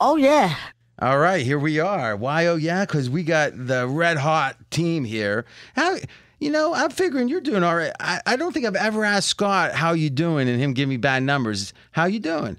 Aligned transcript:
Oh 0.00 0.16
yeah. 0.16 0.56
All 1.00 1.18
right, 1.18 1.44
here 1.44 1.58
we 1.58 1.78
are. 1.78 2.16
Why? 2.16 2.46
Oh 2.46 2.56
yeah, 2.56 2.84
because 2.84 3.08
we 3.08 3.22
got 3.22 3.52
the 3.54 3.86
red 3.86 4.16
hot 4.16 4.56
team 4.70 5.04
here. 5.04 5.44
How? 5.74 5.96
You 6.40 6.50
know, 6.50 6.72
I'm 6.72 6.90
figuring 6.90 7.28
you're 7.28 7.40
doing 7.40 7.64
all 7.64 7.74
right. 7.74 7.92
I, 7.98 8.20
I 8.24 8.36
don't 8.36 8.52
think 8.52 8.64
I've 8.64 8.76
ever 8.76 9.04
asked 9.04 9.28
Scott 9.28 9.72
how 9.72 9.92
you 9.92 10.08
doing 10.08 10.48
and 10.48 10.60
him 10.60 10.72
give 10.72 10.88
me 10.88 10.96
bad 10.96 11.24
numbers. 11.24 11.72
How 11.90 12.04
you 12.04 12.20
doing? 12.20 12.58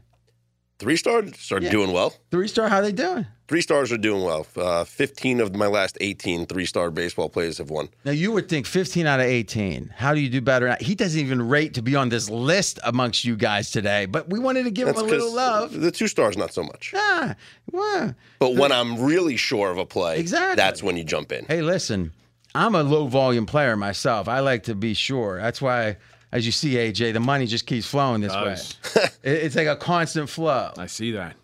Three 0.79 0.97
star 0.97 1.19
are 1.19 1.61
Yeah. 1.61 1.69
doing 1.71 1.91
well. 1.93 2.13
Three 2.31 2.47
star. 2.49 2.67
How 2.67 2.81
they 2.81 2.91
doing? 2.91 3.25
Three 3.49 3.61
stars 3.61 3.91
are 3.91 3.97
doing 3.97 4.23
well. 4.23 4.45
Uh, 4.55 4.83
15 4.83 5.39
of 5.41 5.55
my 5.55 5.65
last 5.65 5.97
18 6.01 6.45
three 6.45 6.67
star 6.67 6.91
baseball 6.91 7.29
players 7.29 7.57
have 7.57 7.71
won. 7.71 7.89
Now 8.05 8.11
you 8.11 8.31
would 8.31 8.47
think 8.47 8.67
15 8.67 9.07
out 9.07 9.19
of 9.19 9.25
18. 9.25 9.91
How 9.97 10.13
do 10.13 10.19
you 10.19 10.29
do 10.29 10.39
better? 10.39 10.77
He 10.79 10.93
doesn't 10.93 11.19
even 11.19 11.41
rate 11.49 11.73
to 11.73 11.81
be 11.81 11.95
on 11.95 12.09
this 12.09 12.29
list 12.29 12.79
amongst 12.83 13.25
you 13.25 13.35
guys 13.35 13.71
today. 13.71 14.05
But 14.05 14.29
we 14.29 14.37
wanted 14.37 14.65
to 14.65 14.71
give 14.71 14.87
him 14.87 14.95
a 14.97 15.01
little 15.01 15.33
love. 15.33 15.73
The 15.73 15.89
two 15.89 16.07
stars, 16.07 16.37
not 16.37 16.53
so 16.53 16.61
much. 16.61 16.93
Ah, 16.95 17.35
well, 17.71 18.13
But 18.37 18.53
when 18.53 18.71
I'm 18.71 19.01
really 19.01 19.35
sure 19.35 19.71
of 19.71 19.79
a 19.79 19.85
play, 19.85 20.19
Exactly. 20.19 20.55
that's 20.55 20.83
when 20.83 20.95
you 20.95 21.03
jump 21.03 21.31
in. 21.31 21.45
Hey, 21.45 21.63
listen, 21.63 22.11
I'm 22.53 22.75
a 22.75 22.83
low 22.83 23.07
volume 23.07 23.47
player 23.47 23.75
myself. 23.75 24.27
I 24.27 24.41
like 24.41 24.61
to 24.65 24.75
be 24.75 24.93
sure. 24.93 25.41
That's 25.41 25.59
why, 25.59 25.97
as 26.31 26.45
you 26.45 26.51
see, 26.51 26.75
AJ, 26.75 27.13
the 27.13 27.19
money 27.19 27.47
just 27.47 27.65
keeps 27.65 27.87
flowing 27.87 28.21
this 28.21 28.31
Does. 28.31 28.75
way. 28.95 29.03
It's 29.23 29.55
like 29.55 29.67
a 29.67 29.75
constant 29.75 30.29
flow 30.29 30.71
I 30.77 30.85
see 30.85 31.11
that. 31.13 31.35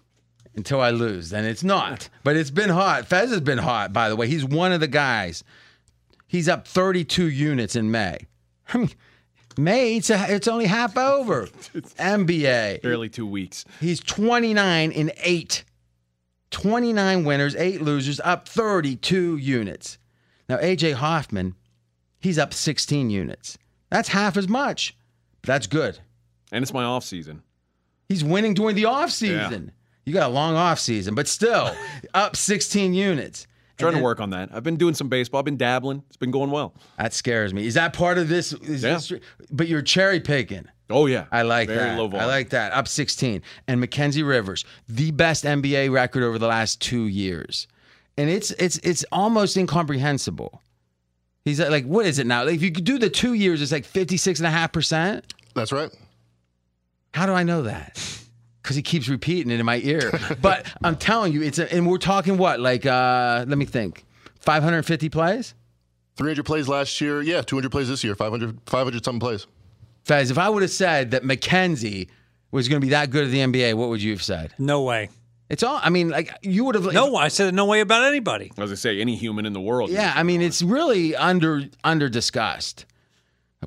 Until 0.56 0.82
I 0.82 0.90
lose. 0.92 1.34
And 1.34 1.46
it's 1.46 1.64
not. 1.64 2.10
But 2.24 2.36
it's 2.36 2.52
been 2.52 2.70
hot. 2.70 3.06
Fez 3.06 3.30
has 3.30 3.42
been 3.42 3.58
hot, 3.58 3.94
by 3.94 4.10
the 4.10 4.16
way. 4.16 4.28
He's 4.28 4.46
one 4.46 4.72
of 4.72 4.80
the 4.80 4.88
guys. 4.88 5.44
He's 6.28 6.50
up 6.50 6.68
32 6.68 7.30
units 7.30 7.76
in 7.76 7.92
May. 7.92 8.20
I 8.74 8.78
mean, 8.80 8.90
May, 9.58 9.98
it's, 9.98 10.10
a, 10.10 10.26
it's 10.30 10.48
only 10.48 10.66
half 10.66 10.98
over. 10.98 11.46
NBA. 11.74 12.82
Barely 12.82 13.10
two 13.10 13.28
weeks. 13.28 13.66
He's 13.80 14.00
29 14.00 14.92
in 14.92 15.12
eight. 15.24 15.64
29 16.52 17.26
winners, 17.26 17.56
eight 17.56 17.82
losers, 17.82 18.20
up 18.22 18.48
32 18.48 19.38
units. 19.38 19.98
Now, 20.48 20.58
AJ 20.58 20.94
Hoffman, 20.94 21.56
he's 22.20 22.38
up 22.38 22.54
16 22.54 23.10
units. 23.10 23.58
That's 23.90 24.10
half 24.10 24.38
as 24.38 24.48
much. 24.48 24.96
That's 25.44 25.68
good. 25.68 26.00
And 26.52 26.64
it's 26.64 26.74
my 26.74 26.84
off 26.84 27.04
season. 27.04 27.42
He's 28.08 28.24
winning 28.24 28.54
during 28.54 28.76
the 28.76 28.86
off 28.86 29.12
season. 29.12 29.72
You 30.06 30.14
got 30.14 30.30
a 30.30 30.34
long 30.34 30.56
off 30.56 30.80
season, 30.80 31.16
but 31.16 31.28
still 31.28 31.76
up 32.14 32.36
16 32.36 32.94
units. 32.94 33.48
Trying 33.78 33.90
And 33.96 33.98
to 33.98 34.04
work 34.04 34.22
on 34.22 34.30
that. 34.30 34.50
I've 34.54 34.64
been 34.64 34.78
doing 34.78 34.94
some 34.94 35.10
baseball. 35.10 35.40
I've 35.40 35.46
been 35.46 35.58
dabbling. 35.58 36.02
It's 36.08 36.16
been 36.16 36.32
going 36.32 36.50
well. 36.50 36.74
That 36.98 37.14
scares 37.14 37.54
me. 37.54 37.68
Is 37.68 37.74
that 37.74 37.92
part 37.92 38.18
of 38.18 38.30
this? 38.30 38.54
Is 38.54 38.84
Yeah. 38.84 38.94
this 38.94 39.12
but 39.52 39.68
you're 39.68 39.82
cherry 39.82 40.22
picking. 40.22 40.70
Oh 40.90 41.08
yeah. 41.08 41.26
I 41.32 41.42
like 41.42 41.68
Very 41.68 41.80
that. 41.80 41.98
low 41.98 42.10
I 42.18 42.24
like 42.26 42.52
that. 42.52 42.72
Up 42.72 42.88
16. 42.88 43.42
And 43.68 43.82
Mackenzie 43.82 44.24
Rivers, 44.24 44.64
the 44.88 45.12
best 45.12 45.44
NBA 45.44 45.92
record 45.92 46.24
over 46.24 46.40
the 46.40 46.48
last 46.48 46.80
two 46.80 47.04
years. 47.08 47.68
And 48.18 48.30
it's 48.30 48.52
it's 48.52 48.78
it's 48.78 49.04
almost 49.12 49.58
incomprehensible. 49.58 50.62
He's 51.44 51.60
at, 51.60 51.70
like, 51.70 51.86
what 51.86 52.06
is 52.06 52.18
it 52.18 52.26
now? 52.26 52.46
Like, 52.46 52.56
if 52.56 52.64
you 52.64 52.72
could 52.72 52.86
do 52.86 52.98
the 52.98 53.10
two 53.10 53.34
years, 53.34 53.62
it's 53.62 53.72
like 53.74 53.86
56.5%. 53.86 55.22
That's 55.54 55.72
right. 55.72 55.92
How 57.14 57.26
do 57.26 57.34
I 57.34 57.44
know 57.44 57.64
that? 57.64 58.02
Because 58.66 58.76
he 58.76 58.82
keeps 58.82 59.08
repeating 59.08 59.52
it 59.52 59.60
in 59.60 59.66
my 59.66 59.80
ear. 59.84 60.12
But 60.42 60.66
I'm 60.84 60.96
telling 60.96 61.34
you, 61.34 61.44
it's 61.44 61.60
a, 61.60 61.72
and 61.72 61.88
we're 61.88 62.00
talking 62.00 62.36
what? 62.40 62.60
Like, 62.60 62.84
uh, 62.84 63.46
let 63.48 63.60
me 63.60 63.66
think. 63.66 64.04
550 64.40 65.08
plays? 65.10 65.54
300 66.18 66.44
plays 66.44 66.68
last 66.68 67.00
year. 67.00 67.22
Yeah, 67.22 67.44
200 67.44 67.72
plays 67.72 67.90
this 67.90 68.04
year. 68.04 68.16
500, 68.16 68.58
500 68.66 69.06
something 69.06 69.20
plays. 69.20 69.46
Fez, 70.04 70.32
if 70.32 70.40
I 70.40 70.50
would 70.50 70.64
have 70.64 70.72
said 70.72 71.12
that 71.12 71.24
Mackenzie 71.24 72.10
was 72.50 72.68
going 72.68 72.82
to 72.82 72.86
be 72.86 72.90
that 72.90 73.12
good 73.12 73.26
at 73.26 73.30
the 73.30 73.38
NBA, 73.38 73.76
what 73.76 73.90
would 73.90 74.02
you 74.02 74.14
have 74.14 74.24
said? 74.24 74.56
No 74.58 74.82
way. 74.82 75.10
It's 75.48 75.62
all, 75.62 75.80
I 75.84 75.92
mean, 75.92 76.10
like, 76.10 76.36
you 76.42 76.66
would 76.66 76.74
have. 76.74 76.92
No, 76.92 77.16
I 77.18 77.28
said 77.28 77.54
no 77.54 77.66
way 77.66 77.82
about 77.82 78.04
anybody. 78.04 78.52
As 78.58 78.72
I 78.72 78.76
say, 78.76 79.00
any 79.00 79.16
human 79.16 79.46
in 79.46 79.54
the 79.54 79.62
world. 79.62 79.92
Yeah, 79.92 80.12
I 80.16 80.24
mean, 80.24 80.42
it's 80.42 80.64
really 80.64 81.16
under 81.16 81.66
under 81.84 82.10
discussed. 82.10 82.86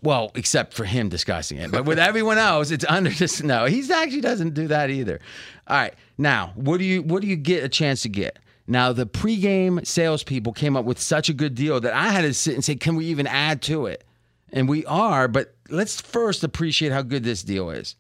Well, 0.03 0.30
except 0.36 0.74
for 0.74 0.85
him 0.85 1.08
discussing 1.08 1.58
it, 1.58 1.73
but 1.73 1.85
with 1.85 1.98
everyone 1.98 2.39
else, 2.39 2.70
it's 2.70 2.85
under 2.89 3.11
dis- 3.11 3.42
No, 3.42 3.64
He 3.67 3.83
actually 3.92 4.20
doesn't 4.20 4.55
do 4.55 4.68
that 4.68 4.90
either. 4.90 5.18
All 5.67 5.77
right, 5.77 5.95
now 6.17 6.52
what 6.55 6.79
do 6.79 6.85
you 6.85 7.02
what 7.02 7.20
do 7.23 7.29
you 7.29 7.36
get 7.36 7.64
a 7.64 7.68
chance 7.68 8.02
to 8.02 8.08
get? 8.08 8.39
Now 8.67 8.92
the 8.92 9.07
pregame 9.07 9.85
salespeople 9.86 10.52
came 10.52 10.77
up 10.77 10.85
with 10.85 11.01
such 11.01 11.29
a 11.29 11.33
good 11.33 11.55
deal 11.55 11.80
that 11.80 11.95
I 11.95 12.11
had 12.11 12.23
to 12.23 12.35
sit 12.35 12.55
and 12.55 12.64
say, 12.64 12.77
can 12.77 12.96
we 12.96 13.07
even 13.07 13.27
add 13.27 13.62
to 13.62 13.86
it? 13.86 14.05
And 14.52 14.68
we 14.68 14.85
are, 14.86 15.27
but 15.27 15.55
let's 15.68 16.01
first 16.01 16.45
appreciate 16.45 16.92
how 16.92 17.02
good 17.02 17.24
this 17.24 17.42
deal 17.42 17.70
is. 17.70 17.96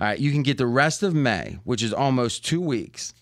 All 0.00 0.06
right, 0.06 0.18
you 0.18 0.32
can 0.32 0.42
get 0.42 0.56
the 0.58 0.66
rest 0.66 1.02
of 1.02 1.14
May, 1.14 1.58
which 1.64 1.82
is 1.82 1.92
almost 1.92 2.44
two 2.44 2.60
weeks, 2.60 3.12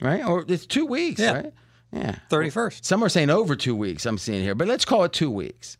right? 0.00 0.24
Or 0.24 0.44
it's 0.48 0.66
two 0.66 0.86
weeks, 0.86 1.20
Yeah. 1.20 1.32
right? 1.32 1.52
Yeah. 1.92 2.16
31st. 2.30 2.84
Some 2.84 3.02
are 3.02 3.08
saying 3.08 3.30
over 3.30 3.54
two 3.56 3.74
weeks, 3.74 4.06
I'm 4.06 4.16
seeing 4.18 4.42
here, 4.42 4.54
but 4.54 4.68
let's 4.68 4.84
call 4.84 5.02
it 5.04 5.12
two 5.12 5.30
weeks. 5.30 5.76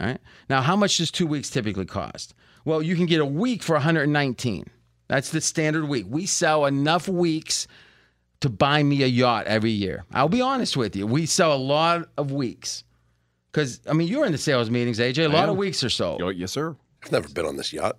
All 0.00 0.06
right. 0.06 0.18
Now, 0.48 0.62
how 0.62 0.76
much 0.76 0.96
does 0.98 1.10
two 1.10 1.26
weeks 1.26 1.50
typically 1.50 1.84
cost? 1.84 2.34
Well, 2.64 2.82
you 2.82 2.96
can 2.96 3.06
get 3.06 3.20
a 3.20 3.26
week 3.26 3.62
for 3.62 3.74
119. 3.74 4.64
That's 5.08 5.30
the 5.30 5.40
standard 5.40 5.88
week. 5.88 6.06
We 6.08 6.26
sell 6.26 6.64
enough 6.66 7.08
weeks 7.08 7.66
to 8.40 8.48
buy 8.48 8.82
me 8.82 9.02
a 9.02 9.06
yacht 9.06 9.46
every 9.46 9.70
year. 9.70 10.04
I'll 10.12 10.28
be 10.28 10.40
honest 10.40 10.76
with 10.76 10.96
you. 10.96 11.06
We 11.06 11.26
sell 11.26 11.52
a 11.52 11.58
lot 11.58 12.08
of 12.16 12.32
weeks. 12.32 12.84
Because, 13.50 13.80
I 13.88 13.92
mean, 13.92 14.08
you're 14.08 14.24
in 14.24 14.32
the 14.32 14.38
sales 14.38 14.70
meetings, 14.70 14.98
AJ. 14.98 15.26
A 15.26 15.28
lot 15.28 15.48
of 15.50 15.56
weeks 15.56 15.84
or 15.84 15.90
so. 15.90 16.16
Yo, 16.18 16.28
yes, 16.30 16.52
sir. 16.52 16.74
I've 17.04 17.12
never 17.12 17.28
been 17.28 17.44
on 17.44 17.56
this 17.56 17.72
yacht. 17.72 17.96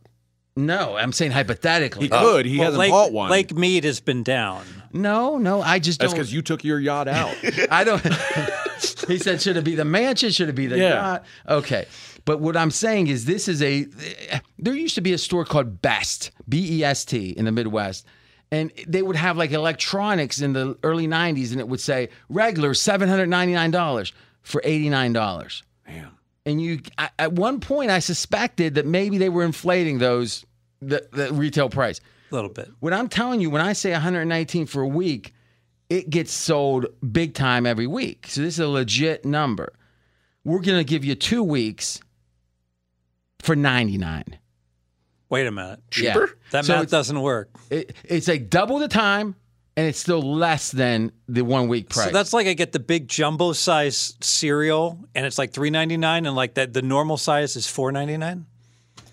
No, 0.55 0.95
I'm 0.95 1.11
saying 1.11 1.31
hypothetically. 1.31 2.03
He 2.03 2.09
could. 2.09 2.45
He 2.45 2.57
Well, 2.57 2.65
hasn't 2.65 2.79
Lake, 2.79 2.91
bought 2.91 3.11
one. 3.11 3.29
Lake 3.29 3.53
Mead 3.55 3.83
has 3.83 3.99
been 3.99 4.23
down. 4.23 4.63
No, 4.93 5.37
no, 5.37 5.61
I 5.61 5.79
just 5.79 5.99
That's 5.99 6.13
because 6.13 6.31
you 6.31 6.41
took 6.41 6.63
your 6.63 6.79
yacht 6.79 7.07
out. 7.07 7.35
I 7.71 7.83
don't. 7.83 8.01
he 9.07 9.17
said, 9.17 9.41
should 9.41 9.57
it 9.57 9.63
be 9.63 9.75
the 9.75 9.85
mansion? 9.85 10.29
Should 10.29 10.49
it 10.49 10.55
be 10.55 10.67
the 10.67 10.77
Yeah. 10.77 10.89
yacht? 10.93 11.25
Okay. 11.49 11.85
But 12.25 12.39
what 12.39 12.55
I'm 12.55 12.71
saying 12.71 13.07
is, 13.07 13.25
this 13.25 13.47
is 13.47 13.61
a. 13.61 13.87
There 14.57 14.73
used 14.75 14.95
to 14.95 15.01
be 15.01 15.11
a 15.13 15.17
store 15.17 15.43
called 15.45 15.81
Best, 15.81 16.31
B 16.47 16.79
E 16.79 16.83
S 16.83 17.03
T, 17.03 17.31
in 17.31 17.45
the 17.45 17.51
Midwest. 17.51 18.05
And 18.51 18.71
they 18.87 19.01
would 19.01 19.15
have 19.15 19.35
like 19.35 19.51
electronics 19.51 20.39
in 20.39 20.53
the 20.53 20.77
early 20.83 21.07
90s, 21.07 21.51
and 21.51 21.59
it 21.59 21.67
would 21.67 21.79
say 21.79 22.09
regular 22.29 22.73
$799 22.73 24.11
for 24.43 24.61
$89. 24.61 25.63
Damn. 25.87 26.17
And 26.45 26.61
you, 26.61 26.81
I, 26.97 27.09
at 27.17 27.33
one 27.33 27.59
point, 27.59 27.89
I 27.89 27.97
suspected 27.97 28.75
that 28.75 28.85
maybe 28.85 29.17
they 29.17 29.29
were 29.29 29.43
inflating 29.43 29.97
those, 29.97 30.45
the, 30.81 31.07
the 31.11 31.33
retail 31.33 31.67
price. 31.69 31.99
A 32.33 32.35
little 32.35 32.49
bit. 32.49 32.69
What 32.79 32.93
I'm 32.93 33.09
telling 33.09 33.41
you, 33.41 33.51
when 33.51 33.61
I 33.61 33.73
say 33.73 33.91
119 33.91 34.65
for 34.65 34.81
a 34.81 34.87
week, 34.87 35.35
it 35.87 36.09
gets 36.09 36.33
sold 36.33 36.87
big 37.11 37.35
time 37.35 37.67
every 37.67 37.85
week. 37.85 38.25
So 38.27 38.41
this 38.41 38.55
is 38.55 38.59
a 38.59 38.67
legit 38.67 39.23
number. 39.23 39.73
We're 40.43 40.61
going 40.61 40.79
to 40.79 40.83
give 40.83 41.05
you 41.05 41.13
two 41.13 41.43
weeks 41.43 41.99
for 43.39 43.55
99. 43.55 44.23
Wait 45.29 45.45
a 45.45 45.51
minute. 45.51 45.79
Cheaper? 45.91 46.31
That 46.49 46.65
So 46.65 46.77
math 46.77 46.89
doesn't 46.89 47.21
work. 47.21 47.51
It, 47.69 47.95
it's 48.03 48.27
like 48.27 48.49
double 48.49 48.79
the 48.79 48.87
time, 48.87 49.35
and 49.77 49.87
it's 49.87 49.99
still 49.99 50.21
less 50.21 50.71
than 50.71 51.11
the 51.27 51.43
one 51.43 51.67
week 51.67 51.89
price. 51.89 52.07
So 52.07 52.11
that's 52.13 52.33
like 52.33 52.47
I 52.47 52.53
get 52.53 52.71
the 52.71 52.79
big 52.79 53.07
jumbo 53.07 53.53
size 53.53 54.15
cereal, 54.21 54.99
and 55.13 55.25
it's 55.25 55.37
like 55.37 55.51
three 55.51 55.69
ninety 55.69 55.97
nine, 55.97 56.25
and 56.25 56.35
like 56.35 56.55
that 56.55 56.73
the 56.73 56.81
normal 56.81 57.17
size 57.17 57.55
is 57.55 57.67
four 57.67 57.91
ninety 57.91 58.17
nine. 58.17 58.47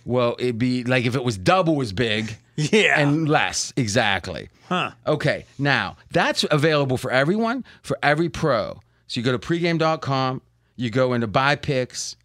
well, 0.06 0.36
it'd 0.38 0.58
be 0.58 0.84
like 0.84 1.04
if 1.04 1.14
it 1.16 1.22
was 1.24 1.36
double 1.36 1.82
as 1.82 1.92
big. 1.92 2.36
Yeah. 2.72 3.00
And 3.00 3.28
less, 3.28 3.72
exactly. 3.76 4.48
Huh. 4.68 4.92
Okay, 5.06 5.46
now 5.58 5.96
that's 6.10 6.44
available 6.50 6.96
for 6.96 7.10
everyone, 7.10 7.64
for 7.82 7.98
every 8.02 8.28
pro. 8.28 8.80
So 9.06 9.20
you 9.20 9.24
go 9.24 9.32
to 9.32 9.38
pregame.com, 9.38 10.42
you 10.76 10.90
go 10.90 11.12
into 11.12 11.26
buy 11.26 11.56
picks 11.56 12.16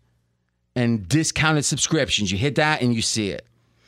and 0.76 1.08
discounted 1.08 1.66
subscriptions. 1.66 2.32
You 2.32 2.38
hit 2.38 2.56
that 2.56 2.82
and 2.82 2.94
you 2.94 3.02
see 3.02 3.32
it. 3.32 3.46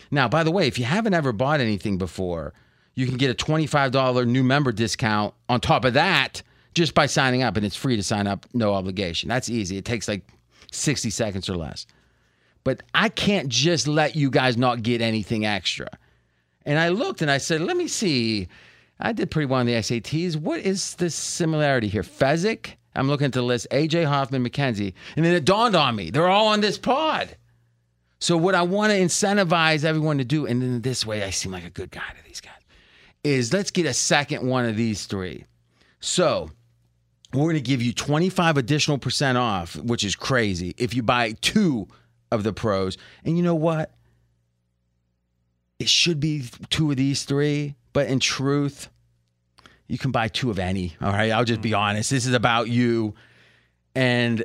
Now, 0.10 0.28
by 0.28 0.44
the 0.44 0.52
way, 0.52 0.68
if 0.68 0.80
you 0.80 0.86
haven't 0.86 1.14
ever 1.14 1.32
bought 1.34 1.60
anything 1.60 1.98
before, 1.98 2.54
you 2.96 3.06
can 3.06 3.18
get 3.18 3.30
a 3.30 3.46
$25 3.46 4.28
new 4.28 4.44
member 4.44 4.72
discount 4.72 5.34
on 5.50 5.60
top 5.60 5.86
of 5.86 5.94
that 5.94 6.42
just 6.74 6.94
by 6.94 7.06
signing 7.06 7.44
up. 7.44 7.58
And 7.58 7.66
it's 7.66 7.76
free 7.76 7.96
to 7.96 8.04
sign 8.04 8.26
up, 8.26 8.46
no 8.54 8.74
obligation. 8.74 9.30
That's 9.30 9.50
easy. 9.50 9.78
It 9.78 9.86
takes 9.86 10.08
like 10.08 10.28
60 10.72 11.10
seconds 11.10 11.50
or 11.50 11.58
less. 11.58 11.86
But 12.64 12.82
I 12.94 13.10
can't 13.10 13.50
just 13.50 13.88
let 13.88 14.16
you 14.16 14.30
guys 14.30 14.58
not 14.58 14.82
get 14.82 15.02
anything 15.02 15.46
extra. 15.46 15.88
And 16.68 16.78
I 16.78 16.90
looked 16.90 17.22
and 17.22 17.32
I 17.32 17.38
said, 17.38 17.62
let 17.62 17.78
me 17.78 17.88
see. 17.88 18.50
I 19.00 19.14
did 19.14 19.32
pretty 19.32 19.46
well 19.46 19.62
on 19.62 19.66
the 19.66 19.74
SATs. 19.74 20.36
What 20.36 20.60
is 20.60 20.96
the 20.96 21.10
similarity 21.10 21.88
here? 21.88 22.04
Fezzik? 22.04 22.76
I'm 22.94 23.08
looking 23.08 23.26
at 23.26 23.32
the 23.32 23.42
list. 23.42 23.68
AJ 23.72 24.06
Hoffman, 24.06 24.44
Mackenzie. 24.44 24.94
And 25.16 25.26
then 25.26 25.34
it 25.34 25.46
dawned 25.46 25.76
on 25.76 25.96
me. 25.96 26.10
They're 26.10 26.28
all 26.28 26.48
on 26.48 26.60
this 26.60 26.78
pod. 26.78 27.38
So 28.20 28.36
what 28.36 28.54
I 28.54 28.64
want 28.64 28.92
to 28.92 29.00
incentivize 29.00 29.86
everyone 29.86 30.18
to 30.18 30.26
do, 30.26 30.46
and 30.46 30.62
in 30.62 30.82
this 30.82 31.06
way 31.06 31.24
I 31.24 31.30
seem 31.30 31.54
like 31.54 31.64
a 31.64 31.70
good 31.70 31.90
guy 31.90 32.02
to 32.02 32.28
these 32.28 32.42
guys, 32.42 32.52
is 33.24 33.54
let's 33.54 33.72
get 33.72 33.86
a 33.86 33.94
second 33.94 34.46
one 34.46 34.66
of 34.66 34.76
these 34.76 35.06
three. 35.06 35.46
So 36.02 36.52
we're 37.34 37.44
going 37.44 37.56
to 37.56 37.62
give 37.62 37.82
you 37.82 37.94
25 37.94 38.58
additional 38.58 38.98
percent 38.98 39.38
off, 39.38 39.78
which 39.78 40.04
is 40.04 40.18
crazy, 40.18 40.76
if 40.78 40.94
you 40.94 41.02
buy 41.02 41.32
two 41.40 41.88
of 42.30 42.44
the 42.44 42.52
pros. 42.52 42.98
And 43.24 43.38
you 43.38 43.44
know 43.44 43.56
what? 43.56 43.94
It 45.80 45.90
should 45.90 46.20
be 46.20 46.44
two 46.70 46.90
of 46.92 46.98
these 46.98 47.24
three, 47.24 47.76
but 47.94 48.08
in 48.08 48.20
truth, 48.20 48.90
You 49.88 49.98
can 49.98 50.12
buy 50.12 50.28
two 50.28 50.50
of 50.50 50.60
any. 50.60 50.96
All 51.02 51.12
right. 51.12 51.32
I'll 51.32 51.46
just 51.46 51.62
be 51.62 51.72
mm-hmm. 51.72 51.80
honest. 51.80 52.10
This 52.10 52.26
is 52.26 52.34
about 52.34 52.68
you. 52.68 53.16
And 53.96 54.44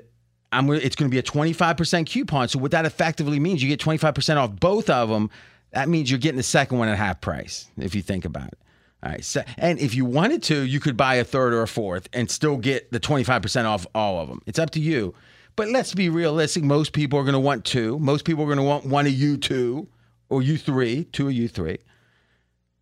I'm 0.53 0.71
it's 0.71 0.95
going 0.95 1.11
to 1.11 1.15
be 1.15 1.19
a 1.19 1.23
25% 1.23 2.07
coupon. 2.07 2.49
So 2.49 2.59
what 2.59 2.71
that 2.71 2.85
effectively 2.85 3.41
means, 3.41 3.63
you 3.63 3.69
get 3.69 3.81
25% 3.81 4.37
off 4.37 4.55
both 4.61 4.89
of 4.89 5.09
them. 5.09 5.31
That 5.73 5.89
means 5.89 6.11
you're 6.11 6.21
getting 6.21 6.37
the 6.37 6.43
second 6.43 6.79
one 6.79 6.89
at 6.89 6.97
half 6.97 7.21
price 7.21 7.67
if 7.79 7.95
you 7.95 8.03
think 8.03 8.25
about 8.25 8.49
it. 8.49 8.59
All 9.03 9.11
right. 9.11 9.25
So, 9.25 9.43
and 9.57 9.81
if 9.81 9.95
you 9.95 10.05
wanted 10.05 10.43
to, 10.45 10.63
you 10.63 10.79
could 10.79 10.97
buy 10.97 11.17
a 11.17 11.25
third 11.25 11.55
or 11.55 11.63
a 11.63 11.69
fourth 11.69 12.09
and 12.13 12.31
still 12.31 12.57
get 12.57 12.93
the 12.93 13.01
25% 13.01 13.65
off 13.65 13.87
all 13.95 14.21
of 14.21 14.29
them. 14.29 14.43
It's 14.47 14.59
up 14.59 14.71
to 14.71 14.81
you. 14.81 15.15
But 15.57 15.69
let's 15.69 15.93
be 15.93 16.09
realistic. 16.09 16.63
Most 16.63 16.93
people 16.93 17.19
are 17.19 17.25
going 17.25 17.33
to 17.33 17.41
want 17.41 17.65
two. 17.65 17.99
Most 17.99 18.25
people 18.25 18.45
are 18.45 18.47
going 18.47 18.59
to 18.59 18.65
want 18.65 18.87
one 18.87 19.07
of 19.07 19.13
you 19.13 19.37
two 19.37 19.89
or 20.33 20.41
you 20.41 20.57
three, 20.57 21.05
two 21.05 21.29
of 21.29 21.35
you 21.35 21.47
three. 21.47 21.79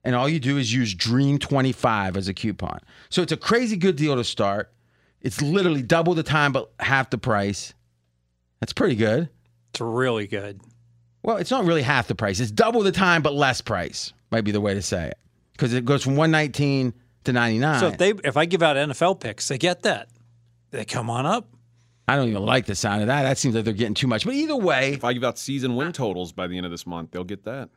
And 0.04 0.14
all 0.14 0.28
you 0.28 0.38
do 0.38 0.56
is 0.56 0.72
use 0.72 0.94
Dream25 0.94 2.16
as 2.16 2.28
a 2.28 2.32
coupon. 2.32 2.78
So 3.10 3.22
it's 3.22 3.32
a 3.32 3.36
crazy 3.36 3.76
good 3.76 3.96
deal 3.96 4.14
to 4.14 4.24
start. 4.24 4.72
It's 5.20 5.42
literally 5.42 5.82
double 5.82 6.14
the 6.14 6.22
time, 6.22 6.52
but 6.52 6.70
half 6.78 7.10
the 7.10 7.18
price. 7.18 7.74
That's 8.60 8.72
pretty 8.72 8.94
good. 8.94 9.28
It's 9.70 9.80
really 9.80 10.26
good. 10.28 10.60
Well, 11.22 11.36
it's 11.36 11.50
not 11.50 11.64
really 11.64 11.82
half 11.82 12.06
the 12.06 12.14
price. 12.14 12.38
It's 12.40 12.52
double 12.52 12.82
the 12.82 12.92
time, 12.92 13.20
but 13.20 13.34
less 13.34 13.60
price. 13.60 14.12
Might 14.30 14.42
be 14.42 14.52
the 14.52 14.60
way 14.60 14.74
to 14.74 14.80
say 14.80 15.08
it, 15.08 15.18
because 15.52 15.74
it 15.74 15.84
goes 15.84 16.02
from 16.04 16.16
one 16.16 16.30
nineteen 16.30 16.94
to 17.24 17.32
ninety 17.32 17.58
nine. 17.58 17.80
So 17.80 17.88
if 17.88 17.98
they 17.98 18.12
if 18.24 18.36
I 18.36 18.44
give 18.46 18.62
out 18.62 18.76
NFL 18.76 19.20
picks, 19.20 19.48
they 19.48 19.58
get 19.58 19.82
that. 19.82 20.08
They 20.70 20.84
come 20.84 21.10
on 21.10 21.26
up. 21.26 21.48
I 22.10 22.16
don't 22.16 22.28
even 22.28 22.44
like 22.44 22.66
the 22.66 22.74
sound 22.74 23.02
of 23.02 23.06
that. 23.06 23.22
That 23.22 23.38
seems 23.38 23.54
like 23.54 23.64
they're 23.64 23.72
getting 23.72 23.94
too 23.94 24.08
much. 24.08 24.24
But 24.24 24.34
either 24.34 24.56
way, 24.56 24.94
If 24.94 25.04
I 25.04 25.12
give 25.12 25.22
out 25.22 25.38
season 25.38 25.76
win 25.76 25.92
totals 25.92 26.32
by 26.32 26.48
the 26.48 26.56
end 26.56 26.66
of 26.66 26.72
this 26.72 26.84
month, 26.84 27.12
they'll 27.12 27.22
get 27.22 27.44
that. 27.44 27.68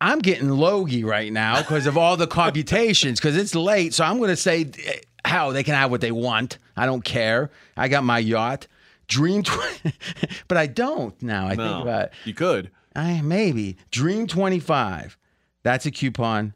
I'm 0.00 0.18
getting 0.20 0.48
logy 0.48 1.04
right 1.04 1.30
now 1.30 1.58
because 1.60 1.86
of 1.86 1.98
all 1.98 2.16
the 2.16 2.26
computations. 2.40 3.20
Because 3.20 3.36
it's 3.36 3.54
late, 3.54 3.92
so 3.92 4.02
I'm 4.02 4.16
going 4.16 4.30
to 4.30 4.36
say, 4.36 4.70
eh, 4.86 5.00
how 5.26 5.52
they 5.52 5.62
can 5.62 5.74
have 5.74 5.90
what 5.90 6.00
they 6.00 6.10
want. 6.10 6.56
I 6.74 6.86
don't 6.86 7.04
care. 7.04 7.50
I 7.76 7.88
got 7.88 8.02
my 8.02 8.18
yacht, 8.18 8.66
Dream, 9.08 9.42
tw- 9.42 9.82
but 10.48 10.56
I 10.56 10.66
don't 10.66 11.20
now. 11.22 11.46
I 11.46 11.50
think 11.56 11.82
about 11.82 12.04
it. 12.06 12.12
you 12.24 12.32
could. 12.32 12.70
I 12.96 13.20
maybe 13.20 13.76
Dream 13.90 14.26
25. 14.26 15.18
That's 15.62 15.84
a 15.84 15.90
coupon. 15.90 16.54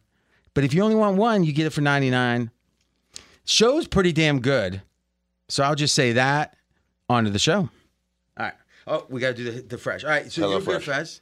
But 0.55 0.65
if 0.65 0.73
you 0.73 0.83
only 0.83 0.97
want 0.97 1.19
one, 1.19 1.45
you 1.45 1.53
get 1.53 1.67
it 1.67 1.71
for 1.75 1.83
99. 1.83 2.51
Show's 3.45 3.87
pretty 3.87 4.13
damn 4.13 4.41
good. 4.41 4.81
So 5.51 5.63
I'll 5.63 5.75
just 5.75 5.95
say 5.95 6.13
that 6.13 6.57
onto 7.09 7.31
the 7.31 7.39
show. 7.39 7.59
All 7.61 7.71
right. 8.39 8.55
Oh, 8.87 9.07
we 9.09 9.21
got 9.21 9.37
to 9.37 9.45
do 9.45 9.51
the, 9.51 9.63
the 9.63 9.79
fresh. 9.79 10.05
All 10.05 10.11
right. 10.11 10.31
So 10.31 10.43
Hello, 10.43 10.59
you're 10.59 10.79
good, 10.79 10.85
Fresh. 10.85 11.21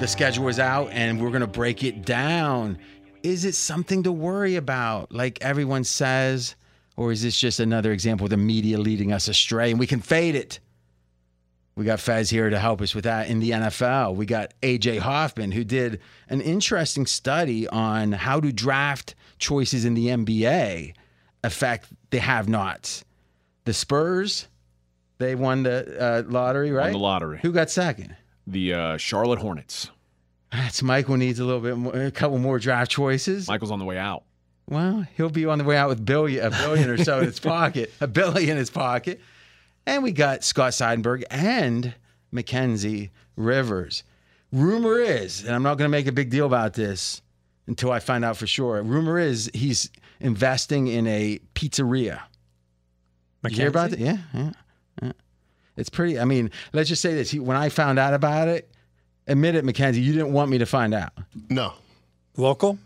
The 0.00 0.08
schedule 0.08 0.48
is 0.48 0.58
out 0.58 0.90
and 0.90 1.22
we're 1.22 1.28
going 1.28 1.42
to 1.42 1.46
break 1.46 1.84
it 1.84 2.04
down. 2.04 2.76
Is 3.22 3.44
it 3.44 3.54
something 3.54 4.02
to 4.02 4.10
worry 4.10 4.56
about, 4.56 5.12
like 5.12 5.38
everyone 5.42 5.84
says? 5.84 6.56
Or 6.96 7.12
is 7.12 7.22
this 7.22 7.38
just 7.38 7.60
another 7.60 7.92
example 7.92 8.24
of 8.24 8.30
the 8.30 8.36
media 8.36 8.78
leading 8.78 9.12
us 9.12 9.28
astray 9.28 9.70
and 9.70 9.78
we 9.78 9.86
can 9.86 10.00
fade 10.00 10.34
it? 10.34 10.58
We 11.74 11.84
got 11.86 12.00
Fez 12.00 12.28
here 12.28 12.50
to 12.50 12.58
help 12.58 12.82
us 12.82 12.94
with 12.94 13.04
that 13.04 13.28
in 13.28 13.40
the 13.40 13.50
NFL. 13.50 14.14
We 14.14 14.26
got 14.26 14.52
AJ 14.62 14.98
Hoffman, 14.98 15.52
who 15.52 15.64
did 15.64 16.00
an 16.28 16.40
interesting 16.42 17.06
study 17.06 17.66
on 17.68 18.12
how 18.12 18.40
do 18.40 18.52
draft 18.52 19.14
choices 19.38 19.84
in 19.84 19.94
the 19.94 20.08
NBA 20.08 20.94
affect 21.42 21.88
the 22.10 22.20
have 22.20 22.48
nots. 22.48 23.04
The 23.64 23.72
Spurs, 23.72 24.48
they 25.18 25.34
won 25.34 25.62
the 25.62 25.98
uh, 25.98 26.22
lottery, 26.28 26.72
right? 26.72 26.92
the 26.92 26.98
lottery. 26.98 27.38
Who 27.40 27.52
got 27.52 27.70
second? 27.70 28.16
The 28.46 28.74
uh, 28.74 28.96
Charlotte 28.98 29.38
Hornets. 29.38 29.90
That's 30.50 30.82
Michael 30.82 31.16
needs 31.16 31.40
a 31.40 31.44
little 31.44 31.60
bit 31.60 31.76
more, 31.76 31.94
a 31.94 32.10
couple 32.10 32.38
more 32.38 32.58
draft 32.58 32.90
choices. 32.90 33.48
Michael's 33.48 33.70
on 33.70 33.78
the 33.78 33.84
way 33.86 33.96
out. 33.96 34.24
Well, 34.68 35.06
he'll 35.16 35.30
be 35.30 35.46
on 35.46 35.58
the 35.58 35.64
way 35.64 35.76
out 35.76 35.88
with 35.88 36.04
billion, 36.04 36.44
a 36.44 36.50
billion 36.50 36.90
or 36.90 36.98
so 36.98 37.20
in 37.20 37.26
his 37.26 37.40
pocket, 37.40 37.92
a 38.00 38.06
billion 38.06 38.50
in 38.50 38.56
his 38.58 38.70
pocket. 38.70 39.20
And 39.86 40.02
we 40.02 40.12
got 40.12 40.44
Scott 40.44 40.72
Seidenberg 40.72 41.24
and 41.30 41.94
Mackenzie 42.30 43.10
Rivers. 43.36 44.04
Rumor 44.52 44.98
is, 44.98 45.44
and 45.44 45.54
I'm 45.54 45.62
not 45.62 45.78
going 45.78 45.86
to 45.86 45.92
make 45.92 46.06
a 46.06 46.12
big 46.12 46.30
deal 46.30 46.46
about 46.46 46.74
this 46.74 47.22
until 47.66 47.90
I 47.90 48.00
find 48.00 48.24
out 48.24 48.36
for 48.36 48.46
sure. 48.46 48.82
Rumor 48.82 49.18
is 49.18 49.50
he's 49.54 49.90
investing 50.20 50.88
in 50.88 51.06
a 51.06 51.40
pizzeria. 51.54 52.20
You 53.48 53.56
hear 53.56 53.68
about 53.68 53.90
that? 53.90 53.98
Yeah, 53.98 54.18
yeah, 54.34 54.52
yeah. 55.02 55.12
It's 55.76 55.88
pretty. 55.88 56.18
I 56.18 56.24
mean, 56.24 56.50
let's 56.72 56.88
just 56.88 57.02
say 57.02 57.14
this: 57.14 57.30
he, 57.30 57.40
when 57.40 57.56
I 57.56 57.70
found 57.70 57.98
out 57.98 58.14
about 58.14 58.48
it, 58.48 58.70
admit 59.26 59.54
it, 59.54 59.64
Mackenzie, 59.64 60.00
you 60.00 60.12
didn't 60.12 60.32
want 60.32 60.50
me 60.50 60.58
to 60.58 60.66
find 60.66 60.94
out. 60.94 61.12
No. 61.48 61.72
Local? 62.36 62.78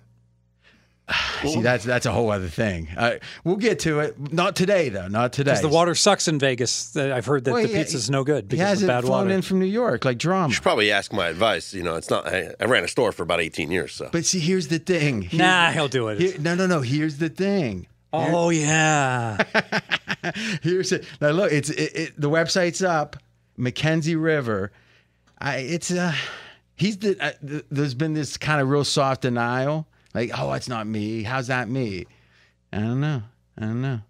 See, 1.43 1.61
that's 1.62 1.85
that's 1.85 2.05
a 2.06 2.11
whole 2.11 2.31
other 2.32 2.49
thing. 2.49 2.88
Uh, 2.97 3.12
we'll 3.44 3.56
get 3.56 3.79
to 3.81 4.00
it. 4.00 4.32
Not 4.32 4.56
today, 4.56 4.88
though. 4.88 5.06
Not 5.06 5.32
today. 5.32 5.53
Because 5.53 5.62
the 5.62 5.69
water 5.69 5.94
sucks 5.94 6.26
in 6.26 6.41
Vegas. 6.41 6.97
Uh, 6.97 7.12
I've 7.14 7.26
heard 7.26 7.44
that 7.44 7.53
Well, 7.53 7.62
the 7.62 7.69
he- 7.69 7.75
pizza's 7.75 8.11
no 8.11 8.25
good 8.25 8.49
because 8.49 8.61
of 8.62 8.69
hasn't 8.69 8.88
bad 8.88 9.05
flown 9.05 9.26
water. 9.26 9.31
in 9.37 9.43
from 9.43 9.61
New 9.61 9.67
York 9.67 10.05
like 10.05 10.19
drama. 10.19 10.49
You 10.49 10.55
should 10.55 10.64
probably 10.64 10.91
ask 10.91 11.12
my 11.12 11.29
advice. 11.29 11.73
You 11.73 11.85
know, 11.85 11.94
it's 11.94 12.11
not. 12.11 12.26
I, 12.26 12.50
I 12.58 12.64
ran 12.64 12.82
a 12.82 12.88
store 12.88 13.12
for 13.12 13.23
about 13.23 13.41
18 13.41 13.70
years, 13.70 13.93
so 13.93 14.08
But 14.11 14.25
see, 14.25 14.41
here's 14.41 14.67
the 14.67 14.81
thing. 14.81 15.23
Here- 15.23 15.38
nah, 15.38 15.70
he'll 15.70 15.87
do 15.88 16.08
it. 16.08 16.19
here- 16.19 16.38
no, 16.41 16.56
no, 16.56 16.67
no. 16.67 16.81
Here's 16.81 17.19
the 17.19 17.29
thing. 17.29 17.87
oh 18.12 18.50
yeah. 18.50 19.37
Here's 20.62 20.91
it. 20.93 21.05
Now 21.20 21.31
look, 21.31 21.53
it's 21.53 21.70
it, 21.70 21.94
it, 21.94 22.20
the 22.20 22.31
website's 22.31 22.82
up. 22.82 23.17
Mackenzie 23.56 24.17
River. 24.17 24.73
I 25.38 25.58
it's 25.58 25.91
uh 25.93 26.14
he's 26.75 26.99
the 26.99 27.17
uh, 27.23 27.32
th- 27.47 27.64
there's 27.70 27.94
been 27.94 28.14
this 28.14 28.37
kind 28.37 28.61
of 28.61 28.69
real 28.69 28.85
soft 28.85 29.23
denial. 29.23 29.87
Like, 30.16 30.30
oh, 30.38 30.54
it's 30.54 30.66
not 30.68 30.86
me. 30.86 31.22
How's 31.24 31.48
that 31.48 31.68
me? 31.68 32.06
I 32.72 32.78
don't 32.78 33.00
know. 33.00 33.22
I 33.58 33.60
don't 33.60 33.82
know. 33.82 34.00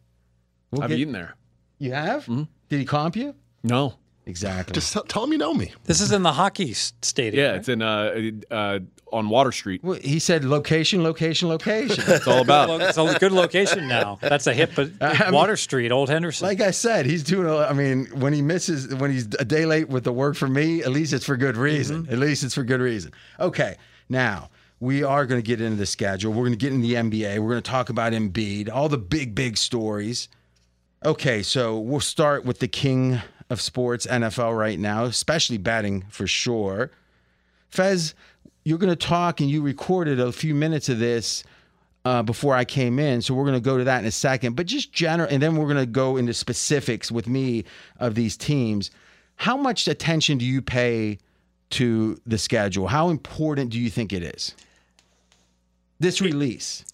We'll 0.70 0.84
I've 0.84 0.90
get- 0.90 1.00
eaten 1.00 1.12
there. 1.12 1.34
You 1.78 1.92
have? 1.94 2.22
Mm-hmm. 2.22 2.44
Did 2.68 2.78
he 2.78 2.84
comp 2.84 3.16
you? 3.16 3.34
No. 3.64 3.94
Exactly. 4.24 4.72
Just 4.72 4.92
tell, 4.92 5.02
tell 5.02 5.24
him 5.24 5.32
you 5.32 5.38
know 5.38 5.52
me. 5.52 5.72
this 5.84 6.00
is 6.00 6.12
in 6.12 6.22
the 6.22 6.32
hockey 6.32 6.72
stadium. 6.74 7.42
Yeah, 7.44 7.50
right? 7.50 7.56
it's 7.58 7.68
in 7.68 7.82
uh, 7.82 8.30
uh, 8.50 8.78
on 9.12 9.28
Water 9.28 9.50
Street. 9.52 9.82
Well, 9.84 9.98
he 10.00 10.18
said 10.20 10.44
location, 10.44 11.02
location, 11.02 11.48
location. 11.48 12.04
It's 12.08 12.26
all 12.28 12.40
about. 12.40 12.80
It's 12.80 12.98
a 12.98 13.18
good 13.20 13.30
location 13.32 13.86
now. 13.88 14.18
That's 14.20 14.46
a 14.48 14.54
hip, 14.54 14.72
but 14.76 14.90
I 15.00 15.24
mean- 15.24 15.32
Water 15.34 15.56
Street, 15.56 15.90
Old 15.92 16.08
Henderson. 16.08 16.46
like 16.46 16.60
I 16.60 16.70
said, 16.72 17.06
he's 17.06 17.22
doing. 17.24 17.46
A, 17.48 17.58
I 17.66 17.72
mean, 17.72 18.06
when 18.18 18.32
he 18.32 18.42
misses, 18.42 18.92
when 18.94 19.10
he's 19.12 19.26
a 19.38 19.44
day 19.44 19.64
late 19.66 19.88
with 19.88 20.02
the 20.04 20.12
work 20.12 20.34
for 20.36 20.48
me, 20.48 20.82
at 20.82 20.90
least 20.90 21.12
it's 21.12 21.24
for 21.26 21.36
good 21.36 21.56
reason. 21.56 22.06
At 22.10 22.18
least 22.18 22.42
it's 22.44 22.54
for 22.54 22.64
good 22.64 22.80
reason. 22.80 23.12
Okay, 23.38 23.76
now 24.08 24.50
we 24.86 25.02
are 25.02 25.26
going 25.26 25.42
to 25.42 25.44
get 25.44 25.60
into 25.60 25.76
the 25.76 25.84
schedule. 25.84 26.32
We're 26.32 26.44
going 26.44 26.52
to 26.52 26.56
get 26.56 26.72
into 26.72 26.86
the 26.86 26.94
NBA. 26.94 27.40
We're 27.40 27.50
going 27.50 27.62
to 27.62 27.70
talk 27.70 27.88
about 27.88 28.12
Embiid, 28.12 28.70
all 28.72 28.88
the 28.88 28.96
big, 28.96 29.34
big 29.34 29.56
stories. 29.56 30.28
Okay, 31.04 31.42
so 31.42 31.76
we'll 31.76 31.98
start 31.98 32.44
with 32.44 32.60
the 32.60 32.68
king 32.68 33.20
of 33.50 33.60
sports, 33.60 34.06
NFL, 34.06 34.56
right 34.56 34.78
now, 34.78 35.02
especially 35.02 35.58
betting 35.58 36.04
for 36.08 36.28
sure. 36.28 36.92
Fez, 37.68 38.14
you're 38.64 38.78
going 38.78 38.92
to 38.92 38.94
talk, 38.94 39.40
and 39.40 39.50
you 39.50 39.60
recorded 39.60 40.20
a 40.20 40.30
few 40.30 40.54
minutes 40.54 40.88
of 40.88 41.00
this 41.00 41.42
uh, 42.04 42.22
before 42.22 42.54
I 42.54 42.64
came 42.64 43.00
in, 43.00 43.22
so 43.22 43.34
we're 43.34 43.42
going 43.42 43.54
to 43.54 43.60
go 43.60 43.78
to 43.78 43.84
that 43.84 43.98
in 43.98 44.06
a 44.06 44.12
second. 44.12 44.54
But 44.54 44.66
just 44.66 44.92
general, 44.92 45.28
and 45.28 45.42
then 45.42 45.56
we're 45.56 45.66
going 45.66 45.84
to 45.84 45.86
go 45.86 46.16
into 46.16 46.32
specifics 46.32 47.10
with 47.10 47.26
me 47.26 47.64
of 47.98 48.14
these 48.14 48.36
teams. 48.36 48.92
How 49.34 49.56
much 49.56 49.88
attention 49.88 50.38
do 50.38 50.44
you 50.44 50.62
pay 50.62 51.18
to 51.70 52.20
the 52.24 52.38
schedule? 52.38 52.86
How 52.86 53.08
important 53.08 53.70
do 53.70 53.80
you 53.80 53.90
think 53.90 54.12
it 54.12 54.22
is? 54.22 54.54
This 55.98 56.20
release, 56.20 56.84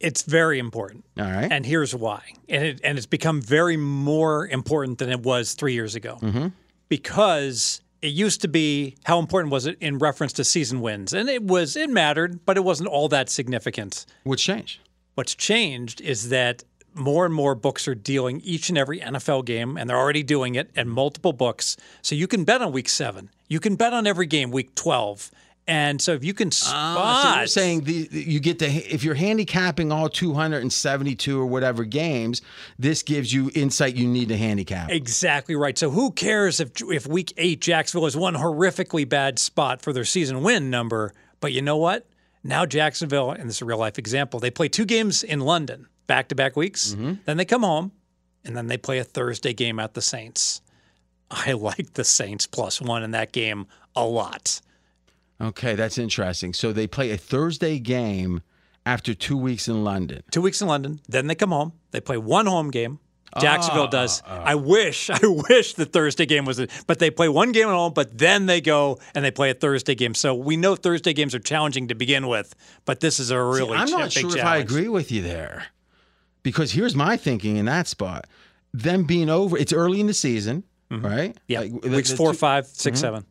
it's 0.00 0.22
very 0.22 0.58
important. 0.58 1.04
all 1.18 1.24
right? 1.24 1.50
And 1.50 1.64
here's 1.64 1.94
why. 1.94 2.22
And 2.48 2.64
it, 2.64 2.80
and 2.84 2.98
it's 2.98 3.06
become 3.06 3.40
very 3.40 3.76
more 3.76 4.46
important 4.46 4.98
than 4.98 5.10
it 5.10 5.20
was 5.20 5.54
three 5.54 5.74
years 5.74 5.94
ago. 5.94 6.18
Mm-hmm. 6.20 6.48
Because 6.88 7.80
it 8.02 8.08
used 8.08 8.42
to 8.42 8.48
be 8.48 8.96
how 9.04 9.18
important 9.18 9.52
was 9.52 9.66
it 9.66 9.78
in 9.80 9.98
reference 9.98 10.32
to 10.34 10.44
season 10.44 10.80
wins? 10.80 11.12
And 11.12 11.28
it 11.28 11.42
was 11.42 11.76
it 11.76 11.88
mattered, 11.88 12.44
but 12.44 12.56
it 12.56 12.64
wasn't 12.64 12.88
all 12.88 13.08
that 13.08 13.30
significant. 13.30 14.06
What's 14.24 14.42
changed? 14.42 14.80
What's 15.14 15.34
changed 15.34 16.00
is 16.00 16.28
that 16.30 16.64
more 16.94 17.24
and 17.24 17.34
more 17.34 17.54
books 17.54 17.88
are 17.88 17.94
dealing 17.94 18.40
each 18.40 18.68
and 18.68 18.76
every 18.76 19.00
NFL 19.00 19.44
game, 19.46 19.76
and 19.76 19.88
they're 19.88 19.96
already 19.96 20.22
doing 20.22 20.54
it 20.56 20.70
in 20.74 20.88
multiple 20.88 21.32
books. 21.32 21.76
So 22.02 22.14
you 22.14 22.26
can 22.26 22.44
bet 22.44 22.60
on 22.60 22.72
week 22.72 22.88
seven. 22.88 23.30
You 23.48 23.60
can 23.60 23.76
bet 23.76 23.92
on 23.92 24.06
every 24.06 24.26
game, 24.26 24.50
week 24.50 24.74
12. 24.74 25.30
And 25.68 26.02
so 26.02 26.12
if 26.12 26.24
you 26.24 26.34
can 26.34 26.50
spot. 26.50 26.74
Ah, 26.74 27.32
so 27.32 27.38
you're 27.38 27.46
saying 27.46 27.84
the, 27.84 28.08
you 28.10 28.40
get 28.40 28.58
to 28.58 28.66
if 28.66 29.04
you're 29.04 29.14
handicapping 29.14 29.92
all 29.92 30.08
272 30.08 31.40
or 31.40 31.46
whatever 31.46 31.84
games, 31.84 32.42
this 32.78 33.02
gives 33.02 33.32
you 33.32 33.50
insight 33.54 33.94
you 33.94 34.08
need 34.08 34.28
to 34.28 34.36
handicap. 34.36 34.90
Exactly 34.90 35.54
right. 35.54 35.78
So 35.78 35.90
who 35.90 36.10
cares 36.10 36.58
if 36.58 36.70
if 36.82 37.06
week 37.06 37.32
eight 37.36 37.60
Jacksonville 37.60 38.06
is 38.06 38.16
one 38.16 38.34
horrifically 38.34 39.08
bad 39.08 39.38
spot 39.38 39.82
for 39.82 39.92
their 39.92 40.04
season 40.04 40.42
win 40.42 40.68
number? 40.68 41.12
But 41.40 41.52
you 41.52 41.62
know 41.62 41.76
what? 41.76 42.06
Now 42.42 42.66
Jacksonville, 42.66 43.30
and 43.30 43.48
this 43.48 43.56
is 43.56 43.62
a 43.62 43.64
real 43.64 43.78
life 43.78 43.98
example, 43.98 44.40
they 44.40 44.50
play 44.50 44.68
two 44.68 44.84
games 44.84 45.22
in 45.22 45.40
London 45.40 45.86
back 46.08 46.28
to 46.28 46.34
back 46.34 46.56
weeks. 46.56 46.94
Then 47.24 47.36
they 47.36 47.44
come 47.44 47.62
home, 47.62 47.92
and 48.44 48.56
then 48.56 48.66
they 48.66 48.76
play 48.76 48.98
a 48.98 49.04
Thursday 49.04 49.52
game 49.52 49.78
at 49.78 49.94
the 49.94 50.02
Saints. 50.02 50.60
I 51.30 51.52
like 51.68 51.92
the 51.94 52.04
Saints 52.04 52.48
plus 52.48 52.80
one 52.80 53.04
in 53.04 53.12
that 53.12 53.30
game 53.30 53.66
a 53.94 54.04
lot. 54.04 54.60
Okay, 55.42 55.74
that's 55.74 55.98
interesting. 55.98 56.54
So 56.54 56.72
they 56.72 56.86
play 56.86 57.10
a 57.10 57.16
Thursday 57.16 57.78
game 57.78 58.42
after 58.86 59.12
two 59.14 59.36
weeks 59.36 59.66
in 59.68 59.82
London. 59.84 60.22
Two 60.30 60.42
weeks 60.42 60.60
in 60.62 60.68
London, 60.68 61.00
then 61.08 61.26
they 61.26 61.34
come 61.34 61.50
home. 61.50 61.72
They 61.90 62.00
play 62.00 62.16
one 62.16 62.46
home 62.46 62.70
game. 62.70 62.98
Ah, 63.34 63.40
Jacksonville 63.40 63.88
does. 63.88 64.22
I 64.26 64.54
wish, 64.56 65.08
I 65.10 65.18
wish 65.22 65.74
the 65.74 65.86
Thursday 65.86 66.26
game 66.26 66.44
was, 66.44 66.60
but 66.86 66.98
they 66.98 67.10
play 67.10 67.28
one 67.28 67.50
game 67.52 67.66
at 67.68 67.72
home, 67.72 67.92
but 67.94 68.16
then 68.18 68.46
they 68.46 68.60
go 68.60 68.98
and 69.14 69.24
they 69.24 69.30
play 69.30 69.50
a 69.50 69.54
Thursday 69.54 69.94
game. 69.94 70.14
So 70.14 70.34
we 70.34 70.56
know 70.56 70.76
Thursday 70.76 71.12
games 71.14 71.34
are 71.34 71.38
challenging 71.40 71.88
to 71.88 71.94
begin 71.94 72.28
with, 72.28 72.54
but 72.84 73.00
this 73.00 73.18
is 73.18 73.30
a 73.30 73.42
really 73.42 73.76
I'm 73.76 73.88
not 73.90 74.12
sure 74.12 74.36
if 74.36 74.44
I 74.44 74.58
agree 74.58 74.88
with 74.88 75.10
you 75.10 75.22
there. 75.22 75.66
Because 76.42 76.72
here's 76.72 76.94
my 76.94 77.16
thinking 77.16 77.56
in 77.56 77.64
that 77.66 77.86
spot. 77.88 78.26
Them 78.74 79.04
being 79.04 79.30
over, 79.30 79.56
it's 79.56 79.72
early 79.72 80.00
in 80.00 80.06
the 80.08 80.14
season, 80.14 80.64
right? 80.90 81.30
Mm-hmm. 81.30 81.38
Yeah, 81.48 81.60
Like, 81.60 81.80
the- 81.82 81.88
weeks 81.90 82.10
the 82.10 82.16
four, 82.16 82.32
two- 82.32 82.38
five, 82.38 82.66
six, 82.66 83.00
seven. 83.00 83.24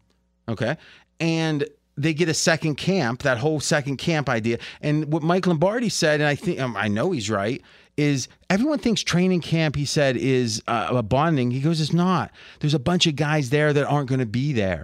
Okay. 0.50 0.78
And 1.20 1.66
they 1.98 2.14
get 2.14 2.30
a 2.30 2.34
second 2.34 2.76
camp, 2.76 3.24
that 3.24 3.38
whole 3.38 3.60
second 3.60 3.98
camp 3.98 4.30
idea. 4.30 4.58
And 4.82 5.12
what 5.12 5.24
Mike 5.24 5.48
Lombardi 5.48 5.90
said, 5.90 6.22
and 6.22 6.28
I 6.28 6.36
think 6.36 6.60
um, 6.60 6.76
I 6.76 6.88
know 6.88 7.12
he's 7.12 7.30
right, 7.30 7.62
is 8.02 8.28
everyone 8.50 8.80
thinks 8.80 9.02
training 9.02 9.40
camp, 9.40 9.76
he 9.76 9.86
said, 9.86 10.18
is 10.18 10.62
uh, 10.68 10.88
a 10.90 11.04
bonding. 11.04 11.52
He 11.52 11.62
goes, 11.62 11.80
it's 11.80 11.94
not. 11.94 12.32
There's 12.60 12.74
a 12.74 12.80
bunch 12.80 13.08
of 13.08 13.16
guys 13.16 13.50
there 13.50 13.72
that 13.72 13.86
aren't 13.86 14.10
going 14.10 14.20
to 14.20 14.26
be 14.26 14.52
there. 14.52 14.84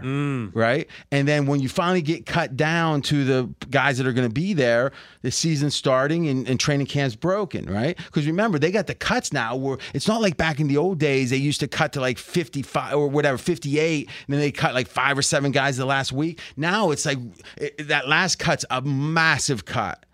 Right. 0.57 0.87
And 1.11 1.27
then 1.27 1.47
when 1.47 1.59
you 1.59 1.67
finally 1.67 2.01
get 2.01 2.25
cut 2.25 2.55
down 2.55 3.01
to 3.03 3.25
the 3.25 3.53
guys 3.69 3.97
that 3.97 4.07
are 4.07 4.13
going 4.13 4.27
to 4.27 4.33
be 4.33 4.53
there, 4.53 4.91
the 5.21 5.31
season's 5.31 5.75
starting 5.75 6.29
and, 6.29 6.47
and 6.47 6.59
training 6.59 6.87
camp's 6.87 7.15
broken. 7.15 7.65
Right. 7.65 7.97
Because 7.97 8.25
remember, 8.25 8.57
they 8.59 8.71
got 8.71 8.87
the 8.87 8.95
cuts 8.95 9.33
now 9.33 9.55
where 9.55 9.77
it's 9.93 10.07
not 10.07 10.21
like 10.21 10.37
back 10.37 10.59
in 10.59 10.67
the 10.67 10.77
old 10.77 10.99
days, 10.99 11.31
they 11.31 11.37
used 11.37 11.59
to 11.59 11.67
cut 11.67 11.93
to 11.93 12.01
like 12.01 12.17
55 12.17 12.93
or 12.93 13.07
whatever, 13.09 13.37
58, 13.37 14.07
and 14.07 14.33
then 14.33 14.39
they 14.39 14.51
cut 14.51 14.73
like 14.73 14.87
five 14.87 15.17
or 15.17 15.21
seven 15.21 15.51
guys 15.51 15.77
the 15.77 15.85
last 15.85 16.13
week. 16.13 16.39
Now 16.55 16.91
it's 16.91 17.05
like 17.05 17.17
it, 17.57 17.87
that 17.87 18.07
last 18.07 18.39
cut's 18.39 18.63
a 18.69 18.81
massive 18.81 19.65
cut. 19.65 20.05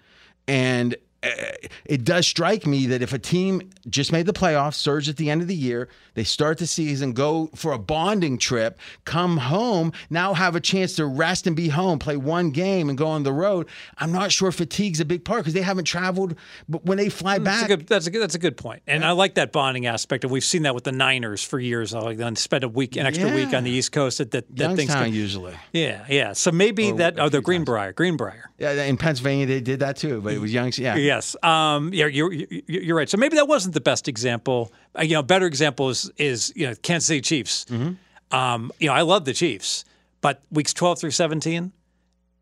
And 0.48 0.96
it 1.86 2.04
does 2.04 2.28
strike 2.28 2.66
me 2.66 2.88
that 2.88 3.02
if 3.02 3.14
a 3.14 3.20
team 3.20 3.70
just 3.90 4.12
made 4.12 4.26
the 4.26 4.34
playoffs, 4.34 4.76
surge 4.76 5.10
at 5.10 5.18
the 5.18 5.30
end 5.30 5.42
of 5.42 5.48
the 5.48 5.56
year, 5.56 5.90
they 6.16 6.24
start 6.24 6.58
the 6.58 6.68
season, 6.68 7.14
go 7.14 7.50
for 7.56 7.72
a 7.72 7.80
bonding 7.80 8.38
trip, 8.38 8.78
come 9.06 9.38
home, 9.38 9.94
now 10.10 10.34
have 10.34 10.56
a 10.56 10.60
chance 10.60 10.96
to 10.98 11.06
rest 11.06 11.48
and 11.48 11.56
be 11.56 11.70
home, 11.70 12.00
play 12.00 12.18
one 12.18 12.52
game 12.52 12.90
and 12.90 12.98
go 12.98 13.08
on 13.08 13.24
the 13.24 13.34
road. 13.34 13.68
I'm 13.98 14.12
not 14.12 14.32
sure 14.32 14.52
fatigue's 14.52 15.00
a 15.00 15.06
big 15.06 15.26
part 15.26 15.42
because 15.42 15.54
they 15.54 15.62
haven't 15.62 15.86
traveled. 15.86 16.36
But 16.70 16.86
when 16.86 16.98
they 16.98 17.10
fly 17.10 17.40
mm, 17.40 17.46
That's 17.46 17.62
back, 17.62 17.70
a 17.70 17.78
good. 17.78 17.88
That's 17.88 18.08
a 18.08 18.12
good. 18.12 18.22
That's 18.22 18.36
a 18.36 18.40
good 18.40 18.58
point. 18.58 18.84
And 18.86 19.04
I 19.04 19.12
like 19.12 19.36
that 19.36 19.52
bonding 19.52 19.86
aspect. 19.86 20.24
And 20.24 20.32
we've 20.32 20.44
seen 20.44 20.64
that 20.64 20.76
with 20.76 20.84
the 20.84 20.92
Niners 20.92 21.44
for 21.44 21.60
years. 21.60 21.94
Like 21.94 22.18
then 22.18 22.36
spend 22.36 22.64
a 22.64 22.70
week, 22.70 22.96
an 22.96 23.06
extra 23.06 23.34
week 23.34 23.54
on 23.54 23.64
the 23.64 23.72
East 23.72 23.92
Coast. 23.92 24.20
That 24.20 24.32
that, 24.32 24.56
that 24.56 24.76
things. 24.76 24.90
Youngstown 24.90 25.06
Can, 25.06 25.14
usually. 25.14 25.56
yeah, 25.72 26.06
yeah. 26.10 26.34
So 26.34 26.52
maybe 26.52 26.92
that. 26.94 27.20
Oh, 27.20 27.30
the 27.30 27.42
Greenbrier. 27.42 27.94
Greenbrier. 27.94 28.52
Yeah, 28.58 28.84
in 28.84 28.98
Pennsylvania 28.98 29.46
they 29.46 29.62
did 29.62 29.80
that 29.80 29.98
too, 29.98 30.22
but 30.22 30.34
it 30.34 30.40
was 30.40 30.54
young. 30.54 30.72
Yeah, 30.78 30.96
Yes. 31.14 31.36
Um, 31.44 31.94
yeah, 31.94 32.08
you're, 32.08 32.34
you're 32.34 32.64
you're 32.68 32.98
right. 32.98 33.10
So 33.10 33.18
maybe 33.18 33.36
that 33.36 33.48
wasn't 33.48 33.74
the 33.74 33.82
best 33.82 34.08
example. 34.08 34.72
Uh, 34.98 35.04
you 35.04 35.14
know, 35.14 35.24
better 35.24 35.46
example 35.46 35.90
is 35.90 36.12
is 36.18 36.52
you 36.56 36.68
know 36.68 36.76
Kansas 36.82 37.08
City 37.08 37.22
Chiefs. 37.22 37.66
Mm-hmm. 37.66 38.36
Um, 38.36 38.72
you 38.80 38.88
know, 38.88 38.94
I 38.94 39.02
love 39.02 39.26
the 39.26 39.34
Chiefs, 39.34 39.86
but 40.22 40.42
weeks 40.50 40.74
12 40.74 41.00
through 41.00 41.12
17, 41.12 41.72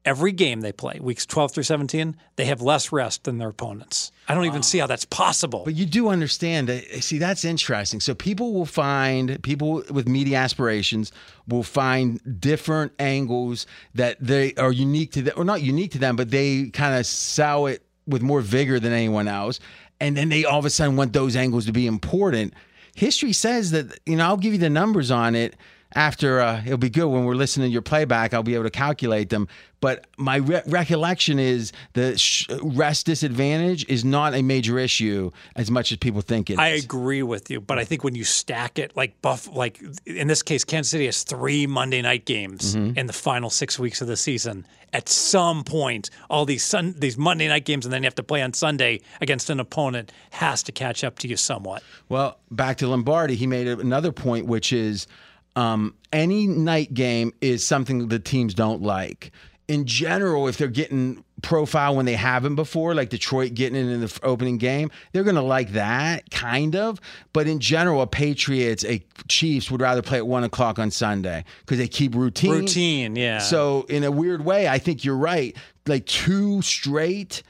every 0.05 0.31
game 0.31 0.61
they 0.61 0.71
play, 0.71 0.99
weeks 1.01 1.25
12 1.25 1.51
through 1.51 1.63
17, 1.63 2.15
they 2.37 2.45
have 2.45 2.61
less 2.61 2.93
rest 2.93 3.25
than 3.25 3.39
their 3.39 3.49
opponents. 3.49 4.13
I 4.29 4.33
don't 4.33 4.45
even 4.45 4.63
see 4.63 4.77
how 4.77 4.87
that's 4.87 5.03
possible. 5.03 5.63
But 5.65 5.75
you 5.75 5.85
do 5.85 6.07
understand 6.07 6.69
that. 6.69 7.03
See, 7.03 7.17
that's 7.17 7.43
interesting. 7.43 7.99
So 7.99 8.13
people 8.13 8.53
will 8.53 8.65
find 8.65 9.43
people 9.43 9.83
with 9.89 10.07
media 10.07 10.37
aspirations 10.37 11.11
will 11.45 11.63
find 11.63 12.21
different 12.39 12.93
angles 12.99 13.67
that 13.95 14.15
they 14.21 14.53
are 14.53 14.71
unique 14.71 15.11
to 15.13 15.23
them, 15.23 15.33
or 15.35 15.43
not 15.43 15.61
unique 15.61 15.91
to 15.91 15.97
them, 15.97 16.15
but 16.15 16.31
they 16.31 16.69
kind 16.69 16.95
of 16.97 17.05
sell 17.05 17.65
it 17.65 17.83
with 18.08 18.22
more 18.22 18.41
vigor 18.41 18.79
than 18.79 18.93
anyone 18.93 19.27
else. 19.27 19.60
And 20.00 20.17
then 20.17 20.29
they 20.29 20.46
all 20.46 20.60
of 20.60 20.65
a 20.65 20.70
sudden 20.70 20.96
want 20.96 21.13
those 21.13 21.36
angles 21.36 21.65
to 21.65 21.72
be 21.72 21.88
important. 21.88 22.53
History 22.96 23.34
says 23.34 23.72
that, 23.72 24.00
you 24.05 24.17
know, 24.17 24.25
I'll 24.25 24.38
give 24.38 24.53
you 24.53 24.60
the 24.60 24.70
numbers 24.70 25.12
on 25.12 25.36
it 25.36 25.55
after 25.93 26.39
uh, 26.39 26.62
it'll 26.65 26.77
be 26.77 26.89
good 26.89 27.07
when 27.07 27.25
we're 27.25 27.36
listening 27.36 27.67
to 27.69 27.71
your 27.74 27.81
playback. 27.81 28.33
I'll 28.33 28.43
be 28.43 28.55
able 28.55 28.63
to 28.65 28.69
calculate 28.69 29.29
them. 29.29 29.48
But 29.81 30.05
my 30.17 30.36
re- 30.36 30.62
recollection 30.67 31.39
is 31.39 31.71
the 31.93 32.15
sh- 32.15 32.48
rest 32.62 33.07
disadvantage 33.07 33.83
is 33.89 34.05
not 34.05 34.36
a 34.36 34.43
major 34.43 34.77
issue 34.77 35.31
as 35.55 35.71
much 35.71 35.91
as 35.91 35.98
people 35.98 36.21
think 36.21 36.51
it 36.51 36.53
is. 36.53 36.60
I 36.60 36.67
agree 36.67 37.24
with 37.24 37.50
you, 37.50 37.60
but 37.60 37.79
I 37.79 37.83
think 37.86 38.03
when 38.03 38.13
you 38.13 38.24
stack 38.24 38.77
it, 38.77 38.95
like 38.95 39.19
Buff, 39.24 39.48
like 39.51 39.81
in 40.05 40.27
this 40.27 40.43
case, 40.43 40.63
Kansas 40.63 40.91
City 40.91 41.07
has 41.07 41.24
three 41.24 41.65
Monday 41.65 42.01
night 42.01 42.25
games 42.25 42.75
Mm-hmm. 42.75 42.98
in 43.00 43.07
the 43.07 43.13
final 43.13 43.50
six 43.50 43.79
weeks 43.79 44.01
of 44.01 44.07
the 44.07 44.15
season. 44.17 44.65
At 44.93 45.10
some 45.10 45.63
point, 45.63 46.10
all 46.29 46.45
these 46.45 46.63
sun, 46.63 46.93
these 46.98 47.17
Monday 47.17 47.48
night 47.48 47.65
games, 47.65 47.86
and 47.86 47.91
then 47.93 48.03
you 48.03 48.07
have 48.07 48.15
to 48.15 48.24
play 48.24 48.41
on 48.43 48.53
Sunday 48.53 49.01
against 49.19 49.50
an 49.50 49.60
opponent, 49.60 50.12
has 50.31 50.62
to 50.63 50.71
catch 50.71 51.03
up 51.03 51.17
to 51.19 51.27
you 51.27 51.38
somewhat. 51.38 51.81
Well, 52.07 52.38
back 52.51 52.77
to 52.77 52.88
Lombardi, 52.88 53.36
he 53.36 53.48
made 53.48 53.67
another 53.67 54.12
point, 54.12 54.45
which 54.45 54.71
is 54.74 55.07
um, 55.55 55.96
any 56.12 56.48
night 56.48 56.93
game 56.93 57.34
is 57.41 57.65
something 57.65 58.08
the 58.08 58.20
teams 58.20 58.53
don't 58.53 58.81
like. 58.81 59.31
In 59.67 59.86
general, 59.86 60.48
if 60.48 60.58
they're 60.58 60.67
getting 60.67 61.24
profile 61.41 61.96
when 61.96 62.05
they 62.05 62.15
haven't 62.15 62.55
before, 62.55 62.93
like 62.93 63.10
Detroit 63.10 63.53
getting 63.53 63.77
it 63.77 63.89
in 63.89 64.01
the 64.01 64.20
opening 64.22 64.58
game, 64.58 64.91
they're 65.12 65.24
going 65.24 65.36
to 65.36 65.41
like 65.41 65.72
that, 65.72 66.29
kind 66.29 66.75
of. 66.75 67.00
But 67.31 67.48
in 67.48 67.60
general, 67.60 68.01
a 68.01 68.08
Patriots, 68.08 68.84
a 68.84 69.01
Chiefs 69.29 69.72
would 69.72 69.79
rather 69.79 70.01
play 70.01 70.17
at 70.17 70.27
one 70.27 70.43
o'clock 70.43 70.77
on 70.77 70.91
Sunday 70.91 71.46
because 71.62 71.77
they 71.77 71.88
keep 71.88 72.15
routine. 72.15 72.51
Routine, 72.51 73.15
yeah. 73.15 73.38
So 73.38 73.86
in 73.88 74.03
a 74.03 74.12
weird 74.12 74.43
way, 74.43 74.67
I 74.67 74.77
think 74.77 75.05
you're 75.05 75.15
right. 75.15 75.55
Like 75.88 76.05
two 76.05 76.62
straight 76.62 77.41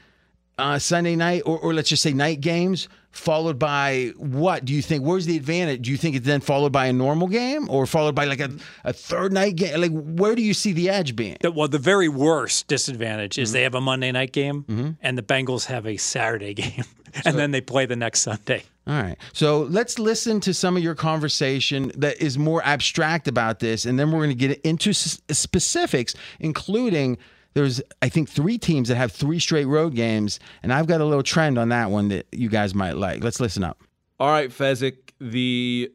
uh, 0.58 0.78
Sunday 0.78 1.16
night, 1.16 1.42
or, 1.44 1.58
or 1.58 1.74
let's 1.74 1.88
just 1.88 2.02
say 2.02 2.12
night 2.12 2.40
games, 2.40 2.88
followed 3.12 3.58
by 3.58 4.12
what 4.16 4.64
do 4.64 4.72
you 4.72 4.82
think? 4.82 5.04
Where's 5.04 5.26
the 5.26 5.36
advantage? 5.36 5.82
Do 5.82 5.90
you 5.90 5.96
think 5.96 6.16
it's 6.16 6.26
then 6.26 6.40
followed 6.40 6.72
by 6.72 6.86
a 6.86 6.92
normal 6.92 7.28
game, 7.28 7.68
or 7.70 7.86
followed 7.86 8.14
by 8.14 8.24
like 8.24 8.40
a, 8.40 8.50
a 8.84 8.92
third 8.92 9.32
night 9.32 9.56
game? 9.56 9.80
Like 9.80 9.92
where 9.92 10.34
do 10.34 10.42
you 10.42 10.54
see 10.54 10.72
the 10.72 10.88
edge 10.90 11.14
being? 11.14 11.36
Well, 11.44 11.68
the 11.68 11.78
very 11.78 12.08
worst 12.08 12.66
disadvantage 12.68 13.34
Mm-hmm. 13.34 13.42
is 13.42 13.52
they 13.52 13.62
have 13.62 13.74
a 13.74 13.80
Monday 13.80 14.10
night 14.12 14.32
game, 14.32 14.96
and 15.02 15.16
the 15.16 15.22
Bengals 15.22 15.66
have 15.66 15.86
a 15.86 15.96
Saturday 15.96 16.54
game, 16.62 16.84
and 17.24 17.38
then 17.38 17.50
they 17.52 17.60
play 17.60 17.86
the 17.86 17.96
next 17.96 18.20
Sunday. 18.22 18.64
All 18.86 19.00
right. 19.00 19.16
So 19.32 19.60
let's 19.70 19.98
listen 20.00 20.40
to 20.40 20.52
some 20.52 20.76
of 20.76 20.82
your 20.82 20.96
conversation 20.96 21.92
that 21.96 22.20
is 22.20 22.36
more 22.36 22.60
abstract 22.64 23.28
about 23.28 23.60
this, 23.60 23.84
and 23.84 23.96
then 23.98 24.10
we're 24.10 24.18
going 24.26 24.36
to 24.36 24.48
get 24.48 24.60
into 24.62 24.90
s- 24.90 25.20
specifics, 25.30 26.14
including 26.40 27.18
there's, 27.54 27.82
I 28.00 28.08
think, 28.08 28.28
three 28.28 28.58
teams 28.58 28.88
that 28.88 28.96
have 28.96 29.12
three 29.12 29.38
straight 29.38 29.66
road 29.66 29.94
games, 29.94 30.40
and 30.62 30.72
I've 30.72 30.86
got 30.86 31.00
a 31.00 31.04
little 31.04 31.22
trend 31.22 31.58
on 31.58 31.68
that 31.70 31.90
one 31.90 32.08
that 32.08 32.26
you 32.32 32.48
guys 32.48 32.74
might 32.74 32.96
like. 32.96 33.22
Let's 33.22 33.40
listen 33.40 33.64
up. 33.64 33.82
All 34.18 34.28
right, 34.28 34.50
Fezzik, 34.50 35.10
the 35.20 35.90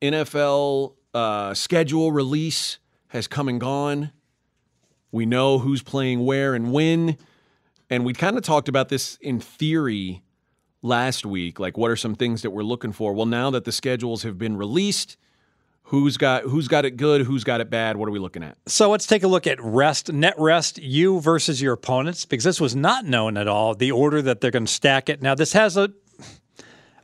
NFL 0.00 0.94
uh, 1.14 1.54
schedule 1.54 2.12
release 2.12 2.78
has 3.08 3.26
come 3.26 3.48
and 3.48 3.60
gone. 3.60 4.12
We 5.10 5.26
know 5.26 5.58
who's 5.58 5.82
playing 5.82 6.24
where 6.24 6.54
and 6.54 6.72
when. 6.72 7.18
And 7.90 8.04
we 8.04 8.14
kind 8.14 8.38
of 8.38 8.42
talked 8.42 8.68
about 8.68 8.88
this 8.88 9.18
in 9.20 9.38
theory 9.38 10.22
last 10.80 11.26
week. 11.26 11.60
Like, 11.60 11.76
what 11.76 11.90
are 11.90 11.96
some 11.96 12.14
things 12.14 12.42
that 12.42 12.50
we're 12.50 12.62
looking 12.62 12.92
for? 12.92 13.12
Well, 13.12 13.26
now 13.26 13.50
that 13.50 13.64
the 13.64 13.72
schedules 13.72 14.22
have 14.22 14.38
been 14.38 14.56
released, 14.56 15.18
who's 15.92 16.16
got 16.16 16.44
who's 16.44 16.68
got 16.68 16.86
it 16.86 16.96
good, 16.96 17.20
who's 17.20 17.44
got 17.44 17.60
it 17.60 17.68
bad? 17.68 17.98
What 17.98 18.08
are 18.08 18.12
we 18.12 18.18
looking 18.18 18.42
at? 18.42 18.56
So 18.66 18.90
let's 18.90 19.06
take 19.06 19.22
a 19.22 19.28
look 19.28 19.46
at 19.46 19.62
rest, 19.62 20.10
net 20.10 20.34
rest, 20.38 20.78
you 20.78 21.20
versus 21.20 21.60
your 21.60 21.74
opponents, 21.74 22.24
because 22.24 22.44
this 22.44 22.60
was 22.60 22.74
not 22.74 23.04
known 23.04 23.36
at 23.36 23.46
all, 23.46 23.74
the 23.74 23.92
order 23.92 24.22
that 24.22 24.40
they're 24.40 24.50
going 24.50 24.64
to 24.64 24.72
stack 24.72 25.10
it. 25.10 25.20
Now, 25.22 25.34
this 25.34 25.52
has 25.52 25.76
a 25.76 25.92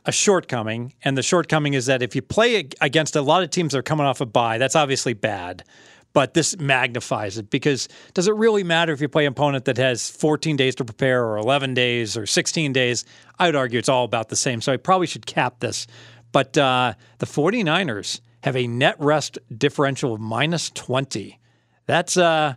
a 0.05 0.11
shortcoming, 0.11 0.93
and 1.03 1.15
the 1.15 1.21
shortcoming 1.21 1.75
is 1.75 1.85
that 1.85 2.01
if 2.01 2.15
you 2.15 2.23
play 2.23 2.67
against 2.81 3.15
a 3.15 3.21
lot 3.21 3.43
of 3.43 3.51
teams 3.51 3.73
that 3.73 3.79
are 3.79 3.83
coming 3.83 4.07
off 4.07 4.21
a 4.21 4.25
bye, 4.25 4.57
that's 4.57 4.75
obviously 4.75 5.13
bad. 5.13 5.63
But 6.13 6.33
this 6.33 6.57
magnifies 6.57 7.37
it 7.37 7.51
because 7.51 7.87
does 8.15 8.27
it 8.27 8.33
really 8.33 8.63
matter 8.63 8.91
if 8.91 9.01
you 9.01 9.07
play 9.07 9.27
an 9.27 9.33
opponent 9.33 9.65
that 9.65 9.77
has 9.77 10.09
14 10.09 10.55
days 10.57 10.73
to 10.75 10.85
prepare 10.85 11.23
or 11.23 11.37
11 11.37 11.75
days 11.75 12.17
or 12.17 12.25
16 12.25 12.73
days? 12.73 13.05
I 13.37 13.45
would 13.45 13.55
argue 13.55 13.77
it's 13.77 13.89
all 13.89 14.05
about 14.05 14.29
the 14.29 14.35
same. 14.35 14.61
So 14.61 14.73
I 14.73 14.77
probably 14.77 15.05
should 15.05 15.27
cap 15.27 15.59
this. 15.59 15.85
But 16.31 16.57
uh, 16.57 16.93
the 17.19 17.27
49ers 17.27 18.21
have 18.43 18.55
a 18.55 18.67
net 18.67 18.95
rest 18.99 19.37
differential 19.55 20.13
of 20.13 20.21
minus 20.21 20.69
20. 20.71 21.39
That's 21.85 22.17
uh 22.17 22.55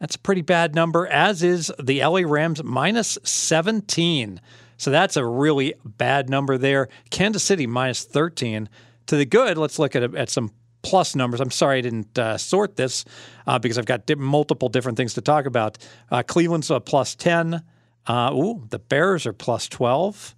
that's 0.00 0.16
a 0.16 0.18
pretty 0.18 0.42
bad 0.42 0.74
number, 0.74 1.06
as 1.06 1.42
is 1.42 1.72
the 1.82 2.00
LA 2.04 2.22
Rams 2.26 2.62
minus 2.62 3.16
17. 3.22 4.40
So 4.76 4.90
that's 4.90 5.16
a 5.16 5.24
really 5.24 5.74
bad 5.84 6.28
number 6.28 6.58
there. 6.58 6.88
Kansas 7.10 7.42
City 7.42 7.66
minus 7.66 8.04
13. 8.04 8.68
To 9.06 9.16
the 9.16 9.24
good, 9.24 9.56
let's 9.56 9.78
look 9.78 9.94
at 9.96 10.14
at 10.14 10.28
some 10.28 10.50
plus 10.84 11.16
numbers. 11.16 11.40
I'm 11.40 11.50
sorry 11.50 11.78
I 11.78 11.80
didn't 11.80 12.18
uh, 12.18 12.38
sort 12.38 12.76
this 12.76 13.04
uh, 13.46 13.58
because 13.58 13.78
I've 13.78 13.86
got 13.86 14.06
di- 14.06 14.14
multiple 14.14 14.68
different 14.68 14.96
things 14.96 15.14
to 15.14 15.20
talk 15.20 15.46
about. 15.46 15.78
Uh, 16.10 16.22
Cleveland's 16.22 16.70
a 16.70 16.78
plus 16.80 17.14
10. 17.16 17.62
Uh, 18.06 18.30
ooh, 18.34 18.66
the 18.68 18.78
Bears 18.78 19.26
are 19.26 19.32
plus 19.32 19.68
12. 19.68 20.36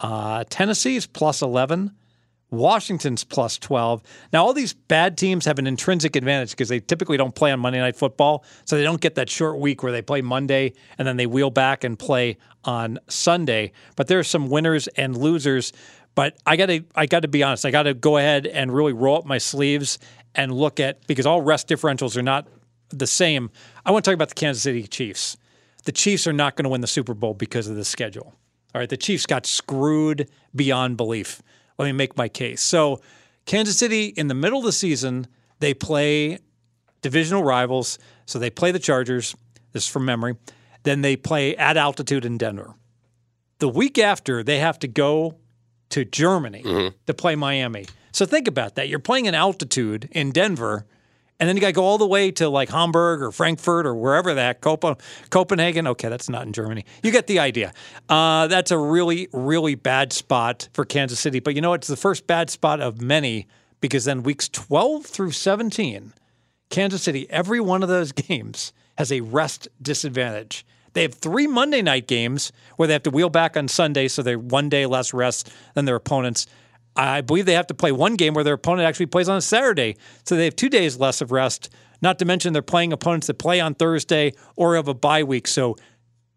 Uh, 0.00 0.44
Tennessee's 0.48 1.06
plus 1.06 1.42
11. 1.42 1.92
Washington's 2.52 3.24
plus 3.24 3.58
12. 3.58 4.02
Now, 4.32 4.44
all 4.44 4.52
these 4.52 4.74
bad 4.74 5.16
teams 5.16 5.46
have 5.46 5.58
an 5.58 5.66
intrinsic 5.66 6.14
advantage 6.14 6.50
because 6.50 6.68
they 6.68 6.80
typically 6.80 7.16
don't 7.16 7.34
play 7.34 7.50
on 7.50 7.58
Monday 7.60 7.80
Night 7.80 7.96
Football. 7.96 8.44
So 8.66 8.76
they 8.76 8.84
don't 8.84 9.00
get 9.00 9.14
that 9.14 9.30
short 9.30 9.58
week 9.58 9.82
where 9.82 9.90
they 9.90 10.02
play 10.02 10.20
Monday 10.20 10.74
and 10.98 11.08
then 11.08 11.16
they 11.16 11.26
wheel 11.26 11.50
back 11.50 11.82
and 11.82 11.98
play 11.98 12.36
on 12.64 12.98
Sunday. 13.08 13.72
But 13.96 14.06
there 14.06 14.18
are 14.18 14.24
some 14.24 14.48
winners 14.48 14.86
and 14.88 15.16
losers. 15.16 15.72
But 16.14 16.36
I 16.44 16.56
got 16.56 16.66
to 16.66 16.84
I 16.94 17.06
got 17.06 17.20
to 17.20 17.28
be 17.28 17.42
honest. 17.42 17.64
I 17.64 17.70
got 17.70 17.84
to 17.84 17.94
go 17.94 18.18
ahead 18.18 18.46
and 18.46 18.72
really 18.72 18.92
roll 18.92 19.16
up 19.16 19.24
my 19.24 19.38
sleeves 19.38 19.98
and 20.34 20.52
look 20.52 20.78
at 20.78 21.06
because 21.06 21.24
all 21.24 21.40
rest 21.40 21.68
differentials 21.68 22.18
are 22.18 22.22
not 22.22 22.48
the 22.90 23.06
same. 23.06 23.50
I 23.86 23.90
want 23.90 24.04
to 24.04 24.10
talk 24.10 24.14
about 24.14 24.28
the 24.28 24.34
Kansas 24.34 24.62
City 24.62 24.86
Chiefs. 24.86 25.38
The 25.84 25.92
Chiefs 25.92 26.26
are 26.26 26.34
not 26.34 26.56
going 26.56 26.64
to 26.64 26.68
win 26.68 26.82
the 26.82 26.86
Super 26.86 27.14
Bowl 27.14 27.32
because 27.32 27.66
of 27.66 27.76
the 27.76 27.84
schedule. 27.84 28.34
All 28.74 28.80
right, 28.80 28.88
the 28.88 28.96
Chiefs 28.96 29.26
got 29.26 29.46
screwed 29.46 30.30
beyond 30.54 30.98
belief. 30.98 31.42
Let 31.78 31.86
me 31.86 31.92
make 31.92 32.16
my 32.16 32.28
case. 32.28 32.60
So, 32.60 33.00
Kansas 33.44 33.76
City 33.76 34.06
in 34.06 34.28
the 34.28 34.34
middle 34.34 34.60
of 34.60 34.64
the 34.64 34.72
season, 34.72 35.26
they 35.58 35.74
play 35.74 36.38
divisional 37.02 37.42
rivals. 37.42 37.98
So 38.26 38.38
they 38.38 38.50
play 38.50 38.70
the 38.70 38.78
Chargers. 38.78 39.36
This 39.72 39.84
is 39.84 39.88
from 39.88 40.04
memory. 40.04 40.36
Then 40.84 41.02
they 41.02 41.16
play 41.16 41.56
at 41.56 41.76
altitude 41.76 42.24
in 42.24 42.38
Denver. 42.38 42.74
The 43.58 43.68
week 43.68 43.98
after, 43.98 44.42
they 44.42 44.58
have 44.58 44.78
to 44.80 44.88
go 44.88 45.36
to 45.90 46.04
Germany 46.04 46.62
mm-hmm. 46.64 46.96
to 47.06 47.14
play 47.14 47.36
Miami. 47.36 47.86
So 48.12 48.26
think 48.26 48.48
about 48.48 48.74
that. 48.76 48.88
You're 48.88 48.98
playing 48.98 49.26
in 49.26 49.34
altitude 49.34 50.08
in 50.12 50.32
Denver, 50.32 50.86
and 51.40 51.48
then 51.48 51.56
you 51.56 51.60
got 51.60 51.68
to 51.68 51.72
go 51.72 51.84
all 51.84 51.98
the 51.98 52.06
way 52.06 52.30
to 52.32 52.48
like 52.48 52.70
Hamburg 52.70 53.20
or 53.20 53.32
Frankfurt 53.32 53.86
or 53.86 53.94
wherever 53.94 54.34
that 54.34 54.60
Copa, 54.60 54.96
Copenhagen. 55.30 55.86
Okay, 55.88 56.08
that's 56.08 56.28
not 56.28 56.46
in 56.46 56.52
Germany. 56.52 56.84
You 57.02 57.10
get 57.10 57.26
the 57.26 57.40
idea. 57.40 57.72
Uh, 58.08 58.46
that's 58.46 58.70
a 58.70 58.78
really, 58.78 59.28
really 59.32 59.74
bad 59.74 60.12
spot 60.12 60.68
for 60.72 60.84
Kansas 60.84 61.18
City. 61.18 61.40
But 61.40 61.54
you 61.54 61.60
know, 61.60 61.72
it's 61.72 61.88
the 61.88 61.96
first 61.96 62.26
bad 62.26 62.50
spot 62.50 62.80
of 62.80 63.00
many 63.00 63.48
because 63.80 64.04
then 64.04 64.22
weeks 64.22 64.48
12 64.48 65.04
through 65.04 65.32
17, 65.32 66.14
Kansas 66.70 67.02
City, 67.02 67.28
every 67.28 67.60
one 67.60 67.82
of 67.82 67.88
those 67.88 68.12
games 68.12 68.72
has 68.96 69.10
a 69.10 69.20
rest 69.20 69.68
disadvantage. 69.80 70.64
They 70.94 71.02
have 71.02 71.14
three 71.14 71.46
Monday 71.46 71.82
night 71.82 72.06
games 72.06 72.52
where 72.76 72.86
they 72.86 72.92
have 72.92 73.02
to 73.04 73.10
wheel 73.10 73.30
back 73.30 73.56
on 73.56 73.68
Sunday, 73.68 74.08
so 74.08 74.22
they're 74.22 74.38
one 74.38 74.68
day 74.68 74.86
less 74.86 75.14
rest 75.14 75.50
than 75.74 75.86
their 75.86 75.96
opponents. 75.96 76.46
I 76.96 77.22
believe 77.22 77.46
they 77.46 77.54
have 77.54 77.66
to 77.68 77.74
play 77.74 77.92
one 77.92 78.16
game 78.16 78.34
where 78.34 78.44
their 78.44 78.54
opponent 78.54 78.86
actually 78.86 79.06
plays 79.06 79.28
on 79.28 79.36
a 79.36 79.42
Saturday, 79.42 79.96
so 80.24 80.36
they 80.36 80.44
have 80.44 80.56
two 80.56 80.68
days 80.68 80.98
less 80.98 81.20
of 81.20 81.32
rest. 81.32 81.70
Not 82.02 82.18
to 82.18 82.24
mention 82.24 82.52
they're 82.52 82.62
playing 82.62 82.92
opponents 82.92 83.28
that 83.28 83.34
play 83.34 83.60
on 83.60 83.74
Thursday 83.74 84.32
or 84.56 84.76
have 84.76 84.88
a 84.88 84.94
bye 84.94 85.22
week. 85.22 85.46
So 85.46 85.76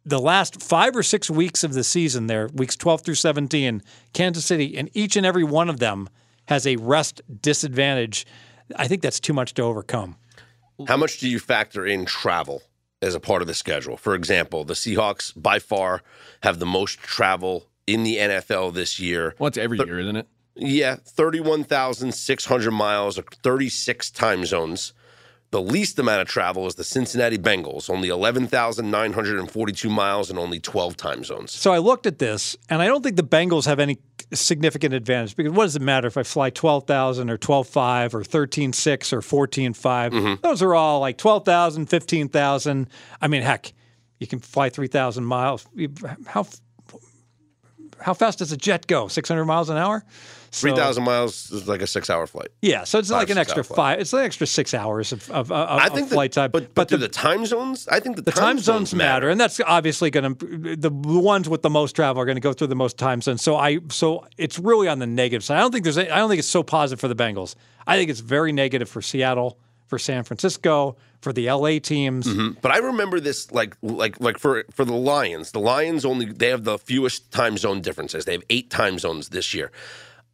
the 0.05 0.19
last 0.19 0.61
five 0.61 0.95
or 0.95 1.03
six 1.03 1.29
weeks 1.29 1.63
of 1.63 1.73
the 1.73 1.83
season, 1.83 2.27
there, 2.27 2.47
weeks 2.53 2.75
12 2.75 3.01
through 3.01 3.15
17, 3.15 3.81
Kansas 4.13 4.45
City, 4.45 4.77
and 4.77 4.89
each 4.93 5.15
and 5.15 5.25
every 5.25 5.43
one 5.43 5.69
of 5.69 5.79
them 5.79 6.07
has 6.47 6.67
a 6.67 6.75
rest 6.77 7.21
disadvantage. 7.41 8.25
I 8.75 8.87
think 8.87 9.01
that's 9.01 9.19
too 9.19 9.33
much 9.33 9.55
to 9.55 9.63
overcome. 9.63 10.15
How 10.87 10.97
much 10.97 11.19
do 11.19 11.27
you 11.27 11.39
factor 11.39 11.85
in 11.85 12.05
travel 12.05 12.61
as 13.01 13.15
a 13.15 13.19
part 13.19 13.41
of 13.41 13.47
the 13.47 13.53
schedule? 13.53 13.97
For 13.97 14.13
example, 14.13 14.63
the 14.63 14.73
Seahawks 14.73 15.33
by 15.35 15.59
far 15.59 16.03
have 16.43 16.59
the 16.59 16.65
most 16.65 16.99
travel 16.99 17.65
in 17.87 18.03
the 18.03 18.17
NFL 18.17 18.73
this 18.73 18.99
year. 18.99 19.35
Well, 19.39 19.47
it's 19.47 19.57
every 19.57 19.77
year, 19.77 19.99
isn't 19.99 20.17
it? 20.17 20.27
Yeah, 20.55 20.95
31,600 20.95 22.71
miles, 22.71 23.19
36 23.43 24.11
time 24.11 24.45
zones. 24.45 24.93
The 25.51 25.61
least 25.61 25.99
amount 25.99 26.21
of 26.21 26.27
travel 26.27 26.67
is 26.67 26.75
the 26.75 26.83
Cincinnati 26.83 27.37
Bengals, 27.37 27.89
only 27.89 28.09
11,942 28.09 29.89
miles 29.89 30.29
and 30.29 30.39
only 30.39 30.59
12 30.59 30.97
time 30.97 31.23
zones. 31.23 31.51
So 31.51 31.71
I 31.71 31.77
looked 31.77 32.05
at 32.05 32.19
this, 32.19 32.57
and 32.69 32.81
I 32.81 32.87
don't 32.87 33.03
think 33.03 33.15
the 33.15 33.23
Bengals 33.23 33.65
have 33.65 33.79
any 33.79 33.99
significant 34.33 34.93
advantage 34.93 35.35
because 35.35 35.53
what 35.53 35.65
does 35.65 35.75
it 35.75 35.81
matter 35.81 36.07
if 36.07 36.17
I 36.17 36.23
fly 36.23 36.49
12,000 36.49 37.29
or 37.29 37.37
12.5 37.37 38.13
or 38.13 38.21
13.6 38.21 39.13
or 39.13 39.21
14.5? 39.21 40.11
Mm-hmm. 40.11 40.41
Those 40.41 40.61
are 40.61 40.73
all 40.73 40.99
like 40.99 41.17
12,000, 41.17 41.85
15,000. 41.85 42.89
I 43.21 43.27
mean, 43.27 43.41
heck, 43.41 43.71
you 44.19 44.27
can 44.27 44.39
fly 44.39 44.69
3,000 44.69 45.23
miles. 45.23 45.65
How 46.25 46.47
how 48.01 48.13
fast 48.13 48.39
does 48.39 48.51
a 48.51 48.57
jet 48.57 48.87
go? 48.87 49.07
600 49.07 49.45
miles 49.45 49.69
an 49.69 49.77
hour? 49.77 50.03
So- 50.55 50.69
3,000 50.69 51.03
miles 51.03 51.51
is 51.51 51.67
like 51.67 51.81
a 51.81 51.87
six 51.87 52.09
hour 52.09 52.25
flight. 52.25 52.47
Yeah, 52.61 52.85
so 52.85 52.97
it's 52.99 53.09
Five, 53.09 53.19
like 53.19 53.29
an 53.29 53.37
extra 53.37 53.63
five. 53.63 53.99
It's 53.99 54.13
an 54.13 54.19
extra 54.19 54.47
six 54.47 54.73
hours 54.73 55.11
of, 55.11 55.29
of, 55.29 55.51
of, 55.51 55.79
I 55.79 55.87
of 55.87 56.09
flight 56.09 56.31
that, 56.31 56.41
time. 56.41 56.51
But, 56.51 56.73
but, 56.73 56.87
do 56.87 56.95
the, 56.95 57.09
time 57.09 57.45
zones? 57.45 57.87
I 57.89 57.99
think 57.99 58.15
the, 58.15 58.21
the 58.21 58.31
time 58.31 58.59
zones 58.59 58.95
matter, 58.95 59.29
and 59.29 59.39
that's 59.39 59.59
obviously 59.65 60.09
going 60.11 60.35
to 60.35 60.75
the 60.77 60.89
ones 60.89 61.49
with 61.49 61.61
the 61.61 61.69
most 61.69 61.93
travel 61.93 62.21
are 62.21 62.25
going 62.25 62.37
to 62.37 62.41
go 62.41 62.53
through 62.53 62.67
the 62.67 62.75
most 62.75 62.97
time 62.97 63.21
zones. 63.21 63.41
So 63.41 63.57
I 63.57 63.79
so 63.89 64.25
it's 64.37 64.57
really 64.57 64.87
on 64.87 64.99
the 64.99 65.07
negative 65.07 65.43
side. 65.43 65.57
I 65.57 65.59
don't 65.59 65.71
think 65.71 65.83
there's 65.83 65.97
a, 65.97 66.13
I 66.13 66.19
don't 66.19 66.29
think 66.29 66.39
it's 66.39 66.47
so 66.47 66.63
positive 66.63 66.99
for 66.99 67.09
the 67.09 67.15
Bengals. 67.15 67.55
I 67.85 67.97
think 67.97 68.09
it's 68.09 68.21
very 68.21 68.51
negative 68.51 68.89
for 68.89 69.01
Seattle, 69.01 69.59
for 69.87 69.99
San 69.99 70.23
Francisco, 70.23 70.95
for 71.21 71.33
the 71.33 71.49
LA 71.51 71.79
teams. 71.79 72.27
Mm-hmm. 72.27 72.59
But 72.61 72.71
I 72.71 72.77
remember 72.77 73.19
this 73.19 73.51
like 73.51 73.75
like 73.81 74.19
like 74.21 74.37
for 74.37 74.63
for 74.71 74.85
the 74.85 74.93
Lions. 74.93 75.51
The 75.51 75.59
Lions 75.59 76.05
only 76.05 76.25
they 76.25 76.49
have 76.49 76.63
the 76.63 76.77
fewest 76.77 77.31
time 77.31 77.57
zone 77.57 77.81
differences. 77.81 78.25
They 78.25 78.33
have 78.33 78.43
eight 78.49 78.69
time 78.69 78.99
zones 78.99 79.29
this 79.29 79.53
year. 79.53 79.71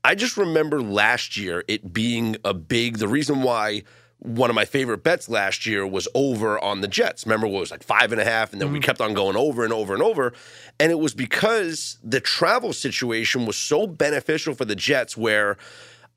I 0.03 0.15
just 0.15 0.37
remember 0.37 0.81
last 0.81 1.37
year 1.37 1.63
it 1.67 1.93
being 1.93 2.37
a 2.43 2.53
big 2.53 2.97
the 2.97 3.07
reason 3.07 3.43
why 3.43 3.83
one 4.23 4.51
of 4.51 4.55
my 4.55 4.65
favorite 4.65 5.03
bets 5.03 5.29
last 5.29 5.65
year 5.65 5.85
was 5.85 6.07
over 6.13 6.59
on 6.63 6.81
the 6.81 6.87
Jets. 6.87 7.25
Remember 7.25 7.47
it 7.47 7.51
was 7.51 7.71
like 7.71 7.81
five 7.81 8.11
and 8.11 8.21
a 8.21 8.23
half, 8.23 8.53
and 8.53 8.61
then 8.61 8.71
we 8.71 8.77
mm-hmm. 8.77 8.85
kept 8.85 9.01
on 9.01 9.15
going 9.15 9.35
over 9.35 9.63
and 9.63 9.73
over 9.73 9.95
and 9.95 10.03
over. 10.03 10.33
And 10.79 10.91
it 10.91 10.99
was 10.99 11.15
because 11.15 11.97
the 12.03 12.19
travel 12.19 12.71
situation 12.71 13.47
was 13.47 13.57
so 13.57 13.87
beneficial 13.87 14.53
for 14.53 14.65
the 14.65 14.75
Jets 14.75 15.17
where 15.17 15.57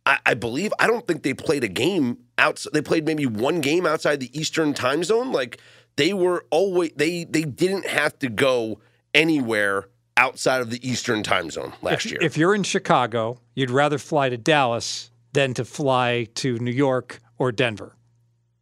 I, 0.04 0.18
I 0.26 0.34
believe 0.34 0.72
I 0.78 0.86
don't 0.86 1.06
think 1.06 1.22
they 1.22 1.32
played 1.32 1.64
a 1.64 1.68
game 1.68 2.18
outside. 2.36 2.74
They 2.74 2.82
played 2.82 3.06
maybe 3.06 3.24
one 3.24 3.62
game 3.62 3.86
outside 3.86 4.20
the 4.20 4.38
Eastern 4.38 4.74
time 4.74 5.02
zone. 5.02 5.32
Like 5.32 5.58
they 5.96 6.12
were 6.12 6.44
always 6.50 6.92
they 6.96 7.24
they 7.24 7.44
didn't 7.44 7.86
have 7.86 8.18
to 8.18 8.28
go 8.28 8.80
anywhere 9.14 9.88
outside 10.16 10.60
of 10.60 10.70
the 10.70 10.86
Eastern 10.88 11.22
time 11.22 11.50
zone 11.50 11.72
last 11.82 12.06
if, 12.06 12.10
year. 12.12 12.18
if 12.22 12.36
you're 12.36 12.54
in 12.54 12.62
Chicago, 12.62 13.40
you'd 13.54 13.70
rather 13.70 13.98
fly 13.98 14.28
to 14.28 14.36
Dallas 14.36 15.10
than 15.32 15.54
to 15.54 15.64
fly 15.64 16.28
to 16.36 16.58
New 16.58 16.70
York 16.70 17.20
or 17.38 17.50
Denver 17.52 17.96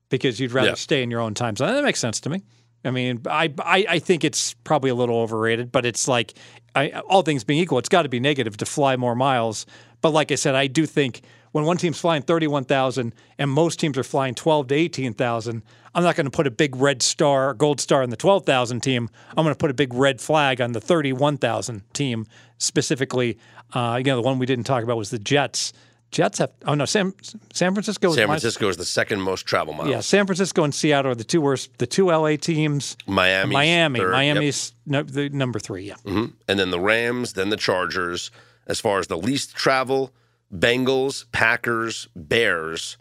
because 0.09 0.41
you'd 0.41 0.53
rather 0.53 0.69
Yeah. 0.69 0.75
stay 0.75 1.03
in 1.03 1.11
your 1.11 1.21
own 1.21 1.35
time 1.35 1.57
zone. 1.57 1.69
That 1.75 1.85
makes 1.85 2.01
sense 2.01 2.21
to 2.21 2.31
me. 2.31 2.43
I 2.85 2.91
mean, 2.91 3.21
I, 3.31 3.53
I, 3.61 3.87
I 3.88 3.99
think 3.99 4.25
it's 4.25 4.55
probably 4.65 4.91
a 4.91 4.95
little 4.95 5.17
overrated, 5.17 5.71
but 5.71 5.87
it's 5.87 6.09
like, 6.09 6.35
I, 6.75 6.91
all 7.09 7.23
things 7.23 7.45
being 7.45 7.61
equal, 7.61 7.79
it's 7.79 7.88
got 7.88 8.03
to 8.03 8.09
be 8.09 8.19
negative 8.19 8.57
to 8.57 8.67
fly 8.67 8.97
more 8.97 9.15
miles. 9.15 9.67
But 10.01 10.11
like 10.11 10.33
I 10.33 10.35
said, 10.35 10.55
I 10.55 10.67
do 10.67 10.85
think 10.87 11.21
when 11.53 11.65
one 11.65 11.77
team's 11.77 12.01
flying 12.01 12.23
31,000 12.23 13.15
and 13.38 13.51
most 13.51 13.79
teams 13.79 13.97
are 13.97 14.03
flying 14.03 14.35
12 14.35 14.69
to 14.69 14.75
18,000, 14.75 15.62
I'm 15.95 16.03
not 16.03 16.17
going 16.17 16.27
to 16.27 16.31
put 16.31 16.47
a 16.47 16.51
big 16.51 16.75
red 16.77 17.03
star, 17.03 17.55
gold 17.55 17.81
star 17.81 18.03
on 18.03 18.11
the 18.11 18.17
12,000 18.17 18.81
team. 18.81 19.09
I'm 19.37 19.45
going 19.45 19.55
to 19.55 19.59
put 19.59 19.71
a 19.71 19.75
big 19.75 19.93
red 19.95 20.21
flag 20.21 20.61
on 20.61 20.73
the 20.73 20.81
31,000 20.81 21.83
team 21.93 22.27
specifically. 22.59 23.38
Uh, 23.73 23.97
you 23.99 24.05
know, 24.05 24.17
the 24.17 24.23
one 24.23 24.38
we 24.38 24.47
didn't 24.47 24.65
talk 24.65 24.83
about 24.83 24.97
was 24.97 25.11
the 25.11 25.19
Jets. 25.19 25.73
Jets 26.11 26.38
have, 26.38 26.51
oh 26.67 26.75
no, 26.75 26.85
San, 26.85 27.15
San 27.55 27.73
Francisco 27.73 28.12
San 28.12 28.27
Francisco 28.27 28.69
is 28.69 28.77
the 28.77 28.85
second 28.85 29.23
most 29.23 29.47
travel 29.47 29.73
miles. 29.73 29.88
yeah, 29.88 30.01
San 30.01 30.27
Francisco 30.27 30.62
and 30.62 30.75
Seattle 30.75 31.12
are 31.12 31.15
the 31.15 31.25
two 31.25 31.41
worst, 31.41 31.79
the 31.79 31.87
two 31.87 32.09
LA 32.09 32.37
teams. 32.37 32.99
Miami's 33.07 33.55
Miami, 33.55 33.99
third, 33.99 34.11
yep. 34.11 34.12
Miami's 34.12 34.75
no, 34.85 35.03
the 35.03 35.31
number 35.31 35.59
three. 35.59 35.85
Yeah, 35.85 35.95
and 36.05 36.35
then 36.47 36.71
the 36.71 36.79
Rams, 36.79 37.33
then 37.33 37.49
the 37.49 37.57
Chargers. 37.57 38.31
As 38.67 38.79
far 38.79 39.01
as 39.01 39.09
the 39.09 39.17
least 39.17 39.57
travel, 39.57 40.12
Bengals, 40.55 41.25
Packers, 41.33 42.09
Bears, 42.15 42.99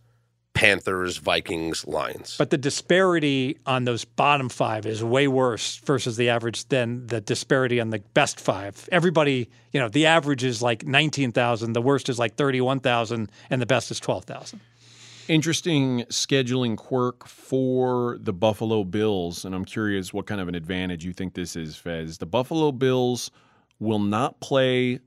Panthers, 0.53 1.17
Vikings, 1.17 1.87
Lions. 1.87 2.35
but 2.37 2.49
the 2.49 2.57
disparity 2.57 3.57
on 3.65 3.85
those 3.85 4.03
bottom 4.05 4.49
five 4.49 4.85
is 4.85 5.03
way 5.03 5.27
worse 5.27 5.77
versus 5.77 6.17
the 6.17 6.29
average 6.29 6.67
than 6.67 7.07
the 7.07 7.21
disparity 7.21 7.79
on 7.79 7.89
the 7.89 7.99
best 8.13 8.39
five. 8.39 8.87
Everybody, 8.91 9.49
you 9.71 9.79
know, 9.79 9.87
the 9.87 10.05
average 10.05 10.43
is 10.43 10.61
like 10.61 10.85
nineteen 10.85 11.31
thousand, 11.31 11.73
the 11.73 11.81
worst 11.81 12.09
is 12.09 12.19
like 12.19 12.35
thirty-one 12.35 12.81
thousand, 12.81 13.31
and 13.49 13.61
the 13.61 13.65
best 13.65 13.91
is 13.91 13.99
twelve 13.99 14.25
thousand. 14.25 14.59
Interesting 15.27 16.01
scheduling 16.09 16.75
quirk 16.75 17.25
for 17.25 18.17
the 18.19 18.33
Buffalo 18.33 18.83
Bills, 18.83 19.45
and 19.45 19.55
I'm 19.55 19.63
curious 19.65 20.13
what 20.13 20.25
kind 20.25 20.41
of 20.41 20.49
an 20.49 20.55
advantage 20.55 21.05
you 21.05 21.13
think 21.13 21.33
this 21.33 21.55
is, 21.55 21.77
Fez. 21.77 22.17
The 22.17 22.25
Buffalo 22.25 22.73
Bills 22.73 23.31
will 23.79 23.99
not 23.99 24.41
play 24.41 24.99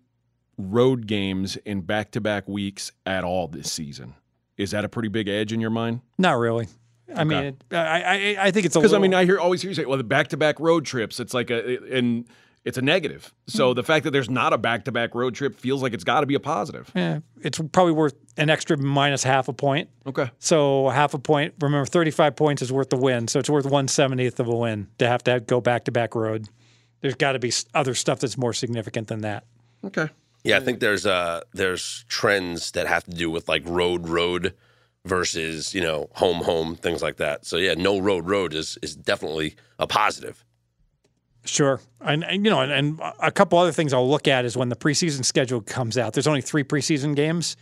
road 0.58 1.06
games 1.06 1.56
in 1.56 1.80
back 1.82 2.10
to 2.12 2.20
back 2.20 2.48
weeks 2.48 2.92
at 3.06 3.24
all 3.24 3.48
this 3.48 3.70
season. 3.72 4.14
Is 4.56 4.70
that 4.70 4.84
a 4.84 4.88
pretty 4.88 5.08
big 5.08 5.28
edge 5.28 5.52
in 5.52 5.60
your 5.60 5.70
mind? 5.70 6.00
Not 6.18 6.34
really. 6.38 6.68
I 7.14 7.24
mean, 7.24 7.44
it, 7.44 7.64
I, 7.70 7.76
I 7.76 8.36
I 8.46 8.50
think 8.50 8.66
it's 8.66 8.76
a 8.76 8.78
Because 8.80 8.92
I 8.94 8.98
mean, 8.98 9.12
I 9.14 9.24
hear 9.24 9.38
always 9.38 9.60
hear 9.62 9.70
you 9.70 9.74
say, 9.74 9.84
"Well, 9.84 9.98
the 9.98 10.04
back 10.04 10.28
to 10.28 10.36
back 10.36 10.58
road 10.58 10.84
trips." 10.86 11.20
It's 11.20 11.34
like 11.34 11.50
a 11.50 11.78
and 11.96 12.24
it's 12.64 12.78
a 12.78 12.82
negative. 12.82 13.34
So 13.46 13.70
Hmm. 13.70 13.74
the 13.76 13.82
fact 13.82 14.04
that 14.04 14.12
there's 14.12 14.30
not 14.30 14.52
a 14.54 14.58
back 14.58 14.84
to 14.86 14.92
back 14.92 15.14
road 15.14 15.34
trip 15.34 15.54
feels 15.54 15.82
like 15.82 15.92
it's 15.92 16.02
got 16.04 16.20
to 16.20 16.26
be 16.26 16.34
a 16.34 16.40
positive. 16.40 16.90
eh, 16.96 17.20
it's 17.42 17.60
probably 17.72 17.92
worth 17.92 18.14
an 18.38 18.48
extra 18.48 18.76
minus 18.78 19.22
half 19.22 19.48
a 19.48 19.52
point. 19.52 19.90
Okay. 20.06 20.30
So 20.38 20.88
half 20.88 21.12
a 21.14 21.18
point. 21.18 21.54
Remember, 21.60 21.84
thirty-five 21.84 22.36
points 22.36 22.62
is 22.62 22.72
worth 22.72 22.88
the 22.88 22.96
win. 22.96 23.28
So 23.28 23.38
it's 23.38 23.50
worth 23.50 23.66
one 23.66 23.86
seventieth 23.86 24.40
of 24.40 24.48
a 24.48 24.56
win 24.56 24.88
to 24.98 25.06
have 25.06 25.22
to 25.24 25.40
go 25.40 25.60
back 25.60 25.84
to 25.84 25.92
back 25.92 26.14
road. 26.14 26.48
There's 27.02 27.16
got 27.16 27.32
to 27.32 27.38
be 27.38 27.52
other 27.74 27.94
stuff 27.94 28.20
that's 28.20 28.38
more 28.38 28.54
significant 28.54 29.08
than 29.08 29.20
that. 29.20 29.44
Okay. 29.84 30.08
Yeah, 30.44 30.59
I 30.59 30.61
think 30.61 30.80
there's 30.80 31.07
uh 31.07 31.40
there's 31.52 32.04
trends 32.09 32.70
that 32.72 32.87
have 32.87 33.04
to 33.04 33.11
do 33.11 33.30
with 33.30 33.48
like 33.48 33.62
road 33.66 34.09
road 34.09 34.54
versus 35.07 35.74
you 35.74 35.80
know 35.80 36.09
home 36.12 36.42
home 36.44 36.76
things 36.76 37.02
like 37.02 37.16
that. 37.16 37.44
So 37.46 37.57
yeah, 37.57 37.74
no 37.74 37.98
road 37.98 38.28
road 38.28 38.54
is 38.54 38.78
is 38.83 38.94
definitely 38.94 39.57
a 39.78 39.87
positive. 39.87 40.44
Sure, 41.46 41.78
and, 42.00 42.24
and 42.24 42.44
you 42.44 42.50
know, 42.50 42.61
and, 42.61 42.72
and 42.72 43.00
a 43.20 43.30
couple 43.30 43.59
other 43.59 43.72
things 43.72 43.92
I'll 43.92 44.09
look 44.09 44.26
at 44.26 44.46
is 44.46 44.57
when 44.57 44.70
the 44.70 44.76
preseason 44.76 45.24
schedule 45.24 45.61
comes 45.61 45.98
out. 45.98 46.14
There's 46.14 46.26
only 46.26 46.40
three 46.40 46.64
preseason 46.64 47.14
games, 47.14 47.57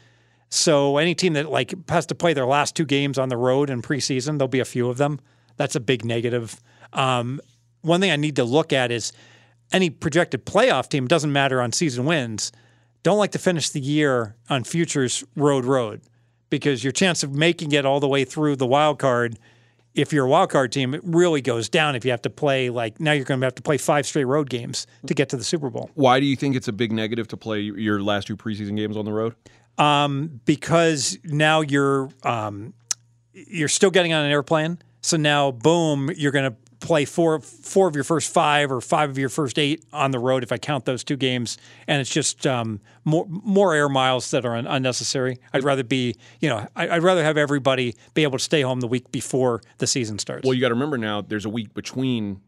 so 0.51 0.99
any 0.99 1.17
team 1.17 1.33
that 1.33 1.51
like 1.51 1.75
has 1.89 2.07
to 2.07 2.15
play 2.15 2.33
their 2.33 2.47
last 2.47 2.77
two 2.77 2.85
games 2.85 3.19
on 3.19 3.29
the 3.29 3.37
road 3.37 3.71
in 3.71 3.83
preseason, 3.83 4.39
there'll 4.39 4.49
be 4.49 4.61
a 4.61 4.65
few 4.65 4.89
of 4.89 4.99
them. 4.99 5.19
That's 5.57 5.75
a 5.75 5.81
big 5.81 6.05
negative. 6.05 6.61
Um, 6.93 7.41
one 7.81 8.01
thing 8.01 8.13
I 8.13 8.17
need 8.17 8.37
to 8.37 8.45
look 8.45 8.73
at 8.73 8.93
is 8.93 9.13
any 9.73 9.91
projected 9.91 10.47
playoff 10.47 10.89
team. 10.89 11.09
Doesn't 11.09 11.33
matter 11.33 11.61
on 11.61 11.73
season 11.73 12.05
wins. 12.05 12.53
Don't 13.03 13.19
like 13.19 13.33
to 13.33 13.39
finish 13.39 13.71
the 13.71 13.81
year 13.81 14.37
on 14.49 14.65
futures 14.65 15.25
road 15.37 15.65
road 15.65 16.03
because 16.51 16.85
your 16.85 16.93
chance 16.93 17.23
of 17.23 17.35
making 17.35 17.73
it 17.73 17.85
all 17.85 18.01
the 18.01 18.09
way 18.09 18.25
through 18.25 18.57
the 18.57 18.67
wild 18.67 18.99
card 18.99 19.39
if 19.95 20.13
you're 20.13 20.27
a 20.27 20.29
wild 20.29 20.51
card 20.51 20.73
team, 20.73 20.95
it 20.95 21.01
really 21.05 21.41
goes 21.41 21.69
down 21.69 21.95
if 21.95 22.05
you 22.05 22.11
have 22.11 22.23
to 22.23 22.31
play 22.31 22.71
like 22.71 22.99
now 23.01 23.13
you're 23.13 23.25
going 23.25 23.41
to 23.41 23.47
have 23.47 23.55
to 23.57 23.63
play 23.63 23.77
five 23.77 24.07
straight 24.07 24.25
road 24.25 24.49
games 24.49 24.87
to 25.07 25.15
get 25.15 25.29
to 25.31 25.37
the 25.37 25.45
Super 25.45 25.71
Bowl. 25.71 25.91
Why 25.95 26.21
do 26.21 26.27
you 26.27 26.37
think 26.37 26.57
it's 26.57 26.69
a 26.69 26.73
big 26.73 26.93
negative 26.93 27.29
to 27.29 27.37
play 27.37 27.61
your 27.61 28.03
last 28.03 28.27
two 28.27 28.37
preseason 28.37 28.77
games 28.77 28.97
on 28.97 29.05
the 29.05 29.13
road? 29.13 29.35
Um, 29.79 30.41
because 30.45 31.19
now 31.25 31.61
you're 31.61 32.11
um, 32.23 32.75
you're 33.33 33.69
still 33.69 33.91
getting 33.91 34.13
on 34.13 34.25
an 34.25 34.31
airplane, 34.31 34.79
so 35.01 35.17
now 35.17 35.51
boom, 35.51 36.11
you're 36.17 36.33
going 36.33 36.51
to 36.51 36.57
play 36.83 37.05
four 37.05 37.41
four 37.41 37.89
of 37.89 37.95
your 37.95 38.05
first 38.05 38.33
five 38.33 38.71
or 38.71 38.81
five 38.81 39.09
of 39.09 39.17
your 39.17 39.29
first 39.31 39.59
eight 39.59 39.85
on 39.93 40.11
the 40.11 40.19
road 40.19 40.43
if 40.43 40.53
I 40.53 40.59
count 40.59 40.85
those 40.85 41.03
two 41.03 41.17
games, 41.17 41.57
and 41.87 42.01
it's 42.01 42.11
just 42.11 42.47
um, 42.47 42.81
more 43.05 43.25
more 43.29 43.75
air 43.75 43.89
miles 43.89 44.31
that 44.33 44.45
are 44.45 44.57
un- 44.57 44.67
unnecessary. 44.67 45.39
I'd 45.55 45.65
rather 45.65 45.85
be 45.85 46.17
you 46.41 46.51
know 46.51 46.67
I, 46.77 46.91
I'd 46.91 47.03
rather 47.03 47.25
have 47.25 47.39
everybody 47.39 47.95
be 48.13 48.25
able 48.25 48.39
to 48.39 48.45
stay 48.45 48.61
home 48.61 48.81
the 48.81 48.89
week 48.89 49.11
before 49.13 49.63
the 49.79 49.87
season 49.87 50.19
starts. 50.19 50.45
Well, 50.45 50.55
you 50.55 50.61
got 50.61 50.69
to 50.69 50.75
remember 50.75 50.99
now. 50.99 51.23
There's 51.23 51.47
a 51.47 51.51
week 51.51 51.73
between. 51.73 52.41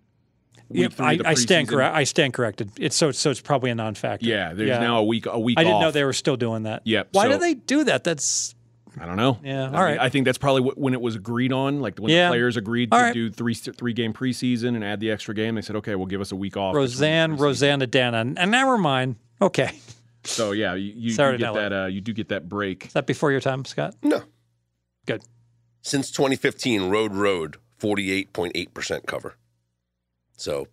Week 0.70 0.92
Yeah, 0.99 1.05
I, 1.05 1.18
I 1.25 1.35
stand 1.35 1.68
correct. 1.68 1.94
I 1.94 2.05
stand 2.05 2.33
corrected. 2.33 2.70
It's 2.81 2.97
so 2.97 3.12
so 3.12 3.31
it's 3.31 3.40
probably 3.40 3.70
a 3.70 3.75
non-factor. 3.75 4.27
Yeah, 4.27 4.55
there's 4.55 4.81
now 4.81 4.99
a 4.99 5.05
week 5.05 5.27
a 5.27 5.38
week. 5.38 5.59
I 5.59 5.64
didn't 5.64 5.81
know 5.81 5.90
they 5.90 6.05
were 6.05 6.14
still 6.14 6.37
doing 6.37 6.62
that. 6.62 6.83
Yep, 6.85 7.09
Why 7.12 7.25
so- 7.25 7.33
do 7.33 7.38
they 7.38 7.55
do 7.55 7.85
that? 7.85 8.03
That's 8.03 8.55
I 9.00 9.07
don't 9.07 9.16
know. 9.16 9.38
Yeah, 9.42 9.62
I 9.62 9.64
all 9.66 9.70
mean, 9.72 9.80
right. 9.80 9.98
I 9.98 10.09
think 10.09 10.24
that's 10.24 10.38
probably 10.38 10.62
wh- 10.70 10.78
when 10.78 10.94
it 10.94 11.00
was 11.00 11.16
agreed 11.16 11.52
on, 11.52 11.80
like 11.80 11.98
when 11.98 12.11
Yeah. 12.11 12.28
the 12.28 12.33
players 12.33 12.57
agreed 12.57 12.90
All 12.92 12.98
to 13.00 13.04
right. 13.07 13.14
do 13.14 13.30
three 13.30 13.54
three 13.54 13.92
game 13.92 14.12
preseason 14.12 14.74
and 14.76 14.85
add 14.85 15.00
the 15.00 15.11
extra 15.11 15.35
game. 15.35 15.57
They 15.57 15.62
said, 15.62 15.76
okay, 15.76 15.94
we'll 15.96 16.07
give 16.07 16.20
us 16.20 16.30
a 16.33 16.37
week 16.37 16.57
off. 16.57 16.72
between 16.74 16.83
Roseanne, 16.85 17.33
preseason. 17.37 17.40
Rosanna, 17.40 17.87
Dana, 17.87 18.18
and 18.37 18.50
never 18.50 18.78
mind. 18.78 19.16
Okay, 19.42 19.72
So 20.22 20.52
yeah, 20.52 20.74
you, 20.74 20.92
you, 20.96 21.11
Saturday 21.11 21.38
do 21.38 21.44
get 21.44 21.54
that. 21.54 21.72
Uh, 21.72 21.87
you 21.87 22.00
do 22.00 22.12
get 22.12 22.28
that 22.28 22.48
break. 22.48 22.87
Is 22.87 22.92
that 22.92 23.07
before 23.07 23.30
your 23.33 23.40
time, 23.40 23.64
Scott? 23.64 23.94
No. 24.02 24.22
Good. 25.07 25.22
Since 25.83 26.11
2015, 26.12 26.88
road 26.88 27.12
road 27.14 27.57
48.8% 27.80 29.07
cover. 29.07 29.37
So 30.37 30.68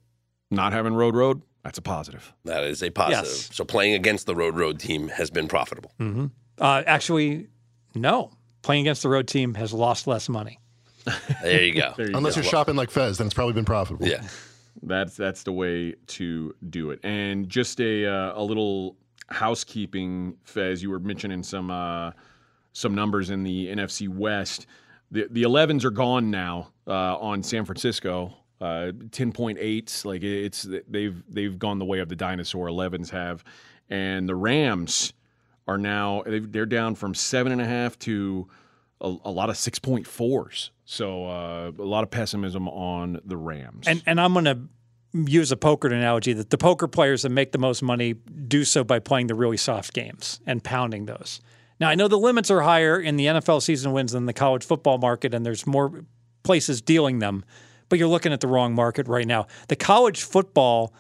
Not 0.50 0.74
having 0.74 0.94
road 0.94 1.16
road, 1.16 1.42
that's 1.64 1.78
a 1.78 1.82
positive. 1.82 2.34
that 2.46 2.64
is 2.64 2.82
a 2.84 2.90
positive. 2.92 3.26
Yes. 3.26 3.50
So 3.54 3.66
playing 3.66 3.94
against 3.94 4.26
the 4.26 4.36
road 4.36 4.56
road 4.56 4.80
team 4.80 5.10
has 5.10 5.30
been 5.30 5.48
profitable. 5.48 5.92
Uh, 6.60 6.84
actually, 6.86 7.48
no. 7.96 8.32
Playing 8.62 8.82
against 8.82 9.02
the 9.02 9.10
road 9.10 9.28
team 9.28 9.56
has 9.56 9.74
lost 9.74 10.06
less 10.06 10.30
money. 10.30 10.60
There 11.42 11.64
you 11.64 11.74
go. 11.74 11.94
There 11.98 12.10
you 12.12 12.16
Unless 12.16 12.36
go. 12.36 12.42
you're 12.42 12.50
shopping 12.50 12.76
like 12.76 12.92
Fez, 12.92 13.18
then 13.18 13.26
it's 13.26 13.34
probably 13.34 13.54
been 13.54 13.66
profitable. 13.66 14.08
yeah. 14.08 14.24
That's 14.84 15.18
that's 15.18 15.44
the 15.44 15.52
way 15.52 15.96
to 16.08 16.56
do 16.70 16.92
it. 16.92 17.00
And 17.04 17.50
just 17.50 17.82
a 17.82 18.06
uh, 18.08 18.40
a 18.40 18.44
little 18.44 18.96
housekeeping, 19.30 20.38
Fez. 20.44 20.82
You 20.82 20.90
were 20.92 21.00
mentioning 21.00 21.44
some 21.44 21.70
uh, 21.72 22.12
some 22.74 22.96
numbers 22.96 23.30
in 23.32 23.44
the 23.44 23.68
NFC 23.68 24.08
West. 24.08 24.68
The 25.12 25.28
the 25.30 25.44
11s 25.44 25.84
are 25.84 25.92
gone 25.92 26.32
now 26.32 26.70
uh, 26.88 27.18
on 27.18 27.44
San 27.44 27.66
Francisco. 27.66 28.34
Uh, 28.62 28.92
Ten 29.12 29.32
point 29.32 29.58
eight, 29.60 30.02
like 30.06 30.24
it's 30.24 30.68
they've 30.88 31.22
they've 31.28 31.58
gone 31.60 31.80
the 31.80 31.86
way 31.86 32.00
of 32.00 32.10
the 32.10 32.16
dinosaur. 32.16 32.68
11s 32.68 33.10
have, 33.10 33.44
and 33.90 34.30
the 34.30 34.36
Rams 34.36 35.14
are 35.72 35.78
now 35.78 36.24
they're 36.26 36.66
down 36.66 36.96
from 36.96 37.14
seven 37.14 37.52
and 37.52 37.62
a 37.62 37.66
half 37.66 37.98
to 38.00 38.48
a, 39.00 39.16
a 39.26 39.32
lot 39.32 39.50
of 39.50 39.58
six 39.58 39.80
point 39.80 40.06
fours. 40.06 40.72
So 40.86 41.26
uh, 41.26 41.72
a 41.78 41.84
lot 41.84 42.04
of 42.04 42.12
pessimism 42.12 42.68
on 42.68 43.20
the 43.26 43.38
Rams. 43.38 43.88
And 43.88 44.04
and 44.06 44.20
I'm 44.20 44.34
to 44.34 44.60
use 45.14 45.52
a 45.52 45.58
poker 45.58 45.88
analogy 45.88 46.34
that 46.34 46.50
the 46.50 46.58
poker 46.58 46.88
players 46.88 47.24
that 47.24 47.30
make 47.30 47.52
the 47.52 47.58
most 47.58 47.82
money 47.82 48.14
do 48.14 48.64
so 48.64 48.84
by 48.84 49.00
playing 49.00 49.28
the 49.28 49.36
really 49.36 49.58
soft 49.58 49.94
games 49.94 50.40
and 50.46 50.64
pounding 50.64 51.06
those. 51.06 51.42
Now 51.80 51.90
I 51.90 51.96
know 51.96 52.08
the 52.08 52.18
limits 52.18 52.52
are 52.52 52.62
higher 52.62 53.00
in 53.00 53.16
the 53.16 53.26
NFL 53.26 53.62
season 53.62 53.92
wins 53.92 54.12
than 54.12 54.26
the 54.26 54.34
college 54.34 54.66
football 54.66 54.98
market, 54.98 55.34
and 55.34 55.46
there's 55.46 55.66
more 55.66 56.04
places 56.44 56.82
dealing 56.82 57.20
them, 57.20 57.44
but 57.90 58.00
you're 58.00 58.08
looking 58.08 58.34
at 58.34 58.40
the 58.42 58.48
wrong 58.48 58.74
market 58.74 59.08
right 59.08 59.28
now. 59.28 59.48
The 59.68 59.76
college 59.76 60.24
football. 60.24 60.94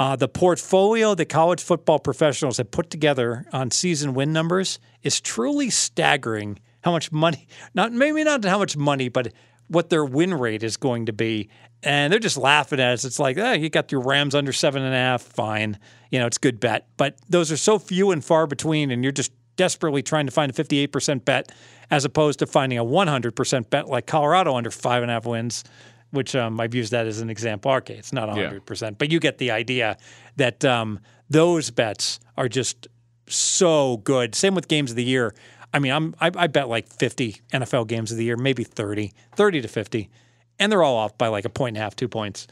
Uh, 0.00 0.16
the 0.16 0.28
portfolio 0.28 1.14
that 1.14 1.26
college 1.26 1.62
football 1.62 1.98
professionals 1.98 2.56
have 2.56 2.70
put 2.70 2.88
together 2.88 3.44
on 3.52 3.70
season 3.70 4.14
win 4.14 4.32
numbers 4.32 4.78
is 5.02 5.20
truly 5.20 5.68
staggering. 5.68 6.58
How 6.82 6.90
much 6.90 7.12
money, 7.12 7.46
not 7.74 7.92
maybe 7.92 8.24
not 8.24 8.42
how 8.46 8.58
much 8.58 8.78
money, 8.78 9.10
but 9.10 9.30
what 9.68 9.90
their 9.90 10.02
win 10.02 10.32
rate 10.32 10.62
is 10.62 10.78
going 10.78 11.04
to 11.04 11.12
be. 11.12 11.50
And 11.82 12.10
they're 12.10 12.18
just 12.18 12.38
laughing 12.38 12.80
at 12.80 12.94
us. 12.94 13.04
It's 13.04 13.18
like, 13.18 13.36
oh, 13.36 13.52
you 13.52 13.68
got 13.68 13.92
your 13.92 14.00
Rams 14.00 14.34
under 14.34 14.54
seven 14.54 14.82
and 14.82 14.94
a 14.94 14.96
half, 14.96 15.20
fine. 15.20 15.78
You 16.10 16.18
know, 16.18 16.26
it's 16.26 16.38
a 16.38 16.40
good 16.40 16.60
bet. 16.60 16.86
But 16.96 17.18
those 17.28 17.52
are 17.52 17.58
so 17.58 17.78
few 17.78 18.10
and 18.10 18.24
far 18.24 18.46
between, 18.46 18.90
and 18.90 19.02
you're 19.02 19.12
just 19.12 19.32
desperately 19.56 20.02
trying 20.02 20.24
to 20.24 20.32
find 20.32 20.50
a 20.50 20.54
58% 20.54 21.26
bet 21.26 21.52
as 21.90 22.06
opposed 22.06 22.38
to 22.38 22.46
finding 22.46 22.78
a 22.78 22.84
100% 22.84 23.68
bet 23.68 23.86
like 23.86 24.06
Colorado 24.06 24.56
under 24.56 24.70
five 24.70 25.02
and 25.02 25.10
a 25.10 25.14
half 25.14 25.26
wins 25.26 25.62
which 26.10 26.34
um, 26.34 26.60
I've 26.60 26.74
used 26.74 26.92
that 26.92 27.06
as 27.06 27.20
an 27.20 27.30
example. 27.30 27.70
Okay, 27.72 27.94
it's 27.94 28.12
not 28.12 28.28
100%, 28.28 28.98
but 28.98 29.10
you 29.10 29.20
get 29.20 29.38
the 29.38 29.50
idea 29.50 29.96
that 30.36 30.64
um, 30.64 31.00
those 31.28 31.70
bets 31.70 32.20
are 32.36 32.48
just 32.48 32.88
so 33.26 33.98
good. 33.98 34.34
Same 34.34 34.54
with 34.54 34.68
games 34.68 34.90
of 34.90 34.96
the 34.96 35.04
year. 35.04 35.34
I 35.72 35.78
mean, 35.78 35.92
I'm, 35.92 36.14
I, 36.20 36.30
I 36.34 36.46
bet 36.48 36.68
like 36.68 36.88
50 36.88 37.40
NFL 37.52 37.86
games 37.86 38.10
of 38.10 38.18
the 38.18 38.24
year, 38.24 38.36
maybe 38.36 38.64
30, 38.64 39.12
30 39.36 39.60
to 39.62 39.68
50, 39.68 40.10
and 40.58 40.70
they're 40.70 40.82
all 40.82 40.96
off 40.96 41.16
by 41.16 41.28
like 41.28 41.44
a 41.44 41.48
point 41.50 41.76
and 41.76 41.78
a 41.78 41.84
half, 41.84 41.94
two 41.94 42.08
points. 42.08 42.46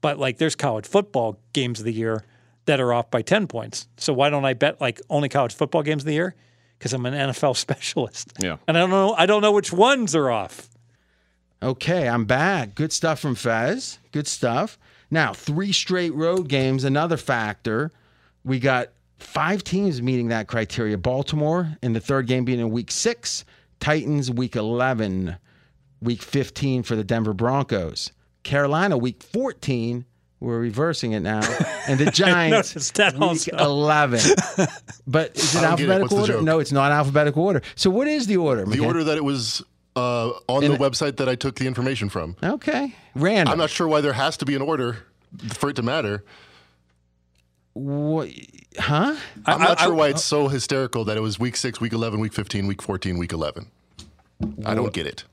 But 0.00 0.18
like 0.18 0.38
there's 0.38 0.56
college 0.56 0.86
football 0.86 1.38
games 1.52 1.80
of 1.80 1.84
the 1.84 1.92
year 1.92 2.24
that 2.64 2.80
are 2.80 2.92
off 2.92 3.10
by 3.10 3.22
10 3.22 3.46
points. 3.46 3.88
So 3.96 4.12
why 4.12 4.30
don't 4.30 4.44
I 4.44 4.54
bet 4.54 4.80
like 4.80 5.00
only 5.10 5.28
college 5.28 5.54
football 5.54 5.82
games 5.82 6.02
of 6.02 6.06
the 6.06 6.14
year? 6.14 6.34
Because 6.78 6.92
I'm 6.92 7.04
an 7.06 7.14
NFL 7.14 7.56
specialist. 7.56 8.32
Yeah. 8.40 8.56
And 8.66 8.76
I 8.76 8.80
don't 8.80 8.90
know 8.90 9.14
I 9.14 9.26
don't 9.26 9.42
know 9.42 9.52
which 9.52 9.72
ones 9.72 10.14
are 10.14 10.30
off. 10.30 10.68
Okay, 11.62 12.08
I'm 12.08 12.24
back. 12.24 12.74
Good 12.74 12.92
stuff 12.92 13.20
from 13.20 13.36
Fez. 13.36 14.00
Good 14.10 14.26
stuff. 14.26 14.78
Now, 15.12 15.32
three 15.32 15.70
straight 15.72 16.12
road 16.12 16.48
games, 16.48 16.82
another 16.82 17.16
factor. 17.16 17.92
We 18.44 18.58
got 18.58 18.88
five 19.18 19.62
teams 19.62 20.02
meeting 20.02 20.28
that 20.28 20.48
criteria. 20.48 20.98
Baltimore 20.98 21.76
in 21.80 21.92
the 21.92 22.00
third 22.00 22.26
game 22.26 22.44
being 22.44 22.58
in 22.58 22.70
week 22.70 22.90
six, 22.90 23.44
Titans 23.78 24.28
week 24.28 24.56
11, 24.56 25.36
week 26.00 26.20
15 26.22 26.82
for 26.82 26.96
the 26.96 27.04
Denver 27.04 27.32
Broncos, 27.32 28.10
Carolina 28.42 28.98
week 28.98 29.22
14. 29.22 30.04
We're 30.40 30.58
reversing 30.58 31.12
it 31.12 31.20
now. 31.20 31.42
And 31.88 31.98
the 31.98 32.12
Giants 32.12 32.74
week 32.96 33.20
also. 33.20 33.56
11. 33.56 34.20
But 35.04 35.36
is 35.36 35.54
it 35.56 35.58
I 35.58 35.76
don't 35.76 35.80
it. 35.80 35.90
alphabetical 35.90 36.18
order? 36.20 36.42
No, 36.42 36.60
it's 36.60 36.70
not 36.70 36.92
alphabetical 36.92 37.42
order. 37.44 37.60
So 37.74 37.90
what 37.90 38.06
is 38.06 38.28
the 38.28 38.36
order? 38.36 38.64
The 38.64 38.76
McKen? 38.76 38.86
order 38.86 39.04
that 39.04 39.16
it 39.16 39.24
was 39.24 39.64
uh, 39.96 40.30
on 40.48 40.62
the 40.62 40.76
website 40.76 41.16
that 41.16 41.28
I 41.28 41.34
took 41.34 41.56
the 41.56 41.66
information 41.66 42.08
from. 42.08 42.36
Okay. 42.42 42.94
Random. 43.14 43.52
I'm 43.52 43.58
not 43.58 43.70
sure 43.70 43.88
why 43.88 44.00
there 44.00 44.12
has 44.12 44.36
to 44.38 44.46
be 44.46 44.54
an 44.54 44.62
order 44.62 44.98
for 45.54 45.70
it 45.70 45.76
to 45.76 45.82
matter. 45.82 46.24
What, 47.74 48.28
huh? 48.78 49.16
I'm 49.46 49.60
not 49.60 49.80
sure 49.80 49.94
why 49.94 50.08
it's 50.08 50.24
so 50.24 50.48
hysterical 50.48 51.04
that 51.06 51.16
it 51.16 51.20
was 51.20 51.38
week 51.38 51.56
six, 51.56 51.80
week 51.80 51.94
11, 51.94 52.20
week 52.20 52.34
15, 52.34 52.66
week 52.66 52.82
14, 52.82 53.16
week 53.18 53.32
11. 53.32 53.66
I 54.66 54.74
don't 54.74 54.92
get 54.92 55.06
it. 55.06 55.24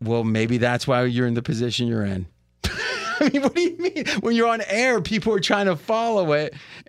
Well, 0.00 0.22
maybe 0.22 0.58
that's 0.58 0.86
why 0.86 1.04
you're 1.04 1.26
in 1.26 1.34
the 1.34 1.42
position 1.42 1.88
you're 1.88 2.04
in. 2.04 2.26
I 2.64 3.30
mean, 3.32 3.42
what 3.42 3.54
do 3.54 3.62
you 3.62 3.76
mean? 3.78 4.06
When 4.20 4.36
you're 4.36 4.48
on 4.48 4.60
air, 4.68 5.00
people 5.00 5.34
are 5.34 5.40
trying 5.40 5.66
to 5.66 5.74
follow 5.74 6.32
it. 6.34 6.54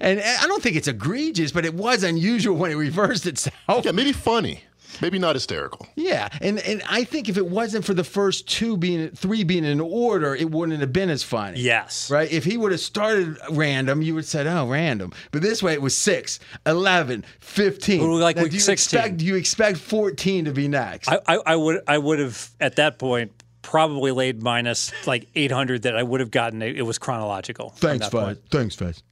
and 0.00 0.20
I 0.20 0.46
don't 0.46 0.62
think 0.62 0.74
it's 0.74 0.88
egregious, 0.88 1.52
but 1.52 1.64
it 1.64 1.74
was 1.74 2.02
unusual 2.02 2.56
when 2.56 2.72
it 2.72 2.76
reversed 2.76 3.26
itself. 3.26 3.84
Yeah, 3.84 3.92
maybe 3.92 4.12
funny, 4.12 4.64
maybe 5.00 5.18
not 5.18 5.34
hysterical. 5.34 5.86
Yeah, 5.94 6.28
and 6.40 6.58
and 6.60 6.82
I 6.88 7.04
think 7.04 7.28
if 7.28 7.36
it 7.36 7.46
wasn't 7.46 7.84
for 7.84 7.94
the 7.94 8.04
first 8.04 8.48
two 8.48 8.76
being 8.76 9.10
three 9.10 9.44
being 9.44 9.64
in 9.64 9.80
order, 9.80 10.34
it 10.34 10.50
wouldn't 10.50 10.80
have 10.80 10.92
been 10.92 11.10
as 11.10 11.22
funny. 11.22 11.60
Yes. 11.60 12.10
Right? 12.10 12.30
If 12.30 12.44
he 12.44 12.56
would 12.56 12.72
have 12.72 12.80
started 12.80 13.38
random, 13.50 14.02
you 14.02 14.14
would 14.14 14.24
have 14.24 14.28
said, 14.28 14.46
oh, 14.46 14.68
random. 14.68 15.12
But 15.30 15.42
this 15.42 15.62
way 15.62 15.72
it 15.72 15.82
was 15.82 15.96
6, 15.96 16.40
11, 16.66 17.24
15. 17.40 18.00
What 18.00 18.06
do 18.06 18.14
like 18.18 18.36
Now, 18.36 18.42
week 18.42 18.50
do 18.50 18.56
you 18.56 18.60
16? 18.60 18.98
Expect, 18.98 19.16
do 19.18 19.24
you 19.24 19.36
expect 19.36 19.78
14 19.78 20.46
to 20.46 20.52
be 20.52 20.68
next? 20.68 21.08
I, 21.08 21.20
I, 21.26 21.38
I 21.46 21.56
would 21.56 21.82
I 21.86 21.98
would 21.98 22.18
have 22.18 22.50
at 22.60 22.76
that 22.76 22.98
point 22.98 23.32
probably 23.62 24.10
laid 24.10 24.42
minus 24.42 24.92
like 25.06 25.28
800 25.34 25.82
that 25.82 25.96
I 25.96 26.02
would 26.02 26.20
have 26.20 26.30
gotten. 26.30 26.62
It, 26.62 26.78
it 26.78 26.82
was 26.82 26.98
chronological. 26.98 27.70
from 27.70 27.98
Thanks, 27.98 28.08
that. 28.08 28.26
Fez. 28.26 28.38
Thanks, 28.50 28.74
Fez. 28.74 29.02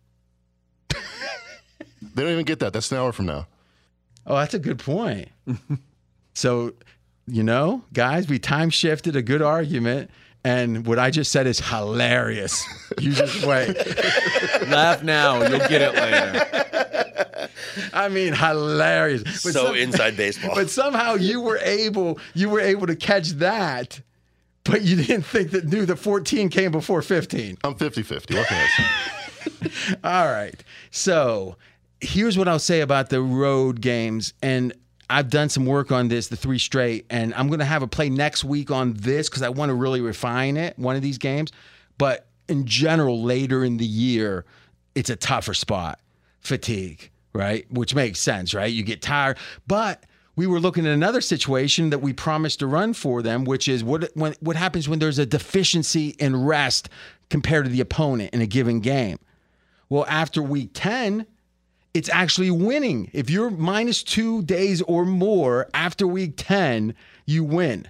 They 2.15 2.23
don't 2.23 2.33
even 2.33 2.45
get 2.45 2.61
that. 2.61 2.73
That's 2.73 2.91
an 2.93 2.99
hour 2.99 3.13
from 3.13 3.27
now. 3.27 3.47
Oh, 4.31 4.37
that's 4.37 4.55
a 4.55 4.61
good 4.61 4.79
point. 4.79 5.29
so, 6.35 6.73
you 7.27 7.43
know, 7.43 7.83
guys, 7.93 8.29
we 8.29 8.39
time 8.39 8.71
shifted 8.71 9.17
a 9.17 9.23
good 9.23 9.43
argument. 9.43 10.09
And 10.45 10.87
what 10.87 10.99
I 11.01 11.11
just 11.11 11.33
said 11.33 11.47
is 11.49 11.59
hilarious. 11.61 12.65
You 13.01 13.13
just 13.13 13.47
wait. 13.47 13.75
Laugh 14.69 15.03
now, 15.03 15.41
you'll 15.49 15.67
get 15.69 15.81
it 15.81 15.95
later. 15.95 17.49
I 17.95 18.09
mean, 18.09 18.35
hilarious. 18.35 19.23
But 19.23 19.53
so 19.53 19.67
some- 19.67 19.77
inside 19.77 20.17
baseball. 20.17 20.55
But 20.55 20.69
somehow 20.71 21.15
you 21.15 21.41
were 21.41 21.59
able 21.59 22.19
you 22.35 22.51
were 22.51 22.61
able 22.61 22.87
to 22.89 22.97
catch 22.97 23.29
that, 23.31 24.01
but 24.65 24.83
you 24.83 24.97
didn't 24.97 25.23
think 25.23 25.53
that 25.53 25.67
knew 25.67 25.87
the 25.87 25.97
14 25.97 26.51
came 26.51 26.73
before 26.73 27.01
15. 27.01 27.59
I'm 27.65 27.75
50 27.75 28.03
50. 28.03 28.35
What 28.37 28.47
can 28.49 28.67
I 28.69 28.69
say? 28.69 29.97
All 30.05 30.27
right. 30.27 30.63
So 30.91 31.57
here's 32.01 32.39
what 32.39 32.49
I'll 32.49 32.59
say 32.59 32.81
about 32.81 33.11
the 33.11 33.21
road 33.23 33.81
games. 33.81 34.33
And 34.43 34.73
I've 35.09 35.29
done 35.29 35.49
some 35.49 35.67
work 35.67 35.91
on 35.91 36.09
this, 36.09 36.29
the 36.29 36.37
three 36.37 36.59
straight, 36.59 37.07
and 37.11 37.35
I'm 37.35 37.49
going 37.49 37.59
to 37.59 37.65
have 37.65 37.83
a 37.83 37.89
play 37.89 38.09
next 38.09 38.45
week 38.45 38.71
on 38.71 38.95
this 38.95 39.29
because 39.29 39.43
I 39.43 39.49
want 39.49 39.71
to 39.71 39.75
really 39.75 40.01
refine 40.01 40.57
it, 40.57 40.79
one 40.79 40.97
of 40.97 41.03
these 41.03 41.19
games. 41.19 41.51
But 41.99 42.29
in 42.49 42.65
general, 42.67 43.23
later 43.23 43.65
in 43.65 43.77
the 43.77 43.87
year, 43.87 44.45
it's 44.95 45.11
a 45.11 45.17
tougher 45.17 45.55
spot. 45.55 46.01
Fatigue, 46.41 47.11
right? 47.33 47.67
Which 47.71 47.95
makes 47.95 48.21
sense, 48.21 48.55
right? 48.55 48.73
You 48.73 48.83
get 48.83 49.03
tired. 49.03 49.37
But 49.67 50.05
we 50.37 50.47
were 50.47 50.61
looking 50.61 50.87
at 50.87 50.93
another 50.93 51.21
situation 51.21 51.91
that 51.91 51.99
we 51.99 52.13
promised 52.13 52.61
to 52.61 52.67
run 52.67 52.95
for 52.95 53.21
them, 53.21 53.45
which 53.45 53.69
is 53.69 53.85
what 53.85 54.11
when, 54.15 54.35
what 54.41 54.57
happens 54.57 54.89
when 54.89 54.99
there's 54.99 55.19
a 55.19 55.27
deficiency 55.27 56.11
in 56.19 56.45
rest 56.45 56.89
compared 57.29 57.65
to 57.67 57.71
the 57.71 57.81
opponent 57.81 58.33
in 58.33 58.41
a 58.41 58.47
given 58.47 58.81
game. 58.81 59.19
Well, 59.89 60.07
after 60.09 60.41
week 60.43 60.71
10, 60.73 61.27
it's 61.95 62.09
actually 62.09 62.51
winning. 62.51 63.11
If 63.13 63.31
you're 63.31 63.51
minus 63.51 64.03
two 64.03 64.43
days 64.43 64.83
or 64.83 65.05
more 65.05 65.69
after 65.75 66.07
week 66.07 66.35
10, 66.37 66.95
you 67.27 67.45
win. 67.45 67.89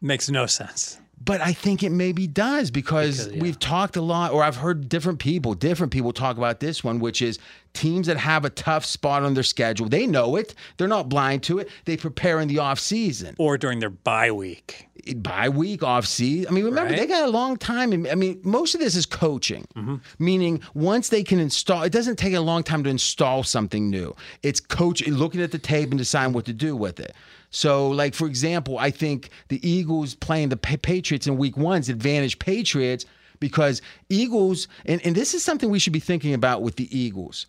Makes 0.00 0.28
no 0.30 0.46
sense. 0.46 1.00
But 1.24 1.40
I 1.40 1.52
think 1.52 1.82
it 1.82 1.90
maybe 1.90 2.26
does 2.26 2.70
because, 2.70 3.24
Because, 3.24 3.36
yeah. 3.36 3.42
we've 3.42 3.58
talked 3.58 3.96
a 3.96 4.02
lot, 4.02 4.32
or 4.32 4.42
I've 4.42 4.56
heard 4.56 4.88
different 4.88 5.18
people, 5.20 5.54
different 5.54 5.92
people 5.92 6.12
talk 6.12 6.36
about 6.36 6.60
this 6.60 6.82
one, 6.84 6.98
which 6.98 7.22
is 7.22 7.38
teams 7.72 8.06
that 8.08 8.16
have 8.18 8.44
a 8.44 8.50
tough 8.50 8.84
spot 8.84 9.22
on 9.22 9.34
their 9.34 9.42
schedule. 9.42 9.88
They 9.88 10.06
know 10.06 10.36
it. 10.36 10.54
They're 10.76 10.86
not 10.88 11.08
blind 11.08 11.42
to 11.44 11.58
it. 11.58 11.68
They 11.86 11.96
prepare 11.96 12.40
in 12.40 12.48
the 12.48 12.58
off 12.58 12.78
season 12.78 13.34
Or 13.38 13.56
during 13.58 13.80
their 13.80 13.90
bye 13.90 14.30
week. 14.30 14.86
bye 15.16 15.48
week, 15.48 15.82
off 15.82 16.06
season. 16.06 16.46
I 16.48 16.52
mean, 16.54 16.64
remember 16.64 16.90
Right. 16.90 17.00
they 17.00 17.06
got 17.06 17.24
a 17.28 17.30
long 17.30 17.56
time. 17.56 18.06
I 18.10 18.14
mean, 18.14 18.40
most 18.44 18.74
of 18.74 18.80
this 18.80 18.94
is 18.94 19.06
coaching, 19.06 19.66
Mm-hmm. 19.76 19.96
meaning 20.18 20.60
once 20.74 21.08
they 21.08 21.22
can 21.24 21.40
install, 21.40 21.82
it 21.82 21.90
doesn't 21.90 22.16
take 22.16 22.34
a 22.34 22.40
long 22.40 22.62
time 22.62 22.84
to 22.84 22.90
install 22.90 23.42
something 23.42 23.90
new. 23.90 24.14
It's 24.42 24.60
coach 24.60 25.04
looking 25.06 25.40
at 25.42 25.50
the 25.52 25.58
tape 25.58 25.90
and 25.90 25.98
deciding 25.98 26.32
what 26.32 26.44
to 26.46 26.52
do 26.52 26.76
with 26.76 27.00
it. 27.00 27.14
So, 27.54 27.88
like 27.88 28.14
for 28.14 28.26
example, 28.26 28.78
I 28.78 28.90
think 28.90 29.30
the 29.48 29.66
Eagles 29.68 30.14
playing 30.14 30.48
the 30.48 30.56
Patriots 30.56 31.26
in 31.26 31.36
Week 31.36 31.56
One's 31.56 31.88
advantage 31.88 32.38
Patriots 32.38 33.06
because 33.40 33.82
Eagles, 34.08 34.68
and, 34.86 35.04
and 35.04 35.14
this 35.14 35.34
is 35.34 35.42
something 35.42 35.70
we 35.70 35.78
should 35.78 35.92
be 35.92 36.00
thinking 36.00 36.34
about 36.34 36.62
with 36.62 36.76
the 36.76 36.96
Eagles 36.96 37.46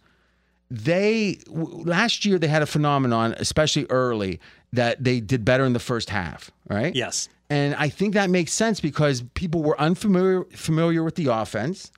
they 0.72 1.38
last 1.48 2.26
year 2.26 2.40
they 2.40 2.48
had 2.48 2.62
a 2.62 2.66
phenomenon, 2.66 3.36
especially 3.38 3.86
early, 3.90 4.40
that 4.74 5.04
they 5.04 5.20
did 5.20 5.46
better 5.46 5.66
in 5.66 5.74
the 5.74 5.80
first 5.80 6.10
half, 6.10 6.52
right? 6.70 6.96
Yes. 6.96 7.30
And 7.50 7.76
I 7.76 7.90
think 7.90 8.16
that 8.16 8.30
makes 8.30 8.52
sense 8.52 8.80
because 8.80 9.22
people 9.36 9.62
were 9.62 9.80
unfamiliar 9.80 10.44
familiar 10.56 11.04
with 11.04 11.16
the 11.16 11.28
offense. 11.28 11.92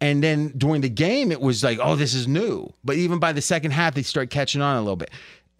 And 0.00 0.22
then 0.22 0.52
during 0.56 0.80
the 0.80 0.88
game, 0.88 1.30
it 1.30 1.40
was 1.40 1.62
like, 1.62 1.78
oh, 1.80 1.94
this 1.94 2.12
is 2.12 2.26
new. 2.26 2.72
But 2.84 2.96
even 2.96 3.20
by 3.20 3.32
the 3.32 3.42
second 3.42 3.70
half, 3.70 3.94
they 3.94 4.02
start 4.02 4.30
catching 4.30 4.60
on 4.60 4.76
a 4.76 4.80
little 4.80 4.96
bit. 4.96 5.10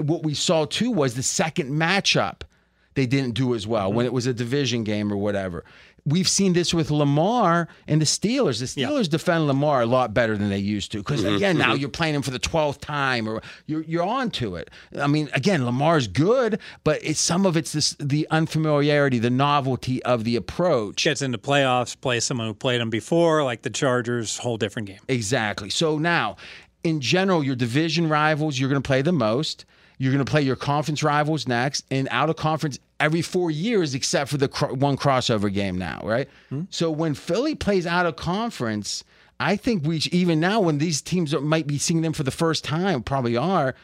What 0.03 0.23
we 0.23 0.35
saw 0.35 0.65
too 0.65 0.91
was 0.91 1.15
the 1.15 1.23
second 1.23 1.71
matchup, 1.71 2.43
they 2.95 3.07
didn't 3.07 3.33
do 3.35 3.55
as 3.55 3.67
well 3.67 3.93
when 3.93 4.05
mm-hmm. 4.05 4.09
it 4.09 4.13
was 4.13 4.27
a 4.27 4.35
division 4.35 4.85
game 4.85 5.13
or 5.13 5.17
whatever. 5.17 5.65
We've 6.05 6.29
seen 6.29 6.53
this 6.53 6.75
with 6.75 6.91
Lamar 6.91 7.69
and 7.87 8.01
the 8.01 8.05
Steelers. 8.05 8.59
The 8.59 8.65
Steelers 8.67 9.09
defend 9.09 9.47
Lamar 9.47 9.83
a 9.83 9.87
lot 9.87 10.13
better 10.13 10.37
than 10.37 10.49
they 10.49 10.59
used 10.59 10.91
to 10.93 10.99
because 10.99 11.23
mm-hmm. 11.23 11.37
again, 11.37 11.57
now 11.57 11.71
mm-hmm. 11.71 11.81
you're 11.81 11.91
playing 11.91 12.17
him 12.17 12.23
for 12.23 12.33
the 12.33 12.41
twelfth 12.41 12.81
time, 12.81 13.29
or 13.29 13.41
you're 13.67 13.83
you're 13.83 14.03
on 14.03 14.33
to 14.33 14.57
it. 14.57 14.69
I 15.01 15.07
mean, 15.07 15.31
again, 15.33 15.65
Lamar's 15.65 16.09
good, 16.09 16.59
but 16.83 16.99
it's 17.05 17.21
some 17.21 17.47
of 17.47 17.57
it's 17.57 17.73
this 17.73 17.95
the 18.01 18.27
unfamiliarity, 18.33 19.21
the 19.21 19.31
novelty 19.31 20.03
of 20.03 20.25
the 20.25 20.35
approach. 20.35 21.05
Gets 21.05 21.23
into 21.23 21.39
playoffs, 21.39 21.99
plays 22.01 22.25
someone 22.25 22.49
who 22.49 22.55
played 22.55 22.81
them 22.81 22.91
before, 22.91 23.45
like 23.45 23.63
the 23.63 23.71
Chargers, 23.71 24.39
whole 24.39 24.57
different 24.57 24.89
game. 24.89 25.01
Exactly. 25.07 25.71
So 25.71 25.99
now, 25.99 26.37
in 26.83 27.01
general, 27.01 27.45
your 27.45 27.55
division 27.55 28.09
rivals, 28.09 28.59
you're 28.59 28.69
going 28.69 28.83
to 28.83 28.87
play 28.87 29.03
the 29.03 29.13
most. 29.13 29.67
You're 30.03 30.13
going 30.13 30.25
to 30.25 30.29
play 30.29 30.43
your 30.43 30.57
conference 30.57 31.05
rivals 31.05 31.47
next, 31.47 31.85
and 31.89 32.09
out 32.11 32.29
of 32.29 32.35
conference 32.35 32.81
every 32.99 33.23
four 33.23 33.53
years, 33.53 33.95
except 33.95 34.31
for 34.31 34.37
the 34.37 34.49
cro- 34.49 34.75
one 34.75 34.97
crossover 34.97 35.53
game 35.53 35.79
now, 35.79 36.01
right? 36.03 36.29
So 36.71 36.91
when 36.91 37.15
Philly 37.15 37.55
plays 37.55 37.87
out 37.87 38.05
of 38.05 38.17
conference, 38.17 39.05
I 39.39 39.55
think 39.55 39.87
we 39.87 39.99
even 40.11 40.41
now 40.41 40.59
when 40.59 40.79
these 40.79 41.03
teams 41.03 41.33
are, 41.33 41.41
might 41.41 41.69
be 41.69 41.79
seeing 41.79 42.01
them 42.03 42.15
for 42.15 42.25
the 42.25 42.33
first 42.33 42.65
time, 42.65 43.05
probably 43.05 43.37
are. 43.37 43.77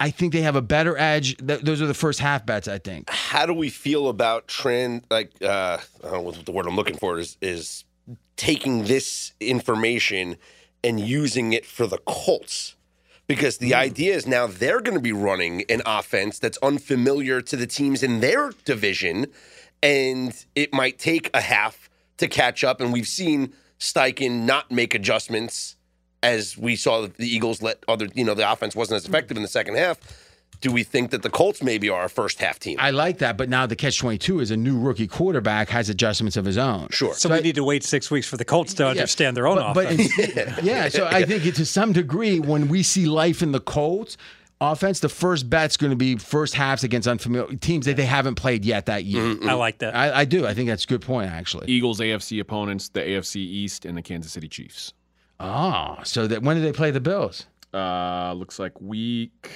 I 0.00 0.10
think 0.10 0.32
they 0.32 0.42
have 0.42 0.56
a 0.56 0.60
better 0.62 0.98
edge. 0.98 1.36
Th- 1.36 1.60
those 1.60 1.80
are 1.80 1.86
the 1.86 1.94
first 1.94 2.18
half 2.18 2.44
bets. 2.44 2.66
I 2.66 2.78
think. 2.78 3.08
how 3.08 3.46
do 3.46 3.54
we 3.54 3.70
feel 3.70 4.08
about 4.08 4.48
trend 4.48 5.04
like 5.08 5.30
uh 5.40 5.78
I 6.02 6.10
don't 6.10 6.12
know 6.14 6.20
what 6.22 6.44
the 6.44 6.52
word 6.52 6.66
I'm 6.66 6.74
looking 6.74 6.96
for 6.96 7.16
is 7.16 7.36
is 7.40 7.84
taking 8.36 8.84
this 8.86 9.34
information 9.38 10.36
and 10.82 10.98
using 10.98 11.52
it 11.52 11.64
for 11.64 11.86
the 11.86 11.98
Colts? 11.98 12.74
Because 13.30 13.58
the 13.58 13.70
hmm. 13.70 13.76
idea 13.76 14.16
is 14.16 14.26
now 14.26 14.48
they're 14.48 14.80
going 14.80 14.96
to 14.96 15.00
be 15.00 15.12
running 15.12 15.62
an 15.68 15.82
offense 15.86 16.40
that's 16.40 16.58
unfamiliar 16.64 17.40
to 17.42 17.54
the 17.54 17.64
teams 17.64 18.02
in 18.02 18.18
their 18.18 18.50
division, 18.64 19.28
and 19.80 20.44
it 20.56 20.74
might 20.74 20.98
take 20.98 21.30
a 21.32 21.40
half 21.40 21.88
to 22.16 22.26
catch 22.26 22.64
up. 22.64 22.80
And 22.80 22.92
we've 22.92 23.06
seen 23.06 23.52
Steichen 23.78 24.46
not 24.46 24.72
make 24.72 24.96
adjustments 24.96 25.76
as 26.24 26.58
we 26.58 26.74
saw 26.74 27.06
the 27.06 27.12
Eagles 27.24 27.62
let 27.62 27.84
other, 27.86 28.08
you 28.14 28.24
know, 28.24 28.34
the 28.34 28.50
offense 28.50 28.74
wasn't 28.74 28.96
as 28.96 29.06
effective 29.06 29.36
in 29.36 29.44
the 29.44 29.48
second 29.48 29.76
half. 29.76 29.98
Do 30.60 30.70
we 30.70 30.82
think 30.84 31.10
that 31.10 31.22
the 31.22 31.30
Colts 31.30 31.62
maybe 31.62 31.88
are 31.88 32.04
a 32.04 32.10
first 32.10 32.38
half 32.40 32.58
team? 32.58 32.76
I 32.78 32.90
like 32.90 33.18
that, 33.18 33.36
but 33.36 33.48
now 33.48 33.66
the 33.66 33.76
catch 33.76 33.98
twenty 33.98 34.18
two 34.18 34.40
is 34.40 34.50
a 34.50 34.56
new 34.56 34.78
rookie 34.78 35.06
quarterback 35.06 35.70
has 35.70 35.88
adjustments 35.88 36.36
of 36.36 36.44
his 36.44 36.58
own. 36.58 36.88
Sure. 36.90 37.14
So, 37.14 37.30
we 37.30 37.40
need 37.40 37.54
to 37.54 37.64
wait 37.64 37.82
six 37.82 38.10
weeks 38.10 38.26
for 38.26 38.36
the 38.36 38.44
Colts 38.44 38.74
to 38.74 38.86
understand 38.86 39.36
their 39.36 39.46
own 39.46 39.56
but, 39.56 39.74
but 39.74 39.84
offense. 39.92 40.18
in- 40.18 40.54
yeah, 40.64 40.88
so 40.88 41.06
I 41.06 41.24
think 41.24 41.46
it, 41.46 41.54
to 41.56 41.64
some 41.66 41.92
degree, 41.92 42.40
when 42.40 42.68
we 42.68 42.82
see 42.82 43.06
life 43.06 43.42
in 43.42 43.52
the 43.52 43.60
Colts 43.60 44.16
offense, 44.60 45.00
the 45.00 45.08
first 45.08 45.48
bet's 45.48 45.76
going 45.78 45.90
to 45.90 45.96
be 45.96 46.16
first 46.16 46.54
halves 46.54 46.84
against 46.84 47.08
unfamiliar 47.08 47.56
teams 47.56 47.86
that 47.86 47.96
they 47.96 48.04
haven't 48.04 48.34
played 48.34 48.64
yet 48.64 48.86
that 48.86 49.04
year. 49.04 49.36
I 49.48 49.54
like 49.54 49.78
that. 49.78 49.96
I, 49.96 50.20
I 50.20 50.24
do. 50.26 50.46
I 50.46 50.52
think 50.52 50.68
that's 50.68 50.84
a 50.84 50.86
good 50.86 51.00
point, 51.00 51.30
actually. 51.30 51.66
Eagles 51.68 52.00
AFC 52.00 52.40
opponents, 52.40 52.90
the 52.90 53.00
AFC 53.00 53.36
East, 53.36 53.86
and 53.86 53.96
the 53.96 54.02
Kansas 54.02 54.32
City 54.32 54.48
Chiefs. 54.48 54.92
Oh, 55.38 55.96
so 56.04 56.26
that 56.26 56.42
when 56.42 56.56
do 56.56 56.62
they 56.62 56.72
play 56.72 56.90
the 56.90 57.00
Bills? 57.00 57.46
Uh, 57.72 58.34
looks 58.34 58.58
like 58.58 58.78
week 58.80 59.50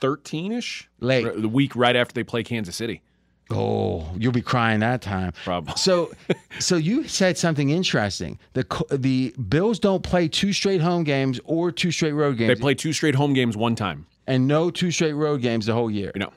thirteen 0.00 0.52
ish. 0.52 0.88
Late. 1.00 1.40
The 1.40 1.48
week 1.48 1.74
right 1.76 1.96
after 1.96 2.12
they 2.14 2.24
play 2.24 2.42
Kansas 2.42 2.76
City. 2.76 3.02
Oh, 3.50 4.06
you'll 4.18 4.32
be 4.32 4.42
crying 4.42 4.80
that 4.80 5.00
time. 5.00 5.32
Probably. 5.42 5.72
So, 5.76 6.12
so 6.58 6.76
you 6.76 7.08
said 7.08 7.38
something 7.38 7.70
interesting. 7.70 8.38
The 8.52 8.64
the 8.90 9.34
Bills 9.48 9.78
don't 9.78 10.02
play 10.02 10.28
two 10.28 10.52
straight 10.52 10.82
home 10.82 11.02
games 11.04 11.40
or 11.44 11.72
two 11.72 11.90
straight 11.90 12.12
road 12.12 12.36
games. 12.36 12.48
They 12.56 12.60
play 12.60 12.74
two 12.74 12.92
straight 12.92 13.14
home 13.14 13.32
games 13.32 13.56
one 13.56 13.74
time. 13.74 14.06
and 14.26 14.46
no 14.46 14.70
two 14.70 14.90
straight 14.90 15.14
road 15.14 15.40
games 15.40 15.64
the 15.64 15.72
whole 15.72 15.90
year. 15.90 16.12
You 16.14 16.20
know, 16.20 16.32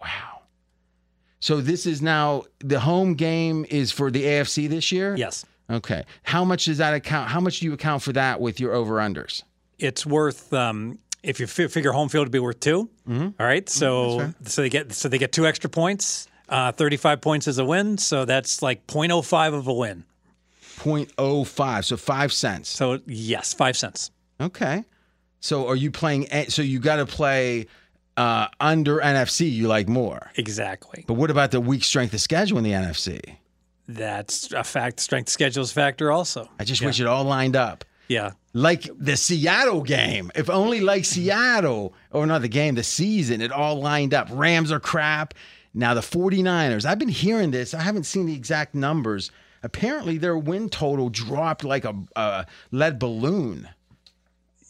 Wow. 0.00 0.42
So 1.40 1.60
this 1.60 1.86
is 1.86 2.00
now 2.00 2.44
the 2.60 2.78
home 2.80 3.14
game 3.14 3.66
is 3.68 3.90
for 3.90 4.10
the 4.10 4.22
AFC 4.24 4.68
this 4.68 4.92
year. 4.92 5.16
yes. 5.16 5.44
Okay. 5.70 6.04
How 6.22 6.44
much 6.44 6.66
does 6.66 6.78
that 6.78 6.92
account? 6.94 7.30
How 7.30 7.40
much 7.40 7.60
do 7.60 7.66
you 7.66 7.72
account 7.72 8.02
for 8.02 8.12
that 8.12 8.38
with 8.40 8.60
your 8.60 8.74
over 8.74 8.96
unders? 8.96 9.42
It's 9.78 10.04
worth 10.06 10.52
um, 10.52 10.98
if 11.24 11.40
you 11.40 11.46
fi- 11.46 11.68
figure 11.68 11.92
home 11.92 12.08
field 12.08 12.26
to 12.26 12.30
be 12.30 12.38
worth 12.38 12.60
2 12.60 12.88
Mm-hmm. 13.08 13.28
All 13.40 13.46
right, 13.46 13.68
so 13.68 14.32
so 14.44 14.62
they 14.62 14.68
get 14.70 14.92
so 14.92 15.08
they 15.08 15.18
get 15.18 15.32
two 15.32 15.46
extra 15.46 15.68
points. 15.70 16.26
Uh, 16.48 16.72
Thirty-five 16.72 17.20
points 17.20 17.46
is 17.48 17.58
a 17.58 17.64
win, 17.64 17.96
so 17.98 18.24
that's 18.24 18.62
like 18.62 18.86
0.05 18.86 19.54
of 19.54 19.66
a 19.66 19.72
win. 19.72 20.04
0.05, 20.78 21.84
so 21.84 21.96
five 21.96 22.32
cents. 22.32 22.68
So 22.68 23.00
yes, 23.06 23.54
five 23.54 23.76
cents. 23.76 24.10
Okay. 24.40 24.84
So 25.40 25.68
are 25.68 25.76
you 25.76 25.90
playing? 25.90 26.26
So 26.48 26.62
you 26.62 26.78
got 26.80 26.96
to 26.96 27.06
play 27.06 27.66
uh, 28.16 28.48
under 28.60 28.98
NFC. 28.98 29.50
You 29.50 29.68
like 29.68 29.88
more. 29.88 30.30
Exactly. 30.36 31.04
But 31.06 31.14
what 31.14 31.30
about 31.30 31.50
the 31.50 31.60
weak 31.60 31.84
strength 31.84 32.14
of 32.14 32.20
schedule 32.20 32.58
in 32.58 32.64
the 32.64 32.72
NFC? 32.72 33.36
That's 33.86 34.52
a 34.52 34.64
fact. 34.64 35.00
Strength 35.00 35.28
schedules 35.28 35.72
factor 35.72 36.10
also. 36.10 36.48
I 36.58 36.64
just 36.64 36.82
wish 36.82 37.00
it 37.00 37.06
all 37.06 37.24
lined 37.24 37.56
up. 37.56 37.84
Yeah. 38.08 38.32
Like 38.56 38.88
the 38.96 39.16
Seattle 39.16 39.82
game. 39.82 40.30
If 40.36 40.48
only 40.48 40.80
like 40.80 41.04
Seattle, 41.04 41.92
or 42.12 42.24
not 42.24 42.40
the 42.40 42.48
game, 42.48 42.76
the 42.76 42.84
season, 42.84 43.40
it 43.40 43.50
all 43.50 43.80
lined 43.80 44.14
up. 44.14 44.28
Rams 44.30 44.70
are 44.70 44.80
crap. 44.80 45.34
Now 45.74 45.92
the 45.92 46.00
49ers, 46.00 46.84
I've 46.84 47.00
been 47.00 47.08
hearing 47.08 47.50
this. 47.50 47.74
I 47.74 47.80
haven't 47.80 48.04
seen 48.04 48.26
the 48.26 48.34
exact 48.34 48.76
numbers. 48.76 49.32
Apparently 49.64 50.18
their 50.18 50.38
win 50.38 50.68
total 50.68 51.08
dropped 51.10 51.64
like 51.64 51.84
a, 51.84 51.96
a 52.14 52.46
lead 52.70 53.00
balloon. 53.00 53.68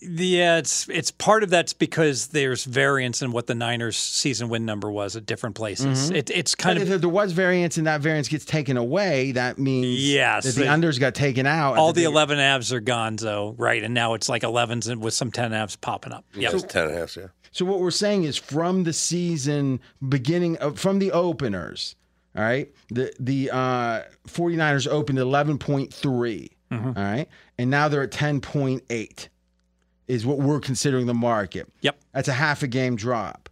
Yeah, 0.01 0.55
uh, 0.55 0.59
it's 0.59 0.89
it's 0.89 1.11
part 1.11 1.43
of 1.43 1.51
that's 1.51 1.73
because 1.73 2.29
there's 2.29 2.65
variance 2.65 3.23
in 3.23 3.33
what 3.33 3.47
the 3.47 3.55
Niners 3.55 3.97
season 3.97 4.49
win 4.49 4.65
number 4.67 4.91
was 4.91 5.17
at 5.17 5.25
different 5.25 5.55
places. 5.57 6.07
Mm-hmm. 6.09 6.17
It, 6.17 6.31
it's 6.31 6.55
kind 6.55 6.79
But 6.79 6.87
of 6.89 6.93
if 6.93 7.01
there 7.01 7.09
was 7.09 7.33
variance 7.33 7.79
and 7.79 7.87
that 7.87 8.01
variance 8.01 8.29
gets 8.29 8.45
taken 8.45 8.77
away, 8.77 9.33
that 9.33 9.59
means 9.59 9.87
Yes, 10.07 10.45
that 10.45 10.53
the 10.57 10.63
the- 10.63 10.67
unders 10.67 11.01
got 11.01 11.15
taken 11.15 11.47
out. 11.47 11.77
all 11.79 11.93
the 11.93 12.01
big- 12.03 12.07
11 12.07 12.39
avs 12.39 12.73
are 12.73 12.81
gone, 12.81 13.17
though, 13.17 13.55
right? 13.57 13.83
And 13.83 13.95
now 13.95 14.15
it's 14.15 14.29
like 14.29 14.43
11s 14.43 14.89
and 14.91 15.01
with 15.03 15.15
some 15.15 15.31
10 15.31 15.53
avs 15.53 15.81
popping 15.81 16.13
up. 16.13 16.25
Yeah, 16.35 16.51
Yeah. 16.51 16.57
it's 16.57 16.65
10 16.65 16.85
and 16.85 16.93
a 16.95 16.99
half, 16.99 17.17
yeah. 17.17 17.27
So 17.53 17.65
what 17.65 17.79
we're 17.81 17.91
saying 17.93 18.25
is 18.25 18.37
from 18.37 18.83
the 18.85 18.93
season 18.93 19.81
beginning 20.07 20.57
of, 20.59 20.79
from 20.79 20.99
the 20.99 21.13
openers, 21.13 21.95
all 22.37 22.43
right? 22.43 22.69
The 22.91 23.13
the 23.21 23.51
uh 23.53 24.03
49ers 24.29 24.89
opened 24.89 25.19
11.3, 25.19 25.93
mm-hmm. 26.73 26.87
all 26.89 26.93
right? 26.95 27.29
And 27.57 27.71
now 27.71 27.87
they're 27.89 28.03
at 28.03 28.11
10.8 28.11 29.29
is 30.09 30.27
what 30.27 30.39
we're 30.39 30.61
considering 30.61 31.07
the 31.07 31.15
market. 31.15 31.71
Yep. 31.81 31.99
That's 32.13 32.29
a 32.29 32.33
half 32.33 32.63
a 32.63 32.67
game 32.67 32.97
drop. 32.97 33.49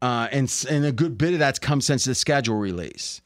Uh, 0.00 0.28
and 0.32 0.52
and 0.68 0.84
a 0.84 0.92
good 0.92 1.16
bit 1.16 1.32
of 1.32 1.38
that's 1.38 1.60
come 1.60 1.80
since 1.80 2.04
the 2.04 2.14
schedule 2.14 2.56
release. 2.56 3.20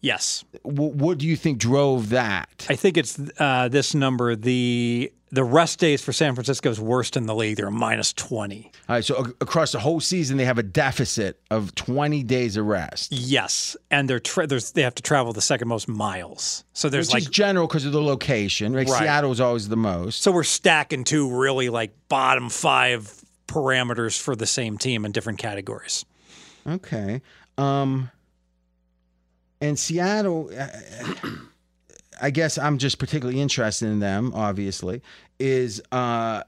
Yes. 0.00 0.44
W- 0.64 0.92
what 0.92 1.18
do 1.18 1.26
you 1.26 1.36
think 1.36 1.58
drove 1.58 2.10
that? 2.10 2.66
I 2.70 2.76
think 2.76 2.96
it's 2.96 3.18
uh, 3.38 3.68
this 3.68 3.94
number. 3.94 4.36
The 4.36 5.12
the 5.32 5.44
rest 5.44 5.78
days 5.78 6.02
for 6.02 6.12
San 6.12 6.34
Francisco 6.34 6.70
is 6.70 6.80
worst 6.80 7.16
in 7.16 7.26
the 7.26 7.34
league. 7.34 7.56
They're 7.56 7.70
minus 7.70 8.12
20. 8.12 8.64
All 8.88 8.96
right, 8.96 9.04
so 9.04 9.16
a- 9.16 9.28
across 9.44 9.72
the 9.72 9.78
whole 9.78 10.00
season, 10.00 10.36
they 10.36 10.44
have 10.44 10.58
a 10.58 10.62
deficit 10.62 11.40
of 11.50 11.74
20 11.76 12.22
days 12.24 12.56
of 12.56 12.66
rest, 12.66 13.12
Yes. 13.12 13.76
And 13.90 14.10
they're 14.10 14.18
tra- 14.20 14.46
there's, 14.46 14.72
they 14.72 14.82
have 14.82 14.94
to 14.96 15.02
travel 15.02 15.32
the 15.32 15.40
second 15.40 15.68
most 15.68 15.86
miles. 15.88 16.64
So 16.72 16.88
there's 16.88 17.08
which 17.08 17.14
like 17.14 17.22
is 17.22 17.28
general 17.28 17.66
because 17.68 17.84
of 17.84 17.92
the 17.92 18.02
location. 18.02 18.72
Like 18.72 18.88
Right. 18.88 18.98
Seattle 19.00 19.30
is 19.32 19.40
always 19.40 19.68
the 19.68 19.76
most. 19.76 20.22
So 20.22 20.32
we're 20.32 20.42
stacking 20.42 21.04
two 21.04 21.30
really 21.30 21.68
like 21.68 21.92
bottom 22.08 22.50
five 22.50 23.12
parameters 23.46 24.20
for 24.20 24.34
the 24.34 24.46
same 24.46 24.78
team 24.78 25.04
in 25.04 25.12
different 25.12 25.38
categories. 25.38 26.04
Okay. 26.66 27.22
Um, 27.58 28.10
and 29.60 29.78
Seattle, 29.78 30.50
uh, 30.58 30.66
I 32.20 32.30
guess 32.30 32.58
I'm 32.58 32.78
just 32.78 32.98
particularly 32.98 33.40
interested 33.40 33.86
in 33.86 34.00
them. 34.00 34.32
Obviously, 34.34 35.02
is 35.38 35.82
uh, 35.92 36.42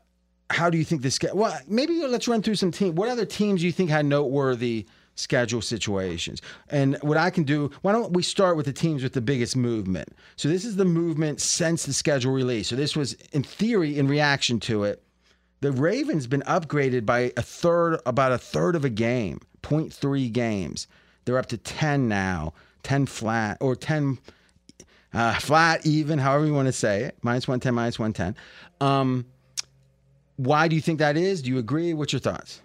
how 0.51 0.71
do 0.71 0.79
you 0.79 0.85
think 0.85 1.03
this? 1.03 1.19
Well, 1.33 1.59
maybe 1.67 2.05
let's 2.07 2.29
run 2.29 2.43
through 2.43 2.57
some 2.57 2.71
teams. 2.71 2.95
What 2.95 3.09
other 3.09 3.25
teams 3.25 3.61
do 3.61 3.67
you 3.67 3.73
think 3.73 3.91
had 3.91 4.07
noteworthy 4.07 4.87
schedule 5.15 5.63
situations? 5.63 6.43
And 6.69 6.97
what 7.03 7.17
I 7.17 7.31
can 7.31 7.45
do? 7.45 7.71
Why 7.83 7.93
don't 7.93 8.13
we 8.13 8.23
start 8.23 8.57
with 8.57 8.67
the 8.67 8.73
teams 8.73 9.03
with 9.03 9.13
the 9.13 9.21
biggest 9.21 9.57
movement? 9.57 10.11
So 10.37 10.49
this 10.49 10.65
is 10.65 10.77
the 10.77 10.85
movement 10.85 11.41
since 11.41 11.85
the 11.85 11.93
schedule 11.93 12.33
release. 12.33 12.69
So 12.69 12.77
this 12.77 12.97
was, 12.97 13.15
in 13.33 13.43
theory, 13.43 13.99
in 13.99 14.09
reaction 14.09 14.61
to 14.61 14.85
it. 14.85 15.03
The 15.61 15.73
Ravens 15.73 16.27
been 16.27 16.43
upgraded 16.43 17.07
by 17.07 17.33
a 17.37 17.43
third, 17.43 18.01
about 18.05 18.33
a 18.33 18.39
third 18.39 18.75
of 18.75 18.85
a 18.85 18.91
game, 18.91 19.41
0.3 19.63 20.33
games. 20.33 20.89
They're 21.25 21.39
up 21.39 21.47
to 21.47 21.57
10 21.57 22.09
now, 22.09 22.53
10 22.83 23.07
flat 23.07 23.59
or 23.61 23.77
10 23.77 24.19
uh, 25.15 25.39
flat, 25.39 25.85
even, 25.87 26.19
however 26.19 26.47
you 26.47 26.55
want 26.55 26.67
to 26.67 26.73
say 26.73 27.05
it, 27.05 27.19
minus 27.23 27.47
110, 27.47 27.75
minus 27.75 27.99
110. 27.99 28.37
Um, 28.81 29.27
why 30.37 30.69
do 30.69 30.75
you 30.75 30.83
think 30.83 30.99
that 30.99 31.17
is? 31.17 31.43
Do 31.43 31.51
you 31.51 31.59
agree? 31.59 31.95
What's 31.95 32.13
your 32.13 32.21
thoughts? 32.21 32.63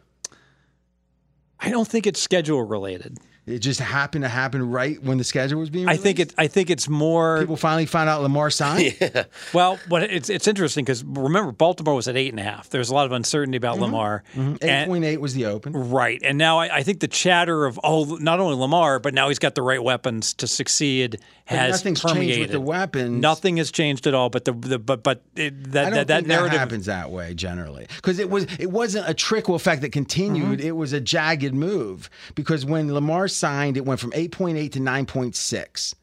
I 1.59 1.69
don't 1.69 1.87
think 1.87 2.07
it's 2.07 2.21
schedule 2.21 2.63
related. 2.63 3.17
It 3.47 3.59
just 3.59 3.79
happened 3.79 4.25
to 4.25 4.29
happen 4.29 4.69
right 4.69 5.01
when 5.01 5.17
the 5.17 5.23
schedule 5.23 5.61
was 5.61 5.69
being 5.69 5.87
I 5.87 5.95
think 5.95 6.19
it. 6.19 6.33
I 6.37 6.47
think 6.47 6.69
it's 6.69 6.89
more. 6.89 7.39
People 7.39 7.55
finally 7.55 7.85
found 7.85 8.09
out 8.09 8.21
Lamar 8.21 8.49
signed. 8.49 8.97
yeah. 9.01 9.23
Well, 9.53 9.79
but 9.87 10.03
it's 10.03 10.29
it's 10.29 10.49
interesting 10.49 10.83
because 10.83 11.01
remember 11.05 11.53
Baltimore 11.53 11.95
was 11.95 12.09
at 12.09 12.17
eight 12.17 12.33
and 12.33 12.41
a 12.41 12.43
half. 12.43 12.69
There's 12.69 12.89
a 12.89 12.93
lot 12.93 13.05
of 13.05 13.13
uncertainty 13.13 13.55
about 13.55 13.79
Lamar. 13.79 14.23
And- 14.35 14.59
8.8 14.59 15.17
was 15.19 15.33
the 15.33 15.45
open. 15.45 15.71
Right. 15.71 16.21
And 16.23 16.37
now 16.37 16.59
I, 16.59 16.77
I 16.77 16.83
think 16.83 16.99
the 16.99 17.07
chatter 17.07 17.65
of 17.65 17.79
oh 17.85 18.17
not 18.19 18.41
only 18.41 18.57
Lamar, 18.57 18.99
but 18.99 19.13
now 19.13 19.29
he's 19.29 19.39
got 19.39 19.55
the 19.55 19.61
right 19.61 19.81
weapons 19.81 20.33
to 20.35 20.47
succeed 20.47 21.19
has 21.47 21.71
nothing's 21.71 22.01
permeated. 22.01 22.27
changed 22.27 22.39
with 22.41 22.51
the 22.51 22.59
weapons. 22.59 23.21
Nothing 23.21 23.55
has 23.57 23.71
changed 23.71 24.05
at 24.05 24.13
all. 24.13 24.29
But 24.29 24.43
the, 24.43 24.51
the 24.51 24.79
but 24.79 25.01
but 25.01 25.23
it, 25.37 25.71
that 25.71 25.85
I 25.85 25.89
don't 25.89 25.97
that, 25.99 26.07
that 26.07 26.25
narrative 26.25 26.51
that 26.51 26.59
happens 26.59 26.87
that 26.87 27.09
way 27.09 27.33
generally 27.33 27.87
because 27.95 28.19
it 28.19 28.29
was 28.29 28.45
it 28.59 28.69
wasn't 28.69 29.09
a 29.09 29.13
trickle 29.13 29.55
effect 29.55 29.81
that 29.83 29.93
continued. 29.93 30.59
Mm-hmm. 30.59 30.67
It 30.67 30.75
was 30.75 30.91
a 30.91 30.99
jagged 30.99 31.53
move 31.53 32.09
because 32.35 32.65
when 32.65 32.93
Lamar 32.93 33.29
signed, 33.37 33.77
it 33.77 33.85
went 33.85 33.99
from 33.99 34.11
eight 34.15 34.31
point 34.31 34.57
eight 34.57 34.73
to 34.73 34.79
nine 34.79 35.05
point 35.05 35.35
six. 35.35 35.95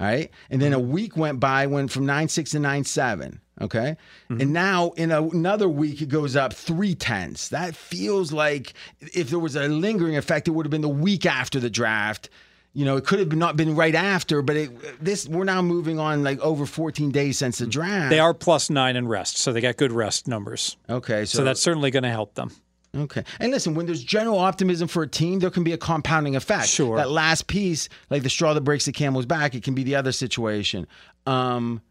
All 0.00 0.06
right, 0.06 0.30
and 0.50 0.62
then 0.62 0.72
a 0.72 0.78
Mm-hmm. 0.80 0.92
week 0.92 1.16
went 1.16 1.40
by, 1.40 1.66
went 1.66 1.90
from 1.92 2.06
nine 2.06 2.28
six 2.28 2.50
to 2.52 2.58
nine 2.58 2.84
seven. 2.84 3.40
Okay, 3.60 3.96
Mm-hmm. 4.30 4.40
and 4.40 4.52
now 4.54 4.90
in 4.92 5.10
a, 5.10 5.22
another 5.22 5.68
week 5.68 6.00
it 6.00 6.08
goes 6.08 6.34
up 6.36 6.54
three 6.54 6.94
tenths. 6.94 7.48
That 7.50 7.76
feels 7.76 8.32
like 8.32 8.72
if 9.12 9.28
there 9.28 9.38
was 9.38 9.56
a 9.56 9.68
lingering 9.68 10.16
effect, 10.16 10.48
it 10.48 10.52
would 10.52 10.64
have 10.64 10.70
been 10.70 10.80
the 10.80 10.88
week 10.88 11.26
after 11.26 11.60
the 11.60 11.68
draft. 11.68 12.30
You 12.72 12.84
know, 12.84 12.96
it 12.96 13.04
could 13.04 13.18
have 13.18 13.32
not 13.34 13.56
been 13.56 13.74
right 13.76 13.94
after, 13.96 14.40
but 14.42 14.56
it, 14.56 15.04
this 15.04 15.28
we're 15.28 15.44
now 15.44 15.60
moving 15.60 15.98
on 15.98 16.22
like 16.22 16.38
over 16.40 16.64
14 16.64 17.10
days 17.10 17.36
since 17.36 17.58
the 17.58 17.66
draft. 17.66 18.08
they 18.10 18.20
are 18.20 18.32
plus 18.32 18.70
nine 18.70 18.94
in 18.96 19.06
rest, 19.08 19.36
so 19.36 19.52
they 19.52 19.60
got 19.60 19.76
good 19.76 19.92
rest 19.92 20.26
numbers. 20.28 20.76
okay. 20.88 21.24
So 21.26 21.44
that's 21.44 21.60
certainly 21.60 21.90
going 21.90 22.04
to 22.04 22.10
help 22.10 22.36
them. 22.36 22.52
Okay. 22.96 23.22
And 23.38 23.52
listen, 23.52 23.74
when 23.74 23.86
there's 23.86 24.02
general 24.02 24.38
optimism 24.38 24.88
for 24.88 25.02
a 25.02 25.08
team, 25.08 25.38
there 25.38 25.50
can 25.50 25.62
be 25.62 25.72
a 25.72 25.78
compounding 25.78 26.34
effect. 26.34 26.68
Sure. 26.68 26.96
That 26.96 27.10
last 27.10 27.46
piece, 27.46 27.88
like 28.10 28.22
the 28.22 28.30
straw 28.30 28.52
that 28.54 28.62
breaks 28.62 28.84
the 28.84 28.92
camel's 28.92 29.26
back, 29.26 29.54
it 29.54 29.62
can 29.62 29.74
be 29.74 29.84
the 29.84 29.94
other 29.94 30.12
situation. 30.12 30.86
Um, 31.26 31.82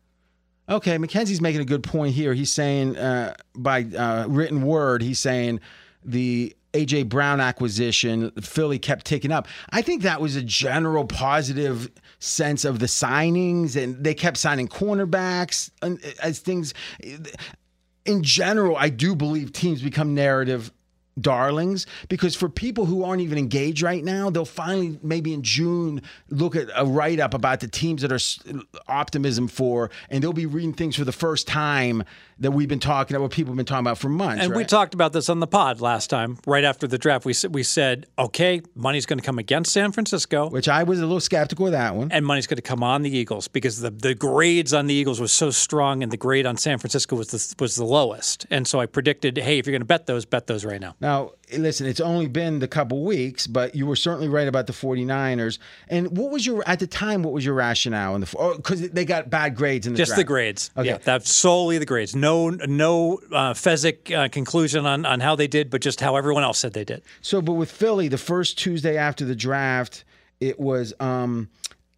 okay, 0.68 0.98
Mackenzie's 0.98 1.40
making 1.40 1.62
a 1.62 1.66
good 1.66 1.84
point 1.84 2.14
here. 2.14 2.34
He's 2.34 2.52
saying, 2.52 2.98
uh, 2.98 3.36
by 3.56 3.84
uh, 3.84 4.26
written 4.28 4.62
word, 4.62 5.02
he's 5.02 5.20
saying 5.20 5.62
the 6.04 6.54
AJ 6.74 7.08
Brown 7.08 7.40
acquisition, 7.40 8.32
Philly 8.42 8.78
kept 8.78 9.06
ticking 9.06 9.32
up. 9.32 9.48
I 9.70 9.82
think 9.82 10.04
that 10.04 10.20
was 10.20 10.36
a 10.36 10.44
general 10.44 11.06
positive 11.06 11.90
sense 12.20 12.66
of 12.66 12.80
the 12.80 12.86
signings, 12.88 13.82
and 13.82 14.04
they 14.04 14.14
kept 14.14 14.36
signing 14.36 14.68
cornerbacks 14.68 15.72
and 15.82 16.00
as 16.22 16.40
things 16.40 16.74
in 18.06 18.24
general, 18.24 18.76
I 18.76 18.90
do 18.90 19.16
believe 19.16 19.54
teams 19.54 19.82
become 19.82 20.16
narrative 20.16 20.72
darlings 21.22 21.86
because 22.08 22.36
for 22.36 22.50
people 22.50 22.86
who 22.86 23.04
aren't 23.04 23.22
even 23.22 23.38
engaged 23.38 23.82
right 23.82 24.04
now, 24.04 24.30
they'll 24.30 24.46
finally 24.46 25.00
maybe 25.02 25.34
in 25.34 25.44
June 25.44 26.02
look 26.30 26.56
at 26.56 26.68
a 26.76 26.86
write 26.86 27.20
up 27.20 27.34
about 27.34 27.60
the 27.60 27.68
teams 27.68 28.02
that 28.02 28.12
are 28.12 28.20
optimism 28.88 29.48
for, 29.48 29.90
and 30.10 30.24
they'll 30.24 30.34
be 30.34 30.46
reading 30.46 30.74
things 30.74 30.96
for 30.96 31.06
the 31.06 31.12
first 31.12 31.48
time 31.48 32.04
that 32.40 32.52
we've 32.52 32.70
been 32.70 32.80
talking 32.80 33.16
about, 33.16 33.24
what 33.24 33.32
people 33.32 33.52
have 33.52 33.58
been 33.58 33.66
talking 33.66 33.86
about 33.86 33.98
for 33.98 34.08
months. 34.10 34.44
And 34.44 34.56
we 34.56 34.64
talked 34.64 34.94
about 34.94 35.12
this 35.12 35.30
on 35.30 35.40
the 35.40 35.48
pod 35.48 35.82
last 35.82 36.10
time, 36.10 36.38
right 36.48 36.64
after 36.64 36.88
the 36.88 36.98
draft. 36.98 37.26
We 37.26 37.34
said 37.34 37.54
we 37.54 37.64
said, 37.64 38.08
okay, 38.18 38.62
money's 38.76 39.06
going 39.06 39.20
to 39.20 39.26
come 39.26 39.40
against 39.40 39.74
San 39.74 39.92
Francisco, 39.92 40.50
which 40.50 40.70
I 40.70 40.84
was 40.84 41.00
a 41.00 41.06
little 41.06 41.20
skeptical 41.20 41.66
of 41.66 41.74
that 41.74 41.96
one. 41.96 42.12
and 42.12 42.26
money's 42.26 42.48
going 42.48 42.56
to 42.56 42.62
come 42.62 42.82
on 42.84 43.02
the 43.02 43.10
Eagles 43.10 43.48
because 43.48 43.82
the, 43.82 43.90
the 43.92 44.16
grades 44.16 44.74
on 44.74 44.88
the 44.88 44.94
Eagles 44.94 45.20
was 45.20 45.32
so 45.32 45.52
strong, 45.52 46.02
and 46.02 46.12
the 46.12 46.18
grade 46.18 46.46
on 46.46 46.56
San 46.56 46.78
Francisco 46.78 47.16
was 47.16 47.28
the, 47.30 47.56
was 47.62 47.76
the 47.76 47.86
lowest. 47.86 48.46
And 48.50 48.68
so 48.68 48.80
I 48.80 48.86
predicted, 48.86 49.38
hey, 49.38 49.60
if 49.60 49.66
you're 49.66 49.74
going 49.74 49.82
to 49.82 49.86
bet 49.86 50.06
those, 50.06 50.26
bet 50.26 50.48
those 50.48 50.64
right 50.64 50.80
now. 50.80 50.96
Now, 51.02 51.09
listen, 51.58 51.88
it's 51.88 52.00
only 52.00 52.28
been 52.28 52.60
the 52.60 52.68
couple 52.68 53.04
weeks, 53.04 53.48
but 53.48 53.76
you 53.76 53.86
were 53.86 53.96
certainly 53.96 54.28
right 54.28 54.48
about 54.48 54.68
the 54.68 54.74
49ers. 54.74 55.58
And 55.88 56.18
what 56.18 56.32
was 56.32 56.46
your, 56.46 56.64
at 56.68 56.80
the 56.80 56.88
time, 56.88 57.24
what 57.24 57.34
was 57.34 57.46
your 57.46 57.56
rationale 57.56 58.16
in 58.16 58.22
the, 58.22 58.54
because 58.58 58.90
they 58.90 59.06
got 59.06 59.30
bad 59.30 59.56
grades 59.56 59.88
in 59.88 59.94
the 59.94 59.98
Just 59.98 60.10
draft? 60.10 60.20
the 60.20 60.24
grades. 60.24 60.72
Okay. 60.78 60.90
Yeah, 60.90 60.98
that's 60.98 61.34
solely 61.34 61.78
the 61.78 61.86
grades. 61.86 62.16
No, 62.16 62.50
no 62.50 63.20
uh, 63.32 63.54
Fezzik 63.54 64.16
uh, 64.16 64.30
conclusion 64.30 64.86
on, 64.86 65.06
on 65.06 65.20
how 65.20 65.36
they 65.36 65.48
did, 65.48 65.70
but 65.70 65.82
just 65.82 66.00
how 66.02 66.16
everyone 66.16 66.44
else 66.44 66.60
said 66.60 66.74
they 66.74 66.86
did. 66.86 67.02
So, 67.22 67.42
but 67.42 67.54
with 67.54 67.72
Philly, 67.72 68.08
the 68.08 68.18
first 68.18 68.58
Tuesday 68.58 68.98
after 68.98 69.26
the 69.26 69.36
draft, 69.36 70.04
it 70.40 70.60
was 70.60 70.94
um, 71.00 71.50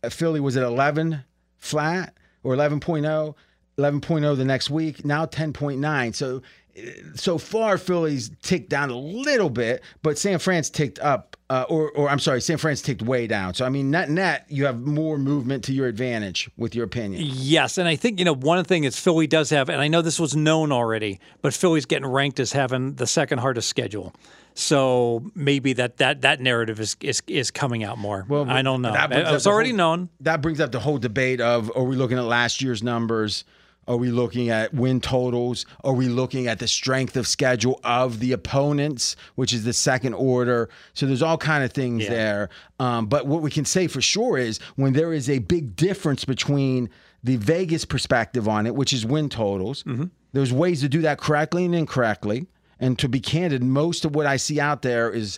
Philly 0.10 0.40
was 0.40 0.58
at 0.58 0.64
11 0.64 1.24
flat 1.58 2.14
or 2.44 2.56
11.0, 2.56 3.36
11.0 3.78 4.38
the 4.38 4.46
next 4.46 4.70
week. 4.70 5.06
Now 5.06 5.26
10.9. 5.26 6.16
So, 6.16 6.42
so 7.16 7.38
far 7.38 7.78
Philly's 7.78 8.32
ticked 8.42 8.70
down 8.70 8.90
a 8.90 8.98
little 8.98 9.50
bit, 9.50 9.84
but 10.04 10.18
San 10.18 10.40
Fran's 10.40 10.70
ticked 10.70 11.00
up, 11.00 11.36
uh, 11.50 11.66
or 11.70 11.92
or 11.92 12.10
I'm 12.10 12.20
sorry, 12.20 12.42
San 12.42 12.58
Fran's 12.58 12.82
ticked 12.82 13.02
way 13.02 13.28
down. 13.28 13.54
So 13.54 13.66
I 13.66 13.70
mean, 13.70 13.92
net 13.92 14.10
net, 14.10 14.46
you 14.50 14.66
have 14.66 14.80
more 14.80 15.18
movement 15.18 15.64
to 15.66 15.74
your 15.74 15.88
advantage 15.88 16.50
with 16.58 16.74
your 16.76 16.86
opinion. 16.86 17.24
Yes, 17.26 17.78
and 17.78 17.88
I 17.88 17.96
think 17.96 18.20
you 18.20 18.26
know 18.26 18.34
one 18.34 18.64
thing 18.64 18.84
is 18.86 18.98
Philly 18.98 19.28
does 19.28 19.50
have, 19.50 19.70
and 19.70 19.82
I 19.82 19.88
know 19.88 20.02
this 20.02 20.20
was 20.20 20.36
known 20.36 20.72
already, 20.72 21.20
but 21.42 21.54
Philly's 21.54 21.86
getting 21.86 22.08
ranked 22.08 22.40
as 22.40 22.54
having 22.54 22.96
the 22.96 23.08
second 23.08 23.40
hardest 23.40 23.68
schedule. 23.68 24.14
So 24.54 25.32
maybe 25.34 25.74
that 25.74 25.98
that 25.98 26.22
that 26.22 26.42
narrative 26.42 26.80
is 26.80 26.96
is, 27.02 27.22
is 27.28 27.52
coming 27.52 27.84
out 27.84 27.98
more. 27.98 28.26
Well, 28.28 28.50
I 28.50 28.62
don't 28.62 28.82
know. 28.82 28.94
It's 29.12 29.48
already 29.48 29.70
whole- 29.70 29.78
known. 29.78 30.10
That 30.22 30.42
brings 30.42 30.60
up 30.60 30.72
the 30.72 30.80
whole 30.80 30.98
debate 30.98 31.42
of 31.42 31.72
are 31.76 31.84
we 31.84 31.96
looking 31.96 32.18
at 32.18 32.26
last 32.26 32.62
year's 32.62 32.84
numbers? 32.84 33.44
Are 33.92 33.98
we 33.98 34.10
looking 34.10 34.50
at 34.50 34.74
win 34.74 35.02
totals? 35.02 35.66
Are 35.84 35.92
we 35.92 36.08
looking 36.08 36.48
at 36.48 36.60
the 36.60 36.68
strength 36.70 37.18
of 37.18 37.28
schedule 37.28 37.78
of 37.84 38.20
the 38.22 38.32
opponents, 38.32 39.18
which 39.36 39.52
is 39.52 39.66
the 39.66 39.74
second 39.74 40.14
order? 40.14 40.70
So 40.94 41.08
there's 41.08 41.22
all 41.22 41.38
kind 41.38 41.62
of 41.62 41.74
things 41.74 42.08
there. 42.08 42.48
Um, 42.80 43.08
but 43.08 43.28
what 43.28 43.42
we 43.42 43.52
can 43.52 43.66
say 43.66 43.88
for 43.88 44.00
sure 44.00 44.38
is 44.38 44.62
when 44.78 44.94
there 44.94 45.12
is 45.12 45.30
a 45.30 45.40
big 45.40 45.76
difference 45.76 46.24
between 46.24 46.90
the 47.22 47.36
Vegas 47.36 47.84
perspective 47.84 48.48
on 48.48 48.66
it, 48.66 48.76
which 48.76 48.94
is 48.94 49.06
win 49.06 49.28
totals, 49.28 49.84
There's 50.32 50.54
ways 50.54 50.80
to 50.80 50.88
do 50.88 51.02
that 51.02 51.18
correctly 51.20 51.66
and 51.66 51.76
incorrectly. 51.76 52.48
And 52.80 52.98
to 52.98 53.10
be 53.10 53.20
candid, 53.20 53.62
most 53.62 54.06
of 54.06 54.16
what 54.16 54.26
I 54.26 54.38
see 54.38 54.62
out 54.62 54.84
there 54.84 55.12
is 55.12 55.38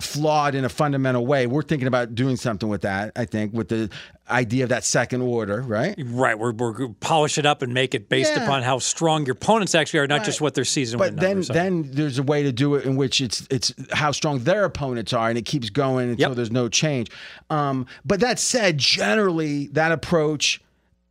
flawed 0.00 0.54
in 0.54 0.64
a 0.64 0.68
fundamental 0.68 1.24
way. 1.26 1.46
We're 1.46 1.62
thinking 1.62 1.88
about 1.88 2.14
doing 2.14 2.36
something 2.36 2.68
with 2.68 2.82
that, 2.82 3.12
I 3.16 3.24
think, 3.24 3.54
with 3.54 3.68
the 3.68 3.88
idea 4.28 4.64
of 4.64 4.68
that 4.70 4.84
second 4.84 5.22
order, 5.22 5.62
right? 5.62 5.94
Right, 6.04 6.38
we're, 6.38 6.52
we're 6.52 6.88
polish 7.00 7.38
it 7.38 7.46
up 7.46 7.62
and 7.62 7.72
make 7.72 7.94
it 7.94 8.08
based 8.08 8.32
Yeah. 8.36 8.44
upon 8.44 8.62
how 8.62 8.78
strong 8.78 9.24
your 9.24 9.34
opponents 9.34 9.74
actually 9.74 10.00
are, 10.00 10.06
not 10.06 10.24
just 10.24 10.40
what 10.40 10.54
their 10.54 10.64
season 10.64 10.98
But 10.98 11.16
then, 11.16 11.40
then 11.42 11.88
there's 11.92 12.18
a 12.18 12.22
way 12.22 12.42
to 12.42 12.52
do 12.52 12.74
it 12.74 12.84
in 12.84 12.96
which 12.96 13.20
it's 13.20 13.46
it's 13.50 13.72
how 13.92 14.10
strong 14.12 14.40
their 14.40 14.64
opponents 14.64 15.12
are, 15.12 15.28
and 15.28 15.38
it 15.38 15.46
keeps 15.46 15.70
going 15.70 16.10
until 16.10 16.28
Yep. 16.30 16.36
there's 16.36 16.50
no 16.50 16.68
change. 16.68 17.10
Um, 17.48 17.86
but 18.04 18.20
that 18.20 18.38
said, 18.38 18.78
generally 18.78 19.68
that 19.68 19.92
approach 19.92 20.60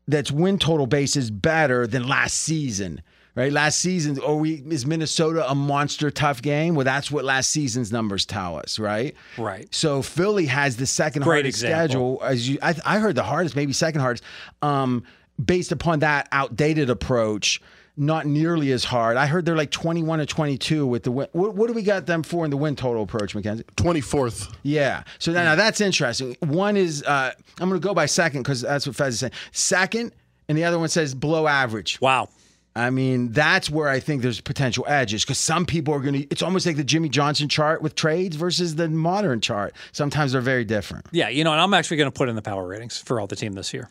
that's 0.08 0.32
win 0.32 0.60
total 0.60 0.86
base 0.86 1.16
is 1.16 1.32
better 1.32 1.88
than 1.88 2.08
last 2.08 2.36
season. 2.36 3.02
Right, 3.36 3.52
last 3.52 3.82
season, 3.82 4.18
are 4.22 4.36
we 4.36 4.64
is 4.70 4.86
Minnesota 4.86 5.50
a 5.50 5.54
monster 5.54 6.10
tough 6.10 6.42
game? 6.42 6.74
Well, 6.74 6.86
that's 6.86 7.12
what 7.12 7.26
last 7.26 7.50
season's 7.50 7.92
numbers 7.92 8.26
tell 8.26 8.58
us, 8.58 8.80
right? 8.80 9.14
Right. 9.38 9.68
So 9.76 10.02
Philly 10.02 10.46
has 10.46 10.78
the 10.78 10.86
second 10.86 11.24
Great 11.24 11.44
hardest 11.44 11.58
example. 11.64 11.88
schedule, 11.88 12.20
as 12.24 12.48
you. 12.50 12.58
I, 12.62 12.76
I 12.86 13.00
heard 13.00 13.16
the 13.16 13.24
hardest, 13.24 13.56
maybe 13.58 13.74
second 13.74 14.00
hardest. 14.00 14.24
Um, 14.62 15.04
based 15.44 15.74
upon 15.74 16.00
that 16.00 16.30
outdated 16.32 16.90
approach, 16.90 17.62
not 17.98 18.26
nearly 18.26 18.72
as 18.72 18.86
hard. 18.86 19.18
I 19.18 19.26
heard 19.28 19.44
they're 19.46 19.58
like 19.58 19.72
twenty-one 19.72 20.20
to 20.20 20.26
twenty-two 20.26 20.88
with 20.88 21.04
the 21.04 21.12
win. 21.12 21.28
What, 21.34 21.56
what 21.56 21.68
do 21.68 21.74
we 21.74 21.82
got 21.84 22.06
them 22.06 22.24
for 22.24 22.46
in 22.46 22.52
the 22.52 22.58
win 22.58 22.78
total 22.78 23.04
approach, 23.04 23.36
Mackenzie? 23.36 23.66
24th. 23.76 24.54
Yeah. 24.64 25.04
So 25.20 25.34
now, 25.34 25.44
now 25.44 25.56
that's 25.56 25.82
interesting. 25.82 26.38
One 26.40 26.78
is 26.78 27.04
uh, 27.04 27.34
I'm 27.60 27.68
going 27.70 27.82
to 27.82 27.86
go 27.86 27.94
by 27.94 28.06
second 28.06 28.44
because 28.44 28.62
that's 28.62 28.88
what 28.88 28.96
Fez 28.96 29.16
is 29.16 29.20
saying. 29.20 29.34
Second, 29.52 30.14
and 30.48 30.58
the 30.58 30.64
other 30.64 30.80
one 30.80 30.88
says 30.88 31.14
below 31.14 31.48
average. 31.48 32.00
wow. 32.00 32.30
I 32.78 32.90
mean, 32.90 33.32
that's 33.32 33.70
where 33.70 33.88
I 33.88 34.02
think 34.02 34.22
there's 34.22 34.42
potential 34.42 34.84
edges 34.88 35.24
because 35.24 35.38
some 35.38 35.66
people 35.66 35.94
are 35.94 36.00
going 36.02 36.14
to. 36.16 36.28
It's 36.30 36.42
almost 36.42 36.66
like 36.66 36.76
the 36.76 36.84
Jimmy 36.84 37.08
Johnson 37.08 37.48
chart 37.48 37.82
with 37.82 37.96
trades 37.96 38.36
versus 38.36 38.76
the 38.76 38.90
modern 38.90 39.40
chart. 39.40 39.74
Sometimes 39.94 40.34
they're 40.34 40.42
very 40.42 40.66
different. 40.66 41.06
Yeah, 41.12 41.30
you 41.30 41.44
know, 41.46 41.54
and 41.54 41.62
I'm 41.62 41.74
actually 41.74 41.98
going 41.98 42.12
to 42.12 42.18
put 42.18 42.28
in 42.28 42.36
the 42.36 42.42
power 42.42 42.68
ratings 42.68 42.98
for 43.00 43.20
all 43.22 43.28
the 43.28 43.36
team 43.38 43.54
this 43.54 43.74
year. 43.74 43.90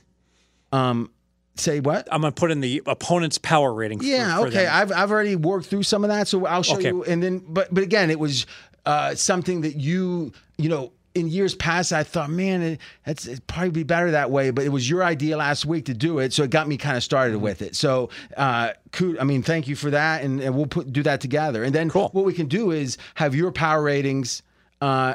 Um, 0.73 1.11
Say 1.57 1.79
what? 1.79 2.09
I'm 2.11 2.21
going 2.21 2.33
to 2.33 2.39
put 2.41 2.51
in 2.51 2.59
the 2.61 2.83
opponent's 2.85 3.39
power 3.39 3.73
rating. 3.73 4.01
for- 4.01 4.05
Yeah, 4.07 4.39
for 4.41 4.49
okay. 4.49 4.65
them. 4.65 4.75
I've 4.75 4.91
I've 4.93 5.11
already 5.13 5.37
worked 5.37 5.67
through 5.67 5.85
some 5.85 6.03
of 6.03 6.09
that, 6.11 6.27
so 6.27 6.45
I'll 6.47 6.65
show 6.65 6.75
Okay. 6.77 6.89
you. 6.89 7.05
And 7.05 7.23
then, 7.23 7.43
but 7.47 7.73
but 7.73 7.85
again, 7.85 8.11
it 8.11 8.19
was 8.19 8.45
uh, 8.85 9.15
something 9.15 9.61
that 9.61 9.77
you 9.77 10.33
you 10.59 10.69
know 10.69 10.93
in 11.15 11.29
years 11.29 11.55
past 11.55 11.93
I 11.93 12.03
thought, 12.03 12.29
man, 12.31 12.61
it, 12.63 12.81
that's 13.07 13.27
it'd 13.27 13.47
probably 13.47 13.71
be 13.71 13.83
better 13.85 14.11
that 14.11 14.31
way. 14.31 14.51
But 14.51 14.65
it 14.65 14.71
was 14.71 14.89
your 14.89 15.05
idea 15.05 15.37
last 15.37 15.65
week 15.65 15.85
to 15.87 15.95
do 15.95 16.19
it, 16.19 16.33
so 16.33 16.43
it 16.43 16.51
got 16.51 16.67
me 16.69 16.77
kind 16.77 16.97
of 16.97 17.03
started 17.03 17.35
Mm-hmm. 17.35 17.43
with 17.45 17.63
it. 17.63 17.77
So, 17.77 18.11
uh, 18.37 18.73
cool. 18.93 19.17
I 19.21 19.25
mean, 19.25 19.43
thank 19.43 19.69
you 19.69 19.77
for 19.77 19.91
that, 19.91 20.23
and, 20.23 20.41
and 20.41 20.55
we'll 20.57 20.67
put 20.67 20.93
do 20.93 21.03
that 21.05 21.21
together. 21.21 21.65
And 21.65 21.75
then 21.75 21.89
Cool. 21.91 22.09
what 22.13 22.25
we 22.25 22.33
can 22.33 22.47
do 22.47 22.71
is 22.71 22.99
have 23.15 23.35
your 23.35 23.53
power 23.53 23.83
ratings. 23.83 24.43
Uh, 24.81 25.15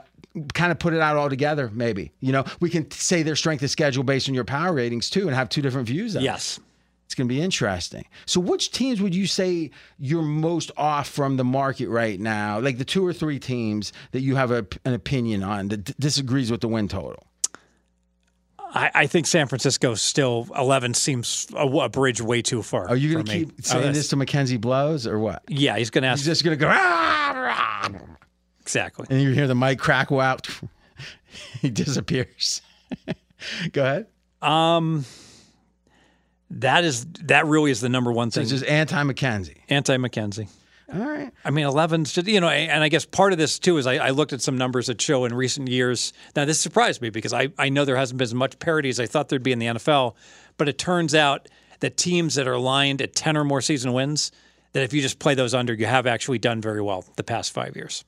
kind 0.53 0.71
of 0.71 0.79
put 0.79 0.93
it 0.93 1.01
out 1.01 1.17
all 1.17 1.27
together 1.27 1.71
maybe 1.73 2.11
you 2.19 2.31
know 2.31 2.45
we 2.59 2.69
can 2.69 2.89
say 2.91 3.23
their 3.23 3.35
strength 3.35 3.63
of 3.63 3.69
schedule 3.69 4.03
based 4.03 4.29
on 4.29 4.35
your 4.35 4.43
power 4.45 4.71
ratings 4.73 5.09
too 5.09 5.25
and 5.27 5.35
have 5.35 5.49
two 5.49 5.61
different 5.61 5.87
views 5.87 6.15
of 6.15 6.21
it. 6.21 6.25
Yes. 6.25 6.59
It's 7.09 7.15
going 7.15 7.27
to 7.27 7.33
be 7.33 7.41
interesting. 7.41 8.05
So, 8.27 8.39
which 8.39 8.69
teams 8.71 9.01
would 9.01 9.15
you 9.15 9.25
say 9.25 9.71
you're 9.97 10.21
most 10.21 10.69
off 10.77 11.07
from 11.09 11.37
the 11.37 11.43
market 11.43 11.89
right 11.89 12.19
now? 12.19 12.59
Like 12.59 12.77
the 12.77 12.85
two 12.85 13.03
or 13.03 13.13
three 13.13 13.39
teams 13.39 13.91
that 14.11 14.19
you 14.21 14.35
have 14.35 14.51
a, 14.51 14.63
an 14.85 14.93
opinion 14.93 15.41
on 15.41 15.69
that 15.69 15.77
d- 15.85 15.93
disagrees 15.99 16.51
with 16.51 16.61
the 16.61 16.67
win 16.67 16.87
total? 16.87 17.25
I, 18.59 18.91
I 18.93 19.07
think 19.07 19.25
San 19.25 19.47
Francisco 19.47 19.95
still 19.95 20.47
11 20.55 20.93
seems 20.93 21.47
a, 21.55 21.65
a 21.65 21.89
bridge 21.89 22.21
way 22.21 22.43
too 22.43 22.61
far. 22.61 22.87
Are 22.87 22.95
you 22.95 23.11
going 23.13 23.25
to 23.25 23.31
keep 23.31 23.49
Uh, 23.49 23.61
saying 23.63 23.81
that's- 23.81 23.95
this 23.97 24.07
to 24.09 24.15
Mackenzie 24.15 24.57
Blows 24.57 25.07
or 25.07 25.17
what? 25.17 25.41
Yeah, 25.47 25.79
he's 25.79 25.89
going 25.89 26.03
to 26.03 26.09
ask. 26.09 26.19
He's 26.19 26.27
just 26.27 26.43
going 26.43 26.55
to 26.55 26.63
go, 26.63 26.69
"Ah, 26.71 27.89
rah," 27.89 28.05
exactly. 28.61 29.07
and 29.09 29.19
you 29.19 29.31
hear 29.31 29.47
the 29.47 29.55
mic 29.55 29.79
crackle 29.79 30.19
out. 30.19 30.47
he 31.59 31.71
disappears. 31.71 32.61
go 33.71 33.83
ahead. 33.83 34.05
Um, 34.43 35.05
that 36.51 36.83
is 36.83 37.05
that 37.25 37.45
really 37.45 37.71
is 37.71 37.81
the 37.81 37.89
number 37.89 38.11
one 38.11 38.31
So 38.31 38.35
thing. 38.41 38.43
it's 38.43 38.51
just 38.51 38.65
anti 38.65 39.01
Mackenzie. 39.03 39.63
Anti 39.69 39.97
Mackenzie. 39.97 40.47
All 40.91 40.99
right. 41.07 41.31
I 41.45 41.51
mean, 41.51 41.67
11's 41.67 42.13
just, 42.13 42.27
you 42.27 42.41
know, 42.41 42.49
and 42.49 42.83
I 42.83 42.89
guess 42.89 43.05
part 43.05 43.31
of 43.31 43.37
this 43.37 43.59
too 43.59 43.77
is 43.77 43.85
I, 43.85 43.97
I 43.97 44.09
looked 44.09 44.33
at 44.33 44.41
some 44.41 44.57
numbers 44.57 44.87
that 44.87 44.99
show 44.99 45.23
in 45.25 45.33
recent 45.35 45.67
years. 45.67 46.13
Now, 46.35 46.45
this 46.45 46.59
surprised 46.59 46.99
me 47.01 47.11
because 47.11 47.31
I, 47.31 47.49
I 47.59 47.69
know 47.69 47.85
there 47.85 47.95
hasn't 47.95 48.17
been 48.17 48.23
as 48.23 48.33
much 48.33 48.57
parity 48.57 48.89
as 48.89 48.99
I 48.99 49.05
thought 49.05 49.29
there'd 49.29 49.43
be 49.43 49.51
in 49.51 49.59
the 49.59 49.67
NFL, 49.67 50.15
but 50.57 50.67
it 50.67 50.79
turns 50.79 51.13
out 51.13 51.47
that 51.81 51.95
teams 51.95 52.33
that 52.35 52.47
are 52.47 52.53
aligned 52.53 53.03
at 53.03 53.13
10 53.15 53.37
or 53.37 53.43
more 53.43 53.61
season 53.61 53.93
wins, 53.93 54.31
that 54.73 54.81
if 54.81 54.91
you 54.91 55.01
just 55.03 55.19
play 55.19 55.35
those 55.35 55.53
under, 55.53 55.73
you 55.75 55.85
have 55.85 56.07
actually 56.07 56.39
done 56.39 56.59
very 56.59 56.81
well 56.81 57.05
the 57.17 57.23
past 57.23 57.53
five 57.53 57.75
years. 57.75 58.03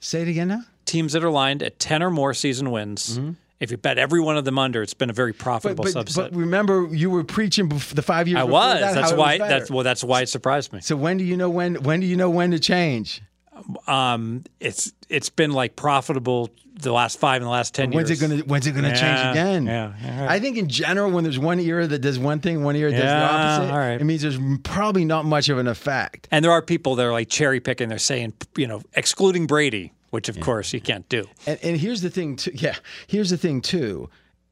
Say 0.00 0.22
it 0.22 0.28
again 0.28 0.48
now. 0.48 0.62
Teams 0.86 1.12
that 1.12 1.22
are 1.22 1.28
aligned 1.28 1.62
at 1.62 1.78
10 1.78 2.02
or 2.02 2.10
more 2.10 2.32
season 2.32 2.70
wins, 2.70 3.18
mm-hmm. 3.18 3.32
If 3.62 3.70
you 3.70 3.76
bet 3.76 3.96
every 3.96 4.20
one 4.20 4.36
of 4.36 4.44
them 4.44 4.58
under, 4.58 4.82
it's 4.82 4.92
been 4.92 5.08
a 5.08 5.12
very 5.12 5.32
profitable 5.32 5.84
but, 5.84 5.94
subset. 5.94 6.16
but 6.16 6.34
remember, 6.34 6.88
you 6.90 7.08
were 7.10 7.22
preaching 7.24 7.68
bef- 7.68 7.94
the 7.94 8.02
five 8.02 8.26
years. 8.28 8.40
I 8.40 8.44
was. 8.44 8.80
That, 8.80 8.94
that's 8.94 9.10
how 9.12 9.16
why. 9.16 9.38
was 9.38 9.48
that's 9.48 9.70
well. 9.70 9.84
That's 9.84 10.02
why 10.04 10.22
it 10.22 10.28
surprised 10.28 10.72
me. 10.72 10.80
So 10.80 10.96
when 10.96 11.16
do 11.16 11.24
you 11.24 11.36
know 11.36 11.48
when? 11.48 11.76
When 11.76 12.00
do 12.00 12.06
you 12.06 12.16
know 12.16 12.28
when 12.28 12.50
to 12.50 12.58
change? 12.58 13.22
Um, 13.86 14.44
it's 14.60 14.92
it's 15.08 15.28
been 15.28 15.52
like 15.52 15.76
profitable 15.76 16.50
the 16.74 16.90
last 16.92 17.20
five 17.20 17.36
and 17.36 17.46
the 17.46 17.50
last 17.50 17.74
ten 17.74 17.92
When's 17.92 18.10
years. 18.10 18.20
it 18.22 18.28
gonna 18.28 18.42
When's 18.42 18.66
it 18.66 18.72
gonna 18.72 18.96
change 18.96 19.20
again? 19.30 19.66
yeah, 19.66 19.92
yeah, 20.02 20.20
right. 20.22 20.30
I 20.30 20.40
think 20.40 20.56
in 20.56 20.68
general, 20.68 21.10
when 21.12 21.22
there's 21.22 21.38
one 21.38 21.60
era 21.60 21.86
that 21.86 22.00
does 22.00 22.18
one 22.18 22.40
thing, 22.40 22.64
one 22.64 22.74
era 22.74 22.90
does 22.90 22.98
the 23.00 23.06
Yeah, 23.06 23.30
opposite. 23.30 23.72
all 23.72 23.78
right. 23.78 24.00
It 24.00 24.04
means 24.04 24.22
there's 24.22 24.38
probably 24.64 25.04
not 25.04 25.24
much 25.24 25.48
of 25.48 25.58
an 25.58 25.68
effect. 25.68 26.26
And 26.32 26.44
there 26.44 26.50
are 26.50 26.62
people 26.62 26.96
that 26.96 27.06
are 27.06 27.12
like 27.12 27.28
cherry 27.28 27.60
picking. 27.60 27.88
They're 27.88 27.98
saying, 27.98 28.32
you 28.56 28.66
know, 28.66 28.82
excluding 28.94 29.46
Brady, 29.46 29.92
which 30.12 30.28
of 30.28 30.38
course 30.40 30.72
you 30.72 30.80
can't 30.80 31.08
do. 31.08 31.26
And, 31.46 31.58
and 31.62 31.76
here's 31.76 32.00
the 32.00 32.10
thing, 32.10 32.36
too. 32.36 32.52
Yeah, 32.54 32.76
here's 33.08 33.30
the 33.30 33.36
thing 33.36 33.60
too. 33.60 34.08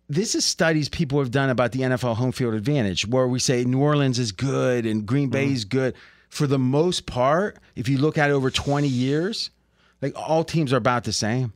This 0.09 0.35
is 0.35 0.45
studies 0.45 0.89
people 0.89 1.21
have 1.21 1.31
done 1.31 1.51
about 1.51 1.71
the 1.71 1.83
NFL 1.83 2.17
home 2.17 2.33
field 2.33 2.55
advantage, 2.55 3.07
where 3.07 3.29
we 3.29 3.39
say 3.39 3.63
New 3.65 3.81
Orleans 3.81 4.19
is 4.19 4.33
good 4.33 4.85
and 4.85 5.07
Green 5.07 5.29
Bay 5.31 5.45
Mm-hmm. 5.45 5.55
is 5.55 5.65
good. 5.65 5.95
For 6.29 6.47
the 6.49 6.59
most 6.59 7.07
part, 7.07 7.59
if 7.77 7.89
you 7.89 7.99
look 7.99 8.19
at 8.19 8.29
it 8.31 8.33
over 8.33 8.51
20 8.51 8.89
years, 8.89 9.51
like 10.03 10.13
all 10.17 10.43
teams 10.43 10.73
are 10.73 10.77
about 10.79 11.05
the 11.05 11.13
same. 11.13 11.53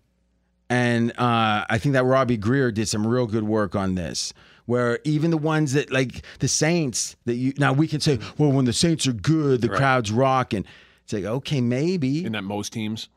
And 0.70 1.10
uh, 1.12 1.64
I 1.68 1.78
think 1.78 1.94
that 1.94 2.04
Robbie 2.04 2.36
Greer 2.36 2.70
did 2.72 2.88
some 2.88 3.06
real 3.06 3.26
good 3.26 3.44
work 3.44 3.74
on 3.74 3.94
this, 3.96 4.32
where 4.66 4.98
even 5.04 5.30
the 5.30 5.36
ones 5.38 5.72
that 5.74 5.90
like 5.92 6.22
the 6.38 6.48
Saints 6.48 7.16
that 7.26 7.34
you 7.34 7.52
now 7.58 7.72
we 7.72 7.86
can 7.86 8.00
say, 8.00 8.18
well, 8.38 8.50
when 8.50 8.64
the 8.64 8.72
Saints 8.72 9.06
are 9.06 9.12
good, 9.12 9.60
the 9.62 9.68
crowd's 9.68 10.10
rocking. 10.12 10.64
It's 11.04 11.12
like 11.12 11.24
okay, 11.24 11.60
maybe, 11.60 12.24
in 12.24 12.32
that 12.32 12.44
most 12.44 12.72
teams. 12.72 13.08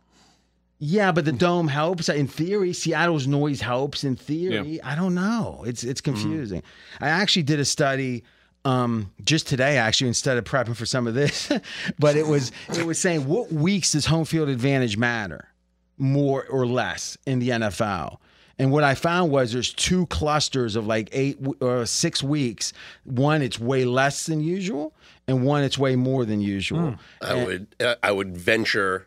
Yeah, 0.80 1.11
but 1.11 1.25
the 1.25 1.32
dome 1.32 1.67
helps 1.67 2.07
in 2.09 2.28
theory. 2.28 2.71
Seattle's 2.73 3.25
noise 3.28 3.61
helps 3.61 4.03
in 4.03 4.15
theory. 4.15 4.80
I 4.84 4.95
don't 4.95 5.15
know. 5.15 5.63
It's 5.65 5.84
it's 5.84 6.01
confusing. 6.01 6.61
I 7.01 7.09
actually 7.09 7.43
did 7.43 7.59
a 7.59 7.65
study 7.65 8.23
um, 8.65 9.11
just 9.23 9.47
today, 9.47 9.78
actually, 9.78 10.09
instead 10.09 10.38
of 10.38 10.43
prepping 10.43 10.75
for 10.75 10.86
some 10.86 11.07
of 11.07 11.13
this, 11.13 11.51
but 11.99 12.15
it 12.15 12.28
was 12.28 12.51
it 12.69 12.86
was 12.86 12.99
saying 12.99 13.28
what 13.28 13.51
weeks 13.51 13.93
does 13.93 14.05
home 14.05 14.25
field 14.25 14.49
advantage 14.49 14.97
matter 14.97 15.49
more 15.97 16.45
or 16.45 16.67
less 16.67 17.17
in 17.25 17.39
the 17.39 17.49
NFL. 17.49 18.17
And 18.59 18.71
what 18.71 18.84
I 18.84 18.95
found 18.95 19.32
was 19.32 19.53
there's 19.53 19.71
two 19.73 20.07
clusters 20.07 20.75
of 20.75 20.88
like 20.88 21.09
eight 21.11 21.38
or 21.61 21.86
six 21.86 22.23
weeks. 22.23 22.73
One, 23.03 23.41
it's 23.41 23.59
way 23.59 23.86
less 23.86 24.25
than 24.25 24.41
usual, 24.41 24.95
and 25.28 25.45
one, 25.45 25.63
it's 25.63 25.78
way 25.78 25.95
more 25.95 26.25
than 26.25 26.41
usual. 26.41 26.95
I 27.21 27.45
would 27.45 27.67
uh, 27.80 27.95
I 28.03 28.11
would 28.11 28.36
venture 28.36 29.06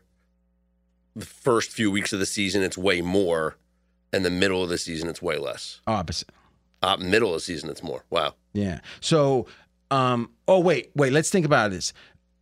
the 1.17 1.27
first 1.27 1.71
few 1.73 1.91
weeks 1.91 2.13
of 2.13 2.19
the 2.19 2.27
season 2.27 2.63
it's 2.63 2.79
way 2.79 3.01
more, 3.03 3.57
and 4.13 4.25
the 4.25 4.31
middle 4.31 4.63
of 4.63 4.69
the 4.69 4.79
season 4.79 5.09
it's 5.09 5.21
way 5.23 5.39
less. 5.39 5.81
Opposite. 5.87 6.31
Uh, 6.83 6.97
middle 6.97 7.29
of 7.31 7.35
the 7.37 7.41
season 7.41 7.69
it's 7.69 7.83
more. 7.83 8.05
Wow. 8.11 8.35
Yeah. 8.53 8.81
So, 9.01 9.47
um, 9.91 10.31
oh 10.49 10.61
wait, 10.61 10.91
wait. 10.95 11.13
Let's 11.13 11.31
think 11.31 11.45
about 11.47 11.71
this. 11.71 11.93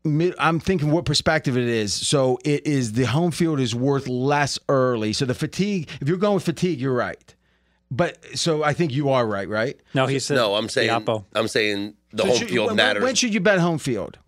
I'm 0.04 0.60
thinking 0.60 0.90
what 0.92 1.04
perspective 1.04 1.56
it 1.58 1.68
is. 1.68 1.92
So 1.92 2.38
it 2.44 2.66
is 2.66 2.92
the 2.92 3.04
home 3.04 3.30
field 3.32 3.58
is 3.60 3.74
worth 3.74 4.06
less 4.08 4.58
early. 4.68 5.12
So 5.12 5.24
the 5.24 5.34
fatigue. 5.34 5.88
If 6.00 6.08
you're 6.08 6.16
going 6.18 6.34
with 6.34 6.44
fatigue, 6.44 6.80
you're 6.80 6.94
right. 6.94 7.34
But 7.90 8.18
so 8.38 8.62
I 8.62 8.74
think 8.74 8.92
you 8.92 9.08
are 9.10 9.26
right, 9.26 9.48
right? 9.48 9.78
No, 9.94 10.06
he 10.06 10.18
said 10.18 10.36
No, 10.36 10.54
I'm 10.54 10.68
saying 10.68 10.90
Diapo. 10.90 11.24
I'm 11.34 11.48
saying 11.48 11.94
the 12.12 12.22
So 12.22 12.28
home 12.28 12.38
should- 12.38 12.48
field 12.50 12.66
when, 12.68 12.76
matters 12.76 13.02
When 13.02 13.14
should 13.14 13.34
you 13.34 13.40
bet 13.40 13.58
home 13.58 13.78
field? 13.78 14.18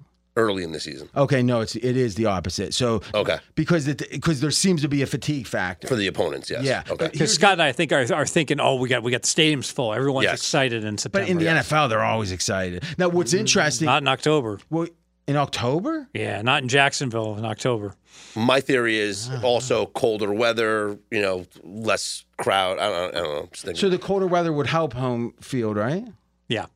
Early 0.41 0.63
in 0.65 0.73
the 0.73 0.81
season 0.81 1.09
Okay, 1.17 1.43
no, 1.43 1.61
it's 1.61 1.77
it 1.77 1.97
is 1.97 2.15
the 2.17 2.27
opposite. 2.27 2.75
So 2.75 3.03
Okay. 3.15 3.39
because 3.55 3.87
it 3.87 3.99
because 4.11 4.41
there 4.41 4.51
seems 4.51 4.83
to 4.83 4.89
be 4.89 5.03
a 5.03 5.07
fatigue 5.07 5.47
factor. 5.47 5.87
for 5.87 5.97
the 5.97 6.07
opponents. 6.07 6.51
Yes. 6.51 6.65
Yeah. 6.65 6.83
Okay. 6.91 7.09
Because 7.13 7.33
Scott 7.35 7.53
and 7.53 7.63
I 7.63 7.73
think 7.73 7.93
are, 7.93 8.13
are 8.15 8.27
thinking, 8.27 8.61
oh, 8.61 8.77
we 8.77 8.89
got 8.89 9.03
we 9.03 9.11
got 9.11 9.23
the 9.23 9.29
stadiums 9.29 9.71
full. 9.71 9.93
Everyone's 9.95 10.25
Yes. 10.25 10.35
excited 10.41 10.85
in 10.85 10.99
September. 10.99 11.25
but 11.27 11.31
in 11.31 11.39
the 11.39 11.47
NFL, 11.47 11.89
they're 11.89 12.03
always 12.03 12.33
excited. 12.33 12.85
Now, 12.99 13.09
what's 13.09 13.33
interesting? 13.35 13.87
not 13.87 14.03
in 14.03 14.09
October. 14.09 14.59
well, 14.71 14.87
in 15.29 15.37
October, 15.37 16.09
Yeah, 16.13 16.43
not 16.43 16.63
in 16.63 16.69
Jacksonville 16.69 17.37
in 17.39 17.45
October. 17.45 17.95
My 18.35 18.61
theory 18.61 18.99
is 18.99 19.29
Ah. 19.31 19.41
also 19.43 19.87
colder 19.87 20.33
weather. 20.33 20.99
You 21.13 21.23
know, 21.23 21.47
less 21.63 22.25
crowd. 22.37 22.79
I 22.81 22.89
don't, 22.89 23.15
I 23.15 23.19
don't 23.21 23.35
know. 23.37 23.49
Just 23.53 23.81
so 23.81 23.89
the 23.89 23.99
colder 23.99 24.27
weather 24.27 24.53
would 24.53 24.67
help 24.67 24.93
home 24.95 25.35
field, 25.41 25.77
right? 25.77 26.05
Yeah. 26.49 26.67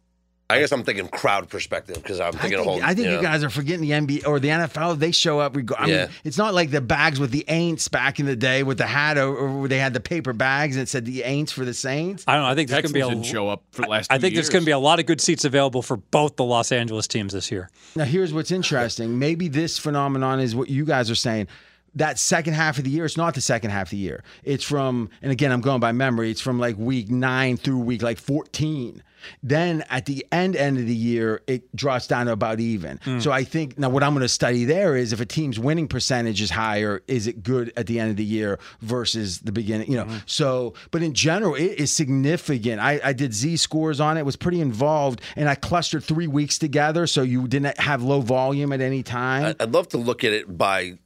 I 0.50 0.58
guess 0.60 0.72
I'm 0.72 0.82
thinking 0.84 1.08
crowd 1.08 1.48
perspective 1.48 1.96
because 2.02 2.20
I'm 2.20 2.28
I 2.28 2.30
thinking 2.32 2.50
think, 2.58 2.60
of 2.60 2.66
home. 2.66 2.80
I 2.84 2.94
think 2.94 3.06
you 3.08 3.16
know. 3.16 3.22
guys 3.22 3.42
are 3.42 3.48
forgetting 3.48 3.80
the 3.80 3.92
NBA 3.92 4.26
or 4.26 4.38
the 4.38 4.48
NFL. 4.48 4.98
They 4.98 5.10
show 5.10 5.40
up. 5.40 5.56
Reg- 5.56 5.72
I 5.78 5.86
Yeah. 5.86 5.96
mean, 6.06 6.08
it's 6.22 6.36
not 6.36 6.52
like 6.52 6.70
the 6.70 6.82
bags 6.82 7.18
with 7.18 7.30
the 7.30 7.44
Aints 7.48 7.90
back 7.90 8.20
in 8.20 8.26
the 8.26 8.36
day 8.36 8.62
with 8.62 8.76
the 8.76 8.86
hat, 8.86 9.16
or, 9.16 9.34
or 9.34 9.60
where 9.60 9.68
they 9.70 9.78
had 9.78 9.94
the 9.94 10.00
paper 10.00 10.34
bags 10.34 10.76
and 10.76 10.82
it 10.82 10.88
said 10.90 11.06
the 11.06 11.22
Aints 11.22 11.50
for 11.50 11.64
the 11.64 11.72
Saints. 11.72 12.24
I 12.26 12.34
don't 12.34 12.42
know. 12.42 12.48
I 12.48 12.54
think 12.54 12.68
there's 12.68 12.82
going 12.82 12.92
Texans 12.92 13.02
to 13.04 13.08
be 13.08 13.14
didn't 13.22 13.24
a. 13.26 13.32
show 13.32 13.48
up 13.48 13.62
for 13.72 13.82
the 13.82 13.88
last. 13.88 14.12
I 14.12 14.16
two 14.16 14.20
think 14.22 14.34
there's 14.34 14.50
going 14.50 14.62
to 14.62 14.66
be 14.66 14.72
a 14.72 14.78
lot 14.78 15.00
of 15.00 15.06
good 15.06 15.20
seats 15.22 15.46
available 15.46 15.80
for 15.80 15.96
both 15.96 16.36
the 16.36 16.44
Los 16.44 16.72
Angeles 16.72 17.06
teams 17.08 17.32
this 17.32 17.50
year. 17.50 17.70
Now, 17.96 18.04
here's 18.04 18.34
what's 18.34 18.50
interesting. 18.50 19.18
Maybe 19.18 19.48
this 19.48 19.78
phenomenon 19.78 20.40
is 20.40 20.54
what 20.54 20.68
you 20.68 20.84
guys 20.84 21.10
are 21.10 21.14
saying. 21.14 21.48
That 21.96 22.18
second 22.18 22.54
half 22.54 22.78
of 22.78 22.84
the 22.84 22.90
year, 22.90 23.04
it's 23.04 23.16
not 23.16 23.34
the 23.34 23.40
second 23.40 23.70
half 23.70 23.86
of 23.86 23.90
the 23.90 23.96
year. 23.98 24.22
It's 24.42 24.64
from, 24.64 25.10
and 25.22 25.30
again, 25.30 25.52
I'm 25.52 25.60
going 25.60 25.80
by 25.80 25.92
memory. 25.92 26.30
It's 26.30 26.40
from 26.40 26.58
like 26.58 26.76
week 26.76 27.10
nine 27.10 27.56
through 27.56 27.78
week 27.78 28.02
like 28.02 28.18
14. 28.18 29.02
Then 29.42 29.82
at 29.88 30.04
the 30.04 30.26
end 30.30 30.54
end 30.54 30.76
of 30.78 30.86
the 30.86 30.94
year, 30.94 31.40
it 31.46 31.74
drops 31.74 32.06
down 32.06 32.26
to 32.26 32.32
about 32.32 32.60
even. 32.60 32.98
Hmm. 33.04 33.20
So 33.20 33.32
I 33.32 33.42
think 33.44 33.78
now 33.78 33.88
what 33.88 34.02
I'm 34.02 34.12
going 34.12 34.20
to 34.20 34.28
study 34.28 34.66
there 34.66 34.96
is 34.96 35.14
if 35.14 35.20
a 35.20 35.24
team's 35.24 35.58
winning 35.58 35.88
percentage 35.88 36.42
is 36.42 36.50
higher, 36.50 37.02
is 37.08 37.26
it 37.26 37.42
good 37.42 37.72
at 37.74 37.86
the 37.86 37.98
end 38.00 38.10
of 38.10 38.16
the 38.16 38.24
year 38.24 38.58
versus 38.80 39.38
the 39.40 39.52
beginning? 39.52 39.90
You 39.90 39.96
know. 39.98 40.04
Hmm. 40.04 40.16
So, 40.26 40.74
but 40.90 41.02
in 41.02 41.14
general, 41.14 41.54
it 41.54 41.78
is 41.80 41.90
significant. 41.90 42.80
I, 42.82 43.00
I 43.02 43.12
did 43.14 43.32
Z 43.32 43.56
scores 43.56 43.98
on 44.00 44.18
it. 44.18 44.26
Was 44.26 44.36
pretty 44.36 44.60
involved, 44.60 45.22
and 45.36 45.48
I 45.48 45.54
clustered 45.54 46.04
three 46.04 46.26
weeks 46.26 46.58
together, 46.58 47.06
so 47.06 47.22
you 47.22 47.48
didn't 47.48 47.78
have 47.78 48.02
low 48.02 48.20
volume 48.20 48.72
at 48.72 48.80
any 48.82 49.02
time. 49.02 49.56
I- 49.58 49.62
I'd 49.64 49.72
love 49.72 49.88
to 49.90 49.98
look 49.98 50.24
at 50.24 50.32
it 50.32 50.58
by 50.58 50.98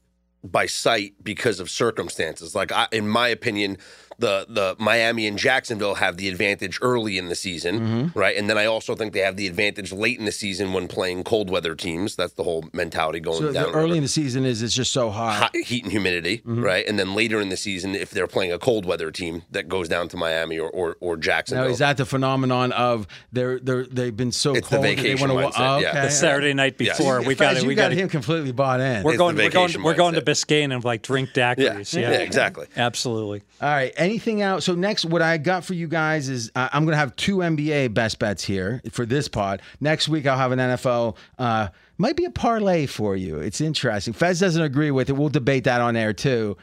by 0.44 0.66
sight 0.66 1.14
because 1.22 1.60
of 1.60 1.70
circumstances. 1.70 2.54
Like 2.54 2.72
I, 2.72 2.88
in 2.92 3.08
my 3.08 3.28
opinion, 3.28 3.78
the 4.18 4.46
the 4.48 4.74
Miami 4.78 5.26
and 5.26 5.38
Jacksonville 5.38 5.94
have 5.96 6.16
the 6.16 6.28
advantage 6.28 6.78
early 6.82 7.18
in 7.18 7.28
the 7.28 7.34
season, 7.36 7.80
Mm-hmm. 7.80 8.18
right? 8.18 8.36
And 8.36 8.50
then 8.50 8.58
I 8.58 8.66
also 8.66 8.94
think 8.96 9.12
they 9.12 9.20
have 9.20 9.36
the 9.36 9.46
advantage 9.46 9.92
late 9.92 10.18
in 10.18 10.24
the 10.24 10.32
season 10.32 10.72
when 10.72 10.88
playing 10.88 11.22
cold 11.24 11.50
weather 11.50 11.74
teams. 11.74 12.16
That's 12.16 12.32
the 12.32 12.42
whole 12.42 12.64
mentality 12.72 13.20
going 13.20 13.38
so 13.38 13.52
down. 13.52 13.70
the 13.70 13.78
early 13.78 13.96
in 13.96 14.02
the 14.02 14.08
season 14.08 14.44
is 14.44 14.62
it's 14.62 14.74
just 14.74 14.92
so 14.92 15.10
hot. 15.10 15.34
hot 15.34 15.56
heat 15.56 15.84
and 15.84 15.92
humidity, 15.92 16.38
Mm-hmm. 16.38 16.62
right? 16.62 16.84
And 16.88 16.98
then 16.98 17.14
later 17.14 17.40
in 17.40 17.48
the 17.48 17.56
season, 17.56 17.94
if 17.94 18.10
they're 18.10 18.26
playing 18.26 18.52
a 18.52 18.58
cold 18.58 18.84
weather 18.86 19.10
team, 19.10 19.42
that 19.52 19.68
goes 19.68 19.88
down 19.88 20.08
to 20.08 20.16
Miami 20.16 20.58
or 20.58 20.68
or, 20.70 20.96
or 21.00 21.16
Now, 21.16 21.20
Jacksonville. 21.20 21.66
is 21.70 21.78
that 21.78 21.96
the 21.96 22.06
phenomenon 22.06 22.72
of 22.72 23.06
they're 23.32 23.58
they're 23.60 23.86
they've 23.86 24.16
been 24.16 24.32
so 24.32 24.54
It's 24.54 24.68
the 24.68 24.76
cold 24.76 24.84
that 24.84 24.96
they 24.96 24.96
vacation 24.96 25.28
want 25.32 25.54
to? 25.54 25.60
mindset, 25.60 25.68
Oh, 25.68 25.76
okay. 25.78 25.94
The 25.94 26.06
The 26.08 26.10
Saturday 26.10 26.54
night 26.54 26.74
Yes. 26.80 26.98
before, 26.98 27.22
we 27.22 27.34
got 27.36 27.54
to 27.54 27.62
you 27.62 27.68
we 27.68 27.74
got 27.74 27.90
got 27.90 27.98
him 27.98 28.08
completely 28.08 28.52
bought 28.52 28.80
in. 28.80 29.02
We're 29.04 29.12
It's 29.12 29.18
going, 29.18 29.36
the 29.36 29.44
we're 29.44 29.50
going, 29.50 29.66
vacation 29.68 29.82
we're 29.84 29.94
going 29.94 30.14
to. 30.14 30.22
Biscayne 30.22 30.74
and 30.74 30.84
like 30.84 31.02
drink 31.02 31.30
daiquiris. 31.30 31.94
yeah, 31.94 32.10
Yeah, 32.10 32.18
exactly. 32.18 32.66
Absolutely. 32.76 33.42
All 33.60 33.68
right. 33.68 33.92
Anything 34.08 34.40
else? 34.40 34.64
So 34.64 34.74
next, 34.74 35.04
what 35.04 35.20
I 35.20 35.36
got 35.36 35.66
for 35.66 35.74
you 35.74 35.86
guys 35.86 36.30
is 36.30 36.50
uh, 36.56 36.70
I'm 36.72 36.86
going 36.86 36.94
to 36.94 36.98
have 36.98 37.14
two 37.16 37.38
NBA 37.38 37.92
best 37.92 38.18
bets 38.18 38.42
here 38.42 38.80
for 38.90 39.04
this 39.04 39.28
pod. 39.28 39.60
Next 39.80 40.08
week, 40.08 40.26
I'll 40.26 40.38
have 40.38 40.50
an 40.50 40.58
NFL. 40.58 41.18
Uh, 41.38 41.68
might 41.98 42.16
be 42.16 42.24
a 42.24 42.30
parlay 42.30 42.86
for 42.86 43.16
you. 43.16 43.36
It's 43.36 43.60
interesting. 43.60 44.14
Fez 44.14 44.40
doesn't 44.40 44.62
agree 44.62 44.90
with 44.90 45.10
it. 45.10 45.12
We'll 45.12 45.28
debate 45.28 45.64
that 45.64 45.82
on 45.82 45.94
air 45.94 46.14
too. 46.14 46.56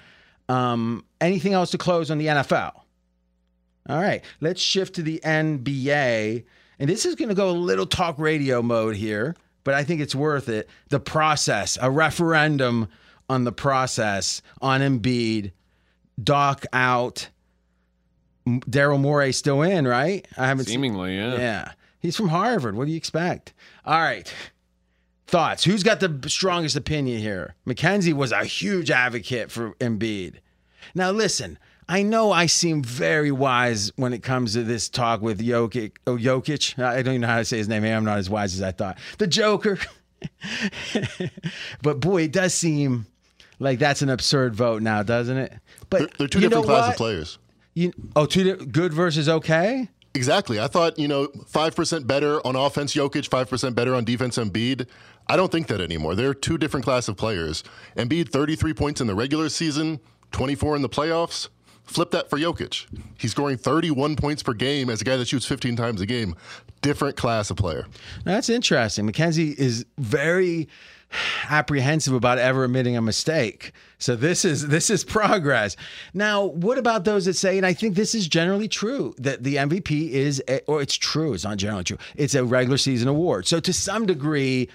Um, 0.49 1.05
anything 1.21 1.53
else 1.53 1.69
to 1.69 1.77
close 1.77 2.09
on 2.09 2.17
the 2.17 2.25
NFL? 2.25 2.71
All 3.89 4.01
right. 4.01 4.23
Let's 4.41 4.59
shift 4.59 4.95
to 4.95 5.03
the 5.03 5.21
NBA, 5.23 6.45
and 6.79 6.89
this 6.89 7.05
is 7.05 7.13
going 7.13 7.29
to 7.29 7.35
go 7.35 7.51
a 7.51 7.51
little 7.51 7.85
talk 7.85 8.17
radio 8.17 8.63
mode 8.63 8.95
here, 8.95 9.35
but 9.63 9.75
I 9.75 9.83
think 9.83 10.01
it's 10.01 10.15
worth 10.15 10.49
it. 10.49 10.67
The 10.89 10.99
process, 10.99 11.77
a 11.79 11.91
referendum 11.91 12.87
on 13.29 13.43
the 13.43 13.51
process 13.51 14.41
on 14.63 14.81
Embiid. 14.81 15.51
Doc 16.23 16.65
out. 16.73 17.29
M- 18.47 18.61
Daryl 18.61 18.99
Morey 18.99 19.31
still 19.31 19.61
in, 19.61 19.87
right? 19.87 20.27
I 20.37 20.47
haven't 20.47 20.65
seen. 20.65 20.73
seemingly, 20.73 21.15
yeah. 21.17 21.35
Yeah, 21.35 21.71
he's 21.99 22.15
from 22.15 22.29
Harvard. 22.29 22.75
What 22.75 22.85
do 22.85 22.91
you 22.91 22.97
expect? 22.97 23.53
All 23.85 23.99
right. 23.99 24.31
Thoughts? 25.27 25.63
Who's 25.63 25.81
got 25.83 25.99
the 25.99 26.29
strongest 26.29 26.75
opinion 26.75 27.19
here? 27.19 27.55
Mackenzie 27.65 28.13
was 28.13 28.31
a 28.31 28.45
huge 28.45 28.91
advocate 28.91 29.51
for 29.51 29.71
Embiid. 29.79 30.35
Now 30.93 31.09
listen, 31.09 31.57
I 31.89 32.03
know 32.03 32.31
I 32.31 32.45
seem 32.45 32.83
very 32.83 33.31
wise 33.31 33.91
when 33.95 34.13
it 34.13 34.21
comes 34.21 34.53
to 34.53 34.63
this 34.63 34.87
talk 34.87 35.21
with 35.21 35.39
Jokic. 35.39 35.93
Oh, 36.05 36.15
Jokic. 36.17 36.81
I 36.81 36.97
don't 37.01 37.15
even 37.15 37.21
know 37.21 37.27
how 37.27 37.37
to 37.39 37.45
say 37.45 37.57
his 37.57 37.67
name. 37.67 37.81
Maybe 37.81 37.93
I'm 37.93 38.05
not 38.05 38.19
as 38.19 38.29
wise 38.29 38.53
as 38.53 38.61
I 38.61 38.71
thought. 38.71 38.97
The 39.17 39.27
Joker. 39.27 39.79
but 41.81 41.99
boy, 41.99 42.23
it 42.23 42.31
does 42.31 42.53
seem 42.53 43.07
like 43.59 43.79
that's 43.79 44.01
an 44.01 44.09
absurd 44.09 44.55
vote 44.55 44.81
now, 44.81 45.03
doesn't 45.03 45.37
it? 45.37 45.53
But 45.89 45.99
They're, 45.99 46.09
they're 46.19 46.27
two 46.27 46.39
different 46.39 46.65
know 46.67 46.73
classes 46.73 46.87
what? 46.87 46.93
of 46.93 46.97
players. 46.97 47.37
You, 47.75 47.93
oh, 48.15 48.25
two 48.25 48.55
good 48.55 48.93
versus 48.93 49.29
okay. 49.29 49.89
Exactly. 50.13 50.61
I 50.61 50.67
thought, 50.67 50.97
you 50.97 51.09
know, 51.09 51.27
5% 51.27 52.07
better 52.07 52.45
on 52.47 52.55
offense, 52.55 52.95
Jokic, 52.95 53.27
5% 53.27 53.75
better 53.75 53.93
on 53.93 54.05
defense, 54.05 54.37
Embiid. 54.37 54.87
I 55.27 55.35
don't 55.35 55.51
think 55.51 55.67
that 55.67 55.81
anymore. 55.81 56.15
They're 56.15 56.33
two 56.33 56.57
different 56.57 56.85
class 56.85 57.09
of 57.09 57.17
players. 57.17 57.65
Embiid, 57.97 58.29
33 58.29 58.73
points 58.73 59.01
in 59.01 59.07
the 59.07 59.15
regular 59.15 59.49
season, 59.49 59.99
24 60.31 60.77
in 60.77 60.81
the 60.83 60.89
playoffs. 60.89 61.49
Flip 61.83 62.11
that 62.11 62.29
for 62.29 62.39
Jokic. 62.39 62.85
He's 63.19 63.31
scoring 63.31 63.57
31 63.57 64.15
points 64.15 64.41
per 64.41 64.53
game 64.53 64.89
as 64.89 65.01
a 65.01 65.03
guy 65.03 65.17
that 65.17 65.27
shoots 65.27 65.45
15 65.45 65.75
times 65.75 65.99
a 65.99 66.05
game. 66.05 66.35
Different 66.81 67.17
class 67.17 67.51
of 67.51 67.57
player. 67.57 67.85
That's 68.23 68.49
interesting. 68.49 69.05
Mackenzie 69.05 69.53
is 69.57 69.85
very 69.97 70.69
apprehensive 71.49 72.13
about 72.13 72.37
ever 72.37 72.63
admitting 72.63 72.97
a 72.97 73.01
mistake. 73.01 73.71
So 73.97 74.15
this 74.15 74.45
is 74.45 74.67
this 74.67 74.89
is 74.89 75.03
progress. 75.03 75.75
Now, 76.13 76.45
what 76.45 76.77
about 76.77 77.05
those 77.05 77.25
that 77.25 77.35
say, 77.35 77.57
and 77.57 77.65
I 77.65 77.73
think 77.73 77.95
this 77.95 78.13
is 78.13 78.27
generally 78.27 78.67
true, 78.67 79.15
that 79.17 79.43
the 79.43 79.55
MVP 79.55 80.09
is, 80.11 80.43
a, 80.47 80.61
or 80.65 80.81
it's 80.81 80.95
true, 80.95 81.33
it's 81.33 81.43
not 81.43 81.57
generally 81.57 81.83
true. 81.83 81.97
It's 82.15 82.35
a 82.35 82.43
regular 82.43 82.77
season 82.77 83.07
award. 83.07 83.47
So 83.47 83.59
to 83.59 83.73
some 83.73 84.05
degree, 84.05 84.69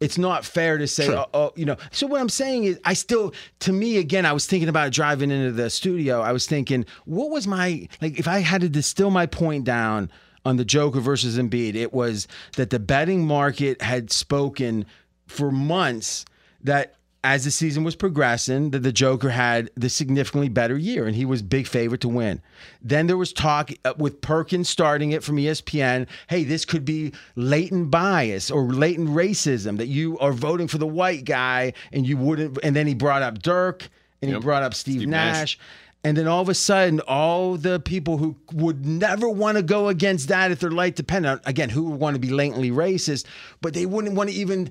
it's 0.00 0.18
not 0.18 0.44
fair 0.44 0.78
to 0.78 0.88
say, 0.88 1.08
oh, 1.08 1.26
oh, 1.32 1.52
you 1.54 1.64
know. 1.64 1.76
So 1.92 2.08
what 2.08 2.20
I'm 2.20 2.28
saying 2.28 2.64
is, 2.64 2.80
I 2.84 2.94
still, 2.94 3.32
to 3.60 3.72
me, 3.72 3.98
again, 3.98 4.26
I 4.26 4.32
was 4.32 4.46
thinking 4.46 4.68
about 4.68 4.90
driving 4.90 5.30
into 5.30 5.52
the 5.52 5.70
studio. 5.70 6.20
I 6.20 6.32
was 6.32 6.46
thinking, 6.46 6.86
what 7.04 7.30
was 7.30 7.46
my 7.46 7.88
like? 8.00 8.18
If 8.18 8.26
I 8.26 8.40
had 8.40 8.62
to 8.62 8.68
distill 8.68 9.10
my 9.10 9.26
point 9.26 9.64
down 9.64 10.10
on 10.44 10.56
the 10.56 10.64
Joker 10.64 10.98
versus 10.98 11.38
Embiid, 11.38 11.76
it 11.76 11.92
was 11.92 12.26
that 12.56 12.70
the 12.70 12.80
betting 12.80 13.24
market 13.24 13.80
had 13.80 14.10
spoken 14.10 14.86
for 15.32 15.50
months 15.50 16.24
that 16.62 16.96
as 17.24 17.44
the 17.44 17.50
season 17.50 17.84
was 17.84 17.94
progressing, 17.94 18.70
that 18.70 18.80
the 18.80 18.92
Joker 18.92 19.30
had 19.30 19.70
the 19.76 19.88
significantly 19.88 20.48
better 20.48 20.76
year, 20.76 21.06
and 21.06 21.14
he 21.14 21.24
was 21.24 21.40
big 21.40 21.68
favorite 21.68 22.00
to 22.00 22.08
win. 22.08 22.42
Then 22.80 23.06
there 23.06 23.16
was 23.16 23.32
talk 23.32 23.70
uh, 23.84 23.94
with 23.96 24.20
Perkins 24.20 24.68
starting 24.68 25.12
it 25.12 25.22
from 25.22 25.36
ESPN. 25.36 26.08
Hey, 26.28 26.42
this 26.42 26.64
could 26.64 26.84
be 26.84 27.12
latent 27.36 27.92
bias 27.92 28.50
or 28.50 28.64
latent 28.64 29.10
racism 29.10 29.78
that 29.78 29.86
you 29.86 30.18
are 30.18 30.32
voting 30.32 30.66
for 30.66 30.78
the 30.78 30.86
white 30.86 31.24
guy, 31.24 31.74
and 31.92 32.06
you 32.06 32.16
wouldn't. 32.16 32.58
And 32.64 32.74
then 32.74 32.88
he 32.88 32.94
brought 32.94 33.22
up 33.22 33.40
Dirk, 33.40 33.88
and 34.20 34.32
he 34.32 34.38
brought 34.40 34.64
up 34.64 34.74
Steve, 34.74 35.00
Steve 35.00 35.08
Nash. 35.08 35.38
Nash. 35.38 35.58
And 36.04 36.16
then 36.16 36.26
all 36.26 36.42
of 36.42 36.48
a 36.48 36.54
sudden, 36.54 36.98
all 37.00 37.56
the 37.56 37.78
people 37.78 38.18
who 38.18 38.34
would 38.52 38.84
never 38.84 39.28
want 39.28 39.56
to 39.56 39.62
go 39.62 39.86
against 39.86 40.28
that 40.28 40.50
if 40.50 40.58
their 40.58 40.72
light 40.72 40.96
depended 40.96 41.30
on, 41.30 41.40
again, 41.44 41.68
who 41.68 41.84
would 41.84 42.00
want 42.00 42.16
to 42.16 42.20
be 42.20 42.30
latently 42.30 42.72
racist, 42.72 43.24
but 43.60 43.72
they 43.72 43.86
wouldn't 43.86 44.16
want 44.16 44.28
to 44.28 44.34
even 44.34 44.70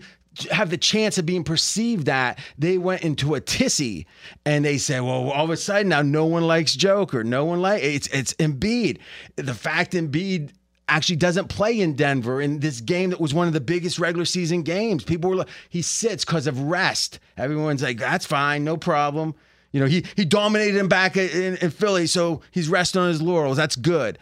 have 0.51 0.69
the 0.69 0.77
chance 0.77 1.17
of 1.17 1.25
being 1.25 1.43
perceived 1.43 2.05
that 2.05 2.39
they 2.57 2.77
went 2.77 3.01
into 3.03 3.35
a 3.35 3.41
tissy 3.41 4.05
and 4.45 4.63
they 4.63 4.77
said, 4.77 5.01
well, 5.01 5.29
all 5.29 5.45
of 5.45 5.49
a 5.49 5.57
sudden 5.57 5.89
now 5.89 6.01
no 6.01 6.25
one 6.25 6.43
likes 6.43 6.75
Joker. 6.75 7.23
No 7.23 7.45
one 7.45 7.61
like 7.61 7.83
it's 7.83 8.07
it's 8.07 8.33
Embiid. 8.35 8.99
The 9.35 9.53
fact 9.53 9.93
Embiid 9.93 10.51
actually 10.87 11.15
doesn't 11.15 11.47
play 11.47 11.79
in 11.79 11.95
Denver 11.95 12.41
in 12.41 12.59
this 12.59 12.81
game 12.81 13.11
that 13.11 13.21
was 13.21 13.33
one 13.33 13.47
of 13.47 13.53
the 13.53 13.61
biggest 13.61 13.97
regular 13.99 14.25
season 14.25 14.61
games. 14.61 15.03
People 15.03 15.29
were 15.29 15.37
like, 15.37 15.49
he 15.69 15.81
sits 15.81 16.25
because 16.25 16.47
of 16.47 16.59
rest. 16.59 17.19
Everyone's 17.37 17.81
like, 17.81 17.97
that's 17.97 18.25
fine, 18.25 18.63
no 18.63 18.77
problem. 18.77 19.33
You 19.71 19.79
know, 19.79 19.85
he 19.85 20.05
he 20.15 20.25
dominated 20.25 20.77
him 20.77 20.89
back 20.89 21.15
in, 21.15 21.55
in 21.57 21.69
Philly, 21.69 22.07
so 22.07 22.41
he's 22.51 22.67
resting 22.67 23.01
on 23.01 23.07
his 23.07 23.21
laurels. 23.21 23.57
That's 23.57 23.77
good. 23.77 24.19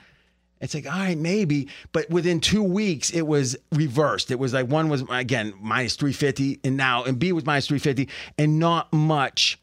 It's 0.61 0.73
like, 0.73 0.85
all 0.85 0.99
right, 0.99 1.17
maybe. 1.17 1.69
But 1.91 2.09
within 2.09 2.39
two 2.39 2.63
weeks, 2.63 3.11
it 3.11 3.21
was 3.21 3.55
reversed. 3.71 4.31
It 4.31 4.39
was 4.39 4.53
like 4.53 4.67
one 4.67 4.89
was, 4.89 5.03
again, 5.09 5.53
minus 5.59 5.95
350, 5.95 6.59
and 6.63 6.75
now, 6.75 7.03
Embiid 7.03 7.31
was 7.31 7.45
minus 7.45 7.67
350, 7.67 8.09
and 8.37 8.59
not 8.59 8.91
much 8.91 9.59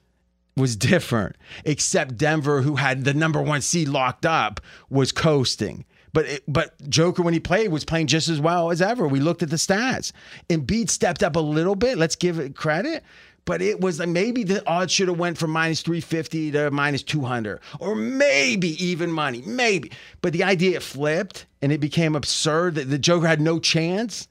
was 0.56 0.74
different, 0.76 1.36
except 1.64 2.16
Denver, 2.16 2.62
who 2.62 2.76
had 2.76 3.04
the 3.04 3.14
number 3.14 3.42
one 3.42 3.60
seed 3.60 3.88
locked 3.88 4.24
up, 4.24 4.60
was 4.88 5.12
coasting. 5.12 5.84
But 6.16 6.24
it, 6.24 6.44
but 6.48 6.88
Joker, 6.88 7.22
when 7.22 7.34
he 7.34 7.40
played, 7.40 7.68
was 7.68 7.84
playing 7.84 8.06
just 8.06 8.30
as 8.30 8.40
well 8.40 8.70
as 8.70 8.80
ever. 8.80 9.06
We 9.06 9.20
looked 9.20 9.42
at 9.42 9.50
the 9.50 9.56
stats. 9.56 10.12
Embiid 10.48 10.88
stepped 10.88 11.22
up 11.22 11.36
a 11.36 11.40
little 11.40 11.74
bit. 11.74 11.98
Let's 11.98 12.16
give 12.16 12.38
it 12.38 12.56
credit. 12.56 13.04
But 13.46 13.62
it 13.62 13.80
was 13.80 14.00
like 14.00 14.08
maybe 14.08 14.44
the 14.44 14.68
odds 14.68 14.92
should 14.92 15.08
have 15.08 15.18
went 15.18 15.38
from 15.38 15.52
minus 15.52 15.80
350 15.80 16.50
to 16.50 16.70
minus 16.70 17.02
200 17.02 17.60
or 17.80 17.94
maybe 17.94 18.84
even 18.84 19.10
money, 19.10 19.42
maybe. 19.46 19.92
But 20.20 20.34
the 20.34 20.44
idea 20.44 20.76
it 20.76 20.82
flipped 20.82 21.46
and 21.62 21.72
it 21.72 21.78
became 21.78 22.14
absurd 22.14 22.74
that 22.74 22.90
the 22.90 22.98
Joker 22.98 23.26
had 23.26 23.40
no 23.40 23.58
chance. 23.58 24.28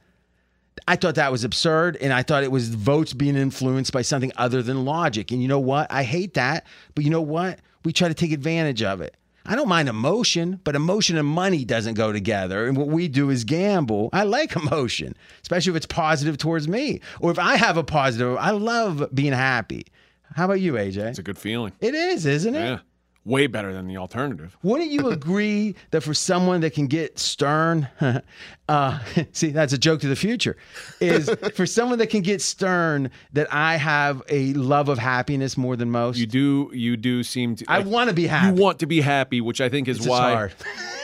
I 0.87 0.97
thought 0.97 1.15
that 1.15 1.31
was 1.31 1.45
absurd, 1.45 1.97
and 2.01 2.11
I 2.11 2.21
thought 2.21 2.43
it 2.43 2.51
was 2.51 2.67
votes 2.67 3.13
being 3.13 3.37
influenced 3.37 3.93
by 3.93 4.01
something 4.01 4.33
other 4.35 4.61
than 4.61 4.83
logic. 4.83 5.31
And 5.31 5.41
you 5.41 5.47
know 5.47 5.59
what? 5.59 5.89
I 5.89 6.03
hate 6.03 6.33
that, 6.33 6.67
but 6.93 7.05
you 7.05 7.09
know 7.09 7.21
what? 7.21 7.59
We 7.85 7.93
try 7.93 8.09
to 8.09 8.13
take 8.13 8.33
advantage 8.33 8.83
of 8.83 8.99
it. 8.99 9.15
I 9.45 9.55
don't 9.55 9.67
mind 9.67 9.89
emotion, 9.89 10.59
but 10.63 10.75
emotion 10.75 11.17
and 11.17 11.27
money 11.27 11.65
doesn't 11.65 11.93
go 11.93 12.11
together. 12.11 12.67
And 12.67 12.75
what 12.75 12.87
we 12.87 13.07
do 13.07 13.29
is 13.29 13.43
gamble. 13.43 14.09
I 14.11 14.23
like 14.23 14.55
emotion, 14.55 15.15
especially 15.41 15.71
if 15.71 15.77
it's 15.77 15.85
positive 15.85 16.37
towards 16.37 16.67
me. 16.67 17.01
Or 17.19 17.31
if 17.31 17.39
I 17.39 17.55
have 17.57 17.77
a 17.77 17.83
positive, 17.83 18.37
I 18.37 18.51
love 18.51 19.07
being 19.13 19.33
happy. 19.33 19.85
How 20.35 20.45
about 20.45 20.61
you, 20.61 20.73
AJ? 20.73 20.97
It's 20.97 21.19
a 21.19 21.23
good 21.23 21.37
feeling. 21.37 21.73
It 21.79 21.93
is, 21.93 22.25
isn't 22.25 22.55
it? 22.55 22.59
Yeah. 22.59 22.79
Way 23.25 23.47
better 23.47 23.73
than 23.73 23.87
the 23.87 23.97
alternative. 23.97 24.55
Wouldn't 24.61 24.91
you 24.91 25.09
agree 25.11 25.75
that 25.89 26.01
for 26.01 26.13
someone 26.13 26.61
that 26.61 26.73
can 26.75 26.85
get 26.85 27.17
stern, 27.17 27.87
uh, 28.69 28.99
see, 29.31 29.49
that's 29.49 29.73
a 29.73 29.79
joke 29.79 30.01
to 30.01 30.07
the 30.07 30.15
future, 30.15 30.55
is 31.01 31.27
for 31.55 31.65
someone 31.65 31.97
that 31.97 32.11
can 32.11 32.21
get 32.21 32.39
stern, 32.39 33.09
that 33.33 33.51
I 33.51 33.77
have 33.77 34.21
a 34.29 34.53
love 34.53 34.89
of 34.89 34.99
happiness 34.99 35.57
more 35.57 35.75
than 35.75 35.89
most? 35.89 36.17
You 36.19 36.27
do 36.27 36.69
you 36.73 36.97
do 36.97 37.23
seem 37.23 37.55
to 37.55 37.65
I 37.67 37.79
like, 37.79 37.87
want 37.87 38.09
to 38.09 38.15
be 38.15 38.27
happy. 38.27 38.55
you 38.55 38.61
want 38.61 38.77
to 38.79 38.85
be 38.85 39.01
happy, 39.01 39.41
which 39.41 39.59
I 39.59 39.69
think 39.69 39.87
is 39.87 39.97
It's 39.97 40.07
why 40.07 40.51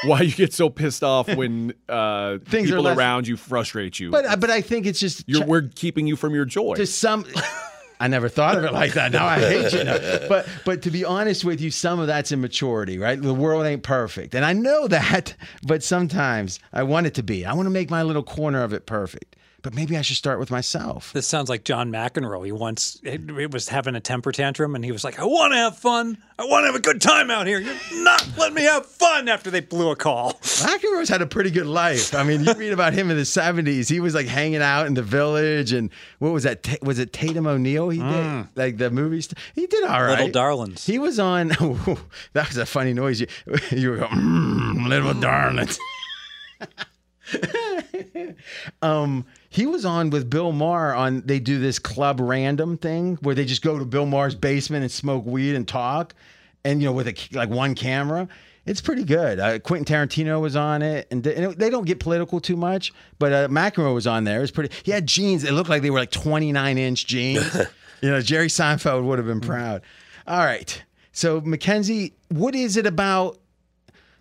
why 0.04 0.22
you 0.22 0.32
get 0.32 0.54
so 0.54 0.70
pissed 0.70 1.04
off 1.04 1.28
when 1.36 1.74
uh, 1.90 2.38
Things 2.46 2.70
people 2.70 2.84
less- 2.84 2.98
around 2.98 3.28
you 3.28 3.36
frustrate 3.36 4.00
you. 4.00 4.12
but, 4.12 4.40
but 4.40 4.50
I 4.52 4.62
think 4.62 4.86
it's 4.86 5.00
just 5.00 5.24
You're, 5.28 5.46
we're 5.46 5.70
keeping 5.74 6.06
you 6.06 6.16
from 6.16 6.36
your 6.36 6.46
joy. 6.46 6.76
to 6.76 6.86
some. 6.86 7.26
I 8.02 8.08
never 8.08 8.30
thought 8.30 8.58
of 8.58 8.64
it 8.64 8.74
like 8.74 8.94
that. 8.94 9.12
Now 9.12 9.28
I 9.28 9.40
hate 9.40 9.74
you. 9.74 9.82
But 10.28 10.48
but 10.66 10.82
to 10.84 10.92
be 10.92 11.06
honest 11.06 11.46
with 11.46 11.62
you, 11.62 11.70
some 11.70 12.00
of 12.00 12.08
that's 12.08 12.32
immaturity, 12.32 12.98
right? 12.98 13.22
The 13.22 13.34
world 13.34 13.66
ain't 13.66 13.84
perfect, 13.84 14.34
and 14.34 14.44
I 14.44 14.54
know 14.54 14.88
that. 14.88 15.36
But 15.64 15.84
sometimes 15.84 16.60
I 16.74 16.84
want 16.84 17.06
it 17.06 17.14
to 17.16 17.24
be. 17.24 17.46
I 17.46 17.54
want 17.54 17.68
to 17.68 17.72
make 17.72 17.90
my 17.90 18.02
little 18.02 18.24
corner 18.24 18.64
of 18.64 18.74
it 18.74 18.86
perfect. 18.88 19.36
But 19.64 19.76
maybe 19.76 19.96
I 19.96 20.02
should 20.02 20.18
start 20.18 20.40
with 20.40 20.50
myself. 20.50 21.14
This 21.14 21.28
sounds 21.28 21.48
like 21.48 21.64
John 21.64 21.92
McEnroe. 21.92 22.46
He 22.46 22.52
once 22.52 23.00
it, 23.04 23.30
it 23.30 23.52
was 23.52 23.70
having 23.70 23.96
a 23.96 24.00
temper 24.00 24.32
tantrum, 24.32 24.76
and 24.76 24.84
he 24.84 24.92
was 24.92 25.04
like, 25.04 25.20
"I 25.20 25.26
want 25.26 25.54
to 25.54 25.58
have 25.58 25.78
fun. 25.78 26.18
I 26.40 26.46
want 26.46 26.64
to 26.64 26.68
have 26.68 26.76
a 26.76 26.80
good 26.80 27.02
time 27.02 27.30
out 27.30 27.46
here. 27.46 27.60
You're 27.60 28.04
not 28.04 28.28
letting 28.38 28.56
me 28.56 28.64
have 28.64 28.86
fun." 28.86 29.30
After 29.30 29.52
they 29.52 29.60
blew 29.60 29.92
a 29.92 29.96
call, 29.96 30.34
McEnroe's 30.42 31.10
had 31.10 31.22
a 31.22 31.28
pretty 31.28 31.52
good 31.52 31.68
life. 31.68 32.16
I 32.16 32.24
mean, 32.24 32.44
you 32.44 32.54
read 32.54 32.74
about 32.74 32.94
him 32.94 33.12
in 33.12 33.18
the 33.18 33.24
'70s. 33.24 33.88
He 33.88 34.00
was 34.00 34.16
like 34.16 34.28
hanging 34.28 34.62
out 34.62 34.88
in 34.88 34.96
the 34.96 35.04
village, 35.04 35.74
and 35.74 35.92
what 36.20 36.34
was 36.34 36.44
that? 36.44 36.64
Ta- 36.64 36.78
was 36.82 36.98
it 36.98 37.14
Tatum 37.14 37.46
O'Neal? 37.46 37.90
He 37.90 38.00
did 38.00 38.48
like 38.56 38.78
the 38.78 38.90
movies. 38.90 39.30
He 39.54 39.68
did 39.68 39.84
all 39.84 40.02
right. 40.02 40.12
Little 40.12 40.30
Darlings. 40.30 40.86
He 40.86 40.98
was 40.98 41.20
on. 41.20 41.50
that 42.34 42.48
was 42.48 42.58
a 42.58 42.66
funny 42.66 42.94
noise. 42.94 43.22
You, 43.22 43.28
you 43.72 43.92
were 43.92 43.98
going, 43.98 44.12
mm, 44.12 44.88
little 44.88 45.14
darlings. 45.14 45.78
um, 48.82 49.26
he 49.52 49.66
was 49.68 49.84
on 49.86 50.10
with 50.10 50.30
Bill 50.30 50.52
Maher 50.54 50.96
on. 50.96 51.22
They 51.26 51.40
do 51.40 51.60
this 51.60 51.78
club 51.78 52.20
random 52.20 52.78
thing 52.78 53.18
where 53.22 53.36
they 53.36 53.46
just 53.46 53.62
go 53.62 53.78
to 53.78 53.86
Bill 53.86 54.06
Maher's 54.06 54.34
basement 54.34 54.82
and 54.84 54.92
smoke 54.92 55.26
weed 55.26 55.56
and 55.56 55.68
talk, 55.68 56.16
and 56.64 56.82
you 56.82 56.88
know 56.88 56.94
with 56.94 57.08
a, 57.10 57.16
like 57.38 57.50
one 57.50 57.76
camera. 57.76 58.28
It's 58.66 58.80
pretty 58.80 59.04
good. 59.04 59.40
Uh, 59.40 59.60
Quentin 59.60 59.86
Tarantino 59.94 60.40
was 60.40 60.56
on 60.56 60.82
it, 60.84 61.08
and, 61.12 61.24
they- 61.24 61.36
and 61.36 61.54
they 61.56 61.70
don't 61.70 61.86
get 61.86 62.00
political 62.00 62.40
too 62.40 62.56
much. 62.56 62.94
But 63.20 63.34
uh, 63.34 63.48
McEnroe 63.50 63.94
was 63.94 64.06
on 64.08 64.24
there. 64.24 64.38
It 64.38 64.42
was 64.42 64.52
pretty. 64.52 64.74
He 64.84 64.92
had 64.92 65.06
jeans. 65.08 65.44
It 65.44 65.52
looked 65.52 65.70
like 65.70 65.82
they 65.82 65.90
were 65.90 66.00
like 66.00 66.12
29 66.12 66.78
inch 66.78 67.06
jeans. 67.08 67.56
you 68.02 68.10
know, 68.10 68.22
Jerry 68.22 68.48
Seinfeld 68.48 69.04
would 69.04 69.18
have 69.20 69.28
been 69.28 69.42
proud. 69.42 69.82
All 70.28 70.40
right. 70.46 70.82
So 71.12 71.42
Mackenzie, 71.42 72.14
what 72.30 72.56
is 72.56 72.78
it 72.78 72.86
about 72.86 73.38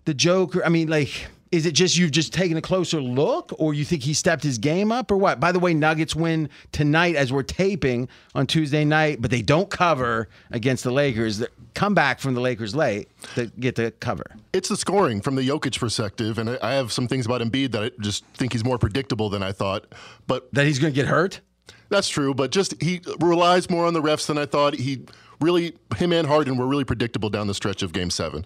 the 0.05 0.13
Joker? 0.13 0.65
I 0.65 0.69
mean, 0.69 0.89
like, 0.89 1.27
is 1.51 1.65
it 1.65 1.73
just 1.73 1.97
you've 1.97 2.11
just 2.11 2.33
taken 2.33 2.55
a 2.57 2.61
closer 2.61 3.01
look, 3.01 3.53
or 3.57 3.73
you 3.73 3.83
think 3.83 4.03
he 4.03 4.13
stepped 4.13 4.43
his 4.43 4.57
game 4.57 4.91
up, 4.91 5.11
or 5.11 5.17
what? 5.17 5.39
By 5.39 5.51
the 5.51 5.59
way, 5.59 5.73
Nuggets 5.73 6.15
win 6.15 6.49
tonight 6.71 7.15
as 7.15 7.33
we're 7.33 7.43
taping 7.43 8.07
on 8.33 8.47
Tuesday 8.47 8.85
night, 8.85 9.21
but 9.21 9.31
they 9.31 9.41
don't 9.41 9.69
cover 9.69 10.29
against 10.51 10.83
the 10.83 10.91
Lakers. 10.91 11.43
Come 11.73 11.93
back 11.93 12.19
from 12.19 12.33
the 12.33 12.41
Lakers 12.41 12.73
late 12.73 13.09
to 13.35 13.47
get 13.47 13.75
the 13.75 13.91
cover. 13.91 14.25
It's 14.53 14.69
the 14.69 14.77
scoring 14.77 15.21
from 15.21 15.35
the 15.35 15.47
Jokic 15.47 15.77
perspective, 15.79 16.37
and 16.37 16.49
I 16.49 16.57
I 16.61 16.73
have 16.75 16.91
some 16.91 17.07
things 17.07 17.25
about 17.25 17.41
Embiid 17.41 17.71
that 17.73 17.83
I 17.83 17.91
just 17.99 18.23
think 18.33 18.53
he's 18.53 18.63
more 18.63 18.77
predictable 18.77 19.29
than 19.29 19.43
I 19.43 19.51
thought. 19.51 19.85
But 20.27 20.53
That 20.53 20.65
he's 20.65 20.79
going 20.79 20.93
to 20.93 20.95
get 20.95 21.07
hurt. 21.07 21.41
That's 21.89 22.07
true, 22.07 22.33
but 22.33 22.51
just 22.51 22.81
he 22.81 23.01
relies 23.19 23.69
more 23.69 23.85
on 23.85 23.93
the 23.93 24.01
refs 24.01 24.27
than 24.27 24.37
I 24.37 24.45
thought. 24.45 24.75
He 24.75 25.05
really, 25.41 25.75
him 25.97 26.13
and 26.13 26.25
Harden 26.25 26.55
were 26.55 26.65
really 26.65 26.85
predictable 26.85 27.29
down 27.29 27.47
the 27.47 27.53
stretch 27.53 27.83
of 27.83 27.91
Game 27.91 28.09
Seven. 28.09 28.45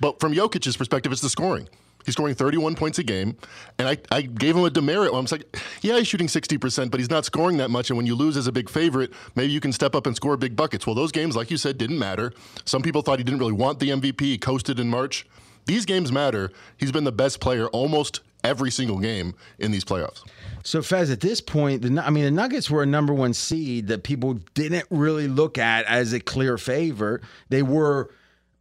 But 0.00 0.18
from 0.18 0.34
Jokic's 0.34 0.76
perspective, 0.76 1.12
it's 1.12 1.20
the 1.20 1.28
scoring. 1.28 1.68
He's 2.04 2.14
scoring 2.14 2.34
31 2.34 2.74
points 2.74 2.98
a 2.98 3.02
game, 3.02 3.36
and 3.78 3.88
I, 3.88 3.98
I 4.10 4.22
gave 4.22 4.56
him 4.56 4.64
a 4.64 4.70
demerit. 4.70 5.12
I 5.12 5.18
was 5.18 5.32
like, 5.32 5.56
yeah, 5.82 5.98
he's 5.98 6.08
shooting 6.08 6.26
60%, 6.26 6.90
but 6.90 7.00
he's 7.00 7.10
not 7.10 7.24
scoring 7.24 7.58
that 7.58 7.70
much. 7.70 7.90
And 7.90 7.96
when 7.96 8.06
you 8.06 8.14
lose 8.14 8.36
as 8.36 8.46
a 8.46 8.52
big 8.52 8.68
favorite, 8.68 9.12
maybe 9.34 9.52
you 9.52 9.60
can 9.60 9.72
step 9.72 9.94
up 9.94 10.06
and 10.06 10.16
score 10.16 10.36
big 10.36 10.56
buckets. 10.56 10.86
Well, 10.86 10.94
those 10.94 11.12
games, 11.12 11.36
like 11.36 11.50
you 11.50 11.56
said, 11.56 11.78
didn't 11.78 11.98
matter. 11.98 12.32
Some 12.64 12.82
people 12.82 13.02
thought 13.02 13.18
he 13.18 13.24
didn't 13.24 13.40
really 13.40 13.52
want 13.52 13.78
the 13.78 13.90
MVP. 13.90 14.20
He 14.20 14.38
coasted 14.38 14.80
in 14.80 14.88
March. 14.88 15.26
These 15.66 15.84
games 15.84 16.10
matter. 16.10 16.50
He's 16.78 16.92
been 16.92 17.04
the 17.04 17.12
best 17.12 17.40
player 17.40 17.68
almost 17.68 18.20
every 18.42 18.70
single 18.70 18.98
game 18.98 19.34
in 19.58 19.70
these 19.70 19.84
playoffs. 19.84 20.22
So 20.62 20.82
Fez, 20.82 21.10
at 21.10 21.20
this 21.20 21.40
point, 21.40 21.82
the 21.82 22.02
I 22.04 22.10
mean, 22.10 22.24
the 22.24 22.30
Nuggets 22.30 22.70
were 22.70 22.82
a 22.82 22.86
number 22.86 23.14
one 23.14 23.34
seed 23.34 23.88
that 23.88 24.02
people 24.02 24.34
didn't 24.54 24.86
really 24.90 25.28
look 25.28 25.58
at 25.58 25.84
as 25.86 26.12
a 26.12 26.20
clear 26.20 26.58
favor. 26.58 27.20
They 27.48 27.62
were 27.62 28.10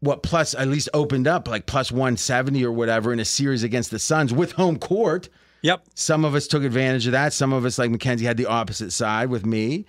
what 0.02 0.24
plus 0.24 0.54
at 0.56 0.68
least 0.68 0.90
opened 0.94 1.28
up 1.28 1.48
like 1.48 1.66
plus 1.66 1.92
one 1.92 2.16
seventy 2.18 2.64
or 2.66 2.72
whatever 2.72 3.12
in 3.14 3.20
a 3.20 3.26
series 3.26 3.64
against 3.64 3.92
the 3.92 4.00
Suns 4.00 4.34
with 4.34 4.54
home 4.54 4.78
court. 4.80 5.28
yep. 5.62 5.84
Some 5.96 6.24
of 6.26 6.36
us 6.36 6.48
took 6.48 6.64
advantage 6.64 7.06
of 7.06 7.12
that. 7.14 7.34
Some 7.34 7.52
of 7.54 7.66
us, 7.66 7.78
like 7.78 7.92
Mackenzie, 7.92 8.26
had 8.26 8.38
the 8.38 8.46
opposite 8.46 8.92
side 8.92 9.30
with 9.30 9.46
me. 9.46 9.86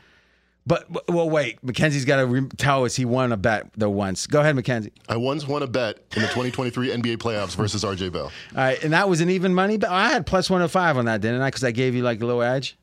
But 0.66 0.92
but- 0.92 1.08
well, 1.08 1.28
wait, 1.30 1.62
Mackenzie's 1.64 2.04
got 2.04 2.16
to 2.16 2.26
re- 2.26 2.48
tell 2.58 2.84
us 2.84 2.94
he 2.94 3.04
won 3.04 3.32
a 3.32 3.36
bet 3.36 3.70
though 3.76 3.88
once. 3.90 4.26
Go 4.26 4.40
ahead, 4.40 4.54
Mackenzie. 4.56 4.92
I 5.08 5.16
once 5.16 5.46
won 5.46 5.62
a 5.62 5.66
bet 5.66 5.98
in 6.14 6.22
the 6.22 6.28
2023 6.28 6.88
NBA 6.90 7.16
playoffs 7.16 7.56
versus 7.56 7.82
RJ 7.82 8.12
Bell. 8.12 8.24
All 8.24 8.30
right, 8.56 8.82
and 8.84 8.92
that 8.92 9.08
was 9.08 9.20
an 9.20 9.30
even 9.30 9.54
money 9.54 9.78
bet. 9.78 9.90
I 9.90 10.08
had 10.10 10.26
plus 10.26 10.50
one 10.50 10.60
hundred 10.60 10.68
five 10.70 10.96
on 10.98 11.06
that, 11.06 11.20
didn't 11.22 11.40
I? 11.40 11.48
Because 11.48 11.64
I 11.64 11.70
gave 11.70 11.94
you 11.94 12.02
like 12.02 12.20
a 12.20 12.26
little 12.26 12.42
edge. 12.42 12.76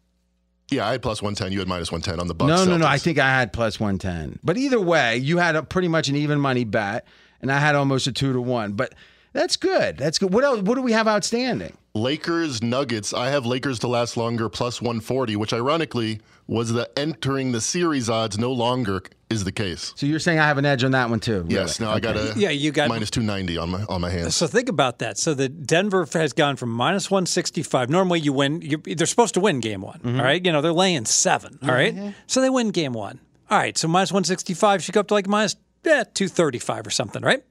Yeah, 0.70 0.88
I 0.88 0.91
had 0.91 1.01
plus 1.01 1.22
110. 1.22 1.53
You 1.53 1.59
had 1.59 1.68
minus 1.68 1.91
110 1.91 2.20
on 2.20 2.28
the 2.28 2.34
Bucks. 2.34 2.49
No, 2.49 2.65
no, 2.65 2.78
no. 2.78 2.86
I 2.86 2.97
think 2.97 3.20
I 3.20 3.30
had 3.30 3.53
plus 3.53 3.80
110. 3.80 4.39
But 4.43 4.57
either 4.57 4.82
way, 4.82 5.18
you 5.18 5.38
had 5.38 5.55
a 5.55 5.63
pretty 5.63 5.88
much 5.88 6.09
an 6.09 6.15
even 6.15 6.39
money 6.39 6.65
bet, 6.65 7.05
and 7.41 7.51
I 7.51 7.59
had 7.59 7.76
almost 7.76 8.07
a 8.07 8.11
two 8.11 8.34
to 8.34 8.41
one. 8.41 8.74
But 8.74 8.93
that's 9.32 9.55
good. 9.55 9.97
That's 9.97 10.18
good. 10.18 10.34
What 10.34 10.43
else? 10.43 10.61
What 10.61 10.76
do 10.76 10.82
we 10.82 10.91
have 10.91 11.07
outstanding? 11.07 11.78
Lakers 11.98 12.62
Nuggets. 12.62 13.14
I 13.14 13.30
have 13.30 13.45
Lakers 13.45 13.80
to 13.80 13.88
last 13.88 14.16
longer 14.18 14.48
plus 14.50 14.82
140, 14.82 15.36
which 15.36 15.52
ironically 15.54 16.22
was 16.48 16.72
the 16.72 16.89
entering 16.98 17.52
the 17.52 17.60
series 17.60 18.10
odds 18.10 18.38
no 18.38 18.52
longer 18.54 19.02
is 19.30 19.43
the 19.43 19.52
case. 19.52 19.93
So 19.98 20.06
you're 20.06 20.20
saying 20.20 20.39
I 20.39 20.45
have 20.48 20.58
an 20.58 20.66
edge 20.66 20.84
on 20.86 20.91
that 20.91 21.10
one 21.10 21.20
too? 21.20 21.45
Yes, 21.50 21.80
really? 21.80 21.91
now 21.91 21.98
I 21.98 22.00
got 22.00 22.16
a 22.16 22.34
Yeah, 22.39 22.52
you 22.52 22.72
got- 22.72 22.88
minus 22.88 23.10
290 23.10 23.58
on 23.58 23.70
my 23.72 23.84
on 23.89 24.00
my 24.00 24.10
hands. 24.10 24.36
So 24.36 24.48
think 24.48 24.70
about 24.70 25.00
that. 25.00 25.18
So 25.18 25.34
the 25.34 25.50
Denver 25.50 26.08
has 26.14 26.32
gone 26.32 26.56
from 26.56 26.70
minus 26.70 27.12
165. 27.12 27.89
Normally 27.89 28.22
you 28.22 28.32
win, 28.32 28.62
you, 28.62 28.78
they're 28.78 29.06
supposed 29.08 29.34
to 29.34 29.39
win 29.41 29.60
game 29.60 29.82
one. 29.82 30.00
Mm-hmm. 30.00 30.20
all 30.20 30.26
right. 30.26 30.45
You 30.45 30.52
know, 30.54 30.62
they're 30.62 30.72
laying 30.72 31.04
seven. 31.06 31.60
All 31.64 31.70
right. 31.70 32.14
So 32.28 32.39
they 32.41 32.50
win 32.50 32.70
game 32.70 32.93
one. 32.93 33.20
All 33.50 33.58
right. 33.58 33.78
So 33.78 33.88
minus 33.88 34.12
165 34.12 34.84
should 34.84 34.93
go 34.93 35.02
up 35.02 35.08
to 35.08 35.14
like 35.14 35.28
minus 35.28 35.56
eh, 35.86 36.04
235 36.14 36.88
or 36.88 36.89
something, 36.91 37.22
right? 37.22 37.43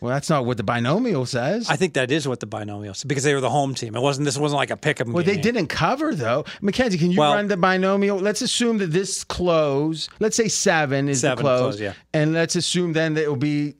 Well, 0.00 0.12
that's 0.12 0.28
not 0.28 0.44
what 0.44 0.56
the 0.58 0.62
binomial 0.62 1.24
says. 1.26 1.70
I 1.70 1.76
think 1.76 1.94
that 1.94 2.10
is 2.10 2.28
what 2.28 2.40
the 2.40 2.46
binomial 2.46 2.94
says 2.94 3.04
because 3.04 3.24
they 3.24 3.34
were 3.34 3.40
the 3.40 3.50
home 3.50 3.74
team. 3.74 3.96
It 3.96 4.00
wasn't, 4.02 4.26
this 4.26 4.36
wasn't 4.36 4.56
like 4.58 4.70
a 4.70 4.76
pick 4.76 5.00
'em 5.00 5.12
well, 5.12 5.24
game. 5.24 5.34
they 5.36 5.40
didn't 5.40 5.68
cover 5.68 6.14
though. 6.14 6.44
Mackenzie, 6.60 6.98
can 6.98 7.10
you 7.10 7.18
Well- 7.18 7.34
run 7.34 7.48
the 7.48 7.56
binomial? 7.56 8.18
Let's 8.18 8.42
assume 8.42 8.78
that 8.78 8.88
this 8.92 9.24
close, 9.24 10.08
let's 10.20 10.36
say 10.36 10.48
seven 10.48 11.08
is 11.08 11.20
Seven 11.20 11.36
the 11.36 11.42
close, 11.42 11.60
close, 11.60 11.80
yeah. 11.80 11.92
and 12.12 12.32
let's 12.34 12.56
assume 12.56 12.92
then 12.92 13.14
that 13.14 13.24
it 13.24 13.28
will 13.28 13.36
be. 13.36 13.74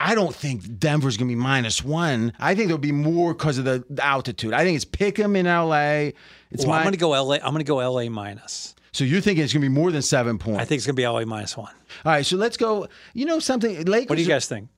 I 0.00 0.14
don't 0.14 0.34
think 0.34 0.78
Denver's 0.78 1.16
going 1.16 1.28
to 1.28 1.34
be 1.34 1.40
minus 1.40 1.84
one. 1.84 2.32
I 2.38 2.54
think 2.54 2.68
there'll 2.68 2.78
be 2.78 2.92
more 2.92 3.34
because 3.34 3.58
of 3.58 3.64
the, 3.64 3.84
altitude. 4.00 4.52
I 4.52 4.62
think 4.62 4.76
it's 4.76 4.84
Pick'em 4.84 5.36
in 5.36 5.46
LA. 5.46 6.12
It's 6.52 6.64
Well, 6.64 6.72
I'm 6.74 6.82
going 6.84 6.92
to 6.92 6.98
go 6.98 7.10
LA. 7.10 7.34
I'm 7.36 7.52
going 7.52 7.56
to 7.58 7.64
go 7.64 7.78
LA 7.78 8.08
minus. 8.08 8.76
So 8.92 9.02
you're 9.04 9.20
thinking 9.20 9.42
it's 9.44 9.52
going 9.52 9.62
to 9.62 9.68
be 9.68 9.74
more 9.74 9.90
than 9.90 10.02
seven 10.02 10.38
points? 10.38 10.60
I 10.60 10.64
think 10.64 10.78
it's 10.78 10.86
going 10.86 10.94
to 10.94 11.00
be 11.00 11.06
LA 11.06 11.24
minus 11.24 11.56
one. 11.56 11.72
All 12.04 12.12
right, 12.12 12.24
so 12.24 12.36
let's 12.36 12.56
go. 12.56 12.86
You 13.12 13.26
know 13.26 13.38
something? 13.40 13.84
Lakers. 13.86 14.08
What 14.08 14.16
do 14.16 14.22
you 14.22 14.28
guys 14.28 14.46
think? 14.46 14.68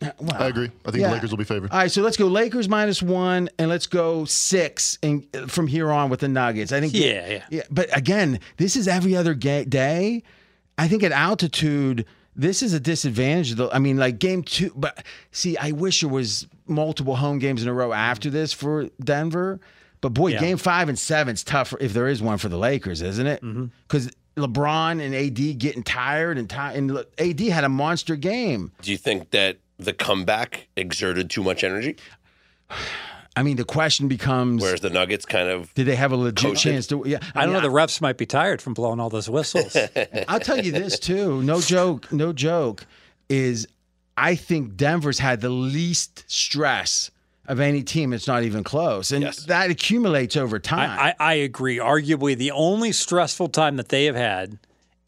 I 0.00 0.46
agree. 0.46 0.70
I 0.86 0.90
think 0.90 1.00
Yeah. 1.02 1.08
the 1.08 1.14
Lakers 1.14 1.30
will 1.30 1.38
be 1.38 1.44
favored. 1.44 1.70
All 1.72 1.78
right, 1.78 1.90
so 1.90 2.02
let's 2.02 2.16
go 2.16 2.26
Lakers 2.28 2.68
minus 2.68 3.02
one, 3.02 3.48
and 3.58 3.68
let's 3.68 3.86
go 3.86 4.24
six, 4.26 4.96
and 5.02 5.26
from 5.48 5.66
here 5.66 5.90
on 5.90 6.08
with 6.08 6.20
the 6.20 6.28
Nuggets. 6.28 6.70
I 6.72 6.80
think. 6.80 6.94
Yeah, 6.94 7.42
yeah. 7.50 7.62
But 7.70 7.94
again, 7.96 8.38
this 8.58 8.76
is 8.76 8.86
every 8.86 9.16
other 9.16 9.34
ga- 9.34 9.64
day. 9.64 10.22
I 10.76 10.86
think 10.86 11.02
at 11.02 11.10
altitude, 11.10 12.04
this 12.36 12.62
is 12.62 12.72
a 12.72 12.78
disadvantage. 12.80 13.54
Though 13.54 13.70
I 13.72 13.80
mean, 13.80 13.96
like 13.96 14.20
game 14.20 14.44
two. 14.44 14.70
But 14.76 15.04
see, 15.32 15.56
I 15.56 15.72
wish 15.72 16.00
there 16.02 16.08
was 16.10 16.46
multiple 16.68 17.16
home 17.16 17.40
games 17.40 17.62
in 17.62 17.68
a 17.68 17.72
row 17.74 17.92
after 17.92 18.30
this 18.30 18.52
for 18.52 18.88
Denver. 19.02 19.58
But 20.00 20.10
boy, 20.10 20.28
Yeah. 20.28 20.38
game 20.40 20.58
five 20.58 20.88
and 20.88 20.96
seven 20.96 21.34
is 21.34 21.42
tough 21.42 21.74
if 21.80 21.92
there 21.92 22.06
is 22.06 22.22
one 22.22 22.38
for 22.38 22.48
the 22.48 22.58
Lakers, 22.58 23.02
isn't 23.02 23.26
it? 23.26 23.42
Mm-hmm. 23.42 23.64
Because 23.88 24.10
LeBron 24.36 25.02
and 25.04 25.12
AD 25.12 25.54
getting 25.58 25.82
tired 25.82 26.38
and 26.38 26.48
tired, 26.48 26.76
and 26.76 27.04
AD 27.18 27.40
had 27.48 27.64
a 27.64 27.68
monster 27.68 28.14
game. 28.14 28.70
Do 28.80 28.92
you 28.92 28.96
think 28.96 29.30
that 29.30 29.58
the 29.78 29.92
comeback 29.92 30.68
exerted 30.76 31.30
too 31.30 31.42
much 31.42 31.62
energy, 31.64 31.96
I 33.36 33.42
mean, 33.42 33.56
the 33.56 33.64
question 33.64 34.08
becomes: 34.08 34.60
whereas 34.62 34.80
the 34.80 34.90
Nuggets 34.90 35.24
kind 35.24 35.48
of 35.48 35.72
Did 35.74 35.86
they 35.86 35.94
have 35.96 36.10
a 36.12 36.16
legit 36.16 36.50
Coasted. 36.50 36.72
chance 36.72 36.86
to? 36.88 37.04
Yeah, 37.06 37.18
I 37.34 37.44
don't 37.44 37.54
mean, 37.54 37.62
know. 37.62 37.68
The 37.68 37.74
refs 37.74 38.00
might 38.00 38.16
be 38.18 38.26
tired 38.26 38.60
from 38.60 38.74
blowing 38.74 38.98
all 39.00 39.10
those 39.10 39.30
whistles. 39.30 39.76
I'll 40.28 40.40
tell 40.40 40.58
you 40.62 40.72
this 40.72 40.98
too. 40.98 41.42
No 41.42 41.60
joke. 41.60 42.10
No 42.12 42.32
joke. 42.32 42.84
Is 43.28 43.68
I 44.16 44.34
think 44.34 44.76
Denver's 44.76 45.20
had 45.20 45.40
the 45.40 45.50
least 45.50 46.24
stress 46.26 47.10
of 47.46 47.60
any 47.60 47.82
team. 47.82 48.12
It's 48.12 48.26
not 48.26 48.42
even 48.42 48.64
close, 48.64 49.12
and 49.12 49.22
Yes. 49.22 49.44
that 49.44 49.70
accumulates 49.70 50.36
over 50.36 50.58
time. 50.58 50.90
I, 50.98 51.10
I, 51.10 51.14
I 51.20 51.34
agree. 51.34 51.76
Arguably, 51.78 52.36
the 52.36 52.50
only 52.50 52.90
stressful 52.90 53.48
time 53.50 53.76
that 53.76 53.88
they 53.90 54.06
have 54.06 54.16
had 54.16 54.58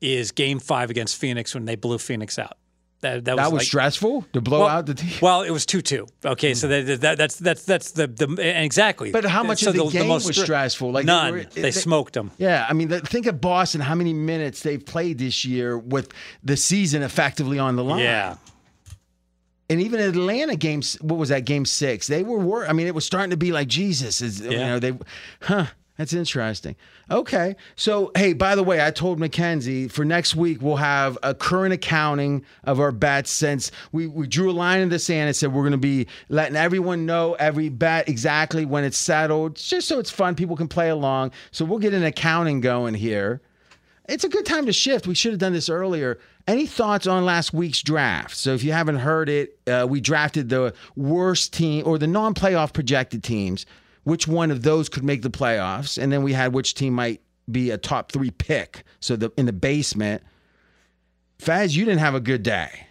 is 0.00 0.30
Game 0.30 0.60
Five 0.60 0.88
against 0.88 1.16
Phoenix 1.16 1.52
when 1.54 1.64
they 1.64 1.74
blew 1.74 1.98
Phoenix 1.98 2.38
out. 2.38 2.56
That, 3.02 3.24
that 3.24 3.36
was, 3.36 3.44
that 3.44 3.52
was 3.52 3.60
like- 3.60 3.66
stressful 3.66 4.26
to 4.34 4.40
blow 4.42 4.60
well, 4.60 4.68
out 4.68 4.84
the 4.86 4.92
team. 4.94 5.10
Well, 5.22 5.40
it 5.42 5.50
was 5.50 5.64
two 5.64 5.80
two. 5.80 6.06
Okay, 6.22 6.52
so 6.52 6.66
hmm. 6.68 6.86
that, 6.86 7.00
that, 7.00 7.18
that's 7.18 7.36
that's 7.36 7.64
that's 7.64 7.92
the 7.92 8.06
the 8.06 8.26
and 8.28 8.64
exactly. 8.64 9.10
But 9.10 9.24
how 9.24 9.42
much 9.42 9.60
So 9.60 9.70
of 9.70 9.76
the 9.76 9.86
game 9.86 10.08
most 10.08 10.26
was 10.26 10.36
stressful? 10.38 10.92
Like, 10.92 11.06
they 11.06 11.12
none. 11.12 11.32
were- 11.32 11.44
They, 11.44 11.62
they- 11.62 11.70
smoked 11.70 12.12
them. 12.12 12.30
Yeah, 12.36 12.66
I 12.68 12.74
mean, 12.74 12.88
the, 12.88 13.00
think 13.00 13.24
of 13.26 13.40
Boston. 13.40 13.80
How 13.80 13.94
many 13.94 14.12
minutes 14.12 14.62
they've 14.62 14.84
played 14.84 15.18
this 15.18 15.44
year 15.46 15.78
with 15.78 16.12
the 16.44 16.56
season 16.58 17.02
effectively 17.02 17.58
on 17.58 17.76
the 17.76 17.84
line? 17.84 18.00
Yeah. 18.00 18.36
and 19.70 19.80
even 19.80 20.00
Atlanta 20.00 20.56
games. 20.56 20.94
What 21.00 21.16
was 21.18 21.30
that? 21.30 21.44
Game 21.46 21.64
six. 21.64 22.06
They 22.06 22.22
were. 22.22 22.38
wor- 22.38 22.66
I 22.66 22.72
mean, 22.74 22.86
it 22.86 22.94
was 22.94 23.06
starting 23.06 23.30
to 23.30 23.36
be 23.38 23.50
like 23.52 23.68
Jesus. 23.68 24.20
Is 24.20 24.40
you 24.40 24.50
know 24.50 24.78
they, 24.78 24.92
huh? 25.40 25.66
That's 26.00 26.14
interesting. 26.14 26.76
Okay, 27.10 27.56
so 27.76 28.10
hey, 28.16 28.32
by 28.32 28.54
the 28.54 28.62
way, 28.62 28.82
I 28.82 28.90
told 28.90 29.18
Mackenzie 29.20 29.86
for 29.86 30.02
next 30.02 30.34
week 30.34 30.62
we'll 30.62 30.76
have 30.76 31.18
a 31.22 31.34
current 31.34 31.74
accounting 31.74 32.42
of 32.64 32.80
our 32.80 32.90
bets 32.90 33.30
since 33.30 33.70
we, 33.92 34.06
we 34.06 34.26
drew 34.26 34.50
a 34.50 34.52
line 34.52 34.80
in 34.80 34.88
the 34.88 34.98
sand 34.98 35.26
and 35.26 35.36
said 35.36 35.52
we're 35.52 35.60
going 35.60 35.72
to 35.72 35.76
be 35.76 36.06
letting 36.30 36.56
everyone 36.56 37.04
know 37.04 37.34
every 37.34 37.68
bet 37.68 38.08
exactly 38.08 38.64
when 38.64 38.82
it's 38.82 38.96
settled, 38.96 39.56
just 39.56 39.88
so 39.88 39.98
it's 39.98 40.10
fun. 40.10 40.34
People 40.34 40.56
can 40.56 40.68
play 40.68 40.88
along. 40.88 41.32
So 41.50 41.66
we'll 41.66 41.78
get 41.78 41.92
an 41.92 42.04
accounting 42.04 42.62
going 42.62 42.94
here. 42.94 43.42
It's 44.08 44.24
a 44.24 44.30
good 44.30 44.46
time 44.46 44.64
to 44.64 44.72
shift. 44.72 45.06
We 45.06 45.14
should 45.14 45.32
have 45.32 45.38
done 45.38 45.52
this 45.52 45.68
earlier. 45.68 46.18
Any 46.48 46.64
thoughts 46.64 47.06
on 47.06 47.26
last 47.26 47.52
week's 47.52 47.82
draft? 47.82 48.34
So 48.34 48.54
if 48.54 48.64
you 48.64 48.72
haven't 48.72 48.96
heard 48.96 49.28
it, 49.28 49.58
uh, 49.66 49.86
we 49.86 50.00
drafted 50.00 50.48
the 50.48 50.72
worst 50.96 51.52
team 51.52 51.86
or 51.86 51.98
the 51.98 52.06
non-playoff 52.06 52.72
projected 52.72 53.22
teams. 53.22 53.66
Which 54.10 54.26
one 54.26 54.50
of 54.50 54.62
those 54.64 54.88
could 54.88 55.04
make 55.04 55.22
the 55.22 55.30
playoffs? 55.30 55.96
And 55.96 56.12
then 56.12 56.24
we 56.24 56.32
had 56.32 56.52
which 56.52 56.74
team 56.74 56.94
might 56.94 57.20
be 57.48 57.70
a 57.70 57.78
top 57.78 58.10
three 58.10 58.32
pick. 58.32 58.82
So 58.98 59.14
the 59.14 59.30
in 59.36 59.46
the 59.46 59.52
basement, 59.52 60.24
Fez, 61.38 61.76
you 61.76 61.84
didn't 61.84 62.00
have 62.00 62.16
a 62.16 62.20
good 62.20 62.42
day. 62.42 62.88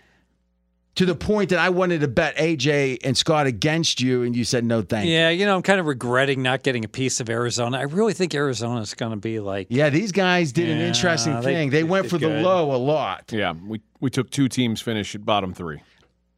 To 0.95 1.05
the 1.05 1.15
point 1.15 1.49
that 1.49 1.59
I 1.59 1.71
wanted 1.71 1.99
to 1.99 2.07
bet 2.07 2.37
AJ 2.37 2.99
and 3.03 3.17
Scott 3.17 3.47
against 3.47 3.99
you, 3.99 4.23
and 4.23 4.33
you 4.33 4.45
said 4.45 4.63
no, 4.63 4.81
thank 4.81 5.07
you. 5.07 5.13
Yeah, 5.13 5.29
you 5.29 5.45
know, 5.45 5.57
I'm 5.57 5.61
kind 5.61 5.81
of 5.81 5.87
regretting 5.87 6.41
not 6.41 6.63
getting 6.63 6.85
a 6.85 6.87
piece 6.87 7.19
of 7.19 7.29
Arizona. 7.29 7.79
I 7.79 7.81
really 7.81 8.13
think 8.13 8.33
Arizona 8.33 8.79
is 8.79 8.93
going 8.93 9.11
to 9.11 9.17
be 9.17 9.41
like. 9.41 9.67
Yeah, 9.69 9.89
these 9.89 10.13
guys 10.13 10.53
did 10.53 10.69
an 10.69 10.79
interesting 10.79 11.35
they- 11.35 11.41
thing. 11.41 11.69
They 11.69 11.83
went 11.83 12.09
for 12.09 12.17
the 12.17 12.29
low 12.29 12.73
a 12.73 12.79
lot. 12.79 13.33
Yeah, 13.33 13.55
we 13.61 13.81
we 13.99 14.09
took 14.09 14.29
two 14.29 14.47
teams 14.47 14.79
finish 14.79 15.15
at 15.15 15.25
bottom 15.25 15.53
three. 15.53 15.81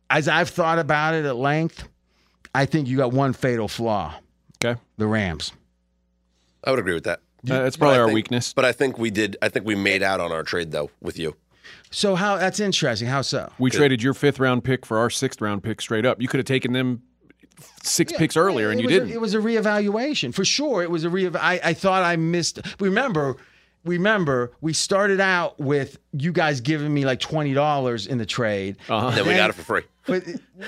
as 0.09 0.27
I've 0.27 0.49
thought 0.49 0.79
about 0.79 1.13
it 1.13 1.25
at 1.25 1.35
length, 1.35 1.87
I 2.55 2.65
think 2.65 2.87
you 2.87 2.97
got 2.97 3.13
one 3.13 3.33
fatal 3.33 3.67
flaw: 3.67 4.15
Okay, 4.63 4.79
the 4.97 5.07
Rams. 5.07 5.51
I 6.63 6.69
would 6.69 6.79
agree 6.79 6.93
with 6.93 7.05
that. 7.05 7.19
Uh, 7.49 7.63
that's 7.63 7.75
probably 7.77 7.97
I 7.97 8.01
our 8.01 8.05
think- 8.07 8.15
weakness. 8.15 8.53
But 8.53 8.65
I 8.65 8.71
think 8.71 8.97
we 8.99 9.09
did. 9.09 9.37
I 9.41 9.49
think 9.49 9.65
we 9.65 9.75
made 9.75 10.03
out 10.03 10.19
on 10.19 10.31
our 10.31 10.43
trade 10.43 10.71
though 10.71 10.91
with 11.01 11.17
you. 11.17 11.35
So 11.89 12.15
how 12.15 12.37
that's 12.37 12.59
interesting. 12.59 13.07
How 13.07 13.21
so? 13.21 13.51
We 13.59 13.71
traded 13.71 14.01
your 14.03 14.13
fifth 14.13 14.39
round 14.39 14.63
pick 14.63 14.85
for 14.85 14.97
our 14.99 15.09
sixth 15.09 15.41
round 15.41 15.63
pick 15.63 15.81
straight 15.81 16.05
up. 16.05 16.21
You 16.21 16.27
could 16.27 16.37
have 16.39 16.45
taken 16.45 16.73
them 16.73 17.01
six 17.83 18.13
picks 18.13 18.37
earlier, 18.37 18.69
and 18.69 18.79
you 18.79 18.87
didn't. 18.87 19.11
it 19.11 19.19
was 19.21 19.33
a 19.33 19.39
reevaluation 19.39 20.33
for 20.33 20.45
sure. 20.45 20.83
It 20.83 20.91
was 20.91 21.03
a 21.03 21.09
re. 21.09 21.27
I, 21.33 21.59
I 21.63 21.73
thought 21.73 22.03
I 22.03 22.15
missed. 22.15 22.59
Remember, 22.79 23.37
remember, 23.83 24.51
we 24.61 24.73
started 24.73 25.19
out 25.19 25.59
with 25.59 25.97
you 26.13 26.31
guys 26.31 26.61
giving 26.61 26.93
me 26.93 27.05
like 27.05 27.19
twenty 27.19 27.53
dollars 27.53 28.07
in 28.07 28.17
the 28.17 28.25
trade. 28.25 28.77
Uh-huh. 28.89 29.11
Then 29.11 29.27
we 29.27 29.35
got 29.35 29.49
it 29.49 29.53
for 29.53 29.63
free. 29.63 29.83
But 30.07 30.23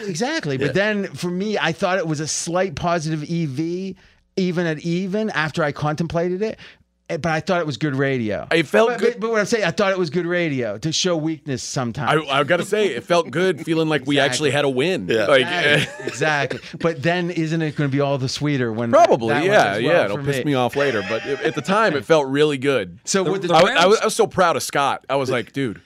exactly. 0.06 0.58
But 0.58 0.76
then 0.76 1.06
for 1.08 1.30
me, 1.30 1.58
I 1.58 1.72
thought 1.72 1.98
it 1.98 2.06
was 2.06 2.20
a 2.20 2.28
slight 2.28 2.76
positive 2.76 3.24
EV, 3.24 3.96
even 4.36 4.68
at 4.68 4.80
even 4.80 5.32
after 5.32 5.64
I 5.64 5.72
contemplated 5.72 6.44
it. 6.44 6.60
Eh, 7.10 7.18
But 7.18 7.32
I 7.34 7.40
thought 7.42 7.60
it 7.60 7.66
was 7.68 7.78
good 7.78 7.96
radio. 7.96 8.48
It 8.52 8.66
felt 8.68 8.90
but, 8.92 9.00
good. 9.00 9.14
But, 9.14 9.20
but 9.22 9.32
what 9.32 9.40
I'm 9.42 9.46
saying, 9.46 9.66
I 9.66 9.72
thought 9.72 9.92
it 9.92 9.98
was 9.98 10.10
good 10.10 10.26
radio 10.26 10.78
to 10.78 10.92
show 10.92 11.18
weakness 11.18 11.62
sometimes. 11.62 12.24
I, 12.30 12.40
I 12.40 12.44
got 12.44 12.58
to 12.58 12.66
say, 12.66 12.88
it 12.88 13.04
felt 13.04 13.30
good 13.30 13.64
feeling 13.66 13.90
like 13.90 14.06
we 14.08 14.20
actually 14.20 14.52
had 14.52 14.64
a 14.66 14.70
win. 14.70 15.08
Yeah. 15.10 15.26
Like, 15.26 15.42
Exactly. 15.42 16.08
exactly. 16.08 16.60
But 16.80 17.04
then 17.04 17.30
isn't 17.32 17.62
it 17.62 17.76
going 17.76 17.90
to 17.90 17.96
be 17.96 18.00
all 18.00 18.18
the 18.18 18.30
sweeter 18.30 18.72
when 18.72 18.92
probably, 18.92 19.30
yeah, 19.36 19.72
well 19.74 19.82
yeah. 19.82 20.06
It'll 20.06 20.18
for 20.18 20.24
piss 20.24 20.46
me 20.46 20.54
off 20.54 20.76
later, 20.76 21.04
but 21.10 21.26
it- 21.26 21.42
at 21.42 21.56
the 21.56 21.62
time, 21.62 21.96
it 21.96 22.06
felt 22.06 22.28
really 22.28 22.58
good. 22.58 23.00
So 23.04 23.30
with 23.30 23.44
the 23.48 23.54
I, 23.54 23.84
I 23.84 23.86
was, 23.86 24.00
I 24.00 24.06
was 24.06 24.16
so 24.16 24.26
proud 24.28 24.56
of 24.56 24.64
Scott. 24.64 25.06
I 25.10 25.18
was 25.18 25.30
like, 25.30 25.52
dude, 25.52 25.82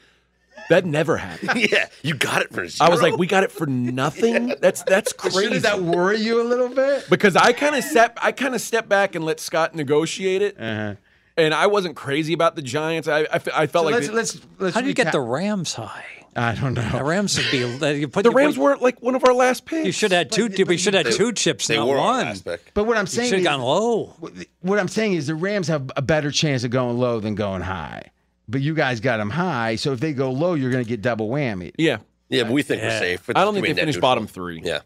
that 0.70 0.86
never 0.86 1.18
happened. 1.18 1.68
yeah, 1.72 1.88
you 2.04 2.14
got 2.14 2.42
it 2.44 2.54
for 2.54 2.68
zero. 2.68 2.88
I 2.88 2.92
was 2.92 3.02
like, 3.02 3.18
we 3.18 3.26
got 3.26 3.44
it 3.44 3.52
for 3.52 3.66
nothing. 3.66 4.54
That's 4.60 4.84
that's 4.84 5.14
crazy. 5.14 5.42
Shouldn't 5.44 5.64
that 5.64 5.82
worry 5.82 6.20
you 6.20 6.42
a 6.42 6.44
little 6.44 6.70
bit? 6.70 7.10
because 7.10 7.36
I 7.36 7.54
kind 7.54 7.76
of 7.76 7.84
step 7.84 8.18
I 8.22 8.32
kind 8.34 8.54
of 8.54 8.62
stepped 8.62 8.90
back 8.90 9.16
and 9.16 9.26
let 9.26 9.40
Scott 9.40 9.74
negotiate 9.76 10.42
it, 10.44 10.60
Uh-huh. 10.60 10.96
And 11.38 11.54
I 11.54 11.68
wasn't 11.68 11.96
crazy 11.96 12.34
about 12.34 12.56
the 12.56 12.62
Giants. 12.62 13.08
I 13.08 13.28
I 13.32 13.40
felt 13.40 13.72
So 13.72 13.82
like 13.84 13.94
let's, 13.96 14.08
the, 14.08 14.14
let's 14.14 14.40
let's 14.60 14.76
How 14.76 14.82
do 14.82 14.88
you 14.88 14.94
get 14.94 15.08
recap- 15.08 15.12
the 15.14 15.22
Rams 15.22 15.74
high? 15.76 16.06
I 16.36 16.54
don't 16.54 16.76
know. 16.76 16.88
The. 16.88 17.04
Rams 17.04 17.36
would 17.38 17.50
be. 17.52 17.64
uh, 17.64 17.88
You 17.90 18.08
put 18.08 18.24
the 18.24 18.30
you 18.30 18.36
Rams 18.36 18.56
put- 18.58 18.62
were 18.64 18.78
like 18.78 19.02
one 19.02 19.16
of 19.16 19.24
our 19.26 19.34
last 19.34 19.66
picks. 19.66 19.86
You 19.88 19.92
should 19.92 20.12
have 20.12 20.20
had 20.20 20.32
two. 20.32 20.50
We 20.68 20.78
should 20.78 20.94
have 20.94 21.06
had 21.08 21.16
two 21.16 21.34
chips, 21.34 21.66
they 21.66 21.78
not 21.78 21.88
were 21.88 21.98
one. 21.98 22.26
last 22.26 22.46
pick. 22.46 22.72
But 22.76 22.84
what 22.84 22.96
I'm 22.96 23.06
You 23.06 23.08
saying 23.08 23.30
should 23.30 23.40
have 23.40 23.46
gone 23.46 23.62
low. 23.62 24.14
what 24.62 24.78
I'm 24.80 24.88
saying 24.88 25.14
is 25.14 25.26
the 25.28 25.36
Rams 25.36 25.68
have 25.68 25.92
a 25.96 26.02
better 26.04 26.30
chance 26.30 26.64
of 26.64 26.70
going 26.70 26.98
low 27.00 27.20
than 27.20 27.34
going 27.34 27.62
high. 27.64 28.12
But 28.48 28.62
you 28.62 28.76
guys 28.76 29.00
got 29.00 29.18
them 29.18 29.32
high, 29.32 29.76
so 29.78 29.94
if 29.94 30.00
they 30.00 30.14
go 30.14 30.32
low, 30.32 30.54
you're 30.54 30.72
going 30.72 30.84
to 30.84 30.88
get 30.88 31.02
double 31.02 31.28
whammy. 31.28 31.72
Yeah, 31.78 31.98
Yeah, 32.30 32.44
but 32.44 32.52
we 32.54 32.62
think 32.64 32.82
Yeah. 32.82 32.90
we're 32.94 33.00
safe. 33.00 33.30
I 33.36 33.44
don't 33.44 33.54
think 33.56 33.66
they 33.66 33.74
net 33.74 33.82
finished 33.82 34.00
bottom 34.00 34.26
three. 34.28 34.62
Yeah. 34.64 34.82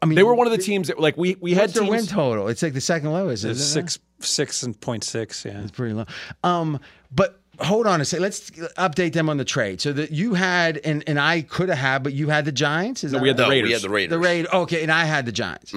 I 0.00 0.06
mean, 0.06 0.14
They 0.14 0.22
were 0.22 0.34
one 0.34 0.46
of 0.46 0.52
the 0.52 0.58
teams 0.62 0.88
that 0.88 1.00
like 1.00 1.16
we 1.16 1.36
we 1.40 1.54
had 1.54 1.62
What's 1.62 1.72
their 1.74 1.84
win 1.84 2.06
total? 2.06 2.48
It's 2.48 2.62
like 2.62 2.72
the 2.72 2.80
second 2.80 3.10
lowest. 3.12 3.44
It's 3.44 3.58
isn't 3.60 3.80
it? 3.86 3.90
six, 3.90 3.98
six 4.20 4.62
and 4.62 4.80
point 4.80 5.04
six. 5.04 5.44
Yeah. 5.44 5.60
It's 5.60 5.70
pretty 5.72 5.94
low. 5.94 6.06
Um, 6.44 6.78
but 7.10 7.40
hold 7.58 7.86
on 7.86 8.00
a 8.00 8.04
second. 8.04 8.22
Let's 8.22 8.50
update 8.50 9.12
them 9.12 9.28
on 9.28 9.38
the 9.38 9.44
trade. 9.44 9.80
So 9.80 9.92
that 9.92 10.12
you 10.12 10.34
had, 10.34 10.78
and 10.84 11.02
and 11.08 11.18
I 11.18 11.42
could 11.42 11.68
have 11.68 11.78
had, 11.78 12.02
but 12.04 12.12
you 12.12 12.28
had 12.28 12.44
the 12.44 12.52
Giants. 12.52 13.02
Is 13.02 13.12
No, 13.12 13.18
that 13.18 13.22
we 13.22 13.28
had 13.28 13.36
the 13.36 13.42
right? 13.42 13.48
No, 13.48 13.54
Raiders. 13.54 13.68
we 13.68 13.72
had 13.72 13.82
the 13.82 13.88
Raiders. 13.90 14.10
The 14.10 14.18
raid. 14.18 14.46
Okay, 14.52 14.82
and 14.82 14.92
I 14.92 15.04
had 15.04 15.26
the 15.26 15.32
Giants. 15.32 15.74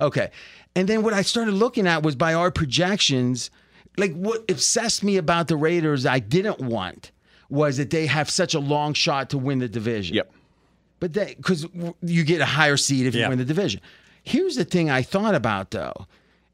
Okay, 0.00 0.30
and 0.76 0.88
then 0.88 1.02
what 1.02 1.12
I 1.12 1.22
started 1.22 1.54
looking 1.54 1.88
at 1.88 2.04
was 2.04 2.14
by 2.14 2.34
our 2.34 2.52
projections, 2.52 3.50
like 3.96 4.14
what 4.14 4.48
obsessed 4.48 5.02
me 5.02 5.16
about 5.16 5.48
the 5.48 5.56
Raiders. 5.56 6.06
I 6.06 6.20
didn't 6.20 6.60
want 6.60 7.10
was 7.50 7.78
that 7.78 7.90
they 7.90 8.06
have 8.06 8.30
such 8.30 8.54
a 8.54 8.60
long 8.60 8.92
shot 8.94 9.30
to 9.30 9.38
win 9.38 9.58
the 9.58 9.68
division. 9.68 10.14
Yep. 10.16 10.32
But 11.00 11.14
that 11.14 11.36
because 11.36 11.66
you 12.02 12.24
get 12.24 12.40
a 12.40 12.44
higher 12.46 12.76
seed 12.76 13.06
if 13.06 13.14
you 13.14 13.20
Yeah. 13.22 13.28
win 13.28 13.38
the 13.38 13.44
division. 13.44 13.80
Here's 14.22 14.56
the 14.56 14.64
thing 14.64 14.90
I 14.90 15.02
thought 15.02 15.34
about 15.34 15.70
though. 15.70 16.06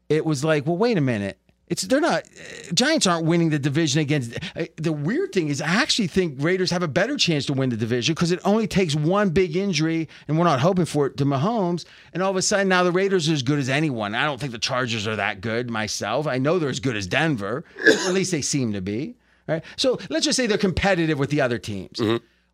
It 0.09 0.25
was 0.25 0.43
like, 0.43 0.65
well, 0.67 0.77
wait 0.77 0.97
a 0.97 1.01
minute. 1.01 1.37
It's 1.67 1.81
they're 1.81 1.99
not 1.99 2.25
uh, 2.25 2.73
Giants 2.75 3.07
aren't 3.07 3.25
winning 3.25 3.49
the 3.49 3.57
division 3.57 3.99
against. 3.99 4.37
Uh, 4.55 4.65
the 4.75 4.93
weird 4.93 5.31
thing 5.33 5.47
is, 5.47 5.61
I 5.61 5.67
actually 5.81 6.05
think 6.05 6.35
Raiders 6.37 6.69
have 6.69 6.83
a 6.83 6.87
better 6.87 7.17
chance 7.17 7.47
to 7.47 7.53
win 7.53 7.69
the 7.71 7.75
division 7.75 8.13
because 8.13 8.31
it 8.31 8.39
only 8.45 8.67
takes 8.67 8.93
one 8.93 9.31
big 9.31 9.55
injury, 9.55 10.07
and 10.27 10.37
we're 10.37 10.43
not 10.45 10.59
hoping 10.59 10.85
for 10.85 11.07
it 11.07 11.17
to 11.17 11.25
Mahomes. 11.25 11.85
And 12.13 12.21
all 12.21 12.29
of 12.29 12.37
a 12.37 12.43
sudden, 12.43 12.67
now 12.67 12.83
the 12.83 12.91
Raiders 12.91 13.27
are 13.27 13.33
as 13.33 13.41
good 13.41 13.57
as 13.57 13.67
anyone. 13.67 14.13
I 14.13 14.25
don't 14.25 14.39
think 14.39 14.51
the 14.51 14.59
Chargers 14.59 15.07
are 15.07 15.15
that 15.15 15.41
good 15.41 15.71
myself. 15.71 16.27
I 16.27 16.37
know 16.37 16.59
they're 16.59 16.69
as 16.69 16.79
good 16.79 16.95
as 16.95 17.07
Denver, 17.07 17.63
at 17.83 18.13
least 18.13 18.29
they 18.29 18.43
seem 18.43 18.73
to 18.73 18.81
be. 18.81 19.15
Right. 19.47 19.63
So 19.75 19.97
let's 20.11 20.25
just 20.25 20.37
say 20.37 20.45
they're 20.45 20.59
competitive 20.59 21.17
with 21.17 21.31
the 21.31 21.41
other 21.41 21.57
teams. 21.57 21.99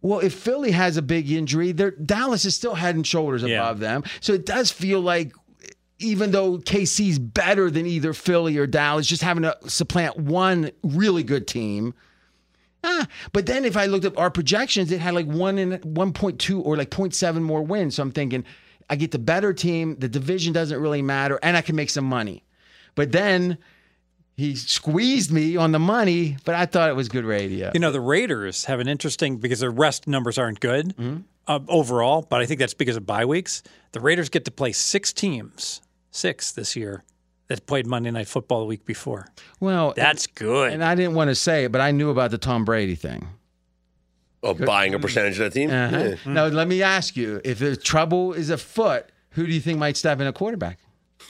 Well, 0.02 0.20
if 0.20 0.34
Philly 0.34 0.72
has 0.72 0.98
a 0.98 1.02
big 1.02 1.32
injury, 1.32 1.74
Dallas 1.74 2.46
is 2.46 2.56
still 2.56 2.76
head 2.76 2.96
and 2.96 3.06
shoulders 3.06 3.44
Yeah. 3.44 3.62
above 3.62 3.80
them. 3.80 4.04
So 4.20 4.34
it 4.34 4.46
does 4.46 4.72
feel 4.72 5.00
like, 5.02 5.32
even 6.00 6.32
though 6.32 6.58
KC's 6.58 7.20
better 7.20 7.70
than 7.70 7.86
either 7.86 8.14
Philly 8.14 8.58
or 8.58 8.66
Dallas, 8.66 9.06
just 9.06 9.22
having 9.22 9.44
to 9.44 9.56
supplant 9.68 10.18
one 10.18 10.72
really 10.84 11.24
good 11.24 11.48
team. 11.48 11.94
Ah, 12.84 13.08
but 13.32 13.46
then 13.46 13.64
if 13.64 13.78
I 13.78 13.86
looked 13.86 14.06
up 14.06 14.18
our 14.18 14.32
projections, 14.32 14.92
it 14.92 15.00
had 15.00 15.14
like 15.14 15.28
one 15.28 15.60
in 15.60 15.78
1.2 15.84 16.60
or 16.66 16.76
like 16.76 16.90
0.7 16.90 17.44
more 17.44 17.62
wins. 17.62 17.96
So 17.96 18.02
I'm 18.02 18.12
thinking, 18.12 18.44
I 18.90 18.96
get 18.96 19.12
the 19.12 19.20
better 19.20 19.54
team. 19.54 19.96
The 20.00 20.10
division 20.10 20.52
doesn't 20.52 20.80
really 20.82 21.04
matter, 21.04 21.40
and 21.44 21.56
I 21.56 21.62
can 21.62 21.76
make 21.76 21.92
some 21.92 22.06
money. 22.06 22.44
But 22.96 23.12
then 23.12 23.60
he 24.42 24.56
squeezed 24.56 25.32
me 25.32 25.56
on 25.56 25.72
the 25.72 25.78
money, 25.78 26.36
but 26.46 26.56
I 26.56 26.66
thought 26.66 26.90
it 26.90 26.96
was 26.96 27.10
good 27.10 27.26
radio. 27.26 27.70
You 27.76 27.80
know, 27.80 27.92
the 27.92 28.02
Raiders 28.02 28.66
have 28.66 28.80
an 28.80 28.88
interesting 28.88 29.38
because 29.38 29.60
their 29.60 29.70
rest 29.70 30.08
numbers 30.08 30.40
aren't 30.40 30.60
good 30.60 30.96
uh, 31.48 31.60
overall, 31.68 32.26
but 32.28 32.42
I 32.42 32.48
think 32.48 32.60
that's 32.60 32.74
because 32.74 32.96
of 32.96 33.06
bye 33.06 33.26
weeks. 33.26 33.62
The 33.92 34.00
Raiders 34.00 34.30
get 34.30 34.46
to 34.46 34.52
play 34.52 34.72
six 34.72 35.14
teams, 35.14 35.82
six 36.10 36.52
this 36.54 36.76
year, 36.76 37.04
that 37.50 37.68
played 37.68 37.86
Monday 37.86 38.10
Night 38.10 38.28
Football 38.28 38.62
the 38.62 38.66
week 38.66 38.84
before. 38.84 39.28
Well, 39.60 39.94
That's 39.96 40.26
good. 40.26 40.74
and 40.74 40.84
I 40.84 40.96
didn't 40.96 41.14
want 41.14 41.30
to 41.30 41.36
say 41.36 41.66
it, 41.66 41.72
but 41.72 41.80
I 41.80 41.92
knew 41.92 42.10
about 42.10 42.32
the 42.32 42.40
Tom 42.40 42.66
Brady 42.66 42.96
thing. 42.96 43.28
Oh, 44.42 44.56
buying 44.56 44.96
a 44.96 45.00
percentage 45.00 45.40
of 45.40 45.54
the 45.54 45.60
team. 45.60 45.70
Uh-huh. 45.70 45.98
Yeah. 45.98 46.16
Now, 46.26 46.46
let 46.48 46.68
me 46.68 46.82
ask 46.82 47.16
you: 47.16 47.42
if 47.44 47.60
the 47.60 47.76
trouble 47.76 48.34
is 48.34 48.50
afoot, 48.50 49.06
who 49.30 49.46
do 49.46 49.54
you 49.54 49.62
think 49.62 49.78
might 49.78 49.98
step 49.98 50.20
in 50.20 50.26
a 50.26 50.34
quarterback? 50.34 50.80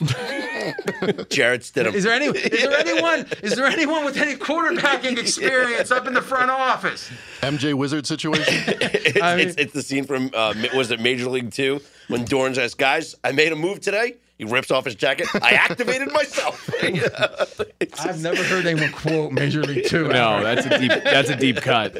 Jarrett 1.30 1.62
Stidham. 1.62 1.94
Is 1.94 2.04
there 2.04 2.12
any? 2.14 2.26
Is 2.26 2.62
there 2.62 2.78
anyone? 2.86 3.26
Is 3.42 3.56
there 3.56 3.66
anyone 3.66 4.04
with 4.04 4.16
any 4.16 4.34
quarterbacking 4.34 5.18
experience 5.18 5.90
up 5.90 6.06
in 6.06 6.14
the 6.14 6.22
front 6.22 6.50
office? 6.50 7.10
MJ 7.40 7.74
Wizard 7.74 8.06
situation. 8.06 8.44
it's, 8.48 9.20
I 9.20 9.36
mean- 9.36 9.48
it's, 9.48 9.56
it's 9.56 9.72
the 9.72 9.82
scene 9.82 10.04
from 10.04 10.30
uh, 10.34 10.54
was 10.74 10.90
it 10.90 11.00
Major 11.00 11.28
League 11.28 11.50
Two 11.52 11.80
when 12.08 12.24
Dorn 12.24 12.54
says, 12.54 12.74
"Guys, 12.74 13.14
I 13.24 13.32
made 13.32 13.52
a 13.52 13.56
move 13.56 13.80
today." 13.80 14.14
He 14.38 14.44
rips 14.48 14.72
off 14.72 14.86
his 14.86 14.96
jacket. 14.96 15.28
I 15.40 15.52
activated 15.52 16.10
myself. 16.12 16.68
I've 16.82 18.20
never 18.22 18.42
heard 18.42 18.66
anyone 18.66 18.90
quote 18.90 19.30
Major 19.30 19.62
League 19.62 19.86
Two. 19.86 20.08
No, 20.08 20.36
ever. 20.38 20.42
that's 20.54 20.66
a 20.66 20.78
deep. 20.80 20.90
That's 21.04 21.30
a 21.30 21.36
deep 21.36 21.56
cut. 21.56 21.94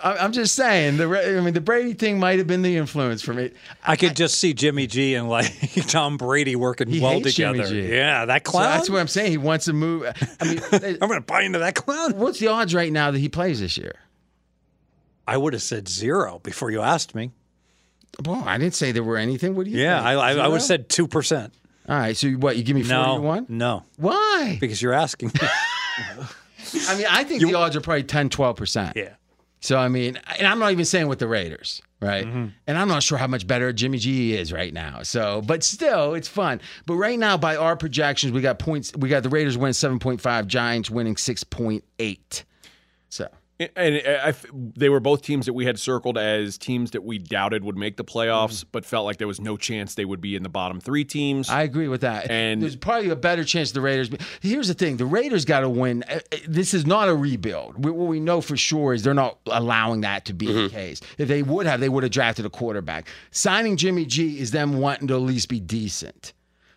I- 0.00 0.16
I'm 0.18 0.32
just 0.32 0.54
saying. 0.54 0.96
The 0.96 1.38
I 1.38 1.40
mean, 1.40 1.54
the 1.54 1.60
Brady 1.60 1.92
thing 1.94 2.18
might 2.20 2.38
have 2.38 2.46
been 2.46 2.62
the 2.62 2.76
influence 2.76 3.20
for 3.22 3.34
me. 3.34 3.50
I 3.84 3.96
could 3.96 4.14
just 4.14 4.38
see 4.38 4.54
Jimmy 4.54 4.86
G 4.86 5.14
and 5.14 5.28
like 5.28 5.52
Tom 5.88 6.16
Brady 6.16 6.54
working 6.56 7.00
well 7.00 7.20
together. 7.20 7.74
Yeah, 7.74 8.24
that 8.26 8.46
So 8.46 8.52
clown. 8.52 8.76
that's 8.76 8.88
what 8.90 9.00
I'm 9.00 9.08
saying. 9.08 9.30
He 9.32 9.38
wants 9.38 9.64
to 9.64 9.72
move. 9.72 10.04
I 10.40 10.44
mean, 10.44 10.60
I'm 10.72 11.08
going 11.08 11.20
to 11.20 11.26
buy 11.26 11.42
into 11.42 11.58
that 11.58 11.74
clown. 11.74 12.16
what's 12.16 12.38
the 12.38 12.48
odds 12.48 12.74
right 12.74 12.92
now 12.92 13.10
that 13.10 13.18
he 13.18 13.28
plays 13.28 13.60
this 13.60 13.76
year? 13.76 13.96
I 15.26 15.36
would 15.36 15.52
have 15.52 15.62
said 15.62 15.88
zero 15.88 16.38
before 16.42 16.70
you 16.70 16.80
asked 16.80 17.14
me. 17.14 17.32
Well, 18.24 18.42
I 18.46 18.56
didn't 18.56 18.74
say 18.74 18.92
there 18.92 19.02
were 19.04 19.16
anything. 19.18 19.54
What 19.54 19.64
do 19.66 19.70
you? 19.70 19.78
Yeah, 19.82 19.96
think? 19.98 20.06
I, 20.06 20.12
I, 20.12 20.30
I 20.44 20.48
would 20.48 20.54
have 20.54 20.62
said 20.62 20.88
two 20.88 21.06
percent. 21.06 21.52
All 21.88 21.96
right. 21.98 22.16
So 22.16 22.30
what? 22.30 22.56
You 22.56 22.62
give 22.62 22.76
me 22.76 22.82
No, 22.82 23.04
forty 23.04 23.20
to 23.20 23.26
one? 23.26 23.46
no, 23.48 23.82
Why? 23.96 24.56
because 24.60 24.80
you're 24.80 24.94
asking. 24.94 25.28
me. 25.28 25.40
I 26.88 26.96
mean, 26.96 27.06
I 27.10 27.24
think 27.24 27.42
the 27.42 27.54
odds 27.54 27.76
are 27.76 27.80
probably 27.80 28.02
10, 28.04 28.28
12 28.30 28.56
percent. 28.56 28.96
yeah, 28.96 29.14
So 29.60 29.76
I 29.76 29.88
mean, 29.88 30.18
and 30.38 30.46
I'm 30.46 30.58
not 30.58 30.72
even 30.72 30.84
saying 30.84 31.08
with 31.08 31.18
the 31.18 31.26
Raiders, 31.26 31.82
right? 32.00 32.24
Mm-hmm. 32.24 32.46
And 32.66 32.78
I'm 32.78 32.88
not 32.88 33.02
sure 33.02 33.18
how 33.18 33.26
much 33.26 33.46
better 33.46 33.72
Jimmy 33.72 33.98
G 33.98 34.36
is 34.36 34.52
right 34.52 34.72
now. 34.72 35.02
So, 35.02 35.42
but 35.42 35.64
still, 35.64 36.14
it's 36.14 36.28
fun. 36.28 36.60
But 36.86 36.94
right 36.94 37.18
now, 37.18 37.36
by 37.36 37.56
our 37.56 37.76
projections, 37.76 38.32
we 38.32 38.40
got 38.40 38.58
points. 38.58 38.92
We 38.96 39.08
got 39.08 39.22
the 39.22 39.28
Raiders 39.28 39.58
winning 39.58 39.72
7.5, 39.72 40.46
Giants 40.46 40.90
winning 40.90 41.16
6.8. 41.16 42.44
So 43.10 43.28
And 43.76 43.96
I, 44.06 44.28
I- 44.28 44.34
they 44.52 44.88
were 44.88 45.00
both 45.00 45.22
teams 45.22 45.46
that 45.46 45.52
we 45.52 45.64
had 45.64 45.78
circled 45.80 46.16
as 46.16 46.58
teams 46.58 46.92
that 46.92 47.02
we 47.02 47.18
doubted 47.18 47.64
would 47.64 47.76
make 47.76 47.96
the 47.96 48.04
playoffs, 48.04 48.64
but 48.70 48.84
felt 48.84 49.04
like 49.04 49.16
there 49.18 49.26
was 49.26 49.40
no 49.40 49.56
chance 49.56 49.96
they 49.96 50.04
would 50.04 50.20
be 50.20 50.36
in 50.36 50.44
the 50.44 50.48
bottom 50.48 50.80
three 50.80 51.04
teams. 51.04 51.48
I 51.48 51.62
agree 51.62 51.88
with 51.88 52.02
that. 52.02 52.30
And- 52.30 52.62
there's 52.62 52.76
probably 52.76 53.10
a 53.10 53.16
better 53.16 53.42
chance 53.42 53.72
the 53.72 53.80
Raiders. 53.80 54.10
Here's 54.40 54.68
the 54.68 54.74
thing: 54.74 54.96
the 54.96 55.06
Raiders 55.06 55.44
got 55.44 55.60
to 55.60 55.68
win. 55.68 56.04
Uh, 56.08 56.20
uh, 56.32 56.36
This 56.46 56.72
is 56.72 56.86
not 56.86 57.08
a 57.08 57.14
rebuild. 57.16 57.84
What 57.84 57.94
we 57.96 58.20
know 58.20 58.40
for 58.40 58.56
sure 58.56 58.94
is 58.94 59.02
they're 59.02 59.12
not 59.14 59.38
allowing 59.46 60.02
that 60.02 60.24
to 60.26 60.32
be 60.32 60.46
the 60.46 60.68
case. 60.68 61.00
If 61.18 61.26
they 61.28 61.42
would 61.42 61.66
have, 61.66 61.80
they 61.80 61.88
would 61.88 62.04
have 62.04 62.12
drafted 62.12 62.46
a 62.46 62.50
quarterback. 62.50 63.08
Signing 63.32 63.76
Jimmy 63.76 64.06
G 64.06 64.38
is 64.38 64.52
them 64.52 64.78
wanting 64.78 65.08
to 65.08 65.14
at 65.14 65.20
least 65.22 65.48
be 65.48 65.58
decent, 65.58 66.32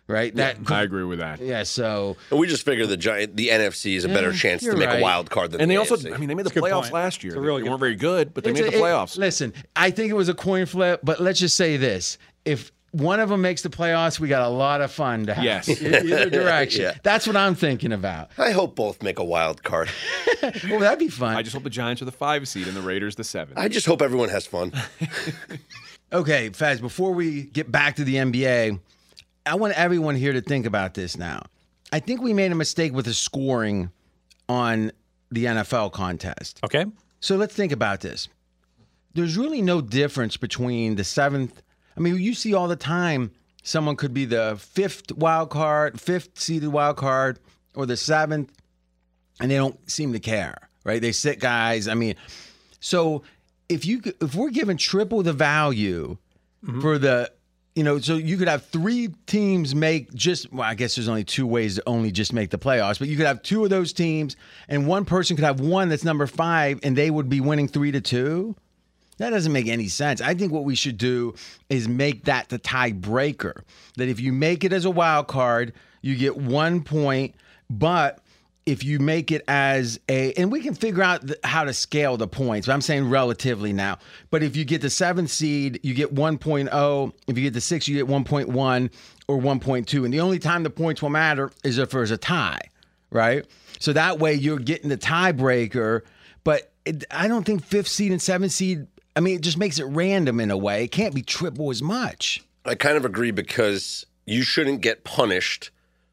right? 0.08 0.34
That 0.36 0.58
I 0.70 0.82
agree 0.82 1.04
with 1.04 1.18
that. 1.20 1.40
yeah. 1.40 1.62
So 1.62 2.16
And 2.30 2.38
we 2.40 2.46
just 2.46 2.64
figure 2.64 2.86
the 2.86 2.96
giant, 2.96 3.36
the 3.36 3.48
NFC 3.48 3.96
is 3.96 4.04
a 4.04 4.08
better 4.08 4.30
Yeah, 4.30 4.36
chance 4.36 4.62
to 4.64 4.76
make 4.76 4.88
right. 4.88 4.98
a 4.98 5.02
wild 5.02 5.30
card 5.30 5.52
than 5.52 5.60
And 5.60 5.70
the 5.70 5.74
they 5.74 5.78
also, 5.78 5.96
AFC. 5.96 6.14
I 6.14 6.16
mean, 6.18 6.28
they 6.28 6.34
made 6.34 6.46
the 6.46 6.50
playoffs 6.60 6.82
point. 6.82 6.92
last 6.94 7.24
year. 7.24 7.34
It's 7.34 7.40
really 7.42 7.62
they 7.62 7.68
weren't 7.68 7.80
very 7.80 7.96
good, 7.96 8.34
but 8.34 8.44
they 8.44 8.50
It's 8.50 8.60
made 8.60 8.68
a- 8.68 8.70
the 8.72 8.76
it- 8.78 8.82
playoffs. 8.82 9.16
listen, 9.16 9.52
I 9.76 9.90
think 9.90 10.10
it 10.10 10.14
was 10.14 10.28
a 10.28 10.34
coin 10.34 10.66
flip, 10.66 11.00
but 11.02 11.20
let's 11.20 11.38
just 11.40 11.56
say 11.56 11.76
this: 11.76 12.18
if 12.44 12.72
one 12.90 13.20
of 13.20 13.30
them 13.30 13.40
makes 13.40 13.62
the 13.62 13.70
playoffs, 13.70 14.20
we 14.20 14.28
got 14.28 14.42
a 14.42 14.48
lot 14.50 14.82
of 14.82 14.92
fun 14.92 15.24
to 15.24 15.32
have. 15.34 15.42
Yes. 15.44 15.66
Either 15.82 16.28
direction. 16.28 16.82
Yeah. 16.82 16.94
That's 17.02 17.26
what 17.26 17.36
I'm 17.36 17.54
thinking 17.54 17.90
about. 17.92 18.30
I 18.36 18.50
hope 18.50 18.76
both 18.76 19.02
make 19.02 19.18
a 19.18 19.24
wild 19.24 19.62
card. 19.62 19.88
Well, 20.68 20.80
that'd 20.80 20.98
be 20.98 21.06
fun. 21.08 21.36
I 21.36 21.42
just 21.42 21.54
hope 21.54 21.62
the 21.62 21.70
Giants 21.70 22.02
are 22.02 22.04
the 22.04 22.10
five 22.10 22.48
seed 22.48 22.66
and 22.66 22.76
the 22.76 22.82
Raiders 22.82 23.14
the 23.14 23.22
seven. 23.22 23.56
I 23.56 23.68
just 23.68 23.86
hope 23.86 24.02
everyone 24.02 24.28
has 24.30 24.44
fun. 24.44 24.72
Okay, 26.12 26.50
Fez, 26.50 26.80
before 26.80 27.12
we 27.12 27.44
get 27.44 27.70
back 27.72 27.96
to 27.96 28.04
the 28.04 28.16
NBA, 28.16 28.78
I 29.44 29.56
want 29.56 29.74
everyone 29.74 30.16
here 30.16 30.32
to 30.32 30.40
think 30.40 30.66
about 30.66 30.94
this 30.94 31.16
now. 31.16 31.42
I 31.92 32.00
think 32.00 32.22
we 32.22 32.32
made 32.32 32.52
a 32.52 32.54
mistake 32.54 32.92
with 32.92 33.06
the 33.06 33.14
scoring 33.14 33.90
on 34.48 34.92
the 35.30 35.46
NFL 35.46 35.92
contest. 35.92 36.60
okay. 36.64 36.86
So 37.20 37.36
let's 37.36 37.54
think 37.54 37.72
about 37.72 38.00
this. 38.00 38.28
There's 39.14 39.36
really 39.36 39.62
no 39.62 39.80
difference 39.80 40.36
between 40.36 40.96
the 40.96 41.04
seventh. 41.04 41.62
I 41.96 42.00
mean, 42.00 42.18
you 42.18 42.34
see 42.34 42.54
all 42.54 42.68
the 42.68 42.76
time 42.76 43.30
someone 43.62 43.96
could 43.96 44.12
be 44.12 44.24
the 44.24 44.56
fifth 44.58 45.12
wild 45.12 45.50
card, 45.50 46.00
fifth 46.00 46.40
seeded 46.40 46.70
wild 46.70 46.96
card, 46.96 47.38
or 47.74 47.86
the 47.86 47.96
seventh, 47.96 48.52
and 49.40 49.50
they 49.50 49.56
don't 49.56 49.78
seem 49.90 50.12
to 50.12 50.20
care, 50.20 50.68
right? 50.84 51.00
They 51.00 51.12
sit 51.12 51.38
guys. 51.38 51.88
I 51.88 51.94
mean, 51.94 52.16
so 52.80 53.22
if 53.68 53.86
you 53.86 54.02
if 54.20 54.34
we're 54.34 54.50
giving 54.50 54.76
triple 54.76 55.22
the 55.22 55.32
value 55.32 56.16
mm-hmm. 56.64 56.80
for 56.80 56.98
the 56.98 57.30
you 57.74 57.82
know, 57.82 57.98
so 57.98 58.16
you 58.16 58.36
could 58.36 58.48
have 58.48 58.66
three 58.66 59.08
teams 59.26 59.74
make 59.74 60.12
just 60.12 60.52
well, 60.52 60.68
I 60.68 60.74
guess 60.74 60.94
there's 60.96 61.08
only 61.08 61.24
two 61.24 61.46
ways 61.46 61.76
to 61.76 61.82
only 61.86 62.10
just 62.10 62.32
make 62.32 62.50
the 62.50 62.58
playoffs, 62.58 62.98
but 62.98 63.08
you 63.08 63.16
could 63.16 63.26
have 63.26 63.42
two 63.42 63.64
of 63.64 63.70
those 63.70 63.92
teams 63.92 64.36
and 64.68 64.86
one 64.86 65.04
person 65.04 65.36
could 65.36 65.44
have 65.44 65.60
one 65.60 65.88
that's 65.88 66.04
number 66.04 66.26
five 66.26 66.80
and 66.82 66.96
they 66.96 67.10
would 67.10 67.28
be 67.28 67.40
winning 67.40 67.68
three 67.68 67.90
to 67.92 68.00
two. 68.00 68.54
That 69.18 69.30
doesn't 69.30 69.52
make 69.52 69.68
any 69.68 69.88
sense. 69.88 70.20
I 70.20 70.34
think 70.34 70.52
what 70.52 70.64
we 70.64 70.74
should 70.74 70.98
do 70.98 71.34
is 71.70 71.88
make 71.88 72.24
that 72.24 72.48
the 72.48 72.58
tiebreaker. 72.58 73.62
That 73.96 74.08
if 74.08 74.20
you 74.20 74.32
make 74.32 74.64
it 74.64 74.72
as 74.72 74.84
a 74.84 74.90
wild 74.90 75.28
card, 75.28 75.72
you 76.00 76.16
get 76.16 76.36
one 76.36 76.82
point, 76.82 77.34
but 77.70 78.21
if 78.64 78.84
you 78.84 78.98
make 78.98 79.32
it 79.32 79.42
as 79.48 79.98
a, 80.08 80.32
and 80.34 80.52
we 80.52 80.60
can 80.60 80.74
figure 80.74 81.02
out 81.02 81.28
how 81.42 81.64
to 81.64 81.72
scale 81.72 82.16
the 82.16 82.28
points, 82.28 82.66
but 82.66 82.72
I'm 82.74 82.80
saying 82.80 83.10
relatively 83.10 83.72
now. 83.72 83.98
But 84.30 84.42
if 84.42 84.56
you 84.56 84.64
get 84.64 84.82
the 84.82 84.90
seventh 84.90 85.30
seed, 85.30 85.80
you 85.82 85.94
get 85.94 86.14
1.0. 86.14 87.12
If 87.26 87.36
you 87.36 87.44
get 87.44 87.54
the 87.54 87.60
six, 87.60 87.88
you 87.88 87.96
get 87.96 88.06
1.1 88.06 88.90
or 89.26 89.38
1.2. 89.38 90.04
And 90.04 90.14
the 90.14 90.20
only 90.20 90.38
time 90.38 90.62
the 90.62 90.70
points 90.70 91.02
will 91.02 91.10
matter 91.10 91.50
is 91.64 91.78
if 91.78 91.90
there's 91.90 92.12
a 92.12 92.16
tie, 92.16 92.60
right? 93.10 93.44
So 93.80 93.92
that 93.92 94.20
way 94.20 94.34
you're 94.34 94.58
getting 94.58 94.90
the 94.90 94.98
tiebreaker. 94.98 96.02
But 96.44 96.72
it, 96.84 97.04
I 97.10 97.26
don't 97.26 97.44
think 97.44 97.64
fifth 97.64 97.88
seed 97.88 98.12
and 98.12 98.22
seventh 98.22 98.52
seed, 98.52 98.86
I 99.16 99.20
mean, 99.20 99.36
it 99.36 99.42
just 99.42 99.58
makes 99.58 99.78
it 99.78 99.84
random 99.84 100.38
in 100.38 100.50
a 100.50 100.56
way. 100.56 100.84
It 100.84 100.92
can't 100.92 101.14
be 101.14 101.22
triple 101.22 101.70
as 101.70 101.82
much. 101.82 102.42
I 102.64 102.76
kind 102.76 102.96
of 102.96 103.04
agree 103.04 103.32
because 103.32 104.06
you 104.24 104.42
shouldn't 104.42 104.82
get 104.82 105.02
punished 105.02 105.70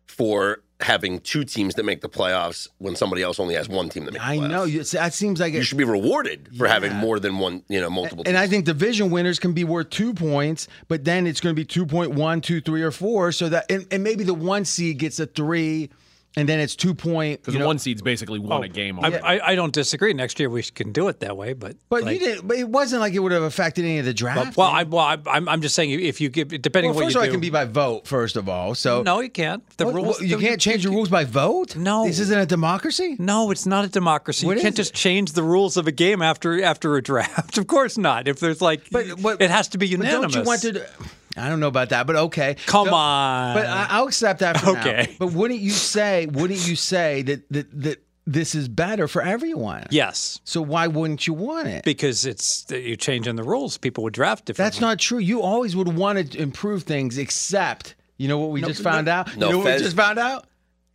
for 0.07 0.63
having 0.81 1.19
two 1.19 1.43
teams 1.43 1.75
that 1.75 1.83
make 1.83 1.99
the 2.01 2.07
playoffs 2.09 2.69
when 2.77 2.95
somebody 2.95 3.21
else 3.21 3.39
only 3.39 3.53
has 3.55 3.67
one 3.67 3.89
team 3.89 4.05
that 4.05 4.13
makes 4.13 4.23
the 4.23 4.31
I 4.31 4.37
know. 4.37 4.63
You, 4.63 4.83
that 4.83 5.13
seems 5.13 5.39
like 5.39 5.53
You 5.53 5.59
it. 5.59 5.63
should 5.63 5.77
be 5.77 5.83
rewarded 5.83 6.49
for 6.57 6.67
having 6.67 6.93
more 6.95 7.19
than 7.19 7.37
one, 7.37 7.63
you 7.67 7.81
know, 7.81 7.89
multiple 7.89 8.19
And 8.19 8.35
teams. 8.35 8.37
I 8.37 8.47
think 8.47 8.63
division 8.65 9.09
winners 9.11 9.39
can 9.39 9.51
be 9.51 9.65
worth 9.65 9.89
two 9.89 10.13
points, 10.13 10.67
but 10.87 11.03
then 11.03 11.27
it's 11.27 11.41
going 11.41 11.53
to 11.53 11.59
be 11.61 11.65
2.1, 11.65 12.41
2, 12.43 12.61
3, 12.61 12.81
or 12.81 12.91
4. 12.91 13.31
So 13.33 13.49
that, 13.49 13.69
and, 13.69 13.85
and 13.91 14.03
maybe 14.03 14.23
the 14.23 14.33
one 14.33 14.63
seed 14.63 14.99
gets 14.99 15.19
a 15.19 15.25
three, 15.25 15.89
and 16.35 16.47
then 16.47 16.59
it's 16.59 16.75
two 16.75 16.93
point. 16.93 17.41
Because 17.41 17.53
you 17.53 17.57
the 17.57 17.63
know, 17.63 17.67
one 17.67 17.79
seed's 17.79 18.01
basically 18.01 18.39
won 18.39 18.61
oh, 18.61 18.63
a 18.63 18.67
game. 18.67 18.99
I. 18.99 19.19
I, 19.19 19.47
I 19.51 19.55
don't 19.55 19.73
disagree. 19.73 20.13
Next 20.13 20.39
year 20.39 20.49
we 20.49 20.61
can 20.63 20.91
do 20.91 21.07
it 21.07 21.19
that 21.21 21.35
way, 21.35 21.53
but 21.53 21.75
but 21.89 22.03
like- 22.03 22.19
you 22.19 22.25
didn't. 22.25 22.47
But 22.47 22.57
it 22.57 22.69
wasn't 22.69 23.01
like 23.01 23.13
it 23.13 23.19
would 23.19 23.31
have 23.31 23.43
affected 23.43 23.85
any 23.85 23.99
of 23.99 24.05
the 24.05 24.13
draft. 24.13 24.55
Well, 24.55 24.67
I, 24.67 24.83
well, 24.83 25.03
I, 25.03 25.17
I'm, 25.27 25.49
I'm 25.49 25.61
just 25.61 25.75
saying 25.75 25.91
if 25.91 26.21
you 26.21 26.29
give 26.29 26.49
depending 26.49 26.91
well, 26.91 26.91
on 26.91 26.95
what 26.95 27.05
first 27.05 27.15
you 27.15 27.21
of 27.21 27.23
all, 27.23 27.25
do. 27.25 27.29
it 27.29 27.33
can 27.33 27.41
be 27.41 27.49
by 27.49 27.65
vote. 27.65 28.07
First 28.07 28.35
of 28.35 28.47
all, 28.47 28.75
so 28.75 29.01
no, 29.01 29.19
you 29.19 29.29
can't. 29.29 29.67
The 29.77 29.85
What- 29.85 29.95
rules. 29.95 30.07
what, 30.07 30.21
you 30.21 30.37
the- 30.37 30.43
can't 30.43 30.61
change 30.61 30.83
the 30.83 30.89
rules 30.89 31.09
by 31.09 31.25
vote. 31.25 31.75
No. 31.75 32.05
this 32.05 32.19
isn't 32.19 32.39
a 32.39 32.45
democracy. 32.45 33.15
No, 33.19 33.51
it's 33.51 33.65
not 33.65 33.85
a 33.85 33.89
democracy. 33.89 34.45
What 34.45 34.57
you 34.57 34.61
can't 34.61 34.77
is 34.77 34.89
just 34.89 34.93
change 34.93 35.33
the 35.33 35.43
rules 35.43 35.77
of 35.77 35.87
a 35.87 35.91
game 35.91 36.21
after 36.21 36.63
after 36.63 36.95
a 36.95 37.01
draft. 37.01 37.57
of 37.57 37.67
course 37.67 37.97
not. 37.97 38.27
If 38.27 38.39
there's 38.39 38.61
like, 38.61 38.89
But 38.91 39.19
what, 39.19 39.41
it 39.41 39.49
has 39.49 39.67
to 39.69 39.77
be 39.77 39.87
but 39.87 39.91
unanimous. 39.91 40.33
Don't 40.33 40.43
you 40.43 40.47
want 40.47 40.61
to? 40.61 41.09
I 41.39 41.49
don't 41.49 41.59
know 41.59 41.67
about 41.67 41.89
that, 41.89 42.05
but 42.07 42.15
okay. 42.15 42.55
Come 42.65 42.87
So- 42.87 42.93
on. 42.93 43.55
But 43.55 43.65
I, 43.65 43.87
I'll 43.89 44.07
accept 44.07 44.39
that. 44.41 44.59
For 44.59 44.77
Okay. 44.77 45.07
Now. 45.09 45.15
But 45.19 45.33
wouldn't 45.33 45.59
you 45.59 45.71
say? 45.71 46.25
Wouldn't 46.27 46.67
you 46.67 46.75
say 46.75 47.21
that 47.23 47.49
that 47.51 47.81
that 47.81 48.03
this 48.27 48.53
is 48.53 48.67
better 48.67 49.07
for 49.07 49.21
everyone? 49.23 49.85
yes, 49.89 50.39
So 50.43 50.61
why 50.61 50.85
wouldn't 50.87 51.25
you 51.25 51.33
want 51.33 51.67
it? 51.67 51.83
because 51.83 52.25
it's 52.25 52.65
you're 52.69 52.95
changing 52.95 53.35
the 53.37 53.43
rules. 53.43 53.77
People 53.77 54.03
would 54.03 54.13
draft 54.13 54.45
differently. 54.45 54.67
That's 54.69 54.81
not 54.81 54.99
true. 54.99 55.17
You 55.17 55.41
always 55.41 55.75
would 55.75 55.87
want 55.95 56.31
to 56.31 56.37
improve 56.39 56.83
things, 56.83 57.17
except 57.17 57.95
you 58.17 58.27
know 58.27 58.37
what 58.37 58.51
we 58.51 58.61
just 58.61 58.83
found 58.83 59.07
out. 59.07 59.35
no, 59.35 59.47
you 59.47 59.51
know 59.53 59.57
what 59.59 59.73
we 59.77 59.83
just 59.83 59.95
found 59.95 60.19
out. 60.19 60.45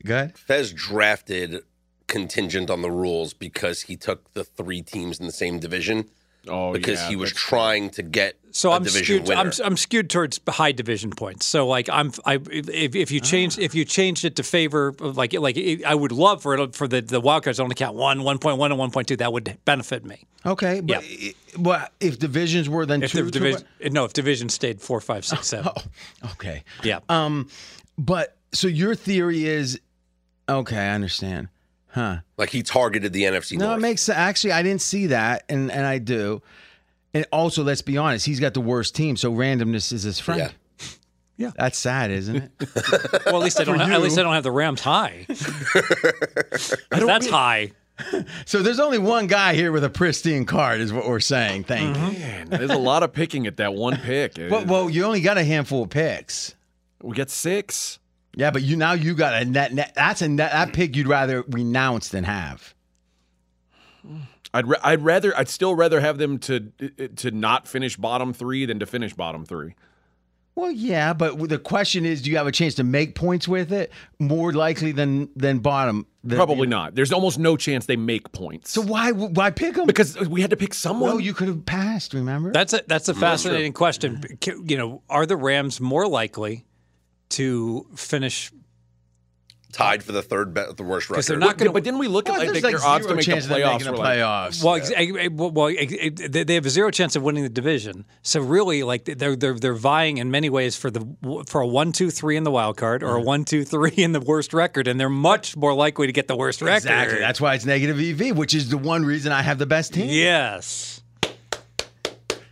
Good. 0.05 0.37
Fez 0.39 0.73
drafted 0.73 1.63
contingent 2.07 2.71
on 2.71 2.83
the 2.83 2.91
rules 2.91 3.33
because 3.33 3.83
he 3.83 3.97
took 3.97 4.33
the 4.35 4.45
three 4.45 4.83
teams 4.83 5.19
in 5.19 5.27
the 5.27 5.33
same 5.33 5.59
division 5.59 6.05
oh, 6.49 6.73
because 6.73 7.01
yeah, 7.01 7.09
he 7.09 7.17
was 7.17 7.33
trying 7.33 7.91
to 7.91 8.03
get 8.03 8.35
So 8.53 8.71
a 8.73 8.77
I'm 8.77 8.83
division 8.85 9.05
skewed. 9.05 9.29
winner. 9.29 9.41
I'm, 9.41 9.53
I'm 9.65 9.77
skewed 9.77 10.11
towards 10.11 10.41
high 10.49 10.73
division 10.73 11.11
points. 11.11 11.47
So 11.47 11.67
like 11.67 11.89
I'm, 11.89 12.13
I 12.25 12.35
if, 12.51 12.95
if 12.95 13.11
you 13.11 13.21
change 13.21 13.59
if 13.59 13.75
you 13.75 13.85
changed 13.85 14.25
it 14.25 14.37
to 14.37 14.43
favor 14.43 14.95
like 15.01 15.33
like 15.33 15.57
I 15.87 15.95
would 15.95 16.13
love 16.13 16.43
for 16.43 16.55
it 16.55 16.75
for 16.75 16.87
the 16.89 17.01
the 17.01 17.21
wildcards 17.21 17.57
to 17.57 17.63
only 17.63 17.75
count 17.75 17.97
one, 17.97 18.23
one 18.23 18.39
point 18.39 18.59
one, 18.59 18.71
and 18.73 18.79
one 18.79 18.91
point 18.91 19.09
two. 19.09 19.17
That 19.17 19.33
would 19.33 19.57
benefit 19.65 20.05
me. 20.05 20.25
Okay. 20.47 20.81
But, 20.81 21.03
but 21.59 21.93
if 22.01 22.19
divisions 22.19 22.69
were 22.69 22.85
then 22.85 23.03
If 23.03 23.13
two, 23.13 23.31
the 23.31 23.65
two- 23.81 23.91
no, 23.91 24.05
if 24.05 24.13
division 24.13 24.49
stayed 24.51 24.81
four, 24.81 25.01
five, 25.01 25.25
six, 25.25 25.47
seven. 25.49 25.73
okay. 26.33 26.65
Yeah. 26.83 27.01
Um, 27.09 27.49
but 27.97 28.37
so 28.53 28.69
your 28.69 28.95
theory 28.95 29.45
is 29.47 29.81
okay. 30.49 30.77
I 30.77 30.91
understand. 30.91 31.49
Huh. 31.95 32.19
like 32.37 32.51
he 32.51 32.65
targeted 32.65 33.13
the 33.13 33.23
NFC 33.23 33.57
No, 33.57 33.67
North. 33.67 33.79
it 33.79 33.81
makes. 33.83 34.09
Actually, 34.09 34.53
I 34.53 34.65
didn't 34.65 34.83
see 34.83 35.07
that, 35.07 35.45
and 35.49 35.71
and 35.71 35.87
I 35.87 35.99
do. 35.99 36.43
And 37.15 37.25
also, 37.31 37.63
let's 37.63 37.83
be 37.83 37.97
honest, 37.97 38.27
he's 38.27 38.41
got 38.41 38.53
the 38.53 38.61
worst 38.61 38.97
team, 38.97 39.17
so 39.17 39.33
randomness 39.33 39.93
is 39.93 40.03
his 40.03 40.19
friend. 40.19 40.41
Yeah. 40.41 40.51
Yeah. 41.37 41.51
That's 41.57 41.77
sad, 41.77 42.13
isn't 42.13 42.37
it? 42.37 42.53
Well, 43.27 43.39
at 43.39 43.43
least 43.43 43.59
I 43.59 43.65
don't. 43.65 43.81
Have, 43.81 43.91
at 43.91 44.01
least 44.01 44.17
I 44.17 44.23
don't 44.23 44.35
have 44.35 44.45
the 44.45 44.53
Rams 44.53 44.81
high. 44.81 45.27
That's 46.91 47.29
high. 47.29 47.73
so 48.45 48.63
there's 48.63 48.79
only 48.79 48.99
one 48.99 49.27
guy 49.27 49.55
here 49.55 49.73
with 49.73 49.83
a 49.83 49.91
pristine 49.91 50.45
card, 50.45 50.81
is 50.81 50.93
what 50.93 51.09
we're 51.09 51.19
saying. 51.19 51.65
Thank 51.65 51.97
mm-hmm. 51.97 52.13
you. 52.13 52.19
Man, 52.21 52.51
there's 52.51 52.71
a 52.71 52.79
lot 52.79 53.03
of 53.03 53.13
picking 53.13 53.49
at 53.49 53.57
that 53.57 53.75
one 53.75 53.97
pick. 53.97 54.35
Well, 54.49 54.65
well, 54.65 54.89
you 54.89 55.03
only 55.05 55.23
got 55.23 55.37
a 55.37 55.43
handful 55.43 55.83
of 55.83 55.91
picks. 55.91 56.55
we 57.03 57.17
get 57.17 57.31
six. 57.31 57.99
Yeah, 58.37 58.51
but 58.51 58.63
you 58.63 58.77
now 58.77 58.93
you 58.93 59.15
got 59.15 59.35
a 59.41 59.45
net. 59.45 59.73
net 59.73 59.93
that's 59.95 60.23
a 60.23 60.29
net. 60.29 60.53
That 60.53 60.73
pick 60.73 60.97
you'd 60.97 61.07
rather 61.09 61.43
renounce 61.49 62.09
than 62.09 62.25
have. 62.25 62.75
I'd 64.53 64.67
ra- 64.69 64.79
I'd 64.83 65.03
rather 65.03 65.37
I'd 65.37 65.49
still 65.49 65.75
rather 65.75 66.01
have 66.01 66.19
them 66.19 66.39
to 66.41 66.61
to 67.17 67.31
not 67.31 67.67
finish 67.67 67.97
bottom 67.97 68.33
three 68.33 68.67
than 68.67 68.79
to 68.81 68.87
finish 68.87 69.15
bottom 69.15 69.45
three. 69.45 69.75
Well, 70.57 70.71
yeah, 70.71 71.13
but 71.15 71.49
the 71.49 71.59
question 71.59 72.07
is, 72.07 72.23
do 72.23 72.31
you 72.31 72.37
have 72.37 72.47
a 72.47 72.53
chance 72.53 72.77
to 72.77 72.85
make 72.85 73.17
points 73.17 73.49
with 73.49 73.73
it? 73.73 73.91
More 74.21 74.53
likely 74.53 74.93
than 74.93 75.29
than 75.35 75.59
bottom. 75.59 76.07
than- 76.23 76.37
Probably 76.39 76.69
not. 76.69 76.95
There's 76.95 77.11
almost 77.13 77.41
no 77.41 77.57
chance 77.57 77.87
they 77.87 77.97
make 77.97 78.31
points. 78.31 78.71
So 78.71 78.81
why 78.81 79.11
why 79.11 79.51
pick 79.51 79.75
them? 79.75 79.87
because 79.87 80.17
we 80.29 80.41
had 80.43 80.51
to 80.51 80.57
pick 80.57 80.73
someone. 80.75 81.11
well, 81.11 81.21
you 81.21 81.35
could 81.35 81.49
have 81.49 81.67
passed. 81.67 82.15
Remember? 82.15 82.53
That's 82.53 82.73
a 82.73 82.83
that's 82.87 83.09
a 83.09 83.15
fascinating 83.15 83.73
question. 83.73 84.23
You 84.65 84.77
know, 84.77 85.03
are 85.11 85.27
the 85.27 85.37
Rams 85.37 85.81
more 85.81 86.07
likely 86.07 86.65
to 87.35 87.87
finish 87.97 88.51
Tied 89.73 90.05
for 90.05 90.13
the 90.13 90.23
third, 90.23 90.55
be- 90.55 90.63
the 90.77 90.85
worst 90.85 91.11
record. 91.11 91.15
because 91.15 91.27
they're 91.27 91.37
not 91.37 91.59
Yeah, 91.59 91.65
going 91.65 91.73
but 91.73 91.83
didn't 91.83 91.99
we 91.99 92.07
look 92.07 92.27
Well, 92.29 92.37
at 92.41 92.47
like, 92.47 92.63
there's 92.63 92.81
their 92.81 92.89
odds 92.89 93.07
to 93.09 93.15
make 93.17 93.27
the 93.27 93.33
chance 93.33 93.47
of 93.47 93.51
playoffs? 93.51 93.83
the 93.83 93.91
were 93.91 93.97
like- 93.99 94.19
playoffs. 94.21 94.63
Well, 94.63 94.75
ex- 94.77 94.93
eh, 94.95 95.29
well, 95.33 95.51
well, 95.51 95.67
they 95.67 96.45
they 96.45 96.55
have 96.55 96.65
a 96.65 96.71
zero 96.71 96.93
chance 96.93 97.17
of 97.17 97.25
winning 97.25 97.43
the 97.43 97.49
division. 97.49 98.05
So 98.23 98.41
really, 98.41 98.85
like 98.85 99.05
they're 99.05 99.35
they're 99.35 99.55
they're 99.59 99.75
vying 99.75 100.19
in 100.19 100.31
many 100.31 100.49
ways 100.49 100.77
for 100.77 100.93
the 100.93 101.05
for 101.49 101.61
a 101.61 101.67
one 101.67 101.91
two 101.91 102.11
three 102.13 102.37
in 102.37 102.45
the 102.45 102.53
wild 102.53 102.77
card 102.77 103.03
or 103.03 103.17
a 103.17 103.21
one 103.21 103.45
two 103.45 103.65
three 103.65 103.91
in 103.97 104.13
the 104.13 104.21
worst 104.21 104.55
record, 104.55 104.87
and 104.87 105.01
they're 105.01 105.09
much 105.09 105.57
more 105.57 105.75
likely 105.75 106.07
to 106.07 106.13
get 106.13 106.29
the 106.29 106.37
worst 106.37 106.63
record. 106.63 106.77
exactly. 106.77 107.19
That's 107.19 107.41
why 107.41 107.55
it's 107.57 107.65
negative 107.67 107.99
EV, 107.99 108.37
which 108.39 108.55
is 108.55 108.69
the 108.69 108.79
one 108.79 109.05
reason 109.05 109.33
I 109.33 109.43
have 109.43 109.59
the 109.59 109.67
best 109.67 109.93
team. 109.93 110.09
yes, 110.09 111.03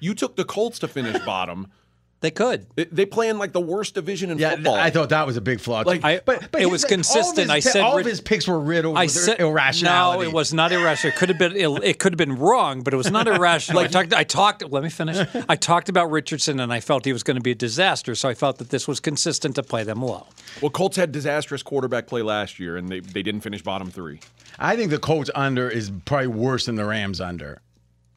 You 0.01 0.14
took 0.14 0.35
the 0.35 0.45
Colts 0.45 0.80
to 0.80 0.89
finish 0.89 1.24
bottom. 1.24 1.68
They 2.23 2.31
could. 2.31 2.66
They- 2.75 2.85
They 2.87 3.05
play 3.05 3.29
in 3.29 3.37
like 3.39 3.53
the 3.53 3.61
worst 3.61 3.95
division 3.95 4.31
in 4.31 4.39
Yeah, 4.39 4.53
football. 4.55 4.75
I 4.77 4.89
thought 4.91 5.11
that 5.11 5.27
was 5.27 5.37
a 5.37 5.41
big 5.41 5.61
flaw. 5.61 5.83
Like. 5.85 6.03
I- 6.05 6.20
but, 6.25 6.51
but 6.51 6.55
it 6.55 6.61
here's 6.61 6.70
was 6.73 6.83
the- 6.83 6.89
consistent. 6.89 7.51
I 7.51 7.61
said 7.61 7.83
all 7.83 7.99
of 7.99 8.07
his 8.07 8.20
picks 8.20 8.49
were 8.49 8.59
riddled 8.59 8.97
I 8.97 9.03
with 9.05 9.11
said 9.11 9.41
irrationality. 9.41 10.23
No, 10.25 10.29
it 10.31 10.33
was 10.33 10.55
not 10.55 10.73
irrational. 10.73 11.12
It 11.12 11.18
could 11.18 11.29
have 11.29 11.39
been. 11.39 11.53
It, 11.57 11.85
it 11.85 11.99
could 11.99 12.12
have 12.14 12.18
been 12.18 12.37
wrong, 12.39 12.83
but 12.83 12.95
it 12.95 12.97
was 12.97 13.11
not 13.11 13.27
irrational. 13.37 13.83
I 13.83 13.87
talked. 13.89 14.14
I 14.14 14.25
talked. 14.25 14.62
Let 14.70 14.83
me 14.83 14.89
finish. 14.89 15.27
I 15.49 15.57
talked 15.57 15.89
about 15.89 16.11
Richardson, 16.11 16.59
and 16.61 16.73
I 16.73 16.81
felt 16.81 17.05
he 17.05 17.12
was 17.12 17.23
going 17.23 17.37
to 17.37 17.43
be 17.43 17.51
a 17.51 17.55
disaster. 17.55 18.14
So 18.14 18.29
I 18.29 18.35
felt 18.35 18.59
that 18.59 18.70
this 18.70 18.89
was 18.89 19.01
consistent 19.01 19.57
to 19.57 19.62
play 19.62 19.83
them 19.85 20.01
low. 20.03 20.27
well, 20.61 20.70
Colts 20.70 20.97
had 20.97 21.12
disastrous 21.12 21.62
quarterback 21.62 22.07
play 22.07 22.23
last 22.23 22.59
year, 22.59 22.77
and 22.77 22.89
they, 22.89 23.01
they 23.01 23.23
didn't 23.23 23.41
finish 23.43 23.62
bottom 23.62 23.91
three. 23.91 24.20
I 24.59 24.77
think 24.77 24.91
the 24.91 24.99
Colts 24.99 25.31
under 25.35 25.68
is 25.68 25.91
probably 26.05 26.29
worse 26.29 26.66
than 26.66 26.77
the 26.77 26.85
Rams 26.85 27.20
under. 27.20 27.61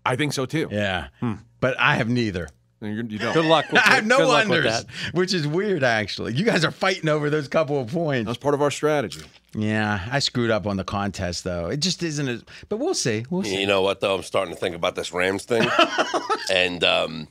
I 0.06 0.16
think 0.16 0.34
so 0.34 0.46
too. 0.46 0.68
Yeah, 0.72 1.08
hmm. 1.20 1.34
but 1.60 1.76
I 1.80 1.96
have 1.96 2.08
neither. 2.10 2.50
You, 2.86 3.04
you 3.08 3.20
don't. 3.20 3.34
Good 3.34 3.46
luck. 3.46 3.72
With, 3.72 3.82
I 3.86 3.96
have 3.96 4.06
no 4.06 4.18
good 4.18 4.28
luck 4.28 4.48
with 4.48 4.64
unders, 4.66 4.86
that. 4.86 5.14
which 5.14 5.34
is 5.34 5.48
weird 5.48 5.84
actually. 5.84 6.34
You 6.34 6.46
guys 6.46 6.64
are 6.64 6.72
fighting 6.72 7.10
over 7.10 7.30
those 7.30 7.48
couple 7.48 7.80
of 7.80 7.92
points. 7.92 8.28
That's 8.28 8.38
part 8.38 8.54
of 8.54 8.62
our 8.62 8.72
strategy. 8.72 9.22
Yeah, 9.54 10.06
I 10.12 10.20
screwed 10.20 10.52
up 10.52 10.68
on 10.68 10.78
the 10.78 10.84
contest 10.84 11.44
though. 11.44 11.68
It 11.68 11.78
just 11.78 12.04
isn't 12.04 12.28
as. 12.28 12.44
But 12.68 12.78
we'll 12.78 12.94
see. 12.94 13.26
We'll 13.30 13.44
see. 13.44 13.60
You 13.60 13.68
know 13.68 13.82
what, 13.82 14.02
though? 14.02 14.16
I'm 14.16 14.24
starting 14.24 14.54
to 14.54 14.60
think 14.60 14.76
about 14.76 14.96
this 14.96 15.14
Rams 15.14 15.46
thing. 15.46 15.68
and 16.54 16.84
um, 16.84 17.28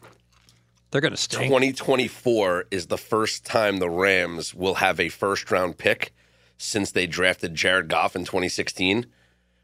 They're 0.90 1.02
going 1.02 1.12
to 1.12 1.18
stink. 1.18 1.44
2024 1.44 2.66
is 2.70 2.86
the 2.86 2.96
first 2.98 3.44
time 3.44 3.78
the 3.78 3.90
Rams 3.90 4.54
will 4.54 4.74
have 4.74 4.98
a 4.98 5.10
first 5.10 5.50
round 5.50 5.76
pick 5.76 6.14
since 6.56 6.92
they 6.92 7.06
drafted 7.06 7.54
Jared 7.54 7.88
Goff 7.88 8.16
in 8.16 8.24
2016, 8.24 9.06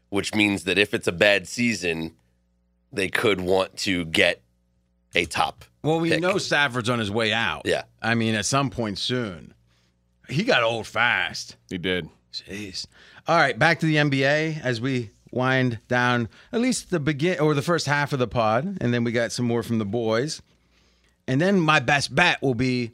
which 0.09 0.35
means 0.35 0.65
that 0.65 0.77
if 0.77 0.93
it's 0.93 1.07
a 1.07 1.11
bad 1.11 1.47
season, 1.47 2.15
they 2.91 3.09
could 3.09 3.41
want 3.41 3.77
to 3.77 4.05
get 4.05 4.41
a 5.15 5.25
top. 5.25 5.65
Well, 5.83 5.99
we 5.99 6.09
pick. 6.09 6.21
know 6.21 6.37
Stafford's 6.37 6.89
on 6.89 6.99
his 6.99 7.09
way 7.11 7.33
out. 7.33 7.63
Yeah. 7.65 7.83
I 8.01 8.15
mean, 8.15 8.35
at 8.35 8.45
some 8.45 8.69
point 8.69 8.97
soon. 8.99 9.53
He 10.29 10.43
got 10.43 10.63
old 10.63 10.87
fast. 10.87 11.57
He 11.69 11.77
did. 11.77 12.07
Jeez. 12.31 12.85
All 13.27 13.37
right, 13.37 13.57
back 13.57 13.79
to 13.81 13.85
the 13.85 13.95
NBA 13.95 14.61
as 14.63 14.79
we 14.79 15.11
wind 15.31 15.79
down 15.87 16.27
at 16.51 16.59
least 16.59 16.89
the 16.89 16.99
begin 16.99 17.39
or 17.39 17.53
the 17.53 17.61
first 17.61 17.85
half 17.85 18.13
of 18.13 18.19
the 18.19 18.27
pod, 18.27 18.77
and 18.81 18.93
then 18.93 19.03
we 19.03 19.11
got 19.11 19.31
some 19.31 19.45
more 19.45 19.63
from 19.63 19.79
the 19.79 19.85
boys. 19.85 20.41
And 21.27 21.39
then 21.39 21.59
my 21.59 21.79
best 21.79 22.13
bet 22.13 22.41
will 22.41 22.55
be, 22.55 22.91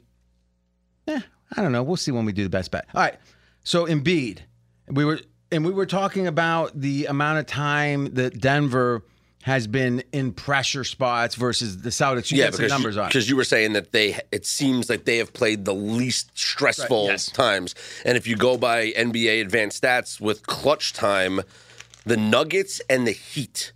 eh, 1.06 1.20
I 1.56 1.62
don't 1.62 1.72
know. 1.72 1.82
We'll 1.82 1.96
see 1.96 2.12
when 2.12 2.24
we 2.24 2.32
do 2.32 2.44
the 2.44 2.50
best 2.50 2.70
bet. 2.70 2.86
All 2.94 3.00
right. 3.00 3.16
So 3.64 3.86
Embiid, 3.86 4.40
we 4.88 5.04
were 5.04 5.20
and 5.50 5.64
we 5.64 5.72
were 5.72 5.86
talking 5.86 6.26
about 6.26 6.78
the 6.78 7.06
amount 7.06 7.38
of 7.38 7.46
time 7.46 8.14
that 8.14 8.38
Denver 8.38 9.02
has 9.42 9.66
been 9.66 10.02
in 10.12 10.32
pressure 10.32 10.84
spots 10.84 11.34
versus 11.34 11.82
the 11.82 11.90
Celtics. 11.90 12.30
You 12.30 12.38
yeah, 12.38 12.50
because 12.50 12.70
numbers 12.70 12.96
you, 12.96 13.02
on. 13.02 13.08
because 13.08 13.28
you 13.28 13.36
were 13.36 13.44
saying 13.44 13.72
that 13.74 13.92
they 13.92 14.18
it 14.32 14.44
seems 14.44 14.90
like 14.90 15.04
they 15.04 15.18
have 15.18 15.32
played 15.32 15.64
the 15.64 15.74
least 15.74 16.36
stressful 16.36 17.04
Right, 17.04 17.12
yes. 17.12 17.30
times, 17.30 17.74
and 18.04 18.16
if 18.16 18.26
you 18.26 18.36
go 18.36 18.58
by 18.58 18.90
NBA 18.92 19.40
advanced 19.40 19.82
stats 19.82 20.20
with 20.20 20.46
clutch 20.46 20.92
time, 20.92 21.40
the 22.04 22.16
Nuggets 22.16 22.80
and 22.90 23.06
the 23.06 23.12
Heat 23.12 23.72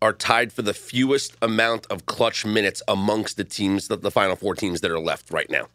are 0.00 0.12
tied 0.12 0.52
for 0.52 0.62
the 0.62 0.74
fewest 0.74 1.36
amount 1.40 1.86
of 1.88 2.06
clutch 2.06 2.44
minutes 2.44 2.82
amongst 2.88 3.36
the 3.36 3.44
teams, 3.44 3.86
the, 3.86 3.96
the 3.96 4.10
final 4.10 4.34
four 4.34 4.54
teams 4.54 4.80
that 4.80 4.90
are 4.90 4.98
left 4.98 5.30
right 5.30 5.48
now. 5.48 5.68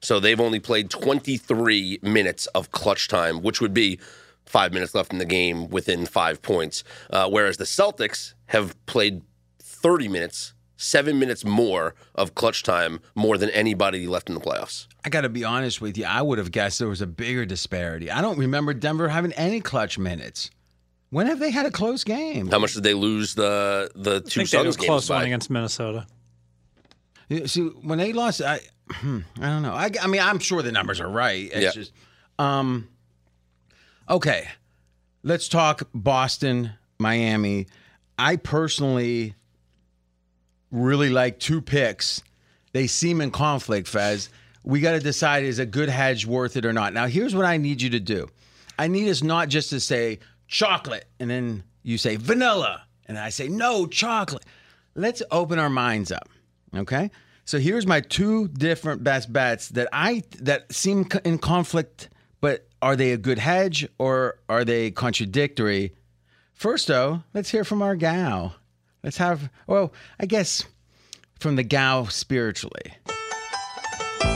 So 0.00 0.18
they've 0.18 0.40
only 0.40 0.58
played 0.58 0.90
23 0.90 2.00
minutes 2.02 2.46
of 2.48 2.72
clutch 2.72 3.06
time, 3.06 3.40
which 3.40 3.60
would 3.60 3.72
be 3.72 4.00
five 4.46 4.72
minutes 4.72 4.96
left 4.96 5.12
in 5.12 5.18
the 5.18 5.24
game 5.24 5.68
within 5.68 6.06
five 6.06 6.42
points. 6.42 6.82
Uh, 7.10 7.30
whereas 7.30 7.56
the 7.56 7.64
Celtics 7.64 8.34
have 8.52 8.74
played 8.86 9.22
30 9.60 10.08
minutes, 10.08 10.54
seven 10.76 11.18
minutes 11.18 11.44
more 11.44 11.94
of 12.14 12.34
clutch 12.34 12.62
time, 12.62 13.00
more 13.14 13.36
than 13.38 13.50
anybody 13.50 14.06
left 14.06 14.28
in 14.28 14.34
the 14.34 14.40
playoffs. 14.40 14.86
I 15.04 15.08
got 15.08 15.22
to 15.22 15.28
be 15.28 15.42
honest 15.44 15.80
with 15.80 15.98
you. 15.98 16.04
I 16.04 16.22
would 16.22 16.38
have 16.38 16.50
guessed 16.52 16.78
there 16.78 16.88
was 16.88 17.00
a 17.02 17.06
bigger 17.06 17.44
disparity. 17.44 18.10
I 18.10 18.20
don't 18.20 18.38
remember 18.38 18.72
Denver 18.74 19.08
having 19.08 19.32
any 19.32 19.60
clutch 19.60 19.98
minutes. 19.98 20.50
When 21.10 21.26
have 21.26 21.40
they 21.40 21.50
had 21.50 21.66
a 21.66 21.70
close 21.70 22.04
game? 22.04 22.48
How 22.48 22.58
much 22.58 22.72
did 22.74 22.84
they 22.84 22.94
lose 22.94 23.34
the 23.34 23.90
the 23.94 24.16
I 24.16 24.28
two 24.28 24.40
think 24.40 24.50
they 24.50 24.56
had 24.58 24.66
a 24.66 24.72
Suns 24.72 24.76
games 24.76 24.86
close 24.86 25.10
one 25.10 25.20
by? 25.20 25.24
against 25.26 25.50
Minnesota. 25.50 26.06
You 27.28 27.46
See, 27.46 27.62
when 27.62 27.98
they 27.98 28.12
lost, 28.12 28.40
I, 28.42 28.60
hmm, 28.90 29.20
I 29.40 29.46
don't 29.48 29.62
know. 29.62 29.72
I, 29.74 29.90
I 30.02 30.06
mean, 30.06 30.20
I'm 30.22 30.38
sure 30.38 30.62
the 30.62 30.72
numbers 30.72 31.00
are 31.00 31.08
right. 31.08 31.50
It's 31.52 31.56
Yeah. 31.56 31.70
just, 31.70 31.92
um, 32.38 32.88
okay. 34.08 34.48
Let's 35.22 35.48
talk 35.48 35.82
Boston, 35.94 36.72
Miami. 36.98 37.66
I 38.18 38.36
personally 38.36 39.34
really 40.70 41.10
like 41.10 41.38
two 41.38 41.60
picks. 41.60 42.22
They 42.72 42.86
seem 42.86 43.20
in 43.20 43.30
conflict, 43.30 43.88
Fez. 43.88 44.30
We 44.64 44.80
got 44.80 44.92
to 44.92 45.00
decide 45.00 45.44
is 45.44 45.58
a 45.58 45.66
good 45.66 45.88
hedge 45.88 46.26
worth 46.26 46.56
it 46.56 46.64
or 46.64 46.72
not. 46.72 46.92
Now, 46.92 47.06
here's 47.06 47.34
what 47.34 47.44
I 47.44 47.56
need 47.56 47.82
you 47.82 47.90
to 47.90 48.00
do. 48.00 48.28
I 48.78 48.88
need 48.88 49.08
us 49.08 49.22
not 49.22 49.48
just 49.48 49.70
to 49.70 49.80
say 49.80 50.20
chocolate 50.46 51.06
and 51.20 51.30
then 51.30 51.64
you 51.82 51.98
say 51.98 52.16
vanilla 52.16 52.82
and 53.06 53.18
I 53.18 53.30
say 53.30 53.48
no 53.48 53.86
chocolate. 53.86 54.44
Let's 54.94 55.22
open 55.30 55.58
our 55.58 55.70
minds 55.70 56.12
up. 56.12 56.28
Okay? 56.74 57.10
So 57.44 57.58
here's 57.58 57.86
my 57.86 58.00
two 58.00 58.48
different 58.48 59.02
best 59.02 59.32
bets 59.32 59.68
that 59.70 59.88
I 59.92 60.22
that 60.40 60.72
seem 60.72 61.08
in 61.24 61.38
conflict, 61.38 62.08
but 62.40 62.68
are 62.80 62.96
they 62.96 63.12
a 63.12 63.16
good 63.16 63.38
hedge 63.38 63.88
or 63.98 64.38
are 64.48 64.64
they 64.64 64.90
contradictory? 64.90 65.92
First 66.54 66.86
though, 66.88 67.22
let's 67.34 67.50
hear 67.50 67.64
from 67.64 67.82
our 67.82 67.96
gal. 67.96 68.54
Let's 69.02 69.16
have 69.18 69.50
well, 69.66 69.92
I 70.20 70.26
guess 70.26 70.64
from 71.40 71.56
the 71.56 71.62
gal 71.64 72.06
spiritually. 72.06 72.94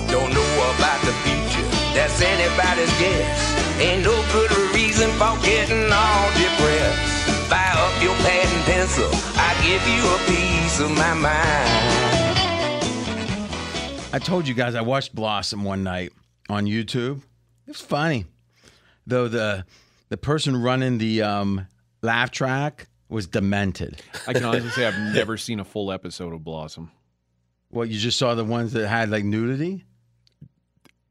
Don't 0.09 0.33
know 0.33 0.73
about 0.77 1.01
the 1.05 1.13
future, 1.23 1.69
that's 1.95 2.21
anybody's 2.21 2.91
guess. 2.99 3.81
Ain't 3.81 4.03
no 4.03 4.25
good 4.33 4.51
reason 4.75 5.11
for 5.13 5.37
getting 5.43 5.93
all 5.93 6.29
depressed. 6.33 7.13
Fire 7.49 7.77
up 7.77 8.03
your 8.03 8.15
pad 8.17 8.49
and 8.53 8.65
pencil, 8.65 9.09
I 9.37 9.55
give 9.63 9.87
you 9.87 10.03
a 10.03 10.19
piece 10.27 10.81
of 10.81 10.91
my 10.97 11.15
mind. 11.15 12.37
I 14.13 14.19
told 14.19 14.49
you 14.49 14.55
guys 14.55 14.75
I 14.75 14.81
watched 14.81 15.15
Blossom 15.15 15.63
one 15.63 15.83
night 15.85 16.13
on 16.49 16.65
YouTube. 16.65 17.19
It 17.67 17.69
was 17.69 17.81
funny. 17.81 18.25
Though 19.07 19.29
the 19.29 19.65
the 20.09 20.17
person 20.17 20.57
running 20.57 20.99
the 20.99 21.23
um, 21.23 21.67
laugh 22.03 22.31
track 22.31 22.89
was 23.09 23.27
demented. 23.27 24.03
I 24.27 24.33
can 24.33 24.45
honestly 24.45 24.71
say 24.71 24.87
I've 24.87 25.15
never 25.15 25.37
seen 25.37 25.61
a 25.61 25.65
full 25.65 25.93
episode 25.93 26.33
of 26.33 26.43
Blossom. 26.45 26.91
Well, 27.71 27.85
you 27.85 27.99
just 27.99 28.19
saw 28.19 28.35
the 28.35 28.45
ones 28.45 28.73
that 28.73 28.89
had 28.89 29.11
like 29.11 29.25
nudity? 29.25 29.85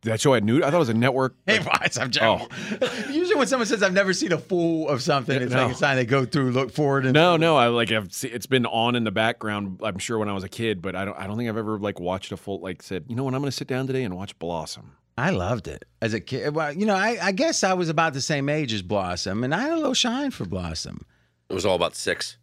that 0.06 0.22
show 0.22 0.34
had 0.34 0.44
nude? 0.44 0.64
I 0.64 0.68
thought 0.68 0.78
it 0.78 0.80
was 0.80 0.90
a 0.90 0.94
network. 0.94 1.36
Hey, 1.46 1.60
boys, 1.60 1.98
I'm 2.02 2.12
joking. 2.12 2.48
Oh. 2.82 3.08
Usually, 3.12 3.36
when 3.36 3.48
someone 3.48 3.68
says 3.68 3.84
I've 3.84 3.94
never 3.94 4.14
seen 4.14 4.32
a 4.32 4.38
full 4.38 4.88
of 4.88 5.02
something, 5.02 5.42
it's 5.42 5.54
no. 5.54 5.64
like 5.64 5.74
a 5.74 5.78
sign 5.78 5.98
they 5.98 6.06
go 6.06 6.26
through, 6.26 6.52
look 6.52 6.72
forward, 6.72 7.06
and 7.06 7.14
No, 7.14 7.38
no, 7.38 7.58
I 7.58 7.68
like 7.68 7.92
I've 7.92 8.14
se- 8.14 8.30
it's 8.30 8.46
been 8.46 8.66
on 8.66 8.96
in 8.96 9.04
the 9.04 9.12
background. 9.12 9.82
I'm 9.84 9.98
sure 9.98 10.18
when 10.18 10.30
I 10.30 10.34
was 10.34 10.44
a 10.44 10.50
kid, 10.50 10.82
but 10.82 10.96
I 10.96 11.06
don't. 11.06 11.18
I 11.18 11.28
don't 11.28 11.38
think 11.38 11.50
I've 11.50 11.58
ever 11.58 11.78
like 11.78 12.00
watched 12.00 12.32
a 12.32 12.38
full 12.38 12.62
like 12.62 12.82
said. 12.82 13.06
You 13.08 13.16
know 13.16 13.24
what? 13.24 13.34
I'm 13.34 13.42
going 13.42 13.52
to 13.52 13.58
sit 13.58 13.68
down 13.68 13.88
today 13.88 14.04
and 14.04 14.16
watch 14.16 14.38
Blossom. 14.40 14.96
I 15.18 15.30
loved 15.30 15.68
it 15.68 15.86
as 16.02 16.14
a 16.14 16.20
kid. 16.20 16.54
Well, 16.54 16.74
you 16.74 16.86
know, 16.86 16.96
I, 16.96 17.18
I 17.22 17.32
guess 17.32 17.64
I 17.64 17.74
was 17.74 17.88
about 17.90 18.14
the 18.14 18.22
same 18.22 18.50
age 18.50 18.74
as 18.74 18.82
Blossom, 18.82 19.44
and 19.44 19.56
I 19.56 19.62
had 19.62 19.72
a 19.72 19.78
little 19.78 19.94
shine 19.94 20.32
for 20.32 20.46
Blossom. 20.46 21.06
It 21.50 21.54
was 21.54 21.66
all 21.66 21.76
about 21.76 21.96
six. 21.96 22.38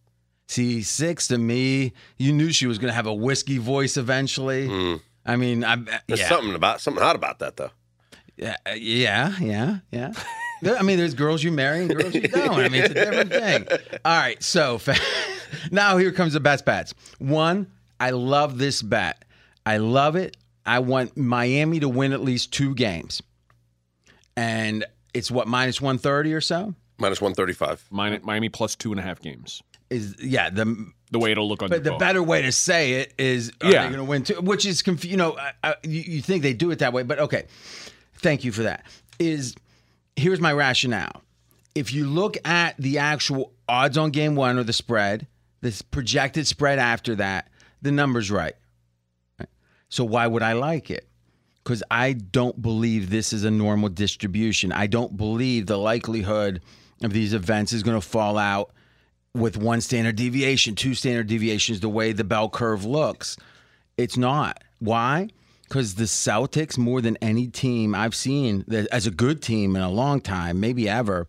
See, 0.49 0.83
six 0.83 1.29
to 1.29 1.39
me, 1.39 1.93
you 2.19 2.33
knew 2.33 2.51
she 2.53 2.67
was 2.67 2.79
going 2.79 2.91
to 2.91 2.95
have 2.95 3.07
a 3.07 3.15
whiskey 3.15 3.59
voice 3.59 3.97
eventually. 3.97 4.69
Hmm. 4.69 4.97
I 5.25 5.37
mean, 5.37 5.65
I, 5.65 5.77
There's 6.07 6.21
yeah, 6.21 6.29
something 6.29 6.55
about 6.55 6.81
something 6.81 7.03
hot 7.03 7.15
about 7.17 7.39
that 7.41 7.57
though. 7.57 7.71
yeah, 8.37 8.57
uh, 8.67 8.73
yeah, 8.75 9.35
yeah, 9.41 9.79
yeah. 9.91 10.13
I 10.65 10.83
mean, 10.83 10.99
there's 10.99 11.15
girls 11.15 11.43
you 11.43 11.53
marry 11.53 11.81
and 11.81 11.95
girls 11.95 12.15
you 12.15 12.23
don't. 12.23 12.55
I 12.55 12.69
mean, 12.69 12.83
it's 12.83 12.91
a 12.91 12.95
different 12.95 13.31
thing. 13.31 13.67
All 14.05 14.19
right, 14.19 14.43
so 14.43 14.81
now 15.71 15.97
here 15.97 16.13
comes 16.13 16.33
the 16.33 16.41
best 16.41 16.65
bets. 16.65 16.95
One, 17.19 17.67
I 18.01 18.11
love 18.11 18.59
this 18.59 18.81
bet. 18.83 19.25
I 19.65 19.77
love 19.77 20.17
it. 20.17 20.37
I 20.65 20.79
want 20.79 21.17
Miami 21.17 21.81
to 21.81 21.89
win 21.89 22.13
at 22.13 22.21
least 22.23 22.53
two 22.53 22.75
games, 22.75 23.23
and 24.37 24.85
it's 25.15 25.31
what 25.31 25.49
minus 25.49 25.81
one 25.81 25.99
thirty 25.99 26.33
or 26.33 26.41
so. 26.41 26.75
Minus 26.99 27.21
one 27.21 27.35
thirty 27.35 27.53
five. 27.53 27.85
Miami, 27.91 28.21
Miami 28.23 28.49
plus 28.49 28.77
two 28.77 28.93
and 28.93 29.01
a 29.01 29.03
half 29.03 29.21
games. 29.21 29.63
Is 29.91 30.15
yeah 30.23 30.49
the 30.51 30.87
The 31.11 31.19
way 31.19 31.33
it'll 31.33 31.49
look 31.49 31.63
on 31.63 31.69
But 31.69 31.77
your 31.77 31.85
the 31.85 31.91
phone. 31.91 31.99
better 31.99 32.23
way 32.23 32.43
to 32.43 32.53
say 32.53 32.95
it 32.95 33.13
is, 33.19 33.53
are 33.63 33.71
Yeah. 33.71 33.83
they 33.83 33.89
going 33.95 33.99
to 33.99 34.05
win 34.05 34.23
too? 34.25 34.41
Which 34.41 34.65
is 34.65 34.81
confu- 34.83 35.09
You 35.09 35.17
know, 35.19 35.37
I, 35.37 35.53
I, 35.65 35.75
you, 35.83 36.01
you 36.01 36.23
think 36.23 36.43
they 36.43 36.55
do 36.55 36.71
it 36.71 36.79
that 36.79 36.93
way, 36.95 37.03
but 37.03 37.19
okay. 37.19 37.45
Thank 38.15 38.45
you 38.45 38.53
for 38.53 38.63
that. 38.63 38.87
Is 39.19 39.55
here's 40.17 40.41
my 40.41 40.53
rationale. 40.53 41.23
If 41.75 41.93
you 41.93 42.07
look 42.07 42.37
at 42.47 42.77
the 42.79 42.99
actual 42.99 43.53
odds 43.69 43.99
on 43.99 44.11
game 44.11 44.35
one 44.35 44.59
or 44.59 44.63
the 44.63 44.73
spread, 44.73 45.27
this 45.61 45.83
projected 45.83 46.47
spread 46.47 46.79
after 46.79 47.15
that, 47.17 47.49
the 47.83 47.91
number's 47.93 48.31
right. 48.31 48.55
So 49.93 50.05
why 50.05 50.27
would 50.27 50.43
I 50.43 50.55
like 50.55 50.91
it? 50.91 51.07
Because 51.63 51.83
I 51.91 52.15
don't 52.15 52.63
believe 52.63 53.11
this 53.11 53.35
is 53.35 53.45
a 53.45 53.51
normal 53.51 53.91
distribution. 53.91 54.73
I 54.73 54.87
don't 54.87 55.19
believe 55.19 55.67
the 55.67 55.77
likelihood 55.77 56.63
of 57.03 57.13
these 57.13 57.35
events 57.35 57.75
is 57.75 57.83
going 57.83 58.01
to 58.01 58.07
fall 58.07 58.39
out 58.39 58.73
with 59.35 59.59
one 59.59 59.83
standard 59.83 60.17
deviation, 60.17 60.77
two 60.77 60.95
standard 60.95 61.27
deviations, 61.27 61.81
the 61.81 61.91
way 61.91 62.13
the 62.13 62.25
bell 62.25 62.49
curve 62.49 62.87
looks. 62.87 63.37
It's 63.99 64.17
not. 64.17 64.65
Why? 64.79 65.29
Because 65.65 65.97
the 65.97 66.05
Celtics, 66.05 66.79
more 66.79 67.03
than 67.03 67.19
any 67.19 67.49
team 67.49 67.95
I've 67.95 68.15
seen 68.15 68.65
as 68.91 69.07
a 69.07 69.11
good 69.11 69.43
team 69.43 69.77
in 69.77 69.83
a 69.83 69.91
long 69.91 70.23
time, 70.23 70.59
maybe 70.59 70.89
ever, 70.89 71.29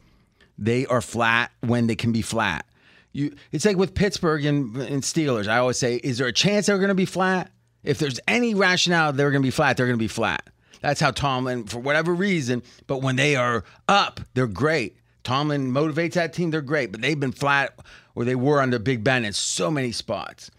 they 0.57 0.85
are 0.85 1.01
flat 1.01 1.51
when 1.59 1.87
they 1.87 1.97
can 1.97 2.13
be 2.13 2.21
flat. 2.21 2.65
You, 3.11 3.35
it's 3.51 3.65
like 3.65 3.75
with 3.75 3.93
Pittsburgh 3.93 4.45
and, 4.45 4.77
and 4.77 5.03
Steelers. 5.03 5.49
I 5.49 5.57
always 5.57 5.77
say, 5.77 5.95
is 5.97 6.17
there 6.17 6.27
a 6.27 6.33
chance 6.33 6.67
they're 6.67 6.77
going 6.77 6.87
to 6.87 6.95
be 6.95 7.05
flat? 7.05 7.51
If 7.83 7.99
there's 7.99 8.19
any 8.27 8.53
rationale 8.53 9.13
they're 9.13 9.31
going 9.31 9.41
to 9.41 9.47
be 9.47 9.51
flat, 9.51 9.77
they're 9.77 9.87
going 9.87 9.97
to 9.97 10.03
be 10.03 10.07
flat. 10.07 10.49
That's 10.81 10.99
how 10.99 11.11
Tomlin, 11.11 11.65
for 11.65 11.79
whatever 11.79 12.13
reason, 12.13 12.61
but 12.87 13.01
when 13.01 13.15
they 13.15 13.35
are 13.35 13.63
up, 13.87 14.19
they're 14.33 14.47
great. 14.47 14.97
Tomlin 15.23 15.71
motivates 15.71 16.13
that 16.13 16.33
team, 16.33 16.51
they're 16.51 16.61
great, 16.61 16.91
but 16.91 17.01
they've 17.01 17.19
been 17.19 17.31
flat 17.31 17.79
or 18.15 18.25
they 18.25 18.35
were 18.35 18.61
under 18.61 18.79
Big 18.79 19.03
Ben 19.03 19.23
in 19.23 19.33
so 19.33 19.71
many 19.71 19.91
spots. 19.91 20.51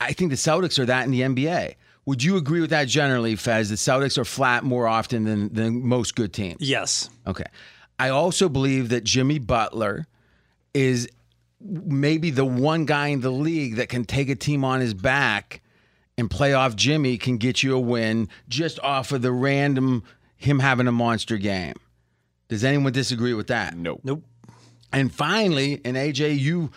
I 0.00 0.12
think 0.12 0.30
the 0.30 0.36
Celtics 0.36 0.78
are 0.78 0.86
that 0.86 1.04
in 1.04 1.12
the 1.12 1.20
NBA. 1.20 1.76
Would 2.06 2.22
you 2.22 2.36
agree 2.36 2.60
with 2.60 2.70
that 2.70 2.88
generally, 2.88 3.36
Fez? 3.36 3.70
The 3.70 3.76
Celtics 3.76 4.18
are 4.18 4.24
flat 4.24 4.64
more 4.64 4.86
often 4.86 5.24
than, 5.24 5.54
than 5.54 5.86
most 5.86 6.16
good 6.16 6.32
teams. 6.32 6.58
Yes. 6.60 7.08
Okay. 7.26 7.46
I 7.98 8.10
also 8.10 8.48
believe 8.48 8.90
that 8.90 9.04
Jimmy 9.04 9.38
Butler 9.38 10.06
is 10.74 11.08
maybe 11.60 12.30
the 12.30 12.44
one 12.44 12.84
guy 12.84 13.08
in 13.08 13.20
the 13.20 13.30
league 13.30 13.76
that 13.76 13.88
can 13.88 14.04
take 14.04 14.28
a 14.28 14.34
team 14.34 14.64
on 14.64 14.80
his 14.80 14.92
back 14.92 15.62
and 16.16 16.30
playoff 16.30 16.76
Jimmy 16.76 17.18
can 17.18 17.38
get 17.38 17.62
you 17.62 17.74
a 17.74 17.80
win 17.80 18.28
just 18.48 18.78
off 18.80 19.12
of 19.12 19.22
the 19.22 19.32
random 19.32 20.04
him 20.36 20.58
having 20.58 20.86
a 20.86 20.92
monster 20.92 21.38
game. 21.38 21.74
Does 22.48 22.64
anyone 22.64 22.92
disagree 22.92 23.34
with 23.34 23.46
that? 23.48 23.76
no. 23.76 24.00
Nope. 24.04 24.22
And 24.92 25.12
finally, 25.12 25.80
and 25.84 25.96
AJ, 25.96 26.38
you 26.38 26.70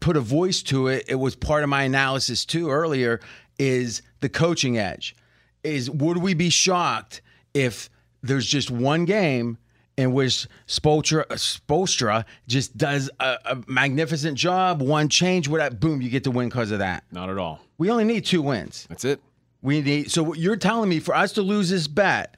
put 0.00 0.16
a 0.16 0.20
voice 0.20 0.62
to 0.64 0.88
it. 0.88 1.04
It 1.08 1.14
was 1.14 1.36
part 1.36 1.62
of 1.62 1.68
my 1.68 1.84
analysis 1.84 2.44
too 2.44 2.70
earlier. 2.70 3.20
Is 3.58 4.02
the 4.20 4.28
coaching 4.28 4.76
edge? 4.76 5.14
Is 5.62 5.88
would 5.88 6.16
we 6.16 6.34
be 6.34 6.50
shocked 6.50 7.22
if 7.52 7.88
there's 8.22 8.46
just 8.46 8.70
one 8.70 9.04
game 9.04 9.58
in 9.96 10.12
which 10.12 10.48
Spoelstra, 10.66 11.26
Spoelstra 11.28 12.24
just 12.48 12.76
does 12.76 13.08
a, 13.20 13.38
a 13.44 13.62
magnificent 13.68 14.36
job, 14.36 14.82
one 14.82 15.08
change, 15.08 15.46
whatever, 15.46 15.76
boom, 15.76 16.02
you 16.02 16.10
get 16.10 16.24
the 16.24 16.32
win 16.32 16.48
because 16.48 16.72
of 16.72 16.80
that. 16.80 17.04
Not 17.12 17.30
at 17.30 17.38
all. 17.38 17.60
We 17.78 17.90
only 17.90 18.04
need 18.04 18.24
two 18.24 18.42
wins. 18.42 18.86
That's 18.88 19.04
it. 19.04 19.20
We 19.62 19.80
need. 19.80 20.10
So 20.10 20.22
what 20.22 20.38
you're 20.38 20.56
telling 20.56 20.88
me 20.88 21.00
for 21.00 21.14
us 21.14 21.32
to 21.32 21.42
lose 21.42 21.70
this 21.70 21.88
bet, 21.88 22.36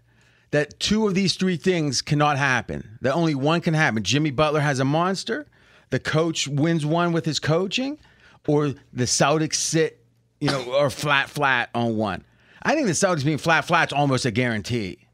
that 0.51 0.79
two 0.79 1.07
of 1.07 1.15
these 1.15 1.35
three 1.35 1.57
things 1.57 2.03
cannot 2.03 2.39
happen. 2.39 2.99
That 3.03 3.15
only 3.15 3.35
one 3.35 3.61
can 3.61 3.75
happen. 3.75 4.03
Jimmy 4.03 4.31
Butler 4.31 4.61
has 4.61 4.79
a 4.81 4.85
monster. 4.85 5.47
The 5.91 5.99
coach 5.99 6.49
wins 6.49 6.87
one 6.87 7.13
with 7.13 7.25
his 7.25 7.39
coaching, 7.39 7.99
or 8.47 8.69
the 8.93 9.05
Celtics 9.05 9.55
sit, 9.55 10.05
you 10.41 10.49
know, 10.49 10.65
or 10.73 10.91
flat 10.91 11.29
flat 11.29 11.71
on 11.75 11.97
one. 11.97 12.25
I 12.63 12.75
think 12.75 12.87
the 12.87 12.93
Celtics 12.93 13.25
being 13.25 13.39
flat 13.39 13.65
flat's 13.65 13.93
almost 13.93 14.25
a 14.25 14.31
guarantee. 14.31 15.07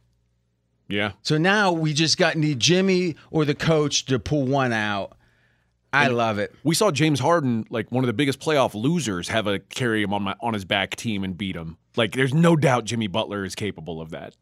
Yeah. 0.89 1.12
So 1.23 1.39
now 1.39 1.73
we 1.73 1.93
just 1.93 2.18
got 2.18 2.37
need 2.37 2.61
Jimmy 2.61 3.16
or 3.31 3.45
the 3.45 3.55
coach 3.55 4.05
to 4.07 4.18
pull 4.18 4.45
one 4.45 4.73
out. 4.73 5.16
I 5.93 6.09
love 6.09 6.38
it. 6.38 6.55
We 6.64 6.74
saw 6.74 6.90
James 6.90 7.20
Harden, 7.20 7.66
like 7.70 7.90
one 7.93 8.03
of 8.03 8.07
the 8.07 8.12
biggest 8.14 8.40
playoff 8.40 8.74
losers, 8.74 9.28
have 9.28 9.47
a 9.47 9.59
carry 9.59 10.03
him 10.03 10.14
on 10.14 10.22
my 10.22 10.34
on 10.40 10.55
his 10.55 10.64
back 10.64 10.97
team 10.97 11.22
and 11.24 11.36
beat 11.36 11.55
him. 11.57 11.76
Like, 11.97 12.12
there's 12.12 12.32
no 12.32 12.57
doubt 12.57 12.84
Jimmy 12.86 13.07
Butler 13.09 13.45
is 13.45 13.55
capable 13.55 14.01
of 14.01 14.11
that. 14.11 14.34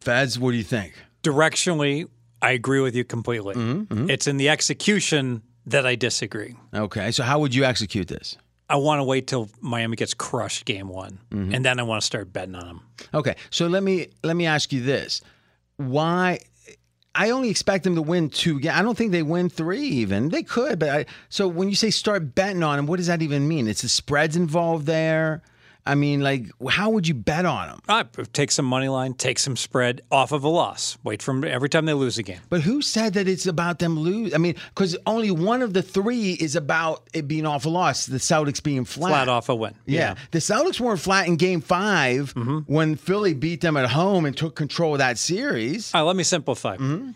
Fez, 0.00 0.38
what 0.38 0.50
do 0.50 0.56
you 0.56 0.64
think? 0.64 0.94
Directionally, 1.22 2.08
I 2.42 2.50
agree 2.52 2.80
with 2.80 2.94
you 2.96 3.04
completely. 3.04 3.54
Mm-hmm, 3.54 4.10
It's 4.10 4.26
in 4.26 4.36
the 4.36 4.48
execution 4.48 5.42
that 5.66 5.86
I 5.86 5.94
disagree. 5.94 6.54
Okay, 6.74 7.10
so 7.12 7.22
how 7.22 7.38
would 7.40 7.54
you 7.54 7.64
execute 7.64 8.08
this? 8.08 8.36
I 8.68 8.76
want 8.76 8.98
to 8.98 9.04
wait 9.04 9.28
till 9.28 9.48
Miami 9.60 9.94
gets 9.96 10.12
crushed 10.14 10.64
game 10.64 10.88
one, 10.88 11.20
Mm-hmm. 11.30 11.54
and 11.54 11.64
then 11.64 11.78
I 11.78 11.84
want 11.84 12.00
to 12.02 12.06
start 12.06 12.32
betting 12.32 12.56
on 12.56 12.66
them. 12.66 12.80
Okay, 13.14 13.36
so 13.50 13.68
let 13.68 13.82
me 13.84 14.08
let 14.24 14.34
me 14.36 14.46
ask 14.46 14.72
you 14.72 14.82
this: 14.82 15.20
Why? 15.76 16.40
I 17.16 17.30
only 17.30 17.48
expect 17.48 17.84
them 17.84 17.94
to 17.94 18.02
win 18.02 18.28
two. 18.28 18.60
ga- 18.60 18.70
I 18.78 18.82
don't 18.82 18.96
think 18.96 19.10
they 19.12 19.22
win 19.22 19.48
three. 19.48 19.80
Even 19.82 20.28
they 20.28 20.42
could, 20.42 20.78
but 20.78 20.88
I, 20.90 21.06
so 21.30 21.48
when 21.48 21.68
you 21.68 21.74
say 21.74 21.90
start 21.90 22.34
betting 22.34 22.62
on 22.62 22.76
them, 22.76 22.86
what 22.86 22.98
does 22.98 23.06
that 23.06 23.22
even 23.22 23.48
mean? 23.48 23.68
It's 23.68 23.82
the 23.82 23.88
spreads 23.88 24.36
involved 24.36 24.86
there. 24.86 25.42
I 25.86 25.94
mean, 25.94 26.20
like, 26.20 26.46
how 26.68 26.90
would 26.90 27.06
you 27.06 27.14
bet 27.14 27.44
on 27.46 27.68
them? 27.68 27.78
I 27.88 28.04
take 28.32 28.50
some 28.50 28.64
money 28.66 28.88
line, 28.88 29.14
take 29.14 29.38
some 29.38 29.56
spread 29.56 30.02
off 30.10 30.32
of 30.32 30.42
a 30.44 30.48
loss. 30.48 30.98
Wait 31.04 31.22
for 31.22 31.30
'em 31.30 31.44
every 31.44 31.68
time 31.68 31.84
they 31.86 31.92
lose 31.94 32.18
a 32.18 32.22
game. 32.22 32.40
But 32.48 32.62
who 32.62 32.82
said 32.82 33.14
that 33.14 33.28
it's 33.28 33.46
about 33.46 33.78
them 33.78 33.98
lose? 33.98 34.34
I 34.34 34.38
mean, 34.38 34.56
because 34.74 34.96
only 35.06 35.30
one 35.30 35.62
of 35.62 35.72
the 35.72 35.82
three 35.82 36.32
is 36.32 36.56
about 36.56 37.04
it 37.12 37.28
being 37.28 37.46
off 37.46 37.64
a 37.66 37.68
loss. 37.68 38.06
The 38.06 38.18
Celtics 38.18 38.62
being 38.62 38.84
flat. 38.84 39.10
Flat 39.10 39.28
off 39.28 39.48
a 39.48 39.54
win. 39.54 39.74
Yeah. 39.86 40.14
The 40.32 40.38
Celtics 40.40 40.80
weren't 40.80 41.00
flat 41.00 41.26
in 41.28 41.36
game 41.36 41.60
5 41.60 42.34
when 42.66 42.96
Philly 42.96 43.34
beat 43.34 43.60
them 43.60 43.76
at 43.76 43.90
home 43.90 44.26
and 44.26 44.36
took 44.36 44.56
control 44.56 44.94
of 44.94 44.98
that 44.98 45.18
series. 45.18 45.94
All 45.94 46.00
right, 46.02 46.06
let 46.08 46.16
me 46.16 46.24
simplify. 46.24 46.76
Mm-hmm. 46.76 47.10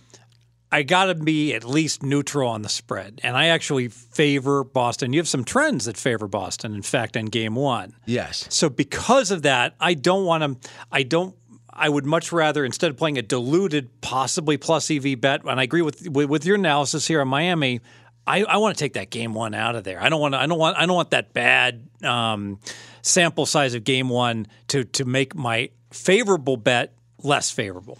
I 0.72 0.82
got 0.82 1.06
to 1.06 1.14
be 1.14 1.52
at 1.54 1.64
least 1.64 2.02
neutral 2.02 2.48
on 2.48 2.62
the 2.62 2.68
spread. 2.68 3.20
And 3.24 3.36
I 3.36 3.46
actually 3.46 3.88
favor 3.88 4.62
Boston. 4.62 5.12
You 5.12 5.18
have 5.18 5.28
some 5.28 5.44
trends 5.44 5.86
that 5.86 5.96
favor 5.96 6.28
Boston, 6.28 6.74
in 6.74 6.82
fact, 6.82 7.16
in 7.16 7.26
game 7.26 7.56
one. 7.56 7.94
Yes. 8.06 8.46
So 8.50 8.68
because 8.68 9.30
of 9.30 9.42
that, 9.42 9.74
I 9.80 9.94
don't 9.94 10.24
want 10.24 10.62
to, 10.62 10.70
I 10.92 11.02
don't, 11.02 11.34
I 11.72 11.88
would 11.88 12.04
much 12.04 12.30
rather, 12.30 12.64
instead 12.64 12.90
of 12.90 12.96
playing 12.96 13.18
a 13.18 13.22
diluted, 13.22 14.00
possibly 14.00 14.56
plus 14.56 14.90
EV 14.90 15.20
bet, 15.20 15.44
and 15.44 15.58
I 15.58 15.62
agree 15.62 15.82
with 15.82 16.08
with, 16.08 16.28
with 16.28 16.44
your 16.44 16.56
analysis 16.56 17.06
here 17.06 17.20
on 17.20 17.28
Miami, 17.28 17.80
I, 18.26 18.42
I 18.44 18.56
want 18.58 18.76
to 18.76 18.84
take 18.84 18.92
that 18.94 19.10
game 19.10 19.34
one 19.34 19.54
out 19.54 19.76
of 19.76 19.84
there. 19.84 20.00
I 20.00 20.08
don't 20.08 20.20
want 20.20 20.34
to, 20.34 20.40
I 20.40 20.46
don't 20.46 20.58
want 20.58 20.76
I 20.76 20.86
don't 20.86 20.96
want 20.96 21.10
that 21.10 21.32
bad 21.32 21.88
um, 22.04 22.58
sample 23.02 23.46
size 23.46 23.74
of 23.74 23.84
game 23.84 24.08
one 24.08 24.46
to 24.68 24.84
to 24.84 25.04
make 25.04 25.34
my 25.34 25.70
favorable 25.90 26.56
bet 26.56 26.94
less 27.22 27.50
favorable. 27.50 27.98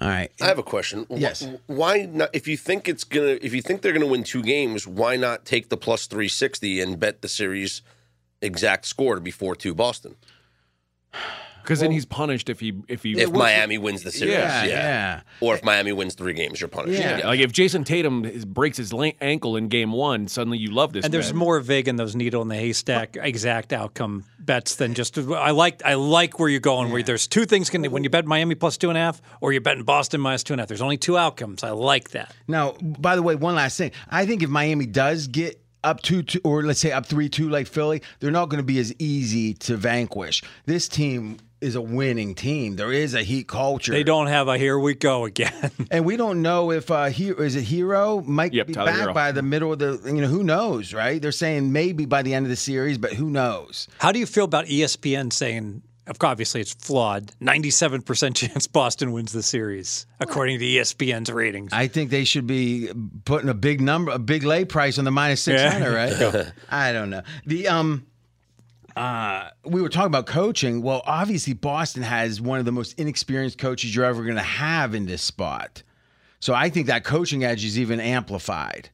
All 0.00 0.08
right. 0.08 0.30
I 0.40 0.46
have 0.46 0.58
a 0.58 0.62
question. 0.64 1.06
Yes. 1.08 1.46
Why 1.66 2.08
not? 2.10 2.30
If 2.32 2.48
you 2.48 2.56
think 2.56 2.88
it's 2.88 3.04
gonna, 3.04 3.38
if 3.40 3.54
you 3.54 3.62
think 3.62 3.82
they're 3.82 3.92
gonna 3.92 4.06
win 4.06 4.24
two 4.24 4.42
games, 4.42 4.86
why 4.86 5.16
not 5.16 5.44
take 5.44 5.68
the 5.68 5.76
plus 5.76 6.06
three 6.06 6.28
sixty 6.28 6.80
and 6.80 6.98
bet 6.98 7.22
the 7.22 7.28
series 7.28 7.82
exact 8.42 8.86
score 8.86 9.14
to 9.14 9.20
be 9.20 9.30
four 9.30 9.54
two 9.54 9.74
Boston? 9.74 10.16
Because 11.64 11.80
then 11.80 11.90
he's 11.90 12.04
punished 12.04 12.48
if 12.50 12.60
he 12.60 12.74
if 12.88 13.02
he 13.02 13.18
If 13.20 13.32
Miami 13.32 13.78
wins 13.78 14.02
the 14.02 14.12
series, 14.12 14.34
Yeah, 14.34 14.64
yeah, 14.64 14.70
yeah. 14.70 15.20
Or 15.40 15.54
if 15.54 15.64
Miami 15.64 15.92
wins 15.92 16.14
three 16.14 16.34
games, 16.34 16.60
you're 16.60 16.68
punished. 16.68 17.00
Yeah. 17.00 17.22
Like 17.26 17.40
if 17.40 17.52
Jayson 17.52 17.84
Tatum 17.84 18.24
is- 18.24 18.44
breaks 18.44 18.76
his 18.76 18.92
la- 18.92 19.10
ankle 19.20 19.56
in 19.56 19.68
game 19.68 19.92
one, 19.92 20.28
suddenly 20.28 20.58
you 20.58 20.70
love 20.70 20.92
this. 20.92 21.04
And 21.04 21.12
there's 21.12 21.32
more 21.34 21.58
vig 21.60 21.88
in 21.88 21.96
those 21.96 22.14
needle 22.14 22.42
in 22.42 22.48
the 22.48 22.54
haystack 22.56 23.16
exact 23.20 23.72
outcome 23.72 24.24
bets 24.38 24.76
than 24.76 24.94
just. 24.94 25.16
I 25.18 25.50
like 25.50 25.82
I 25.84 25.94
like 25.94 26.38
where 26.38 26.48
you're 26.48 26.60
going. 26.60 26.92
Where 26.92 27.02
there's 27.02 27.26
two 27.26 27.46
things 27.46 27.70
can 27.70 27.82
when 27.90 28.04
you 28.04 28.10
bet 28.10 28.26
Miami 28.26 28.54
plus 28.54 28.76
two 28.76 28.90
and 28.90 28.98
a 28.98 29.00
half 29.00 29.20
or 29.40 29.52
you're 29.52 29.60
betting 29.60 29.84
Boston 29.84 30.20
minus 30.20 30.44
two 30.44 30.52
and 30.52 30.60
a 30.60 30.62
half. 30.62 30.68
There's 30.68 30.82
only 30.82 30.96
two 30.98 31.16
outcomes. 31.16 31.64
I 31.64 31.70
like 31.70 32.10
that. 32.10 32.34
Now, 32.46 32.72
by 32.82 33.16
the 33.16 33.22
way, 33.22 33.34
one 33.34 33.54
last 33.54 33.78
thing. 33.78 33.92
I 34.10 34.26
think 34.26 34.42
if 34.42 34.50
Miami 34.50 34.86
does 34.86 35.26
get 35.28 35.60
up 35.82 36.00
two, 36.00 36.22
two 36.22 36.40
or 36.44 36.62
let's 36.62 36.80
say 36.80 36.92
up 36.92 37.04
three 37.06 37.28
two 37.28 37.48
like 37.50 37.66
Philly, 37.66 38.02
they're 38.20 38.30
not 38.30 38.48
going 38.48 38.56
to 38.58 38.64
be 38.66 38.78
as 38.78 38.94
easy 38.98 39.52
to 39.54 39.76
vanquish. 39.76 40.42
This 40.66 40.88
team 40.88 41.36
is 41.64 41.74
a 41.74 41.80
winning 41.80 42.34
team. 42.34 42.76
There 42.76 42.92
is 42.92 43.14
a 43.14 43.22
heat 43.22 43.48
culture. 43.48 43.92
They 43.92 44.04
don't 44.04 44.26
have 44.28 44.48
a 44.48 44.58
here 44.58 44.78
we 44.78 44.94
go 44.94 45.24
again. 45.24 45.70
and 45.90 46.04
we 46.04 46.16
don't 46.16 46.42
know 46.42 46.70
if 46.70 46.90
uh, 46.90 47.06
he 47.06 47.30
is 47.30 47.56
a 47.56 47.62
Herro 47.62 48.24
might 48.24 48.52
Yep, 48.52 48.66
be 48.68 48.72
Tyler 48.74 48.90
back 48.92 49.00
Herro. 49.00 49.14
by 49.14 49.32
the 49.32 49.42
middle 49.42 49.72
of 49.72 49.78
the. 49.78 50.00
You 50.04 50.20
know, 50.20 50.28
who 50.28 50.44
knows, 50.44 50.92
right? 50.94 51.20
They're 51.20 51.32
saying 51.32 51.72
maybe 51.72 52.04
by 52.06 52.22
the 52.22 52.34
end 52.34 52.46
of 52.46 52.50
the 52.50 52.56
series, 52.56 52.98
but 52.98 53.12
who 53.14 53.30
knows? 53.30 53.88
How 53.98 54.12
do 54.12 54.18
you 54.18 54.26
feel 54.26 54.44
about 54.44 54.66
ESPN 54.66 55.32
saying? 55.32 55.82
Obviously, 56.20 56.60
it's 56.60 56.74
flawed. 56.74 57.32
Ninety-seven 57.40 58.02
percent 58.02 58.36
chance 58.42 58.66
Boston 58.66 59.12
wins 59.12 59.32
the 59.32 59.42
series, 59.42 60.06
according 60.20 60.58
to 60.58 60.64
ESPN's 60.66 61.32
ratings. 61.32 61.72
I 61.72 61.88
think 61.88 62.10
they 62.10 62.24
should 62.24 62.46
be 62.46 62.90
putting 63.24 63.48
a 63.48 63.54
big 63.54 63.80
number, 63.80 64.12
a 64.12 64.18
big 64.18 64.44
lay 64.44 64.66
price 64.66 64.98
on 64.98 65.06
the 65.06 65.10
minus 65.10 65.40
six 65.42 65.62
hundred, 65.62 65.94
right? 65.94 66.52
I 66.70 66.92
don't 66.92 67.08
know. 67.08 67.22
The 67.46 67.68
um, 67.68 68.04
uh, 68.96 69.50
we 69.64 69.82
were 69.82 69.88
talking 69.88 70.06
about 70.06 70.26
coaching. 70.26 70.82
Well, 70.82 71.02
obviously 71.06 71.52
Boston 71.52 72.02
has 72.02 72.40
one 72.40 72.58
of 72.58 72.64
the 72.64 72.72
most 72.72 72.98
inexperienced 72.98 73.58
coaches 73.58 73.94
you're 73.94 74.04
ever 74.04 74.22
going 74.22 74.36
to 74.36 74.42
have 74.42 74.94
in 74.94 75.06
this 75.06 75.22
spot. 75.22 75.82
So 76.40 76.54
I 76.54 76.68
think 76.70 76.86
that 76.88 77.04
coaching 77.04 77.42
edge 77.42 77.64
is 77.64 77.78
even 77.78 78.00
amplified 78.00 78.90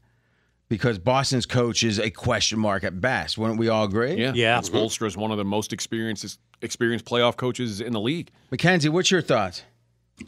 because 0.68 0.98
Boston's 0.98 1.46
coach 1.46 1.82
is 1.82 1.98
a 1.98 2.10
question 2.10 2.58
mark 2.58 2.84
at 2.84 3.00
best. 3.00 3.36
Wouldn't 3.36 3.58
we 3.58 3.68
all 3.68 3.84
agree? 3.84 4.14
yeah, 4.14 4.32
Yeah. 4.34 4.60
Spoelstra 4.60 5.06
is 5.06 5.16
one 5.16 5.32
of 5.32 5.36
the 5.36 5.44
most 5.44 5.72
experienced 5.72 6.38
experienced 6.62 7.04
playoff 7.04 7.36
coaches 7.36 7.80
in 7.80 7.92
the 7.92 8.00
league. 8.00 8.30
Mackenzie, 8.50 8.88
what's 8.88 9.10
your 9.10 9.22
thoughts 9.22 9.64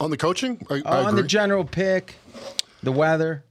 On 0.00 0.10
the 0.10 0.16
coaching, 0.16 0.66
I, 0.70 0.82
I 0.84 1.04
on 1.04 1.14
the 1.14 1.22
general 1.22 1.64
pick, 1.64 2.16
the 2.82 2.92
weather? 2.92 3.44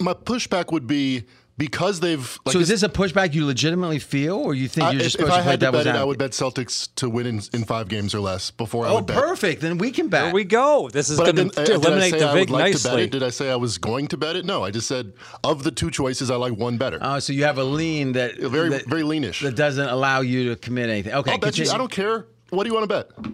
My 0.00 0.14
pushback 0.14 0.72
would 0.72 0.86
be 0.86 1.24
because 1.58 2.00
they've. 2.00 2.38
Like 2.44 2.52
so 2.54 2.58
is 2.60 2.68
this 2.68 2.82
a 2.82 2.88
pushback 2.88 3.34
you 3.34 3.44
legitimately 3.46 3.98
feel, 3.98 4.36
or 4.36 4.54
you 4.54 4.68
think 4.68 4.86
I- 4.86 4.90
you're 4.92 5.00
if, 5.00 5.04
just 5.04 5.16
if 5.16 5.20
supposed 5.20 5.34
I 5.34 5.36
to 5.38 5.42
play 5.42 5.50
had 5.52 5.60
to 5.60 5.66
devil's 5.66 5.84
bet 5.84 5.94
it, 5.96 5.98
I 5.98 6.04
would 6.04 6.18
bet 6.18 6.30
Celtics 6.32 6.88
to 6.96 7.08
win 7.10 7.26
in, 7.26 7.40
in 7.52 7.64
five 7.64 7.88
games 7.88 8.14
or 8.14 8.20
less 8.20 8.50
before 8.50 8.86
I 8.86 8.90
Oh, 8.90 8.94
would 8.96 9.06
bet. 9.06 9.16
perfect. 9.18 9.60
Then 9.60 9.78
we 9.78 9.90
can 9.90 10.08
bet. 10.08 10.24
There 10.24 10.32
we 10.34 10.44
go. 10.44 10.88
This 10.92 11.10
is 11.10 11.18
But 11.18 11.28
I 11.28 11.32
going 11.32 11.48
didn't, 11.48 11.58
uh, 11.58 11.64
to 11.66 11.72
I 11.72 11.76
eliminate 11.76 12.10
say 12.12 12.18
the 12.20 12.28
I 12.28 12.32
vig 12.34 12.40
would 12.40 12.58
like 12.58 12.76
to 12.76 12.82
bet 12.82 12.92
nicely. 12.92 13.02
it? 13.04 13.10
Did 13.12 13.22
I 13.22 13.30
say 13.30 13.50
I 13.50 13.56
was 13.56 13.78
going 13.78 14.08
to 14.08 14.16
bet 14.16 14.36
it? 14.36 14.44
No, 14.44 14.64
I 14.64 14.70
just 14.70 14.88
said 14.88 15.12
of 15.44 15.62
the 15.62 15.70
two 15.70 15.90
choices, 15.90 16.30
I 16.30 16.36
like 16.36 16.54
one 16.56 16.78
better. 16.78 16.98
Oh, 17.00 17.18
so 17.18 17.32
you 17.32 17.44
have 17.44 17.58
a 17.58 17.64
lean 17.64 18.12
that 18.12 18.38
very, 18.38 18.70
that, 18.70 18.86
very 18.86 19.02
leanish. 19.02 19.42
that 19.42 19.54
doesn't 19.56 19.88
allow 19.88 20.20
you 20.22 20.48
to 20.50 20.56
commit 20.56 20.88
anything. 20.90 21.12
Okay, 21.14 21.32
I'll 21.32 21.38
bet 21.38 21.58
you. 21.58 21.70
I 21.70 21.78
don't 21.78 21.90
care. 21.92 22.26
What 22.50 22.64
do 22.64 22.68
you 22.70 22.74
want 22.74 22.88
to 22.90 22.94
bet? 22.94 23.32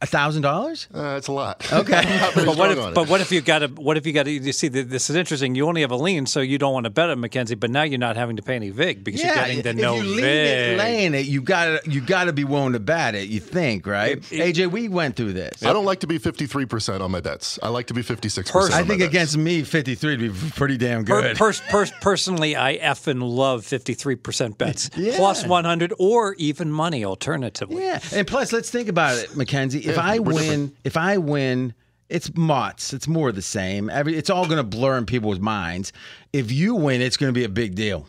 A 0.00 0.06
thousand 0.06 0.42
dollars. 0.42 0.88
Uh, 0.94 1.14
it's 1.16 1.28
a 1.28 1.32
lot. 1.32 1.72
Okay. 1.72 1.94
I'm 1.96 2.20
not 2.20 2.34
very 2.34 2.46
But 2.46 2.56
what 2.58 2.70
if? 2.72 2.78
on 2.78 2.88
it. 2.90 2.94
But 2.94 3.08
what 3.08 3.20
if 3.20 3.30
you 3.32 3.40
got 3.40 3.60
to? 3.60 3.68
What 3.68 3.96
if 3.96 4.06
you 4.06 4.12
got 4.12 4.24
to? 4.24 4.30
You 4.32 4.52
see, 4.52 4.68
th- 4.68 4.86
this 4.88 5.08
is 5.10 5.16
interesting. 5.16 5.54
You 5.54 5.66
only 5.68 5.80
have 5.82 5.90
a 5.90 5.96
lean, 5.96 6.26
so 6.26 6.40
you 6.40 6.58
don't 6.58 6.72
want 6.72 6.84
to 6.84 6.90
bet 6.90 7.08
it, 7.10 7.16
Mackenzie. 7.16 7.54
But 7.54 7.70
now 7.70 7.82
you're 7.84 7.98
not 7.98 8.16
having 8.16 8.36
to 8.36 8.42
pay 8.42 8.56
any 8.56 8.70
vig 8.70 9.04
because 9.04 9.22
you're 9.22 9.34
getting 9.34 9.62
the 9.62 9.70
if 9.70 9.76
no 9.76 9.94
you 9.96 10.02
lean 10.02 10.20
vig. 10.20 10.72
it, 10.74 10.78
laying 10.78 11.14
it, 11.14 11.26
you 11.26 11.40
gotta 11.40 11.80
you 11.88 12.00
gotta 12.00 12.32
be 12.32 12.44
willing 12.44 12.72
to 12.72 12.80
bet 12.80 13.14
it. 13.14 13.28
You 13.28 13.40
think, 13.40 13.86
right? 13.86 14.20
AJ, 14.20 14.70
we 14.70 14.88
went 14.88 15.16
through 15.16 15.32
this. 15.34 15.62
I 15.62 15.72
don't 15.72 15.84
like 15.84 16.00
to 16.00 16.06
be 16.06 16.18
53% 16.18 17.00
on 17.00 17.10
my 17.10 17.20
bets. 17.20 17.58
I 17.62 17.68
like 17.68 17.86
to 17.88 17.94
be 17.94 18.02
56%. 18.02 18.50
Pers- 18.50 18.70
I 18.72 18.80
on 18.80 18.82
my 18.82 18.88
think 18.88 19.00
bets. 19.00 19.08
against 19.10 19.36
me, 19.38 19.62
fifty 19.62 19.94
three 19.94 20.16
would 20.16 20.32
be 20.32 20.50
pretty 20.50 20.76
damn 20.76 21.04
Per, 21.04 21.22
good. 21.22 21.36
pers- 21.36 21.60
pers- 21.68 21.92
personally, 22.00 22.56
I 22.56 22.78
effing 22.78 23.22
love 23.22 23.62
53% 23.64 24.58
bets, 24.58 24.90
Yeah. 24.96 25.16
plus 25.16 25.44
100, 25.46 25.92
or 25.98 26.34
even 26.38 26.70
money 26.70 27.04
alternatively. 27.04 27.82
yeah, 27.84 28.00
and 28.12 28.26
plus, 28.26 28.52
let's 28.52 28.70
think 28.70 28.88
about 28.88 29.18
it, 29.18 29.36
Mackenzie. 29.36 29.75
If 29.78 29.96
Yeah, 29.96 30.02
I 30.02 30.18
win, 30.18 30.34
different. 30.36 30.76
if 30.84 30.96
I 30.96 31.18
win, 31.18 31.74
it's 32.08 32.30
Mott's. 32.34 32.92
It's 32.92 33.08
more 33.08 33.32
the 33.32 33.42
same. 33.42 33.90
Every 33.90 34.16
it's 34.16 34.30
all 34.30 34.44
going 34.46 34.58
to 34.58 34.62
blur 34.64 34.96
in 34.98 35.06
people's 35.06 35.40
minds. 35.40 35.92
If 36.32 36.52
you 36.52 36.74
win, 36.74 37.00
it's 37.00 37.16
going 37.16 37.32
to 37.32 37.38
be 37.38 37.44
a 37.44 37.48
big 37.48 37.74
deal. 37.74 38.06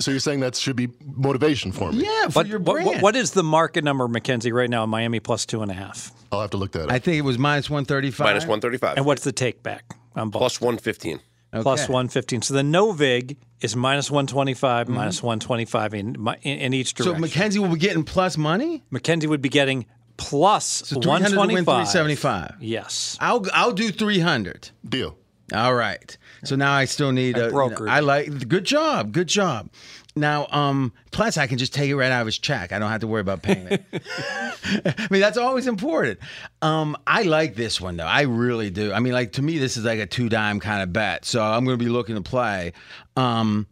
So 0.00 0.10
you're 0.10 0.18
saying 0.20 0.40
that 0.40 0.56
should 0.56 0.76
be 0.76 0.88
motivation 1.04 1.72
for 1.72 1.92
me? 1.92 2.04
Yeah, 2.04 2.28
for 2.28 2.32
But 2.32 2.46
your 2.46 2.58
brand. 2.58 2.86
what- 2.86 3.02
what 3.02 3.16
is 3.16 3.32
the 3.32 3.42
market 3.42 3.84
number, 3.84 4.08
Mackenzie, 4.08 4.50
right 4.50 4.70
now 4.70 4.82
in 4.84 4.88
Miami 4.88 5.20
plus 5.20 5.44
two 5.44 5.60
and 5.60 5.70
a 5.70 5.74
half? 5.74 6.10
I'll 6.32 6.40
have 6.40 6.48
to 6.50 6.56
look 6.56 6.72
that 6.72 6.84
up. 6.84 6.90
I 6.90 6.98
think 7.00 7.18
it 7.18 7.20
was 7.22 7.36
minus 7.38 7.68
one 7.68 7.84
thirty 7.84 8.10
five. 8.10 8.24
Minus 8.28 8.44
135. 8.44 8.96
And 8.96 9.04
what's 9.04 9.22
the 9.24 9.32
take 9.32 9.62
back 9.62 9.84
on 10.16 10.30
Boston? 10.30 10.40
Plus 10.40 10.60
115. 10.62 11.18
Plus 11.18 11.24
Okay. 11.52 11.64
115. 11.64 12.42
So 12.42 12.54
the 12.54 12.62
no 12.62 12.92
vig 12.92 13.36
is 13.60 13.74
minus 13.74 14.10
125, 14.10 14.88
minus 14.88 15.22
125 15.22 15.94
in, 15.94 16.14
in, 16.42 16.58
in 16.58 16.72
each 16.74 16.94
Mm-hmm. 16.94 17.02
So 17.02 17.10
direction. 17.12 17.20
Mackenzie 17.20 17.58
will 17.58 17.68
be 17.68 17.78
getting 17.78 18.04
plus 18.04 18.36
money. 18.36 18.84
Mackenzie 18.90 19.26
would 19.26 19.42
be 19.42 19.48
getting 19.48 19.86
plus 20.16 20.64
So 20.64 21.00
three 21.00 21.10
hundred 21.10 21.30
to 21.30 21.36
win 21.36 21.48
125. 21.64 21.86
three 21.86 21.90
seventy 21.92 22.14
five. 22.16 22.54
Yes. 22.60 23.16
I'll 23.20 23.44
I'll 23.52 23.72
do 23.72 23.90
three 23.90 24.20
hundred. 24.20 24.70
Deal. 24.88 25.16
All 25.52 25.74
right. 25.74 26.16
So 26.44 26.54
now 26.56 26.72
I 26.72 26.84
still 26.84 27.10
need 27.12 27.36
I 27.36 27.46
a. 27.46 27.50
you 27.80 27.86
know. 27.86 27.92
I 27.92 28.00
like. 28.00 28.48
Good 28.48 28.64
job. 28.64 29.12
Good 29.12 29.26
job. 29.28 29.68
Now, 30.16 30.48
um, 30.50 30.92
plus 31.12 31.36
I 31.36 31.46
can 31.46 31.56
just 31.58 31.72
take 31.72 31.88
it 31.88 31.96
right 31.96 32.10
out 32.10 32.22
of 32.22 32.26
his 32.26 32.38
check. 32.38 32.72
I 32.72 32.78
don't 32.78 32.90
have 32.90 33.00
to 33.02 33.06
worry 33.06 33.20
about 33.20 33.42
paying 33.42 33.68
it. 33.68 33.84
I 34.98 35.08
mean, 35.10 35.20
that's 35.20 35.38
always 35.38 35.66
important. 35.66 36.18
Um, 36.62 36.96
I 37.06 37.22
like 37.22 37.54
this 37.54 37.80
one 37.80 37.96
though. 37.96 38.06
I 38.06 38.22
really 38.22 38.70
do. 38.70 38.92
I 38.92 39.00
mean, 39.00 39.12
like 39.12 39.32
to 39.32 39.42
me, 39.42 39.58
this 39.58 39.76
is 39.76 39.84
like 39.84 40.00
a 40.00 40.06
two 40.06 40.28
dime 40.28 40.60
kind 40.60 40.82
of 40.82 40.92
bet. 40.92 41.24
So 41.24 41.42
I'm 41.42 41.64
going 41.64 41.78
to 41.78 41.84
be 41.84 41.90
looking 41.90 42.16
to 42.16 42.22
play. 42.22 42.72
Um, 43.16 43.66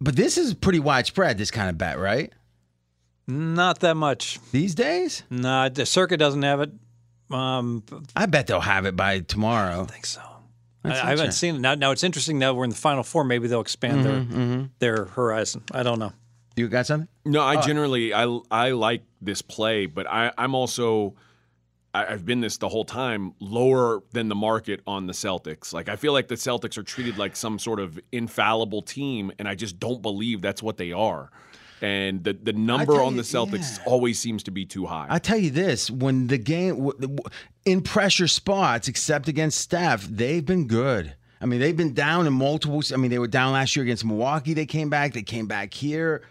but 0.00 0.16
this 0.16 0.38
is 0.38 0.54
pretty 0.54 0.80
widespread. 0.80 1.38
This 1.38 1.50
kind 1.50 1.68
of 1.68 1.78
bet, 1.78 1.98
right? 1.98 2.32
Not 3.26 3.80
that 3.80 3.96
much. 3.96 4.40
These 4.50 4.74
days, 4.74 5.22
Nah, 5.30 5.68
the 5.68 5.86
circuit 5.86 6.18
doesn't 6.18 6.42
have 6.42 6.60
it. 6.60 6.72
Um, 7.30 7.82
I 8.14 8.22
I 8.22 8.26
bet 8.26 8.46
they'll 8.46 8.60
have 8.60 8.84
it 8.84 8.96
by 8.96 9.20
tomorrow. 9.20 9.82
I 9.82 9.86
think 9.86 10.06
so. 10.06 10.20
I, 10.84 10.90
I 10.90 11.10
haven't 11.10 11.32
seen 11.32 11.56
it. 11.56 11.58
Now, 11.60 11.74
now 11.74 11.90
it's 11.92 12.02
interesting 12.02 12.38
now 12.38 12.54
we're 12.54 12.64
in 12.64 12.70
the 12.70 12.76
final 12.76 13.02
four. 13.02 13.24
Maybe 13.24 13.48
they'll 13.48 13.60
expand 13.60 14.04
Mm-hmm, 14.04 14.64
their 14.78 14.94
their 14.96 15.04
horizon. 15.06 15.62
I 15.72 15.82
don't 15.82 15.98
know. 15.98 16.12
You 16.56 16.68
got 16.68 16.86
something? 16.86 17.08
No, 17.24 17.40
Uh, 17.40 17.44
I 17.44 17.60
generally 17.62 18.12
I 18.12 18.24
I 18.50 18.70
like 18.72 19.02
this 19.20 19.42
play, 19.42 19.86
but 19.86 20.06
I 20.06 20.32
I'm 20.36 20.54
also 20.54 21.14
I've 21.94 22.24
been 22.24 22.40
this 22.40 22.56
the 22.56 22.68
whole 22.70 22.84
time 22.86 23.34
lower 23.38 24.02
than 24.12 24.28
the 24.28 24.34
market 24.34 24.80
on 24.86 25.06
the 25.06 25.12
Celtics. 25.12 25.72
Like 25.74 25.88
I 25.90 25.96
feel 25.96 26.12
like 26.14 26.28
the 26.28 26.36
Celtics 26.36 26.78
are 26.78 26.82
treated 26.82 27.18
like 27.18 27.36
some 27.36 27.58
sort 27.58 27.80
of 27.80 27.98
infallible 28.12 28.82
team, 28.82 29.30
and 29.38 29.46
I 29.46 29.54
just 29.54 29.78
don't 29.78 30.00
believe 30.02 30.40
that's 30.42 30.62
what 30.62 30.78
they 30.78 30.92
are. 30.92 31.30
And 31.82 32.22
the 32.22 32.32
the 32.32 32.52
number 32.52 33.02
on 33.02 33.16
the 33.16 33.22
Celtics 33.22 33.78
yeah. 33.78 33.84
always 33.86 34.18
seems 34.18 34.44
to 34.44 34.50
be 34.52 34.64
too 34.64 34.86
high. 34.86 35.06
I 35.10 35.18
tell 35.18 35.36
you 35.36 35.50
this: 35.50 35.90
when 35.90 36.28
the 36.28 36.38
game 36.38 36.88
in 37.64 37.82
pressure 37.82 38.28
spots, 38.28 38.86
except 38.86 39.26
against 39.28 39.58
Steph, 39.58 40.04
they've 40.04 40.46
been 40.46 40.68
good. 40.68 41.14
I 41.40 41.46
mean, 41.46 41.58
they've 41.58 41.76
been 41.76 41.92
down 41.92 42.28
in 42.28 42.32
multiple. 42.34 42.82
I 42.94 42.96
mean, 42.96 43.10
they 43.10 43.18
were 43.18 43.26
down 43.26 43.52
last 43.52 43.74
year 43.74 43.82
against 43.82 44.04
Milwaukee. 44.04 44.54
They 44.54 44.64
came 44.64 44.90
back. 44.90 45.12
They 45.12 45.22
came 45.24 45.46
back 45.48 45.74
here. 45.74 46.22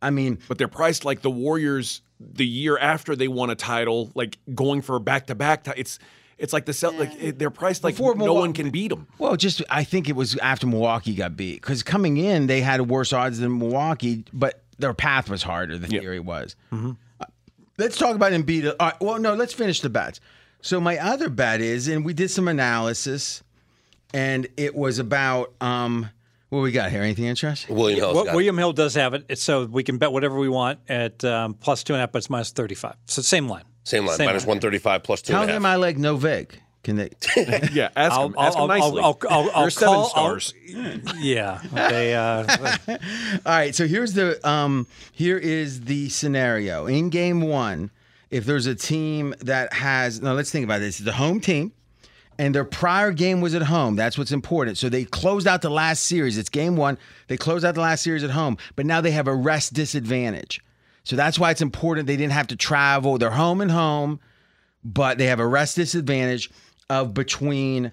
I 0.00 0.08
mean, 0.08 0.38
but 0.48 0.56
they're 0.56 0.66
priced 0.66 1.04
like 1.04 1.20
the 1.20 1.30
Warriors 1.30 2.00
the 2.18 2.46
year 2.46 2.78
after 2.78 3.14
they 3.14 3.28
won 3.28 3.50
a 3.50 3.54
title, 3.54 4.10
like 4.14 4.38
going 4.54 4.80
for 4.80 4.98
back 4.98 5.26
to 5.26 5.34
back. 5.34 5.66
It's 5.76 5.98
it's 6.38 6.54
like 6.54 6.64
the 6.64 6.72
Celt 6.72 6.98
like 6.98 7.38
they're 7.38 7.50
priced 7.50 7.84
like 7.84 7.96
Before 7.96 8.14
no 8.14 8.24
Milwaukee- 8.24 8.40
one 8.40 8.52
can 8.54 8.70
beat 8.70 8.88
them. 8.88 9.06
well, 9.18 9.36
just 9.36 9.62
I 9.68 9.84
think 9.84 10.08
it 10.08 10.16
was 10.16 10.36
after 10.38 10.66
Milwaukee 10.66 11.14
got 11.14 11.36
beat 11.36 11.60
because 11.60 11.82
coming 11.82 12.16
in 12.16 12.46
they 12.46 12.62
had 12.62 12.80
worse 12.88 13.12
odds 13.12 13.38
than 13.40 13.58
Milwaukee, 13.58 14.24
but 14.32 14.62
their 14.78 14.94
path 14.94 15.28
was 15.30 15.42
harder. 15.42 15.78
Than 15.78 15.90
the 15.90 15.98
theory 15.98 16.20
was. 16.20 16.56
Uh, 16.72 16.92
Let's 17.78 17.98
talk 17.98 18.14
about 18.16 18.32
Embiid. 18.32 18.66
All 18.80 18.86
right, 18.86 19.00
well, 19.00 19.18
no, 19.18 19.34
let's 19.34 19.52
finish 19.52 19.80
the 19.82 19.90
bets. 19.90 20.20
So 20.62 20.80
my 20.80 20.96
other 20.98 21.28
bet 21.28 21.60
is, 21.60 21.88
and 21.88 22.04
we 22.04 22.14
did 22.14 22.30
some 22.30 22.48
analysis, 22.48 23.42
and 24.14 24.46
it 24.56 24.74
was 24.74 24.98
about 24.98 25.52
um, 25.60 26.08
what 26.48 26.60
we 26.60 26.72
got 26.72 26.90
here. 26.90 27.02
Anything 27.02 27.26
interesting? 27.26 27.76
William 27.76 27.98
Hill's 28.00 28.14
Well, 28.14 28.24
got 28.24 28.32
it. 28.32 28.36
William 28.36 28.56
Hill 28.56 28.72
does 28.72 28.94
have 28.94 29.12
it, 29.14 29.38
so 29.38 29.66
we 29.66 29.82
can 29.82 29.98
bet 29.98 30.10
whatever 30.10 30.38
we 30.38 30.48
want 30.48 30.78
at 30.88 31.22
um, 31.24 31.52
plus 31.54 31.84
two 31.84 31.92
and 31.92 31.98
a 31.98 32.02
half, 32.02 32.12
but 32.12 32.18
it's 32.18 32.30
minus 32.30 32.50
thirty 32.50 32.74
five. 32.74 32.96
So 33.06 33.20
same 33.20 33.46
line. 33.48 33.64
Same 33.84 34.06
line. 34.06 34.16
Same 34.16 34.26
minus 34.26 34.42
line. 34.42 34.48
135 34.48 35.02
plus 35.04 35.22
two 35.22 35.32
Tell 35.32 35.42
and 35.42 35.50
a 35.50 35.54
them 35.54 35.62
half. 35.64 35.72
I 35.72 35.76
like 35.76 35.96
no 35.98 36.16
vig. 36.16 36.60
Can 36.86 36.94
they? 36.96 37.10
Yeah, 37.72 37.88
ask 37.96 38.12
I'll- 38.12 38.28
them. 38.28 38.36
Ask 38.38 38.56
I'll- 38.56 38.68
them 38.68 38.80
I'll- 38.80 38.92
nicely. 38.92 39.02
I'll- 39.02 39.18
I'll- 39.28 39.50
I'll 39.56 39.60
They're 39.62 39.70
seven 39.70 39.88
call- 39.94 40.02
I'll- 40.04 40.08
stars. 40.40 40.54
Yeah. 41.18 41.60
They, 41.72 42.14
uh, 42.14 42.46
All 42.88 42.96
right. 43.44 43.74
So 43.74 43.88
here's 43.88 44.12
the 44.12 44.38
um, 44.48 44.86
here 45.10 45.36
is 45.36 45.80
the 45.82 46.08
scenario 46.10 46.86
in 46.86 47.10
game 47.10 47.40
one. 47.40 47.90
If 48.30 48.44
there's 48.44 48.66
a 48.66 48.74
team 48.76 49.34
that 49.40 49.72
has 49.72 50.20
now, 50.22 50.34
let's 50.34 50.52
think 50.52 50.62
about 50.64 50.78
this. 50.78 50.98
The 50.98 51.12
home 51.12 51.40
team. 51.40 51.72
And 52.38 52.54
their 52.54 52.64
prior 52.64 53.10
game 53.10 53.40
was 53.40 53.54
at 53.54 53.62
home. 53.62 53.96
That's 53.96 54.16
what's 54.16 54.30
important. 54.30 54.78
So 54.78 54.88
they 54.88 55.04
closed 55.04 55.48
out 55.48 55.62
the 55.62 55.70
last 55.70 56.04
series. 56.06 56.38
It's 56.38 56.50
game 56.50 56.76
one. 56.76 56.98
They 57.26 57.36
closed 57.36 57.64
out 57.64 57.74
the 57.74 57.80
last 57.80 58.04
series 58.04 58.22
at 58.22 58.30
home, 58.30 58.58
but 58.76 58.86
now 58.86 59.00
they 59.00 59.10
have 59.10 59.26
a 59.26 59.34
rest 59.34 59.72
disadvantage. 59.72 60.60
So 61.02 61.16
that's 61.16 61.36
why 61.38 61.50
it's 61.50 61.62
important 61.62 62.06
they 62.06 62.16
didn't 62.16 62.34
have 62.34 62.46
to 62.48 62.56
travel. 62.56 63.16
They're 63.18 63.30
home 63.30 63.60
and 63.62 63.70
home, 63.70 64.20
but 64.84 65.16
they 65.18 65.26
have 65.26 65.40
a 65.40 65.46
rest 65.46 65.76
disadvantage 65.76 66.50
of 66.90 67.14
between 67.14 67.92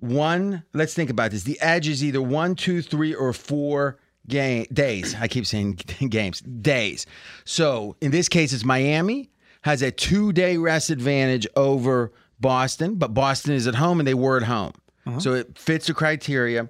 one. 0.00 0.64
Let's 0.72 0.94
think 0.94 1.10
about 1.10 1.30
this. 1.30 1.42
The 1.44 1.60
edge 1.60 1.88
is 1.88 2.04
either 2.04 2.22
one, 2.22 2.54
two, 2.54 2.82
three, 2.82 3.14
or 3.14 3.32
four 3.32 3.98
game 4.26 4.66
days. 4.72 5.14
I 5.14 5.28
keep 5.28 5.46
saying 5.46 5.74
games, 6.08 6.40
days. 6.40 7.06
So 7.44 7.96
in 8.00 8.10
this 8.10 8.28
case, 8.28 8.52
it's 8.52 8.64
Miami 8.64 9.30
has 9.62 9.82
a 9.82 9.90
two 9.90 10.32
day 10.32 10.56
rest 10.56 10.90
advantage 10.90 11.46
over 11.56 12.12
Boston, 12.40 12.94
but 12.96 13.14
Boston 13.14 13.54
is 13.54 13.66
at 13.66 13.74
home 13.74 14.00
and 14.00 14.06
they 14.06 14.14
were 14.14 14.36
at 14.36 14.44
home. 14.44 14.72
Uh-huh. 15.06 15.20
So 15.20 15.34
it 15.34 15.58
fits 15.58 15.86
the 15.86 15.94
criteria. 15.94 16.68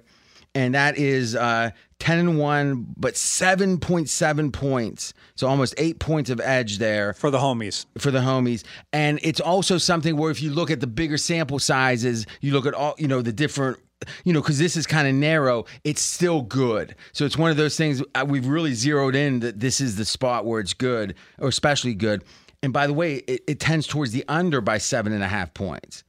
And 0.59 0.75
that 0.75 0.97
is 0.97 1.37
uh, 1.37 1.71
10 1.99 2.19
and 2.19 2.37
1, 2.37 2.95
but 2.97 3.13
7.7 3.13 4.51
points. 4.51 5.13
So 5.35 5.47
almost 5.47 5.73
eight 5.77 5.99
points 5.99 6.29
of 6.29 6.41
edge 6.41 6.79
there 6.79 7.13
for 7.13 7.31
the 7.31 7.37
homies. 7.37 7.85
for 7.97 8.11
the 8.11 8.19
homies. 8.19 8.65
And 8.91 9.21
it's 9.23 9.39
also 9.39 9.77
something 9.77 10.17
where 10.17 10.31
if 10.31 10.41
you 10.41 10.51
look 10.51 10.69
at 10.69 10.81
the 10.81 10.87
bigger 10.87 11.17
sample 11.17 11.59
sizes, 11.59 12.25
you 12.41 12.51
look 12.51 12.65
at 12.65 12.73
all, 12.73 12.93
you 12.97 13.07
know, 13.07 13.21
the 13.21 13.31
different, 13.31 13.79
you 14.25 14.33
know, 14.33 14.41
because 14.41 14.59
this 14.59 14.75
is 14.75 14.85
kind 14.85 15.07
of 15.07 15.13
narrow, 15.13 15.63
it's 15.85 16.01
still 16.01 16.41
good. 16.41 16.93
So 17.13 17.23
it's 17.23 17.37
one 17.37 17.51
of 17.51 17.55
those 17.55 17.77
things 17.77 18.03
uh, 18.13 18.25
we've 18.27 18.47
really 18.47 18.73
zeroed 18.73 19.15
in 19.15 19.39
that 19.39 19.61
this 19.61 19.79
is 19.79 19.95
the 19.95 20.03
spot 20.03 20.43
where 20.43 20.59
it's 20.59 20.73
good, 20.73 21.15
or 21.37 21.47
especially 21.47 21.93
good. 21.93 22.25
And 22.61 22.73
by 22.73 22.85
the 22.85 22.93
way, 22.93 23.15
it, 23.27 23.45
it 23.47 23.59
tends 23.61 23.87
towards 23.87 24.11
the 24.11 24.25
under 24.27 24.59
by 24.59 24.77
seven 24.77 25.13
and 25.13 25.23
a 25.23 25.27
half 25.29 25.53
points. 25.53 26.03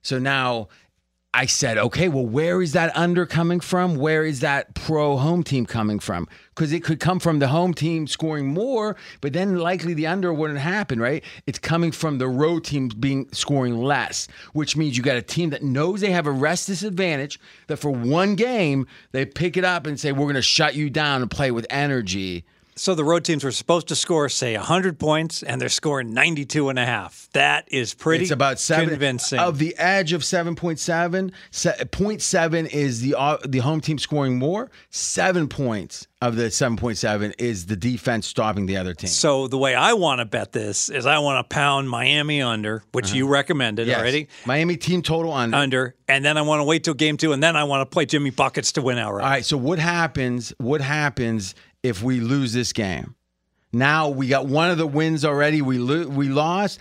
So 0.00 0.18
now 0.18 0.68
I 1.32 1.46
said, 1.46 1.78
okay, 1.78 2.08
well, 2.08 2.26
where 2.26 2.60
is 2.60 2.72
that 2.72 2.96
under 2.96 3.24
coming 3.24 3.60
from? 3.60 3.94
Where 3.94 4.24
is 4.24 4.40
that 4.40 4.74
pro 4.74 5.16
home 5.16 5.44
team 5.44 5.64
coming 5.64 6.00
from? 6.00 6.26
Because 6.48 6.72
it 6.72 6.82
could 6.82 6.98
come 6.98 7.20
from 7.20 7.38
the 7.38 7.46
home 7.46 7.72
team 7.72 8.08
scoring 8.08 8.48
more, 8.48 8.96
but 9.20 9.32
then 9.32 9.56
likely 9.56 9.94
the 9.94 10.08
under 10.08 10.34
wouldn't 10.34 10.58
happen, 10.58 11.00
right? 11.00 11.22
It's 11.46 11.58
coming 11.58 11.92
from 11.92 12.18
the 12.18 12.26
road 12.26 12.64
team 12.64 12.88
being 12.88 13.28
scoring 13.30 13.76
less, 13.76 14.26
which 14.54 14.76
means 14.76 14.96
you 14.96 15.04
got 15.04 15.16
a 15.16 15.22
team 15.22 15.50
that 15.50 15.62
knows 15.62 16.00
they 16.00 16.10
have 16.10 16.26
a 16.26 16.32
rest 16.32 16.66
disadvantage, 16.66 17.38
that 17.68 17.76
for 17.76 17.92
one 17.92 18.34
game, 18.34 18.88
they 19.12 19.24
pick 19.24 19.56
it 19.56 19.64
up 19.64 19.86
and 19.86 20.00
say, 20.00 20.10
we're 20.10 20.24
going 20.24 20.34
to 20.34 20.42
shut 20.42 20.74
you 20.74 20.90
down 20.90 21.22
and 21.22 21.30
play 21.30 21.52
with 21.52 21.66
energy. 21.70 22.44
So 22.80 22.94
the 22.94 23.04
road 23.04 23.24
teams 23.26 23.44
were 23.44 23.50
supposed 23.52 23.88
to 23.88 23.94
score, 23.94 24.30
say, 24.30 24.56
100 24.56 24.98
points, 24.98 25.42
and 25.42 25.60
they're 25.60 25.68
scoring 25.68 26.14
92 26.14 26.70
and 26.70 26.78
a 26.78 26.86
half. 26.86 27.28
That 27.34 27.68
is 27.70 27.92
pretty 27.92 28.22
It's 28.24 28.30
about 28.32 28.58
seven 28.58 28.88
convincing. 28.88 29.38
of 29.38 29.58
the 29.58 29.76
edge 29.76 30.14
of 30.14 30.24
seven 30.24 30.54
point 30.56 30.78
seven. 30.78 31.32
Se- 31.50 31.84
point 31.90 32.22
seven 32.22 32.64
is 32.64 33.02
the 33.02 33.14
uh, 33.18 33.36
the 33.46 33.58
home 33.58 33.82
team 33.82 33.98
scoring 33.98 34.38
more. 34.38 34.70
Seven 34.88 35.46
points 35.46 36.06
of 36.22 36.36
the 36.36 36.50
seven 36.50 36.76
point 36.78 36.96
seven 36.96 37.34
is 37.38 37.66
the 37.66 37.76
defense 37.76 38.26
stopping 38.26 38.64
the 38.66 38.78
other 38.78 38.94
team. 38.94 39.08
so 39.08 39.46
the 39.46 39.56
way 39.58 39.74
I 39.74 39.92
want 39.92 40.18
to 40.20 40.24
bet 40.24 40.52
this 40.52 40.88
is 40.88 41.04
I 41.06 41.18
want 41.18 41.38
to 41.48 41.54
pound 41.54 41.88
Miami 41.88 42.40
under, 42.42 42.82
which 42.92 43.12
you 43.12 43.28
recommended 43.28 43.82
Uh-huh. 43.88 43.90
Yes. 43.90 44.00
already, 44.00 44.28
Miami 44.46 44.76
team 44.76 45.02
total 45.02 45.32
under. 45.34 45.56
under, 45.56 45.94
and 46.08 46.24
then 46.24 46.36
I 46.38 46.42
want 46.42 46.60
to 46.60 46.64
wait 46.64 46.82
till 46.84 46.94
game 46.94 47.16
two, 47.18 47.32
and 47.32 47.42
then 47.42 47.56
I 47.56 47.64
want 47.64 47.82
to 47.82 47.86
play 47.94 48.06
Jimmy 48.06 48.30
Buckets 48.30 48.72
to 48.72 48.82
win 48.82 48.96
outright. 48.98 49.24
All 49.24 49.30
right. 49.30 49.44
So 49.44 49.56
what 49.58 49.78
happens? 49.78 50.52
What 50.58 50.80
happens 50.80 51.54
if 51.82 52.02
we 52.02 52.20
lose 52.20 52.52
this 52.52 52.72
game? 52.72 53.14
Now 53.72 54.08
we 54.08 54.26
got 54.28 54.46
one 54.46 54.70
of 54.70 54.78
the 54.78 54.86
wins 54.86 55.24
already. 55.24 55.62
We 55.62 55.78
lo- 55.78 56.08
we 56.08 56.28
lost. 56.28 56.80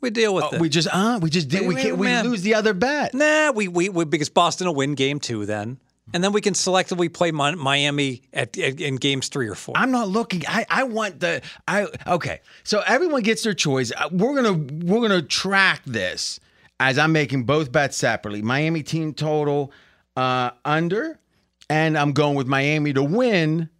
We 0.00 0.10
deal 0.10 0.34
with 0.34 0.44
Uh, 0.44 0.50
it. 0.54 0.60
we 0.60 0.68
just 0.68 0.88
uh 0.92 1.18
we 1.22 1.30
just 1.30 1.48
did. 1.48 1.66
We. 1.66 1.92
We 1.92 2.06
man. 2.06 2.24
lose 2.28 2.42
the 2.42 2.54
other 2.54 2.74
bet. 2.74 3.14
Nah, 3.14 3.52
we, 3.52 3.68
we, 3.68 3.88
we 3.88 4.04
because 4.04 4.28
Boston 4.30 4.66
will 4.66 4.74
win 4.74 4.94
game 4.94 5.20
two 5.20 5.46
then. 5.46 5.78
And 6.14 6.22
then 6.22 6.32
we 6.32 6.40
can 6.40 6.52
selectively 6.52 7.10
play 7.10 7.30
Miami 7.30 8.22
at, 8.34 8.58
at, 8.58 8.80
in 8.80 8.96
games 8.96 9.28
three 9.28 9.48
or 9.48 9.54
four. 9.54 9.74
I'm 9.78 9.92
not 9.92 10.08
looking. 10.08 10.42
I, 10.48 10.66
I 10.68 10.82
want 10.82 11.20
the 11.20 11.40
I 11.68 11.86
okay. 12.06 12.40
So 12.64 12.82
everyone 12.86 13.22
gets 13.22 13.44
their 13.44 13.54
choice. 13.54 13.92
Uh, 13.96 14.08
We're 14.10 14.34
gonna 14.34 14.52
we're 14.84 15.00
gonna 15.00 15.22
track 15.22 15.82
this 15.86 16.40
as 16.80 16.98
I'm 16.98 17.12
making 17.12 17.44
both 17.44 17.70
bets 17.70 17.96
separately. 17.96 18.42
Miami 18.42 18.82
team 18.82 19.14
total 19.14 19.72
uh, 20.16 20.50
under, 20.64 21.18
and 21.70 21.96
I'm 21.96 22.12
going 22.12 22.34
with 22.34 22.48
Miami 22.48 22.92
to 22.94 23.02
win 23.04 23.70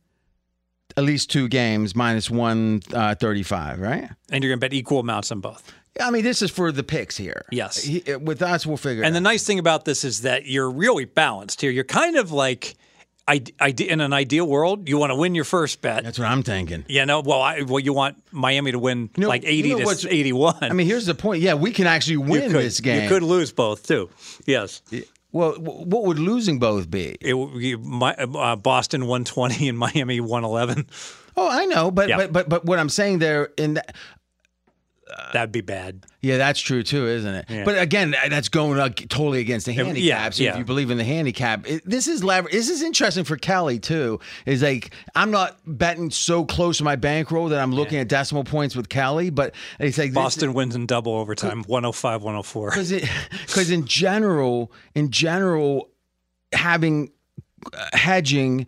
at 0.97 1.05
least 1.05 1.31
two 1.31 1.49
games 1.49 1.95
minus 1.97 2.31
one 2.31 2.81
uh, 2.93 3.15
thirty 3.15 3.43
five. 3.43 3.81
Right. 3.81 4.09
and 4.31 4.43
you're 4.45 4.51
going 4.51 4.61
to 4.61 4.65
bet 4.69 4.73
equal 4.73 4.99
amounts 5.01 5.31
on 5.33 5.41
both. 5.41 5.73
I 6.01 6.11
mean, 6.11 6.23
this 6.25 6.41
is 6.41 6.51
for 6.51 6.73
the 6.73 6.83
picks 6.83 7.17
here. 7.17 7.45
Yes. 7.51 7.83
He- 7.83 8.03
with 8.17 8.41
us, 8.43 8.67
we'll 8.67 8.79
figure. 8.79 9.05
And 9.05 9.15
the 9.15 9.21
nice 9.21 9.45
thing 9.45 9.59
about 9.59 9.85
this 9.85 10.05
is 10.05 10.23
that 10.23 10.47
you're 10.47 10.71
really 10.71 11.05
balanced 11.05 11.61
here. 11.61 11.71
You're 11.71 11.85
kind 11.85 12.17
of 12.17 12.33
like, 12.33 12.77
I, 13.29 13.43
I, 13.61 13.75
in 13.79 14.01
an 14.01 14.15
ideal 14.15 14.47
world, 14.47 14.89
you 14.89 14.97
want 14.97 15.11
to 15.11 15.17
win 15.17 15.35
your 15.35 15.45
first 15.45 15.83
bet. 15.83 16.03
that's 16.03 16.19
what 16.19 16.29
I'm 16.29 16.43
thinking. 16.43 16.87
You 16.89 17.05
know, 17.05 17.21
well, 17.21 17.43
I, 17.43 17.63
well, 17.63 17.79
you 17.79 17.93
want 17.93 18.17
Miami 18.33 18.73
to 18.73 18.79
win 18.79 19.11
know- 19.19 19.29
like 19.29 19.43
you 19.43 19.51
80 19.51 19.75
know 19.75 19.93
to 19.93 20.13
81. 20.15 20.57
I 20.63 20.73
mean, 20.73 20.87
here's 20.87 21.05
the 21.07 21.15
point. 21.15 21.43
Yeah, 21.43 21.55
we 21.55 21.73
can 21.73 21.87
actually 21.87 22.17
win 22.17 22.51
could, 22.51 22.63
this 22.63 22.81
game. 22.81 23.03
You 23.03 23.09
could 23.11 23.23
lose 23.23 23.53
both 23.53 23.87
too. 23.87 24.09
Yes. 24.47 24.81
Well, 25.33 25.53
what 25.55 26.05
would 26.05 26.19
losing 26.19 26.59
both 26.59 26.91
be? 26.91 27.17
It, 27.21 27.81
my, 27.81 28.15
uh, 28.15 28.57
Boston 28.57 29.07
120 29.07 29.69
and 29.69 29.79
Miami 29.79 30.21
111. 30.21 30.87
Oh, 31.37 31.49
I 31.51 31.65
know, 31.65 31.91
but 31.91 32.09
Yeah. 32.11 32.19
but 32.19 32.33
but 32.33 32.49
but 32.51 32.65
what 32.67 32.79
I'm 32.79 32.91
saying 32.91 33.19
there 33.21 33.49
in 33.57 33.75
that, 33.75 33.97
That'd 35.33 35.53
be 35.53 35.61
bad. 35.61 36.05
yeah, 36.21 36.37
that's 36.39 36.61
true 36.61 36.83
too, 36.83 37.07
isn't 37.07 37.35
it? 37.35 37.45
Yeah. 37.49 37.65
But 37.65 37.79
again, 37.79 38.15
that's 38.29 38.49
going 38.49 38.79
uh, 38.79 38.89
totally 38.91 39.41
against 39.41 39.67
the 39.67 39.73
handicap. 39.73 40.03
yeah, 40.03 40.31
so 40.31 40.43
if 40.45 40.57
you 40.59 40.65
believe 40.65 40.91
in 40.91 40.99
the 40.99 41.05
handicap, 41.05 41.67
it, 41.69 41.83
this 41.85 42.07
is 42.07 42.23
lever- 42.23 42.49
This 42.51 42.69
is 42.69 42.83
interesting 42.83 43.25
for 43.25 43.37
Kelly 43.37 43.79
too. 43.79 44.21
Is 44.47 44.63
like 44.63 44.95
I'm 45.15 45.31
not 45.31 45.59
betting 45.67 46.11
so 46.11 46.45
close 46.45 46.79
to 46.79 46.85
my 46.85 46.97
bankroll 46.97 47.49
that 47.49 47.61
I'm 47.61 47.73
looking 47.73 47.99
at 47.99 48.09
decimal 48.09 48.45
points 48.45 48.77
with 48.77 48.89
Kelly, 48.89 49.31
but 49.31 49.55
it's 49.79 49.99
like 49.99 50.11
this- 50.11 50.15
Boston 50.15 50.55
wins 50.55 50.75
in 50.75 50.87
double 50.87 51.15
overtime, 51.15 51.63
105, 51.65 52.23
104. 52.23 52.71
because 52.71 52.93
it 52.93 53.09
because 53.47 53.71
in 53.71 53.87
general 53.87 54.73
in 54.95 55.11
general 55.11 55.89
having 56.53 57.11
uh, 57.73 57.87
hedging 57.95 58.67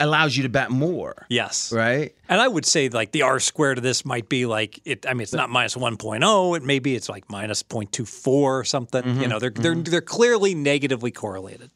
allows 0.00 0.36
you 0.36 0.44
to 0.44 0.48
bet 0.48 0.70
more 0.70 1.26
Yes. 1.28 1.72
right 1.72 2.14
And 2.28 2.40
I 2.40 2.46
would 2.48 2.64
say 2.64 2.88
like 2.88 3.12
the 3.12 3.22
R 3.22 3.40
squared 3.40 3.78
of 3.78 3.84
this 3.84 4.04
might 4.04 4.28
be 4.28 4.46
like 4.46 4.80
it. 4.84 5.06
I 5.06 5.12
mean, 5.14 5.22
it's 5.22 5.32
not 5.32 5.50
minus 5.50 5.74
1.0. 5.74 6.56
It 6.56 6.62
maybe 6.62 6.94
it's 6.94 7.08
like 7.08 7.28
minus 7.30 7.62
0.24 7.62 8.26
or 8.28 8.64
something. 8.64 9.02
Mm-hmm. 9.02 9.20
You 9.22 9.28
know, 9.28 9.38
they're 9.38 9.50
they're 9.50 9.74
they're 9.74 10.00
clearly 10.00 10.54
negatively 10.54 11.10
correlated. 11.10 11.70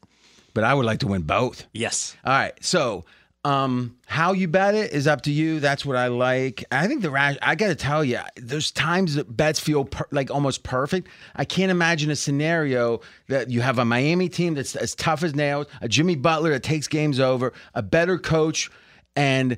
but 0.53 0.63
i 0.63 0.73
would 0.73 0.85
like 0.85 0.99
to 0.99 1.07
win 1.07 1.23
both 1.23 1.65
Yes. 1.73 2.15
all 2.23 2.31
right 2.31 2.53
so 2.63 3.05
um 3.45 3.97
how 4.05 4.31
you 4.31 4.47
bet 4.47 4.73
it 4.73 4.91
is 4.91 5.07
up 5.07 5.21
to 5.21 5.31
you. 5.31 5.59
That's 5.59 5.85
what 5.85 5.97
i 5.97 6.07
like. 6.07 6.63
I 6.71 6.87
think 6.87 7.01
the 7.01 7.11
rash 7.11 7.37
i 7.41 7.55
gotta 7.55 7.75
tell 7.75 8.03
you 8.03 8.19
there's 8.37 8.71
times 8.71 9.15
that 9.15 9.35
bets 9.35 9.59
feel 9.59 9.85
per, 9.85 10.05
like 10.11 10.31
almost 10.31 10.63
perfect. 10.63 11.09
I 11.35 11.45
can't 11.45 11.71
imagine 11.71 12.09
a 12.11 12.15
scenario 12.15 13.01
that 13.27 13.49
you 13.49 13.61
have 13.61 13.79
a 13.79 13.85
miami 13.85 14.29
team 14.29 14.53
that's 14.53 14.75
as 14.75 14.95
tough 14.95 15.23
as 15.23 15.35
nails 15.35 15.67
a 15.81 15.87
jimmy 15.87 16.15
butler 16.15 16.51
that 16.51 16.63
takes 16.63 16.87
games 16.87 17.19
over 17.19 17.53
a 17.73 17.81
better 17.81 18.17
coach 18.17 18.69
and 19.15 19.57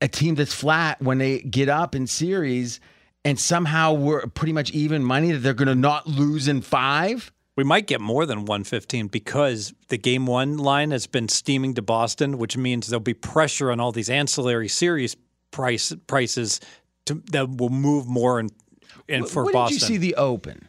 a 0.00 0.08
team 0.08 0.34
that's 0.34 0.54
flat 0.54 1.00
when 1.00 1.18
they 1.18 1.40
get 1.40 1.68
up 1.68 1.94
in 1.94 2.06
series 2.06 2.80
and 3.26 3.40
somehow 3.40 3.92
we're 3.92 4.24
pretty 4.28 4.52
much 4.52 4.70
even 4.70 5.02
money 5.02 5.32
that 5.32 5.38
they're 5.38 5.52
going 5.52 5.66
to 5.66 5.74
not 5.74 6.06
lose 6.06 6.46
in 6.46 6.60
five. 6.60 7.32
We 7.56 7.64
might 7.64 7.86
get 7.86 8.02
more 8.02 8.26
than 8.26 8.40
115 8.40 9.08
because 9.08 9.72
the 9.88 9.96
game 9.96 10.26
one 10.26 10.58
line 10.58 10.90
has 10.90 11.06
been 11.06 11.28
steaming 11.28 11.74
to 11.74 11.82
Boston, 11.82 12.36
which 12.36 12.56
means 12.56 12.86
there'll 12.86 13.00
be 13.00 13.14
pressure 13.14 13.70
on 13.70 13.80
all 13.80 13.92
these 13.92 14.10
ancillary 14.10 14.68
series 14.68 15.16
price 15.50 15.94
prices 16.06 16.60
to, 17.06 17.22
that 17.32 17.56
will 17.56 17.70
move 17.70 18.06
more 18.06 18.38
in, 18.38 18.50
in 19.08 19.24
for 19.24 19.44
When 19.44 19.54
Boston. 19.54 19.78
did 19.78 19.82
you 19.82 19.86
see 19.86 19.96
the 19.96 20.16
open? 20.16 20.68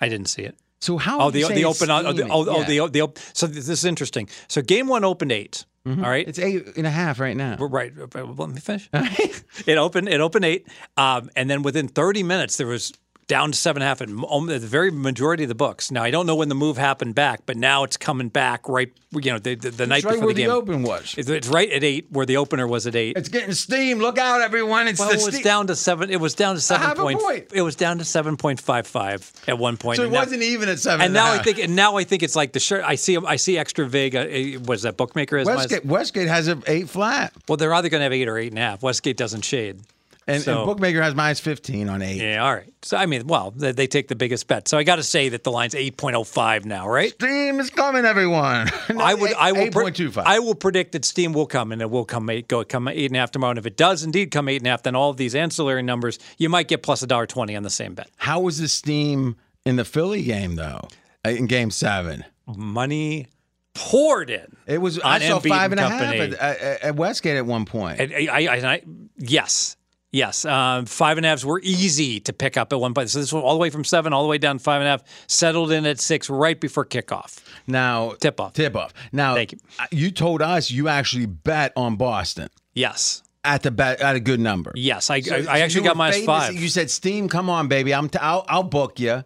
I 0.00 0.08
didn't 0.08 0.28
see 0.28 0.42
it. 0.42 0.56
So 0.80 0.96
how? 0.96 1.20
Oh, 1.20 1.30
the 1.32 1.40
you 1.40 1.48
the 1.48 1.64
open. 1.64 1.90
Oh, 1.90 2.02
the, 2.02 2.12
steaming? 2.12 2.30
oh, 2.30 2.46
oh, 2.48 2.62
the 2.62 2.86
the 2.86 3.20
so 3.32 3.48
this 3.48 3.68
is 3.68 3.84
interesting. 3.84 4.28
So 4.46 4.62
game 4.62 4.86
one 4.86 5.02
opened 5.02 5.32
8 5.32 5.64
mm-hmm. 5.84 6.04
All 6.04 6.10
right, 6.10 6.28
It's 6.28 6.38
eight 6.38 6.76
and 6.76 6.86
a 6.86 6.90
half 6.90 7.18
right 7.18 7.36
now. 7.36 7.56
Right. 7.56 7.92
Uh, 7.98 8.24
let 8.24 8.50
me 8.50 8.60
finish. 8.60 8.88
it 8.92 9.76
opened. 9.76 10.08
It 10.08 10.20
opened 10.20 10.44
eight, 10.44 10.68
um, 10.96 11.30
and 11.34 11.50
then 11.50 11.62
within 11.62 11.88
30 11.88 12.22
minutes, 12.22 12.58
there 12.58 12.68
was 12.68 12.92
down 13.28 13.52
to 13.52 13.58
seven 13.58 13.82
and 13.82 13.86
a 13.86 13.88
half 13.88 14.00
in 14.00 14.46
the 14.46 14.58
very 14.58 14.90
majority 14.90 15.44
of 15.44 15.48
the 15.48 15.54
books. 15.54 15.90
Now 15.90 16.02
I 16.02 16.10
don't 16.10 16.26
know 16.26 16.34
when 16.34 16.48
the 16.48 16.54
move 16.54 16.78
happened 16.78 17.14
back, 17.14 17.42
but 17.46 17.56
now 17.56 17.84
it's 17.84 17.96
coming 17.96 18.28
back 18.30 18.68
right. 18.68 18.90
You 19.12 19.32
know, 19.32 19.38
the, 19.38 19.54
the, 19.54 19.70
the 19.70 19.86
night 19.86 20.04
right 20.04 20.12
before 20.12 20.26
where 20.26 20.34
the 20.34 20.42
the 20.42 20.48
game. 20.48 20.50
open 20.50 20.82
was. 20.82 21.14
It's, 21.16 21.30
it's 21.30 21.48
right 21.48 21.70
at 21.70 21.82
eight, 21.82 22.06
where 22.10 22.26
the 22.26 22.36
opener 22.36 22.66
was 22.66 22.86
at 22.86 22.94
eight. 22.94 23.16
It's 23.16 23.28
getting 23.30 23.52
steam. 23.52 23.98
Look 24.00 24.18
out, 24.18 24.42
everyone! 24.42 24.88
It's 24.88 24.98
well, 24.98 25.08
the 25.08 25.14
it 25.14 25.24
was 25.24 25.34
steam. 25.34 25.44
down 25.44 25.66
to 25.68 25.76
seven. 25.76 26.10
It 26.10 26.20
was 26.20 26.34
down 26.34 26.56
to 26.56 26.60
seven 26.60 26.94
point. 26.96 27.20
point. 27.20 27.46
It 27.54 27.62
was 27.62 27.76
down 27.76 27.98
to 27.98 28.04
seven 28.04 28.36
point 28.36 28.60
five 28.60 28.86
five 28.86 29.30
at 29.46 29.58
one 29.58 29.76
point. 29.76 29.96
so 29.96 30.02
it 30.02 30.06
and 30.06 30.12
now- 30.14 30.20
wasn't 30.20 30.42
even 30.42 30.68
at 30.68 30.78
seven. 30.78 31.04
and 31.04 31.14
now 31.14 31.32
a 31.32 31.36
I 31.36 31.42
think, 31.42 31.58
and 31.58 31.76
now 31.76 31.96
I 31.96 32.04
think 32.04 32.22
it's 32.22 32.36
like 32.36 32.52
the 32.52 32.60
shirt. 32.60 32.82
I 32.84 32.96
see, 32.96 33.16
I 33.16 33.36
see 33.36 33.56
extra 33.56 33.86
vig. 33.86 34.16
Uh, 34.16 34.60
was 34.66 34.82
that 34.82 34.96
bookmaker? 34.96 35.38
As 35.38 35.46
my- 35.46 35.56
Westgate, 35.56 35.84
Westgate 35.84 36.28
has 36.28 36.48
an 36.48 36.62
eight 36.66 36.88
flat. 36.88 37.32
well, 37.48 37.56
they're 37.56 37.72
either 37.74 37.88
going 37.88 38.00
to 38.00 38.04
have 38.04 38.12
eight 38.12 38.28
or 38.28 38.38
eight 38.38 38.52
and 38.52 38.58
a 38.58 38.62
half. 38.62 38.82
Westgate 38.82 39.16
doesn't 39.16 39.42
shade. 39.44 39.80
And, 40.28 40.42
So- 40.42 40.58
and 40.58 40.66
bookmaker 40.66 41.02
has 41.02 41.14
minus 41.14 41.40
15 41.40 41.88
on 41.88 42.02
eight. 42.02 42.20
Yeah, 42.22 42.44
all 42.44 42.54
right. 42.54 42.72
So 42.82 42.96
I 42.96 43.06
mean, 43.06 43.26
well, 43.26 43.50
they, 43.50 43.72
they 43.72 43.86
take 43.86 44.08
the 44.08 44.14
biggest 44.14 44.46
bet. 44.46 44.68
So 44.68 44.76
I 44.78 44.82
got 44.84 44.96
to 44.96 45.02
say 45.02 45.30
that 45.30 45.42
the 45.42 45.50
line's 45.50 45.74
eight 45.74 45.96
point 45.96 46.14
oh 46.16 46.22
five 46.22 46.64
now, 46.66 46.86
right? 46.88 47.10
Steam 47.12 47.58
is 47.60 47.70
coming, 47.70 48.04
everyone. 48.04 48.70
No, 48.90 49.00
I 49.00 49.14
would, 49.14 49.30
eight- 49.30 49.36
I 49.38 49.52
will, 49.52 49.70
pre- 49.70 49.86
8.25. 49.86 50.22
I 50.26 50.38
will 50.38 50.54
predict 50.54 50.92
that 50.92 51.04
Steam 51.04 51.32
will 51.32 51.46
come, 51.46 51.72
and 51.72 51.80
it 51.82 51.90
will 51.90 52.04
come 52.04 52.28
eight, 52.30 52.46
go 52.46 52.62
come 52.62 52.88
eight 52.88 53.06
and 53.06 53.16
a 53.16 53.20
half 53.20 53.30
tomorrow. 53.30 53.50
And 53.52 53.58
if 53.58 53.66
it 53.66 53.76
does 53.78 54.04
indeed 54.04 54.30
come 54.30 54.48
eight 54.48 54.58
and 54.58 54.66
a 54.66 54.70
half, 54.70 54.82
then 54.82 54.94
all 54.94 55.10
of 55.10 55.16
these 55.16 55.34
ancillary 55.34 55.82
numbers, 55.82 56.18
you 56.36 56.48
might 56.48 56.68
get 56.68 56.82
plus 56.82 57.02
a 57.02 57.06
dollar 57.06 57.26
twenty 57.26 57.56
on 57.56 57.62
the 57.62 57.70
same 57.70 57.94
bet. 57.94 58.10
How 58.18 58.40
was 58.40 58.58
the 58.58 58.68
Steam 58.68 59.36
in 59.64 59.76
the 59.76 59.84
Philly 59.84 60.22
game 60.22 60.56
though? 60.56 60.86
uh, 61.26 61.30
In 61.30 61.46
Game 61.46 61.70
Seven, 61.70 62.24
Money 62.46 63.26
poured 63.74 64.30
in. 64.30 64.56
it 64.66 64.78
was. 64.78 64.98
I 65.00 65.18
saw 65.20 65.38
five 65.40 65.72
and 65.72 65.80
a 65.80 65.88
half 65.88 66.02
at, 66.14 66.32
at, 66.34 66.82
at 66.82 66.96
Westgate 66.96 67.36
at 67.36 67.46
one 67.46 67.64
point. 67.64 68.00
And 68.00 68.12
I, 68.12 68.26
I, 68.46 68.72
I, 68.74 68.82
yes, 69.16 69.76
yes. 70.12 70.44
Um, 70.44 70.86
five 70.86 71.16
and 71.18 71.26
a 71.26 71.30
halves 71.30 71.44
were 71.44 71.60
easy 71.62 72.20
to 72.20 72.32
pick 72.32 72.56
up 72.56 72.72
at 72.72 72.80
one 72.80 72.94
point. 72.94 73.10
So 73.10 73.18
this 73.20 73.32
was 73.32 73.42
all 73.42 73.52
the 73.54 73.58
way 73.60 73.70
from 73.70 73.84
seven, 73.84 74.12
all 74.12 74.22
the 74.22 74.28
way 74.28 74.38
down 74.38 74.58
to 74.58 74.62
five 74.62 74.80
and 74.80 74.88
a 74.88 74.90
half, 74.90 75.04
settled 75.26 75.70
in 75.72 75.86
at 75.86 76.00
six 76.00 76.28
right 76.30 76.58
before 76.60 76.84
kickoff. 76.86 77.38
now 77.66 78.12
Tip 78.20 78.40
off. 78.40 78.52
Tip 78.54 78.76
off. 78.76 78.92
Now, 79.12 79.34
Thank 79.34 79.52
you. 79.52 79.58
You 79.90 80.10
told 80.10 80.42
us 80.42 80.70
you 80.70 80.88
actually 80.88 81.26
bet 81.26 81.72
on 81.76 81.96
Boston 81.96 82.48
Yes, 82.74 83.22
at 83.44 83.62
the 83.62 83.70
bet 83.70 84.00
at 84.00 84.14
a 84.16 84.20
good 84.20 84.40
number. 84.40 84.72
yes. 84.76 85.10
I, 85.10 85.20
So- 85.20 85.36
I, 85.36 85.56
I 85.56 85.58
actually 85.60 85.84
got 85.84 85.96
minus 85.96 86.24
five. 86.24 86.54
You 86.54 86.68
said, 86.68 86.90
"Steam, 86.90 87.28
come 87.28 87.48
on, 87.50 87.68
baby. 87.68 87.92
I'm. 87.94 88.08
T- 88.08 88.18
I'll, 88.20 88.44
I'll 88.48 88.62
book 88.62 89.00
you 89.00 89.24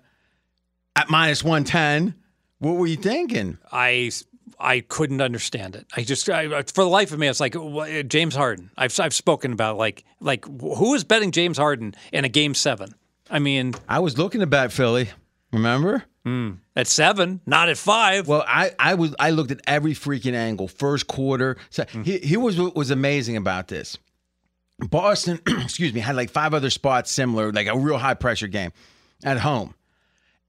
at 0.96 1.10
minus 1.10 1.42
one 1.44 1.64
ten." 1.64 2.14
What 2.59 2.76
were 2.76 2.86
you 2.86 2.96
thinking? 2.96 3.59
I 3.72 4.10
I 4.62 4.80
couldn't 4.80 5.20
understand 5.20 5.76
it. 5.76 5.86
I 5.97 6.02
just 6.05 6.28
I, 6.30 6.62
for 6.62 6.84
the 6.84 6.89
life 6.89 7.12
of 7.12 7.18
me, 7.18 7.26
I 7.26 7.30
was 7.30 7.40
like 7.40 7.56
uh, 7.56 8.02
James 8.05 8.34
Harden. 8.34 8.70
I've 8.76 8.98
I've 9.01 9.14
spoken 9.14 9.52
about 9.52 9.76
like 9.76 10.05
like 10.20 10.44
who 10.44 10.94
is 10.94 11.05
betting 11.05 11.32
James 11.32 11.59
Harden 11.59 11.94
in 12.12 12.24
a 12.24 12.28
game 12.28 12.55
seven? 12.55 12.94
I 13.30 13.39
mean, 13.39 13.74
I 13.89 13.98
was 13.98 14.18
looking 14.18 14.40
to 14.40 14.47
bet 14.47 14.72
Philly. 14.72 15.10
Remember? 15.52 16.05
Hmm, 16.24 16.52
at 16.76 16.86
seven, 16.86 17.40
not 17.47 17.68
at 17.68 17.76
five. 17.76 18.28
Well, 18.28 18.44
I, 18.47 18.70
I 18.78 18.94
was 18.94 19.14
I 19.18 19.30
looked 19.30 19.51
at 19.51 19.60
every 19.66 19.93
freaking 19.93 20.34
angle. 20.34 20.68
First 20.68 21.09
quarter. 21.09 21.56
So 21.70 21.84
hmm. 21.84 22.02
he 22.02 22.18
here 22.18 22.40
was 22.40 22.59
what 22.60 22.76
was 22.76 22.90
amazing 22.90 23.36
about 23.36 23.68
this. 23.68 23.98
Boston, 24.78 25.40
excuse 25.47 25.93
me, 25.93 26.01
had 26.01 26.16
like 26.16 26.30
five 26.30 26.55
other 26.55 26.70
spots 26.70 27.10
similar, 27.10 27.52
like 27.52 27.66
a 27.66 27.76
real 27.76 27.98
high 27.98 28.14
pressure 28.14 28.47
game 28.47 28.72
at 29.24 29.39
home. 29.39 29.74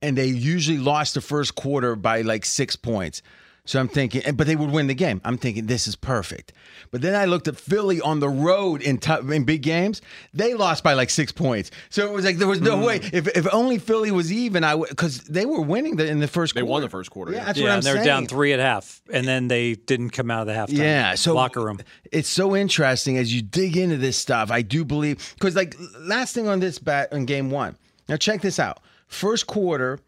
And 0.00 0.16
they 0.18 0.26
usually 0.26 0.78
lost 0.78 1.14
the 1.14 1.20
first 1.20 1.54
quarter 1.54 1.96
by 1.96 2.22
like 2.22 2.44
six 2.44 2.76
points. 2.76 3.22
So 3.66 3.80
I'm 3.80 3.88
thinking, 3.88 4.34
but 4.34 4.46
they 4.46 4.56
would 4.56 4.70
win 4.70 4.88
the 4.88 4.94
game. 4.94 5.22
I'm 5.24 5.38
thinking 5.38 5.64
this 5.64 5.88
is 5.88 5.96
perfect. 5.96 6.52
But 6.90 7.00
then 7.00 7.14
I 7.14 7.24
looked 7.24 7.48
at 7.48 7.56
Philly 7.56 7.98
on 7.98 8.20
the 8.20 8.28
road 8.28 8.82
in 8.82 8.98
tough, 8.98 9.30
in 9.30 9.44
big 9.44 9.62
games. 9.62 10.02
They 10.34 10.52
lost 10.52 10.84
by 10.84 10.92
like 10.92 11.08
six 11.08 11.32
points. 11.32 11.70
So 11.88 12.06
it 12.06 12.12
was 12.12 12.26
like 12.26 12.36
there 12.36 12.46
was 12.46 12.60
no 12.60 12.76
mm. 12.76 12.84
way. 12.84 12.96
If, 13.14 13.26
if 13.28 13.46
only 13.54 13.78
Philly 13.78 14.10
was 14.10 14.30
even, 14.30 14.64
I 14.64 14.76
because 14.76 15.22
they 15.22 15.46
were 15.46 15.62
winning 15.62 15.96
the, 15.96 16.06
in 16.06 16.20
the 16.20 16.28
first. 16.28 16.54
They 16.54 16.60
quarter. 16.60 16.70
won 16.72 16.82
the 16.82 16.90
first 16.90 17.10
quarter, 17.10 17.32
Yeah, 17.32 17.38
yeah. 17.38 17.44
that's 17.46 17.58
yeah, 17.58 17.64
what 17.64 17.70
I'm 17.70 17.76
and 17.78 17.86
they 17.86 17.90
were 17.92 17.96
saying. 17.96 18.06
down 18.06 18.26
three 18.26 18.52
at 18.52 18.60
half, 18.60 19.00
and 19.10 19.26
then 19.26 19.48
they 19.48 19.76
didn't 19.76 20.10
come 20.10 20.30
out 20.30 20.46
of 20.46 20.46
the 20.48 20.52
halftime 20.52 20.78
Yeah, 20.78 21.14
so 21.14 21.34
locker 21.34 21.64
room. 21.64 21.80
It's 22.12 22.28
so 22.28 22.54
interesting 22.54 23.16
as 23.16 23.34
you 23.34 23.40
dig 23.40 23.78
into 23.78 23.96
this 23.96 24.18
stuff. 24.18 24.50
I 24.50 24.60
do 24.60 24.84
believe 24.84 25.34
because 25.38 25.56
like 25.56 25.74
last 26.00 26.34
thing 26.34 26.48
on 26.48 26.60
this 26.60 26.78
bat 26.78 27.12
in 27.12 27.24
game 27.24 27.50
one. 27.50 27.78
Now 28.10 28.16
check 28.16 28.42
this 28.42 28.58
out. 28.58 28.80
First 29.06 29.46
quarter, 29.46 30.00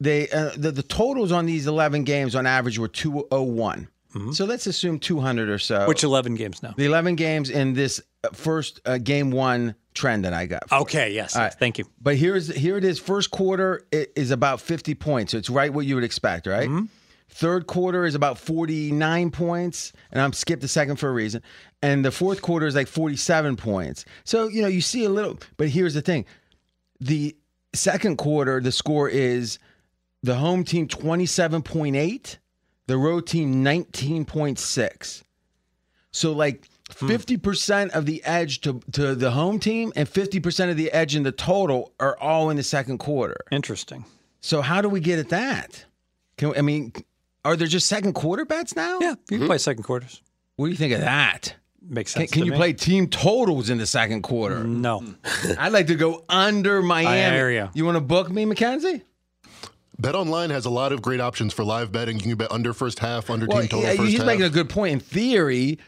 they 0.00 0.28
uh, 0.30 0.50
the 0.56 0.70
the 0.70 0.82
totals 0.82 1.32
on 1.32 1.46
these 1.46 1.66
eleven 1.66 2.04
games 2.04 2.34
on 2.34 2.46
average 2.46 2.78
were 2.78 2.88
two 2.88 3.26
oh 3.30 3.42
one. 3.42 3.88
So 4.32 4.46
let's 4.46 4.66
assume 4.66 4.98
two 4.98 5.20
hundred 5.20 5.48
or 5.48 5.58
so. 5.60 5.86
Which 5.86 6.02
eleven 6.02 6.34
games 6.34 6.60
now? 6.60 6.74
the 6.76 6.86
eleven 6.86 7.14
games 7.14 7.50
in 7.50 7.74
this 7.74 8.00
uh, 8.24 8.30
first 8.32 8.80
uh, 8.84 8.98
game 8.98 9.30
one 9.30 9.76
trend 9.94 10.24
that 10.24 10.32
I 10.32 10.46
got. 10.46 10.64
Okay, 10.72 11.12
yes, 11.12 11.36
All 11.36 11.42
yes, 11.42 11.52
right. 11.52 11.58
thank 11.58 11.78
you. 11.78 11.84
But 12.00 12.16
here's 12.16 12.48
here 12.48 12.76
it 12.76 12.82
is. 12.84 12.98
First 12.98 13.30
quarter 13.30 13.86
it 13.92 14.12
is 14.16 14.32
about 14.32 14.60
50 14.60 14.94
points. 14.96 15.32
So 15.32 15.38
it's 15.38 15.48
right 15.50 15.72
what 15.72 15.86
you 15.86 15.94
would 15.94 16.02
expect, 16.02 16.48
right? 16.48 16.68
Mm-hmm. 16.68 16.86
Third 17.28 17.68
quarter 17.68 18.06
is 18.06 18.16
about 18.16 18.38
49 18.38 19.30
points, 19.30 19.92
and 20.10 20.20
I'm 20.20 20.32
skipped 20.32 20.62
the 20.62 20.68
second 20.68 20.96
for 20.96 21.08
a 21.10 21.12
reason. 21.12 21.42
And 21.80 22.04
the 22.04 22.10
fourth 22.10 22.42
quarter 22.42 22.66
is 22.66 22.74
like 22.74 22.88
47 22.88 23.54
points. 23.56 24.04
So 24.24 24.48
you 24.48 24.62
know 24.62 24.68
you 24.68 24.80
see 24.80 25.04
a 25.04 25.10
little. 25.10 25.38
But 25.58 25.68
here's 25.68 25.94
the 25.94 26.02
thing: 26.02 26.24
the 26.98 27.36
second 27.72 28.16
quarter, 28.16 28.60
the 28.60 28.72
score 28.72 29.08
is 29.08 29.60
the 30.22 30.36
home 30.36 30.64
team 30.64 30.88
27.8, 30.88 32.36
the 32.86 32.96
road 32.98 33.26
team 33.26 33.64
19.6. 33.64 35.22
So 36.12 36.32
like 36.32 36.68
Hmm. 36.96 37.06
fifty 37.06 37.36
percent 37.36 37.92
of 37.92 38.06
the 38.06 38.24
edge 38.24 38.62
to 38.62 38.80
to 38.92 39.14
the 39.14 39.32
home 39.32 39.58
team 39.60 39.92
and 39.94 40.08
fifty 40.08 40.40
percent 40.40 40.70
of 40.70 40.78
the 40.78 40.90
edge 40.90 41.14
in 41.14 41.22
the 41.22 41.32
total 41.32 41.92
are 42.00 42.16
all 42.18 42.48
in 42.48 42.56
the 42.56 42.62
second 42.62 42.96
quarter. 42.96 43.36
Interesting. 43.52 44.06
So 44.40 44.62
how 44.62 44.80
do 44.80 44.88
we 44.88 44.98
get 45.00 45.18
at 45.18 45.28
that? 45.28 45.84
Can 46.38 46.48
we, 46.48 46.56
I 46.56 46.62
mean, 46.62 46.94
are 47.44 47.56
there 47.56 47.66
just 47.68 47.88
second 47.88 48.14
quarter 48.14 48.46
bets 48.46 48.74
now? 48.74 49.00
Yeah, 49.02 49.16
you 49.28 49.36
can 49.36 49.46
play 49.46 49.58
second 49.58 49.82
quarters. 49.82 50.22
What 50.56 50.68
do 50.68 50.70
you 50.70 50.78
think 50.78 50.94
of 50.94 51.00
that? 51.00 51.54
Makes 51.86 52.14
Can, 52.14 52.20
sense. 52.22 52.30
can 52.32 52.40
to 52.40 52.46
you 52.46 52.52
me. 52.52 52.56
play 52.56 52.72
team 52.72 53.06
totals 53.08 53.68
in 53.68 53.76
the 53.76 53.86
second 53.86 54.22
quarter? 54.22 54.64
No, 54.64 55.04
I'd 55.58 55.72
like 55.72 55.88
to 55.88 55.94
go 55.94 56.24
under 56.30 56.80
Miami. 56.80 57.54
ya. 57.56 57.68
want 57.84 57.96
to 57.96 58.00
book 58.00 58.30
me, 58.30 58.46
Mackenzie? 58.46 59.02
Bet 59.98 60.14
Online 60.14 60.50
has 60.50 60.64
a 60.64 60.70
lot 60.70 60.92
of 60.92 61.02
great 61.02 61.20
options 61.20 61.52
for 61.52 61.64
live 61.64 61.90
betting. 61.90 62.18
Can 62.18 62.28
you 62.28 62.36
can 62.36 62.46
bet 62.46 62.52
under 62.52 62.72
first 62.72 63.00
half, 63.00 63.30
under 63.30 63.46
Well, 63.46 63.60
team 63.60 63.68
total 63.68 63.82
yeah, 63.90 63.96
first 63.96 64.08
he's 64.10 64.18
half. 64.18 64.26
making 64.26 64.44
a 64.44 64.50
good 64.50 64.68
point. 64.68 64.92
In 64.92 65.00
theory, 65.00 65.78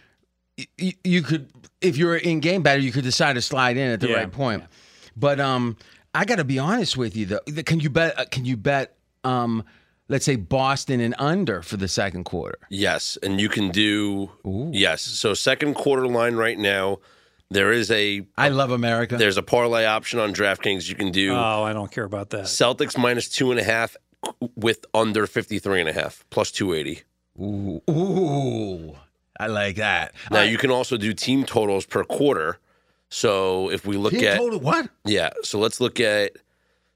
you, 0.77 0.93
you 1.05 1.23
could, 1.23 1.49
if 1.81 1.97
you're 1.97 2.16
in 2.16 2.41
game 2.41 2.62
better, 2.62 2.81
you 2.81 2.91
could 2.93 3.05
decide 3.05 3.35
to 3.35 3.43
slide 3.43 3.77
in 3.77 3.91
at 3.91 4.01
the 4.01 4.09
Yeah, 4.09 4.16
right 4.16 4.32
point. 4.32 4.65
But 5.16 5.39
um, 5.39 5.77
I 6.15 6.24
got 6.24 6.37
to 6.37 6.45
be 6.45 6.59
honest 6.59 6.97
with 6.97 7.16
you 7.16 7.27
though. 7.27 7.41
Can 7.65 7.78
you 7.81 7.91
bet? 7.91 8.19
uh, 8.19 8.24
Can 8.31 8.45
you 8.45 8.57
bet? 8.57 8.97
Um, 9.23 9.65
let's 10.09 10.24
say 10.24 10.35
Boston 10.35 11.01
and 11.01 11.15
under 11.19 11.62
for 11.62 11.77
the 11.77 11.87
second 11.89 12.24
quarter. 12.24 12.59
Yes, 12.69 13.16
and 13.23 13.41
you 13.41 13.49
can 13.49 13.70
do 13.70 14.31
yes. 14.73 15.03
So 15.03 15.35
second 15.35 15.74
quarter 15.74 16.07
line 16.09 16.35
right 16.35 16.59
now, 16.59 16.99
there 17.51 17.72
is 17.72 17.90
a. 17.90 18.24
I 18.36 18.48
love 18.51 18.70
America. 18.70 19.16
There's 19.16 19.36
a 19.36 19.43
parlay 19.43 19.85
option 19.85 20.20
on 20.20 20.32
DraftKings 20.32 20.89
you 20.89 20.94
can 20.94 21.10
do. 21.10 21.35
Oh, 21.35 21.64
I 21.64 21.72
don't 21.72 21.90
care 21.90 22.05
about 22.05 22.31
that. 22.31 22.44
Celtics 22.44 22.97
minus 22.97 23.28
two 23.28 23.51
and 23.51 23.59
a 23.59 23.64
half 23.64 23.97
with 24.55 24.85
under 24.94 25.27
53 25.27 25.81
and 25.81 25.89
a 25.89 25.93
half 25.93 26.24
plus 26.31 26.51
280. 26.52 27.02
Ooh. 27.40 27.82
Ooh. 27.90 28.97
I 29.39 29.47
like 29.47 29.77
that. 29.77 30.14
Now, 30.31 30.40
I, 30.40 30.44
you 30.44 30.59
can 30.59 30.70
also 30.70 30.97
do 30.97 31.12
team 31.12 31.44
totals 31.44 31.86
per 31.86 32.05
quarter. 32.05 32.59
So 33.09 33.70
if 33.70 33.86
we 33.86 33.97
look 33.97 34.14
at. 34.14 34.36
Total, 34.36 34.60
what? 34.60 34.89
Yeah. 35.05 35.31
So 35.43 35.59
let's 35.59 35.81
look 35.81 35.98
at 35.98 36.36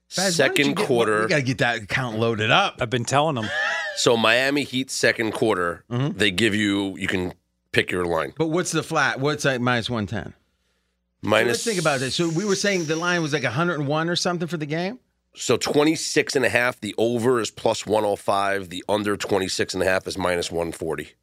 second 0.09 0.77
quarter. 0.77 1.23
We 1.23 1.29
got 1.29 1.37
to 1.37 1.43
get 1.43 1.59
that 1.59 1.83
account 1.83 2.19
loaded 2.19 2.51
up. 2.51 2.77
I've 2.81 2.91
been 2.91 3.05
telling 3.05 3.35
them. 3.37 3.49
so 3.97 4.17
Miami 4.17 4.63
Heat 4.63 4.91
second 4.91 5.33
quarter, 5.33 5.85
mm-hmm. 5.91 6.19
they 6.19 6.31
give 6.31 6.55
you, 6.55 6.97
you 6.99 7.09
can 7.09 7.33
pick 7.73 7.91
your 7.91 8.05
line. 8.05 8.35
But 8.37 8.49
what's 8.49 8.71
the 8.71 8.83
flat? 8.83 9.19
What's 9.19 9.43
that 9.45 9.61
minus 9.61 9.89
110? 9.91 10.35
Minus, 11.25 11.63
so 11.63 11.71
let's 11.71 11.77
think 11.77 11.81
about 11.81 12.01
this. 12.01 12.15
So 12.15 12.29
we 12.29 12.45
were 12.45 12.55
saying 12.55 12.85
the 12.85 12.97
line 12.97 13.23
was 13.23 13.33
like 13.33 13.45
101 13.45 14.09
or 14.11 14.17
something 14.17 14.47
for 14.47 14.59
the 14.59 14.67
game? 14.67 14.99
So 15.35 15.57
26 15.57 16.37
and 16.37 16.45
a 16.45 16.51
half. 16.51 16.81
The 16.81 16.95
over 16.99 17.41
is 17.41 17.51
plus 17.51 17.87
105. 17.87 18.69
The 18.69 18.85
under 18.89 19.17
26 19.17 19.75
and 19.75 19.83
a 19.83 19.87
half 19.87 20.07
is 20.07 20.19
minus 20.19 20.53
140. 20.53 21.15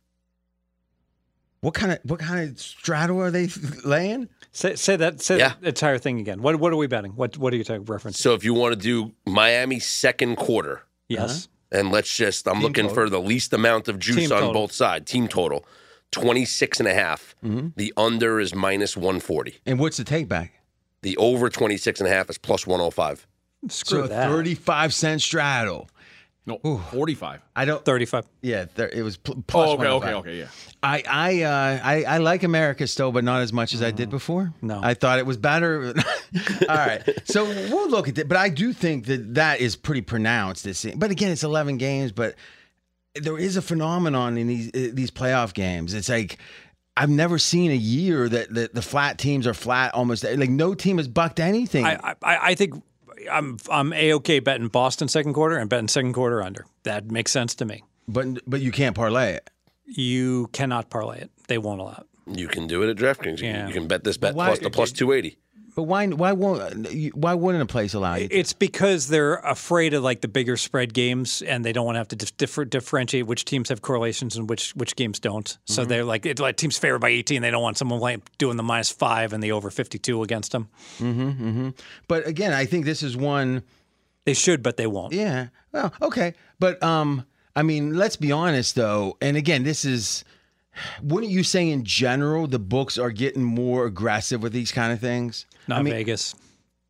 What 1.61 1.75
kind 1.75 1.91
of 1.91 1.99
what 2.03 2.19
kind 2.19 2.49
of 2.49 2.59
straddle 2.59 3.21
are 3.21 3.29
they 3.29 3.47
laying? 3.85 4.27
Say, 4.51 4.75
say 4.75 4.95
that 4.95 5.21
say 5.21 5.37
yeah. 5.37 5.53
the 5.61 5.67
entire 5.67 5.99
thing 5.99 6.19
again. 6.19 6.41
What 6.41 6.55
what 6.55 6.73
are 6.73 6.77
we 6.77 6.87
betting? 6.87 7.11
What 7.11 7.37
what 7.37 7.53
are 7.53 7.55
you 7.55 7.63
talking 7.63 7.85
reference? 7.85 8.19
So 8.19 8.33
if 8.33 8.43
you 8.43 8.55
want 8.55 8.73
to 8.73 8.79
do 8.79 9.13
Miami 9.27 9.79
second 9.79 10.37
quarter, 10.37 10.81
yes, 11.07 11.47
uh-huh. 11.71 11.79
and 11.79 11.91
let's 11.91 12.11
just 12.11 12.47
I'm 12.47 12.55
Team 12.55 12.63
looking 12.63 12.87
total. 12.87 12.95
for 12.95 13.09
the 13.11 13.21
least 13.21 13.53
amount 13.53 13.87
of 13.87 13.99
juice 13.99 14.15
Team 14.15 14.31
on 14.31 14.39
total. 14.39 14.53
both 14.53 14.71
sides. 14.71 15.11
Team 15.11 15.27
total. 15.27 15.63
26 16.11 16.79
and 16.79 16.87
a 16.87 16.93
half. 16.93 17.35
Mm-hmm. 17.43 17.69
The 17.75 17.93
under 17.97 18.39
is 18.39 18.53
minus 18.53 18.95
140. 18.97 19.59
And 19.65 19.79
what's 19.79 19.97
the 19.97 20.03
take 20.03 20.27
back? 20.27 20.53
The 21.01 21.17
over 21.17 21.49
26 21.49 21.99
and 22.01 22.07
a 22.07 22.11
half 22.11 22.29
is 22.29 22.37
plus 22.37 22.67
105. 22.67 23.25
Screw 23.69 24.01
so 24.01 24.07
that. 24.07 24.29
35 24.29 24.93
cent 24.93 25.21
straddle. 25.21 25.89
No, 26.47 26.57
45. 26.91 27.39
I 27.55 27.65
don't. 27.65 27.85
Thirty-five. 27.85 28.25
Yeah, 28.41 28.65
there, 28.73 28.89
it 28.89 29.03
was 29.03 29.15
pl- 29.15 29.43
plus 29.45 29.69
Oh, 29.69 29.73
okay, 29.73 29.83
okay, 29.85 30.13
105. 30.13 30.15
okay, 30.15 30.39
yeah. 30.39 30.47
I 30.81 31.03
I, 31.07 31.43
uh, 31.43 31.79
I 31.83 32.03
I 32.15 32.17
like 32.17 32.41
America 32.41 32.87
still, 32.87 33.11
but 33.11 33.23
not 33.23 33.41
as 33.41 33.53
much 33.53 33.75
as 33.75 33.83
I 33.83 33.91
did 33.91 34.09
before. 34.09 34.51
No. 34.59 34.79
I 34.81 34.95
thought 34.95 35.19
it 35.19 35.25
was 35.27 35.37
better. 35.37 35.93
All 36.67 36.75
right, 36.75 37.03
so 37.25 37.43
we'll 37.45 37.89
look 37.91 38.07
at 38.09 38.17
it, 38.17 38.27
but 38.27 38.37
I 38.37 38.49
do 38.49 38.73
think 38.73 39.05
that 39.05 39.35
that 39.35 39.59
is 39.61 39.75
pretty 39.75 40.01
pronounced. 40.01 40.63
This, 40.63 40.83
but 40.95 41.11
again, 41.11 41.29
it's 41.31 41.43
11 41.43 41.77
games, 41.77 42.11
but 42.11 42.33
there 43.15 43.37
is 43.37 43.57
a 43.57 43.61
phenomenon 43.61 44.37
in 44.37 44.47
these 44.47 44.67
uh, 44.69 44.89
these 44.93 45.11
playoff 45.11 45.53
games. 45.53 45.93
It's 45.93 46.09
like. 46.09 46.37
I've 46.97 47.09
never 47.09 47.39
seen 47.39 47.71
a 47.71 47.75
year 47.75 48.27
that, 48.27 48.53
that 48.53 48.75
the 48.75 48.81
flat 48.81 49.17
teams 49.17 49.47
are 49.47 49.53
flat 49.53 49.93
almost 49.93 50.25
like 50.25 50.49
no 50.49 50.73
team 50.75 50.97
has 50.97 51.07
bucked 51.07 51.39
anything. 51.39 51.85
I, 51.85 51.95
I 52.21 52.37
I 52.49 52.55
think 52.55 52.83
I'm 53.31 53.57
I'm 53.71 53.93
a 53.93 54.11
okay 54.15 54.39
betting 54.41 54.67
Boston 54.67 55.07
second 55.07 55.33
quarter 55.33 55.55
and 55.57 55.69
betting 55.69 55.87
second 55.87 56.11
quarter 56.13 56.43
under. 56.43 56.65
That 56.83 57.09
makes 57.09 57.31
sense 57.31 57.55
to 57.55 57.65
me. 57.65 57.81
but 58.09 58.27
but 58.45 58.59
you 58.59 58.73
can't 58.73 58.93
parlay 58.93 59.31
it. 59.35 59.49
You 59.85 60.47
cannot 60.51 60.89
parlay 60.89 61.21
it. 61.21 61.31
They 61.47 61.57
won't 61.57 61.79
allow 61.79 62.03
it. 62.27 62.37
You 62.37 62.49
can 62.49 62.67
do 62.67 62.83
it 62.83 62.89
at 62.89 62.97
DraftKings. 62.97 63.39
You, 63.39 63.47
Yeah. 63.47 63.59
can, 63.59 63.67
you 63.69 63.73
can 63.73 63.87
bet 63.87 64.03
this 64.03 64.17
bet 64.17 64.35
Why- 64.35 64.47
plus 64.47 64.59
the 64.59 64.69
plus 64.69 64.91
280. 64.91 65.37
But 65.75 65.83
why? 65.83 66.07
Why 66.07 66.33
won't? 66.33 66.87
Why 67.15 67.33
wouldn't 67.33 67.61
a 67.61 67.65
place 67.65 67.93
allow 67.93 68.15
you? 68.15 68.27
to? 68.27 68.35
It's 68.35 68.53
because 68.53 69.07
they're 69.07 69.35
afraid 69.35 69.93
of 69.93 70.03
like 70.03 70.21
the 70.21 70.27
bigger 70.27 70.57
spread 70.57 70.93
games, 70.93 71.41
and 71.41 71.63
they 71.63 71.71
don't 71.71 71.85
want 71.85 71.95
to 71.95 71.99
have 71.99 72.07
to 72.09 72.15
dif- 72.15 72.37
differ, 72.37 72.65
differentiate 72.65 73.27
which 73.27 73.45
teams 73.45 73.69
have 73.69 73.81
correlations 73.81 74.35
and 74.35 74.49
which 74.49 74.71
which 74.71 74.95
games 74.95 75.19
don't. 75.19 75.45
Mm-hmm. 75.45 75.73
So 75.73 75.85
they're 75.85 76.03
like, 76.03 76.25
it, 76.25 76.39
like 76.39 76.57
teams 76.57 76.77
favored 76.77 76.99
by 76.99 77.09
18. 77.09 77.41
They 77.41 77.51
don't 77.51 77.61
want 77.61 77.77
someone 77.77 77.99
like 77.99 78.37
doing 78.37 78.57
the 78.57 78.63
minus 78.63 78.91
five 78.91 79.33
and 79.33 79.41
the 79.41 79.51
over 79.53 79.69
52 79.69 80.23
against 80.23 80.51
them. 80.51 80.69
But 82.07 82.27
again, 82.27 82.53
I 82.53 82.65
think 82.65 82.85
this 82.85 83.03
is 83.03 83.15
one. 83.15 83.63
They 84.25 84.33
should, 84.33 84.61
but 84.61 84.77
they 84.77 84.87
won't. 84.87 85.13
Yeah. 85.13 85.47
Well, 85.71 85.93
okay. 86.01 86.33
But 86.59 86.81
um, 86.83 87.25
I 87.55 87.63
mean, 87.63 87.95
let's 87.95 88.17
be 88.17 88.31
honest 88.31 88.75
though. 88.75 89.17
And 89.21 89.37
again, 89.37 89.63
this 89.63 89.85
is. 89.85 90.23
Wouldn't 91.03 91.31
you 91.31 91.43
say 91.43 91.69
in 91.69 91.83
general 91.83 92.47
the 92.47 92.59
books 92.59 92.97
are 92.97 93.11
getting 93.11 93.43
more 93.43 93.85
aggressive 93.85 94.41
with 94.41 94.53
these 94.53 94.71
kind 94.71 94.93
of 94.93 94.99
things? 94.99 95.45
Not 95.67 95.79
I 95.79 95.83
mean, 95.83 95.93
Vegas. 95.93 96.35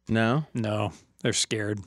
No. 0.07 0.45
No, 0.53 0.93
they're 1.21 1.33
scared. 1.33 1.79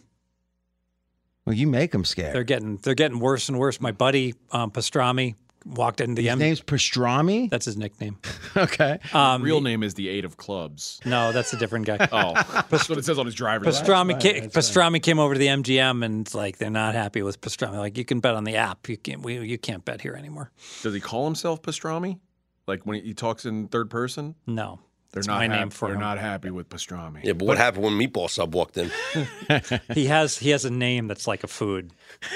Well, 1.45 1.55
you 1.55 1.67
make 1.67 1.93
them 1.93 2.05
scared. 2.05 2.35
They're 2.35 2.45
getting 2.45 2.79
they're 2.79 2.95
getting 2.95 3.19
worse 3.19 3.49
and 3.49 3.59
worse. 3.59 3.81
My 3.81 3.93
buddy 3.93 4.35
um, 4.51 4.71
Pastrami 4.71 5.35
walked 5.65 6.01
into 6.01 6.15
the 6.17 6.23
His 6.23 6.33
M. 6.33 6.39
name's 6.39 6.61
Pastrami. 6.61 7.49
That's 7.51 7.65
his 7.67 7.77
nickname. 7.77 8.19
okay. 8.57 8.99
Um, 9.13 9.43
Real 9.43 9.61
name 9.61 9.83
is 9.83 9.95
the 9.95 10.09
Eight 10.09 10.25
of 10.25 10.37
Clubs. 10.37 11.01
no, 11.05 11.33
that's 11.33 11.53
a 11.53 11.57
different 11.57 11.87
guy. 11.87 12.09
Oh, 12.13 12.33
that's 12.71 12.89
what 12.89 12.99
it 12.99 13.05
says 13.05 13.19
on 13.19 13.27
his 13.27 13.35
driver's 13.35 13.67
license. 13.67 13.89
Pastrami, 13.89 14.21
ca- 14.23 14.49
Pastrami 14.49 15.03
came 15.03 15.19
over 15.19 15.35
to 15.35 15.39
the 15.39 15.47
MGM 15.49 16.05
and 16.05 16.33
like 16.35 16.59
they're 16.59 16.71
not 16.71 16.95
happy 16.95 17.23
with 17.23 17.41
Pastrami. 17.41 17.77
Like 17.79 17.97
you 17.99 18.05
can 18.05 18.21
bet 18.21 18.35
on 18.35 18.45
the 18.45 18.57
app, 18.57 18.89
you 18.89 18.97
can't. 18.97 19.23
We, 19.23 19.39
you 19.41 19.59
can't 19.59 19.85
bet 19.85 20.01
here 20.01 20.15
anymore. 20.15 20.51
Does 20.83 20.95
he 20.95 21.01
call 21.01 21.25
himself 21.25 21.63
Pastrami? 21.63 22.19
Like 22.67 22.85
when 22.87 23.03
he 23.03 23.15
talks 23.15 23.45
in 23.47 23.69
third 23.69 23.91
person? 23.91 24.35
No, 24.47 24.81
They're 25.15 25.21
It's 25.21 25.29
not 25.29 25.39
my 25.39 25.47
hap- 25.47 25.59
name 25.61 25.71
for 25.71 25.87
They're 25.87 25.95
him. 25.95 26.01
not 26.01 26.19
happy 26.19 26.51
with 26.51 26.69
pastrami. 26.69 27.23
Yeah, 27.23 27.35
but 27.35 27.47
what 27.47 27.57
happened 27.57 27.85
when 27.85 27.93
Meatball 27.95 28.29
Sub 28.29 28.53
walked 28.53 28.77
in? 28.77 28.91
he 29.95 30.07
has 30.07 30.37
he 30.39 30.51
has 30.51 30.65
a 30.65 30.71
name 30.71 31.07
that's 31.07 31.29
like 31.29 31.45
a 31.45 31.47
food. 31.47 31.93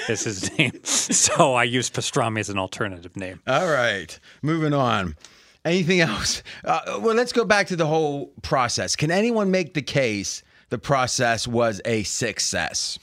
Is 0.07 0.23
his 0.23 0.49
name. 0.57 0.71
So 0.85 1.53
I 1.55 1.65
use 1.65 1.89
pastrami 1.89 2.39
as 2.39 2.49
an 2.49 2.57
alternative 2.57 3.17
name. 3.17 3.41
All 3.45 3.67
right. 3.69 4.17
Moving 4.41 4.73
on. 4.73 5.17
Anything 5.65 5.99
else? 5.99 6.41
Uh, 6.63 6.99
well, 7.01 7.13
let's 7.15 7.33
go 7.33 7.43
back 7.43 7.67
to 7.67 7.75
the 7.75 7.85
whole 7.85 8.27
process. 8.43 8.95
Can 8.95 9.11
anyone 9.11 9.51
make 9.51 9.73
the 9.73 9.81
case 9.81 10.41
the 10.69 10.77
process 10.77 11.45
was 11.49 11.81
a 11.83 12.03
success? 12.03 12.97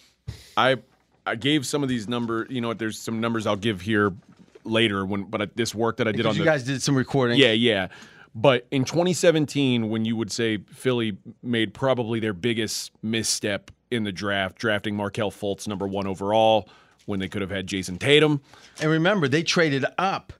I 0.57 0.77
I 1.27 1.35
gave 1.35 1.67
some 1.67 1.83
of 1.83 1.91
these 1.91 2.09
numbers. 2.09 2.47
You 2.51 2.63
know 2.63 2.69
what? 2.69 2.79
There's 2.79 2.99
some 2.99 3.21
numbers 3.21 3.47
I'll 3.47 3.57
give 3.57 3.83
here 3.83 4.15
later 4.65 5.05
when, 5.05 5.25
but 5.25 5.43
I, 5.43 5.47
this 5.55 5.75
work 5.75 5.99
that 5.99 6.09
I 6.09 6.13
did 6.13 6.25
on 6.25 6.33
Because 6.33 6.39
you 6.39 6.45
the 6.45 6.51
guys 6.51 6.63
did 6.65 6.83
some 6.83 6.97
recording. 6.97 7.37
Yeah, 7.39 7.53
yeah. 7.53 7.89
But 8.39 8.67
in 8.71 8.85
2017, 8.85 9.89
when 9.89 10.05
you 10.05 10.15
would 10.15 10.31
say 10.31 10.59
Philly 10.59 11.17
made 11.43 11.73
probably 11.73 12.21
their 12.21 12.35
biggest 12.35 12.93
misstep 13.03 13.71
in 13.91 14.05
the 14.05 14.13
draft, 14.13 14.59
drafting 14.59 14.95
Markelle 14.95 15.31
Fultz 15.31 15.67
number 15.67 15.89
one 15.89 16.07
overall, 16.07 16.69
when 17.07 17.19
they 17.19 17.29
could 17.29 17.41
have 17.41 17.51
had 17.51 17.67
Jayson 17.67 17.99
Tatum. 17.99 18.43
And 18.81 18.91
remember, 18.91 19.27
they 19.27 19.43
traded 19.43 19.87
up 19.97 20.35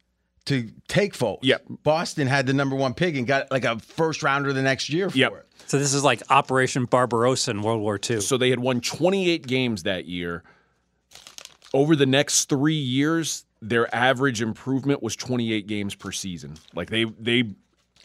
to 0.45 0.71
take 0.89 1.15
Fultz. 1.15 1.39
Yep. 1.41 1.65
Boston 1.85 2.27
had 2.27 2.47
the 2.47 2.53
number 2.53 2.77
one 2.77 2.93
pick 2.93 3.17
and 3.17 3.27
got 3.27 3.51
like 3.51 3.65
a 3.65 3.79
first 3.79 4.23
rounder 4.23 4.53
the 4.53 4.61
next 4.63 4.91
year 4.91 5.09
for 5.09 5.17
Yep. 5.17 5.33
it. 5.33 5.47
So 5.67 5.79
this 5.79 5.95
is 5.95 6.05
like 6.05 6.23
Operation 6.29 6.85
Barbarossa 6.85 7.53
in 7.53 7.63
World 7.63 7.81
War 7.81 7.99
II. 8.11 8.21
So 8.21 8.37
they 8.37 8.51
had 8.51 8.59
won 8.61 8.83
28 8.83 9.47
games 9.47 9.85
that 9.85 10.05
year. 10.05 10.43
Over 11.73 11.97
the 11.97 12.07
next 12.07 12.49
three 12.51 12.75
years, 12.75 13.47
their 13.63 13.93
average 13.95 14.43
improvement 14.43 15.03
was 15.03 15.17
28 15.17 15.67
games 15.67 15.95
per 15.95 16.13
season. 16.13 16.57
Like 16.75 16.91
they 16.91 17.05
they 17.05 17.55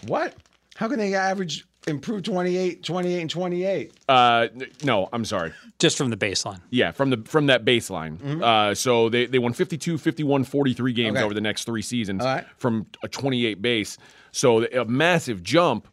What? 0.08 0.36
How 0.76 0.88
can 0.88 0.98
they 1.00 1.14
average 1.16 1.66
improve 1.88 2.24
28, 2.24 2.84
28, 2.84 3.22
and 3.22 3.30
28? 3.30 3.92
uh 4.08 4.48
n- 4.54 4.68
no, 4.84 5.10
I'm 5.12 5.26
sorry. 5.26 5.52
just 5.80 5.98
from 5.98 6.10
the 6.10 6.18
baseline. 6.18 6.62
Yeah, 6.70 6.92
from 6.92 7.10
the 7.10 7.18
from 7.26 7.48
that 7.48 7.66
baseline. 7.66 8.42
Uh, 8.42 8.74
so 8.76 9.10
they, 9.10 9.26
they 9.26 9.40
won 9.40 9.54
52, 9.54 9.98
51, 9.98 10.44
43 10.44 10.94
games 10.94 11.18
Okay. 11.18 11.24
over 11.26 11.34
the 11.34 11.42
next 11.42 11.66
three 11.66 11.82
seasons 11.82 12.22
All 12.24 12.36
right. 12.36 12.46
from 12.58 12.86
a 13.04 13.08
28 13.08 13.62
base. 13.62 13.98
So 14.32 14.66
a 14.66 14.86
massive 14.86 15.44
jump. 15.44 15.88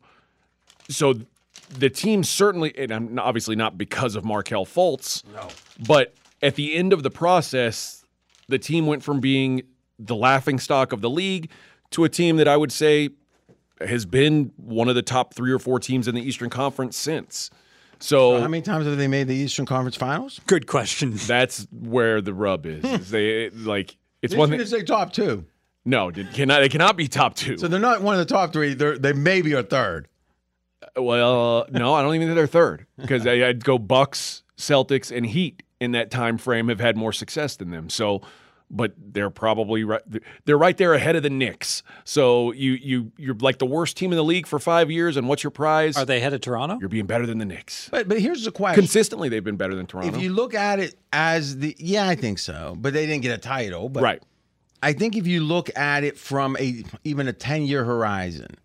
So 0.89 1.15
the 1.71 1.91
team 1.91 2.23
certainly, 2.25 2.77
and 2.79 2.93
I'm 2.93 3.19
obviously 3.19 3.57
not 3.57 3.77
because 3.77 4.15
of 4.15 4.25
Markelle 4.25 4.65
Fultz, 4.67 5.23
no. 5.35 5.49
but 5.87 6.15
at 6.43 6.55
the 6.55 6.75
end 6.75 6.93
of 6.93 7.03
the 7.03 7.11
process, 7.11 8.05
the 8.49 8.59
team 8.59 8.87
went 8.87 9.03
from 9.03 9.21
being 9.21 9.63
the 9.99 10.15
laughing 10.17 10.59
stock 10.59 10.93
of 10.93 11.01
the 11.01 11.11
league 11.11 11.51
to 11.91 12.05
a 12.05 12.09
team 12.09 12.37
that 12.37 12.47
I 12.49 12.57
would 12.57 12.73
say 12.73 13.11
has 13.81 14.07
been 14.07 14.53
one 14.57 14.89
of 14.89 14.95
the 14.95 15.03
top 15.03 15.35
three 15.35 15.53
or 15.53 15.59
four 15.59 15.79
teams 15.79 16.09
in 16.09 16.15
the 16.15 16.23
Eastern 16.23 16.51
Conference 16.51 16.97
since. 16.97 17.51
So 18.01 18.41
How 18.41 18.49
many 18.49 18.63
times 18.63 18.87
have 18.87 18.97
they 18.97 19.09
made 19.09 19.27
the 19.29 19.35
Eastern 19.35 19.67
Conference 19.67 19.97
Finals? 19.97 20.41
Good 20.47 20.67
question. 20.67 21.13
that's 21.27 21.67
where 21.73 22.21
the 22.21 22.33
rub 22.35 22.67
is. 22.67 22.85
is 22.85 23.11
they 23.11 23.51
like 23.51 23.97
it's 24.23 24.33
This 24.33 24.39
one 24.39 24.51
one 24.51 24.59
thing. 24.59 24.61
is 24.61 24.71
say 24.71 24.83
top 24.83 25.13
two. 25.13 25.45
No, 25.85 26.09
it 26.09 26.33
cannot. 26.33 26.61
They 26.61 26.69
cannot 26.69 26.97
be 26.97 27.09
top 27.09 27.35
two. 27.35 27.57
So 27.57 27.67
they're 27.67 27.81
not 27.81 28.03
one 28.03 28.15
of 28.15 28.19
the 28.19 28.33
top 28.33 28.53
three. 28.53 28.75
They're, 28.75 28.99
they 28.99 29.13
maybe 29.15 29.55
are 29.55 29.63
third. 29.63 30.09
Uh, 30.97 31.03
well, 31.03 31.67
no, 31.71 31.95
I 31.95 32.03
don't 32.03 32.15
even 32.15 32.29
think 32.29 32.37
they're 32.37 32.47
third 32.47 32.87
because 32.99 33.27
I'd 33.27 33.65
go 33.65 33.79
Bucks, 33.79 34.43
Celtics, 34.57 35.17
and 35.17 35.25
Heat 35.25 35.63
in 35.81 35.93
that 35.93 36.11
time 36.11 36.37
frame 36.37 36.69
have 36.69 36.81
had 36.81 36.97
more 36.97 37.13
success 37.13 37.57
than 37.57 37.71
them. 37.71 37.89
So, 37.89 38.21
but 38.71 38.93
they're 38.97 39.31
probably 39.31 39.85
right. 39.85 40.03
They're 40.45 40.59
right 40.59 40.77
there 40.77 40.95
ahead 40.95 41.17
of 41.17 41.23
the 41.23 41.31
Knicks. 41.31 41.83
So 42.05 42.53
you 42.53 42.73
you 42.73 43.13
you're 43.17 43.35
like 43.35 43.59
the 43.59 43.67
worst 43.67 43.97
team 43.97 44.13
in 44.13 44.17
the 44.17 44.25
league 44.25 44.47
for 44.47 44.59
five 44.59 44.91
years, 44.91 45.17
and 45.17 45.29
what's 45.29 45.43
your 45.43 45.51
prize? 45.51 45.97
Are 45.97 46.05
they 46.05 46.19
ahead 46.19 46.35
of 46.35 46.41
Toronto? 46.41 46.79
You're 46.81 46.89
being 46.89 47.07
better 47.07 47.27
than 47.27 47.39
the 47.39 47.45
Knicks. 47.45 47.89
But 47.91 48.09
but 48.09 48.21
here's 48.21 48.45
the 48.45 48.53
question. 48.53 48.81
Consistently, 48.81 49.29
they've 49.29 49.45
been 49.45 49.57
better 49.57 49.75
than 49.75 49.87
Toronto. 49.87 50.17
if 50.17 50.23
you 50.23 50.33
look 50.33 50.55
at 50.55 50.79
it 50.79 50.97
as 51.13 51.59
the 51.59 51.75
yeah, 51.79 52.09
I 52.09 52.15
think 52.15 52.39
so. 52.39 52.75
But 52.79 52.93
they 52.93 53.07
didn't 53.07 53.23
get 53.23 53.35
a 53.35 53.41
title. 53.41 53.89
But 53.89 54.03
right. 54.03 54.23
I 54.83 54.93
think 54.93 55.17
if 55.17 55.27
you 55.27 55.43
look 55.43 55.77
at 55.77 56.05
it 56.05 56.19
from 56.19 56.57
a 56.59 56.85
even 57.05 57.29
a 57.29 57.33
ten 57.33 57.63
year 57.63 57.85
horizon, 57.85 58.57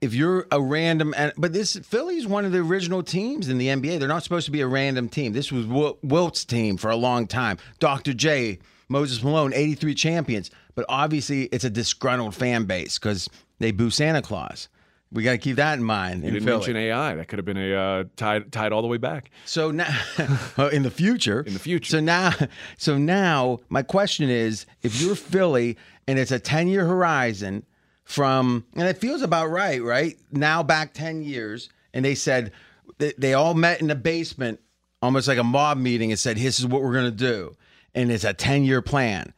if 0.00 0.14
you're 0.14 0.46
a 0.50 0.60
random 0.60 1.12
and 1.16 1.32
but 1.36 1.52
this 1.52 1.76
Philly's 1.76 2.26
one 2.26 2.44
of 2.44 2.52
the 2.52 2.58
original 2.58 3.02
teams 3.02 3.48
in 3.48 3.58
the 3.58 3.66
NBA. 3.68 3.98
They're 3.98 4.08
not 4.08 4.22
supposed 4.22 4.46
to 4.46 4.52
be 4.52 4.60
a 4.60 4.66
random 4.66 5.08
team. 5.08 5.32
This 5.32 5.50
was 5.50 5.66
Wilt's 6.02 6.44
team 6.44 6.76
for 6.76 6.90
a 6.90 6.96
long 6.96 7.26
time. 7.26 7.58
Dr. 7.78 8.14
J, 8.14 8.58
Moses 8.88 9.22
Malone, 9.22 9.52
83 9.54 9.94
champions. 9.94 10.50
But 10.74 10.86
obviously 10.88 11.44
it's 11.44 11.64
a 11.64 11.70
disgruntled 11.70 12.34
fan 12.34 12.64
base 12.64 12.98
because 12.98 13.28
they 13.58 13.70
boo 13.70 13.90
Santa 13.90 14.22
Claus. 14.22 14.68
We 15.10 15.22
got 15.22 15.32
to 15.32 15.38
keep 15.38 15.56
that 15.56 15.78
in 15.78 15.84
mind. 15.84 16.20
You 16.20 16.28
in 16.28 16.34
didn't 16.34 16.46
Philly. 16.46 16.58
mention 16.58 16.76
AI. 16.76 17.14
That 17.14 17.28
could 17.28 17.38
have 17.38 17.46
been 17.46 17.56
a 17.56 17.74
uh, 17.74 18.04
tied 18.16 18.52
tied 18.52 18.72
all 18.72 18.82
the 18.82 18.88
way 18.88 18.98
back. 18.98 19.30
So 19.46 19.70
now, 19.70 19.88
in 20.72 20.82
the 20.82 20.90
future, 20.90 21.40
in 21.40 21.54
the 21.54 21.58
future. 21.58 21.92
So 21.92 22.00
now, 22.00 22.32
so 22.76 22.98
now, 22.98 23.60
my 23.70 23.82
question 23.82 24.28
is: 24.28 24.66
If 24.82 25.00
you're 25.00 25.14
Philly 25.14 25.78
and 26.06 26.18
it's 26.18 26.30
a 26.30 26.38
ten 26.38 26.68
year 26.68 26.84
horizon 26.84 27.64
from, 28.04 28.66
and 28.74 28.86
it 28.86 28.98
feels 28.98 29.22
about 29.22 29.46
right, 29.46 29.82
right 29.82 30.18
now, 30.30 30.62
back 30.62 30.92
ten 30.92 31.22
years, 31.22 31.70
and 31.94 32.04
they 32.04 32.14
said 32.14 32.52
they, 32.98 33.14
they 33.16 33.32
all 33.32 33.54
met 33.54 33.80
in 33.80 33.86
the 33.86 33.94
basement, 33.94 34.60
almost 35.00 35.26
like 35.26 35.38
a 35.38 35.44
mob 35.44 35.78
meeting, 35.78 36.10
and 36.10 36.18
said, 36.18 36.36
"This 36.36 36.60
is 36.60 36.66
what 36.66 36.82
we're 36.82 36.92
gonna 36.94 37.10
do," 37.10 37.56
and 37.98 38.12
it's 38.12 38.24
a 38.24 38.32
ten 38.32 38.64
year 38.64 38.80
plan. 38.80 39.32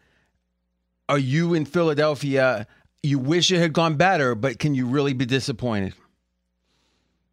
Are 1.08 1.18
you 1.18 1.54
in 1.54 1.64
Philadelphia? 1.64 2.66
You 3.02 3.18
wish 3.18 3.50
it 3.50 3.58
had 3.58 3.72
gone 3.72 3.96
better, 3.96 4.34
but 4.34 4.58
can 4.58 4.74
you 4.74 4.86
really 4.86 5.14
be 5.14 5.24
disappointed? 5.24 5.94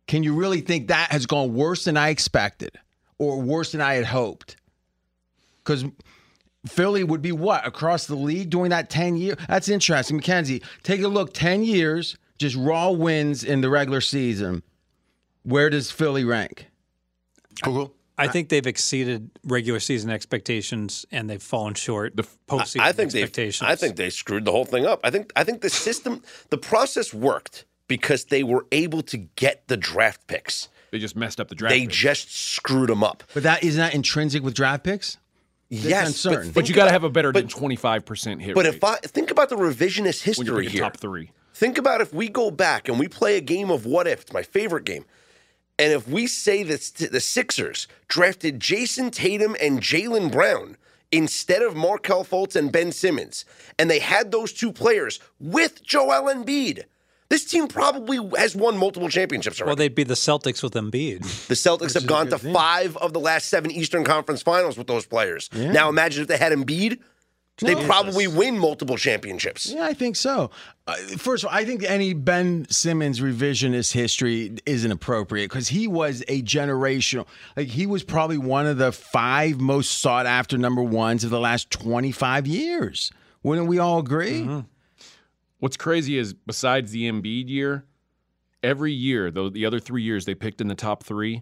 Can 0.08 0.24
you 0.24 0.34
really 0.34 0.62
think 0.62 0.88
that 0.88 1.12
has 1.12 1.26
gone 1.26 1.54
worse 1.54 1.84
than 1.84 1.98
I 1.98 2.10
expected 2.10 2.72
or 3.20 3.42
worse 3.42 3.74
than 3.74 3.82
I 3.82 3.96
had 3.96 4.06
hoped? 4.06 4.56
Because 5.58 5.84
Philly 6.66 7.04
would 7.04 7.22
be 7.22 7.34
what 7.34 7.68
across 7.68 8.06
the 8.06 8.16
league 8.16 8.50
during 8.50 8.70
that 8.70 8.90
10 8.90 9.18
year? 9.18 9.36
That's 9.50 9.68
interesting. 9.68 10.16
Mackenzie, 10.16 10.64
take 10.84 11.02
a 11.02 11.10
look 11.10 11.34
10 11.34 11.64
years, 11.66 12.18
just 12.38 12.56
raw 12.56 12.90
wins 12.90 13.44
in 13.44 13.60
the 13.60 13.70
regular 13.70 14.00
season. 14.00 14.64
Where 15.44 15.70
does 15.70 15.92
Philly 15.92 16.24
rank? 16.24 16.68
Cool. 17.62 17.94
I 18.18 18.28
think 18.28 18.50
they've 18.50 18.66
exceeded 18.66 19.30
regular 19.44 19.80
season 19.80 20.10
expectations 20.10 21.06
and 21.12 21.30
they've 21.30 21.42
fallen 21.42 21.76
short 21.76 22.16
the 22.16 22.24
postseason 22.48 22.82
I 22.82 22.92
think 22.92 23.12
they. 23.12 23.22
expectations. 23.22 23.70
I 23.70 23.76
think 23.76 23.96
they 23.96 24.10
screwed 24.10 24.46
the 24.46 24.52
whole 24.52 24.66
thing 24.66 24.86
up. 24.86 25.02
I 25.04 25.10
think. 25.10 25.32
I 25.36 25.44
think 25.44 25.62
the 25.62 25.70
system, 25.70 26.24
the 26.50 26.58
process 26.58 27.14
worked 27.14 27.66
because 27.88 28.26
they 28.26 28.44
were 28.44 28.66
able 28.72 29.02
to 29.04 29.18
get 29.18 29.68
the 29.68 29.78
draft 29.78 30.28
picks. 30.28 30.70
They 30.92 31.00
just 31.00 31.16
messed 31.16 31.40
up 31.40 31.50
the 31.50 31.56
draft. 31.56 31.72
They 31.72 31.82
pick. 31.82 31.90
just 31.90 32.36
screwed 32.36 32.90
them 32.90 33.04
up. 33.04 33.24
But 33.34 33.44
that 33.44 33.64
isn't 33.64 33.80
that 33.80 33.94
intrinsic 33.94 34.44
with 34.44 34.54
draft 34.54 34.84
picks? 34.84 35.18
yes, 35.70 36.08
uncertain. 36.08 36.50
but, 36.50 36.54
but 36.54 36.54
think 36.62 36.70
you 36.70 36.76
got 36.76 36.86
to 36.86 36.92
have 36.92 37.04
a 37.04 37.10
better 37.10 37.32
but, 37.32 37.42
than 37.42 37.50
twenty 37.50 37.76
five 37.76 38.06
percent 38.06 38.42
hit 38.42 38.56
But 38.56 38.66
rate 38.66 38.76
if 38.76 38.84
I 38.84 38.96
think 38.98 39.32
about 39.32 39.50
the 39.50 39.58
revisionist 39.58 40.38
when 40.38 40.48
you're 40.48 40.56
history 40.56 40.66
picking 40.66 40.72
here, 40.72 40.82
top 40.82 40.98
three. 40.98 41.32
Think 41.54 41.78
about 41.78 42.02
if 42.02 42.14
we 42.14 42.30
go 42.30 42.52
back 42.52 42.88
and 42.88 43.00
we 43.00 43.08
play 43.08 43.36
a 43.36 43.42
game 43.42 43.72
of 43.72 43.86
what 43.86 44.08
if. 44.08 44.22
It's 44.22 44.34
my 44.34 44.44
favorite 44.44 44.86
game. 44.86 45.06
And 45.80 45.94
if 45.94 46.08
we 46.08 46.26
say 46.28 46.64
that 46.64 47.10
the 47.12 47.20
Sixers 47.20 47.88
drafted 48.08 48.60
Jayson 48.60 49.12
Tatum 49.12 49.56
and 49.62 49.80
Jaylen 49.82 50.32
Brown 50.32 50.76
instead 51.12 51.62
of 51.62 51.76
Markelle 51.76 52.26
Fultz 52.26 52.56
and 52.56 52.72
Ben 52.72 52.92
Simmons, 52.92 53.46
and 53.78 53.90
they 53.90 54.00
had 54.00 54.32
those 54.32 54.52
two 54.52 54.72
players 54.72 55.20
with 55.40 55.84
Joel 55.84 56.34
Embiid, 56.34 56.84
This 57.30 57.46
team 57.46 57.68
probably 57.68 58.18
has 58.38 58.56
won 58.56 58.78
multiple 58.78 59.08
championships 59.10 59.60
already. 59.62 59.70
Well, 59.70 59.76
they'd 59.76 59.96
be 59.96 60.04
the 60.04 60.14
Celtics 60.16 60.64
with 60.64 60.74
Embiid. 60.74 61.22
the 61.48 61.54
Celtics 61.56 61.94
have 61.94 62.08
gone 62.08 62.28
to 62.30 62.38
five 62.40 62.98
of 62.98 63.14
the 63.14 63.20
last 63.20 63.48
seven 63.50 63.70
Eastern 63.70 64.04
Conference 64.04 64.42
Finals 64.42 64.78
with 64.78 64.88
those 64.88 65.06
players. 65.06 65.50
Now 65.54 65.90
imagine 65.90 66.22
if 66.24 66.28
they 66.28 66.38
had 66.38 66.52
Embiid, 66.54 67.00
they 67.60 67.76
probably 67.76 68.28
win 68.28 68.58
multiple 68.60 68.98
championships. 68.98 69.72
Yeah, 69.72 69.86
I 69.86 69.94
think 69.94 70.16
so. 70.16 70.52
Uh, 70.86 70.96
first 71.18 71.44
of 71.44 71.50
all, 71.50 71.56
I 71.56 71.66
think 71.66 71.84
any 71.84 72.14
Ben 72.14 72.66
Simmons 72.70 73.20
revisionist 73.20 73.94
history 73.94 74.56
isn't 74.66 74.92
appropriate 74.92 75.50
because 75.50 75.68
he 75.70 75.88
was 75.88 76.24
a 76.28 76.42
generational. 76.44 77.26
Like 77.56 77.68
he 77.70 77.86
was 77.88 78.04
probably 78.04 78.38
one 78.38 78.68
of 78.68 78.78
the 78.78 78.92
five 78.92 79.60
most 79.60 80.00
sought 80.00 80.26
after 80.26 80.58
number 80.58 80.84
ones 80.84 81.24
of 81.24 81.30
the 81.30 81.40
last 81.40 81.72
twenty 81.72 82.12
five 82.12 82.46
years. 82.48 83.12
Wouldn't 83.44 83.68
we 83.68 83.80
all 83.80 84.00
agree? 84.00 84.48
What's 85.60 85.78
crazy 85.78 86.18
is 86.18 86.34
besides 86.34 86.92
the 86.92 87.10
Embiid 87.10 87.50
year, 87.50 87.86
every 88.62 88.94
year, 88.94 89.32
though 89.32 89.50
the 89.50 89.66
other 89.66 89.80
three 89.80 90.04
years 90.04 90.26
they 90.26 90.36
picked 90.36 90.62
in 90.62 90.68
the 90.68 90.76
top 90.76 91.04
3 91.04 91.42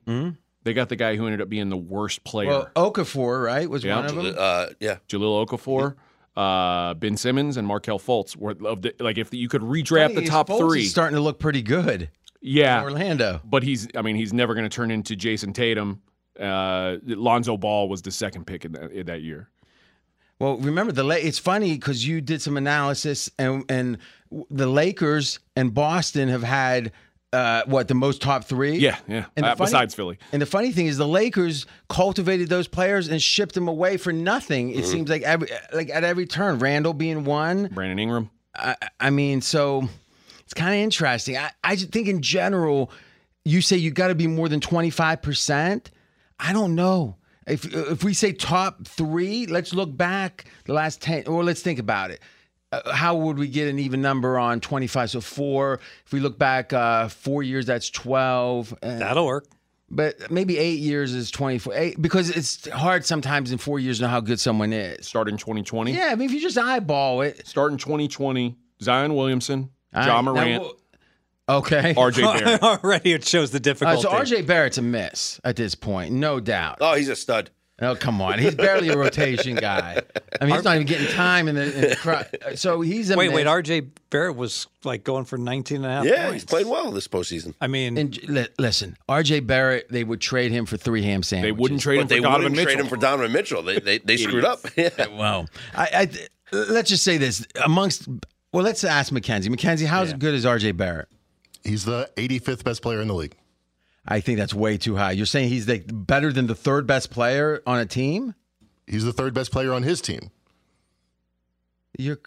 they 0.66 0.74
got 0.74 0.90
the 0.90 0.98
guy 0.98 1.16
who 1.16 1.26
ended 1.26 1.40
up 1.42 1.48
being 1.48 1.70
the 1.70 1.78
worst 1.78 2.26
player. 2.26 2.50
Well, 2.50 2.70
Okafor, 2.76 3.42
right, 3.46 3.70
was 3.70 3.84
Yeah. 3.86 3.96
one 3.96 4.06
of 4.06 4.16
them. 4.16 4.36
Uh, 4.38 4.68
yeah. 4.82 4.98
Jahlil 5.08 5.48
Okafor, 5.48 5.96
uh, 6.36 6.94
Ben 6.96 7.16
Simmons, 7.16 7.56
and 7.56 7.66
Markelle 7.66 8.00
Fultz 8.00 8.36
were 8.36 8.52
of 8.66 8.82
the, 8.82 8.94
like 9.00 9.18
if 9.18 9.34
you 9.34 9.48
could 9.48 9.62
redraft 9.62 10.16
the 10.16 10.26
top 10.26 10.50
Fultz 10.50 10.58
three. 10.60 10.82
is 10.82 10.92
starting 10.92 11.16
to 11.16 11.22
look 11.22 11.40
pretty 11.40 11.62
good. 11.62 12.10
yeah, 12.42 12.80
in 12.80 12.84
Orlando. 12.84 13.40
but 13.46 13.64
he's 13.64 13.88
I 13.96 14.02
mean 14.02 14.18
he's 14.18 14.34
never 14.34 14.54
going 14.54 14.70
to 14.70 14.76
turn 14.76 14.92
into 14.92 15.16
Jayson 15.16 15.54
Tatum. 15.54 16.02
Uh, 16.40 16.98
Lonzo 17.06 17.56
Ball 17.56 17.88
was 17.88 18.02
the 18.02 18.12
second 18.12 18.46
pick 18.46 18.66
in 18.66 18.74
that, 18.74 18.92
in 18.92 19.06
that 19.06 19.22
year. 19.22 19.50
Well, 20.38 20.58
remember 20.58 20.92
the 20.92 21.04
La- 21.06 21.16
it's 21.16 21.40
funny 21.40 21.72
because 21.76 22.06
you 22.06 22.20
did 22.20 22.42
some 22.42 22.58
analysis 22.58 23.30
and 23.40 23.64
and 23.70 23.98
the 24.52 24.68
Lakers 24.68 25.40
and 25.56 25.74
Boston 25.74 26.28
have 26.28 26.44
had 26.44 26.92
uh, 27.36 27.64
what 27.66 27.88
the 27.88 27.94
most 27.96 28.22
top 28.22 28.46
three. 28.46 28.78
Yeah, 28.78 28.98
yeah. 29.08 29.26
And 29.36 29.46
Uh, 29.46 29.56
funny- 29.56 29.68
besides 29.68 29.94
Philly, 29.96 30.18
And 30.32 30.42
the 30.42 30.46
funny 30.46 30.72
thing 30.72 30.88
is, 30.88 30.98
the 30.98 31.08
Lakers 31.08 31.66
cultivated 31.90 32.50
those 32.50 32.68
players 32.68 33.08
and 33.08 33.22
shipped 33.22 33.54
them 33.56 33.68
away 33.68 33.98
for 33.98 34.14
nothing. 34.14 34.72
It 34.72 34.86
seems 34.86 35.10
like 35.10 35.22
every 35.24 35.50
like 35.74 35.90
at 35.90 36.04
every 36.04 36.26
turn, 36.26 36.60
Randle 36.60 36.94
being 36.94 37.26
one. 37.26 37.68
Brandon 37.74 38.00
Ingram. 38.00 38.30
I, 38.56 38.76
I 39.00 39.10
mean, 39.10 39.42
so 39.42 39.88
it's 40.46 40.54
kind 40.54 40.74
of 40.74 40.80
interesting. 40.80 41.38
I, 41.38 41.52
I 41.64 41.76
think 41.76 42.08
in 42.08 42.22
general, 42.22 42.90
you 43.44 43.62
say 43.62 43.78
you 43.78 43.92
got 43.92 44.08
to 44.08 44.16
be 44.16 44.28
more 44.28 44.48
than 44.50 44.62
twenty 44.62 44.90
five 44.90 45.22
percent. 45.22 45.92
I 46.40 46.54
don't 46.54 46.74
know. 46.76 47.18
If 47.48 47.66
if 47.74 48.04
we 48.04 48.14
say 48.14 48.32
top 48.32 48.88
three, 48.88 49.46
let's 49.46 49.74
look 49.74 49.96
back 49.96 50.46
the 50.66 50.74
last 50.74 51.02
ten, 51.02 51.28
or 51.28 51.44
let's 51.44 51.62
think 51.62 51.80
about 51.80 52.12
it. 52.12 52.22
Uh, 52.72 52.92
how 52.94 53.16
would 53.16 53.38
we 53.38 53.48
get 53.48 53.68
an 53.68 53.80
even 53.80 54.02
number 54.02 54.38
on 54.40 54.60
twenty 54.60 54.88
five? 54.88 55.10
So 55.10 55.22
four. 55.22 55.80
If 56.06 56.12
we 56.14 56.20
look 56.20 56.38
back 56.38 56.74
uh, 56.74 57.08
four 57.08 57.44
years, 57.44 57.66
that's 57.66 57.90
twelve. 57.90 58.74
Uh, 58.84 58.98
That'll 59.00 59.26
work. 59.28 59.46
but 59.90 60.32
maybe 60.32 60.58
eight 60.58 60.80
years 60.80 61.14
is 61.14 61.30
24. 61.32 61.74
Eight, 61.76 62.02
because 62.02 62.30
it's 62.32 62.68
hard 62.70 63.06
sometimes 63.06 63.52
in 63.52 63.60
four 63.60 63.80
years 63.80 63.98
to 63.98 64.04
know 64.04 64.10
how 64.10 64.20
good 64.20 64.40
someone 64.40 64.74
is. 64.74 65.06
Starting 65.06 65.38
2020. 65.38 65.92
Yeah, 65.94 66.10
I 66.12 66.16
mean, 66.16 66.28
if 66.28 66.34
you 66.34 66.42
just 66.42 66.58
eyeball 66.58 67.22
it. 67.22 67.46
Starting 67.48 67.78
2020. 67.78 68.56
Zion 68.82 69.14
Williamson, 69.16 69.70
all 69.94 70.06
Ja 70.06 70.16
right, 70.16 70.26
now 70.26 70.34
Morant, 70.34 70.62
we'll- 70.64 70.80
okay. 71.60 71.94
RJ 71.94 72.40
Barrett. 72.44 72.62
Already, 72.64 73.14
it 73.14 73.26
shows 73.26 73.52
the 73.52 73.58
All 73.58 73.60
right, 73.60 73.64
difficulty. 73.64 74.02
so 74.02 74.10
RJ 74.10 74.46
Barrett's 74.48 74.78
a 74.78 74.82
miss 74.82 75.40
at 75.46 75.56
this 75.56 75.76
point, 75.76 76.12
no 76.14 76.40
doubt. 76.42 76.80
Oh, 76.82 76.96
he's 76.96 77.08
a 77.10 77.16
stud. 77.16 77.52
Oh, 77.82 77.94
come 77.94 78.22
on. 78.22 78.40
He's 78.40 78.56
barely 78.56 78.88
a 78.88 78.96
rotation 78.98 79.56
guy. 79.58 80.02
I 80.40 80.46
mean, 80.46 80.56
he's 80.56 80.64
not 80.64 80.76
even 80.76 80.88
getting 80.88 81.08
time 81.10 81.50
in 81.50 81.56
the, 81.56 81.64
in 81.76 81.90
the 81.90 81.96
cr- 81.98 82.56
So 82.56 82.80
he's 82.80 83.10
a 83.10 83.18
wait, 83.18 83.28
miss. 83.28 83.36
wait. 83.36 83.48
RJ 83.48 83.90
Barrett 84.10 84.38
was 84.38 84.68
like 84.86 85.04
going 85.04 85.26
for 85.26 85.38
19 85.38 85.78
and 85.78 85.86
a 85.86 85.90
half 85.90 86.06
Yeah, 86.06 86.28
points. 86.28 86.34
he's 86.44 86.46
playing 86.46 86.70
well 86.70 86.92
this 86.92 87.10
postseason. 87.10 87.54
I 87.60 87.68
mean, 87.68 87.98
And 87.98 88.18
li- 88.30 88.48
listen, 88.58 88.96
RJ 89.10 89.46
Barrett, 89.46 89.88
they 89.90 90.06
would 90.06 90.22
trade 90.22 90.54
him 90.54 90.66
for 90.66 90.78
three 90.78 91.02
ham 91.04 91.22
sandwiches. 91.22 91.54
They 91.56 91.62
wouldn't 91.62 91.82
trade 91.82 91.98
him 91.98 92.04
But 92.04 92.10
they 92.10 92.18
for 92.20 92.22
Donovan 92.24 92.44
wouldn't 92.44 92.56
Mitchell. 92.56 92.72
trade 92.74 92.80
him 92.80 92.88
for 92.88 92.96
Donovan 92.98 93.32
Mitchell. 93.34 93.62
They 93.62 93.80
they, 93.80 93.98
they 93.98 94.18
screwed 94.18 94.46
up. 94.46 94.60
Yeah. 94.78 94.90
Well, 95.18 95.48
I, 95.74 95.88
I 96.54 96.56
let's 96.56 96.90
just 96.90 97.04
say 97.04 97.18
this 97.18 97.46
amongst. 97.66 98.08
Well, 98.54 98.64
let's 98.64 98.86
ask 98.86 99.12
Mackenzie. 99.12 99.50
Mackenzie, 99.50 99.86
how's 99.86 100.14
good 100.14 100.34
is 100.34 100.46
RJ 100.46 100.78
Barrett? 100.78 101.10
He's 101.66 101.84
the 101.84 102.10
85th 102.16 102.64
best 102.64 102.82
player 102.82 103.02
in 103.02 103.10
the 103.10 103.14
league. 103.14 103.36
I 104.08 104.20
think 104.20 104.38
that's 104.38 104.54
way 104.54 104.78
too 104.78 104.96
high. 104.96 105.12
You're 105.12 105.26
saying 105.26 105.50
he's 105.50 105.66
the 105.66 105.80
better 105.80 106.32
than 106.32 106.48
the 106.48 106.56
third 106.56 106.86
best 106.86 107.10
player 107.10 107.62
on 107.66 107.80
a 107.80 107.86
team? 107.86 108.36
He's 108.88 109.04
the 109.04 109.14
third 109.14 109.34
best 109.34 109.52
player 109.52 109.74
on 109.74 109.84
his 109.84 110.00
team. 110.02 110.30
You're 111.98 112.20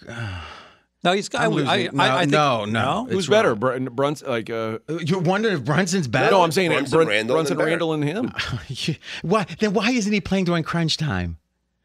no, 1.04 1.12
he's. 1.12 1.32
I, 1.34 1.44
I'm 1.44 1.54
would- 1.54 1.66
I, 1.66 1.76
losing. 1.76 2.00
I, 2.00 2.08
No, 2.08 2.14
I 2.16 2.20
think, 2.20 2.32
no, 2.32 2.64
no. 2.64 3.06
Who's 3.08 3.28
better, 3.28 3.50
wrong. 3.50 3.58
Brun- 3.60 3.84
Brunson? 3.92 4.28
Like, 4.28 4.50
uh, 4.50 4.78
you're 4.88 5.20
wondering 5.20 5.54
if 5.54 5.64
Brunson's 5.64 6.08
better. 6.08 6.32
no, 6.32 6.42
I'm 6.42 6.50
saying 6.50 6.70
Brunson, 6.72 6.96
Brun- 6.96 7.08
Randle, 7.08 7.36
Brunson, 7.36 7.60
and 7.60 7.66
Randle, 7.66 7.92
and 7.92 8.04
him. 8.04 8.32
why 9.22 9.46
then? 9.60 9.72
Why 9.74 9.90
isn't 9.90 10.12
he 10.12 10.20
playing 10.20 10.46
during 10.46 10.64
crunch 10.64 10.96
time? 10.96 11.38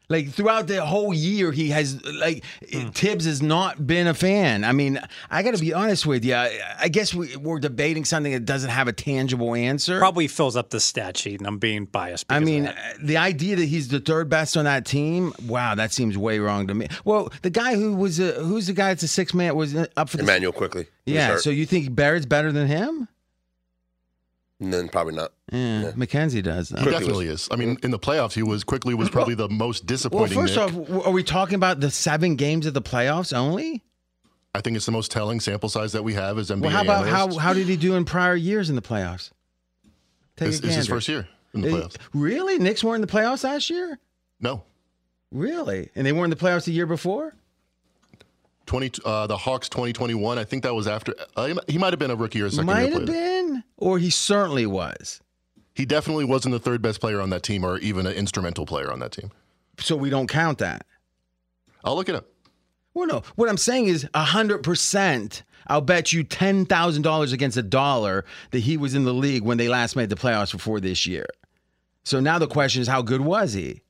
Like 0.08 0.30
throughout 0.30 0.66
the 0.66 0.84
whole 0.84 1.14
year, 1.14 1.50
he 1.50 1.70
has 1.70 2.04
like 2.04 2.44
hmm. 2.70 2.88
Thibs 2.88 3.24
has 3.24 3.40
not 3.40 3.86
been 3.86 4.06
a 4.06 4.14
fan. 4.14 4.62
I 4.62 4.72
mean, 4.72 5.00
I 5.30 5.42
got 5.42 5.54
to 5.54 5.60
be 5.60 5.72
honest 5.72 6.04
with 6.04 6.24
you. 6.24 6.34
I, 6.34 6.58
I 6.78 6.88
guess 6.88 7.14
we, 7.14 7.36
we're 7.36 7.58
debating 7.58 8.04
something 8.04 8.32
that 8.32 8.44
doesn't 8.44 8.70
have 8.70 8.86
a 8.86 8.92
tangible 8.92 9.54
answer. 9.54 9.98
probably 9.98 10.28
fills 10.28 10.56
up 10.56 10.70
the 10.70 10.80
stat 10.80 11.16
sheet, 11.16 11.40
and 11.40 11.46
I'm 11.46 11.58
being 11.58 11.86
biased. 11.86 12.26
I 12.28 12.40
mean, 12.40 12.66
uh, 12.66 12.74
the 13.02 13.16
idea 13.16 13.56
that 13.56 13.64
he's 13.64 13.88
the 13.88 14.00
third 14.00 14.28
best 14.28 14.58
on 14.58 14.66
that 14.66 14.84
team, 14.84 15.32
wow, 15.46 15.74
that 15.74 15.92
seems 15.92 16.18
way 16.18 16.38
wrong 16.38 16.66
to 16.66 16.74
me. 16.74 16.88
Well, 17.04 17.32
the 17.40 17.50
guy 17.50 17.74
who 17.74 17.94
was 17.94 18.20
a, 18.20 18.32
who's 18.32 18.66
the 18.66 18.74
guy 18.74 18.88
that's 18.88 19.04
a 19.04 19.08
six 19.08 19.32
man 19.32 19.56
was 19.56 19.74
uh, 19.74 19.86
up 19.96 20.10
for 20.10 20.18
the 20.18 20.22
Immanuel 20.22 20.52
Quickley. 20.52 20.86
Yeah, 21.06 21.36
so 21.36 21.48
you 21.50 21.64
think 21.64 21.94
Barrett's 21.94 22.26
better 22.26 22.52
than 22.52 22.66
him? 22.66 23.08
And 24.60 24.72
then 24.72 24.88
probably 24.88 25.14
not. 25.14 25.32
Yeah, 25.52 25.92
Mackenzie 25.96 26.40
does. 26.42 26.68
Though. 26.68 26.76
He 26.78 26.84
Quickley 26.84 27.00
definitely 27.00 27.26
is. 27.28 27.48
I 27.50 27.56
mean, 27.56 27.76
in 27.82 27.90
the 27.90 27.98
playoffs, 27.98 28.32
he 28.34 28.42
was 28.42 28.62
Quickley 28.64 28.94
was 28.94 29.10
probably 29.10 29.34
the 29.34 29.48
most 29.48 29.82
Well, 29.82 29.86
disappointing. 29.86 30.38
first 30.38 30.56
Nick. 30.56 30.90
off, 30.90 31.06
are 31.06 31.10
we 31.10 31.22
talking 31.24 31.56
about 31.56 31.80
the 31.80 31.90
seven 31.90 32.36
games 32.36 32.64
of 32.66 32.72
the 32.74 32.80
playoffs 32.82 33.36
only? 33.36 33.82
I 34.54 34.60
think 34.60 34.76
it's 34.76 34.86
the 34.86 34.92
most 34.92 35.10
telling 35.10 35.40
sample 35.40 35.68
size 35.68 35.92
that 35.92 36.04
we 36.04 36.14
have 36.14 36.38
as 36.38 36.50
NBA 36.50 36.62
Well, 36.62 36.70
how 36.70 36.82
about 36.82 37.06
how 37.08 37.24
analysts. 37.24 37.38
how 37.40 37.52
did 37.52 37.66
he 37.66 37.76
do 37.76 37.94
in 37.96 38.04
prior 38.04 38.36
years 38.36 38.70
in 38.70 38.76
the 38.76 38.82
playoffs? 38.82 39.30
Take 40.36 40.48
This 40.50 40.60
a 40.60 40.66
is 40.68 40.74
his 40.76 40.86
first 40.88 41.08
year 41.08 41.28
in 41.52 41.60
the 41.60 41.68
playoffs. 41.68 41.96
Really? 42.12 42.58
Knicks 42.58 42.84
weren't 42.84 43.02
in 43.02 43.06
the 43.08 43.12
playoffs 43.12 43.42
last 43.44 43.68
year? 43.70 43.98
No, 44.40 44.62
Really? 45.32 45.90
And 45.96 46.06
they 46.06 46.12
weren't 46.12 46.32
in 46.32 46.38
the 46.38 46.44
playoffs 46.44 46.64
the 46.66 46.72
year 46.72 46.86
before? 46.86 47.34
Twenty. 48.66 48.90
Uh, 49.04 49.26
the 49.26 49.36
Hawks 49.36 49.68
twenty 49.68 49.92
twenty 49.92 50.14
one. 50.14 50.38
I 50.38 50.44
think 50.44 50.62
that 50.62 50.74
was 50.74 50.86
after. 50.86 51.14
Uh, 51.36 51.54
he- 51.66 51.78
might 51.78 51.92
have 51.92 51.98
been 51.98 52.10
a 52.10 52.16
rookie 52.16 52.40
or 52.42 52.46
a 52.46 52.50
second 52.50 52.66
Might 52.66 52.88
year 52.88 52.92
have 52.94 53.06
been, 53.06 53.64
or 53.76 53.98
he 53.98 54.10
certainly 54.10 54.66
was. 54.66 55.20
He 55.74 55.84
definitely 55.84 56.24
wasn't 56.24 56.52
the 56.52 56.58
third 56.60 56.82
best 56.82 57.00
player 57.00 57.20
on 57.20 57.30
that 57.30 57.42
team, 57.42 57.64
or 57.64 57.78
even 57.78 58.06
an 58.06 58.12
instrumental 58.14 58.64
player 58.66 58.92
on 58.92 59.00
that 59.00 59.12
team. 59.12 59.30
So 59.78 59.96
we 59.96 60.08
don't 60.10 60.28
count 60.28 60.58
that. 60.58 60.86
I'll 61.84 61.96
look 61.96 62.08
it 62.08 62.14
up. 62.14 62.26
Well, 62.94 63.08
no. 63.08 63.22
What 63.34 63.48
I'm 63.48 63.56
saying 63.56 63.86
is 63.86 64.08
hundred 64.14 64.58
percent. 64.62 65.42
I'll 65.66 65.80
bet 65.80 66.12
you 66.12 66.22
ten 66.24 66.64
thousand 66.66 67.02
dollars 67.02 67.32
against 67.32 67.56
a 67.56 67.62
dollar 67.62 68.24
that 68.52 68.60
he 68.60 68.76
was 68.76 68.94
in 68.94 69.04
the 69.04 69.14
league 69.14 69.42
when 69.42 69.58
they 69.58 69.68
last 69.68 69.96
made 69.96 70.10
the 70.10 70.16
playoffs 70.16 70.52
before 70.52 70.78
this 70.78 71.06
year. 71.06 71.26
So 72.04 72.20
now 72.20 72.38
the 72.38 72.46
question 72.46 72.82
is, 72.82 72.88
how 72.88 73.02
good 73.02 73.22
was 73.22 73.54
he? 73.54 73.80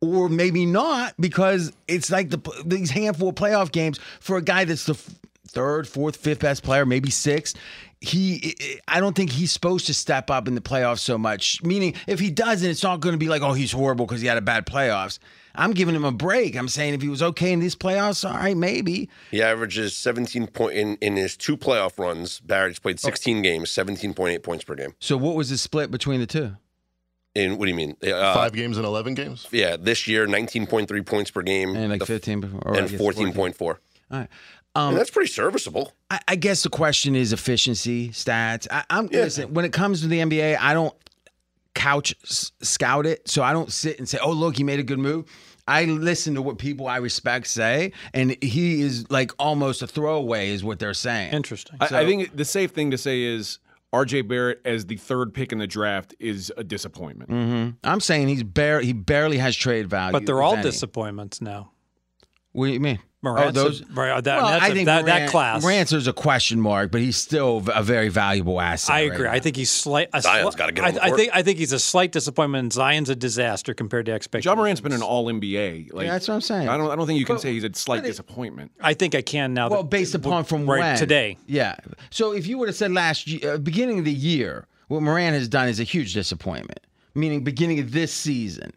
Or 0.00 0.28
maybe 0.28 0.64
not, 0.64 1.14
because 1.18 1.72
it's 1.88 2.10
like 2.10 2.30
the 2.30 2.38
these 2.64 2.90
handful 2.90 3.30
of 3.30 3.34
playoff 3.34 3.72
games 3.72 3.98
for 4.20 4.36
a 4.36 4.42
guy 4.42 4.64
that's 4.64 4.86
the 4.86 4.94
third, 5.48 5.88
fourth, 5.88 6.16
fifth 6.16 6.40
best 6.40 6.62
player, 6.62 6.86
maybe 6.86 7.10
sixth. 7.10 7.56
He, 8.00 8.54
I 8.86 9.00
don't 9.00 9.16
think 9.16 9.32
he's 9.32 9.50
supposed 9.50 9.86
to 9.86 9.94
step 9.94 10.30
up 10.30 10.46
in 10.46 10.54
the 10.54 10.60
playoffs 10.60 11.00
so 11.00 11.18
much. 11.18 11.60
Meaning, 11.64 11.94
if 12.06 12.20
he 12.20 12.30
doesn't, 12.30 12.70
it's 12.70 12.84
not 12.84 13.00
going 13.00 13.14
to 13.14 13.18
be 13.18 13.28
like, 13.28 13.42
oh, 13.42 13.54
he's 13.54 13.72
horrible 13.72 14.06
because 14.06 14.20
he 14.20 14.28
had 14.28 14.38
a 14.38 14.42
bad 14.42 14.66
playoffs. 14.66 15.18
I'm 15.56 15.72
giving 15.72 15.96
him 15.96 16.04
a 16.04 16.12
break. 16.12 16.56
I'm 16.56 16.68
saying 16.68 16.94
if 16.94 17.02
he 17.02 17.08
was 17.08 17.22
okay 17.22 17.52
in 17.52 17.58
these 17.58 17.74
playoffs, 17.74 18.28
all 18.28 18.36
right, 18.36 18.56
maybe. 18.56 19.08
He 19.32 19.42
averages 19.42 19.96
17 19.96 20.46
point 20.46 20.76
in, 20.76 20.96
in 21.00 21.16
his 21.16 21.36
two 21.36 21.56
playoff 21.56 21.98
runs. 21.98 22.38
Barrett's 22.38 22.78
played 22.78 23.00
16 23.00 23.42
games, 23.42 23.70
17.8 23.70 24.42
points 24.44 24.62
per 24.62 24.76
game. 24.76 24.94
So 25.00 25.16
what 25.16 25.34
was 25.34 25.50
the 25.50 25.58
split 25.58 25.90
between 25.90 26.20
the 26.20 26.26
two? 26.26 26.56
In 27.34 27.56
what 27.58 27.66
do 27.66 27.70
you 27.70 27.76
mean? 27.76 27.96
Uh, 28.02 28.34
Five 28.34 28.52
games 28.52 28.76
and 28.78 28.86
eleven 28.86 29.14
games. 29.14 29.46
Yeah, 29.52 29.76
this 29.78 30.08
year 30.08 30.26
19.3 30.26 31.06
points 31.06 31.30
per 31.30 31.42
game 31.42 31.76
And 31.76 31.90
like 31.90 32.00
The- 32.00 32.06
15 32.06 32.40
before, 32.40 32.60
or 32.64 32.74
and 32.76 32.88
14.4. 32.88 33.60
All 33.62 33.78
right. 34.10 34.28
And 34.74 34.96
that's 34.96 35.10
pretty 35.10 35.30
serviceable. 35.30 35.92
I, 36.10 36.20
I 36.28 36.36
guess 36.36 36.62
the 36.62 36.68
question 36.68 37.16
is 37.16 37.32
efficiency, 37.32 38.10
stats. 38.10 38.66
I, 38.70 38.84
I'm 38.90 39.06
listen. 39.08 39.52
When 39.52 39.64
it 39.64 39.72
comes 39.72 40.02
to 40.02 40.06
the 40.08 40.18
NBA, 40.20 40.56
I 40.60 40.72
don't 40.72 40.94
couch 41.74 42.14
s- 42.24 42.52
scout 42.62 43.04
it, 43.06 43.28
so 43.28 43.42
I 43.42 43.52
don't 43.52 43.72
sit 43.72 43.98
and 43.98 44.08
say, 44.08 44.18
"Oh, 44.22 44.30
look, 44.30 44.56
he 44.56 44.62
made 44.64 44.78
a 44.78 44.84
good 44.84 44.98
move." 45.00 45.24
I 45.66 45.84
listen 45.84 46.34
to 46.36 46.42
what 46.42 46.58
people 46.58 46.86
I 46.86 46.96
respect 46.98 47.46
say, 47.48 47.92
and 48.14 48.36
he 48.42 48.80
is 48.80 49.10
like 49.10 49.32
almost 49.38 49.82
a 49.82 49.86
throwaway, 49.88 50.50
is 50.50 50.62
what 50.64 50.78
they're 50.78 50.94
saying. 50.94 51.32
interesting. 51.32 51.76
I, 51.80 51.86
I 52.02 52.06
think 52.06 52.36
the 52.36 52.44
safe 52.44 52.70
thing 52.70 52.92
to 52.92 52.98
say 52.98 53.22
is 53.22 53.58
RJ 53.94 54.28
Barrett 54.28 54.60
as 54.64 54.86
the 54.86 54.96
third 54.96 55.32
pick 55.32 55.52
in 55.52 55.58
the 55.58 55.66
draft 55.66 56.14
is 56.18 56.52
a 56.56 56.64
disappointment. 56.64 57.30
Mm-hmm. 57.30 57.70
I'm 57.84 58.00
saying 58.00 58.28
he's 58.28 58.42
bare. 58.42 58.80
He 58.80 58.92
barely 58.92 59.38
has 59.38 59.56
trade 59.56 59.88
value. 59.88 60.12
but 60.12 60.26
they're 60.26 60.42
all 60.42 60.54
any. 60.54 60.62
disappointments 60.62 61.40
now. 61.40 61.72
What 62.52 62.66
do 62.66 62.72
you 62.72 62.80
mean? 62.80 62.98
Morant's 63.20 63.58
oh, 63.58 63.64
those. 63.64 63.80
a- 63.80 63.84
right, 63.94 64.22
that- 64.22 64.36
well, 64.40 64.48
that's 64.52 64.64
I 64.64 64.68
a- 64.68 64.72
think 64.74 64.86
that- 64.86 65.04
that 65.06 65.12
Morant- 65.14 65.30
class. 65.32 65.62
Morant's 65.62 65.90
there's 65.90 66.06
a 66.06 66.12
question 66.12 66.60
mark, 66.60 66.92
but 66.92 67.00
he's 67.00 67.16
still 67.16 67.64
a 67.74 67.82
very 67.82 68.08
valuable 68.08 68.60
asset. 68.60 68.94
I 68.94 69.00
agree. 69.00 69.26
now. 69.26 69.32
I 69.32 69.40
think 69.40 69.56
he's 69.56 69.72
slight. 69.72 70.08
A 70.14 70.22
Zion's 70.22 70.54
sli- 70.54 70.58
gotta 70.58 70.72
get 70.72 70.84
on 70.84 70.94
the 70.94 71.02
I, 71.02 71.06
I 71.08 71.10
think. 71.10 71.30
I 71.34 71.42
think 71.42 71.58
he's 71.58 71.72
a 71.72 71.80
slight 71.80 72.12
disappointment. 72.12 72.62
and 72.62 72.72
Zion's 72.72 73.10
a 73.10 73.16
disaster 73.16 73.74
compared 73.74 74.06
to 74.06 74.12
expectations. 74.12 74.44
Ja 74.48 74.54
Morant's 74.54 74.80
been 74.80 74.92
an 74.92 75.02
All 75.02 75.26
NBA. 75.26 75.92
Like 75.92 76.06
Yeah, 76.06 76.12
that's 76.12 76.28
what 76.28 76.34
I'm 76.34 76.40
saying. 76.40 76.68
I 76.68 76.76
don't. 76.76 76.88
I 76.92 76.94
don't 76.94 77.08
think 77.08 77.18
you 77.18 77.24
can 77.24 77.34
But- 77.36 77.42
say 77.42 77.52
he's 77.52 77.64
a 77.64 77.74
slight 77.74 78.04
disappointment. 78.04 78.70
I 78.80 78.94
think 78.94 79.16
I 79.16 79.22
can 79.22 79.52
now. 79.52 79.68
Well, 79.68 79.82
that- 79.82 79.90
based 79.90 80.14
upon 80.14 80.44
from 80.44 80.70
right 80.70 80.78
when 80.78 80.96
today. 80.96 81.38
Yeah. 81.48 81.74
So 82.10 82.32
if 82.32 82.46
you 82.46 82.56
would 82.58 82.68
have 82.68 82.76
said 82.76 82.92
last 82.92 83.26
year, 83.26 83.54
uh, 83.54 83.58
beginning 83.58 83.98
of 83.98 84.04
the 84.04 84.12
year, 84.14 84.68
what 84.86 85.02
Morant 85.02 85.34
has 85.34 85.48
done 85.48 85.68
is 85.68 85.80
a 85.80 85.84
huge 85.84 86.14
disappointment. 86.14 86.78
Meaning 87.16 87.42
beginning 87.42 87.80
of 87.80 87.90
this 87.90 88.12
season. 88.12 88.72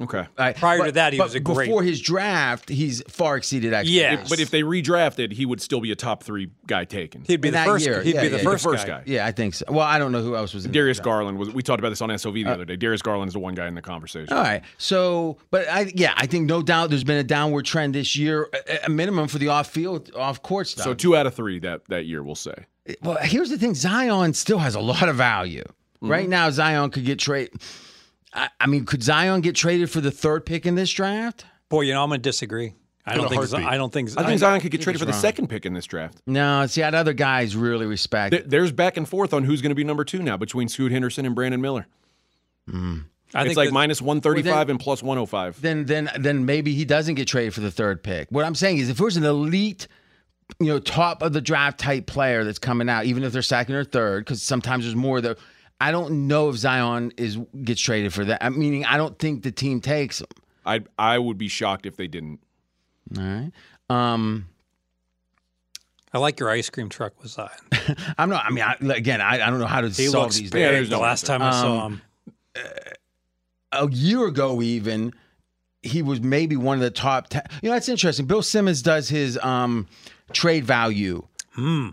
Okay. 0.00 0.26
Right? 0.38 0.56
Prior 0.56 0.86
to 0.86 0.92
that, 0.92 1.12
he 1.12 1.18
but 1.18 1.26
was 1.26 1.34
a 1.34 1.40
great- 1.40 1.66
Before 1.66 1.82
his 1.82 2.00
draft, 2.00 2.68
he's 2.70 3.02
far 3.08 3.36
exceeded 3.36 3.74
expectations. 3.74 4.20
Yes. 4.20 4.28
But 4.30 4.40
if 4.40 4.50
they 4.50 4.62
redrafted, 4.62 5.32
he 5.32 5.44
would 5.44 5.60
still 5.60 5.80
be 5.80 5.92
a 5.92 5.94
top 5.94 6.22
three 6.22 6.50
guy 6.66 6.84
taken. 6.86 7.22
he'd 7.26 7.40
be 7.40 7.48
In 7.48 7.52
the 7.52 7.58
that 7.58 7.66
first. 7.66 7.84
year, 7.84 8.02
He'd 8.02 8.14
yeah, 8.14 8.22
be 8.22 8.28
the 8.28 8.36
yeah, 8.38 8.42
first, 8.42 8.64
the 8.64 8.70
first 8.70 8.86
guy. 8.86 8.98
guy. 8.98 9.02
yeah, 9.06 9.26
I 9.26 9.32
think 9.32 9.52
so. 9.54 9.66
Well, 9.68 9.80
I 9.86 9.98
don't 9.98 10.10
know 10.12 10.22
who 10.22 10.34
else 10.36 10.54
was 10.54 10.64
in 10.64 10.72
Darius 10.72 10.96
that. 10.98 11.04
Garland 11.04 11.38
was. 11.38 11.50
We 11.50 11.62
talked 11.62 11.80
about 11.80 11.90
this 11.90 12.00
on 12.00 12.16
SOV 12.18 12.34
Uh, 12.36 12.42
the 12.44 12.50
other 12.50 12.64
day. 12.64 12.76
Darius 12.76 13.02
Garland 13.02 13.28
is 13.28 13.34
the 13.34 13.40
one 13.40 13.54
guy 13.54 13.66
in 13.68 13.74
the 13.74 13.82
conversation. 13.82 14.32
All 14.32 14.42
right. 14.42 14.62
So, 14.78 15.36
but 15.50 15.68
I, 15.68 15.92
yeah, 15.94 16.14
I 16.16 16.26
think 16.26 16.46
no 16.48 16.62
doubt 16.62 16.88
there's 16.90 17.04
been 17.04 17.18
a 17.18 17.22
downward 17.24 17.66
trend 17.66 17.94
this 17.94 18.16
year, 18.16 18.48
a, 18.68 18.86
a 18.86 18.88
minimum 18.88 19.28
for 19.28 19.36
the 19.38 19.48
off-field, 19.48 20.12
off-court 20.16 20.66
stuff. 20.68 20.84
so 20.84 20.94
two 20.94 21.14
out 21.16 21.26
of 21.26 21.34
three 21.34 21.58
that 21.60 21.82
that 21.88 22.06
year, 22.06 22.22
we'll 22.22 22.34
say. 22.34 22.54
Well, 23.02 23.18
here's 23.20 23.50
the 23.50 23.58
thing: 23.58 23.74
Zion 23.74 24.32
still 24.32 24.58
has 24.58 24.74
a 24.74 24.80
lot 24.80 25.08
of 25.10 25.16
value. 25.16 25.64
Right 26.00 26.22
Mm-hmm. 26.22 26.30
now, 26.30 26.50
Zion 26.50 26.88
could 26.90 27.04
get 27.04 27.18
traded. 27.18 27.60
I, 28.32 28.48
I 28.60 28.66
mean, 28.66 28.84
could 28.84 29.02
Zion 29.02 29.40
get 29.40 29.54
traded 29.56 29.90
for 29.90 30.00
the 30.00 30.10
third 30.10 30.46
pick 30.46 30.66
in 30.66 30.74
this 30.76 30.90
draft? 30.90 31.44
Boy, 31.68 31.82
you 31.82 31.92
know, 31.92 32.02
I'm 32.02 32.08
going 32.10 32.20
to 32.20 32.28
disagree. 32.28 32.74
I 33.06 33.16
don't 33.16 33.28
think. 33.28 33.42
I 33.54 33.76
don't 33.76 33.92
think. 33.92 34.10
I 34.16 34.24
think 34.24 34.38
Zion 34.38 34.60
could 34.60 34.70
get 34.70 34.82
traded 34.82 35.00
for 35.00 35.06
the 35.06 35.12
second 35.12 35.48
pick 35.48 35.66
in 35.66 35.72
this 35.74 35.86
draft. 35.86 36.20
No, 36.26 36.66
see, 36.66 36.82
I'd 36.82 36.94
other 36.94 37.12
guys 37.14 37.56
really 37.56 37.86
respect. 37.86 38.30
There- 38.30 38.42
There's 38.42 38.72
back 38.72 38.96
and 38.96 39.08
forth 39.08 39.32
on 39.34 39.42
who's 39.44 39.62
going 39.62 39.70
to 39.70 39.74
be 39.74 39.82
number 39.84 40.04
two 40.04 40.22
now 40.22 40.36
between 40.36 40.68
Scoot 40.68 40.92
Henderson 40.92 41.24
and 41.26 41.34
Brandon 41.34 41.60
Miller. 41.60 41.86
Hmm. 42.68 42.98
I 43.32 43.40
It's 43.40 43.46
think 43.48 43.56
like 43.56 43.68
that- 43.68 43.74
minus 43.74 44.02
135 44.02 44.44
Well, 44.52 44.64
then- 44.64 44.70
and 44.72 44.80
plus 44.80 45.02
105. 45.02 45.62
then, 45.62 45.86
then, 45.86 46.10
then 46.18 46.44
maybe 46.44 46.74
he 46.74 46.84
doesn't 46.84 47.14
get 47.14 47.28
traded 47.28 47.54
for 47.54 47.60
the 47.60 47.70
third 47.70 48.02
pick. 48.02 48.28
What 48.30 48.44
I'm 48.44 48.54
saying 48.56 48.78
is, 48.78 48.88
if 48.90 48.98
there's 48.98 49.16
an 49.16 49.24
elite, 49.24 49.86
you 50.58 50.66
know, 50.66 50.78
top 50.80 51.22
of 51.22 51.32
the 51.32 51.40
draft 51.40 51.78
type 51.78 52.06
player 52.06 52.42
that's 52.44 52.58
coming 52.58 52.88
out, 52.88 53.04
even 53.06 53.22
if 53.22 53.32
they're 53.32 53.42
second 53.42 53.76
or 53.76 53.84
third, 53.84 54.24
because 54.24 54.42
sometimes 54.42 54.84
there's 54.84 54.96
more 54.96 55.20
there. 55.20 55.36
I 55.80 55.90
don't 55.92 56.28
know 56.28 56.50
if 56.50 56.56
Zion 56.56 57.12
is 57.16 57.38
gets 57.64 57.80
traded 57.80 58.12
for 58.12 58.24
that. 58.26 58.44
I 58.44 58.48
meaning, 58.50 58.84
I 58.84 58.96
don't 58.96 59.18
think 59.18 59.42
the 59.42 59.52
team 59.52 59.80
takes 59.80 60.20
him. 60.20 60.26
I 60.66 60.80
I 60.98 61.18
would 61.18 61.38
be 61.38 61.48
shocked 61.48 61.86
if 61.86 61.96
they 61.96 62.06
didn't. 62.06 62.40
All 63.16 63.22
right. 63.24 63.50
Um, 63.88 64.46
I 66.12 66.18
like 66.18 66.38
your 66.40 66.50
ice 66.50 66.68
cream 66.70 66.88
truck 66.88 67.20
with 67.22 67.30
Zion. 67.32 67.50
I'm 68.18 68.28
not. 68.30 68.44
I 68.44 68.50
mean, 68.50 68.64
I, 68.64 68.74
again, 68.94 69.20
I, 69.20 69.34
I 69.46 69.50
don't 69.50 69.58
know 69.60 69.66
how 69.66 69.80
to 69.80 69.88
He 69.88 70.06
solve 70.08 70.24
looks 70.24 70.38
these. 70.38 70.50
big. 70.50 70.60
Yeah, 70.60 70.72
there's 70.72 70.90
the 70.90 70.98
last 70.98 71.24
time 71.26 71.40
I 71.42 71.50
saw 71.52 71.86
Um, 71.86 72.02
him. 72.54 72.62
a 73.72 73.88
year 73.90 74.26
ago, 74.26 74.60
even 74.60 75.12
he 75.82 76.02
was 76.02 76.20
maybe 76.20 76.56
one 76.56 76.76
of 76.76 76.82
the 76.82 76.90
top. 76.90 77.28
Ten. 77.28 77.42
You 77.62 77.68
know, 77.70 77.74
that's 77.76 77.88
interesting. 77.88 78.26
Bill 78.26 78.42
Simmons 78.42 78.82
does 78.82 79.08
his 79.08 79.38
um, 79.38 79.86
trade 80.32 80.64
value 80.64 81.26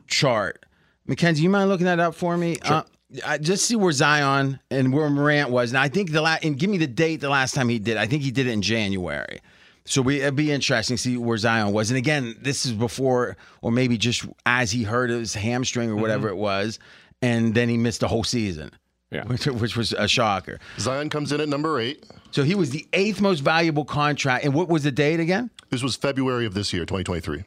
chart. 0.08 0.66
Mackenzie, 1.06 1.44
you 1.44 1.50
mind 1.50 1.70
looking 1.70 1.86
that 1.86 2.00
up 2.00 2.16
for 2.16 2.38
me? 2.38 2.58
Uh, 2.64 2.84
I 3.26 3.38
just 3.38 3.66
see 3.66 3.76
where 3.76 3.92
Zion 3.92 4.60
and 4.70 4.94
where 4.94 5.10
Morant 5.10 5.50
was. 5.50 5.72
And 5.72 5.78
I 5.78 5.88
think 5.88 6.12
the 6.12 6.22
last, 6.22 6.44
and 6.44 6.58
give 6.58 6.70
me 6.70 6.78
the 6.78 6.88
date 6.88 7.22
the 7.22 7.30
last 7.30 7.56
time 7.56 7.70
he 7.70 7.80
did. 7.80 7.98
I 7.98 8.06
think 8.06 8.24
he 8.24 8.32
did 8.32 8.48
it 8.48 8.52
in 8.52 8.62
January. 8.62 9.40
So 9.86 10.02
we, 10.02 10.20
it'd 10.20 10.36
be 10.36 10.52
interesting 10.52 10.98
to 10.98 11.02
see 11.02 11.16
where 11.16 11.38
Zion 11.38 11.72
was. 11.72 11.90
And 11.90 11.98
again, 11.98 12.36
this 12.42 12.66
is 12.66 12.74
before, 12.74 13.38
or 13.62 13.72
maybe 13.72 13.98
just 13.98 14.26
as 14.46 14.72
he 14.72 14.84
hurt 14.84 15.10
his 15.10 15.34
hamstring 15.34 15.90
or 15.90 15.96
whatever 15.96 16.28
mm-hmm. 16.28 16.38
it 16.38 16.42
was, 16.42 16.80
and 17.22 17.56
then 17.56 17.70
he 17.70 17.78
missed 17.78 18.02
the 18.02 18.10
whole 18.10 18.26
season. 18.26 18.72
Yeah. 19.10 19.24
which, 19.28 19.46
which 19.48 19.78
was 19.78 19.94
a 19.94 20.08
shocker. 20.10 20.60
Zion 20.78 21.10
comes 21.10 21.32
in 21.32 21.40
at 21.40 21.48
number 21.48 21.80
eight. 21.80 22.06
So 22.32 22.44
he 22.44 22.56
was 22.56 22.72
the 22.72 22.86
eighth 22.92 23.22
most 23.22 23.40
valuable 23.40 23.86
contract. 23.86 24.44
And 24.44 24.54
what 24.54 24.68
was 24.68 24.84
the 24.84 24.92
date 24.92 25.22
again? 25.22 25.50
This 25.70 25.82
was 25.82 25.96
February 25.96 26.46
of 26.46 26.54
this 26.54 26.74
year, 26.74 26.84
2023. 26.84 27.46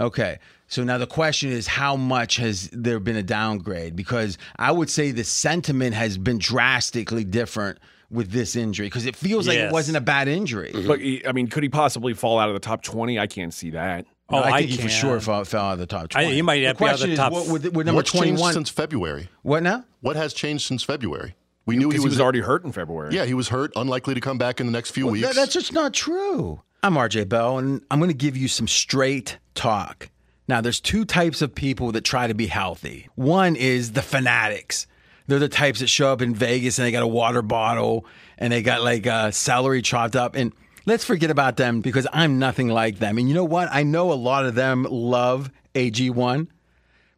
Okay. 0.00 0.38
So 0.66 0.84
now 0.84 0.98
the 0.98 1.06
question 1.06 1.50
is 1.50 1.66
how 1.66 1.96
much 1.96 2.36
has 2.36 2.70
there 2.72 3.00
been 3.00 3.16
a 3.16 3.22
downgrade? 3.22 3.96
Because 3.96 4.38
I 4.56 4.72
would 4.72 4.88
say 4.88 5.10
the 5.10 5.24
sentiment 5.24 5.94
has 5.94 6.16
been 6.16 6.38
drastically 6.38 7.24
different 7.24 7.78
with 8.10 8.30
this 8.30 8.56
injury 8.56 8.86
because 8.86 9.06
it 9.06 9.14
feels 9.14 9.46
like 9.46 9.58
it 9.58 9.72
wasn't 9.72 9.96
a 9.96 10.00
bad 10.00 10.26
injury. 10.28 10.72
Mm-hmm. 10.72 10.88
But 11.22 11.28
I 11.28 11.32
mean, 11.32 11.48
could 11.48 11.62
he 11.62 11.68
possibly 11.68 12.14
fall 12.14 12.38
out 12.38 12.48
of 12.48 12.54
the 12.54 12.60
top 12.60 12.82
20? 12.82 13.18
I 13.18 13.26
can't 13.26 13.52
see 13.54 13.70
that. 13.70 14.06
Oh, 14.28 14.38
I 14.38 14.50
I 14.50 14.58
think 14.60 14.70
he 14.70 14.76
for 14.78 14.88
sure 14.88 15.20
fell, 15.20 15.44
fell 15.44 15.64
out 15.64 15.72
of 15.74 15.78
the 15.80 15.86
top 15.86 16.02
I- 16.14 16.22
20. 16.22 16.32
he 16.34 16.42
might 16.42 16.60
the 16.60 16.66
have 16.66 16.76
to 16.76 16.84
be 16.84 16.88
out 16.88 16.92
of 16.94 16.98
question 16.98 17.08
the 17.08 17.12
is, 17.14 17.18
top- 17.18 17.32
what, 17.32 17.48
with, 17.48 17.64
with 17.72 17.86
number 17.86 17.96
What's 17.98 18.12
changed 18.12 18.26
21. 18.38 18.52
since 18.52 18.70
February? 18.70 19.28
what 19.42 19.62
now? 19.62 19.84
What 20.02 20.16
has 20.16 20.32
changed 20.32 20.66
since 20.66 20.82
February? 20.84 21.34
We 21.66 21.76
knew 21.76 21.86
he 21.86 21.90
Because 21.90 22.04
was, 22.04 22.12
he 22.12 22.16
was 22.16 22.20
already 22.20 22.40
hurt 22.40 22.64
in 22.64 22.72
February. 22.72 23.14
Yeah, 23.14 23.24
he 23.24 23.34
was 23.34 23.48
hurt, 23.48 23.72
unlikely 23.76 24.14
to 24.14 24.20
come 24.20 24.38
back 24.38 24.60
in 24.60 24.66
the 24.66 24.72
next 24.72 24.90
few 24.90 25.06
weeks. 25.06 25.26
That- 25.26 25.36
that's 25.36 25.52
just 25.52 25.72
not 25.72 25.92
true. 25.92 26.62
I'm 26.82 26.94
RJ 26.94 27.28
Bell, 27.28 27.58
and 27.58 27.82
I'm 27.90 27.98
going 27.98 28.10
to 28.10 28.16
give 28.16 28.36
you 28.36 28.48
some 28.48 28.66
straight 28.66 29.38
talk. 29.54 30.08
Now, 30.48 30.60
there's 30.60 30.80
two 30.80 31.04
types 31.04 31.42
of 31.42 31.54
people 31.54 31.92
that 31.92 32.00
try 32.02 32.26
to 32.26 32.34
be 32.34 32.46
healthy. 32.46 33.08
One 33.14 33.54
is 33.54 33.92
the 33.92 34.02
fanatics. 34.02 34.86
They're 35.26 35.38
the 35.38 35.48
types 35.48 35.80
that 35.80 35.86
show 35.88 36.10
up 36.12 36.22
in 36.22 36.34
Vegas 36.34 36.78
and 36.78 36.86
they 36.86 36.90
got 36.90 37.04
a 37.04 37.06
water 37.06 37.42
bottle 37.42 38.04
and 38.36 38.52
they 38.52 38.62
got 38.62 38.82
like 38.82 39.06
uh, 39.06 39.30
celery 39.30 39.80
chopped 39.80 40.16
up. 40.16 40.34
And 40.34 40.52
let's 40.86 41.04
forget 41.04 41.30
about 41.30 41.56
them 41.56 41.82
because 41.82 42.06
I'm 42.12 42.40
nothing 42.40 42.68
like 42.68 42.98
them. 42.98 43.16
And 43.16 43.28
you 43.28 43.34
know 43.34 43.44
what? 43.44 43.68
I 43.70 43.84
know 43.84 44.10
a 44.10 44.14
lot 44.14 44.44
of 44.44 44.56
them 44.56 44.86
love 44.90 45.50
AG1 45.74 46.48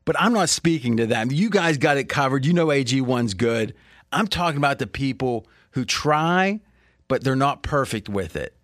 but 0.04 0.16
I'm 0.18 0.32
not 0.32 0.48
speaking 0.48 0.96
to 0.96 1.06
them. 1.06 1.30
You 1.30 1.48
guys 1.48 1.78
got 1.78 1.96
it 1.96 2.08
covered. 2.08 2.44
You 2.44 2.52
know 2.52 2.66
AG1's 2.66 3.34
good. 3.34 3.74
I'm 4.12 4.26
talking 4.26 4.58
about 4.58 4.78
the 4.78 4.86
people 4.86 5.46
who 5.72 5.84
try, 5.84 6.60
but 7.08 7.24
they're 7.24 7.36
not 7.36 7.62
perfect 7.62 8.08
with 8.08 8.36
it. 8.36 8.54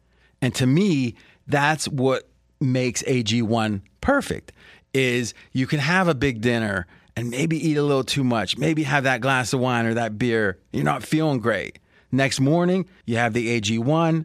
And 0.40 0.54
to 0.56 0.66
me, 0.66 1.14
that's 1.46 1.88
what 1.88 2.28
makes 2.60 3.02
AG1 3.04 3.80
perfect 4.00 4.52
is 4.94 5.34
you 5.52 5.66
can 5.66 5.80
have 5.80 6.08
a 6.08 6.14
big 6.14 6.40
dinner 6.40 6.86
and 7.16 7.30
maybe 7.30 7.56
eat 7.68 7.76
a 7.76 7.82
little 7.82 8.04
too 8.04 8.24
much, 8.24 8.56
maybe 8.56 8.84
have 8.84 9.04
that 9.04 9.20
glass 9.20 9.52
of 9.52 9.60
wine 9.60 9.86
or 9.86 9.94
that 9.94 10.18
beer. 10.18 10.58
You're 10.72 10.84
not 10.84 11.02
feeling 11.02 11.40
great. 11.40 11.78
Next 12.12 12.40
morning, 12.40 12.88
you 13.04 13.16
have 13.16 13.32
the 13.32 13.60
AG1 13.60 14.24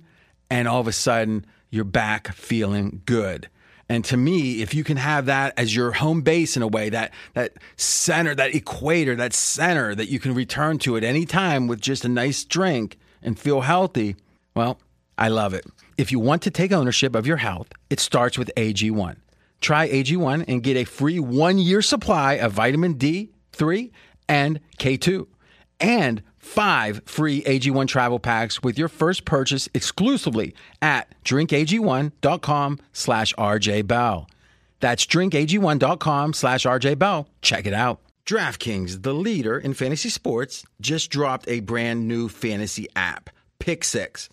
and 0.50 0.68
all 0.68 0.80
of 0.80 0.88
a 0.88 0.92
sudden 0.92 1.46
you're 1.70 1.84
back 1.84 2.34
feeling 2.34 3.02
good. 3.06 3.50
And 3.90 4.06
to 4.06 4.18
me, 4.18 4.62
if 4.62 4.74
you 4.74 4.84
can 4.84 4.98
have 4.98 5.26
that 5.26 5.54
as 5.58 5.76
your 5.76 5.92
home 5.92 6.22
base 6.22 6.56
in 6.56 6.64
a 6.64 6.68
way, 6.68 6.90
that 6.90 7.12
that 7.34 7.54
center, 7.76 8.34
that 8.36 8.56
equator, 8.56 9.16
that 9.16 9.34
center 9.34 9.94
that 9.96 10.10
you 10.10 10.20
can 10.20 10.34
return 10.34 10.80
to 10.80 10.98
at 10.98 11.04
any 11.04 11.26
time 11.26 11.68
with 11.68 11.82
just 11.82 12.06
a 12.06 12.10
nice 12.10 12.44
drink 12.44 12.98
and 13.22 13.38
feel 13.38 13.62
healthy, 13.62 14.16
well, 14.56 14.80
I 15.18 15.28
love 15.28 15.54
it. 15.54 15.66
If 15.98 16.12
you 16.12 16.20
want 16.20 16.42
to 16.44 16.52
take 16.52 16.72
ownership 16.72 17.16
of 17.16 17.28
your 17.28 17.38
health, 17.38 17.68
it 17.90 18.00
starts 18.00 18.38
with 18.38 18.52
AG1. 18.58 19.18
Try 19.62 19.90
AG1 19.90 20.46
and 20.48 20.64
get 20.64 20.76
a 20.76 20.84
free 20.86 21.20
one 21.20 21.58
year 21.58 21.82
supply 21.82 22.34
of 22.34 22.54
vitamin 22.54 22.96
D3 22.96 23.92
and 24.28 24.60
K2 24.80 25.28
and 25.80 26.24
five 26.44 27.02
free 27.06 27.42
AG1 27.44 27.88
travel 27.88 28.20
packs 28.20 28.62
with 28.62 28.78
your 28.78 28.90
first 28.90 29.26
purchase 29.26 29.70
exclusively 29.74 30.54
at 30.82 31.14
drinkag1.com 31.24 32.80
slash 32.92 33.34
rjbell. 33.34 34.28
That's 34.80 35.06
drinkag1.com 35.06 36.34
slash 36.34 36.66
rjbell. 36.66 37.28
Check 37.42 37.66
it 37.66 37.74
out. 37.74 38.02
DraftKings, 38.26 39.04
the 39.04 39.14
leader 39.14 39.58
in 39.58 39.74
fantasy 39.74 40.10
sports, 40.10 40.66
just 40.80 41.10
dropped 41.10 41.48
a 41.48 41.60
brand 41.60 42.08
new 42.08 42.30
fantasy 42.30 42.88
app, 42.96 43.30
Pick 43.60 43.84
Six. 43.84 44.30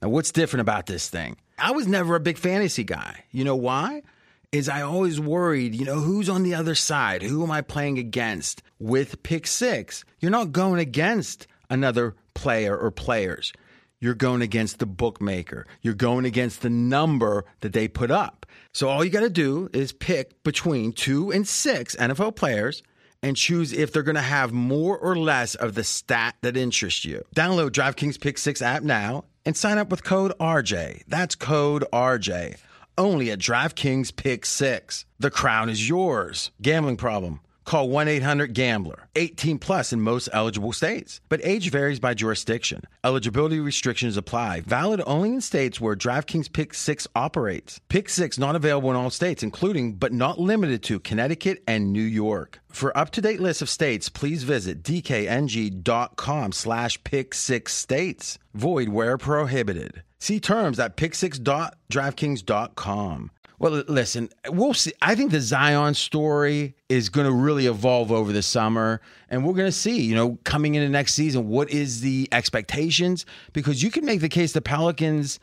Now, 0.00 0.08
what's 0.08 0.32
different 0.32 0.62
about 0.62 0.86
this 0.86 1.08
thing? 1.10 1.36
I 1.58 1.72
was 1.72 1.86
never 1.86 2.14
a 2.14 2.20
big 2.20 2.38
fantasy 2.38 2.84
guy. 2.84 3.24
You 3.30 3.44
know 3.44 3.56
why? 3.56 4.02
Is 4.50 4.68
I 4.68 4.82
always 4.82 5.20
worried, 5.20 5.74
you 5.74 5.84
know, 5.84 6.00
who's 6.00 6.28
on 6.28 6.42
the 6.42 6.54
other 6.54 6.74
side? 6.74 7.22
Who 7.22 7.42
am 7.42 7.50
I 7.50 7.60
playing 7.60 7.98
against? 7.98 8.62
With 8.78 9.22
Pick 9.22 9.46
Six, 9.46 10.04
you're 10.20 10.30
not 10.30 10.52
going 10.52 10.80
against 10.80 11.46
another 11.70 12.14
player 12.34 12.76
or 12.76 12.90
players. 12.90 13.52
You're 14.00 14.14
going 14.14 14.42
against 14.42 14.80
the 14.80 14.86
bookmaker. 14.86 15.66
You're 15.80 15.94
going 15.94 16.24
against 16.24 16.60
the 16.60 16.70
number 16.70 17.44
that 17.60 17.72
they 17.72 17.88
put 17.88 18.10
up. 18.10 18.44
So 18.72 18.88
all 18.88 19.04
you 19.04 19.10
got 19.10 19.20
to 19.20 19.30
do 19.30 19.70
is 19.72 19.92
pick 19.92 20.42
between 20.42 20.92
two 20.92 21.30
and 21.30 21.48
six 21.48 21.96
NFL 21.96 22.36
players 22.36 22.82
and 23.22 23.36
choose 23.36 23.72
if 23.72 23.90
they're 23.90 24.02
going 24.02 24.16
to 24.16 24.20
have 24.20 24.52
more 24.52 24.98
or 24.98 25.16
less 25.16 25.54
of 25.54 25.74
the 25.74 25.84
stat 25.84 26.36
that 26.42 26.56
interests 26.56 27.06
you. 27.06 27.24
Download 27.34 27.70
DraftKings 27.70 28.20
Pick 28.20 28.36
6 28.36 28.60
app 28.60 28.82
now 28.82 29.24
and 29.46 29.56
sign 29.56 29.78
up 29.78 29.90
with 29.90 30.04
code 30.04 30.32
RJ. 30.38 31.04
That's 31.08 31.34
code 31.34 31.84
RJ. 31.90 32.58
Only 32.98 33.30
at 33.30 33.38
DraftKings 33.38 34.14
Pick 34.14 34.44
6. 34.44 35.06
The 35.18 35.30
crown 35.30 35.70
is 35.70 35.88
yours. 35.88 36.50
Gambling 36.60 36.98
problem? 36.98 37.40
Call 37.64 37.88
1 37.88 38.08
800 38.08 38.52
Gambler. 38.52 39.08
18 39.16 39.58
plus 39.58 39.92
in 39.92 40.00
most 40.00 40.28
eligible 40.32 40.72
states, 40.72 41.20
but 41.28 41.40
age 41.42 41.70
varies 41.70 42.00
by 42.00 42.14
jurisdiction. 42.14 42.82
Eligibility 43.02 43.58
restrictions 43.60 44.16
apply. 44.16 44.60
Valid 44.60 45.02
only 45.06 45.30
in 45.30 45.40
states 45.40 45.80
where 45.80 45.96
DraftKings 45.96 46.52
Pick 46.52 46.74
6 46.74 47.08
operates. 47.14 47.80
Pick 47.88 48.08
6 48.08 48.38
not 48.38 48.56
available 48.56 48.90
in 48.90 48.96
all 48.96 49.10
states, 49.10 49.42
including 49.42 49.94
but 49.94 50.12
not 50.12 50.40
limited 50.40 50.82
to 50.84 51.00
Connecticut 51.00 51.62
and 51.66 51.92
New 51.92 52.02
York. 52.02 52.60
For 52.68 52.96
up-to-date 52.96 53.40
list 53.40 53.62
of 53.62 53.68
states, 53.68 54.08
please 54.08 54.42
visit 54.42 54.82
dkng.com 54.82 56.52
slash 56.52 57.02
pick 57.04 57.34
six 57.34 57.72
states. 57.72 58.38
Void 58.52 58.88
where 58.88 59.16
prohibited. 59.16 60.02
See 60.18 60.40
terms 60.40 60.80
at 60.80 60.96
pick6.draftkings.com. 60.96 63.30
Well, 63.58 63.84
listen, 63.86 64.30
we'll 64.48 64.74
see. 64.74 64.92
I 65.00 65.14
think 65.14 65.30
the 65.30 65.40
Zion 65.40 65.94
story 65.94 66.74
is 66.88 67.08
going 67.08 67.26
to 67.26 67.32
really 67.32 67.66
evolve 67.66 68.10
over 68.10 68.32
the 68.32 68.42
summer, 68.42 69.00
and 69.30 69.44
we're 69.44 69.54
going 69.54 69.68
to 69.68 69.72
see, 69.72 70.00
you 70.02 70.14
know, 70.14 70.38
coming 70.44 70.74
into 70.74 70.88
next 70.88 71.14
season, 71.14 71.48
what 71.48 71.70
is 71.70 72.00
the 72.00 72.28
expectations? 72.32 73.24
Because 73.52 73.82
you 73.82 73.90
can 73.90 74.04
make 74.04 74.20
the 74.20 74.28
case 74.28 74.52
the 74.52 74.60
Pelicans 74.60 75.38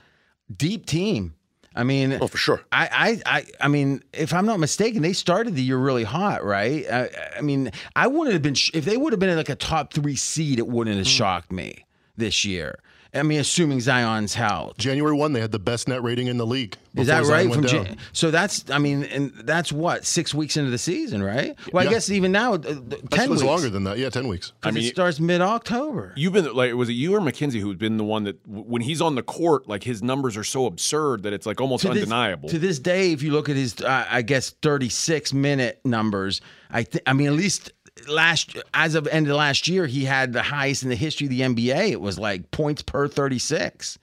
deep 0.55 0.85
team. 0.85 1.35
I 1.73 1.83
mean, 1.83 2.17
Oh, 2.19 2.27
for 2.27 2.37
sure. 2.37 2.61
I, 2.73 3.21
I, 3.25 3.37
I, 3.37 3.45
I 3.61 3.67
mean, 3.69 4.03
if 4.11 4.33
I'm 4.33 4.45
not 4.45 4.59
mistaken, 4.59 5.01
they 5.01 5.13
started 5.13 5.55
the 5.55 5.63
year 5.63 5.77
really 5.77 6.03
hot, 6.03 6.43
right? 6.43 6.85
I, 6.91 7.09
I 7.37 7.41
mean, 7.41 7.71
I 7.95 8.07
wouldn't 8.07 8.33
have 8.33 8.41
been 8.41 8.55
sh- 8.55 8.71
if 8.73 8.83
they 8.83 8.97
would 8.97 9.13
have 9.13 9.21
been 9.21 9.29
in 9.29 9.37
like 9.37 9.47
a 9.47 9.55
top 9.55 9.93
three 9.93 10.17
seed, 10.17 10.59
it 10.59 10.67
wouldn't 10.67 10.97
have 10.97 11.05
mm. 11.05 11.09
shocked 11.09 11.51
me 11.51 11.85
this 12.17 12.43
year. 12.43 12.79
I 13.13 13.23
mean, 13.23 13.39
assuming 13.41 13.81
Zion's 13.81 14.33
health. 14.35 14.77
January 14.77 15.13
1, 15.13 15.33
they 15.33 15.41
had 15.41 15.51
the 15.51 15.59
best 15.59 15.89
net 15.89 16.01
rating 16.01 16.27
in 16.27 16.37
the 16.37 16.45
league. 16.45 16.77
Is 16.95 17.07
that 17.07 17.19
before 17.19 17.31
Zion 17.35 17.47
right? 17.47 17.49
went 17.57 17.69
From 17.69 17.77
down. 17.77 17.85
Jan- 17.87 17.97
so 18.13 18.31
that's, 18.31 18.69
I 18.71 18.77
mean, 18.77 19.03
and 19.03 19.31
that's 19.43 19.71
what 19.71 20.05
six 20.05 20.33
weeks 20.33 20.55
into 20.55 20.71
the 20.71 20.77
season, 20.77 21.21
right? 21.21 21.55
Well, 21.73 21.85
I 21.85 21.89
guess 21.91 22.09
even 22.09 22.31
now, 22.31 22.53
uh, 22.53 22.55
uh, 22.55 22.59
That's 22.87 23.01
ten 23.11 23.29
weeks. 23.29 23.43
longer 23.43 23.69
than 23.69 23.83
that. 23.83 23.97
Yeah, 23.97 24.09
10 24.09 24.29
weeks. 24.29 24.53
I 24.63 24.71
mean, 24.71 24.85
it 24.85 24.93
starts 24.93 25.19
mid 25.19 25.41
October. 25.41 26.13
You've 26.15 26.31
been 26.31 26.53
like, 26.53 26.73
was 26.73 26.87
it 26.87 26.93
you 26.93 27.13
or 27.13 27.19
Mackenzie 27.19 27.59
who's 27.59 27.75
been 27.75 27.97
the 27.97 28.03
one 28.05 28.23
that 28.23 28.37
when 28.47 28.81
he's 28.81 29.01
on 29.01 29.15
the 29.15 29.23
court, 29.23 29.67
like 29.67 29.83
his 29.83 30.01
numbers 30.01 30.37
are 30.37 30.43
so 30.45 30.65
absurd 30.65 31.23
that 31.23 31.33
it's 31.33 31.45
like 31.45 31.59
almost 31.59 31.83
this- 31.83 31.91
undeniable. 31.91 32.47
to 32.47 32.59
this 32.59 32.79
day, 32.79 33.11
if 33.11 33.21
you 33.23 33.31
look 33.31 33.49
at 33.49 33.57
his, 33.57 33.81
uh, 33.81 34.05
I 34.09 34.21
guess, 34.21 34.51
36 34.61 35.33
minute 35.33 35.81
numbers, 35.83 36.39
I 36.69 36.83
think, 36.83 37.03
I 37.05 37.11
mean, 37.11 37.27
at 37.27 37.33
least 37.33 37.73
last, 38.07 38.57
as 38.73 38.95
of 38.95 39.07
end 39.07 39.27
of 39.27 39.35
last 39.35 39.67
year, 39.67 39.87
he 39.87 40.05
had 40.05 40.33
the 40.33 40.43
highest 40.43 40.83
in 40.83 40.89
the 40.89 40.95
history 40.95 41.27
of 41.27 41.31
the 41.31 41.41
NBA. 41.41 41.91
It 41.91 42.01
was 42.01 42.17
like 42.17 42.51
points 42.51 42.81
per 42.81 43.07
36. 43.07 43.97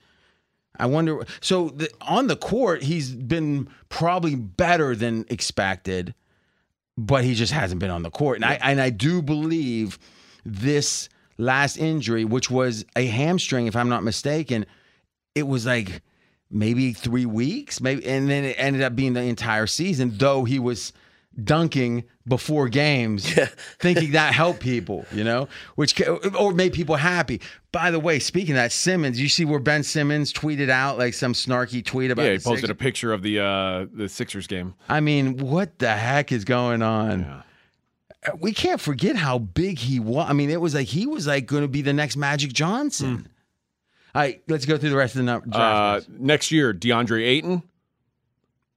I 0.77 0.85
wonder. 0.85 1.25
So 1.41 1.69
the, 1.69 1.89
on 2.01 2.27
the 2.27 2.37
court, 2.37 2.83
he's 2.83 3.11
been 3.11 3.67
probably 3.89 4.35
better 4.35 4.95
than 4.95 5.25
expected, 5.29 6.13
but 6.97 7.23
he 7.23 7.33
just 7.33 7.51
hasn't 7.51 7.79
been 7.79 7.91
on 7.91 8.03
the 8.03 8.09
court. 8.09 8.37
And 8.37 8.45
I 8.45 8.53
and 8.61 8.79
I 8.79 8.89
do 8.89 9.21
believe 9.21 9.99
this 10.45 11.09
last 11.37 11.77
injury, 11.77 12.23
which 12.23 12.49
was 12.49 12.85
a 12.95 13.07
hamstring, 13.07 13.67
if 13.67 13.75
I'm 13.75 13.89
not 13.89 14.03
mistaken, 14.03 14.65
it 15.35 15.43
was 15.43 15.65
like 15.65 16.01
maybe 16.49 16.93
three 16.93 17.25
weeks, 17.25 17.81
maybe, 17.81 18.05
and 18.05 18.29
then 18.29 18.45
it 18.45 18.55
ended 18.57 18.81
up 18.81 18.95
being 18.95 19.13
the 19.13 19.21
entire 19.21 19.67
season. 19.67 20.13
Though 20.15 20.45
he 20.45 20.59
was 20.59 20.93
dunking 21.45 22.03
before 22.27 22.69
games, 22.69 23.33
thinking 23.79 24.11
that 24.11 24.33
helped 24.33 24.59
people, 24.59 25.05
you 25.11 25.23
know, 25.23 25.47
which 25.75 25.99
or 26.39 26.53
made 26.53 26.73
people 26.73 26.95
happy. 26.95 27.41
By 27.71 27.91
the 27.91 27.99
way, 27.99 28.19
speaking 28.19 28.51
of 28.51 28.57
that, 28.57 28.71
Simmons, 28.71 29.19
you 29.19 29.29
see 29.29 29.45
where 29.45 29.59
Ben 29.59 29.83
Simmons 29.83 30.33
tweeted 30.33 30.69
out 30.69 30.97
like 30.97 31.13
some 31.13 31.33
snarky 31.33 31.83
tweet 31.85 32.11
about 32.11 32.23
yeah, 32.23 32.31
he 32.31 32.37
the 32.37 32.43
posted 32.43 32.61
Sixers? 32.61 32.69
a 32.69 32.75
picture 32.75 33.13
of 33.13 33.21
the 33.21 33.39
uh, 33.39 33.85
the 33.93 34.09
Sixers 34.09 34.47
game. 34.47 34.73
I 34.87 34.99
mean, 34.99 35.37
what 35.37 35.79
the 35.79 35.91
heck 35.91 36.31
is 36.31 36.45
going 36.45 36.81
on? 36.81 37.43
We 38.39 38.51
can't 38.51 38.81
forget 38.81 39.15
how 39.15 39.37
big 39.39 39.79
he 39.79 39.99
was. 39.99 40.29
I 40.29 40.33
mean, 40.33 40.49
it 40.49 40.59
was 40.59 40.75
like 40.75 40.87
he 40.87 41.05
was 41.07 41.25
like 41.25 41.45
going 41.45 41.61
to 41.61 41.69
be 41.69 41.81
the 41.81 41.93
next 41.93 42.17
Magic 42.17 42.51
Johnson. 42.51 43.29
All 44.13 44.21
right, 44.21 44.41
let's 44.47 44.65
go 44.65 44.77
through 44.77 44.89
the 44.89 44.97
rest 44.97 45.15
of 45.15 45.19
the 45.19 45.25
number. 45.25 45.55
Uh, 45.55 46.01
next 46.09 46.51
year, 46.51 46.73
DeAndre 46.73 47.25
Ayton, 47.25 47.63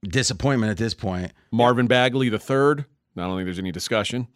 Disappointment 0.03 0.69
at 0.71 0.77
this 0.77 0.93
point. 0.93 1.31
Marvin 1.51 1.87
Bagley 1.87 2.29
the 2.29 2.39
third. 2.39 2.85
I 3.17 3.21
don't 3.21 3.37
think 3.37 3.45
there's 3.45 3.59
any 3.59 3.71
discussion, 3.71 4.27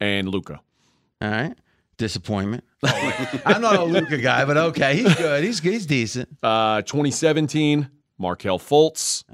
and 0.00 0.28
Luka. 0.28 0.60
All 1.20 1.30
right, 1.30 1.54
disappointment. 1.96 2.64
I'm 3.46 3.60
not 3.60 3.76
a 3.76 3.84
Luka 3.84 4.18
guy, 4.18 4.44
but 4.44 4.56
okay, 4.56 4.96
he's 4.96 5.14
good. 5.16 5.42
He's 5.44 5.58
he's 5.60 5.86
decent. 5.86 6.28
Uh, 6.42 6.82
2017, 6.82 7.88
Markelle 8.18 8.58
Fultz, 8.58 9.24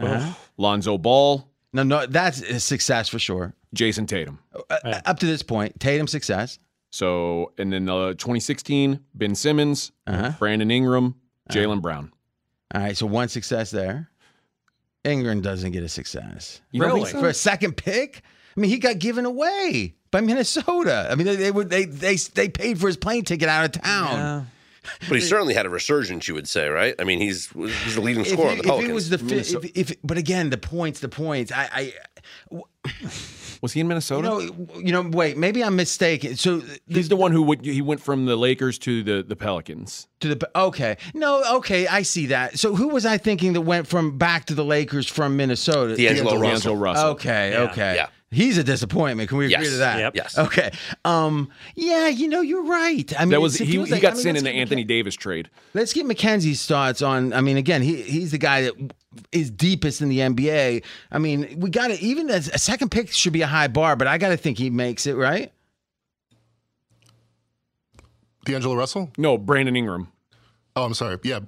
Lonzo 0.56 0.98
Ball, 0.98 1.46
No, 1.72 1.82
no, 1.82 2.06
that's 2.06 2.40
a 2.42 2.58
success 2.60 3.08
for 3.08 3.18
sure. 3.18 3.54
Jayson 3.74 4.06
Tatum. 4.06 4.38
Uh, 4.68 5.00
Up 5.06 5.18
to 5.20 5.26
this 5.26 5.42
point, 5.42 5.78
Tatum 5.78 6.06
success. 6.08 6.58
So, 6.90 7.52
and 7.58 7.72
then 7.72 7.88
uh, 7.88 8.08
2016, 8.14 8.98
Ben 9.14 9.34
Simmons, 9.36 9.92
Uh-huh. 10.08 10.32
Brandon 10.38 10.70
Ingram, 10.70 11.14
Jaylen 11.50 11.80
Brown. 11.80 12.12
All 12.74 12.80
right, 12.82 12.96
so 12.96 13.06
one 13.06 13.28
success 13.28 13.70
there. 13.70 14.09
Ingram 15.04 15.40
doesn't 15.40 15.72
get 15.72 15.82
a 15.82 15.88
success. 15.88 16.60
You 16.72 16.82
Really? 16.84 17.04
so? 17.06 17.20
for 17.20 17.28
a 17.28 17.34
second 17.34 17.76
pick. 17.76 18.22
I 18.56 18.60
mean, 18.60 18.70
he 18.70 18.78
got 18.78 18.98
given 18.98 19.24
away 19.24 19.94
by 20.10 20.20
Minnesota. 20.20 21.08
I 21.10 21.14
mean, 21.14 21.26
they 21.26 21.36
they 21.36 21.50
would 21.50 21.70
they 21.70 21.84
they 21.84 22.16
they 22.16 22.48
paid 22.48 22.78
for 22.80 22.86
his 22.88 22.96
plane 22.96 23.24
ticket 23.24 23.48
out 23.48 23.64
of 23.76 23.82
town. 23.82 24.16
Yeah. 24.18 24.44
But 25.08 25.16
he 25.16 25.20
certainly 25.20 25.52
had 25.54 25.66
a 25.66 25.68
resurgence, 25.70 26.26
you 26.26 26.34
would 26.34 26.48
say, 26.48 26.68
right? 26.68 26.94
I 26.98 27.04
mean, 27.04 27.20
he's 27.20 27.48
he's 27.50 27.94
the 27.94 28.00
leading 28.00 28.22
If, 28.22 28.28
scorer 28.28 28.50
on 28.50 28.56
the 28.56 28.62
if 28.62 28.66
Pelicans. 28.66 28.90
it 28.90 28.94
was 28.94 29.10
the 29.10 29.18
fi- 29.18 29.34
if, 29.36 29.76
if 29.90 29.96
but 30.02 30.18
again 30.18 30.50
the 30.50 30.56
points 30.58 31.00
the 31.00 31.08
points 31.08 31.52
I 31.52 31.92
I 32.52 32.60
Was 33.62 33.72
he 33.72 33.80
in 33.80 33.86
you 33.86 33.88
Minnesota? 33.88 34.22
know 34.22 34.40
you 34.76 34.92
know 34.92 35.02
wait 35.02 35.36
maybe 35.36 35.62
I'm 35.62 35.76
mistaken 35.76 36.36
so 36.36 36.62
He's 36.88 37.08
the 37.08 37.16
one 37.16 37.32
who 37.32 37.42
would, 37.42 37.64
he 37.64 37.82
went 37.82 38.00
from 38.00 38.26
the 38.26 38.36
Lakers 38.36 38.78
to 38.80 39.02
the, 39.02 39.22
the 39.22 39.36
Pelicans. 39.36 40.08
to 40.20 40.34
the 40.34 40.50
okay 40.56 40.96
no 41.14 41.42
okay 41.56 41.86
I 41.86 42.02
see 42.02 42.26
that 42.26 42.58
so 42.58 42.74
who 42.74 42.88
was 42.88 43.04
I 43.06 43.18
thinking 43.18 43.52
that 43.54 43.60
went 43.62 43.86
from 43.86 44.16
back 44.18 44.46
to 44.46 44.54
the 44.54 44.64
Lakers 44.64 45.06
from 45.08 45.36
Minnesota 45.36 45.96
D'Angelo 45.96 46.38
Russell. 46.38 46.76
Russell. 46.76 47.08
Okay, 47.10 47.52
Yeah. 47.52 47.70
okay. 47.70 47.94
Yeah. 47.96 48.06
He's 48.32 48.58
a 48.58 48.62
disappointment. 48.64 49.28
Can 49.28 49.38
we 49.38 49.46
agree 49.46 49.64
Yes. 49.64 49.72
to 49.72 49.76
that? 49.78 49.98
Yep. 49.98 50.12
Yes. 50.14 50.38
Okay. 50.38 50.70
Um. 51.04 51.50
Yeah. 51.74 52.06
You 52.06 52.28
know, 52.28 52.40
you're 52.42 52.62
right. 52.62 53.12
I 53.18 53.24
mean, 53.24 53.30
That 53.32 53.40
was 53.40 53.56
he. 53.56 53.66
feels 53.66 53.88
He 53.90 53.98
got 53.98 54.12
I 54.12 54.14
mean, 54.14 54.22
sent 54.22 54.38
in 54.38 54.44
the 54.44 54.50
Anthony 54.50 54.84
McKen- 54.84 54.88
Davis 54.88 55.14
trade. 55.16 55.50
Let's 55.74 55.92
get 55.92 56.06
Mackenzie's 56.06 56.64
thoughts 56.64 57.02
on. 57.02 57.32
I 57.32 57.40
mean, 57.40 57.56
again, 57.56 57.82
he 57.82 58.02
he's 58.02 58.30
the 58.30 58.38
guy 58.38 58.62
that 58.62 58.74
is 59.32 59.50
deepest 59.50 60.00
in 60.00 60.08
the 60.10 60.18
NBA. 60.20 60.84
I 61.10 61.18
mean, 61.18 61.58
we 61.58 61.70
got 61.70 61.88
to 61.88 62.00
even 62.00 62.30
as 62.30 62.48
a 62.48 62.58
second 62.58 62.90
pick 62.92 63.10
should 63.12 63.32
be 63.32 63.42
a 63.42 63.48
high 63.48 63.66
bar, 63.66 63.96
but 63.96 64.06
I 64.06 64.16
got 64.16 64.28
to 64.28 64.36
think 64.36 64.58
he 64.58 64.70
makes 64.70 65.06
it 65.08 65.14
right. 65.14 65.50
D'Angelo 68.44 68.74
Russell? 68.76 69.10
No, 69.18 69.36
Brandon 69.38 69.76
Ingram. 69.76 70.08
Oh, 70.76 70.84
I'm 70.84 70.94
sorry. 70.94 71.18
Yeah. 71.24 71.40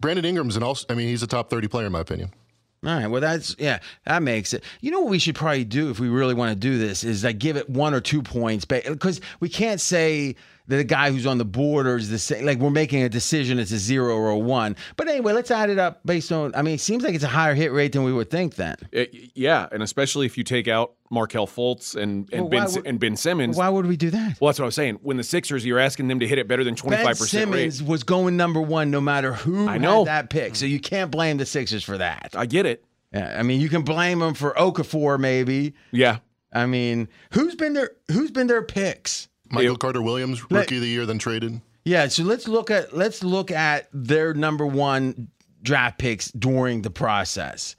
Brandon 0.00 0.24
Ingram's 0.24 0.56
an 0.56 0.62
also, 0.62 0.86
I 0.88 0.94
mean, 0.94 1.08
he's 1.08 1.22
a 1.22 1.26
top 1.26 1.50
30 1.50 1.68
player 1.68 1.86
in 1.86 1.92
my 1.92 2.00
opinion. 2.00 2.32
All 2.82 2.94
right. 2.94 3.06
Well, 3.06 3.20
that's 3.20 3.54
yeah. 3.58 3.80
That 4.06 4.22
makes 4.22 4.54
it. 4.54 4.64
You 4.80 4.90
know 4.90 5.00
what 5.00 5.10
we 5.10 5.18
should 5.18 5.34
probably 5.34 5.64
do 5.64 5.90
if 5.90 6.00
we 6.00 6.08
really 6.08 6.32
want 6.34 6.50
to 6.50 6.56
do 6.56 6.78
this 6.78 7.04
is 7.04 7.24
like 7.24 7.38
give 7.38 7.56
it 7.56 7.68
one 7.68 7.92
or 7.92 8.00
two 8.00 8.22
points, 8.22 8.64
because 8.64 9.20
we 9.40 9.50
can't 9.50 9.80
say 9.80 10.34
the 10.78 10.84
guy 10.84 11.10
who's 11.10 11.26
on 11.26 11.38
the 11.38 11.44
border 11.44 11.96
is 11.96 12.08
the 12.10 12.18
same. 12.18 12.44
Like 12.46 12.58
we're 12.58 12.70
making 12.70 13.02
a 13.02 13.08
decision, 13.08 13.58
it's 13.58 13.72
a 13.72 13.78
zero 13.78 14.14
or 14.16 14.30
a 14.30 14.38
one. 14.38 14.76
But 14.96 15.08
anyway, 15.08 15.32
let's 15.32 15.50
add 15.50 15.70
it 15.70 15.78
up 15.78 16.00
based 16.06 16.32
on. 16.32 16.54
I 16.54 16.62
mean, 16.62 16.74
it 16.74 16.80
seems 16.80 17.02
like 17.04 17.14
it's 17.14 17.24
a 17.24 17.28
higher 17.28 17.54
hit 17.54 17.72
rate 17.72 17.92
than 17.92 18.04
we 18.04 18.12
would 18.12 18.30
think. 18.30 18.54
Then 18.54 18.76
Uh, 18.96 19.04
yeah, 19.34 19.68
and 19.72 19.82
especially 19.82 20.26
if 20.26 20.38
you 20.38 20.44
take 20.44 20.68
out 20.68 20.92
Markelle 21.10 21.46
Fultz 21.46 21.94
and 21.94 22.28
and 22.32 22.42
Well, 22.42 22.50
Ben 22.50 22.72
would- 22.72 22.86
and 22.86 22.98
Ben 23.00 23.16
Simmons. 23.16 23.56
why 23.56 23.68
would 23.68 23.86
we 23.86 23.96
do 23.96 24.10
that? 24.10 24.40
Well, 24.40 24.48
that's 24.48 24.58
what 24.58 24.64
I 24.64 24.66
was 24.66 24.74
saying. 24.74 24.98
When 25.02 25.16
the 25.16 25.24
Sixers, 25.24 25.64
you're 25.66 25.78
asking 25.78 26.08
them 26.08 26.20
to 26.20 26.26
hit 26.26 26.38
it 26.38 26.46
better 26.48 26.64
than 26.64 26.74
25 26.76 27.04
Ben 27.04 27.14
percent 27.16 27.50
rate. 27.50 27.72
Simmons 27.72 27.82
was 27.82 28.02
going 28.04 28.36
number 28.36 28.60
one 28.60 28.90
no 28.90 29.00
matter 29.00 29.32
who 29.32 29.68
I 29.68 29.72
had 29.72 29.82
know. 29.82 30.04
that 30.04 30.30
pick, 30.30 30.56
so 30.56 30.66
you 30.66 30.78
can't 30.80 31.10
blame 31.10 31.36
the 31.36 31.46
Sixers 31.46 31.82
for 31.84 31.98
that. 31.98 32.30
I 32.36 32.46
get 32.46 32.66
it. 32.66 32.84
Yeah, 33.12 33.34
I 33.36 33.42
mean, 33.42 33.60
you 33.60 33.68
can 33.68 33.82
blame 33.82 34.20
them 34.20 34.34
for 34.34 34.52
Okafor 34.54 35.18
maybe. 35.18 35.74
Yeah, 35.90 36.18
I 36.52 36.66
mean, 36.66 37.08
who's 37.32 37.56
been 37.56 37.72
their 37.72 37.90
who's 38.12 38.30
been 38.30 38.46
their 38.46 38.62
picks? 38.62 39.26
Michael 39.50 39.76
Carter 39.76 40.02
Williams, 40.02 40.50
rookie 40.50 40.76
of 40.76 40.82
the 40.82 40.88
year, 40.88 41.06
then 41.06 41.18
traded. 41.18 41.60
Yeah, 41.84 42.08
so 42.08 42.22
let's 42.24 42.46
look 42.46 42.70
at 42.70 42.96
let's 42.96 43.24
look 43.24 43.50
at 43.50 43.88
their 43.92 44.34
number 44.34 44.66
one 44.66 45.28
draft 45.62 45.98
picks 45.98 46.30
during 46.32 46.82
the 46.82 46.90
process. 46.90 47.76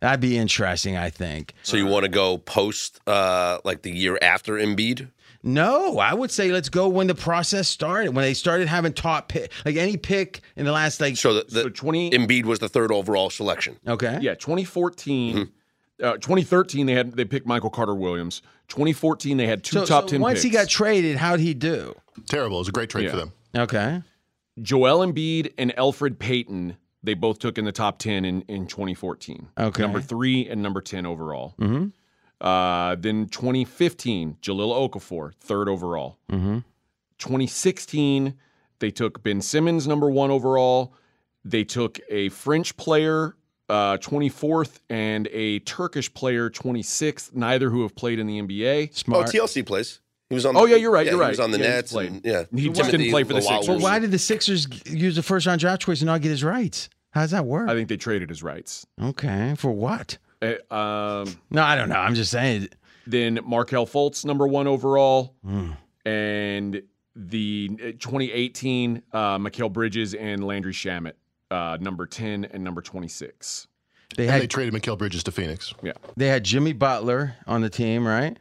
That'd 0.00 0.20
be 0.20 0.36
interesting, 0.36 0.96
I 0.96 1.10
think. 1.10 1.54
so 1.62 1.76
you 1.76 1.86
want 1.86 2.02
to 2.04 2.08
go 2.08 2.36
post 2.36 2.98
uh, 3.06 3.58
like 3.64 3.82
the 3.82 3.92
year 3.92 4.18
after 4.20 4.54
Embiid? 4.54 5.08
No, 5.44 5.98
I 5.98 6.14
would 6.14 6.30
say 6.30 6.52
let's 6.52 6.68
go 6.68 6.88
when 6.88 7.08
the 7.08 7.14
process 7.14 7.68
started, 7.68 8.14
when 8.14 8.24
they 8.24 8.34
started 8.34 8.68
having 8.68 8.92
top 8.92 9.28
pick, 9.28 9.50
like 9.64 9.76
any 9.76 9.96
pick 9.96 10.40
in 10.56 10.64
the 10.64 10.72
last 10.72 11.00
like. 11.00 11.16
So 11.16 11.34
the, 11.34 11.44
the 11.48 11.62
So 11.62 11.68
20 11.68 12.10
Embiid 12.10 12.44
was 12.44 12.60
the 12.60 12.68
third 12.68 12.92
overall 12.92 13.30
selection. 13.30 13.76
okay. 13.86 14.18
yeah. 14.20 14.34
2014, 14.34 15.50
uh, 16.02 16.12
2013 16.14 16.86
they 16.86 16.94
had 16.94 17.12
they 17.12 17.24
picked 17.24 17.46
Michael 17.46 17.70
Carter 17.70 17.94
Williams. 17.94 18.42
2014 18.72 19.36
they 19.36 19.46
had 19.46 19.62
two 19.62 19.80
So, 19.80 19.84
top 19.84 20.04
so 20.04 20.08
10 20.12 20.20
once 20.22 20.42
he 20.42 20.48
got 20.50 20.66
traded, 20.68 21.18
how'd 21.18 21.40
he 21.40 21.52
do? 21.52 21.94
Terrible. 22.26 22.56
It 22.56 22.60
was 22.60 22.68
a 22.68 22.72
great 22.72 22.88
trade 22.88 23.04
Yeah. 23.04 23.10
for 23.10 23.16
them. 23.18 23.32
Okay. 23.54 24.02
Joel 24.62 25.06
Embiid 25.06 25.52
and 25.58 25.74
Elfrid 25.76 26.18
Payton. 26.18 26.76
They 27.02 27.12
both 27.14 27.38
took 27.38 27.58
in 27.58 27.64
the 27.66 27.72
top 27.72 27.98
10 27.98 28.24
in, 28.24 28.42
in 28.42 28.66
2014. 28.66 29.48
Okay. 29.58 29.82
Number 29.82 30.00
three 30.00 30.48
and 30.48 30.62
number 30.62 30.80
10 30.80 31.04
overall. 31.04 31.54
Mm-hmm. 31.60 31.88
Uh, 32.40 32.94
then 32.96 33.26
2015, 33.28 34.38
Jahlil 34.40 34.90
Okafor, 34.90 35.32
third 35.40 35.68
overall. 35.68 36.18
Mm-hmm. 36.30 36.58
2016, 37.18 38.34
they 38.78 38.90
took 38.90 39.22
Ben 39.22 39.40
Simmons, 39.40 39.86
number 39.86 40.10
one 40.10 40.30
overall. 40.30 40.94
They 41.44 41.64
took 41.64 42.00
a 42.08 42.28
French 42.30 42.76
player, 42.76 43.36
uh, 43.72 43.96
24th, 43.98 44.80
and 44.90 45.28
a 45.32 45.58
Turkish 45.60 46.12
player, 46.12 46.50
26th, 46.50 47.34
neither 47.34 47.70
who 47.70 47.82
have 47.82 47.96
played 47.96 48.18
in 48.18 48.26
the 48.26 48.40
NBA. 48.40 49.04
Oh, 49.08 49.22
TLC 49.24 49.64
plays. 49.64 50.00
He 50.28 50.34
was 50.34 50.46
on. 50.46 50.56
Oh, 50.56 50.64
the- 50.64 50.70
yeah, 50.72 50.76
you're 50.76 50.90
right, 50.90 51.04
yeah, 51.06 51.12
you're 51.12 51.20
right. 51.20 51.26
He 51.28 51.30
was 51.32 51.40
on 51.40 51.50
the 51.50 51.58
Yeah, 51.58 51.68
Nets. 51.68 51.92
played. 51.92 52.10
and- 52.10 52.24
yeah, 52.24 52.44
He 52.54 52.68
just 52.68 52.90
didn't 52.90 53.10
play 53.10 53.24
for 53.24 53.32
the 53.34 53.42
Sixers. 53.42 53.68
well, 53.68 53.80
why 53.80 53.98
did 53.98 54.10
the 54.10 54.18
Sixers 54.18 54.66
use 54.86 55.16
the 55.16 55.22
first 55.22 55.46
round 55.46 55.60
draft 55.60 55.82
choice 55.82 56.00
and 56.00 56.06
not 56.06 56.20
get 56.22 56.30
his 56.30 56.42
rights? 56.44 56.88
How 57.10 57.20
does 57.22 57.32
that 57.32 57.44
work? 57.44 57.68
I 57.68 57.74
think 57.74 57.88
they 57.88 57.96
traded 57.98 58.28
his 58.30 58.42
rights. 58.42 58.86
okay, 59.02 59.54
for 59.58 59.70
what? 59.72 60.16
Uh, 60.40 60.54
um, 60.74 61.36
No, 61.50 61.62
I 61.62 61.76
don't 61.76 61.88
know. 61.88 61.96
I'm 61.96 62.14
just 62.14 62.30
saying. 62.30 62.68
then 63.06 63.40
Markelle 63.44 63.86
Fultz, 63.86 64.24
number 64.24 64.46
one 64.46 64.66
overall. 64.66 65.34
Mm. 65.46 65.76
And 66.04 66.82
the 67.14 67.70
uh, 67.74 67.84
2018, 67.98 69.02
uh, 69.12 69.38
Mikal 69.38 69.70
Bridges 69.72 70.14
and 70.14 70.44
Landry 70.44 70.72
Shamet, 70.72 71.12
uh, 71.52 71.76
number 71.80 72.06
10 72.06 72.44
and 72.46 72.64
number 72.64 72.80
26. 72.80 73.66
They 74.16 74.24
And 74.24 74.32
had 74.32 74.42
they 74.42 74.46
traded 74.46 74.74
Mikal 74.74 74.98
Bridges 74.98 75.22
to 75.24 75.32
Phoenix. 75.32 75.72
Yeah. 75.82 75.92
they 76.16 76.28
had 76.28 76.44
Jimmy 76.44 76.72
Butler 76.72 77.36
on 77.46 77.60
the 77.62 77.70
team, 77.70 78.06
right? 78.06 78.36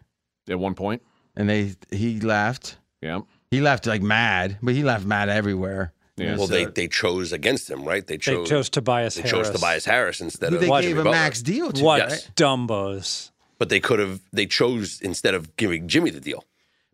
At 0.49 0.59
one 0.59 0.75
point. 0.75 1.01
And 1.35 1.47
they 1.49 1.75
he 1.91 2.19
left. 2.19 2.77
Yeah. 3.01 3.21
He 3.49 3.61
left 3.61 3.85
like 3.87 4.01
mad, 4.01 4.57
but 4.61 4.73
he 4.73 4.83
left 4.83 5.05
mad 5.05 5.29
everywhere. 5.29 5.93
Yeah. 6.17 6.35
Well, 6.37 6.47
they, 6.47 6.65
So- 6.65 6.71
they 6.71 6.87
chose 6.87 7.31
against 7.31 7.69
him, 7.69 7.83
right? 7.85 8.05
They 8.05 8.15
They 8.15 8.17
chose. 8.19 8.49
chose 8.49 8.69
Tobias 8.69 9.15
they 9.15 9.21
Harris. 9.21 9.47
chose 9.47 9.55
Tobias 9.59 9.85
Harris 9.85 10.19
instead 10.21 10.49
Who 10.49 10.55
of 10.55 10.61
they 10.61 10.67
gave 10.69 10.81
Jimmy 10.81 10.91
a 10.93 10.95
Butler. 11.03 11.11
max 11.11 11.41
deal 11.41 11.71
to. 11.71 11.83
What 11.83 11.99
Yes. 12.09 12.29
dumbos? 12.35 13.31
But 13.57 13.69
they 13.69 13.79
could 13.79 13.99
have. 13.99 14.19
They 14.33 14.45
chose 14.47 14.99
instead 15.01 15.33
of 15.35 15.55
giving 15.55 15.87
Jimmy 15.87 16.09
the 16.09 16.19
deal. 16.19 16.43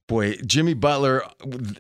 Boy, 0.08 0.36
Jimmy 0.46 0.74
Butler 0.74 1.24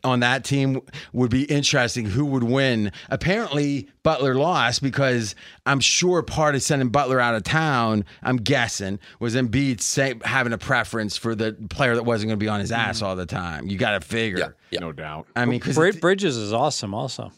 on 0.03 0.19
that 0.19 0.43
team 0.43 0.81
would 1.13 1.31
be 1.31 1.45
interesting. 1.45 2.05
Who 2.05 2.25
would 2.25 2.43
win? 2.43 2.91
Apparently, 3.09 3.87
Butler 4.03 4.35
lost 4.35 4.83
because 4.83 5.33
I'm 5.65 5.79
sure 5.79 6.21
part 6.21 6.53
of 6.53 6.61
sending 6.61 6.89
Butler 6.89 7.21
out 7.21 7.35
of 7.35 7.43
town, 7.43 8.03
I'm 8.21 8.35
guessing, 8.35 8.99
was 9.21 9.33
Embiid 9.33 9.79
say, 9.79 10.15
having 10.25 10.51
a 10.51 10.57
preference 10.57 11.15
for 11.15 11.35
the 11.35 11.53
player 11.69 11.95
that 11.95 12.03
wasn't 12.03 12.29
going 12.29 12.39
to 12.39 12.43
be 12.43 12.49
on 12.49 12.59
his 12.59 12.69
mm-hmm. 12.71 12.81
ass 12.81 13.01
all 13.01 13.15
the 13.15 13.25
time. 13.25 13.67
You 13.67 13.77
got 13.77 13.91
to 13.91 14.01
figure. 14.01 14.39
Yeah, 14.39 14.49
yeah. 14.71 14.79
No 14.81 14.91
doubt. 14.91 15.27
I 15.33 15.45
mean, 15.45 15.59
because 15.59 15.75
Brid- 15.75 16.01
Bridges 16.01 16.35
is 16.35 16.51
awesome. 16.51 16.93
Also, 16.93 17.31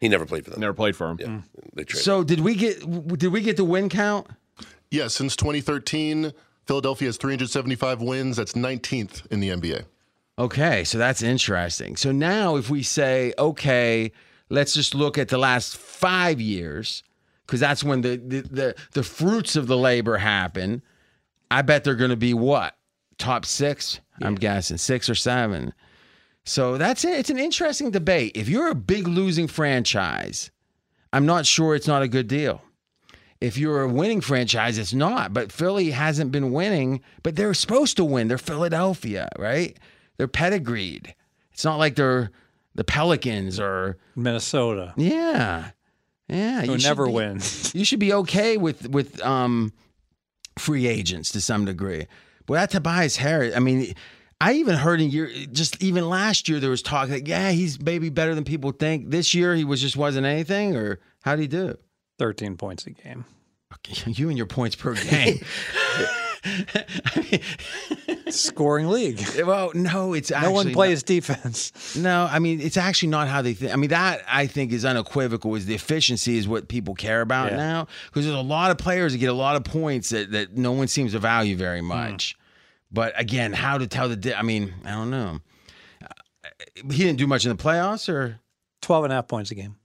He 0.00 0.08
never 0.08 0.26
played 0.26 0.44
for 0.44 0.50
them. 0.50 0.60
Never 0.60 0.74
played 0.74 0.96
for 0.96 1.10
him. 1.10 1.18
Yeah, 1.20 1.26
mm. 1.26 1.44
they 1.74 1.84
traded. 1.84 2.04
so 2.04 2.24
did 2.24 2.40
we 2.40 2.56
get 2.56 2.80
did 3.18 3.32
we 3.32 3.40
get 3.40 3.56
the 3.56 3.64
win 3.64 3.88
count? 3.88 4.26
Yeah, 4.90 5.06
since 5.06 5.36
2013, 5.36 6.32
Philadelphia 6.66 7.06
has 7.06 7.18
375 7.18 8.02
wins. 8.02 8.36
That's 8.36 8.54
19th 8.54 9.26
in 9.30 9.38
the 9.38 9.50
NBA. 9.50 9.84
Okay, 10.38 10.84
so 10.84 10.98
that's 10.98 11.20
interesting. 11.20 11.96
So 11.96 12.12
now, 12.12 12.56
if 12.56 12.70
we 12.70 12.82
say, 12.82 13.34
okay, 13.38 14.12
let's 14.48 14.72
just 14.72 14.94
look 14.94 15.18
at 15.18 15.28
the 15.28 15.38
last 15.38 15.76
five 15.76 16.40
years, 16.40 17.02
because 17.44 17.58
that's 17.60 17.82
when 17.82 18.02
the, 18.02 18.16
the 18.16 18.40
the 18.42 18.74
the 18.92 19.02
fruits 19.02 19.56
of 19.56 19.66
the 19.66 19.76
labor 19.76 20.18
happen. 20.18 20.82
I 21.50 21.62
bet 21.62 21.82
they're 21.82 21.94
going 21.94 22.10
to 22.10 22.16
be 22.16 22.34
what 22.34 22.76
top 23.16 23.44
six. 23.46 24.00
I'm 24.22 24.34
guessing 24.34 24.76
six 24.76 25.08
or 25.08 25.14
seven. 25.14 25.72
So 26.44 26.78
that's 26.78 27.04
it. 27.04 27.18
It's 27.18 27.30
an 27.30 27.38
interesting 27.38 27.90
debate. 27.90 28.32
If 28.34 28.48
you're 28.48 28.70
a 28.70 28.74
big 28.74 29.08
losing 29.08 29.48
franchise, 29.48 30.50
I'm 31.12 31.26
not 31.26 31.46
sure 31.46 31.74
it's 31.74 31.86
not 31.88 32.02
a 32.02 32.08
good 32.08 32.28
deal. 32.28 32.62
If 33.40 33.56
you're 33.56 33.82
a 33.82 33.88
winning 33.88 34.20
franchise, 34.20 34.78
it's 34.78 34.94
not. 34.94 35.32
But 35.32 35.52
Philly 35.52 35.90
hasn't 35.90 36.32
been 36.32 36.52
winning, 36.52 37.00
but 37.22 37.36
they're 37.36 37.54
supposed 37.54 37.96
to 37.96 38.04
win. 38.04 38.28
They're 38.28 38.38
Philadelphia, 38.38 39.28
right? 39.38 39.78
They're 40.18 40.28
pedigreed. 40.28 41.14
It's 41.52 41.64
not 41.64 41.76
like 41.78 41.94
they're 41.96 42.30
the 42.74 42.84
Pelicans 42.84 43.58
or 43.58 43.96
Minnesota, 44.14 44.92
yeah, 44.96 45.70
yeah. 46.28 46.62
who 46.62 46.72
you 46.72 46.78
never 46.78 47.06
be- 47.06 47.12
win. 47.12 47.40
You 47.72 47.84
should 47.84 47.98
be 48.00 48.12
okay 48.12 48.56
with 48.56 48.88
with 48.88 49.20
um, 49.24 49.72
free 50.58 50.86
agents 50.86 51.30
to 51.32 51.40
some 51.40 51.64
degree. 51.64 52.06
But 52.46 52.54
that 52.54 52.70
Tobias 52.70 53.16
Harris, 53.16 53.54
I 53.56 53.58
mean, 53.58 53.94
I 54.40 54.54
even 54.54 54.76
heard 54.76 55.00
in 55.00 55.10
year 55.10 55.30
just 55.52 55.82
even 55.82 56.08
last 56.08 56.48
year 56.48 56.60
there 56.60 56.70
was 56.70 56.82
talk 56.82 57.08
that 57.08 57.26
yeah 57.26 57.50
he's 57.50 57.80
maybe 57.80 58.10
better 58.10 58.34
than 58.34 58.44
people 58.44 58.72
think. 58.72 59.10
This 59.10 59.34
year 59.34 59.54
he 59.54 59.64
was 59.64 59.80
just 59.80 59.96
wasn't 59.96 60.26
anything. 60.26 60.76
Or 60.76 61.00
how 61.22 61.32
would 61.32 61.40
he 61.40 61.46
do? 61.48 61.76
Thirteen 62.18 62.56
points 62.56 62.86
a 62.86 62.90
game. 62.90 63.24
Okay, 63.74 64.10
You 64.12 64.28
and 64.28 64.36
your 64.38 64.46
points 64.46 64.76
per 64.76 64.94
game. 64.94 65.40
Scoring 68.28 68.88
league. 68.88 69.20
well, 69.46 69.70
no, 69.74 70.12
it's 70.14 70.30
actually 70.30 70.48
No 70.48 70.54
one 70.54 70.72
plays 70.72 71.02
defense. 71.02 71.96
No, 71.96 72.28
I 72.30 72.38
mean 72.38 72.60
it's 72.60 72.76
actually 72.76 73.08
not 73.10 73.28
how 73.28 73.42
they 73.42 73.54
think. 73.54 73.72
I 73.72 73.76
mean 73.76 73.90
that 73.90 74.22
I 74.28 74.46
think 74.46 74.72
is 74.72 74.84
unequivocal. 74.84 75.54
Is 75.54 75.66
the 75.66 75.74
efficiency 75.74 76.36
is 76.38 76.46
what 76.48 76.68
people 76.68 76.94
care 76.94 77.20
about 77.20 77.50
Yeah. 77.52 77.56
now 77.56 77.86
because 78.06 78.24
there's 78.24 78.36
a 78.36 78.40
lot 78.40 78.70
of 78.70 78.78
players 78.78 79.12
that 79.12 79.18
get 79.18 79.30
a 79.30 79.34
lot 79.34 79.56
of 79.56 79.64
points 79.64 80.10
that, 80.10 80.30
that 80.32 80.56
no 80.56 80.72
one 80.72 80.88
seems 80.88 81.12
to 81.12 81.18
value 81.18 81.56
very 81.56 81.80
Hmm. 81.80 81.86
much. 81.86 82.36
But 82.90 83.12
again, 83.20 83.52
how 83.52 83.78
to 83.78 83.86
tell 83.86 84.08
the? 84.08 84.16
Di- 84.16 84.34
I 84.34 84.42
mean, 84.42 84.74
I 84.84 84.92
don't 84.92 85.10
know. 85.10 85.40
Uh, 86.02 86.06
He 86.90 86.98
didn't 87.04 87.18
do 87.18 87.26
much 87.26 87.44
in 87.44 87.50
the 87.54 87.62
playoffs, 87.62 88.08
or 88.08 88.40
12 88.82 89.04
and 89.04 89.12
a 89.12 89.16
half 89.16 89.28
points 89.28 89.50
a 89.50 89.54
game. 89.54 89.76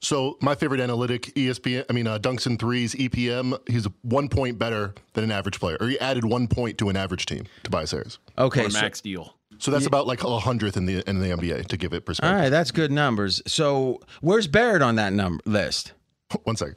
So 0.00 0.36
my 0.40 0.54
favorite 0.54 0.80
analytic, 0.80 1.32
ESPN, 1.34 1.84
I 1.88 1.92
mean 1.92 2.06
uh, 2.06 2.18
Dunks 2.18 2.46
and 2.46 2.58
threes, 2.58 2.94
EPM. 2.94 3.58
He's 3.68 3.86
one 4.02 4.28
point 4.28 4.58
better 4.58 4.94
than 5.14 5.24
an 5.24 5.30
average 5.30 5.58
player, 5.58 5.76
or 5.80 5.88
he 5.88 5.98
added 6.00 6.24
one 6.24 6.48
point 6.48 6.78
to 6.78 6.88
an 6.88 6.96
average 6.96 7.26
team. 7.26 7.44
Tobias 7.64 7.90
Harris. 7.92 8.18
okay. 8.38 8.66
A 8.66 8.70
so- 8.70 8.80
max 8.80 9.00
deal. 9.00 9.32
So 9.58 9.70
that's 9.70 9.86
about 9.86 10.06
like 10.06 10.22
a 10.22 10.38
hundredth 10.38 10.76
in 10.76 10.84
the 10.84 11.02
in 11.08 11.18
the 11.20 11.28
NBA 11.28 11.68
to 11.68 11.76
give 11.78 11.94
it 11.94 12.04
perspective. 12.04 12.34
All 12.36 12.42
right, 12.42 12.50
that's 12.50 12.70
good 12.70 12.92
numbers. 12.92 13.40
So 13.46 14.00
where's 14.20 14.46
Barrett 14.46 14.82
on 14.82 14.96
that 14.96 15.14
number 15.14 15.42
list? 15.46 15.92
One 16.42 16.56
second. 16.56 16.76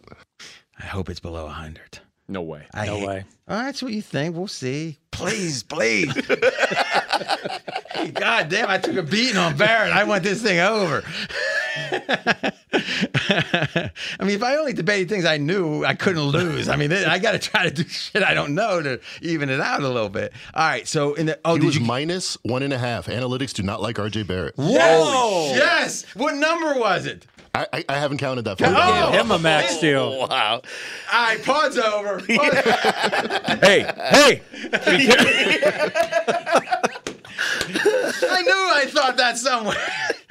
I 0.80 0.86
hope 0.86 1.10
it's 1.10 1.20
below 1.20 1.48
hundred. 1.50 2.00
No 2.30 2.42
way. 2.42 2.68
I 2.74 2.86
No 2.86 2.96
hate- 2.98 3.08
way. 3.08 3.24
Oh, 3.50 3.58
that's 3.58 3.84
what 3.84 3.92
you 3.92 4.02
think. 4.02 4.34
We'll 4.34 4.48
see. 4.48 4.98
Please, 5.12 5.62
please. 5.64 6.14
God 8.14 8.48
damn, 8.50 8.70
I 8.70 8.78
took 8.78 8.96
a 8.96 9.04
beating 9.04 9.38
on 9.38 9.58
Barrett. 9.58 9.92
I 9.92 10.04
want 10.06 10.24
this 10.24 10.42
thing 10.42 10.60
over. 10.60 11.04
I 14.20 14.24
mean, 14.26 14.36
if 14.36 14.44
I 14.44 14.58
only 14.58 14.74
debated 14.74 15.10
things 15.10 15.26
I 15.26 15.38
knew, 15.38 15.86
I 15.86 15.96
couldn't 15.96 16.22
lose. 16.22 16.70
I 16.70 16.76
mean, 16.76 16.92
I 16.92 17.20
got 17.20 17.32
to 17.34 17.40
try 17.40 17.64
to 17.64 17.72
do 17.72 17.84
shit 17.90 18.24
I 18.24 18.34
don't 18.34 18.54
know 18.56 18.82
to 18.82 19.00
even 19.22 19.50
it 19.50 19.60
out 19.60 19.82
a 19.82 19.88
little 19.88 20.10
bit. 20.10 20.34
All 20.54 20.68
right. 20.68 20.88
So 20.88 21.14
in 21.16 21.28
the 21.28 21.40
oh, 21.46 21.54
He 21.54 21.60
did 21.60 21.66
was 21.66 21.78
you? 21.78 21.86
minus 21.86 22.38
one 22.44 22.64
and 22.64 22.74
a 22.74 22.78
half. 22.78 23.08
Analytics 23.08 23.54
do 23.54 23.64
not 23.64 23.82
like 23.82 23.96
RJ 23.98 24.28
Barrett. 24.28 24.56
Yes! 24.58 25.56
Yes. 25.56 26.06
What 26.16 26.36
number 26.36 26.80
was 26.80 27.06
it? 27.06 27.26
I, 27.56 27.68
I, 27.74 27.86
I 27.90 27.98
haven't 27.98 28.20
counted 28.20 28.44
that. 28.44 28.58
For 28.60 28.66
you. 28.66 28.74
Oh! 28.76 29.12
Him 29.12 29.32
a 29.32 29.40
max 29.40 29.78
oh, 29.78 29.82
deal. 29.82 30.28
wow. 30.28 30.62
All 31.12 31.24
right, 31.24 31.44
pod's 31.44 31.78
over. 31.78 32.20
Pod's- 32.28 33.60
hey, 33.60 33.92
hey! 33.98 34.42
I 38.22 38.42
knew 38.42 38.70
I 38.76 38.86
thought 38.88 39.18
that 39.18 39.38
somewhere. 39.38 39.76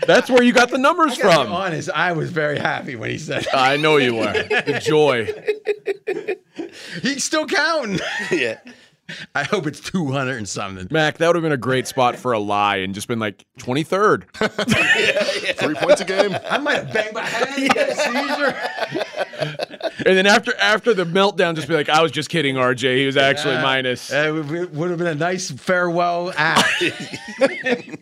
That's 0.07 0.31
where 0.31 0.43
you 0.43 0.53
got 0.53 0.71
the 0.71 0.79
numbers 0.79 1.17
To 1.17 1.23
be 1.25 1.33
from. 1.33 1.53
honest, 1.53 1.91
I 1.91 2.13
was 2.13 2.31
very 2.31 2.59
happy 2.59 2.95
when 2.97 3.11
he 3.11 3.19
said 3.19 3.47
I 3.53 3.77
know 3.77 3.97
you 3.97 4.15
were. 4.15 4.33
The 4.33 4.81
joy. 4.83 5.29
he's 7.03 7.25
still 7.25 7.47
counting. 7.47 7.99
Yeah. 8.31 8.59
I 9.35 9.45
hope 9.45 9.67
it's 9.67 9.81
200 9.81 10.37
and 10.37 10.49
something. 10.49 10.87
Mac, 10.91 11.19
that 11.19 11.27
would 11.27 11.37
have 11.37 11.43
been 11.43 11.53
a 11.53 11.57
great 11.57 11.87
spot 11.87 12.17
for 12.17 12.33
a 12.33 12.39
lie 12.39 12.77
and 12.77 12.95
just 12.95 13.09
been 13.09 13.19
like 13.19 13.45
23rd. 13.59 14.25
Three 15.59 15.75
points 15.77 16.01
a 16.01 16.05
game. 16.05 16.37
I 16.51 16.59
might 16.59 16.77
have 16.85 16.93
banged 16.93 17.15
my 17.15 17.23
head, 17.25 17.49
had 17.77 17.89
a 17.89 17.95
seizure. 17.95 18.55
And 20.07 20.17
then 20.17 20.27
after 20.27 20.55
after 20.59 20.93
the 20.95 21.05
meltdown, 21.05 21.55
just 21.55 21.69
be 21.69 21.75
like, 21.75 21.89
I 21.89 22.03
was 22.03 22.13
just 22.13 22.29
kidding, 22.29 22.57
RJ. 22.57 22.99
He 22.99 23.07
was 23.07 23.17
actually 23.17 23.55
Yeah. 23.55 23.63
minus. 23.63 24.13
Uh, 24.13 24.17
It 24.17 24.31
would- 24.33 24.75
would 24.77 24.91
have 24.91 24.99
been 24.99 25.09
a 25.09 25.15
nice 25.15 25.51
farewell 25.51 26.33
act. 26.37 26.83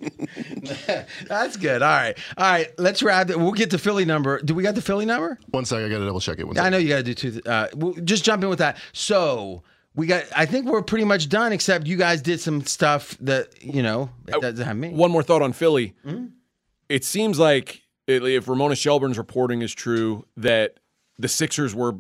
That's 1.29 1.57
good. 1.57 1.83
All 1.83 1.89
right. 1.89 2.19
All 2.37 2.45
right. 2.51 2.69
Let's 2.79 3.03
wrap 3.03 3.31
it. 3.31 3.39
We'll 3.39 3.53
get 3.53 3.71
the 3.71 3.79
Philly 3.79 4.05
number. 4.05 4.41
Do 4.43 4.55
we 4.55 4.63
got 4.63 4.75
the 4.75 4.83
Philly 4.83 5.07
number? 5.07 5.39
One 5.51 5.65
second, 5.65 5.87
I 5.87 5.89
got 5.89 5.99
to 5.99 6.07
double 6.07 6.21
check 6.21 6.39
it. 6.39 6.47
One 6.47 6.59
I 6.59 6.69
know 6.69 6.79
you 6.79 6.89
got 6.89 6.97
to 6.97 7.03
do 7.03 7.15
two. 7.15 7.41
Uh, 7.47 7.69
we'll 7.75 7.95
just 7.95 8.25
jump 8.25 8.43
in 8.43 8.49
with 8.51 8.59
that. 8.59 8.77
So 8.93 9.63
we 9.97 10.07
got. 10.07 10.25
I 10.37 10.47
think 10.47 10.67
we're 10.67 10.83
pretty 10.83 11.05
much 11.05 11.29
done, 11.29 11.53
except 11.53 11.87
you 11.87 11.97
guys 11.97 12.23
did 12.23 12.39
some 12.39 12.65
stuff 12.65 13.17
that 13.21 13.63
you 13.63 13.83
know 13.83 14.11
that 14.27 14.41
doesn't 14.41 14.65
have 14.65 14.77
me. 14.77 14.91
One 14.91 15.11
more 15.11 15.23
thought 15.23 15.43
on 15.43 15.53
Philly. 15.53 15.95
Hmm? 16.05 16.27
It 16.89 17.05
seems 17.05 17.39
like 17.39 17.83
if 18.07 18.47
Ramona 18.47 18.77
Shelburne's 18.77 19.19
reporting 19.19 19.63
is 19.63 19.75
true, 19.75 20.27
that 20.37 20.79
the 21.19 21.29
Sixers 21.29 21.75
were 21.75 21.97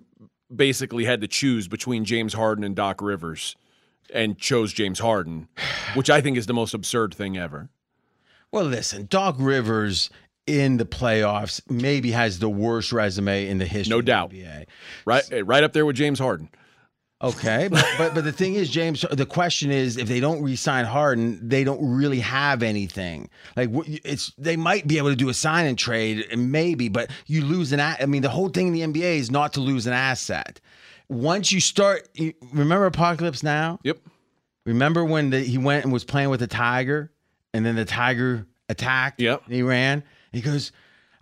basically 0.54 1.04
had 1.04 1.20
to 1.22 1.26
choose 1.26 1.66
between 1.66 2.04
James 2.04 2.34
Harden 2.34 2.62
and 2.62 2.76
Doc 2.76 3.00
Rivers, 3.00 3.56
and 4.12 4.38
chose 4.38 4.72
James 4.72 4.98
Harden, 4.98 5.48
which 5.94 6.10
I 6.10 6.20
think 6.20 6.36
is 6.36 6.46
the 6.46 6.54
most 6.54 6.74
absurd 6.74 7.14
thing 7.14 7.36
ever. 7.36 7.70
Well, 8.52 8.64
listen, 8.64 9.06
Doc 9.10 9.36
Rivers 9.38 10.10
in 10.46 10.76
the 10.76 10.84
playoffs 10.84 11.60
maybe 11.68 12.12
has 12.12 12.38
the 12.38 12.48
worst 12.48 12.92
resume 12.92 13.48
in 13.48 13.58
the 13.58 13.66
history. 13.66 13.90
No 13.90 13.98
of 13.98 14.04
the 14.04 14.12
doubt. 14.12 14.30
NBA. 14.30 14.66
Right, 15.04 15.24
right 15.46 15.64
up 15.64 15.72
there 15.72 15.84
with 15.84 15.96
James 15.96 16.18
Harden. 16.18 16.50
Okay, 17.22 17.68
but, 17.70 17.84
but 17.96 18.14
but 18.14 18.24
the 18.24 18.32
thing 18.32 18.54
is, 18.54 18.68
James. 18.68 19.04
The 19.10 19.24
question 19.24 19.70
is, 19.70 19.96
if 19.96 20.06
they 20.06 20.20
don't 20.20 20.42
re-sign 20.42 20.84
Harden, 20.84 21.48
they 21.48 21.64
don't 21.64 21.80
really 21.96 22.20
have 22.20 22.62
anything. 22.62 23.30
Like 23.56 23.70
it's 23.86 24.32
they 24.36 24.56
might 24.56 24.86
be 24.86 24.98
able 24.98 25.08
to 25.08 25.16
do 25.16 25.30
a 25.30 25.34
sign 25.34 25.66
and 25.66 25.78
trade, 25.78 26.26
maybe, 26.36 26.90
but 26.90 27.10
you 27.26 27.42
lose 27.42 27.72
an. 27.72 27.80
I 27.80 28.04
mean, 28.04 28.20
the 28.20 28.28
whole 28.28 28.50
thing 28.50 28.66
in 28.68 28.92
the 28.92 29.00
NBA 29.00 29.16
is 29.16 29.30
not 29.30 29.54
to 29.54 29.60
lose 29.60 29.86
an 29.86 29.94
asset. 29.94 30.60
Once 31.08 31.52
you 31.52 31.60
start, 31.60 32.06
you, 32.14 32.34
remember 32.52 32.84
Apocalypse 32.84 33.42
Now. 33.42 33.78
Yep. 33.82 33.98
Remember 34.66 35.04
when 35.04 35.30
the, 35.30 35.38
he 35.38 35.56
went 35.56 35.84
and 35.84 35.92
was 35.92 36.04
playing 36.04 36.28
with 36.28 36.40
the 36.40 36.48
tiger, 36.48 37.10
and 37.54 37.64
then 37.64 37.76
the 37.76 37.84
tiger 37.84 38.46
attacked. 38.68 39.20
Yep. 39.20 39.42
And 39.46 39.54
he 39.54 39.62
ran. 39.62 40.02
He 40.32 40.42
goes, 40.42 40.70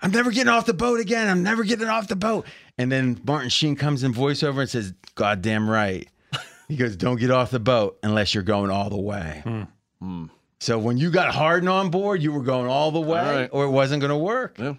"I'm 0.05 0.13
never 0.13 0.31
getting 0.31 0.49
off 0.49 0.67
the 0.67 0.75
boat 0.75 1.01
again. 1.01 1.29
I'm 1.29 1.43
never 1.43 1.65
getting 1.65 1.89
off 1.89 2.07
the 2.09 2.17
boat." 2.17 2.47
And 2.79 2.93
then 2.93 3.21
Martin 3.25 3.49
Sheen 3.49 3.75
comes 3.75 4.05
in 4.05 4.15
voiceover 4.15 4.61
and 4.61 4.71
says, 4.71 4.95
"Goddamn 5.15 5.69
right." 5.69 6.09
He 6.69 6.77
goes, 6.77 6.97
"Don't 6.97 7.17
get 7.21 7.31
off 7.31 7.51
the 7.51 7.61
boat 7.61 7.99
unless 8.03 8.33
you're 8.35 8.43
going 8.43 8.71
all 8.71 8.89
the 8.89 9.01
way." 9.01 9.41
Hmm. 9.45 9.63
Hmm. 10.01 10.25
So 10.61 10.79
when 10.79 10.97
you 10.97 11.11
got 11.11 11.35
Harden 11.35 11.69
on 11.69 11.91
board, 11.91 12.23
you 12.23 12.33
were 12.33 12.43
going 12.43 12.69
all 12.69 12.91
the 12.91 13.01
way, 13.01 13.19
All 13.19 13.35
right. 13.35 13.51
or 13.53 13.65
it 13.67 13.71
wasn't 13.71 14.01
going 14.01 14.11
to 14.13 14.17
work. 14.17 14.57
Yeah. 14.59 14.75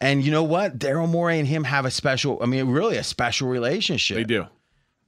And 0.00 0.24
you 0.24 0.30
know 0.30 0.44
what? 0.44 0.78
Daryl 0.78 1.08
Morey 1.08 1.38
and 1.40 1.48
him 1.48 1.64
have 1.64 1.84
a 1.86 1.90
special. 1.90 2.38
I 2.40 2.46
mean, 2.46 2.68
really 2.68 2.96
a 2.98 3.02
special 3.02 3.48
relationship. 3.48 4.16
They 4.16 4.24
do. 4.24 4.46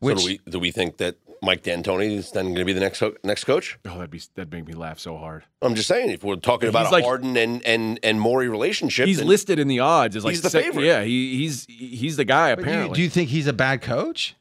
Which 0.01 0.19
so 0.19 0.27
do 0.27 0.33
we 0.45 0.51
do 0.51 0.59
we 0.59 0.71
think 0.73 0.97
that 0.97 1.17
Mike 1.43 1.63
D'Antoni 1.63 2.17
is 2.17 2.31
then 2.33 2.47
going 2.47 2.57
to 2.57 2.65
be 2.65 2.73
the 2.73 2.81
next 2.81 2.99
co- 3.01 3.15
next 3.25 3.45
coach? 3.45 3.79
Oh, 3.85 3.91
that'd 3.95 4.11
be 4.11 4.21
that'd 4.35 4.53
make 4.53 4.67
me 4.67 4.73
laugh 4.75 4.99
so 4.99 5.17
hard. 5.17 5.45
I'm 5.63 5.75
just 5.75 5.89
saying, 5.89 6.11
if 6.11 6.25
we're 6.25 6.37
talking 6.37 6.69
about 6.69 6.85
He's 6.85 6.91
a 6.91 6.95
like- 6.95 7.05
Harden 7.05 7.37
and 7.37 7.65
and 7.67 7.99
and 8.03 8.21
Morey 8.21 8.49
relationship, 8.49 9.07
He's 9.07 9.23
listed 9.23 9.59
in 9.59 9.69
the 9.69 9.81
odds 9.81 10.17
as 10.17 10.25
like 10.25 10.33
He's 10.33 10.43
the 10.43 10.51
sec- 10.51 10.65
favorite. 10.65 10.85
Yeah, 10.87 11.03
he, 11.03 11.37
he's 11.39 11.67
he's 11.69 12.17
the 12.17 12.25
guy. 12.25 12.55
But 12.55 12.65
do 12.65 12.71
you, 12.71 12.73
Apparently, 12.73 12.97
do 12.97 13.03
you 13.03 13.11
think 13.11 13.29
he's 13.31 13.47
a 13.47 13.53
bad 13.53 13.83
coach? 13.83 14.35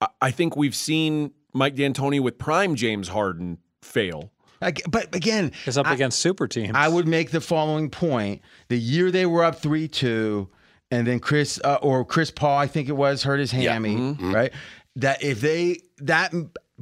I, 0.00 0.08
I 0.20 0.30
think 0.30 0.56
we've 0.56 0.74
seen 0.74 1.32
Mike 1.52 1.76
D'Antoni 1.76 2.20
with 2.20 2.38
prime 2.38 2.74
James 2.74 3.08
Harden 3.08 3.58
fail. 3.82 4.30
Like, 4.60 4.82
but 4.88 5.14
again, 5.14 5.52
Is 5.66 5.76
up 5.76 5.86
I- 5.86 5.94
against 5.94 6.18
super 6.20 6.46
teams. 6.48 6.72
I 6.74 6.88
would 6.88 7.06
make 7.06 7.30
the 7.30 7.40
following 7.40 7.90
point: 7.90 8.42
the 8.68 8.78
year 8.78 9.10
they 9.10 9.26
were 9.26 9.44
up 9.44 9.56
three 9.60 9.88
two, 9.88 10.48
and 10.90 11.06
then 11.06 11.20
Chris 11.20 11.60
uh, 11.62 11.78
or 11.82 12.04
Chris 12.04 12.30
Paul, 12.30 12.56
I 12.58 12.66
think 12.66 12.88
it 12.88 12.92
was, 12.96 13.22
hurt 13.22 13.40
his 13.40 13.50
hammy, 13.52 13.96
Mm-hmm. 13.96 14.34
right? 14.34 14.52
That 14.96 15.22
if 15.24 15.40
they 15.40 15.78
that 16.04 16.32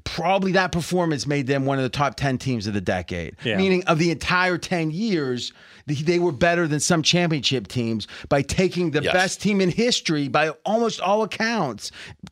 probably 0.05 0.53
that 0.53 0.73
performance 0.73 1.27
made 1.27 1.47
them 1.47 1.65
one 1.65 1.79
of 1.79 1.83
the 1.85 1.89
top 1.89 2.17
ten 2.17 2.39
teams 2.39 2.67
of 2.67 2.75
the 2.75 2.81
decade. 2.81 3.37
Yeah. 3.45 3.57
Meaning 3.57 3.85
of 3.85 3.99
the 3.99 4.11
entire 4.11 4.59
ten 4.59 4.91
years, 4.91 5.53
they- 5.87 5.95
they 5.95 6.19
were 6.19 6.33
better 6.33 6.67
than 6.67 6.81
some 6.81 7.03
championship 7.03 7.69
teams 7.69 8.09
by 8.29 8.43
taking 8.43 8.91
the 8.93 9.03
Yes. 9.03 9.13
best 9.13 9.41
team 9.43 9.61
in 9.61 9.71
history 9.71 10.29
by 10.29 10.51
almost 10.65 11.01
all 11.01 11.23
accounts. 11.23 11.91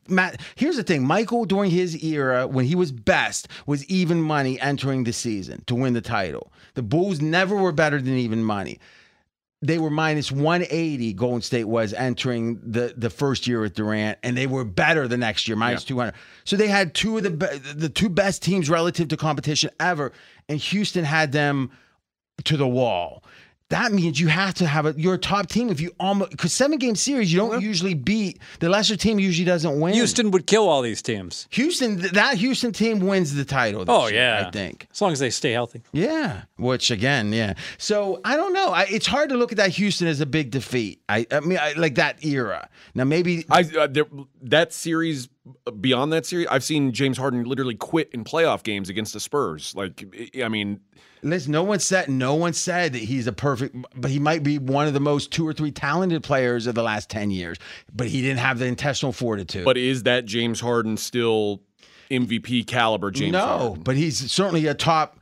Matt, 0.09 0.41
here's 0.57 0.77
the 0.77 0.83
thing: 0.83 1.07
Michael 1.07 1.45
during 1.45 1.71
his 1.71 2.03
era, 2.03 2.47
when 2.47 2.65
he 2.65 2.75
was 2.75 2.91
best, 2.93 3.47
was 3.67 3.85
even 3.87 4.21
money 4.23 4.59
entering 4.61 5.05
the 5.05 5.13
season 5.13 5.63
to 5.67 5.75
win 5.75 5.93
the 5.93 6.01
title. 6.01 6.53
The 6.75 6.83
Bulls 6.83 7.21
never 7.21 7.55
were 7.57 7.73
better 7.73 8.01
than 8.01 8.17
even 8.17 8.43
money. 8.43 8.79
They 9.63 9.79
were 9.79 9.91
minus 9.91 10.33
180. 10.33 11.13
Golden 11.13 11.43
State 11.43 11.65
was 11.65 11.93
entering 11.93 12.61
the 12.63 12.95
the 12.97 13.11
first 13.11 13.47
year 13.47 13.61
with 13.61 13.75
Durant, 13.75 14.19
and 14.23 14.37
they 14.37 14.47
were 14.47 14.65
better 14.65 15.07
the 15.07 15.19
next 15.19 15.47
year, 15.49 15.57
minus 15.57 15.85
200. 15.85 16.15
So 16.45 16.57
they 16.57 16.69
had 16.69 16.95
two 16.95 17.19
of 17.19 17.25
the 17.25 17.31
be- 17.31 17.59
the 17.75 17.91
two 17.91 18.09
best 18.09 18.43
teams 18.43 18.71
relative 18.71 19.09
to 19.09 19.17
competition 19.19 19.71
ever, 19.79 20.13
and 20.49 20.59
Houston 20.59 21.05
had 21.05 21.33
them 21.33 21.71
to 22.45 22.57
the 22.57 22.67
wall. 22.67 23.23
That 23.71 23.93
means 23.93 24.21
you 24.21 24.27
have 24.29 24.55
to 24.55 24.67
have 24.67 24.85
a 24.85 24.95
you're 24.97 25.17
top 25.17 25.49
team 25.49 25.71
if 25.71 25.81
you 25.81 25.93
almost 25.99 26.33
because 26.33 26.53
seven 26.53 26.77
game 26.79 26.97
series 26.97 27.33
you 27.33 27.39
don't 27.39 27.63
usually 27.63 27.95
beat 27.95 28.41
the 28.59 28.69
lesser 28.69 28.97
team 28.97 29.19
usually 29.19 29.47
doesn't 29.47 29.81
win. 29.81 29.95
Houston 29.95 30.31
would 30.33 30.47
kill 30.47 30.69
all 30.69 30.83
these 30.83 31.01
teams. 31.03 31.47
Houston, 31.51 32.01
th- 32.01 32.13
that 32.13 32.35
Houston 32.37 32.73
team 32.73 32.99
wins 33.01 33.35
the 33.35 33.45
title. 33.45 33.85
This 33.85 33.95
Oh 33.97 34.09
year, 34.09 34.21
yeah, 34.21 34.45
I 34.47 34.51
think. 34.51 34.89
as 34.91 35.01
long 35.01 35.13
as 35.13 35.21
they 35.21 35.31
stay 35.31 35.53
healthy. 35.53 35.83
Yeah, 35.93 36.43
which 36.59 36.91
again, 36.91 37.33
yeah. 37.33 37.55
So 37.79 38.21
I 38.25 38.37
don't 38.37 38.53
know. 38.53 38.71
I, 38.71 38.83
it's 38.91 39.07
hard 39.07 39.29
to 39.31 39.37
look 39.37 39.53
at 39.53 39.59
that 39.59 39.71
Houston 39.71 40.09
as 40.09 40.21
a 40.21 40.27
big 40.27 40.51
defeat. 40.51 41.01
I, 41.09 41.27
I 41.31 41.41
mean, 41.41 41.59
I, 41.59 41.73
like 41.75 41.95
that 41.95 42.25
era. 42.25 42.69
Now 42.95 43.05
maybe 43.05 43.45
I 43.51 43.61
uh, 43.79 43.87
there, 43.87 44.07
that 44.43 44.73
series 44.73 45.29
beyond 45.81 46.13
that 46.13 46.27
series, 46.27 46.47
I've 46.49 46.65
seen 46.65 46.93
James 46.93 47.19
Harden 47.19 47.45
literally 47.45 47.75
quit 47.75 48.11
in 48.13 48.25
playoff 48.25 48.63
games 48.63 48.89
against 48.89 49.13
the 49.13 49.21
Spurs. 49.21 49.75
Like, 49.75 50.05
I 50.43 50.49
mean, 50.49 50.81
listen. 51.23 51.53
No 51.53 51.63
one 51.63 51.79
said 51.81 52.09
no 52.09 52.35
one 52.35 52.53
said 52.53 52.93
that 52.93 53.03
he's 53.03 53.27
a 53.27 53.33
perfect, 53.33 53.77
but 53.95 54.11
he 54.11 54.19
might 54.19 54.43
be 54.43 54.59
one 54.59 54.87
of 54.87 54.95
the 54.95 55.01
most 55.01 55.31
two 55.33 55.47
or 55.47 55.53
three 55.53 55.71
talented 55.71 56.23
players 56.23 56.67
of 56.67 56.75
the 56.75 56.83
last 56.83 57.09
ten 57.11 57.31
years. 57.31 57.59
But 57.95 58.09
he 58.09 58.21
didn't 58.21 58.39
have 58.39 58.59
the 58.59 58.67
intestinal 58.67 59.13
fortitude. 59.13 59.65
but 59.65 59.77
is 59.77 60.03
that 60.05 60.27
James 60.27 60.61
Harden 60.61 60.97
still 60.97 61.63
MVP 62.11 62.67
caliber? 62.67 63.11
James 63.11 63.33
no, 63.33 63.47
Harden? 63.47 63.83
but 63.83 63.97
he's 63.97 64.31
certainly 64.31 64.67
a 64.67 64.75
top 64.75 65.19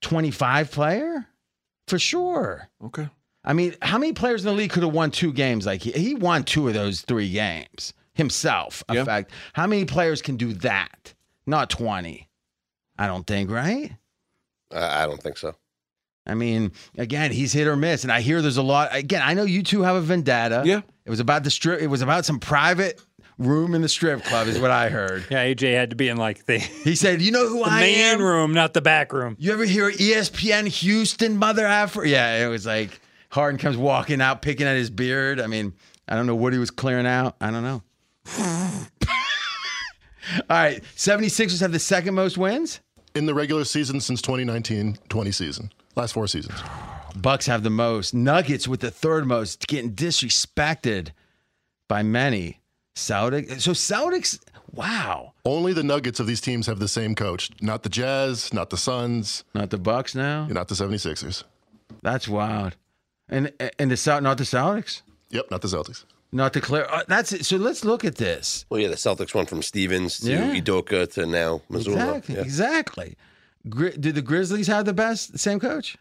twenty-five 0.00 0.70
player 0.70 1.26
for 1.86 1.98
sure. 1.98 2.68
Okay. 2.84 3.08
I 3.46 3.52
mean, 3.52 3.76
how 3.82 3.98
many 3.98 4.14
players 4.14 4.42
in 4.42 4.50
the 4.50 4.56
league 4.56 4.70
could 4.70 4.82
have 4.82 4.94
won 4.94 5.10
two 5.10 5.30
games 5.30 5.66
like 5.66 5.82
he? 5.82 5.92
He 5.92 6.14
won 6.14 6.44
two 6.44 6.66
of 6.66 6.74
those 6.74 7.02
three 7.02 7.30
games 7.30 7.92
himself. 8.14 8.82
In 8.88 8.94
Yeah. 8.96 9.04
fact, 9.04 9.30
how 9.52 9.66
many 9.66 9.84
players 9.84 10.22
can 10.22 10.36
do 10.36 10.52
that? 10.54 11.14
Not 11.46 11.70
20. 11.70 12.28
I 12.98 13.06
don't 13.06 13.26
think, 13.26 13.50
right? 13.50 13.92
I 14.72 15.02
I 15.02 15.06
don't 15.06 15.22
think 15.22 15.36
so. 15.38 15.54
I 16.26 16.34
mean, 16.34 16.72
again, 16.96 17.32
he's 17.32 17.52
hit 17.52 17.66
or 17.66 17.76
miss. 17.76 18.02
And 18.02 18.10
I 18.12 18.22
hear 18.22 18.40
there's 18.40 18.56
a 18.56 18.62
lot. 18.62 18.94
Again, 18.94 19.20
I 19.22 19.34
know 19.34 19.42
you 19.44 19.62
two 19.62 19.82
have 19.82 19.96
a 19.96 20.00
vendetta. 20.00 20.62
Yeah. 20.64 20.80
It 21.04 21.10
was 21.10 21.20
about 21.20 21.44
the 21.44 21.50
strip. 21.50 21.82
It 21.82 21.88
was 21.88 22.00
about 22.00 22.24
some 22.24 22.38
private 22.40 22.98
room 23.36 23.74
in 23.74 23.82
the 23.82 23.88
strip 23.90 24.22
club, 24.24 24.46
is 24.46 24.58
what 24.58 24.70
I 24.70 24.88
heard. 24.88 25.26
Yeah, 25.30 25.44
AJ 25.44 25.74
had 25.74 25.90
to 25.90 25.96
be 25.96 26.08
in 26.08 26.16
like 26.16 26.46
the, 26.46 26.58
He 26.58 26.94
said, 26.94 27.20
You 27.20 27.30
know 27.32 27.46
who 27.48 27.58
the 27.64 27.70
I 27.70 27.80
main 27.80 27.98
am? 27.98 28.22
room, 28.22 28.54
not 28.54 28.72
the 28.72 28.80
back 28.80 29.12
room. 29.12 29.36
You 29.38 29.52
ever 29.52 29.64
hear 29.66 29.90
ESPN 29.90 30.66
Houston 30.68 31.36
mother 31.36 31.66
after? 31.66 32.06
Yeah, 32.06 32.42
it 32.42 32.48
was 32.48 32.64
like 32.64 32.98
Harden 33.30 33.58
comes 33.58 33.76
walking 33.76 34.22
out, 34.22 34.40
picking 34.40 34.66
at 34.66 34.76
his 34.76 34.88
beard. 34.88 35.40
I 35.40 35.46
mean, 35.46 35.74
I 36.08 36.14
don't 36.14 36.26
know 36.26 36.36
what 36.36 36.52
he 36.54 36.58
was 36.58 36.70
clearing 36.70 37.06
out. 37.06 37.36
I 37.40 37.50
don't 37.50 37.64
know. 37.64 37.82
All 40.50 40.50
right, 40.50 40.82
76ers 40.96 41.60
have 41.60 41.72
the 41.72 41.78
second 41.78 42.14
most 42.14 42.38
wins. 42.38 42.80
In 43.14 43.26
the 43.26 43.34
regular 43.34 43.64
season 43.64 44.00
since 44.00 44.20
2019 44.22 44.98
20 45.08 45.30
season. 45.30 45.70
Last 45.94 46.12
four 46.12 46.26
seasons. 46.26 46.58
Bucks 47.16 47.46
have 47.46 47.62
the 47.62 47.70
most. 47.70 48.14
Nuggets 48.14 48.66
with 48.66 48.80
the 48.80 48.90
third 48.90 49.26
most, 49.26 49.66
getting 49.68 49.94
disrespected 49.94 51.10
by 51.88 52.02
many. 52.02 52.60
Celtics. 52.96 53.60
So 53.60 53.72
Celtics, 53.72 54.40
wow. 54.72 55.32
Only 55.44 55.72
the 55.72 55.82
Nuggets 55.82 56.20
of 56.20 56.26
these 56.26 56.40
teams 56.40 56.66
have 56.66 56.78
the 56.78 56.88
same 56.88 57.14
coach. 57.14 57.50
Not 57.60 57.82
the 57.82 57.88
Jazz, 57.88 58.52
not 58.52 58.70
the 58.70 58.76
Suns, 58.76 59.44
Not 59.54 59.70
the 59.70 59.78
Bucks 59.78 60.14
now. 60.14 60.46
not 60.46 60.68
the 60.68 60.74
76ers. 60.74 61.44
That's 62.02 62.28
wild. 62.28 62.76
And 63.28 63.52
and 63.78 63.90
the 63.90 64.20
not 64.20 64.38
the 64.38 64.44
Celtics, 64.44 65.02
Yep, 65.30 65.50
not 65.50 65.62
the 65.62 65.68
Celtics. 65.68 66.04
Not 66.34 66.52
the 66.52 66.60
Clear. 66.60 66.84
Uh, 66.90 67.04
that's 67.06 67.32
it. 67.32 67.46
So 67.46 67.56
let's 67.58 67.84
look 67.84 68.04
at 68.04 68.16
this. 68.16 68.66
Well, 68.68 68.80
yeah, 68.80 68.88
the 68.88 68.96
Celtics 68.96 69.34
went 69.34 69.48
from 69.48 69.62
Stevens 69.62 70.18
to 70.18 70.32
Yeah. 70.32 70.54
Udoka 70.60 71.10
to 71.12 71.26
now 71.26 71.62
Mazzulla. 71.70 72.16
Exactly. 72.16 72.34
Yeah. 72.34 72.40
Exactly. 72.40 73.16
Gri- 73.68 73.96
did 73.96 74.16
the 74.16 74.20
Grizzlies 74.22 74.66
have 74.66 74.84
the 74.84 74.92
best 74.92 75.38
same 75.38 75.60
coach? 75.60 75.96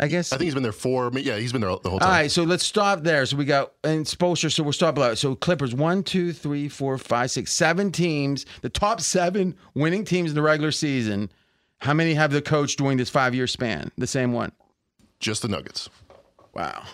I 0.00 0.06
guess. 0.06 0.32
I 0.32 0.36
think 0.36 0.46
he's 0.46 0.54
been 0.54 0.62
there 0.62 0.72
four. 0.72 1.10
Yeah, 1.12 1.36
he's 1.36 1.52
been 1.52 1.60
there 1.60 1.76
the 1.82 1.90
whole 1.90 1.98
time. 1.98 2.08
All 2.08 2.14
right, 2.14 2.30
so 2.30 2.44
let's 2.44 2.64
stop 2.64 3.02
there. 3.02 3.26
So 3.26 3.36
we 3.36 3.44
got 3.44 3.72
and 3.84 4.06
Spoelstra. 4.06 4.50
So 4.50 4.62
we'll 4.62 4.72
stop 4.72 4.94
below. 4.94 5.14
So 5.14 5.34
Clippers 5.34 5.74
one, 5.74 6.02
two, 6.02 6.32
three, 6.32 6.68
four, 6.68 6.96
five, 6.96 7.30
six, 7.30 7.52
seven 7.52 7.92
teams. 7.92 8.46
The 8.62 8.70
top 8.70 9.00
seven 9.02 9.54
winning 9.74 10.04
teams 10.04 10.30
in 10.30 10.34
the 10.34 10.42
regular 10.42 10.70
season. 10.72 11.30
How 11.78 11.92
many 11.94 12.14
have 12.14 12.30
the 12.30 12.40
coach 12.40 12.76
during 12.76 12.96
this 12.96 13.10
five 13.10 13.34
year 13.34 13.46
span? 13.46 13.90
The 13.98 14.06
same 14.06 14.32
one. 14.32 14.52
Just 15.20 15.42
the 15.42 15.48
Nuggets. 15.48 15.90
Wow. 16.54 16.84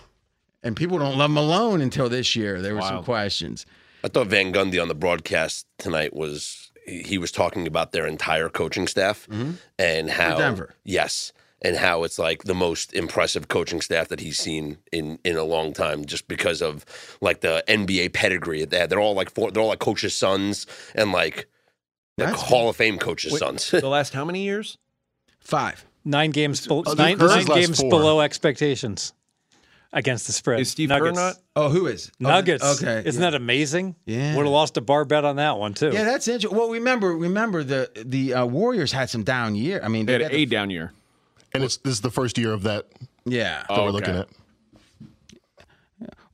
And 0.65 0.74
people 0.74 0.99
don't 0.99 1.19
love 1.19 1.31
Malone 1.31 1.82
until 1.82 2.09
this 2.09 2.35
year. 2.35 2.61
There 2.62 2.74
were 2.74 2.82
some 2.82 3.05
questions. 3.05 3.66
I 4.03 4.09
thought 4.09 4.28
Van 4.28 4.53
Gundy 4.53 4.81
on 4.81 4.89
the 4.89 4.95
broadcast 4.95 5.66
tonight 5.78 6.15
was 6.15 6.70
he 6.86 7.03
he 7.03 7.19
was 7.19 7.31
talking 7.31 7.66
about 7.66 7.93
their 7.93 8.07
entire 8.07 8.49
coaching 8.49 8.89
staff 8.89 9.28
mm-hmm. 9.31 9.53
and 9.78 10.11
how 10.11 10.39
Denver. 10.39 10.74
yes, 10.82 11.32
and 11.62 11.77
how 11.77 12.03
it's 12.03 12.19
like 12.19 12.45
the 12.45 12.55
most 12.55 12.95
impressive 12.95 13.49
coaching 13.49 13.82
staff 13.82 14.09
that 14.09 14.20
he's 14.20 14.39
seen 14.39 14.78
in 14.91 15.19
in 15.23 15.36
a 15.36 15.45
long 15.45 15.74
time, 15.74 16.07
just 16.07 16.28
because 16.28 16.62
of 16.62 16.86
like 17.20 17.43
the 17.43 17.62
NBA 17.69 18.15
pedigree 18.15 18.65
they 18.65 18.78
had. 18.78 18.91
They're 18.91 19.01
all 19.01 19.15
like 19.15 19.31
four, 19.31 19.51
they're 19.51 19.62
all 19.62 19.69
like 19.69 19.78
coaches' 19.78 20.16
sons 20.16 20.66
and 20.95 21.12
like. 21.12 21.47
Like 22.16 22.28
That's- 22.28 22.49
Hall 22.49 22.69
of 22.69 22.77
Fame 22.77 22.97
coaches' 22.97 23.36
sons. 23.41 23.73
the 23.73 23.89
last 23.89 24.15
how 24.15 24.24
many 24.24 24.45
years? 24.45 24.78
Five. 25.41 25.85
Nine 26.05 26.31
games, 26.31 26.69
oh, 26.70 26.85
bel- 26.85 26.93
Oh, 26.93 26.95
nine, 26.95 27.19
nine 27.19 27.45
games 27.45 27.81
four. 27.81 27.91
below 27.91 28.20
expectations 28.20 29.12
against 29.95 30.27
the 30.27 30.33
spread. 30.33 30.61
Is 30.61 30.71
Steve 30.71 30.91
Nuggets. 30.91 31.16
Kerr 31.19 31.25
not? 31.25 31.37
Oh, 31.57 31.69
who 31.71 31.87
is? 31.87 32.11
Oh, 32.23 32.29
Nuggets. 32.29 32.62
Okay. 32.83 33.03
Isn't 33.07 33.23
yeah. 33.23 33.31
that 33.31 33.37
amazing? 33.37 33.95
Yeah. 34.05 34.37
Would 34.37 34.45
have 34.45 34.53
lost 34.53 34.77
a 34.77 34.81
bar 34.83 35.05
bet 35.07 35.25
on 35.25 35.37
that 35.37 35.57
one 35.59 35.73
too. 35.73 35.91
Yeah, 35.93 36.05
that's 36.05 36.29
interesting. 36.29 36.59
Well, 36.59 36.69
remember, 36.71 37.16
remember 37.16 37.65
the 37.65 37.91
the 38.05 38.35
uh, 38.35 38.45
Warriors 38.47 38.93
had 38.93 39.09
some 39.09 39.23
down 39.23 39.55
year. 39.55 39.81
I 39.83 39.89
mean, 39.89 40.05
They 40.07 40.12
had 40.15 40.21
got 40.23 40.31
an 40.33 40.37
the- 40.37 40.43
A 40.43 40.47
down 40.47 40.71
year. 40.71 40.93
And 41.55 41.62
it's 41.65 41.77
this 41.79 41.93
is 41.95 42.01
the 42.01 42.11
first 42.11 42.37
year 42.37 42.53
of 42.53 42.65
that 42.65 42.87
Yeah. 43.25 43.65
that 43.69 43.71
we're 43.71 43.85
okay. 43.85 43.91
looking 43.93 44.15
at. 44.16 44.29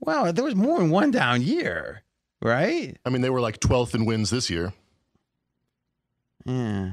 Well, 0.01 0.33
there 0.33 0.45
was 0.45 0.55
more 0.55 0.79
than 0.79 0.91
one 0.91 1.11
down 1.11 1.43
year. 1.43 2.03
right? 2.43 2.97
I 3.05 3.11
mean, 3.11 3.21
they 3.21 3.29
were 3.31 3.41
like 3.43 3.61
12th 3.61 3.95
in 3.95 4.07
wins 4.07 4.31
this 4.31 4.49
year. 4.49 4.73
Yeah, 6.47 6.93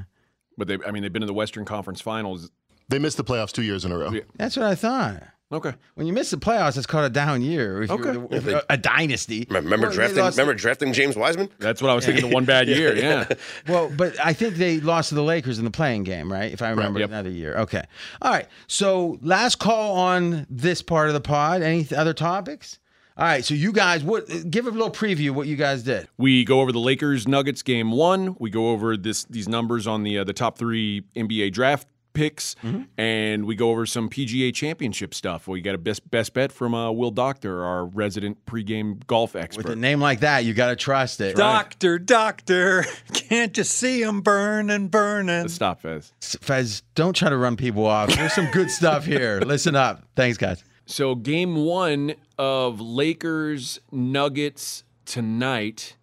But 0.58 0.68
they, 0.68 0.76
I 0.86 0.90
mean, 0.90 1.02
they've 1.02 1.12
been 1.12 1.22
in 1.22 1.26
the 1.26 1.32
Western 1.32 1.64
Conference 1.64 2.02
Finals. 2.02 2.50
They 2.90 2.98
missed 2.98 3.16
the 3.16 3.24
playoffs 3.24 3.52
two 3.52 3.62
years 3.62 3.84
in 3.86 3.92
a 3.92 3.98
row. 3.98 4.10
Yeah. 4.10 4.20
that's 4.36 4.56
what 4.58 4.66
I 4.66 4.74
thought. 4.74 5.22
Okay. 5.50 5.72
When 5.94 6.06
you 6.06 6.12
miss 6.12 6.30
the 6.30 6.36
playoffs, 6.36 6.76
it's 6.76 6.86
called 6.86 7.06
a 7.06 7.10
down 7.10 7.40
year. 7.40 7.82
If 7.82 7.90
Okay. 7.90 8.12
you're- 8.12 8.28
if 8.30 8.44
you're 8.44 8.60
a 8.68 8.76
dynasty. 8.76 9.46
Remember 9.48 9.86
Well, 9.86 9.94
drafting? 9.94 10.18
lost- 10.22 10.36
Remember 10.36 10.52
drafting 10.52 10.92
James 10.92 11.16
Wiseman? 11.16 11.48
That's 11.58 11.80
what 11.80 11.90
I 11.90 11.94
was 11.94 12.04
thinking. 12.04 12.28
The 12.28 12.34
one 12.34 12.44
bad 12.44 12.68
year. 12.68 12.94
Yeah. 12.94 13.26
Well, 13.66 13.90
but 13.96 14.14
I 14.22 14.34
think 14.34 14.56
they 14.56 14.78
lost 14.80 15.08
to 15.08 15.14
the 15.14 15.22
Lakers 15.22 15.58
in 15.58 15.64
the 15.64 15.70
play-in 15.70 16.04
game, 16.04 16.30
right? 16.30 16.52
If 16.52 16.60
I 16.60 16.68
remember 16.68 17.00
Yep. 17.00 17.08
another 17.08 17.30
year. 17.30 17.54
Okay. 17.60 17.82
All 18.20 18.30
right. 18.30 18.46
So 18.66 19.18
last 19.22 19.58
call 19.58 19.96
on 19.96 20.46
this 20.50 20.82
part 20.82 21.08
of 21.08 21.14
the 21.14 21.20
pod. 21.20 21.62
Any 21.62 21.84
th- 21.84 21.98
other 21.98 22.12
topics? 22.12 22.78
All 23.16 23.24
right. 23.24 23.42
So 23.44 23.54
you 23.54 23.72
guys, 23.72 24.04
what? 24.04 24.26
Give 24.50 24.66
a 24.66 24.70
little 24.70 24.90
preview 24.90 25.30
of 25.30 25.36
what 25.36 25.46
you 25.48 25.56
guys 25.56 25.82
did. 25.82 26.08
We 26.18 26.44
go 26.44 26.60
over 26.60 26.72
the 26.72 26.78
Lakers 26.78 27.26
Nuggets 27.26 27.62
game 27.62 27.90
one. 27.90 28.36
We 28.38 28.50
go 28.50 28.68
over 28.70 28.96
this 28.98 29.24
these 29.24 29.48
numbers 29.48 29.86
on 29.86 30.02
the 30.02 30.18
uh, 30.18 30.24
the 30.24 30.32
top 30.34 30.58
three 30.58 31.04
NBA 31.16 31.50
draft 31.52 31.88
picks, 32.12 32.54
Mm-hmm. 32.64 32.82
and 32.98 33.44
we 33.46 33.54
go 33.54 33.70
over 33.70 33.86
some 33.86 34.08
PGA 34.08 34.52
Championship 34.54 35.14
stuff. 35.14 35.46
We 35.46 35.60
got 35.60 35.74
a 35.74 35.78
best 35.78 36.10
best 36.10 36.34
bet 36.34 36.50
from 36.50 36.74
uh, 36.74 36.90
Will 36.90 37.10
Doctor, 37.10 37.64
our 37.64 37.86
resident 37.86 38.44
pregame 38.46 39.06
golf 39.06 39.36
expert. 39.36 39.64
With 39.64 39.72
a 39.72 39.76
name 39.76 40.00
like 40.00 40.20
that, 40.20 40.44
you 40.44 40.54
got 40.54 40.68
to 40.68 40.76
trust 40.76 41.20
it. 41.20 41.36
Doctor, 41.36 41.98
doctor, 41.98 42.84
can't 43.12 43.56
you 43.56 43.64
see 43.64 44.02
him 44.02 44.20
burning, 44.20 44.88
burning? 44.88 45.42
Let's 45.42 45.54
Stop, 45.54 45.80
Fez. 45.82 46.12
Fez, 46.20 46.82
don't 46.94 47.14
try 47.14 47.28
to 47.30 47.36
run 47.36 47.56
people 47.56 47.86
off. 47.86 48.08
There's 48.14 48.32
some 48.32 48.50
good 48.52 48.70
stuff 48.70 49.04
here. 49.04 49.40
Listen 49.46 49.76
up. 49.76 50.04
Thanks, 50.16 50.38
guys. 50.38 50.64
So 50.86 51.14
game 51.14 51.54
one 51.56 52.14
of 52.38 52.80
Lakers 52.80 53.78
Nuggets 53.92 54.84
tonight 55.04 55.96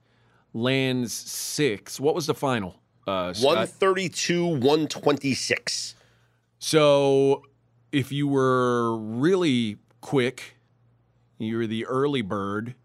lands 0.54 1.12
six. 1.14 2.00
What 2.00 2.14
was 2.16 2.28
the 2.28 2.36
final? 2.36 2.76
Uh, 3.08 3.34
132, 3.36 4.46
126. 4.46 5.95
So 6.60 7.44
if 7.92 8.12
you 8.12 8.28
were 8.28 8.96
really 8.98 9.78
quick, 10.02 10.58
you 11.38 11.58
were 11.58 11.68
the 11.68 11.86
early 11.86 12.22
bird. 12.22 12.76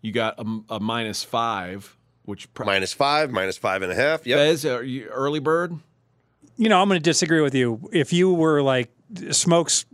You 0.00 0.12
got 0.12 0.38
a, 0.38 0.60
a 0.70 0.80
minus 0.80 1.24
five, 1.24 1.96
which 2.24 2.52
pro- 2.54 2.66
Minus 2.66 2.92
five, 2.92 3.30
minus 3.30 3.58
five 3.58 3.82
and 3.82 3.90
a 3.90 3.94
half. 3.94 4.26
Yep. 4.26 4.38
Fez, 4.38 4.64
are 4.64 4.82
you 4.82 5.06
early 5.08 5.40
bird? 5.40 5.76
You 6.56 6.68
know, 6.68 6.80
I'm 6.80 6.88
going 6.88 7.00
to 7.00 7.04
disagree 7.04 7.40
with 7.40 7.54
you. 7.54 7.88
If 7.92 8.12
you 8.12 8.32
were 8.32 8.62
like 8.62 8.90
smokes 9.30 9.86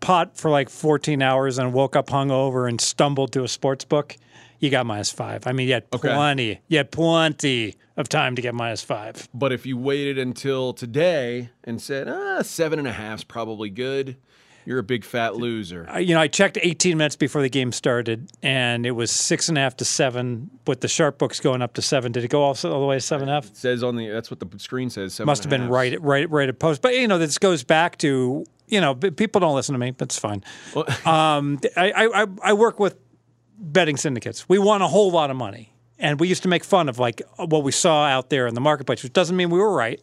pot 0.00 0.36
for 0.36 0.50
like 0.50 0.68
14 0.68 1.22
hours 1.22 1.58
and 1.58 1.72
woke 1.72 1.96
up 1.96 2.08
hungover 2.08 2.68
and 2.68 2.80
stumbled 2.80 3.32
to 3.32 3.44
a 3.44 3.48
sports 3.48 3.84
book, 3.84 4.16
you 4.62 4.70
got 4.70 4.86
minus 4.86 5.10
five. 5.12 5.46
I 5.46 5.52
mean, 5.52 5.66
you 5.68 5.74
had 5.74 5.84
Okay. 5.92 6.08
plenty, 6.14 6.60
you 6.68 6.78
had 6.78 6.90
plenty 6.90 7.74
of 7.98 8.08
time 8.08 8.36
to 8.36 8.40
get 8.42 8.54
minus 8.54 8.82
five. 8.82 9.28
But 9.34 9.52
if 9.52 9.66
you 9.66 9.76
waited 9.76 10.16
until 10.16 10.72
today 10.72 11.50
and 11.64 11.82
said, 11.82 12.08
ah, 12.08 12.40
seven 12.42 12.78
and 12.78 12.88
a 12.88 12.92
half's 12.92 13.24
probably 13.24 13.68
good, 13.68 14.16
you're 14.64 14.78
a 14.78 14.82
big 14.84 15.04
fat 15.04 15.34
loser. 15.36 15.88
You 15.98 16.14
know, 16.14 16.20
I 16.20 16.28
checked 16.28 16.56
18 16.62 16.96
minutes 16.96 17.16
before 17.16 17.42
the 17.42 17.48
game 17.50 17.72
started, 17.72 18.30
and 18.44 18.86
it 18.86 18.92
was 18.92 19.10
six 19.10 19.48
and 19.48 19.58
a 19.58 19.60
half 19.60 19.76
to 19.78 19.84
seven, 19.84 20.50
with 20.68 20.80
the 20.80 20.86
sharp 20.88 21.18
books 21.18 21.40
going 21.40 21.60
up 21.62 21.74
to 21.74 21.82
seven. 21.82 22.12
Did 22.12 22.22
it 22.22 22.28
go 22.28 22.44
also 22.44 22.72
all 22.72 22.80
the 22.80 22.86
way 22.86 22.96
to 22.96 23.00
seven 23.00 23.22
and 23.28 23.30
a 23.32 23.34
half? 23.34 23.46
It 23.50 23.56
says 23.56 23.82
on 23.82 23.96
the 23.96 24.06
that's 24.08 24.30
what 24.30 24.38
the 24.38 24.58
screen 24.60 24.88
says. 24.88 25.14
seven 25.14 25.26
Must 25.26 25.42
have 25.42 25.50
been 25.50 25.62
half. 25.62 25.70
right, 25.70 26.00
right, 26.00 26.30
right 26.30 26.48
at 26.48 26.60
post. 26.60 26.80
But 26.80 26.94
you 26.94 27.08
know, 27.08 27.18
this 27.18 27.38
goes 27.38 27.64
back 27.64 27.98
to 27.98 28.44
you 28.68 28.80
know, 28.80 28.94
people 28.94 29.38
don't 29.40 29.54
listen 29.56 29.74
to 29.74 29.78
me. 29.78 29.92
That's 29.98 30.18
fine. 30.18 30.42
um, 31.04 31.58
I, 31.76 31.90
I, 31.90 32.22
I- 32.22 32.26
I 32.44 32.52
work 32.54 32.78
with 32.80 32.96
betting 33.62 33.96
syndicates. 33.96 34.48
We 34.48 34.58
won 34.58 34.82
a 34.82 34.88
whole 34.88 35.10
lot 35.10 35.30
of 35.30 35.36
money, 35.36 35.72
and 35.98 36.20
we 36.20 36.28
used 36.28 36.42
to 36.42 36.48
make 36.48 36.64
fun 36.64 36.88
of 36.88 36.98
like 36.98 37.22
what 37.36 37.62
we 37.62 37.72
saw 37.72 38.04
out 38.04 38.28
there 38.28 38.46
in 38.46 38.54
the 38.54 38.60
marketplace, 38.60 39.02
which 39.02 39.12
doesn't 39.12 39.36
mean 39.36 39.48
we 39.48 39.58
were 39.58 39.72
right. 39.72 40.00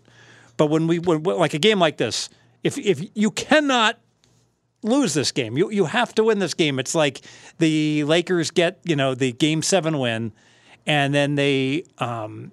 But 0.57 0.67
when 0.67 0.87
we 0.87 0.99
when, 0.99 1.23
like 1.23 1.53
a 1.53 1.59
game 1.59 1.79
like 1.79 1.97
this, 1.97 2.29
if 2.63 2.77
if 2.77 3.03
you 3.13 3.31
cannot 3.31 3.99
lose 4.83 5.13
this 5.13 5.31
game. 5.31 5.57
You 5.57 5.69
you 5.69 5.85
have 5.85 6.13
to 6.15 6.23
win 6.23 6.39
this 6.39 6.53
game. 6.53 6.79
It's 6.79 6.95
like 6.95 7.21
the 7.57 8.03
Lakers 8.05 8.51
get 8.51 8.79
you 8.83 8.95
know 8.95 9.15
the 9.15 9.31
game 9.31 9.61
seven 9.61 9.99
win, 9.99 10.31
and 10.85 11.13
then 11.13 11.35
they 11.35 11.83
um, 11.97 12.51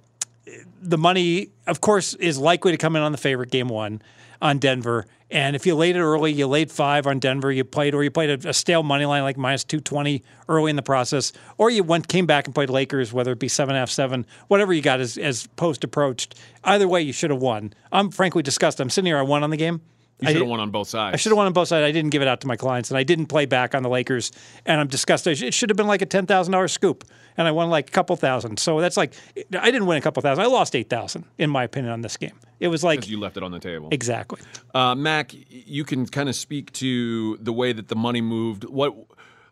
the 0.80 0.98
money 0.98 1.50
of 1.66 1.80
course 1.80 2.14
is 2.14 2.38
likely 2.38 2.72
to 2.72 2.78
come 2.78 2.96
in 2.96 3.02
on 3.02 3.12
the 3.12 3.18
favorite 3.18 3.50
game 3.50 3.68
one 3.68 4.02
on 4.40 4.58
Denver. 4.58 5.06
And 5.30 5.56
if 5.56 5.66
you 5.66 5.74
laid 5.74 5.96
it 5.96 6.00
early, 6.00 6.32
you 6.32 6.46
laid 6.46 6.70
five 6.70 7.06
on 7.06 7.18
Denver. 7.18 7.50
You 7.50 7.64
played, 7.64 7.94
or 7.94 8.04
you 8.04 8.10
played 8.12 8.44
a, 8.44 8.50
a 8.50 8.52
stale 8.52 8.84
money 8.84 9.06
line 9.06 9.22
like 9.22 9.36
minus 9.36 9.64
two 9.64 9.80
twenty 9.80 10.22
early 10.48 10.70
in 10.70 10.76
the 10.76 10.82
process, 10.82 11.32
or 11.58 11.68
you 11.68 11.82
went 11.82 12.06
came 12.06 12.26
back 12.26 12.46
and 12.46 12.54
played 12.54 12.70
Lakers, 12.70 13.12
whether 13.12 13.32
it 13.32 13.40
be 13.40 13.48
seven 13.48 13.74
half 13.74 13.90
seven, 13.90 14.24
whatever 14.46 14.72
you 14.72 14.82
got 14.82 15.00
as 15.00 15.18
as 15.18 15.48
post 15.56 15.82
approached. 15.82 16.36
Either 16.62 16.86
way, 16.86 17.00
you 17.02 17.12
should 17.12 17.30
have 17.30 17.42
won. 17.42 17.72
I'm 17.90 18.10
frankly 18.10 18.42
disgusted. 18.42 18.82
I'm 18.82 18.90
sitting 18.90 19.06
here. 19.06 19.18
I 19.18 19.22
won 19.22 19.42
on 19.42 19.50
the 19.50 19.56
game. 19.56 19.80
You 20.20 20.28
I 20.28 20.32
should 20.32 20.40
have 20.40 20.48
won 20.48 20.60
on 20.60 20.70
both 20.70 20.88
sides. 20.88 21.12
I 21.14 21.16
should 21.18 21.30
have 21.30 21.36
won 21.36 21.46
on 21.46 21.52
both 21.52 21.68
sides. 21.68 21.84
I 21.84 21.92
didn't 21.92 22.08
give 22.10 22.22
it 22.22 22.28
out 22.28 22.40
to 22.40 22.46
my 22.46 22.56
clients, 22.56 22.90
and 22.90 22.96
I 22.96 23.02
didn't 23.02 23.26
play 23.26 23.44
back 23.44 23.74
on 23.74 23.82
the 23.82 23.90
Lakers. 23.90 24.32
And 24.64 24.80
I'm 24.80 24.86
disgusted. 24.88 25.42
It 25.42 25.52
should 25.52 25.68
have 25.68 25.76
been 25.76 25.86
like 25.86 26.00
a 26.00 26.06
ten 26.06 26.24
thousand 26.24 26.52
dollars 26.52 26.72
scoop, 26.72 27.04
and 27.36 27.46
I 27.46 27.50
won 27.50 27.68
like 27.68 27.88
a 27.88 27.92
couple 27.92 28.16
thousand. 28.16 28.58
So 28.58 28.80
that's 28.80 28.96
like 28.96 29.12
I 29.36 29.70
didn't 29.70 29.86
win 29.86 29.98
a 29.98 30.00
couple 30.00 30.22
thousand. 30.22 30.42
I 30.42 30.46
lost 30.46 30.74
eight 30.74 30.88
thousand, 30.88 31.26
in 31.36 31.50
my 31.50 31.64
opinion, 31.64 31.92
on 31.92 32.00
this 32.00 32.16
game. 32.16 32.32
It 32.60 32.68
was 32.68 32.82
like 32.82 33.06
You 33.06 33.20
left 33.20 33.36
it 33.36 33.42
on 33.42 33.50
the 33.52 33.58
table. 33.58 33.88
exactly. 33.92 34.40
Uh, 34.74 34.94
Mac, 34.94 35.32
you 35.50 35.84
can 35.84 36.06
kind 36.06 36.30
of 36.30 36.34
speak 36.34 36.72
to 36.74 37.36
the 37.36 37.52
way 37.52 37.74
that 37.74 37.88
the 37.88 37.96
money 37.96 38.22
moved. 38.22 38.64
What, 38.64 38.94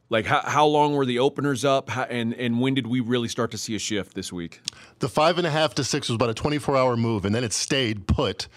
like, 0.08 0.24
how, 0.24 0.40
how 0.40 0.64
long 0.66 0.94
were 0.94 1.04
the 1.04 1.18
openers 1.18 1.66
up, 1.66 1.90
how, 1.90 2.04
and 2.04 2.32
and 2.32 2.58
when 2.58 2.72
did 2.72 2.86
we 2.86 3.00
really 3.00 3.28
start 3.28 3.50
to 3.50 3.58
see 3.58 3.74
a 3.74 3.78
shift 3.78 4.14
this 4.14 4.32
week? 4.32 4.62
The 5.00 5.10
five 5.10 5.36
and 5.36 5.46
a 5.46 5.50
half 5.50 5.74
to 5.74 5.84
six 5.84 6.08
was 6.08 6.14
about 6.16 6.30
a 6.30 6.34
24 6.34 6.74
hour 6.74 6.96
move, 6.96 7.26
and 7.26 7.34
then 7.34 7.44
it 7.44 7.52
stayed 7.52 8.06
put 8.06 8.48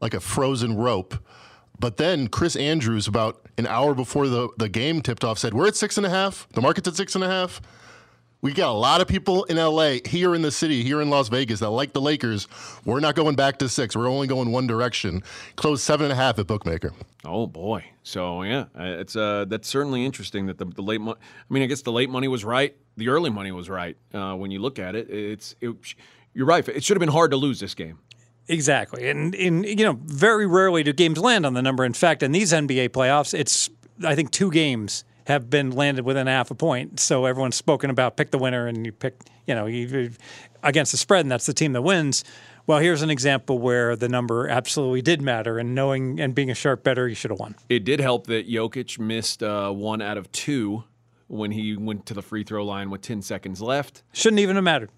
like 0.00 0.14
a 0.14 0.20
frozen 0.20 0.76
rope. 0.76 1.14
But 1.78 1.96
then 1.96 2.28
Chris 2.28 2.56
Andrews, 2.56 3.06
about 3.08 3.46
an 3.56 3.66
hour 3.66 3.94
before 3.94 4.28
the, 4.28 4.50
the 4.58 4.68
game 4.68 5.00
tipped 5.00 5.24
off, 5.24 5.38
said, 5.38 5.54
We're 5.54 5.66
at 5.66 5.76
six 5.76 5.96
and 5.96 6.06
a 6.06 6.10
half. 6.10 6.46
The 6.52 6.60
market's 6.60 6.88
at 6.88 6.94
six 6.94 7.14
and 7.14 7.24
a 7.24 7.28
half. 7.28 7.60
We 8.42 8.52
got 8.52 8.70
a 8.70 8.72
lot 8.72 9.02
of 9.02 9.08
people 9.08 9.44
in 9.44 9.58
LA, 9.58 9.96
here 10.06 10.34
in 10.34 10.40
the 10.40 10.50
city, 10.50 10.82
here 10.82 11.02
in 11.02 11.10
Las 11.10 11.28
Vegas, 11.28 11.60
that 11.60 11.68
like 11.68 11.92
the 11.92 12.00
Lakers. 12.00 12.48
We're 12.86 13.00
not 13.00 13.14
going 13.14 13.36
back 13.36 13.58
to 13.58 13.68
six. 13.68 13.94
We're 13.94 14.08
only 14.08 14.26
going 14.26 14.50
one 14.50 14.66
direction. 14.66 15.22
Closed 15.56 15.82
seven 15.82 16.04
and 16.04 16.12
a 16.12 16.16
half 16.16 16.38
at 16.38 16.46
Bookmaker. 16.46 16.94
Oh 17.22 17.46
boy! 17.46 17.84
So 18.02 18.42
yeah, 18.42 18.64
uh, 18.78 18.96
it's 18.98 19.14
uh, 19.14 19.44
that's 19.46 19.68
certainly 19.68 20.06
interesting 20.06 20.46
that 20.46 20.56
the, 20.56 20.64
the 20.64 20.80
late 20.80 21.02
money. 21.02 21.18
I 21.20 21.52
mean, 21.52 21.62
I 21.62 21.66
guess 21.66 21.82
the 21.82 21.92
late 21.92 22.08
money 22.08 22.28
was 22.28 22.42
right. 22.42 22.74
The 22.96 23.08
early 23.08 23.28
money 23.28 23.52
was 23.52 23.68
right. 23.68 23.96
Uh, 24.14 24.34
when 24.36 24.50
you 24.50 24.58
look 24.58 24.78
at 24.78 24.94
it, 24.94 25.10
it's 25.10 25.54
it, 25.60 25.74
you're 26.32 26.46
right. 26.46 26.66
It 26.66 26.82
should 26.82 26.96
have 26.96 27.00
been 27.00 27.10
hard 27.10 27.32
to 27.32 27.36
lose 27.36 27.60
this 27.60 27.74
game. 27.74 27.98
Exactly. 28.50 29.08
And 29.08 29.34
in 29.34 29.64
you 29.64 29.84
know, 29.84 29.98
very 30.04 30.46
rarely 30.46 30.82
do 30.82 30.92
games 30.92 31.18
land 31.18 31.46
on 31.46 31.54
the 31.54 31.62
number. 31.62 31.84
In 31.84 31.92
fact, 31.92 32.22
in 32.22 32.32
these 32.32 32.52
NBA 32.52 32.90
playoffs, 32.90 33.32
it's 33.32 33.70
I 34.04 34.14
think 34.14 34.30
two 34.30 34.50
games 34.50 35.04
have 35.26 35.48
been 35.48 35.70
landed 35.70 36.04
within 36.04 36.26
half 36.26 36.50
a 36.50 36.54
point. 36.54 36.98
So 36.98 37.24
everyone's 37.24 37.56
spoken 37.56 37.90
about 37.90 38.16
pick 38.16 38.32
the 38.32 38.38
winner 38.38 38.66
and 38.66 38.84
you 38.84 38.92
pick, 38.92 39.20
you 39.46 39.54
know, 39.54 39.66
you, 39.66 40.10
against 40.62 40.92
the 40.92 40.98
spread 40.98 41.20
and 41.20 41.30
that's 41.30 41.46
the 41.46 41.54
team 41.54 41.72
that 41.74 41.82
wins. 41.82 42.24
Well, 42.66 42.78
here's 42.78 43.02
an 43.02 43.10
example 43.10 43.58
where 43.58 43.94
the 43.96 44.08
number 44.08 44.48
absolutely 44.48 45.02
did 45.02 45.22
matter 45.22 45.58
and 45.58 45.74
knowing 45.74 46.20
and 46.20 46.34
being 46.34 46.50
a 46.50 46.54
sharp 46.54 46.82
better, 46.82 47.08
you 47.08 47.14
should 47.14 47.30
have 47.30 47.38
won. 47.38 47.54
It 47.68 47.84
did 47.84 48.00
help 48.00 48.26
that 48.26 48.48
Jokic 48.48 48.98
missed 48.98 49.42
uh, 49.42 49.70
one 49.70 50.02
out 50.02 50.16
of 50.16 50.30
two 50.32 50.84
when 51.28 51.52
he 51.52 51.76
went 51.76 52.06
to 52.06 52.14
the 52.14 52.22
free 52.22 52.42
throw 52.42 52.64
line 52.64 52.90
with 52.90 53.02
10 53.02 53.22
seconds 53.22 53.62
left. 53.62 54.02
Shouldn't 54.12 54.40
even 54.40 54.56
have 54.56 54.64
mattered. 54.64 54.90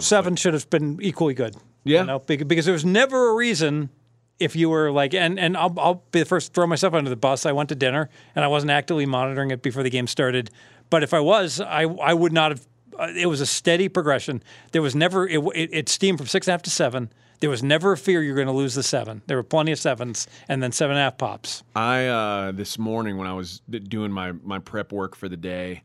Seven 0.00 0.36
should 0.36 0.54
have 0.54 0.68
been 0.68 0.98
equally 1.00 1.34
good. 1.34 1.56
Yeah. 1.84 2.00
You 2.00 2.06
know, 2.06 2.18
because 2.18 2.64
there 2.64 2.72
was 2.72 2.84
never 2.84 3.30
a 3.30 3.34
reason 3.34 3.90
if 4.38 4.56
you 4.56 4.68
were 4.68 4.90
like, 4.90 5.14
and, 5.14 5.38
and 5.38 5.56
I'll, 5.56 5.74
I'll 5.78 6.02
be 6.10 6.20
the 6.20 6.24
first 6.24 6.48
to 6.48 6.52
throw 6.52 6.66
myself 6.66 6.94
under 6.94 7.10
the 7.10 7.16
bus. 7.16 7.46
I 7.46 7.52
went 7.52 7.68
to 7.68 7.74
dinner 7.74 8.08
and 8.34 8.44
I 8.44 8.48
wasn't 8.48 8.70
actively 8.70 9.06
monitoring 9.06 9.50
it 9.50 9.62
before 9.62 9.82
the 9.82 9.90
game 9.90 10.06
started. 10.06 10.50
But 10.90 11.02
if 11.02 11.14
I 11.14 11.20
was, 11.20 11.60
I, 11.60 11.82
I 11.82 12.14
would 12.14 12.32
not 12.32 12.50
have. 12.52 12.66
Uh, 12.98 13.08
it 13.16 13.26
was 13.26 13.40
a 13.40 13.46
steady 13.46 13.88
progression. 13.88 14.42
There 14.70 14.82
was 14.82 14.94
never, 14.94 15.26
it, 15.26 15.40
it, 15.54 15.70
it 15.72 15.88
steamed 15.88 16.18
from 16.18 16.28
six 16.28 16.46
and 16.46 16.52
a 16.52 16.54
half 16.54 16.62
to 16.62 16.70
seven. 16.70 17.10
There 17.40 17.50
was 17.50 17.62
never 17.62 17.92
a 17.92 17.96
fear 17.96 18.22
you're 18.22 18.36
going 18.36 18.46
to 18.46 18.52
lose 18.52 18.74
the 18.74 18.84
seven. 18.84 19.22
There 19.26 19.36
were 19.36 19.42
plenty 19.42 19.72
of 19.72 19.78
sevens 19.78 20.28
and 20.48 20.62
then 20.62 20.70
seven 20.70 20.96
and 20.96 21.00
a 21.00 21.04
half 21.04 21.18
pops. 21.18 21.64
I 21.74 22.06
uh, 22.06 22.52
this 22.52 22.78
morning 22.78 23.18
when 23.18 23.26
I 23.26 23.32
was 23.32 23.60
doing 23.66 24.12
my 24.12 24.32
my 24.32 24.60
prep 24.60 24.92
work 24.92 25.16
for 25.16 25.28
the 25.28 25.36
day, 25.36 25.82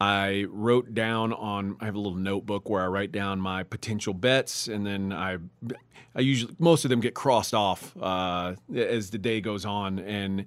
I 0.00 0.46
wrote 0.50 0.94
down 0.94 1.32
on 1.32 1.76
I 1.80 1.86
have 1.86 1.94
a 1.94 1.98
little 1.98 2.18
notebook 2.18 2.68
where 2.68 2.82
I 2.82 2.86
write 2.86 3.12
down 3.12 3.40
my 3.40 3.62
potential 3.62 4.12
bets, 4.12 4.68
and 4.68 4.86
then 4.86 5.12
I 5.12 5.38
I 6.14 6.20
usually 6.20 6.54
most 6.58 6.84
of 6.84 6.90
them 6.90 7.00
get 7.00 7.14
crossed 7.14 7.54
off 7.54 7.96
uh, 8.00 8.54
as 8.74 9.10
the 9.10 9.18
day 9.18 9.40
goes 9.40 9.64
on, 9.64 9.98
and 9.98 10.46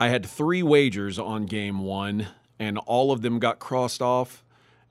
I 0.00 0.08
had 0.08 0.24
three 0.24 0.62
wagers 0.62 1.18
on 1.18 1.46
game 1.46 1.80
one, 1.80 2.28
and 2.58 2.78
all 2.78 3.12
of 3.12 3.22
them 3.22 3.38
got 3.38 3.58
crossed 3.58 4.02
off. 4.02 4.44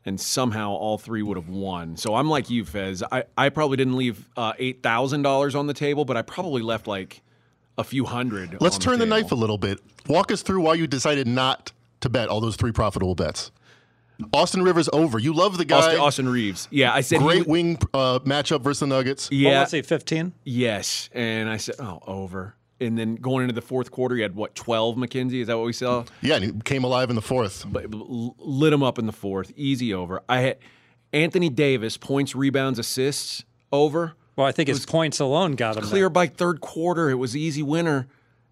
And 0.03 0.19
somehow 0.19 0.71
all 0.71 0.97
three 0.97 1.21
would 1.21 1.37
have 1.37 1.49
won. 1.49 1.95
So 1.95 2.15
I'm 2.15 2.27
like 2.27 2.49
you, 2.49 2.65
Fez. 2.65 3.03
I, 3.11 3.23
I 3.37 3.49
probably 3.49 3.77
didn't 3.77 3.97
leave 3.97 4.27
uh, 4.35 4.53
eight 4.57 4.81
thousand 4.81 5.21
dollars 5.21 5.53
on 5.53 5.67
the 5.67 5.75
table, 5.75 6.05
but 6.05 6.17
I 6.17 6.23
probably 6.23 6.63
left 6.63 6.87
like 6.87 7.21
a 7.77 7.83
few 7.83 8.05
hundred. 8.05 8.57
Let's 8.59 8.79
turn 8.79 8.97
the, 8.97 9.05
table. 9.05 9.17
knife 9.17 9.31
a 9.31 9.35
little 9.35 9.59
bit. 9.59 9.79
Walk 10.07 10.31
us 10.31 10.41
through 10.41 10.61
why 10.61 10.73
you 10.73 10.87
decided 10.87 11.27
not 11.27 11.71
to 11.99 12.09
bet 12.09 12.29
all 12.29 12.41
those 12.41 12.55
three 12.55 12.71
profitable 12.71 13.13
bets. 13.13 13.51
Austin 14.33 14.63
Rivers 14.63 14.89
over. 14.93 15.19
You 15.19 15.33
love 15.33 15.57
the 15.57 15.65
guy. 15.65 15.77
Austin, 15.77 15.99
Austin 15.99 16.29
Reaves. 16.29 16.67
Yeah, 16.71 16.93
I 16.93 17.01
said 17.01 17.19
Great 17.19 17.39
would- 17.39 17.47
wing 17.47 17.77
uh, 17.93 18.19
matchup 18.19 18.61
versus 18.61 18.79
the 18.81 18.87
Nuggets. 18.87 19.29
Well, 19.29 19.39
Yeah, 19.39 19.59
let's 19.59 19.71
say 19.71 19.81
15. 19.81 20.33
yes, 20.43 21.09
and 21.13 21.49
I 21.49 21.57
said, 21.57 21.75
oh, 21.79 21.99
over. 22.07 22.55
And 22.79 22.97
then 22.97 23.15
going 23.15 23.43
into 23.43 23.53
the 23.53 23.61
fourth 23.61 23.91
quarter, 23.91 24.15
he 24.15 24.23
had 24.23 24.35
what 24.35 24.55
twelve? 24.55 24.97
Mackenzie, 24.97 25.41
is 25.41 25.47
that 25.47 25.55
what 25.57 25.67
we 25.67 25.73
saw? 25.73 26.03
Yeah, 26.21 26.35
and 26.37 26.43
he 26.43 26.51
came 26.65 26.83
alive 26.83 27.11
in 27.11 27.15
the 27.15 27.21
fourth. 27.21 27.63
But 27.71 27.85
lit 27.91 28.73
him 28.73 28.81
up 28.81 28.97
in 28.97 29.05
the 29.05 29.11
fourth, 29.11 29.51
easy 29.55 29.93
over. 29.93 30.21
I 30.27 30.39
had 30.39 30.57
Anthony 31.13 31.49
Davis 31.49 31.97
points, 31.97 32.33
rebounds, 32.35 32.79
assists 32.79 33.43
over. 33.71 34.13
Well, 34.35 34.47
I 34.47 34.51
think 34.51 34.67
his 34.67 34.83
points 34.87 35.19
alone 35.19 35.53
got 35.53 35.77
him 35.77 35.83
Clear 35.83 36.03
there. 36.03 36.09
by 36.09 36.25
third 36.25 36.59
quarter, 36.61 37.11
it 37.11 37.15
was 37.15 37.35
easy 37.37 37.61
winner. 37.61 38.07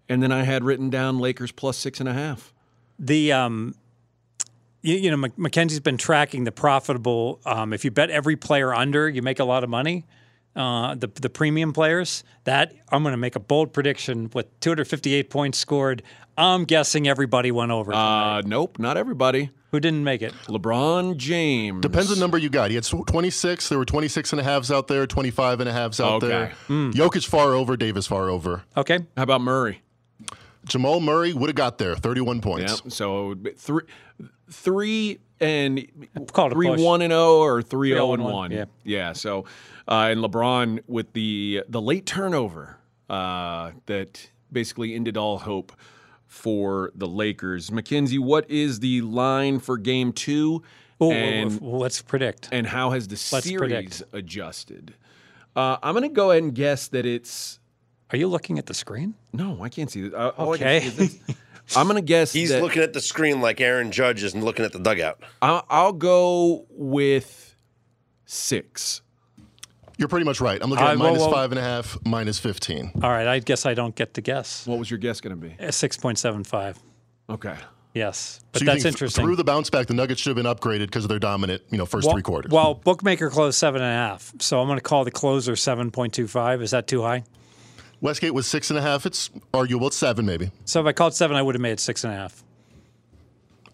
And 0.08 0.22
then 0.22 0.30
I 0.30 0.42
had 0.44 0.62
written 0.62 0.90
down 0.90 1.18
Lakers 1.18 1.50
plus 1.50 1.76
six 1.76 1.98
and 1.98 2.08
a 2.08 2.12
half. 2.12 2.52
The 3.00 3.32
um, 3.32 3.74
you, 4.82 4.96
you 4.96 5.10
know, 5.10 5.16
Mc- 5.16 5.38
Mackenzie's 5.38 5.80
been 5.80 5.96
tracking 5.98 6.44
the 6.44 6.52
profitable. 6.52 7.40
Um, 7.46 7.72
if 7.72 7.84
you 7.84 7.90
bet 7.90 8.10
every 8.10 8.36
player 8.36 8.74
under, 8.74 9.08
you 9.08 9.22
make 9.22 9.38
a 9.38 9.44
lot 9.44 9.64
of 9.64 9.70
money. 9.70 10.06
Uh, 10.56 10.94
the 10.96 11.06
the 11.06 11.30
premium 11.30 11.72
players. 11.72 12.24
That 12.44 12.72
I'm 12.90 13.02
going 13.02 13.12
to 13.12 13.16
make 13.18 13.36
a 13.36 13.40
bold 13.40 13.72
prediction 13.72 14.30
with 14.34 14.46
258 14.60 15.30
points 15.30 15.58
scored. 15.58 16.02
I'm 16.36 16.64
guessing 16.64 17.06
everybody 17.06 17.52
went 17.52 17.70
over. 17.70 17.92
Uh, 17.92 18.40
nope, 18.42 18.78
not 18.78 18.96
everybody. 18.96 19.50
Who 19.70 19.78
didn't 19.78 20.02
make 20.02 20.22
it? 20.22 20.32
LeBron 20.46 21.16
James. 21.18 21.80
Depends 21.82 22.10
on 22.10 22.16
the 22.16 22.20
number 22.20 22.38
you 22.38 22.48
got. 22.48 22.70
He 22.70 22.74
had 22.74 22.84
26. 22.84 23.68
There 23.68 23.78
were 23.78 23.84
26 23.84 24.32
and 24.32 24.40
a 24.40 24.42
halves 24.42 24.72
out 24.72 24.88
there, 24.88 25.06
25 25.06 25.60
and 25.60 25.68
a 25.68 25.72
halves 25.72 26.00
out 26.00 26.24
Okay. 26.24 26.26
there. 26.26 26.52
Jokic 26.68 27.26
far 27.28 27.52
over, 27.52 27.76
Davis 27.76 28.08
far 28.08 28.28
over. 28.28 28.64
Okay, 28.76 28.98
How 29.16 29.22
about 29.22 29.42
Murray? 29.42 29.82
Jamal 30.70 31.00
Murray 31.00 31.32
would 31.34 31.48
have 31.50 31.56
got 31.56 31.78
there, 31.78 31.94
31 31.96 32.36
Yeah. 32.36 32.42
points. 32.42 32.82
So 32.94 33.34
three, 33.56 33.82
three 34.50 35.18
and 35.40 35.86
three 36.28 36.68
one 36.70 37.02
and 37.02 37.10
zero 37.12 37.38
or 37.38 37.60
three 37.62 37.90
zero 37.90 38.12
and 38.12 38.12
3-0 38.12 38.14
and 38.14 38.22
one. 38.24 38.32
one, 38.34 38.50
yeah. 38.52 38.64
yeah. 38.84 39.12
So 39.12 39.44
uh, 39.88 40.08
and 40.10 40.20
LeBron 40.22 40.80
with 40.86 41.12
the 41.12 41.64
the 41.68 41.80
late 41.80 42.06
turnover 42.06 42.76
uh, 43.08 43.72
that 43.86 44.30
basically 44.52 44.94
ended 44.94 45.16
all 45.16 45.38
hope 45.38 45.72
for 46.26 46.92
the 46.94 47.06
Lakers. 47.08 47.70
Mackenzie, 47.72 48.18
what 48.18 48.48
is 48.50 48.80
the 48.80 49.00
line 49.02 49.58
for 49.58 49.76
Game 49.78 50.12
Two? 50.12 50.62
Ooh, 51.02 51.10
and 51.12 51.60
well, 51.62 51.78
let's 51.80 52.02
predict. 52.02 52.48
and 52.52 52.66
how 52.66 52.90
has 52.90 53.08
the 53.08 53.14
Let's 53.32 53.46
series 53.46 53.58
predict. 53.58 54.02
adjusted? 54.12 54.94
Uh, 55.56 55.78
I'm 55.82 55.94
going 55.94 56.02
to 56.08 56.14
go 56.14 56.30
ahead 56.30 56.42
and 56.42 56.54
guess 56.54 56.88
that 56.88 57.06
it's 57.06 57.58
Are 58.12 58.16
you 58.16 58.28
looking 58.28 58.58
at 58.58 58.66
the 58.66 58.74
screen? 58.74 59.14
no. 59.32 59.62
I 59.62 59.68
can't 59.68 59.90
see 59.90 60.06
it. 60.06 60.14
Uh, 60.14 60.32
all 60.36 60.52
I 60.54 60.58
can 60.58 60.66
Okay. 60.66 60.80
see 60.80 60.86
is 60.86 60.96
this. 60.96 61.36
I'm 61.76 61.86
going 61.86 61.96
to 61.96 62.02
guess 62.02 62.32
He's 62.32 62.48
that 62.48 62.62
looking 62.62 62.82
at 62.82 62.92
the 62.92 63.00
screen 63.00 63.40
like 63.40 63.60
Aaron 63.60 63.92
Judge 63.92 64.24
is 64.24 64.34
looking 64.34 64.64
at 64.64 64.72
the 64.72 64.80
dugout. 64.80 65.22
I'll, 65.40 65.64
I'll 65.70 65.92
go 65.92 66.66
with 66.70 67.54
six. 68.26 69.02
You're 69.96 70.08
pretty 70.08 70.24
much 70.24 70.40
right. 70.40 70.58
I'm 70.62 70.70
looking 70.70 70.84
Uh, 70.84 70.90
at 70.92 70.98
whoa, 70.98 71.04
minus 71.04 71.22
whoa. 71.22 71.30
five 71.30 71.52
and 71.52 71.58
a 71.58 71.62
half, 71.62 71.96
minus 72.04 72.38
15. 72.38 72.92
All 73.02 73.10
right, 73.10 73.26
I 73.26 73.38
guess 73.38 73.66
I 73.66 73.74
don't 73.74 73.94
get 73.94 74.14
to 74.14 74.20
guess. 74.20 74.66
What 74.66 74.78
was 74.78 74.90
your 74.90 74.98
guess 74.98 75.20
going 75.20 75.38
to 75.38 75.48
be? 75.48 75.54
Uh, 75.64 75.70
Six 75.70 75.96
point 75.96 76.18
seven 76.18 76.42
five. 76.42 76.78
Okay. 77.28 77.54
Yes, 77.92 78.40
but 78.52 78.60
So 78.60 78.64
you 78.64 78.66
that's 78.70 78.82
think 78.84 78.94
interesting. 78.94 79.24
Through 79.24 79.34
the 79.36 79.42
bounce 79.44 79.68
back, 79.68 79.86
the 79.88 79.94
Nuggets 79.94 80.20
should 80.20 80.36
have 80.36 80.42
been 80.42 80.46
upgraded 80.52 80.86
because 80.86 81.04
of 81.04 81.08
their 81.08 81.18
dominant, 81.18 81.62
you 81.70 81.76
know, 81.78 81.86
first 81.86 82.06
well, 82.06 82.14
three 82.14 82.22
quarters. 82.22 82.52
Well, 82.52 82.74
bookmaker 82.74 83.30
closed 83.30 83.58
seven 83.58 83.82
and 83.82 83.90
a 83.90 83.94
half, 83.94 84.32
so 84.38 84.60
I'm 84.60 84.68
going 84.68 84.78
to 84.78 84.82
call 84.82 85.04
the 85.04 85.10
closer 85.10 85.54
seven 85.56 85.90
point 85.90 86.14
two 86.14 86.26
five. 86.28 86.62
Is 86.62 86.70
that 86.70 86.86
too 86.86 87.02
high? 87.02 87.24
Westgate 88.00 88.32
was 88.34 88.46
six 88.46 88.70
and 88.70 88.78
a 88.78 88.82
half. 88.82 89.04
It's 89.06 89.30
arguable. 89.52 89.88
It's 89.88 89.96
seven, 89.96 90.24
maybe. 90.26 90.50
So 90.64 90.80
if 90.80 90.86
I 90.86 90.92
called 90.92 91.14
seven, 91.14 91.36
I 91.36 91.42
would 91.42 91.54
have 91.54 91.60
made 91.62 91.72
it 91.72 91.80
six 91.80 92.04
and 92.04 92.12
a 92.12 92.16
half. 92.16 92.42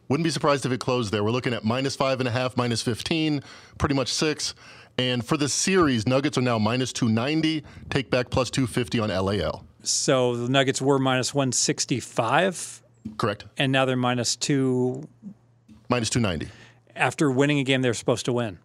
Wouldn't 0.09 0.25
be 0.25 0.31
surprised 0.31 0.65
if 0.67 0.73
it 0.73 0.79
closed 0.81 1.13
there. 1.13 1.25
We're 1.25 1.31
looking 1.33 1.53
at 1.53 1.65
minus 1.65 1.97
five 1.97 2.21
and 2.21 2.29
a 2.29 2.33
half, 2.33 2.57
minus 2.57 2.81
15, 2.83 3.43
pretty 3.79 3.95
much 3.95 4.13
six. 4.13 4.55
And 4.99 5.25
for 5.25 5.37
the 5.37 5.49
series, 5.49 6.07
Nuggets 6.07 6.39
are 6.39 6.43
now 6.43 6.59
minus 6.59 6.93
290, 6.93 7.65
take 7.91 8.09
back 8.11 8.31
plus 8.31 8.49
250 8.51 9.01
on 9.01 9.09
LAL. 9.11 9.65
So 9.83 10.37
the 10.37 10.49
Nuggets 10.49 10.81
were 10.81 10.99
minus 10.99 11.35
one 11.35 11.53
sixty 11.53 12.01
five, 12.01 12.83
Correct? 13.19 13.45
and 13.57 13.71
now 13.71 13.85
they're 13.85 13.95
minus 13.97 14.35
two. 14.37 15.07
Minus 15.89 16.11
290. 16.11 16.51
After 16.97 17.31
winning 17.31 17.59
a 17.61 17.63
game, 17.65 17.83
they're 17.83 17.95
supposed 17.95 18.25
to 18.25 18.33
win. 18.33 18.59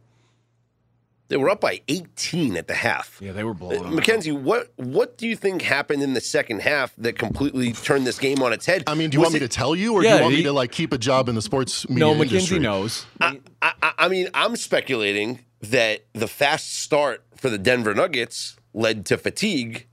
They 1.32 1.38
were 1.38 1.49
up 1.49 1.62
by 1.62 1.80
18 1.88 2.58
at 2.58 2.68
the 2.68 2.74
half. 2.74 3.18
Yeah, 3.22 3.32
they 3.32 3.45
were 3.45 3.52
uh, 3.52 3.53
blowing. 3.53 3.84
them 3.84 3.95
Mackenzie, 3.95 4.34
what 4.34 4.74
what 4.76 5.18
do 5.18 5.26
you 5.30 5.38
think 5.38 5.62
happened 5.62 6.03
in 6.03 6.14
the 6.14 6.20
second 6.20 6.60
half 6.62 6.94
that 6.98 7.18
completely 7.18 7.72
turned 7.72 8.06
this 8.06 8.20
game 8.20 8.44
on 8.44 8.52
its 8.52 8.66
head? 8.66 8.84
I 8.86 8.95
mean, 8.95 9.10
do 9.10 9.16
you 9.16 9.22
Was 9.22 9.28
want 9.28 9.36
me 9.36 9.40
to 9.40 9.48
tell 9.48 9.74
you, 9.74 9.94
or 9.94 10.02
do 10.02 10.10
you 10.10 10.20
want 10.20 10.32
he- 10.34 10.40
me 10.40 10.44
to 10.44 10.52
like 10.52 10.74
keep 10.74 10.91
a 10.91 10.98
job 10.98 11.30
in 11.30 11.36
the 11.36 11.41
sports 11.41 11.86
out. 11.86 11.90
media 11.91 12.06
No, 12.06 12.14
Mackenzie 12.16 12.36
industry? 12.36 12.60
knows. 12.60 13.06
I, 13.22 13.40
I, 13.62 13.94
I 13.98 14.08
mean, 14.10 14.28
I'm 14.34 14.58
speculating 14.58 15.40
that 15.62 16.02
the 16.12 16.28
fast 16.28 16.82
start 16.82 17.24
for 17.38 17.49
the 17.49 17.58
Denver 17.58 17.95
Nuggets 17.95 18.58
led 18.74 19.06
to 19.06 19.18
fatigue 19.18 19.88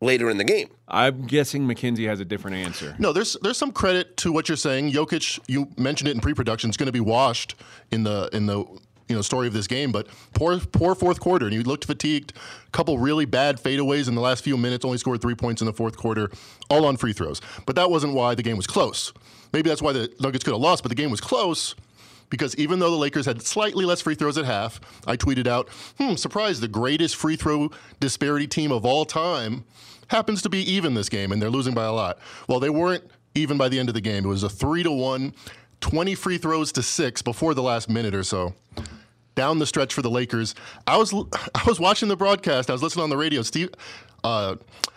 later 0.00 0.28
in 0.28 0.38
the 0.38 0.44
game. 0.44 0.70
I'm 0.88 1.26
guessing 1.26 1.68
Mackenzie 1.68 2.06
has 2.06 2.18
a 2.18 2.24
different 2.24 2.56
answer. 2.56 2.96
No, 2.98 3.12
there's 3.12 3.36
there's 3.42 3.58
some 3.58 3.70
credit 3.70 4.16
to 4.18 4.32
what 4.32 4.48
you're 4.48 4.56
saying. 4.56 4.90
Jokic, 4.90 5.38
you 5.46 5.68
mentioned 5.78 6.08
it 6.08 6.16
in 6.16 6.20
pre-production, 6.20 6.68
is 6.68 6.76
going 6.76 6.86
to 6.88 6.92
be 6.92 6.98
washed 6.98 7.54
in 7.92 8.02
the 8.02 8.28
in 8.32 8.46
the 8.46 8.64
you 9.10 9.16
know 9.16 9.22
story 9.22 9.46
of 9.46 9.52
this 9.52 9.66
game, 9.66 9.92
but 9.92 10.06
poor 10.32 10.58
poor 10.58 10.94
fourth 10.94 11.20
quarter, 11.20 11.46
and 11.46 11.54
he 11.54 11.62
looked 11.62 11.84
fatigued. 11.84 12.32
A 12.66 12.70
couple 12.70 12.98
really 12.98 13.24
bad 13.24 13.60
fadeaways 13.60 14.08
in 14.08 14.14
the 14.14 14.20
last 14.20 14.42
few 14.44 14.56
minutes. 14.56 14.84
Only 14.84 14.98
scored 14.98 15.20
three 15.20 15.34
points 15.34 15.60
in 15.60 15.66
the 15.66 15.72
fourth 15.72 15.96
quarter, 15.96 16.30
all 16.70 16.86
on 16.86 16.96
free 16.96 17.12
throws. 17.12 17.40
But 17.66 17.76
that 17.76 17.90
wasn't 17.90 18.14
why 18.14 18.34
the 18.34 18.42
game 18.42 18.56
was 18.56 18.66
close. 18.66 19.12
Maybe 19.52 19.68
that's 19.68 19.82
why 19.82 19.92
the 19.92 20.12
Nuggets 20.20 20.44
could 20.44 20.52
have 20.52 20.60
lost, 20.60 20.82
but 20.82 20.88
the 20.88 20.94
game 20.94 21.10
was 21.10 21.20
close. 21.20 21.74
Because 22.30 22.54
even 22.56 22.78
though 22.78 22.92
the 22.92 22.96
Lakers 22.96 23.26
had 23.26 23.42
slightly 23.42 23.84
less 23.84 24.00
free 24.00 24.14
throws 24.14 24.38
at 24.38 24.44
half, 24.44 24.80
I 25.04 25.16
tweeted 25.16 25.48
out, 25.48 25.68
hmm, 25.98 26.14
surprise, 26.14 26.60
the 26.60 26.68
greatest 26.68 27.16
free 27.16 27.34
throw 27.34 27.70
disparity 27.98 28.46
team 28.46 28.70
of 28.70 28.86
all 28.86 29.04
time 29.04 29.64
happens 30.06 30.40
to 30.42 30.48
be 30.48 30.58
even 30.58 30.94
this 30.94 31.08
game, 31.08 31.32
and 31.32 31.42
they're 31.42 31.50
losing 31.50 31.74
by 31.74 31.84
a 31.84 31.92
lot. 31.92 32.18
Well, 32.48 32.60
they 32.60 32.70
weren't 32.70 33.04
even 33.34 33.58
by 33.58 33.68
the 33.68 33.80
end 33.80 33.88
of 33.88 33.94
the 33.94 34.00
game. 34.00 34.24
It 34.24 34.28
was 34.28 34.44
a 34.44 34.48
three 34.48 34.84
to 34.84 34.92
one, 34.92 35.34
20 35.80 36.14
free 36.14 36.38
throws 36.38 36.72
to 36.72 36.82
six 36.82 37.22
before 37.22 37.54
the 37.54 37.62
last 37.62 37.88
minute 37.88 38.14
or 38.14 38.22
so. 38.22 38.54
Down 39.40 39.58
the 39.58 39.64
stretch 39.64 39.94
for 39.94 40.02
the 40.02 40.10
Lakers. 40.10 40.54
I 40.86 40.98
was 40.98 41.14
I 41.54 41.62
was 41.66 41.80
watching 41.80 42.10
the 42.10 42.16
broadcast. 42.16 42.68
I 42.68 42.74
was 42.74 42.82
listening 42.82 43.04
on 43.04 43.08
the 43.08 43.16
radio. 43.16 43.40
Steve, 43.40 43.70
uh, 44.22 44.56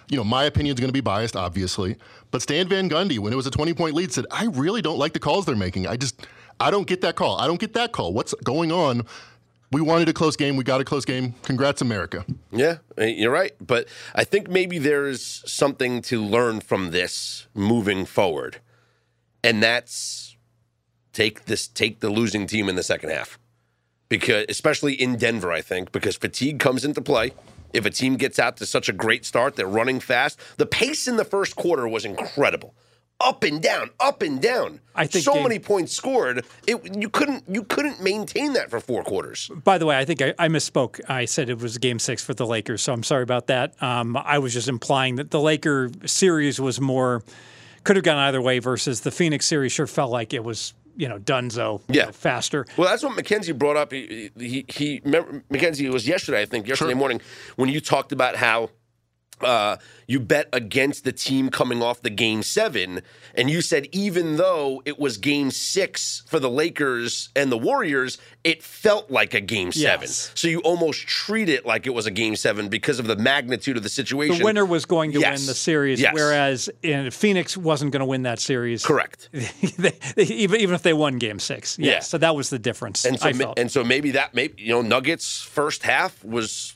you 0.10 0.18
know, 0.18 0.24
my 0.26 0.44
opinion 0.44 0.76
is 0.76 0.82
going 0.82 0.90
to 0.90 0.94
be 0.94 0.99
biased, 0.99 1.38
obviously. 1.38 1.95
But 2.30 2.41
Stan 2.41 2.68
Van 2.68 2.90
Gundy, 2.90 3.20
when 3.20 3.32
it 3.32 3.38
was 3.38 3.48
a 3.48 3.52
20 3.52 3.74
point 3.74 3.95
lead, 3.95 4.11
said, 4.11 4.26
"I 4.32 4.48
really 4.48 4.82
don't 4.82 4.99
like 4.99 5.14
the 5.14 5.22
calls 5.22 5.45
they're 5.45 5.56
making. 5.56 5.88
I 5.88 5.95
just 5.95 6.28
I 6.60 6.72
don't 6.72 6.86
get 6.86 6.99
that 7.02 7.15
call. 7.15 7.40
I 7.40 7.48
don't 7.48 7.57
get 7.57 7.72
that 7.76 7.94
call. 7.94 8.11
What's 8.11 8.34
going 8.44 8.70
on?" 8.70 9.06
We 9.72 9.80
wanted 9.80 10.10
a 10.10 10.14
close 10.14 10.36
game. 10.36 10.57
We 10.57 10.65
got 10.65 10.82
a 10.82 10.84
close 10.84 11.06
game. 11.06 11.36
Congrats, 11.44 11.82
America. 11.82 12.26
Yeah, 12.52 12.80
eh, 12.98 13.06
you're 13.15 13.32
right. 13.32 13.53
But 13.65 13.88
I 14.14 14.26
think 14.26 14.49
maybe 14.49 14.78
there's 14.78 15.41
something 15.49 16.02
to 16.03 16.22
learn 16.22 16.60
from 16.60 16.91
this 16.91 17.48
moving 17.56 18.06
forward. 18.06 18.60
And 19.41 19.64
that's 19.64 20.36
take 21.14 21.45
this 21.45 21.65
take 21.70 22.02
the 22.02 22.10
losing 22.10 22.45
team 22.45 22.68
in 22.68 22.76
the 22.76 22.84
second 22.84 23.11
half. 23.11 23.40
Because 24.14 24.45
especially 24.48 24.94
in 24.94 25.15
Denver, 25.15 25.52
I 25.52 25.61
think, 25.61 25.91
because 25.91 26.15
fatigue 26.15 26.60
comes 26.60 26.85
into 26.85 27.02
play. 27.02 27.31
If 27.73 27.84
a 27.88 27.90
team 27.90 28.15
gets 28.15 28.38
out 28.38 28.57
to 28.57 28.65
such 28.68 28.88
a 28.88 28.94
great 28.94 29.26
start, 29.26 29.56
they're 29.56 29.65
running 29.65 29.99
fast. 29.99 30.40
The 30.57 30.68
pace 30.68 31.07
in 31.07 31.18
the 31.18 31.26
first 31.26 31.56
quarter 31.56 31.88
was 31.88 32.06
incredible. 32.06 32.76
Up 33.19 33.44
and 33.44 33.60
down, 33.60 33.90
up 33.99 34.22
and 34.22 34.40
down. 34.40 34.81
I 34.94 35.07
think 35.07 35.26
so 35.26 35.41
many 35.41 35.57
points 35.57 35.94
scored. 35.94 36.45
It, 36.68 36.95
you 36.95 37.10
couldn't 37.10 37.45
you 37.49 37.64
couldn't 37.64 38.03
maintain 38.03 38.53
that 38.53 38.69
for 38.69 38.80
four 38.80 39.03
quarters. 39.03 39.49
By 39.64 39.80
the 39.80 39.88
way, 39.88 39.98
I 39.98 40.06
think 40.06 40.22
I, 40.22 40.35
I 40.38 40.48
misspoke. 40.48 41.02
I 41.10 41.26
said 41.26 41.49
it 41.49 41.60
was 41.60 41.80
game 41.80 41.98
six 41.98 42.23
for 42.23 42.35
the 42.35 42.45
Lakers, 42.45 42.84
so 42.84 42.94
I'm 42.94 43.02
sorry 43.02 43.23
about 43.23 43.48
that. 43.48 43.81
Um, 43.81 44.15
I 44.15 44.38
was 44.38 44.53
just 44.53 44.68
implying 44.68 45.15
that 45.15 45.31
the 45.31 45.40
Laker 45.40 45.90
series 46.06 46.61
was 46.61 46.80
more 46.80 47.23
could 47.84 47.95
have 47.95 48.06
gone 48.06 48.18
either 48.18 48.44
way 48.44 48.60
versus 48.60 49.02
the 49.02 49.10
Phoenix 49.10 49.48
series. 49.48 49.72
Sure 49.72 49.88
felt 49.88 50.11
like 50.11 50.35
it 50.35 50.44
was 50.44 50.76
you 50.95 51.07
know 51.10 51.20
Dunzo, 51.20 51.82
Yeah. 51.90 52.06
know, 52.06 52.11
faster. 52.11 52.65
Well, 52.78 52.90
that's 52.90 53.03
what 53.03 53.15
Mackenzie 53.15 53.52
brought 53.52 53.78
up. 53.78 53.91
He, 53.91 54.32
he, 54.38 54.65
he 54.68 55.02
remember, 55.03 55.44
Mackenzie, 55.49 55.86
it 55.86 55.94
was 55.94 56.07
yesterday, 56.07 56.41
I 56.41 56.45
think, 56.45 56.68
yesterday 56.68 56.94
morning, 56.94 57.22
when 57.56 57.70
you 57.70 57.80
talked 57.82 58.11
about 58.11 58.36
how 58.36 58.70
uh, 59.41 59.77
you 60.07 60.19
bet 60.19 60.47
against 60.53 61.03
the 61.03 61.11
team 61.11 61.49
coming 61.49 61.81
off 61.81 62.01
the 62.01 62.10
game 62.10 62.43
seven, 62.43 63.01
and 63.35 63.49
you 63.49 63.61
said 63.61 63.88
even 63.91 64.38
though 64.38 64.81
it 64.85 64.99
was 64.99 65.18
game 65.18 65.49
six 65.51 66.23
for 66.27 66.39
the 66.39 66.49
Lakers 66.49 67.30
and 67.35 67.51
the 67.51 67.57
Warriors, 67.57 68.18
it 68.43 68.61
felt 68.61 69.10
like 69.10 69.34
a 69.34 69.41
game 69.41 69.72
seven. 69.72 70.01
Yes. 70.07 70.31
So 70.35 70.47
you 70.47 70.60
almost 70.61 71.07
treat 71.07 71.49
it 71.49 71.65
like 71.65 71.88
it 71.88 71.91
was 71.93 72.05
a 72.05 72.11
game 72.11 72.35
seven 72.35 72.68
because 72.69 72.99
of 72.99 73.07
the 73.07 73.15
magnitude 73.15 73.77
of 73.77 73.84
the 73.84 73.89
situation. 73.89 74.38
The 74.39 74.43
winner 74.45 74.65
was 74.65 74.85
going 74.85 75.11
to 75.14 75.19
Yes. 75.19 75.39
win 75.39 75.47
the 75.47 75.53
series, 75.55 75.99
Yes. 76.01 76.14
whereas 76.14 76.69
in 76.81 77.10
Phoenix 77.11 77.55
wasn't 77.55 77.91
going 77.91 78.01
to 78.01 78.05
win 78.05 78.23
that 78.23 78.39
series. 78.39 78.85
Correct. 78.85 79.30
Even 80.18 80.60
even 80.60 80.76
if 80.76 80.81
they 80.84 80.93
won 80.93 81.18
Game 81.18 81.39
Six, 81.39 81.77
yeah. 81.80 81.91
Yeah. 81.93 81.99
So 81.99 82.18
that 82.18 82.35
was 82.35 82.49
the 82.49 82.60
difference. 82.60 83.05
And 83.05 83.19
so, 83.19 83.30
I 83.30 83.34
ma- 83.34 83.38
felt. 83.45 83.60
and 83.60 83.72
so 83.72 83.84
maybe 83.84 84.11
that, 84.11 84.34
maybe 84.34 84.61
you 84.61 84.69
know, 84.69 84.81
Nuggets 84.81 85.41
first 85.41 85.84
half 85.84 86.23
was 86.23 86.76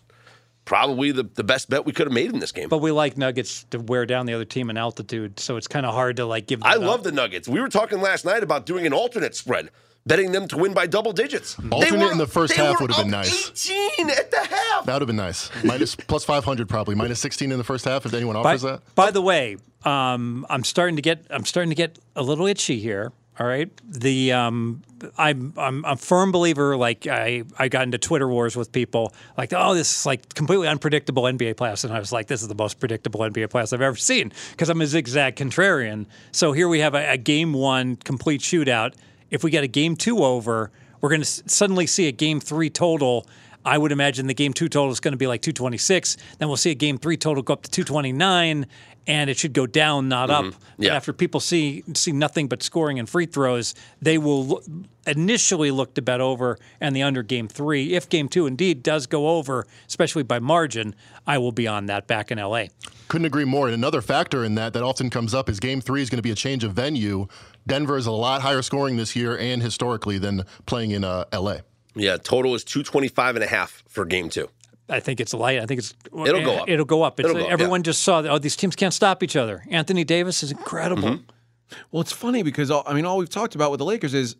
probably 0.67 1.11
the, 1.11 1.23
the 1.23 1.43
best 1.43 1.69
bet 1.69 1.85
we 1.85 1.93
could 1.93 2.05
have 2.05 2.13
made 2.13 2.31
in 2.31 2.39
this 2.39 2.51
game. 2.51 2.69
but 2.69 2.77
we 2.79 2.91
like 2.91 3.17
Nuggets 3.17 3.63
to 3.71 3.79
wear 3.79 4.05
down 4.05 4.25
the 4.27 4.33
other 4.33 4.45
team 4.45 4.69
in 4.69 4.77
altitude, 4.77 5.39
so 5.39 5.57
it's 5.57 5.67
kind 5.67 5.85
of 5.85 5.93
hard 5.95 6.17
to 6.17 6.25
like 6.25 6.45
give. 6.45 6.59
Them 6.59 6.67
I 6.69 6.75
up. 6.75 6.81
love 6.81 7.03
the 7.03 7.11
Nuggets. 7.11 7.47
We 7.47 7.59
were 7.61 7.69
talking 7.69 8.01
last 8.01 8.25
night 8.25 8.43
about 8.43 8.65
doing 8.67 8.85
an 8.85 8.93
alternate 8.93 9.35
spread. 9.35 9.71
betting 10.05 10.31
them 10.31 10.47
to 10.47 10.57
win 10.57 10.73
by 10.73 10.87
double 10.87 11.11
digits. 11.11 11.57
Alternate 11.71 12.05
were- 12.05 12.11
in 12.11 12.17
the 12.17 12.27
first 12.27 12.53
half 12.53 12.79
would 12.79 12.91
have 12.91 13.03
been 13.03 13.11
nice. 13.11 13.49
18 13.69 14.09
at 14.09 14.29
the 14.31 14.37
half. 14.37 14.85
That 14.85 14.93
would 14.93 15.01
have 15.01 15.07
been 15.07 15.15
nice. 15.17 15.49
Minus 15.65 15.95
plus 15.95 16.23
500 16.23 16.69
probably. 16.69 16.95
Minus 16.95 17.19
16 17.19 17.51
in 17.51 17.57
the 17.57 17.63
first 17.65 17.83
half 17.83 18.05
if 18.05 18.13
anyone 18.13 18.35
By, 18.35 18.51
offers 18.51 18.61
that. 18.61 18.81
by 18.95 19.11
the 19.11 19.21
way, 19.21 19.57
um, 19.83 20.45
I'm 20.49 20.63
starting 20.63 20.95
to 20.95 21.01
get 21.01 21.25
I'm 21.29 21.43
starting 21.43 21.71
to 21.71 21.75
get 21.75 21.99
a 22.15 22.23
little 22.23 22.45
itchy 22.45 22.79
here. 22.79 23.11
All 23.39 23.45
right, 23.45 23.69
the 23.87 24.31
um, 24.31 24.81
I'm 25.15 25.53
I'm 25.57 25.85
a 25.85 25.95
firm 25.95 26.31
believer. 26.31 26.75
Like 26.75 27.05
I 27.05 27.43
I 27.59 27.67
got 27.67 27.83
into 27.83 27.99
Twitter 27.99 28.27
wars 28.27 28.55
with 28.55 28.71
people 28.71 29.13
like, 29.37 29.53
oh, 29.55 29.75
this 29.75 29.99
is 29.99 30.05
like 30.07 30.33
completely 30.33 30.67
unpredictable 30.67 31.23
NBA 31.23 31.53
playoffs, 31.53 31.83
and 31.83 31.93
I 31.93 31.99
was 31.99 32.11
like, 32.11 32.25
this 32.25 32.41
is 32.41 32.47
the 32.47 32.55
most 32.55 32.79
predictable 32.79 33.19
NBA 33.19 33.49
playoffs 33.49 33.73
I've 33.73 33.81
ever 33.81 33.95
seen 33.95 34.33
because 34.51 34.69
I'm 34.69 34.81
a 34.81 34.87
zigzag 34.87 35.35
contrarian. 35.35 36.07
So 36.31 36.51
here 36.51 36.67
we 36.67 36.79
have 36.79 36.95
a, 36.95 37.11
a 37.11 37.17
game 37.17 37.53
one 37.53 37.97
complete 37.97 38.41
shootout. 38.41 38.95
If 39.29 39.43
we 39.43 39.51
get 39.51 39.63
a 39.63 39.67
game 39.67 39.95
two 39.95 40.23
over, 40.23 40.71
we're 41.01 41.09
going 41.09 41.21
to 41.21 41.27
s- 41.27 41.43
suddenly 41.45 41.85
see 41.85 42.07
a 42.07 42.11
game 42.11 42.39
three 42.39 42.71
total. 42.71 43.27
I 43.63 43.77
would 43.77 43.91
imagine 43.91 44.27
the 44.27 44.33
game 44.33 44.53
two 44.53 44.69
total 44.69 44.91
is 44.91 44.99
going 44.99 45.11
to 45.11 45.17
be 45.17 45.27
like 45.27 45.41
226. 45.41 46.17
Then 46.39 46.47
we'll 46.47 46.57
see 46.57 46.71
a 46.71 46.75
game 46.75 46.97
three 46.97 47.17
total 47.17 47.43
go 47.43 47.53
up 47.53 47.63
to 47.63 47.69
229, 47.69 48.65
and 49.07 49.29
it 49.29 49.37
should 49.37 49.53
go 49.53 49.65
down, 49.65 50.09
not 50.09 50.29
up. 50.29 50.45
But 50.77 50.85
Yeah. 50.85 50.95
after 50.95 51.13
people 51.13 51.39
see 51.39 51.83
see 51.95 52.11
nothing 52.11 52.47
but 52.47 52.61
scoring 52.61 52.99
and 52.99 53.09
free 53.09 53.25
throws, 53.25 53.73
they 54.01 54.17
will 54.17 54.45
lo- 54.45 54.61
initially 55.07 55.71
look 55.71 55.93
to 55.95 56.01
bet 56.01 56.19
over 56.21 56.57
and 56.81 56.95
the 56.95 57.01
under 57.03 57.23
game 57.23 57.47
three. 57.47 57.93
If 57.95 58.09
game 58.09 58.27
two 58.27 58.45
indeed 58.45 58.83
does 58.83 59.07
go 59.07 59.29
over, 59.29 59.65
especially 59.87 60.23
by 60.23 60.39
margin, 60.39 60.93
I 61.25 61.37
will 61.37 61.51
be 61.53 61.67
on 61.67 61.85
that 61.87 62.07
back 62.07 62.31
in 62.31 62.37
LA. 62.37 62.65
Couldn't 63.07 63.25
agree 63.25 63.45
more. 63.45 63.67
And 63.67 63.73
another 63.73 64.01
factor 64.01 64.43
in 64.43 64.55
that 64.55 64.73
that 64.73 64.83
often 64.83 65.09
comes 65.09 65.33
up 65.33 65.49
is 65.49 65.59
game 65.59 65.79
three 65.81 66.01
is 66.01 66.09
going 66.09 66.17
to 66.17 66.21
be 66.23 66.31
a 66.31 66.35
change 66.35 66.63
of 66.63 66.73
venue. 66.73 67.27
Denver 67.65 67.97
is 67.97 68.05
a 68.05 68.11
lot 68.11 68.41
higher 68.41 68.61
scoring 68.61 68.97
this 68.97 69.15
year 69.15 69.37
and 69.37 69.61
historically 69.61 70.17
than 70.17 70.43
playing 70.65 70.91
in 70.91 71.03
uh, 71.03 71.23
LA. 71.33 71.57
Yeah, 71.95 72.17
total 72.17 72.53
is 72.53 72.63
225 72.63 73.35
and 73.37 73.43
a 73.43 73.47
half 73.47 73.83
for 73.87 74.05
game 74.05 74.29
two. 74.29 74.49
I 74.89 74.99
think 74.99 75.19
it's 75.19 75.33
light. 75.33 75.59
I 75.59 75.65
think 75.65 75.79
it's 75.79 75.93
It'll 76.05 76.43
go 76.43 76.57
up. 76.59 76.69
It'll 76.69 76.85
go 76.85 77.03
up. 77.03 77.19
It's, 77.19 77.27
It'll 77.29 77.41
go 77.41 77.45
up, 77.47 77.51
everyone 77.51 77.81
yeah. 77.81 77.85
just 77.85 78.03
saw 78.03 78.21
that. 78.21 78.31
Oh, 78.31 78.37
these 78.37 78.55
teams 78.55 78.75
can't 78.75 78.93
stop 78.93 79.21
each 79.23 79.35
other. 79.35 79.63
Anthony 79.69 80.03
Davis 80.03 80.43
is 80.43 80.51
incredible. 80.51 81.03
Mm-hmm. 81.09 81.75
Well, 81.91 82.01
it's 82.01 82.13
funny 82.13 82.43
because 82.43 82.71
all, 82.71 82.83
I 82.87 82.93
mean, 82.93 83.05
all 83.05 83.17
we've 83.17 83.29
talked 83.29 83.53
about 83.55 83.71
with 83.71 83.79
the 83.79 83.85
Lakers 83.85 84.13
is 84.13 84.35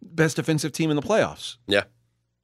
best 0.00 0.36
defensive 0.36 0.72
team 0.72 0.88
in 0.90 0.96
the 0.96 1.02
playoffs, 1.02 1.56
Yeah. 1.66 1.82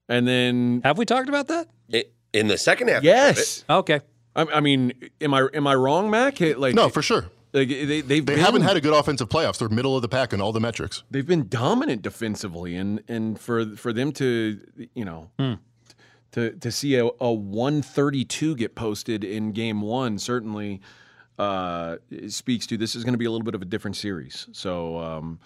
and 0.09 0.29
then 0.29 0.83
Have 0.85 0.99
we 0.99 1.07
talked 1.07 1.29
about 1.31 1.49
that? 1.49 1.69
I- 1.93 2.05
In 2.35 2.49
the 2.49 2.59
second 2.59 2.89
half. 2.89 3.03
yes, 3.03 3.65
Okay. 3.71 4.01
I, 4.37 4.43
I 4.55 4.61
mean, 4.61 4.93
am 5.23 5.33
I 5.35 5.49
am 5.55 5.67
I 5.67 5.75
wrong, 5.75 6.11
Mac? 6.11 6.41
It- 6.43 6.59
Like 6.59 6.75
No, 6.75 6.91
for 6.91 7.01
sure. 7.03 7.31
like 7.55 7.69
they 7.69 7.85
they've 7.87 8.07
They 8.07 8.21
been, 8.21 8.39
haven't 8.39 8.63
had 8.63 8.77
a 8.77 8.81
good 8.83 8.93
offensive 8.93 9.31
playoffs. 9.31 9.59
They're 9.59 9.71
middle 9.71 9.97
of 9.97 10.03
the 10.03 10.09
pack 10.09 10.35
in 10.35 10.41
all 10.43 10.53
the 10.53 10.61
metrics. 10.61 11.03
they've 11.11 11.27
been 11.27 11.49
dominant 11.49 12.03
defensively, 12.03 12.77
and 12.77 13.03
and 13.09 13.41
for 13.41 13.65
for 13.77 13.95
them 13.95 14.13
to 14.13 14.61
you 14.95 15.05
know 15.07 15.31
to 16.39 16.57
to 16.59 16.71
see 16.73 16.97
a, 16.97 17.07
a 17.21 17.33
one 17.33 17.83
thirty 17.83 18.25
two 18.25 18.57
get 18.57 18.75
posted 18.75 19.25
in 19.25 19.53
game 19.53 19.81
one 19.81 20.19
certainly 20.19 20.81
uh, 21.39 21.97
speaks 22.29 22.67
to 22.67 22.77
this 22.77 22.95
is 22.95 23.05
going 23.05 23.15
to 23.15 23.19
be 23.19 23.25
a 23.25 23.31
little 23.31 23.45
bit 23.45 23.55
of 23.55 23.63
a 23.63 23.67
different 23.67 23.97
series. 23.97 24.49
So. 24.53 24.99
Um, 24.99 25.41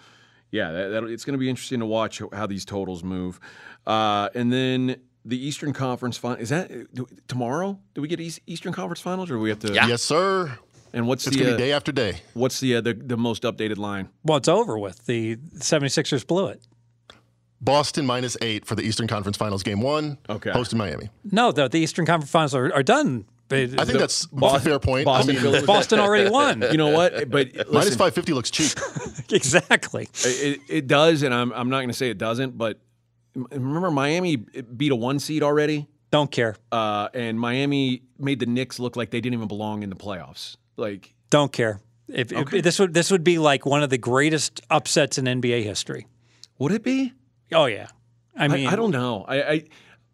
yeah, 0.51 0.71
that, 0.71 0.89
that, 0.89 1.03
it's 1.05 1.25
going 1.25 1.33
to 1.33 1.39
be 1.39 1.49
interesting 1.49 1.79
to 1.79 1.87
watch 1.87 2.21
how 2.31 2.45
these 2.45 2.63
totals 2.63 3.03
move. 3.03 3.39
Uh, 3.87 4.29
and 4.35 4.53
then 4.53 4.97
the 5.25 5.35
Eastern 5.47 5.73
Conference 5.73 6.15
final 6.15 6.37
is 6.37 6.49
that 6.49 6.93
do, 6.93 7.07
tomorrow? 7.27 7.79
Do 7.95 8.03
we 8.03 8.07
get 8.07 8.19
East, 8.19 8.39
Eastern 8.45 8.71
Conference 8.71 9.01
Finals, 9.01 9.31
or 9.31 9.35
do 9.35 9.39
we 9.39 9.49
have 9.49 9.57
to? 9.59 9.73
Yeah. 9.73 9.87
Yes, 9.87 10.03
sir. 10.03 10.55
And 10.93 11.07
what's 11.07 11.25
It's 11.25 11.35
the 11.35 11.41
going 11.43 11.49
to 11.49 11.55
uh, 11.55 11.57
be 11.57 11.63
day 11.63 11.71
after 11.71 11.91
day. 11.91 12.21
what's 12.35 12.59
the, 12.59 12.75
uh, 12.75 12.81
the 12.81 12.93
the 12.93 13.17
most 13.17 13.41
updated 13.43 13.77
line? 13.77 14.09
Well, 14.23 14.37
it's 14.37 14.47
over 14.47 14.77
with. 14.77 15.07
The 15.07 15.37
76ers 15.37 16.27
blew 16.27 16.49
it. 16.49 16.61
Boston 17.63 18.05
minus 18.05 18.35
eight 18.41 18.65
for 18.65 18.75
the 18.75 18.83
Eastern 18.83 19.07
Conference 19.07 19.37
Finals 19.37 19.63
game 19.63 19.81
one. 19.81 20.17
Okay. 20.29 20.51
Hosted 20.51 20.75
Miami. 20.75 21.09
No, 21.31 21.51
the, 21.51 21.67
the 21.67 21.79
Eastern 21.79 22.05
Conference 22.05 22.31
Finals 22.31 22.53
are, 22.55 22.73
are 22.73 22.83
done. 22.83 23.25
But 23.47 23.79
I 23.79 23.85
think 23.85 23.99
that's 23.99 24.27
a 24.41 24.59
fair 24.59 24.79
point. 24.79 25.05
Boston 25.05 25.37
I 25.37 25.41
mean, 25.41 25.65
Boston 25.65 25.99
already 25.99 26.29
won. 26.29 26.61
You 26.71 26.77
know 26.77 26.89
what? 26.89 27.13
But 27.29 27.53
listen, 27.69 27.91
550 27.97 28.33
looks 28.33 28.49
cheap. 28.49 28.71
exactly. 29.31 30.07
it, 30.23 30.59
it 30.69 30.87
does, 30.87 31.23
and 31.23 31.33
I'm 31.33 31.51
I'm 31.53 31.69
not 31.69 31.77
going 31.77 31.89
to 31.89 31.93
say 31.93 32.09
it 32.09 32.17
doesn't, 32.17 32.57
but 32.57 32.79
remember 33.35 33.91
Miami 33.91 34.37
beat 34.37 34.91
a 34.91 34.95
one 34.95 35.19
seed 35.19 35.43
already, 35.43 35.87
Don't 36.11 36.31
care. 36.31 36.55
uh, 36.71 37.09
and 37.13 37.39
Miami 37.39 38.03
made 38.17 38.39
the 38.39 38.45
Knicks 38.45 38.79
look 38.79 38.95
like 38.95 39.11
they 39.11 39.21
didn't 39.21 39.35
even 39.35 39.47
belong 39.47 39.83
in 39.83 39.89
the 39.89 39.95
playoffs. 39.95 40.57
Like 40.77 41.13
Don't 41.29 41.51
care. 41.51 41.79
If, 42.07 42.31
if- 42.31 42.49
this 42.63 42.79
would 42.79 42.93
this 42.93 43.11
would 43.11 43.23
be 43.23 43.37
like 43.39 43.65
one 43.65 43.83
of 43.83 43.89
the 43.89 43.97
greatest 43.97 44.61
upsets 44.69 45.17
in 45.17 45.25
NBA 45.25 45.63
history. 45.63 46.07
would 46.59 46.71
it 46.71 46.83
be? 46.83 47.13
Oh 47.53 47.65
yeah. 47.65 47.87
I 48.35 48.45
I, 48.45 48.47
mean, 48.47 48.67
I 48.67 48.75
don't 48.75 48.91
know. 48.91 49.25
I, 49.27 49.41
I 49.41 49.63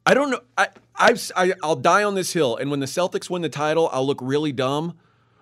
I 0.06 0.14
don't 0.14 0.32
know. 0.32 0.41
I 0.57 0.68
I've 0.95 1.32
I, 1.36 1.53
I'll 1.64 1.76
die 1.76 2.03
on 2.03 2.16
this 2.16 2.34
hill, 2.34 2.57
and 2.57 2.70
when 2.72 2.80
the 2.80 2.86
Celtics 2.86 3.30
win 3.30 3.41
the 3.41 3.49
title, 3.49 3.90
I'll 3.91 4.06
look 4.06 4.20
really 4.22 4.52
dumb. 4.52 4.98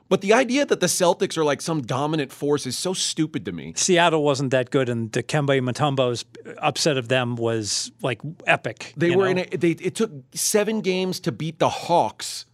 But 0.09 0.21
the 0.21 0.33
idea 0.33 0.65
that 0.65 0.79
the 0.79 0.87
Celtics 0.87 1.37
are 1.37 1.43
like 1.43 1.61
some 1.61 1.81
dominant 1.81 2.31
force 2.31 2.65
is 2.65 2.77
so 2.77 2.93
stupid 2.93 3.43
to 3.45 3.51
me. 3.51 3.73
Seattle 3.75 4.23
wasn't 4.23 4.51
that 4.51 4.69
good, 4.69 4.87
and 4.87 5.11
Dikembe 5.11 5.59
Mutombo's 5.61 6.23
upset 6.59 6.97
of 6.97 7.09
them 7.09 7.35
was 7.35 7.91
like 8.01 8.21
epic. 8.45 8.93
They 8.95 9.15
were 9.15 9.25
know? 9.25 9.41
in 9.41 9.53
a, 9.53 9.57
they 9.57 9.71
it 9.71 9.95
took 9.95 10.11
seven 10.33 10.81
games 10.81 11.19
to 11.21 11.31
beat 11.31 11.59
the 11.59 11.69
Hawks, 11.69 12.45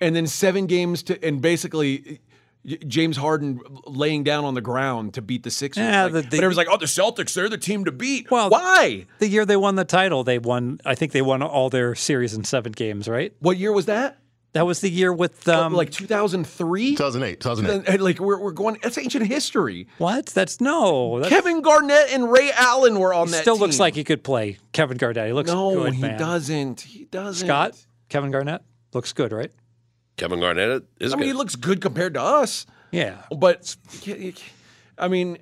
and 0.00 0.16
then 0.16 0.26
seven 0.26 0.66
games 0.66 1.02
to 1.04 1.22
and 1.24 1.42
basically 1.42 2.20
James 2.86 3.16
Harden 3.16 3.60
laying 3.86 4.24
down 4.24 4.44
on 4.44 4.54
the 4.54 4.60
ground 4.60 5.14
to 5.14 5.22
beat 5.22 5.42
the 5.42 5.50
Sixers. 5.50 5.82
Yeah, 5.82 6.04
Like, 6.04 6.12
the- 6.12 6.20
the- 6.22 6.26
but 6.28 6.34
everyone's 6.36 6.56
like, 6.56 6.68
"Oh, 6.70 6.76
the 6.76 6.86
Celtics, 6.86 7.34
they're 7.34 7.48
the 7.48 7.58
team 7.58 7.84
to 7.86 7.92
beat." 7.92 8.30
Well- 8.30 8.50
why? 8.50 9.06
the 9.18 9.28
year 9.28 9.44
they 9.44 9.56
won 9.56 9.74
the 9.76 9.84
title. 9.84 10.24
They 10.24 10.38
won. 10.38 10.80
I 10.84 10.94
think 10.94 11.12
they 11.12 11.22
won 11.22 11.42
all 11.42 11.70
their 11.70 11.94
series 11.94 12.34
in 12.34 12.44
seven 12.44 12.72
games. 12.72 13.08
Right. 13.08 13.32
What 13.40 13.56
year 13.58 13.72
was 13.72 13.86
that? 13.86 14.18
That 14.54 14.64
was 14.66 14.80
the 14.80 14.88
year 14.90 15.12
with 15.12 15.46
um, 15.46 15.74
like 15.74 15.90
2003. 15.90 16.92
2008. 16.96 17.38
2008. 17.40 18.00
Like 18.00 18.18
we're, 18.18 18.38
we're 18.40 18.52
going. 18.52 18.78
That's 18.82 18.96
ancient 18.96 19.26
history. 19.26 19.88
what? 19.98 20.26
That's 20.26 20.60
no. 20.60 21.18
That's, 21.20 21.28
Kevin 21.28 21.60
Garnett 21.60 22.10
and 22.12 22.30
Ray 22.32 22.50
Allen 22.54 22.98
were 22.98 23.12
on 23.12 23.30
that. 23.30 23.42
still 23.42 23.58
looks 23.58 23.78
like 23.78 23.94
he 23.94 24.04
could 24.04 24.24
play 24.24 24.56
Kevin 24.72 24.96
Garnett. 24.96 25.26
He 25.26 25.32
looks 25.34 25.50
no, 25.50 25.74
good, 25.74 25.94
he 25.94 26.00
man. 26.02 26.18
doesn't. 26.18 26.80
He 26.80 27.04
doesn't. 27.04 27.46
Scott, 27.46 27.74
Kevin 28.08 28.30
Garnett 28.30 28.62
looks 28.94 29.12
good, 29.12 29.32
right? 29.32 29.52
Kevin 30.18 30.40
Garnett 30.40 30.84
is 31.00 31.12
I 31.12 31.16
good. 31.16 31.20
mean, 31.20 31.28
he 31.28 31.32
looks 31.32 31.56
good 31.56 31.80
compared 31.80 32.14
to 32.14 32.22
us. 32.22 32.66
Yeah. 32.90 33.16
But 33.36 33.76
I 34.98 35.08
mean, 35.08 35.38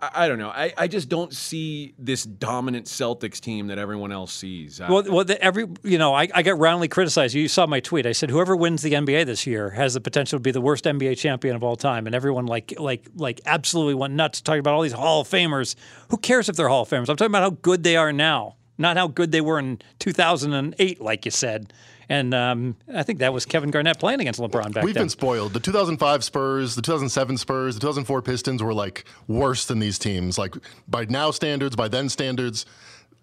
I, 0.00 0.10
I 0.14 0.28
don't 0.28 0.38
know. 0.38 0.48
I, 0.48 0.72
I 0.76 0.88
just 0.88 1.08
don't 1.08 1.32
see 1.32 1.94
this 1.98 2.24
dominant 2.24 2.86
Celtics 2.86 3.40
team 3.40 3.68
that 3.68 3.78
everyone 3.78 4.12
else 4.12 4.32
sees. 4.32 4.80
Well, 4.80 5.04
well, 5.08 5.24
the, 5.24 5.40
every 5.42 5.66
you 5.82 5.98
know, 5.98 6.14
I, 6.14 6.28
I 6.34 6.42
got 6.42 6.58
roundly 6.58 6.88
criticized. 6.88 7.34
You 7.34 7.48
saw 7.48 7.66
my 7.66 7.80
tweet. 7.80 8.06
I 8.06 8.12
said 8.12 8.30
whoever 8.30 8.56
wins 8.56 8.82
the 8.82 8.92
NBA 8.92 9.26
this 9.26 9.46
year 9.46 9.70
has 9.70 9.94
the 9.94 10.00
potential 10.00 10.38
to 10.38 10.42
be 10.42 10.50
the 10.50 10.60
worst 10.60 10.84
NBA 10.84 11.18
champion 11.18 11.56
of 11.56 11.62
all 11.62 11.76
time, 11.76 12.06
and 12.06 12.14
everyone 12.14 12.46
like 12.46 12.74
like 12.78 13.06
like 13.14 13.40
absolutely 13.46 13.94
went 13.94 14.14
nuts 14.14 14.40
talking 14.40 14.60
about 14.60 14.74
all 14.74 14.82
these 14.82 14.92
Hall 14.92 15.22
of 15.22 15.28
Famers. 15.28 15.76
Who 16.10 16.18
cares 16.18 16.48
if 16.48 16.56
they're 16.56 16.68
Hall 16.68 16.82
of 16.82 16.88
Famers? 16.88 17.08
I'm 17.08 17.16
talking 17.16 17.26
about 17.26 17.42
how 17.42 17.50
good 17.50 17.82
they 17.82 17.96
are 17.96 18.12
now, 18.12 18.56
not 18.78 18.96
how 18.96 19.08
good 19.08 19.32
they 19.32 19.40
were 19.40 19.58
in 19.58 19.78
2008, 19.98 21.00
like 21.00 21.24
you 21.24 21.30
said. 21.30 21.72
And 22.08 22.34
um, 22.34 22.76
I 22.94 23.02
think 23.02 23.18
that 23.18 23.32
was 23.32 23.44
Kevin 23.44 23.70
Garnett 23.70 23.98
playing 23.98 24.20
against 24.20 24.38
LeBron 24.38 24.64
back 24.64 24.74
then. 24.74 24.84
We've 24.84 24.94
then. 24.94 25.04
been 25.04 25.10
spoiled. 25.10 25.52
The 25.52 25.60
2005 25.60 26.22
Spurs, 26.22 26.74
the 26.76 26.82
2007 26.82 27.36
Spurs, 27.38 27.74
the 27.74 27.80
2004 27.80 28.22
Pistons 28.22 28.62
were 28.62 28.74
like 28.74 29.04
worse 29.26 29.66
than 29.66 29.80
these 29.80 29.98
teams. 29.98 30.38
Like 30.38 30.54
by 30.86 31.04
now 31.06 31.30
standards, 31.30 31.74
by 31.74 31.88
then 31.88 32.08
standards. 32.08 32.64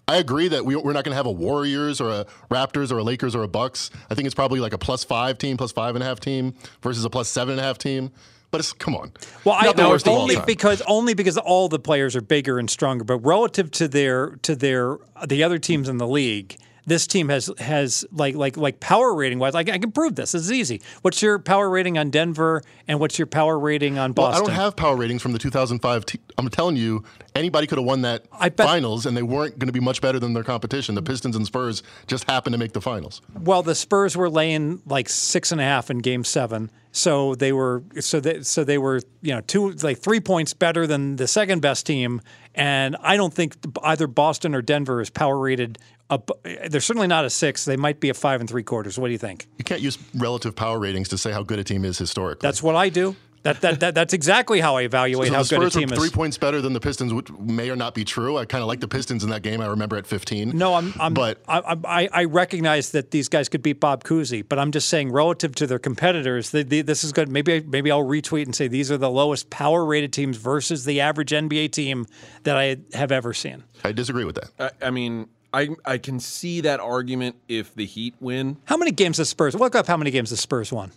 I 0.05 0.17
agree 0.17 0.49
that 0.49 0.65
we, 0.65 0.75
we're 0.75 0.91
not 0.91 1.05
going 1.05 1.13
to 1.13 1.15
have 1.15 1.25
a 1.25 1.31
Warriors 1.31 2.01
or 2.01 2.09
a 2.09 2.25
Raptors 2.51 2.91
or 2.91 2.97
a 2.97 3.03
Lakers 3.03 3.35
or 3.35 3.43
a 3.43 3.47
Bucks. 3.47 3.89
I 4.09 4.15
think 4.15 4.25
it's 4.25 4.35
probably 4.35 4.59
like 4.59 4.73
a 4.73 4.77
plus 4.77 5.05
five 5.05 5.37
team, 5.37 5.55
plus 5.55 5.71
five 5.71 5.95
and 5.95 6.03
a 6.03 6.05
half 6.05 6.19
team 6.19 6.55
versus 6.81 7.05
a 7.05 7.09
plus 7.09 7.29
seven 7.29 7.53
and 7.53 7.61
a 7.61 7.63
half 7.63 7.77
team. 7.77 8.11
But 8.51 8.59
it's 8.59 8.73
come 8.73 8.95
on. 8.95 9.13
Well, 9.45 9.55
I 9.57 9.65
Not 9.65 9.77
the 9.77 9.81
know 9.81 10.19
only 10.19 10.35
because 10.45 10.81
only 10.81 11.15
because 11.15 11.37
all 11.39 11.69
the 11.69 11.79
players 11.79 12.15
are 12.15 12.21
bigger 12.21 12.59
and 12.59 12.69
stronger, 12.69 13.03
but 13.03 13.17
relative 13.19 13.71
to 13.71 13.87
their 13.87 14.35
to 14.43 14.55
their 14.55 14.97
the 15.25 15.41
other 15.41 15.57
teams 15.57 15.89
in 15.89 15.97
the 15.97 16.07
league, 16.07 16.57
this 16.85 17.07
team 17.07 17.29
has 17.29 17.49
has 17.59 18.05
like 18.11 18.35
like 18.35 18.57
like 18.57 18.79
power 18.79 19.13
rating 19.13 19.39
wise. 19.39 19.53
Like 19.53 19.69
I 19.69 19.77
can 19.77 19.91
prove 19.91 20.15
this. 20.15 20.33
This 20.33 20.43
is 20.43 20.51
easy. 20.51 20.81
What's 21.01 21.21
your 21.21 21.39
power 21.39 21.69
rating 21.69 21.97
on 21.97 22.09
Denver, 22.09 22.61
and 22.87 22.99
what's 22.99 23.17
your 23.17 23.25
power 23.25 23.57
rating 23.57 23.97
on 23.97 24.13
Boston? 24.13 24.43
Well, 24.43 24.51
I 24.51 24.55
don't 24.55 24.63
have 24.63 24.75
power 24.75 24.95
ratings 24.95 25.21
from 25.21 25.31
the 25.31 25.39
2005. 25.39 26.05
Te- 26.05 26.19
I'm 26.37 26.49
telling 26.49 26.75
you, 26.75 27.03
anybody 27.35 27.67
could 27.67 27.77
have 27.77 27.85
won 27.85 28.01
that 28.01 28.25
finals, 28.57 29.05
and 29.05 29.15
they 29.15 29.23
weren't 29.23 29.57
going 29.59 29.67
to 29.67 29.73
be 29.73 29.79
much 29.79 30.01
better 30.01 30.19
than 30.19 30.33
their 30.33 30.43
competition. 30.43 30.95
The 30.95 31.01
Pistons 31.01 31.35
and 31.35 31.45
Spurs 31.45 31.83
just 32.07 32.29
happened 32.29 32.53
to 32.53 32.59
make 32.59 32.73
the 32.73 32.81
finals. 32.81 33.21
Well, 33.39 33.63
the 33.63 33.75
Spurs 33.75 34.17
were 34.17 34.29
laying 34.29 34.81
like 34.85 35.09
six 35.09 35.51
and 35.51 35.61
a 35.61 35.63
half 35.63 35.89
in 35.89 35.99
Game 35.99 36.23
Seven, 36.23 36.71
so 36.91 37.35
they 37.35 37.53
were 37.53 37.83
so 37.99 38.19
they 38.19 38.41
so 38.43 38.63
they 38.63 38.77
were 38.77 39.01
you 39.21 39.33
know 39.33 39.41
two 39.41 39.71
like 39.71 39.99
three 39.99 40.19
points 40.19 40.53
better 40.53 40.85
than 40.85 41.15
the 41.15 41.27
second 41.27 41.61
best 41.61 41.85
team, 41.85 42.21
and 42.55 42.95
I 43.01 43.17
don't 43.17 43.33
think 43.33 43.55
either 43.83 44.07
Boston 44.07 44.53
or 44.53 44.61
Denver 44.61 45.01
is 45.01 45.09
power 45.09 45.37
rated. 45.37 45.77
Up, 46.09 46.29
they're 46.43 46.81
certainly 46.81 47.07
not 47.07 47.25
a 47.25 47.29
six. 47.29 47.65
They 47.65 47.77
might 47.77 47.99
be 47.99 48.09
a 48.09 48.13
five 48.13 48.39
and 48.39 48.49
three 48.49 48.63
quarters. 48.63 48.99
What 48.99 49.07
do 49.07 49.13
you 49.13 49.17
think? 49.17 49.47
You 49.57 49.63
can't 49.63 49.81
use 49.81 49.97
relative 50.13 50.55
power 50.55 50.77
ratings 50.77 51.09
to 51.09 51.17
say 51.17 51.31
how 51.31 51.43
good 51.43 51.59
a 51.59 51.63
team 51.63 51.85
is 51.85 51.97
historically. 51.97 52.45
That's 52.45 52.61
what 52.61 52.75
I 52.75 52.89
do. 52.89 53.15
That, 53.43 53.59
that, 53.59 53.81
that 53.81 53.93
that's 53.93 54.13
exactly 54.13 54.61
how 54.61 54.77
I 54.77 54.83
evaluate 54.83 55.27
So 55.27 55.33
how 55.33 55.43
the 55.43 55.49
good 55.49 55.67
a 55.67 55.69
Spurs 55.71 55.75
were 55.75 55.87
team 55.87 55.97
three 55.97 56.09
points 56.09 56.37
better 56.37 56.61
than 56.61 56.71
the 56.71 56.79
Pistons, 56.79 57.13
which 57.13 57.29
may 57.31 57.69
or 57.69 57.75
not 57.75 57.93
be 57.93 58.05
true. 58.05 58.37
I 58.37 58.45
kind 58.45 58.61
of 58.61 58.69
like 58.69 58.79
the 58.79 58.87
Pistons 58.87 59.23
in 59.23 59.29
that 59.31 59.41
game. 59.41 59.59
I 59.59 59.65
remember 59.65 59.97
at 59.97 60.07
15. 60.07 60.57
No, 60.57 60.75
I'm, 60.75 60.93
I'm 60.97 61.13
But- 61.13 61.41
I, 61.47 61.77
I, 61.83 62.09
I 62.13 62.23
recognize 62.23 62.91
that 62.91 63.11
these 63.11 63.27
guys 63.27 63.49
could 63.49 63.61
beat 63.61 63.81
Bob 63.81 64.05
Cousy, 64.05 64.47
but 64.47 64.59
I'm 64.59 64.71
just 64.71 64.87
saying 64.87 65.11
relative 65.11 65.55
to 65.55 65.67
their 65.67 65.79
competitors, 65.79 66.51
they, 66.51 66.63
they, 66.63 66.81
this 66.81 67.03
is 67.03 67.11
good. 67.11 67.27
Maybe 67.27 67.59
maybe 67.61 67.91
I'll 67.91 68.05
retweet 68.05 68.45
and 68.45 68.55
say 68.55 68.69
these 68.69 68.89
are 68.91 68.97
the 68.97 69.09
lowest 69.09 69.49
power 69.49 69.83
rated 69.83 70.13
teams 70.13 70.37
versus 70.37 70.85
the 70.85 71.01
average 71.01 71.31
NBA 71.31 71.73
team 71.73 72.05
that 72.43 72.55
I 72.55 72.77
have 72.93 73.11
ever 73.11 73.33
seen. 73.33 73.63
I 73.83 73.91
disagree 73.91 74.23
with 74.23 74.35
that. 74.35 74.51
I, 74.81 74.87
I 74.87 74.89
mean, 74.89 75.27
I 75.53 75.69
I 75.85 75.97
can 75.97 76.19
see 76.19 76.61
that 76.61 76.79
argument 76.79 77.35
if 77.47 77.73
the 77.75 77.85
Heat 77.85 78.15
win. 78.19 78.57
How 78.65 78.77
many 78.77 78.91
games 78.91 79.17
the 79.17 79.25
Spurs? 79.25 79.55
Look 79.55 79.75
up 79.75 79.87
how 79.87 79.97
many 79.97 80.11
games 80.11 80.31
the 80.31 80.37
Spurs 80.37 80.71
won. 80.71 80.91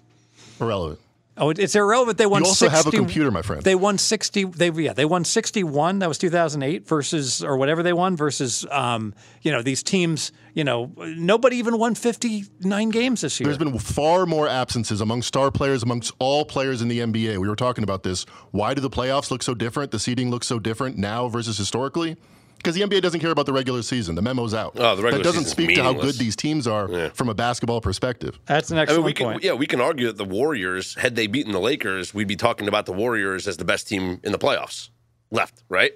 Irrelevant. 0.61 1.01
Oh, 1.39 1.51
it's 1.51 1.75
irrelevant. 1.75 2.17
They 2.17 2.25
won. 2.25 2.43
You 2.43 2.49
also 2.49 2.67
60, 2.67 2.77
have 2.77 2.87
a 2.87 2.97
computer, 2.97 3.31
my 3.31 3.43
friend. 3.43 3.63
They 3.63 3.75
won 3.75 3.99
sixty. 3.99 4.45
They 4.45 4.71
yeah, 4.71 4.95
they 4.95 5.05
won 5.05 5.25
sixty-one. 5.25 5.99
That 5.99 6.09
was 6.09 6.17
two 6.17 6.31
thousand 6.31 6.63
eight 6.63 6.89
versus 6.89 7.45
or 7.45 7.59
whatever 7.59 7.83
they 7.83 7.93
won 7.93 8.17
versus 8.17 8.65
um, 8.71 9.13
you 9.43 9.53
know 9.53 9.61
these 9.61 9.83
teams. 9.83 10.33
You 10.55 10.65
know, 10.65 10.91
nobody 10.97 11.57
even 11.57 11.79
won 11.79 11.95
fifty-nine 11.95 12.89
games 12.89 13.21
this 13.21 13.39
year. 13.39 13.49
There's 13.49 13.59
been 13.59 13.79
far 13.79 14.25
more 14.25 14.49
absences 14.49 15.03
among 15.03 15.21
star 15.23 15.51
players, 15.51 15.83
amongst 15.83 16.15
all 16.19 16.47
players 16.47 16.81
in 16.81 16.89
the 16.89 17.01
NBA. 17.01 17.37
We 17.37 17.49
were 17.49 17.57
talking 17.57 17.85
about 17.85 18.03
this. 18.03 18.25
Why 18.53 18.73
do 18.73 18.81
the 18.81 18.91
playoffs 18.91 19.31
look 19.31 19.43
so 19.43 19.53
different? 19.53 19.91
The 19.91 19.99
seeding 19.99 20.31
looks 20.31 20.47
so 20.47 20.59
different 20.59 20.97
now 20.97 21.29
versus 21.29 21.59
historically? 21.59 22.17
Because 22.57 22.75
the 22.75 22.83
NBA 22.83 23.01
doesn't 23.03 23.21
care 23.21 23.31
about 23.31 23.47
the 23.47 23.53
regular 23.53 23.83
season. 23.83 24.15
The 24.17 24.23
memo's 24.23 24.53
out. 24.55 24.73
Oh, 24.77 24.97
the 24.97 25.03
regular 25.03 25.23
that 25.23 25.29
doesn't 25.29 25.45
speak 25.45 25.75
to 25.77 25.83
how 25.83 25.93
good 25.93 26.17
these 26.17 26.35
teams 26.37 26.67
are 26.67 27.11
from 27.11 27.29
a 27.29 27.35
basketball 27.35 27.81
perspective. 27.81 28.39
That's 28.47 28.71
an 28.71 28.79
I 28.79 28.83
excellent 28.83 29.01
mean, 29.03 29.07
we 29.07 29.13
can, 29.15 29.27
point. 29.27 29.45
yeah, 29.45 29.53
we 29.53 29.67
can 29.67 29.81
argue 29.81 30.07
that 30.09 30.17
the 30.17 30.25
Warriors, 30.25 30.95
had 30.97 31.15
they 31.17 31.27
beaten 31.27 31.53
the 31.53 31.61
Lakers, 31.61 32.13
we'd 32.13 32.27
be 32.29 32.37
talking 32.37 32.67
about 32.69 32.87
the 32.87 32.93
Warriors 32.93 33.47
as 33.47 33.57
the 33.57 33.65
best 33.65 33.87
team 33.89 34.21
in 34.25 34.33
the 34.33 34.39
playoffs 34.39 34.91
left, 35.31 35.63
right? 35.69 35.93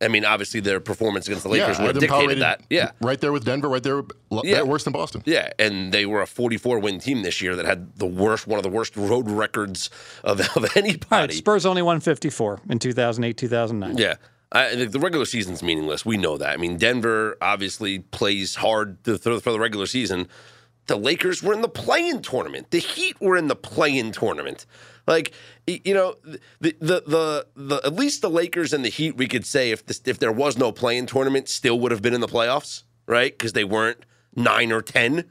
I 0.00 0.08
mean, 0.08 0.24
obviously 0.24 0.58
their 0.60 0.80
performance 0.80 1.26
against 1.28 1.44
the 1.44 1.48
Lakers 1.48 1.78
I 1.78 1.82
would 1.84 1.94
had 1.94 2.02
have 2.02 2.10
dictated 2.10 2.42
that. 2.42 2.62
Yeah. 2.68 2.90
Right 3.00 3.18
there 3.20 3.32
with 3.32 3.44
Denver, 3.44 3.68
right 3.68 3.82
there, 3.82 4.02
l- 4.32 4.42
Yeah. 4.44 4.62
worse 4.62 4.82
than 4.84 4.92
Boston. 4.92 5.22
Yeah, 5.24 5.50
and 5.58 5.92
they 5.92 6.04
were 6.04 6.20
a 6.20 6.26
44 6.26 6.80
win 6.80 6.98
team 6.98 7.22
this 7.22 7.40
year 7.40 7.54
that 7.56 7.64
had 7.64 7.96
the 7.96 8.04
worst, 8.06 8.46
one 8.48 8.58
of 8.58 8.64
the 8.64 8.68
worst 8.70 8.96
road 8.96 9.30
records 9.30 9.90
of, 10.24 10.40
of 10.56 10.56
All 10.56 10.62
right, 10.64 10.76
anybody. 10.76 11.34
Spurs 11.34 11.64
only 11.64 11.80
won 11.80 12.00
54 12.00 12.62
in 12.68 12.80
2008, 12.80 13.36
2009. 13.36 13.96
Yeah. 13.96 14.16
I, 14.54 14.74
the 14.76 14.86
the 14.86 15.00
regular 15.00 15.24
season's 15.24 15.62
meaningless. 15.62 16.06
We 16.06 16.16
know 16.16 16.38
that. 16.38 16.50
I 16.50 16.56
mean, 16.56 16.76
Denver 16.76 17.36
obviously 17.42 17.98
plays 17.98 18.54
hard 18.54 18.98
for 19.04 19.18
the 19.18 19.58
regular 19.58 19.86
season. 19.86 20.28
The 20.86 20.96
Lakers 20.96 21.42
were 21.42 21.54
in 21.54 21.62
the 21.62 21.68
play-in 21.68 22.22
tournament. 22.22 22.70
The 22.70 22.78
Heat 22.78 23.20
were 23.20 23.36
in 23.36 23.48
the 23.48 23.56
play-in 23.56 24.12
tournament. 24.12 24.66
Like 25.06 25.32
you 25.66 25.92
know, 25.92 26.16
the 26.60 26.76
the 26.78 27.02
the, 27.06 27.46
the 27.56 27.80
at 27.84 27.94
least 27.94 28.22
the 28.22 28.30
Lakers 28.30 28.72
and 28.72 28.84
the 28.84 28.90
Heat, 28.90 29.16
we 29.16 29.26
could 29.26 29.44
say 29.44 29.70
if 29.70 29.84
this, 29.84 30.00
if 30.06 30.18
there 30.18 30.32
was 30.32 30.56
no 30.56 30.72
play-in 30.72 31.06
tournament, 31.06 31.48
still 31.48 31.80
would 31.80 31.90
have 31.90 32.02
been 32.02 32.14
in 32.14 32.20
the 32.20 32.28
playoffs, 32.28 32.84
right? 33.06 33.36
Because 33.36 33.54
they 33.54 33.64
weren't 33.64 34.06
nine 34.36 34.72
or 34.72 34.82
ten, 34.82 35.30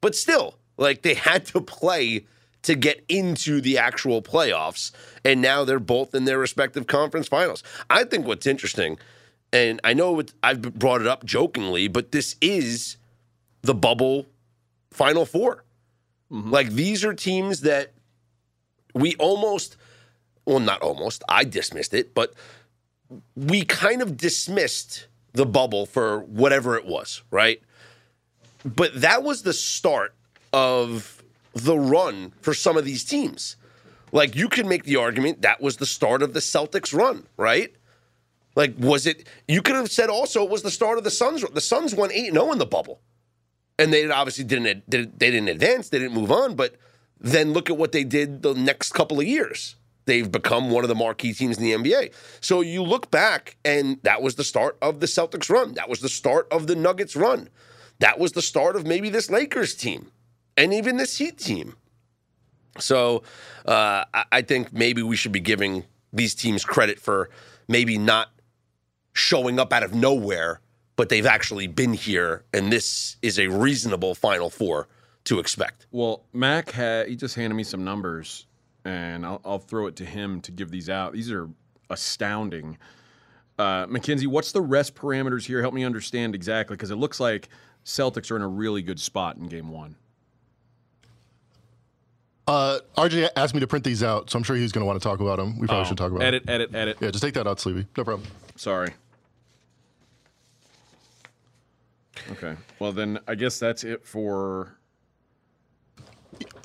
but 0.00 0.14
still, 0.14 0.58
like 0.76 1.02
they 1.02 1.14
had 1.14 1.46
to 1.46 1.60
play 1.60 2.26
to 2.64 2.74
get 2.74 3.04
into 3.08 3.60
the 3.60 3.78
actual 3.78 4.20
playoffs, 4.20 4.90
and 5.24 5.40
now 5.40 5.64
they're 5.64 5.78
both 5.78 6.14
in 6.14 6.24
their 6.24 6.38
respective 6.38 6.86
conference 6.86 7.28
finals. 7.28 7.62
I 7.88 8.04
think 8.04 8.26
what's 8.26 8.46
interesting, 8.46 8.98
and 9.52 9.80
I 9.84 9.94
know 9.94 10.18
it, 10.18 10.32
I've 10.42 10.74
brought 10.74 11.00
it 11.00 11.06
up 11.06 11.24
jokingly, 11.24 11.88
but 11.88 12.12
this 12.12 12.36
is 12.40 12.96
the 13.62 13.74
bubble 13.74 14.26
final 14.90 15.24
4 15.24 15.64
mm-hmm. 16.32 16.50
Like 16.50 16.70
these 16.70 17.04
are 17.04 17.14
teams 17.14 17.60
that 17.62 17.92
we 18.94 19.14
almost, 19.16 19.76
well, 20.46 20.60
not 20.60 20.82
almost, 20.82 21.22
I 21.28 21.44
dismissed 21.44 21.94
it, 21.94 22.14
but 22.14 22.34
we 23.36 23.64
kind 23.64 24.02
of 24.02 24.16
dismissed 24.16 25.06
the 25.32 25.44
bubble 25.44 25.84
for 25.84 26.20
whatever 26.20 26.76
it 26.76 26.86
was, 26.86 27.22
right? 27.30 27.60
But 28.64 29.00
that 29.00 29.22
was 29.22 29.42
the 29.42 29.52
start 29.52 30.14
of 30.52 31.23
the 31.54 31.78
run 31.78 32.32
for 32.40 32.54
some 32.54 32.76
of 32.76 32.84
these 32.84 33.04
teams. 33.04 33.56
Like 34.12 34.36
you 34.36 34.48
could 34.48 34.66
make 34.66 34.84
the 34.84 34.96
argument 34.96 35.42
that 35.42 35.60
was 35.60 35.76
the 35.76 35.86
start 35.86 36.22
of 36.22 36.34
the 36.34 36.40
Celtics 36.40 36.96
run, 36.96 37.26
right? 37.36 37.74
Like 38.54 38.74
was 38.78 39.06
it 39.06 39.26
you 39.48 39.62
could 39.62 39.74
have 39.74 39.90
said 39.90 40.08
also 40.08 40.44
it 40.44 40.50
was 40.50 40.62
the 40.62 40.70
start 40.70 40.98
of 40.98 41.04
the 41.04 41.10
Suns 41.10 41.42
the 41.42 41.60
Suns 41.60 41.94
won 41.94 42.10
8-0 42.10 42.52
in 42.52 42.58
the 42.58 42.66
bubble. 42.66 43.00
And 43.76 43.92
they 43.92 44.08
obviously 44.08 44.44
didn't 44.44 44.88
they 44.88 45.06
didn't 45.06 45.48
advance, 45.48 45.88
they 45.88 45.98
didn't 45.98 46.14
move 46.14 46.30
on, 46.30 46.54
but 46.54 46.76
then 47.18 47.52
look 47.52 47.70
at 47.70 47.76
what 47.76 47.92
they 47.92 48.04
did 48.04 48.42
the 48.42 48.54
next 48.54 48.92
couple 48.92 49.18
of 49.18 49.26
years. 49.26 49.76
They've 50.06 50.30
become 50.30 50.70
one 50.70 50.84
of 50.84 50.88
the 50.88 50.94
marquee 50.94 51.32
teams 51.32 51.56
in 51.58 51.64
the 51.64 51.72
NBA. 51.72 52.12
So 52.40 52.60
you 52.60 52.82
look 52.82 53.10
back, 53.10 53.56
and 53.64 53.98
that 54.02 54.20
was 54.20 54.34
the 54.34 54.44
start 54.44 54.76
of 54.82 55.00
the 55.00 55.06
Celtics 55.06 55.48
run. 55.48 55.74
That 55.74 55.88
was 55.88 56.00
the 56.00 56.10
start 56.10 56.46
of 56.50 56.66
the 56.66 56.76
Nuggets 56.76 57.16
run. 57.16 57.48
That 58.00 58.18
was 58.18 58.32
the 58.32 58.42
start 58.42 58.76
of 58.76 58.86
maybe 58.86 59.08
this 59.08 59.30
Lakers 59.30 59.74
team 59.74 60.12
and 60.56 60.72
even 60.72 60.96
this 60.96 61.18
Heat 61.18 61.38
team. 61.38 61.76
So 62.78 63.22
uh, 63.66 64.04
I, 64.32 64.42
think 64.42 64.72
maybe 64.72 65.02
we 65.02 65.16
should 65.16 65.32
be 65.32 65.40
giving 65.40 65.84
these 66.12 66.34
teams 66.34 66.64
credit 66.64 66.98
for 66.98 67.30
maybe 67.68 67.98
not 67.98 68.30
showing 69.12 69.60
up 69.60 69.72
out 69.72 69.84
of 69.84 69.94
nowhere, 69.94 70.60
but 70.96 71.08
they've 71.08 71.26
actually 71.26 71.68
been 71.68 71.92
here, 71.92 72.44
and 72.52 72.72
this 72.72 73.16
is 73.22 73.38
a 73.38 73.46
reasonable 73.46 74.14
Final 74.14 74.50
Four 74.50 74.88
to 75.24 75.38
expect. 75.38 75.86
Well, 75.92 76.24
Mac 76.32 76.70
had 76.70 77.08
he 77.08 77.16
just 77.16 77.36
handed 77.36 77.54
me 77.54 77.62
some 77.62 77.84
numbers, 77.84 78.46
and 78.84 79.24
I'll, 79.24 79.40
I'll 79.44 79.58
throw 79.58 79.86
it 79.86 79.96
to 79.96 80.04
him 80.04 80.40
to 80.42 80.52
give 80.52 80.70
these 80.70 80.90
out. 80.90 81.12
These 81.12 81.30
are 81.30 81.48
astounding. 81.90 82.76
Uh, 83.56 83.86
Mackenzie, 83.88 84.26
what's 84.26 84.50
the 84.50 84.60
rest 84.60 84.96
parameters 84.96 85.46
here? 85.46 85.60
Help 85.60 85.74
me 85.74 85.84
understand 85.84 86.34
exactly 86.34 86.76
because 86.76 86.90
it 86.90 86.96
looks 86.96 87.20
like 87.20 87.48
Celtics 87.84 88.30
are 88.32 88.36
in 88.36 88.42
a 88.42 88.48
really 88.48 88.82
good 88.82 88.98
spot 88.98 89.36
in 89.36 89.46
Game 89.46 89.70
One. 89.70 89.96
Uh, 92.46 92.78
RJ 92.98 93.30
asked 93.36 93.54
me 93.54 93.60
to 93.60 93.66
print 93.66 93.84
these 93.84 94.02
out, 94.02 94.28
so 94.30 94.36
I'm 94.38 94.42
sure 94.42 94.54
he's 94.56 94.70
going 94.72 94.82
to 94.82 94.86
want 94.86 95.00
to 95.00 95.08
talk 95.08 95.20
about 95.20 95.38
them. 95.38 95.58
We 95.58 95.66
probably 95.66 95.86
should 95.86 95.96
talk 95.96 96.10
about 96.10 96.22
Edit, 96.22 96.44
them. 96.44 96.54
edit, 96.54 96.74
edit. 96.74 96.96
Yeah, 97.00 97.10
just 97.10 97.24
take 97.24 97.34
that 97.34 97.46
out, 97.46 97.58
Sleevy. 97.58 97.86
No 97.96 98.04
problem. 98.04 98.28
Sorry. 98.56 98.92
Okay. 102.32 102.54
Well, 102.78 102.92
then 102.92 103.18
I 103.26 103.34
guess 103.34 103.58
that's 103.58 103.84
it 103.84 104.06
for, 104.06 104.76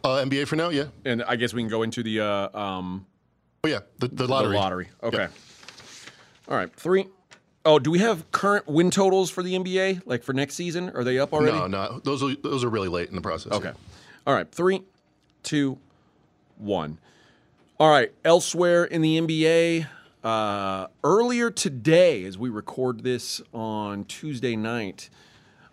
Uh, 0.03 0.17
NBA 0.23 0.47
for 0.47 0.55
now, 0.55 0.69
yeah. 0.69 0.85
and 1.05 1.23
I 1.23 1.35
guess 1.35 1.53
we 1.53 1.61
can 1.61 1.69
go 1.69 1.83
into 1.83 2.03
the 2.03 2.21
uh, 2.21 2.57
um, 2.57 3.05
Oh 3.63 3.67
yeah, 3.67 3.79
the, 3.99 4.07
the 4.07 4.27
lottery. 4.27 4.51
The 4.53 4.57
lottery. 4.57 4.87
Okay. 5.03 5.27
All 6.47 6.55
right. 6.55 6.73
Three. 6.73 7.07
Oh, 7.65 7.77
do 7.77 7.91
we 7.91 7.99
have 7.99 8.31
current 8.31 8.67
win 8.67 8.89
totals 8.89 9.29
for 9.29 9.43
the 9.43 9.53
NBA? 9.53 10.03
Like 10.05 10.23
for 10.23 10.31
next 10.31 10.55
season? 10.55 10.89
Are 10.91 11.03
they 11.03 11.19
up 11.19 11.33
already? 11.33 11.57
No, 11.57 11.67
no, 11.67 11.99
those 12.03 12.23
are 12.23 12.33
those 12.35 12.63
are 12.63 12.69
really 12.69 12.87
late 12.87 13.09
in 13.09 13.15
the 13.15 13.21
process. 13.21 13.51
Okay. 13.51 13.73
All 14.25 14.33
right. 14.33 14.49
Three, 14.49 14.81
two, 15.43 15.77
one. 16.57 16.99
All 17.79 17.89
right. 17.89 18.11
Elsewhere 18.25 18.83
in 18.85 19.01
the 19.01 19.19
NBA, 19.21 19.87
uh, 20.23 20.87
earlier 21.03 21.49
today, 21.49 22.25
as 22.25 22.37
we 22.37 22.49
record 22.49 23.03
this 23.03 23.41
on 23.53 24.03
Tuesday 24.05 24.55
night, 24.57 25.09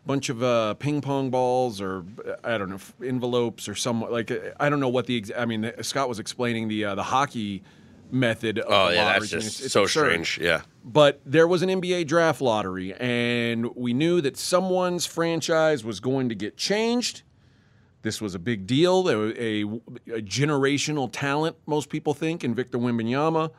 a 0.05 0.07
bunch 0.07 0.29
of 0.29 0.41
uh, 0.43 0.75
ping 0.75 1.01
pong 1.01 1.31
balls 1.31 1.81
or 1.81 2.05
I 2.45 2.57
don't 2.59 2.71
know 2.71 2.79
envelopes 3.05 3.69
or 3.69 3.75
some 3.75 4.03
like 4.09 4.31
I 4.61 4.69
don't 4.69 4.79
know 4.79 4.89
what 4.89 5.07
the 5.07 5.17
ex- 5.19 5.33
I 5.37 5.47
mean 5.47 5.73
Scott 5.83 6.09
was 6.09 6.21
explaining 6.21 6.69
the 6.69 6.85
uh, 6.85 6.95
the 6.95 7.03
hockey 7.03 7.65
method. 8.13 8.61
Of 8.61 8.67
Oh 8.69 8.89
yeah, 8.91 9.05
lottery 9.05 9.21
that's 9.27 9.31
just 9.33 9.47
It's- 9.47 9.61
it's 9.65 9.73
so 9.73 9.83
absurd. 9.83 10.07
strange. 10.25 10.39
Yeah. 10.41 10.61
But 10.85 11.21
there 11.27 11.49
was 11.49 11.63
an 11.63 11.69
NBA 11.71 12.07
draft 12.07 12.41
lottery, 12.41 12.95
and 12.95 13.75
we 13.75 13.93
knew 13.93 14.21
that 14.21 14.37
someone's 14.37 15.07
franchise 15.07 15.83
was 15.83 15.99
going 15.99 16.29
to 16.29 16.37
get 16.37 16.57
changed. 16.57 17.23
This 18.07 18.21
was 18.21 18.37
a 18.37 18.39
big 18.39 18.69
deal. 18.69 19.03
There 19.03 19.19
was 19.19 19.33
a, 19.33 19.63
a 19.63 20.23
generational 20.23 21.09
talent, 21.11 21.57
most 21.67 21.89
people 21.91 22.15
think, 22.15 22.45
in 22.45 22.55
Victor 22.55 22.79
Wembanyama. 22.79 23.51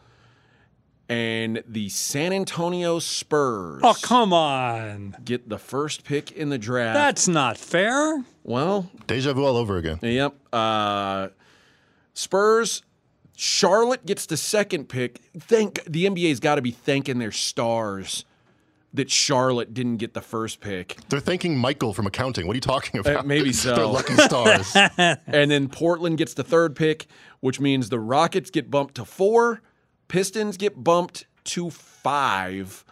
And 1.09 1.61
the 1.67 1.89
San 1.89 2.31
Antonio 2.31 2.99
Spurs 2.99 3.81
Oh, 3.83 3.93
come 4.01 4.31
on. 4.31 5.15
get 5.25 5.49
the 5.49 5.57
first 5.57 6.05
pick 6.05 6.31
in 6.31 6.47
the 6.47 6.57
draft. 6.57 6.95
That's 6.95 7.27
not 7.27 7.57
fair. 7.57 8.23
well, 8.45 8.89
Deja 9.05 9.33
vu 9.33 9.43
all 9.45 9.57
over 9.57 9.75
again. 9.75 9.99
Yep. 10.01 10.33
Uh, 10.53 11.27
Spurs. 12.13 12.83
Charlotte 13.35 14.05
gets 14.05 14.25
the 14.27 14.37
second 14.37 14.89
pick. 14.89 15.19
Thank 15.37 15.83
the 15.83 16.05
NBA's 16.05 16.39
got 16.39 16.55
to 16.55 16.61
be 16.61 16.71
thanking 16.71 17.19
their 17.19 17.31
stars 17.33 18.23
that 18.93 19.11
Charlotte 19.11 19.73
didn't 19.73 19.97
get 19.97 20.13
the 20.13 20.21
first 20.21 20.59
pick. 20.59 20.97
They're 21.09 21.19
thanking 21.19 21.57
Michael 21.57 21.93
from 21.93 22.07
accounting. 22.07 22.47
What 22.47 22.53
are 22.53 22.57
you 22.57 22.61
talking 22.61 22.99
about? 22.99 23.17
Uh, 23.17 23.23
maybe 23.23 23.53
so. 23.53 23.75
They're 23.75 23.85
lucky 23.85 24.15
stars. 24.15 24.75
And 25.27 25.51
then 25.51 25.69
Portland 25.69 26.17
gets 26.17 26.33
the 26.33 26.43
third 26.43 26.75
pick, 26.75 27.07
which 27.41 27.59
means 27.59 27.89
the 27.89 27.99
Rockets 27.99 28.49
get 28.49 28.71
bumped 28.71 28.95
to 28.95 29.05
four, 29.05 29.61
Pistons 30.07 30.57
get 30.57 30.83
bumped 30.83 31.25
to 31.45 31.69
five. 31.69 32.85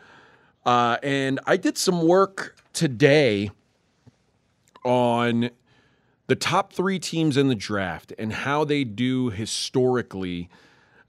Uh, 0.65 0.97
and 1.01 1.39
I 1.45 1.57
did 1.57 1.77
some 1.77 2.05
work 2.05 2.55
today 2.73 3.51
on 4.83 5.49
the 6.27 6.35
top 6.35 6.73
three 6.73 6.99
teams 6.99 7.37
in 7.37 7.47
the 7.47 7.55
draft 7.55 8.13
and 8.17 8.33
how 8.33 8.65
they 8.65 8.83
do 8.83 9.29
historically 9.29 10.49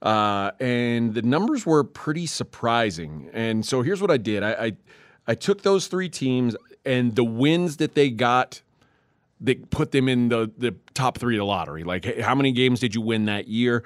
Uh, 0.02 0.50
and 0.60 1.14
the 1.14 1.22
numbers 1.22 1.64
were 1.64 1.82
pretty 1.82 2.26
surprising. 2.26 3.30
And 3.32 3.64
so 3.64 3.82
here's 3.82 4.00
what 4.00 4.10
I 4.10 4.18
did 4.18 4.42
I, 4.42 4.52
I, 4.52 4.72
I 5.26 5.34
took 5.34 5.62
those 5.62 5.86
three 5.86 6.08
teams 6.08 6.54
and 6.84 7.16
the 7.16 7.24
wins 7.24 7.78
that 7.78 7.94
they 7.94 8.10
got 8.10 8.62
that 9.40 9.70
put 9.70 9.90
them 9.90 10.08
in 10.08 10.28
the, 10.28 10.50
the 10.56 10.74
top 10.94 11.18
three 11.18 11.36
of 11.36 11.40
the 11.40 11.44
lottery. 11.44 11.84
Like, 11.84 12.20
how 12.20 12.34
many 12.34 12.52
games 12.52 12.80
did 12.80 12.94
you 12.94 13.00
win 13.00 13.26
that 13.26 13.48
year? 13.48 13.84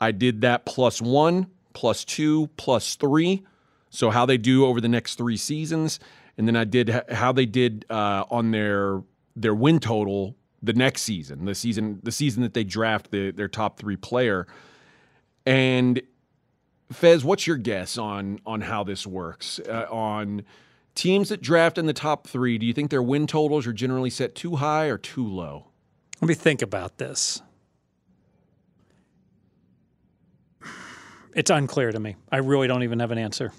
I 0.00 0.12
did 0.12 0.42
that 0.42 0.66
plus 0.66 1.00
one, 1.00 1.46
plus 1.72 2.04
two, 2.04 2.48
plus 2.56 2.94
three. 2.96 3.44
So 3.90 4.10
how 4.10 4.26
they 4.26 4.38
do 4.38 4.66
over 4.66 4.80
the 4.80 4.88
next 4.88 5.16
three 5.16 5.36
seasons, 5.36 6.00
and 6.36 6.48
then 6.48 6.56
I 6.56 6.64
did 6.64 6.88
how 7.12 7.30
they 7.30 7.46
did 7.46 7.86
uh, 7.88 8.24
on 8.28 8.50
their 8.50 9.02
their 9.36 9.54
win 9.54 9.78
total 9.78 10.34
the 10.62 10.72
next 10.72 11.02
season, 11.02 11.44
the 11.44 11.54
season 11.54 12.00
the 12.02 12.10
season 12.10 12.42
that 12.42 12.54
they 12.54 12.64
draft 12.64 13.12
the, 13.12 13.30
their 13.30 13.46
top 13.46 13.78
three 13.78 13.96
player. 13.96 14.48
And 15.46 16.00
Fez, 16.92 17.24
what's 17.24 17.46
your 17.46 17.56
guess 17.56 17.98
on 17.98 18.40
on 18.46 18.62
how 18.62 18.84
this 18.84 19.06
works 19.06 19.60
uh, 19.68 19.86
on 19.90 20.42
teams 20.94 21.28
that 21.28 21.42
draft 21.42 21.78
in 21.78 21.86
the 21.86 21.92
top 21.92 22.26
three? 22.26 22.58
Do 22.58 22.66
you 22.66 22.72
think 22.72 22.90
their 22.90 23.02
win 23.02 23.26
totals 23.26 23.66
are 23.66 23.72
generally 23.72 24.10
set 24.10 24.34
too 24.34 24.56
high 24.56 24.86
or 24.86 24.98
too 24.98 25.26
low? 25.26 25.66
Let 26.20 26.28
me 26.28 26.34
think 26.34 26.62
about 26.62 26.98
this. 26.98 27.42
It's 31.34 31.50
unclear 31.50 31.90
to 31.90 31.98
me. 31.98 32.16
I 32.30 32.38
really 32.38 32.68
don't 32.68 32.84
even 32.84 33.00
have 33.00 33.10
an 33.10 33.18
answer. 33.18 33.52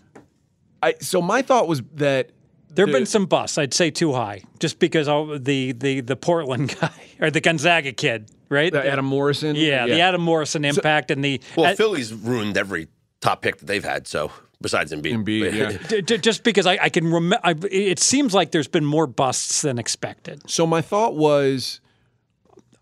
I 0.81 0.95
so 1.01 1.21
my 1.21 1.41
thought 1.41 1.67
was 1.67 1.81
that 1.95 2.29
There 2.69 2.85
have 2.85 2.93
been 2.93 3.05
some 3.05 3.25
busts. 3.25 3.57
I'd 3.57 3.73
say 3.73 3.91
too 3.91 4.13
high, 4.13 4.43
just 4.59 4.79
because 4.79 5.07
all 5.07 5.37
the 5.37 5.73
the 5.73 5.99
the 6.01 6.15
Portland 6.15 6.75
guy 6.81 6.93
or 7.19 7.29
the 7.29 7.41
Gonzaga 7.41 7.91
kid, 7.91 8.31
right? 8.49 8.71
the 8.71 8.85
Adam 8.85 9.05
Morrison, 9.05 9.55
yeah, 9.55 9.85
the 9.87 10.01
Adam 10.01 10.21
Morrison 10.21 10.65
impact 10.65 11.11
and 11.11 11.23
the 11.23 11.41
Well, 11.55 11.71
uh, 11.71 11.75
Philly's 11.75 12.13
ruined 12.13 12.57
every 12.57 12.87
top 13.21 13.41
pick 13.41 13.57
that 13.57 13.65
they've 13.65 13.83
had. 13.83 14.07
So 14.07 14.31
besides 14.61 14.91
Embiid, 14.91 15.23
Embiid, 15.25 15.53
yeah. 15.81 15.87
j- 15.87 16.01
j- 16.01 16.17
just 16.17 16.43
because 16.43 16.65
I, 16.65 16.77
I 16.81 16.89
can 16.89 17.11
remember, 17.11 17.39
it 17.71 17.99
seems 17.99 18.33
like 18.33 18.51
there's 18.51 18.67
been 18.67 18.85
more 18.85 19.07
busts 19.07 19.61
than 19.61 19.77
expected. 19.79 20.49
So 20.49 20.65
my 20.65 20.81
thought 20.81 21.15
was 21.15 21.81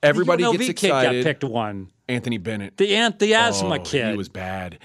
everybody 0.02 0.44
the 0.44 0.50
UNLV 0.52 0.58
gets 0.68 0.82
kid 0.82 0.90
got 0.90 1.04
excited. 1.06 1.24
picked 1.26 1.44
one. 1.44 1.90
Anthony 2.10 2.38
Bennett. 2.38 2.78
The 2.78 2.96
ant, 2.96 3.20
the 3.20 3.34
asthma 3.34 3.76
Oh, 3.76 3.84
kid, 3.84 4.12
He 4.12 4.18
was 4.18 4.30
bad. 4.30 4.80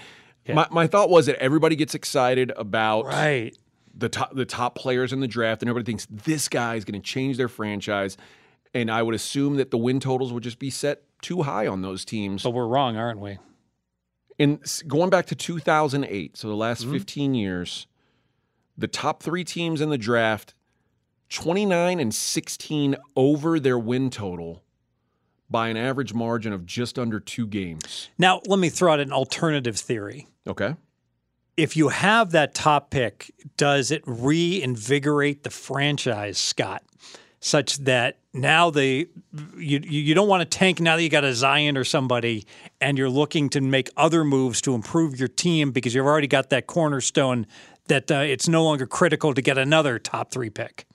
My, 0.47 0.67
my 0.71 0.87
thought 0.87 1.11
was 1.11 1.27
that 1.27 1.35
everybody 1.35 1.75
gets 1.75 1.93
excited 1.93 2.51
about 2.57 3.05
right. 3.05 3.55
the 3.95 4.09
top 4.09 4.33
the 4.33 4.45
top 4.45 4.73
players 4.73 5.13
in 5.13 5.19
the 5.19 5.27
draft, 5.27 5.61
and 5.61 5.69
everybody 5.69 5.85
thinks 5.91 6.07
this 6.09 6.47
guy 6.49 6.73
is 6.73 6.85
going 6.85 6.99
to 6.99 7.05
change 7.07 7.37
their 7.37 7.47
franchise. 7.49 8.17
And 8.73 8.91
I 8.91 9.01
would 9.01 9.15
assume 9.15 9.55
that 9.57 9.71
the 9.71 9.77
win 9.77 9.99
totals 9.99 10.31
would 10.31 10.43
just 10.43 10.59
be 10.59 10.69
set 10.69 11.01
too 11.21 11.41
high 11.43 11.67
on 11.67 11.81
those 11.81 12.05
teams. 12.05 12.43
But 12.43 12.51
we're 12.51 12.67
wrong, 12.67 12.97
aren't 12.97 13.19
we? 13.19 13.37
in 14.37 14.59
going 14.87 15.09
back 15.09 15.25
to 15.27 15.35
2008, 15.35 16.37
so 16.37 16.47
the 16.47 16.55
last 16.55 16.83
Mm-hmm. 16.83 16.93
15 16.93 17.33
years, 17.33 17.87
the 18.77 18.87
top 18.87 19.21
three 19.21 19.43
teams 19.43 19.81
in 19.81 19.89
the 19.89 19.97
draft, 19.97 20.53
29 21.29 21.99
and 21.99 22.15
16 22.15 22.95
over 23.17 23.59
their 23.59 23.77
win 23.77 24.09
total 24.09 24.63
by 25.49 25.67
an 25.67 25.75
average 25.77 26.13
margin 26.13 26.53
of 26.53 26.65
just 26.65 26.97
under 26.97 27.19
two 27.19 27.45
games. 27.47 28.09
Now, 28.17 28.39
let 28.47 28.59
me 28.59 28.69
throw 28.69 28.93
out 28.93 28.99
an 29.01 29.11
alternative 29.11 29.77
theory. 29.77 30.27
Okay. 30.47 30.75
if 31.57 31.75
you 31.75 31.89
have 31.89 32.31
that 32.31 32.55
top 32.55 32.89
pick, 32.91 33.33
does 33.57 33.91
it 33.91 34.01
reinvigorate 34.05 35.43
the 35.43 35.49
franchise, 35.49 36.37
Scott, 36.37 36.83
such 37.39 37.77
that 37.79 38.17
now 38.33 38.69
the 38.69 39.07
you 39.57 39.79
you 39.79 40.13
don't 40.13 40.27
want 40.27 40.41
to 40.41 40.57
tank 40.57 40.79
now 40.79 40.95
that 40.95 41.03
you 41.03 41.09
got 41.09 41.23
a 41.23 41.33
Zion 41.33 41.77
or 41.77 41.83
somebody, 41.83 42.45
and 42.81 42.97
you're 42.97 43.09
looking 43.09 43.49
to 43.49 43.61
make 43.61 43.89
other 43.97 44.23
moves 44.23 44.61
to 44.61 44.75
improve 44.75 45.17
your 45.17 45.29
team 45.29 45.71
because 45.71 45.95
you've 45.95 46.05
already 46.05 46.27
got 46.27 46.49
that 46.49 46.67
cornerstone 46.67 47.47
that 47.87 48.11
uh, 48.11 48.15
it's 48.15 48.47
no 48.47 48.63
longer 48.63 48.85
critical 48.85 49.33
to 49.33 49.41
get 49.41 49.57
another 49.57 49.97
top 49.99 50.31
three 50.31 50.49
pick. 50.49 50.85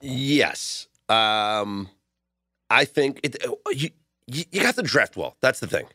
Yes. 0.00 0.86
Um, 1.08 1.88
I 2.70 2.84
think 2.84 3.20
it, 3.22 3.36
you, 3.72 3.90
you 4.26 4.44
you 4.50 4.60
got 4.62 4.76
the 4.76 4.82
draft 4.82 5.16
well. 5.16 5.36
That's 5.40 5.60
the 5.60 5.66
thing. 5.66 5.86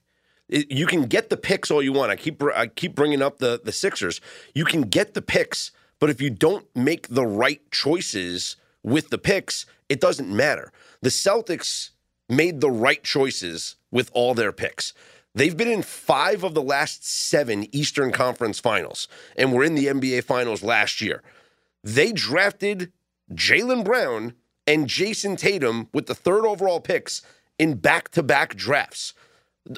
It- 0.48 0.72
you 0.72 0.86
can 0.88 1.04
get 1.04 1.30
the 1.30 1.38
picks 1.38 1.70
all 1.72 1.82
you 1.82 1.94
want. 1.94 2.12
I 2.12 2.16
keep 2.16 2.42
I 2.44 2.68
keep 2.68 2.96
bringing 2.96 3.22
up 3.22 3.40
the 3.40 3.62
the 3.64 3.72
Sixers. 3.72 4.20
You 4.54 4.66
can 4.66 4.82
get 4.82 5.14
the 5.14 5.22
picks, 5.22 5.72
but 6.00 6.10
if 6.10 6.20
you 6.22 6.30
don't 6.30 6.66
make 6.76 7.08
the 7.08 7.26
right 7.26 7.62
choices 7.72 8.56
with 8.84 9.10
the 9.10 9.18
picks, 9.18 9.66
it 9.88 10.00
doesn't 10.00 10.36
matter. 10.36 10.72
The 11.02 11.10
Celtics 11.10 11.90
made 12.28 12.62
the 12.62 12.72
right 12.72 13.04
choices 13.04 13.76
with 13.92 14.10
all 14.14 14.34
their 14.34 14.52
picks. 14.52 14.94
They've 15.36 15.56
been 15.56 15.70
in 15.70 15.84
five 15.84 16.44
of 16.44 16.54
the 16.54 16.62
last 16.62 17.08
seven 17.08 17.74
Eastern 17.74 18.12
Conference 18.12 18.60
finals, 18.60 19.08
and 19.36 19.54
were 19.54 19.64
in 19.64 19.76
the 19.76 19.88
NBA 19.88 20.24
Finals 20.24 20.64
last 20.64 21.02
year. 21.02 21.24
They 21.84 22.12
drafted 22.12 22.92
Jaylen 23.34 23.84
Brown 23.84 24.34
and 24.66 24.88
Jayson 24.88 25.38
Tatum 25.38 25.88
with 25.94 26.08
the 26.08 26.16
third 26.16 26.46
overall 26.46 26.80
picks 26.80 27.22
in 27.58 27.76
back 27.76 28.10
to 28.10 28.24
back 28.24 28.56
drafts. 28.56 29.14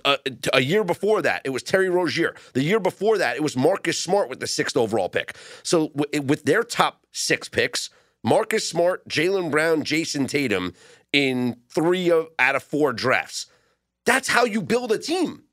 Uh, 0.05 0.17
a 0.53 0.61
year 0.61 0.83
before 0.83 1.21
that, 1.21 1.41
it 1.43 1.49
was 1.49 1.63
Terry 1.63 1.89
Rozier. 1.89 2.33
The 2.53 2.63
year 2.63 2.79
before 2.79 3.17
that, 3.17 3.35
it 3.35 3.43
was 3.43 3.57
Marcus 3.57 3.99
Smart 3.99 4.29
with 4.29 4.39
the 4.39 4.47
sixth 4.47 4.77
overall 4.77 5.09
pick. 5.09 5.35
So, 5.63 5.89
w- 5.89 6.21
with 6.21 6.43
their 6.45 6.63
top 6.63 7.05
six 7.11 7.49
picks, 7.49 7.89
Marcus 8.23 8.67
Smart, 8.69 9.07
Jaylen 9.07 9.51
Brown, 9.51 9.83
Jayson 9.83 10.27
Tatum 10.27 10.73
in 11.11 11.57
three 11.69 12.09
of, 12.11 12.27
out 12.39 12.55
of 12.55 12.63
four 12.63 12.93
drafts. 12.93 13.47
That's 14.05 14.29
how 14.29 14.45
you 14.45 14.61
build 14.61 14.91
a 14.91 14.97
team. 14.97 15.43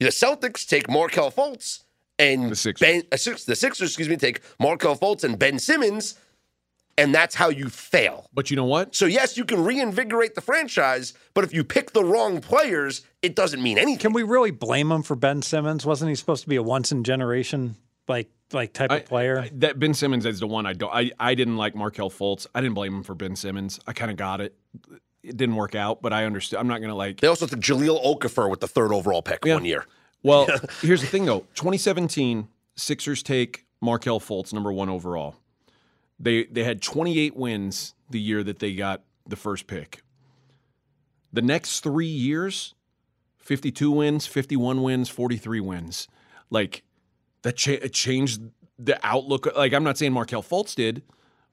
The 0.00 0.06
Celtics 0.06 0.66
take 0.66 0.90
Markelle 0.90 1.30
Fultz 1.30 1.84
and 2.18 2.50
The 2.50 2.56
Sixers. 2.56 2.86
Ben, 2.86 3.02
uh, 3.10 3.16
Six- 3.16 3.44
the 3.44 3.56
Sixers, 3.56 3.90
excuse 3.90 4.08
me, 4.08 4.16
take 4.16 4.40
Markelle 4.60 4.96
Fultz 4.96 5.24
and 5.24 5.38
Ben 5.38 5.58
Simmons, 5.58 6.16
and 6.98 7.14
that's 7.14 7.34
how 7.34 7.48
you 7.48 7.68
fail. 7.68 8.28
But 8.32 8.50
you 8.50 8.56
know 8.56 8.64
what? 8.64 8.94
So 8.94 9.06
yes, 9.06 9.36
you 9.36 9.44
can 9.44 9.64
reinvigorate 9.64 10.34
the 10.34 10.40
franchise, 10.40 11.14
but 11.34 11.44
if 11.44 11.54
you 11.54 11.64
pick 11.64 11.92
the 11.92 12.04
wrong 12.04 12.40
players, 12.40 13.02
it 13.22 13.34
doesn't 13.34 13.62
mean 13.62 13.78
anything. 13.78 13.98
Can 13.98 14.12
we 14.12 14.22
really 14.22 14.50
blame 14.50 14.90
him 14.92 15.02
for 15.02 15.16
Ben 15.16 15.42
Simmons? 15.42 15.86
Wasn't 15.86 16.08
he 16.08 16.14
supposed 16.14 16.42
to 16.42 16.48
be 16.48 16.56
a 16.56 16.62
once 16.62 16.92
in 16.92 17.04
generation 17.04 17.76
like 18.08 18.30
like 18.52 18.72
type 18.72 18.90
of 18.90 19.04
player? 19.06 19.40
I- 19.40 19.50
that 19.54 19.78
Ben 19.78 19.94
Simmons 19.94 20.24
is 20.26 20.40
the 20.40 20.46
one 20.46 20.66
I 20.66 20.72
don't. 20.72 20.92
I, 20.92 21.10
I 21.18 21.34
didn't 21.34 21.56
like 21.56 21.74
Markelle 21.74 22.10
Fultz. 22.10 22.46
I 22.54 22.60
didn't 22.60 22.74
blame 22.74 22.94
him 22.94 23.02
for 23.02 23.14
Ben 23.14 23.36
Simmons. 23.36 23.80
I 23.86 23.92
kind 23.92 24.10
of 24.10 24.16
got 24.16 24.40
it. 24.40 24.54
It 25.22 25.36
didn't 25.36 25.56
work 25.56 25.74
out, 25.74 26.02
but 26.02 26.12
I 26.12 26.24
understood. 26.24 26.58
I'm 26.60 26.68
not 26.68 26.78
going 26.78 26.90
to 26.90 26.94
like. 26.94 27.20
They 27.20 27.26
also 27.26 27.46
took 27.46 27.58
Jahlil 27.60 28.02
Okafor 28.04 28.48
with 28.48 28.60
the 28.60 28.68
third 28.68 28.92
overall 28.92 29.22
pick 29.22 29.44
Yeah. 29.44 29.54
one 29.54 29.64
year. 29.64 29.84
Well, 30.22 30.46
here's 30.82 31.00
the 31.00 31.06
thing 31.08 31.24
though. 31.24 31.40
2017, 31.56 32.48
Sixers 32.76 33.22
take 33.22 33.66
Markelle 33.80 34.20
Fultz 34.20 34.52
number 34.52 34.72
one 34.72 34.88
overall. 34.88 35.36
They 36.20 36.44
they 36.44 36.62
had 36.64 36.80
28 36.80 37.36
wins 37.36 37.94
the 38.08 38.20
year 38.20 38.42
that 38.44 38.60
they 38.60 38.74
got 38.74 39.02
the 39.28 39.36
first 39.36 39.66
pick. 39.66 40.02
The 41.32 41.42
next 41.42 41.80
three 41.80 42.06
years, 42.06 42.74
52 43.38 43.90
wins, 43.90 44.26
51 44.26 44.82
wins, 44.82 45.08
43 45.08 45.60
wins. 45.60 46.08
Like 46.50 46.82
that 47.46 47.56
cha- 47.56 47.86
changed 47.92 48.42
the 48.76 48.98
outlook. 49.06 49.46
Like 49.56 49.72
I'm 49.72 49.84
not 49.84 49.96
saying 49.96 50.12
Markelle 50.12 50.42
Fultz 50.42 50.74
did, 50.74 51.02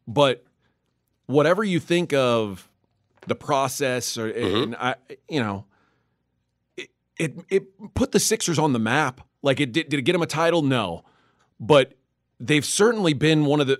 but 0.08 0.44
whatever 1.28 1.64
you 1.64 1.80
think 1.80 2.14
of 2.14 2.68
the 3.28 3.36
process, 3.36 4.18
or 4.18 4.28
and 4.30 4.76
I, 4.76 4.96
you 5.30 5.40
know, 5.40 5.66
it, 6.76 6.90
it 7.18 7.36
it 7.50 7.94
put 7.94 8.12
the 8.12 8.20
Sixers 8.20 8.58
on 8.58 8.74
the 8.74 8.80
map. 8.80 9.22
Like 9.44 9.60
it 9.60 9.72
did. 9.72 9.90
Did 9.90 10.00
it 10.00 10.04
get 10.04 10.14
them 10.14 10.22
a 10.24 10.26
title? 10.28 10.62
No, 10.64 11.04
but 11.60 11.94
they've 12.40 12.66
certainly 12.66 13.14
been 13.14 13.46
one 13.46 13.62
of 13.62 13.68
the 13.68 13.80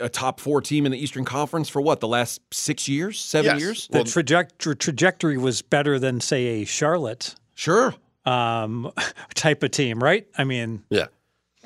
a 0.00 0.08
top 0.08 0.40
four 0.40 0.60
team 0.62 0.86
in 0.86 0.92
the 0.92 0.98
Eastern 0.98 1.24
Conference 1.24 1.68
for 1.68 1.80
what 1.82 2.00
the 2.00 2.08
last 2.08 2.40
six 2.52 2.88
years, 2.88 3.20
seven 3.20 3.52
Yes. 3.52 3.60
years. 3.60 3.88
the 3.92 4.02
trajectory 4.02 4.74
trajectory 4.74 5.36
was 5.38 5.62
better 5.62 5.98
than 5.98 6.20
say 6.20 6.62
a 6.62 6.64
Charlotte 6.64 7.34
Sure. 7.54 7.94
um, 8.24 8.90
type 9.34 9.62
of 9.62 9.70
team, 9.70 10.02
right? 10.02 10.26
I 10.36 10.42
mean, 10.44 10.82
Yeah. 10.90 11.06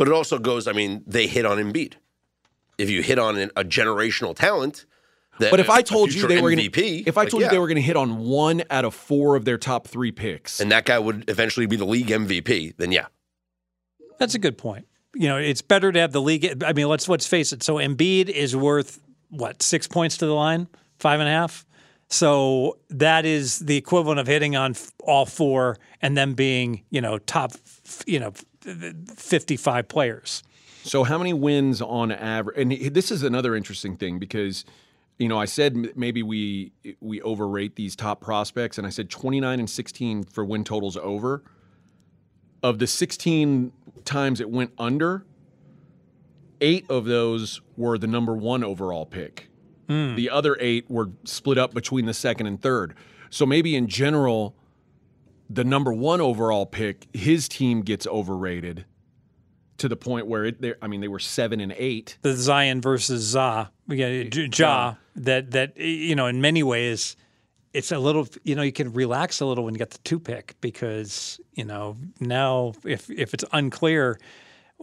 But 0.03 0.09
it 0.09 0.15
also 0.15 0.41
goes, 0.41 0.67
I 0.67 0.73
mean, 0.73 1.05
they 1.07 1.29
hit 1.29 1.47
on 1.47 1.59
Embiid. 1.59 1.93
If 2.77 2.91
you 2.91 3.03
hit 3.03 3.21
on 3.21 3.39
an- 3.39 3.53
a 3.55 3.63
generational 3.63 4.35
talent, 4.35 4.85
that, 5.39 5.53
But 5.53 5.61
if 5.61 5.69
a 5.69 5.73
I 5.75 5.83
told 5.83 6.09
you 6.09 6.15
future 6.15 6.27
they 6.27 6.41
were 6.41 6.51
going 6.51 6.71
to, 6.71 6.81
if 6.83 7.17
I 7.17 7.21
like, 7.21 7.31
told 7.31 7.43
you 7.43 7.47
yeah. 7.47 7.53
they 7.53 7.59
were 7.61 7.69
going 7.69 7.77
to 7.77 7.83
hit 7.83 7.97
on 7.97 8.19
one 8.19 8.65
out 8.69 8.85
of 8.85 8.97
four 8.97 9.37
of 9.37 9.45
their 9.45 9.59
top 9.59 9.87
three 9.87 10.11
picks, 10.11 10.59
and 10.61 10.73
that 10.73 10.87
guy 10.87 10.99
would 10.99 11.31
eventually 11.31 11.67
be 11.67 11.77
the 11.77 11.85
league 11.85 12.09
MVP, 12.09 12.75
then 12.79 12.91
yeah. 12.91 13.07
That's 14.19 14.35
a 14.35 14.41
good 14.41 14.59
point. 14.59 14.89
You 15.15 15.29
know, 15.29 15.37
it's 15.37 15.63
better 15.63 15.93
to 15.93 16.01
have 16.01 16.11
the 16.11 16.21
league. 16.21 16.65
I 16.65 16.73
mean, 16.73 16.89
let's 16.89 17.09
let's 17.09 17.29
face 17.29 17.53
it. 17.53 17.63
So 17.63 17.77
Embiid 17.77 18.29
is 18.29 18.57
worth 18.57 19.01
what 19.29 19.63
six 19.63 19.87
points 19.87 20.17
to 20.17 20.27
the 20.27 20.35
line, 20.35 20.67
five 20.99 21.21
and 21.21 21.29
a 21.29 21.33
half. 21.33 21.65
So 22.09 22.79
that 22.91 23.25
is 23.25 23.61
the 23.61 23.77
equivalent 23.77 24.19
of 24.19 24.27
hitting 24.27 24.57
on 24.57 24.75
all 25.05 25.27
four 25.27 25.79
and 26.03 26.17
them 26.17 26.35
being 26.35 26.83
you 26.91 27.01
know 27.01 27.19
top, 27.19 27.53
you 28.05 28.19
know, 28.19 28.33
fifty-five 29.17 29.89
players. 29.89 30.43
So 30.85 31.05
how 31.05 31.19
many 31.19 31.33
wins 31.33 31.81
on 31.81 32.11
average? 32.11 32.59
And 32.59 32.95
this 32.95 33.11
is 33.11 33.23
another 33.23 33.55
interesting 33.55 33.97
thing 33.97 34.19
because 34.19 34.65
you 35.19 35.29
know 35.29 35.39
I 35.39 35.45
said 35.45 35.97
maybe 35.97 36.23
we 36.23 36.73
we 37.01 37.21
overrate 37.23 37.77
these 37.77 37.95
top 37.95 38.21
prospects, 38.21 38.79
and 38.79 38.87
I 38.87 38.91
said 38.91 39.09
29 39.11 39.61
and 39.61 39.71
16 39.71 40.25
for 40.25 40.45
win 40.45 40.65
totals 40.65 40.97
over. 40.97 41.43
of 42.63 42.79
the 42.79 42.87
16 42.87 43.73
times 44.05 44.41
it 44.41 44.49
went 44.51 44.73
under, 44.79 45.25
eight 46.61 46.89
of 46.89 47.05
those 47.05 47.61
were 47.77 47.99
the 47.99 48.07
number 48.07 48.35
one 48.35 48.63
overall 48.65 49.05
pick. 49.07 49.49
Hmm. 49.89 50.15
The 50.15 50.31
other 50.31 50.57
eight 50.61 50.89
were 50.89 51.11
split 51.25 51.59
up 51.59 51.75
between 51.75 52.07
the 52.07 52.15
second 52.15 52.47
and 52.47 52.61
third. 52.63 52.95
So 53.31 53.45
maybe 53.47 53.75
in 53.75 53.89
general, 53.89 54.55
the 55.49 55.65
number 55.65 55.93
one 55.93 56.21
overall 56.21 56.67
pick, 56.67 57.07
his 57.13 57.49
team 57.49 57.83
gets 57.83 58.07
overrated 58.07 58.85
to 59.79 59.89
the 59.89 59.97
point 59.97 60.27
where 60.27 60.45
it. 60.45 60.79
I 60.81 60.87
mean, 60.87 61.01
they 61.01 61.09
were 61.09 61.19
seven 61.19 61.61
and 61.61 61.73
eight. 61.77 62.19
the 62.23 62.35
Zion 62.35 62.81
versus 62.81 63.23
Za, 63.23 63.71
we 63.87 63.97
got 63.97 64.59
Ja. 64.59 64.95
That 65.17 65.51
that 65.51 65.77
you 65.77 66.15
know, 66.15 66.27
in 66.27 66.41
many 66.41 66.63
ways, 66.63 67.17
it's 67.73 67.93
a 67.93 67.99
little. 67.99 68.29
You 68.45 68.55
know, 68.55 68.63
you 68.63 68.73
can 68.73 68.93
relax 68.93 69.41
a 69.41 69.47
little 69.47 69.65
when 69.65 69.75
you 69.75 69.79
get 69.79 69.91
the 69.91 69.99
two 69.99 70.21
pick 70.21 70.55
because 70.61 71.41
you 71.55 71.65
know 71.65 71.97
now 72.21 72.73
if 72.85 73.11
if 73.11 73.35
it's 73.35 73.45
unclear, 73.53 74.19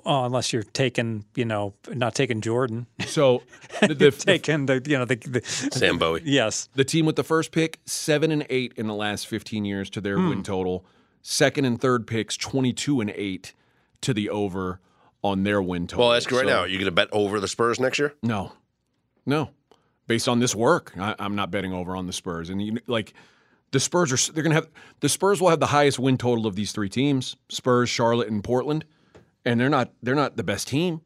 oh, 0.05 0.25
unless 0.25 0.53
you're 0.53 0.63
taking 0.63 1.25
you 1.35 1.45
know 1.45 1.73
not 1.89 2.15
taking 2.15 2.41
Jordan, 2.41 2.87
So 3.05 3.43
the, 3.81 3.93
the, 3.93 4.11
taking 4.11 4.65
the 4.65 4.81
you 4.85 4.97
know 4.97 5.05
the, 5.05 5.15
the 5.15 5.41
Sam 5.45 5.97
Bowie. 5.97 6.21
yes. 6.25 6.69
the 6.75 6.83
team 6.83 7.05
with 7.05 7.15
the 7.15 7.23
first 7.23 7.51
pick, 7.51 7.79
seven 7.85 8.31
and 8.31 8.45
eight 8.49 8.73
in 8.75 8.87
the 8.87 8.93
last 8.95 9.27
15 9.27 9.65
years 9.65 9.89
to 9.91 10.01
their 10.01 10.17
hmm. 10.17 10.29
win 10.29 10.43
total. 10.43 10.85
Second 11.21 11.65
and 11.65 11.79
third 11.79 12.07
picks, 12.07 12.37
22 12.37 13.01
and 13.01 13.09
eight 13.11 13.53
to 14.01 14.13
the 14.13 14.29
over 14.29 14.79
on 15.21 15.43
their 15.43 15.61
win 15.61 15.85
total. 15.87 16.07
Well, 16.07 16.15
ask 16.15 16.31
you 16.31 16.37
right 16.37 16.47
So- 16.47 16.53
now. 16.53 16.59
Are 16.61 16.67
you 16.67 16.77
going 16.77 16.85
to 16.85 16.91
bet 16.91 17.09
over 17.11 17.39
the 17.39 17.47
Spurs 17.47 17.79
next 17.79 17.99
year? 17.99 18.15
No, 18.23 18.53
no. 19.25 19.49
Based 20.07 20.27
on 20.27 20.39
this 20.39 20.55
work, 20.55 20.93
I, 20.97 21.13
I'm 21.19 21.35
not 21.35 21.51
betting 21.51 21.71
over 21.71 21.95
on 21.95 22.07
the 22.07 22.13
Spurs. 22.13 22.49
And 22.49 22.61
you, 22.61 22.79
like 22.87 23.13
the 23.71 23.79
Spurs 23.79 24.11
are, 24.11 24.31
they're 24.33 24.43
going 24.43 24.55
to 24.55 24.55
have 24.55 24.69
the 25.01 25.09
Spurs 25.09 25.39
will 25.39 25.49
have 25.49 25.59
the 25.59 25.67
highest 25.67 25.99
win 25.99 26.17
total 26.17 26.47
of 26.47 26.55
these 26.55 26.71
three 26.71 26.89
teams: 26.89 27.35
Spurs, 27.49 27.89
Charlotte, 27.89 28.27
and 28.27 28.43
Portland. 28.43 28.85
And 29.49 29.59
they're 29.59 29.69
not 29.69 29.91
they're 30.03 30.15
not 30.15 30.37
the 30.37 30.43
best 30.43 30.67
team. 30.67 31.01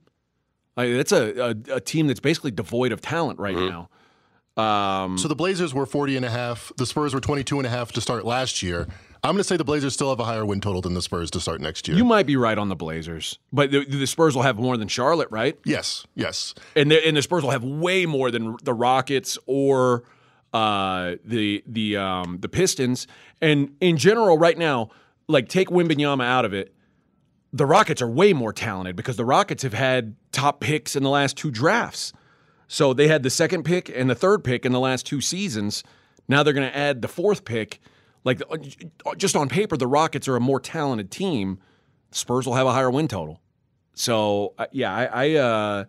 Like, 0.76 0.90
it's 0.90 1.12
a, 1.12 1.40
a 1.40 1.76
a 1.76 1.80
team 1.80 2.08
that's 2.08 2.20
basically 2.20 2.52
devoid 2.52 2.92
of 2.92 3.00
talent 3.02 3.40
right 3.40 3.56
now. 3.56 3.90
Um, 4.56 5.18
So 5.18 5.28
the 5.28 5.36
Blazers 5.36 5.74
were 5.74 5.86
40 5.86 6.18
and 6.18 6.26
a 6.26 6.30
half. 6.30 6.72
The 6.78 6.86
Spurs 6.86 7.14
were 7.14 7.20
22 7.20 7.58
and 7.58 7.66
a 7.66 7.70
half 7.70 7.92
to 7.94 8.02
start 8.02 8.26
last 8.26 8.62
year. 8.62 8.88
I'm 9.24 9.32
going 9.32 9.38
to 9.38 9.44
say 9.46 9.56
the 9.56 9.64
Blazers 9.64 9.94
still 9.94 10.10
have 10.10 10.20
a 10.20 10.26
higher 10.26 10.46
win 10.46 10.60
total 10.60 10.82
than 10.82 10.94
the 10.96 11.02
Spurs 11.02 11.32
to 11.32 11.40
start 11.40 11.62
next 11.62 11.88
year. 11.88 11.96
you 11.96 12.04
might 12.04 12.26
be 12.26 12.36
right 12.36 12.58
on 12.58 12.68
the 12.70 12.76
Blazers, 12.76 13.40
but 13.54 13.72
the, 13.72 13.86
the 13.86 14.06
Spurs 14.06 14.36
will 14.36 14.42
have 14.44 14.58
more 14.60 14.76
than 14.78 14.88
Charlotte, 14.90 15.30
right? 15.32 15.58
yes, 15.66 16.06
yes. 16.14 16.54
and 16.76 16.92
the, 16.92 17.08
and 17.08 17.16
the 17.16 17.22
Spurs 17.22 17.42
will 17.42 17.52
have 17.52 17.64
way 17.64 18.06
more 18.06 18.30
than 18.32 18.58
the 18.64 18.74
Rockets 18.74 19.38
or 19.46 20.04
uh, 20.54 21.16
the 21.24 21.64
the 21.66 21.98
um, 21.98 22.40
the 22.42 22.50
Pistons. 22.50 23.08
And 23.42 23.76
in 23.80 23.96
general, 23.98 24.38
right 24.38 24.58
now, 24.58 24.90
like 25.28 25.48
take 25.48 25.70
Wembanyama 25.70 26.26
out 26.26 26.44
of 26.46 26.54
it, 26.54 26.76
the 27.54 27.68
Rockets 27.68 28.02
are 28.02 28.10
way 28.10 28.34
more 28.34 28.52
talented 28.52 28.96
because 28.96 29.16
the 29.16 29.26
Rockets 29.26 29.62
have 29.62 29.74
had 29.74 30.16
top 30.32 30.60
picks 30.60 30.96
in 30.96 31.04
the 31.04 31.10
last 31.10 31.38
two 31.38 31.52
drafts. 31.52 32.12
So 32.68 32.94
they 32.94 33.08
had 33.08 33.22
the 33.22 33.30
second 33.30 33.64
pick 33.64 33.90
and 33.90 34.10
the 34.10 34.16
third 34.16 34.44
pick 34.44 34.66
in 34.66 34.72
the 34.72 34.80
last 34.80 35.06
two 35.06 35.22
seasons. 35.22 35.84
Now 36.28 36.42
they're 36.42 36.54
going 36.54 36.70
to 36.70 36.76
add 36.76 37.04
the 37.04 37.08
fourth 37.08 37.46
pick. 37.46 37.80
Like 38.24 38.42
uh, 38.50 39.16
just 39.16 39.36
on 39.36 39.50
paper, 39.50 39.78
the 39.78 39.88
Rockets 39.88 40.28
are 40.28 40.36
a 40.36 40.40
more 40.40 40.60
talented 40.60 41.12
team. 41.12 41.60
Spurs 42.12 42.48
will 42.48 42.56
have 42.56 42.66
a 42.66 42.72
higher 42.72 42.90
win 42.90 43.08
total. 43.08 43.40
So 43.94 44.56
uh, 44.58 44.66
yeah, 44.72 44.92
I 44.92 45.06
I, 45.06 45.36
uh, 45.36 45.84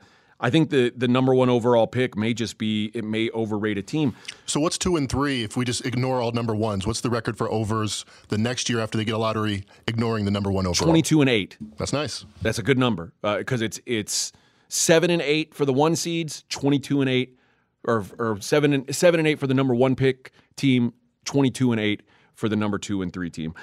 I 0.44 0.50
think 0.50 0.68
the 0.68 0.92
the 0.94 1.08
number 1.08 1.34
one 1.34 1.48
overall 1.48 1.86
pick 1.86 2.18
may 2.18 2.34
just 2.34 2.58
be 2.58 2.90
it 2.92 3.02
may 3.02 3.30
overrate 3.30 3.78
a 3.78 3.82
team. 3.82 4.14
So 4.44 4.60
what's 4.60 4.76
two 4.76 4.94
and 4.96 5.08
three 5.08 5.42
if 5.42 5.56
we 5.56 5.64
just 5.64 5.86
ignore 5.86 6.20
all 6.20 6.32
number 6.32 6.54
ones? 6.54 6.86
What's 6.86 7.00
the 7.00 7.08
record 7.08 7.38
for 7.38 7.50
overs 7.50 8.04
the 8.28 8.36
next 8.36 8.68
year 8.68 8.78
after 8.80 8.98
they 8.98 9.06
get 9.06 9.14
a 9.14 9.18
lottery, 9.18 9.64
ignoring 9.88 10.26
the 10.26 10.30
number 10.30 10.52
one 10.52 10.66
overall? 10.66 10.84
Twenty 10.84 11.00
two 11.00 11.22
and 11.22 11.30
eight. 11.30 11.56
That's 11.78 11.94
nice. 11.94 12.26
That's 12.42 12.58
a 12.58 12.62
good 12.62 12.76
number 12.76 13.14
because 13.22 13.62
it's 13.62 13.80
it's 13.86 14.32
seven 14.68 15.08
and 15.08 15.22
eight 15.22 15.54
for 15.54 15.64
the 15.64 15.72
one 15.72 15.96
seeds, 15.96 16.44
twenty 16.50 16.78
two 16.78 17.00
and 17.00 17.08
eight, 17.08 17.38
or 17.82 18.04
or 18.18 18.38
seven 18.42 18.74
and 18.74 18.94
seven 18.94 19.20
and 19.20 19.26
eight 19.26 19.38
for 19.38 19.46
the 19.46 19.54
number 19.54 19.74
one 19.74 19.96
pick 19.96 20.30
team, 20.56 20.92
twenty 21.24 21.50
two 21.50 21.72
and 21.72 21.80
eight 21.80 22.02
for 22.34 22.50
the 22.50 22.56
number 22.56 22.76
two 22.76 23.00
and 23.00 23.14
three 23.14 23.30
team. 23.30 23.54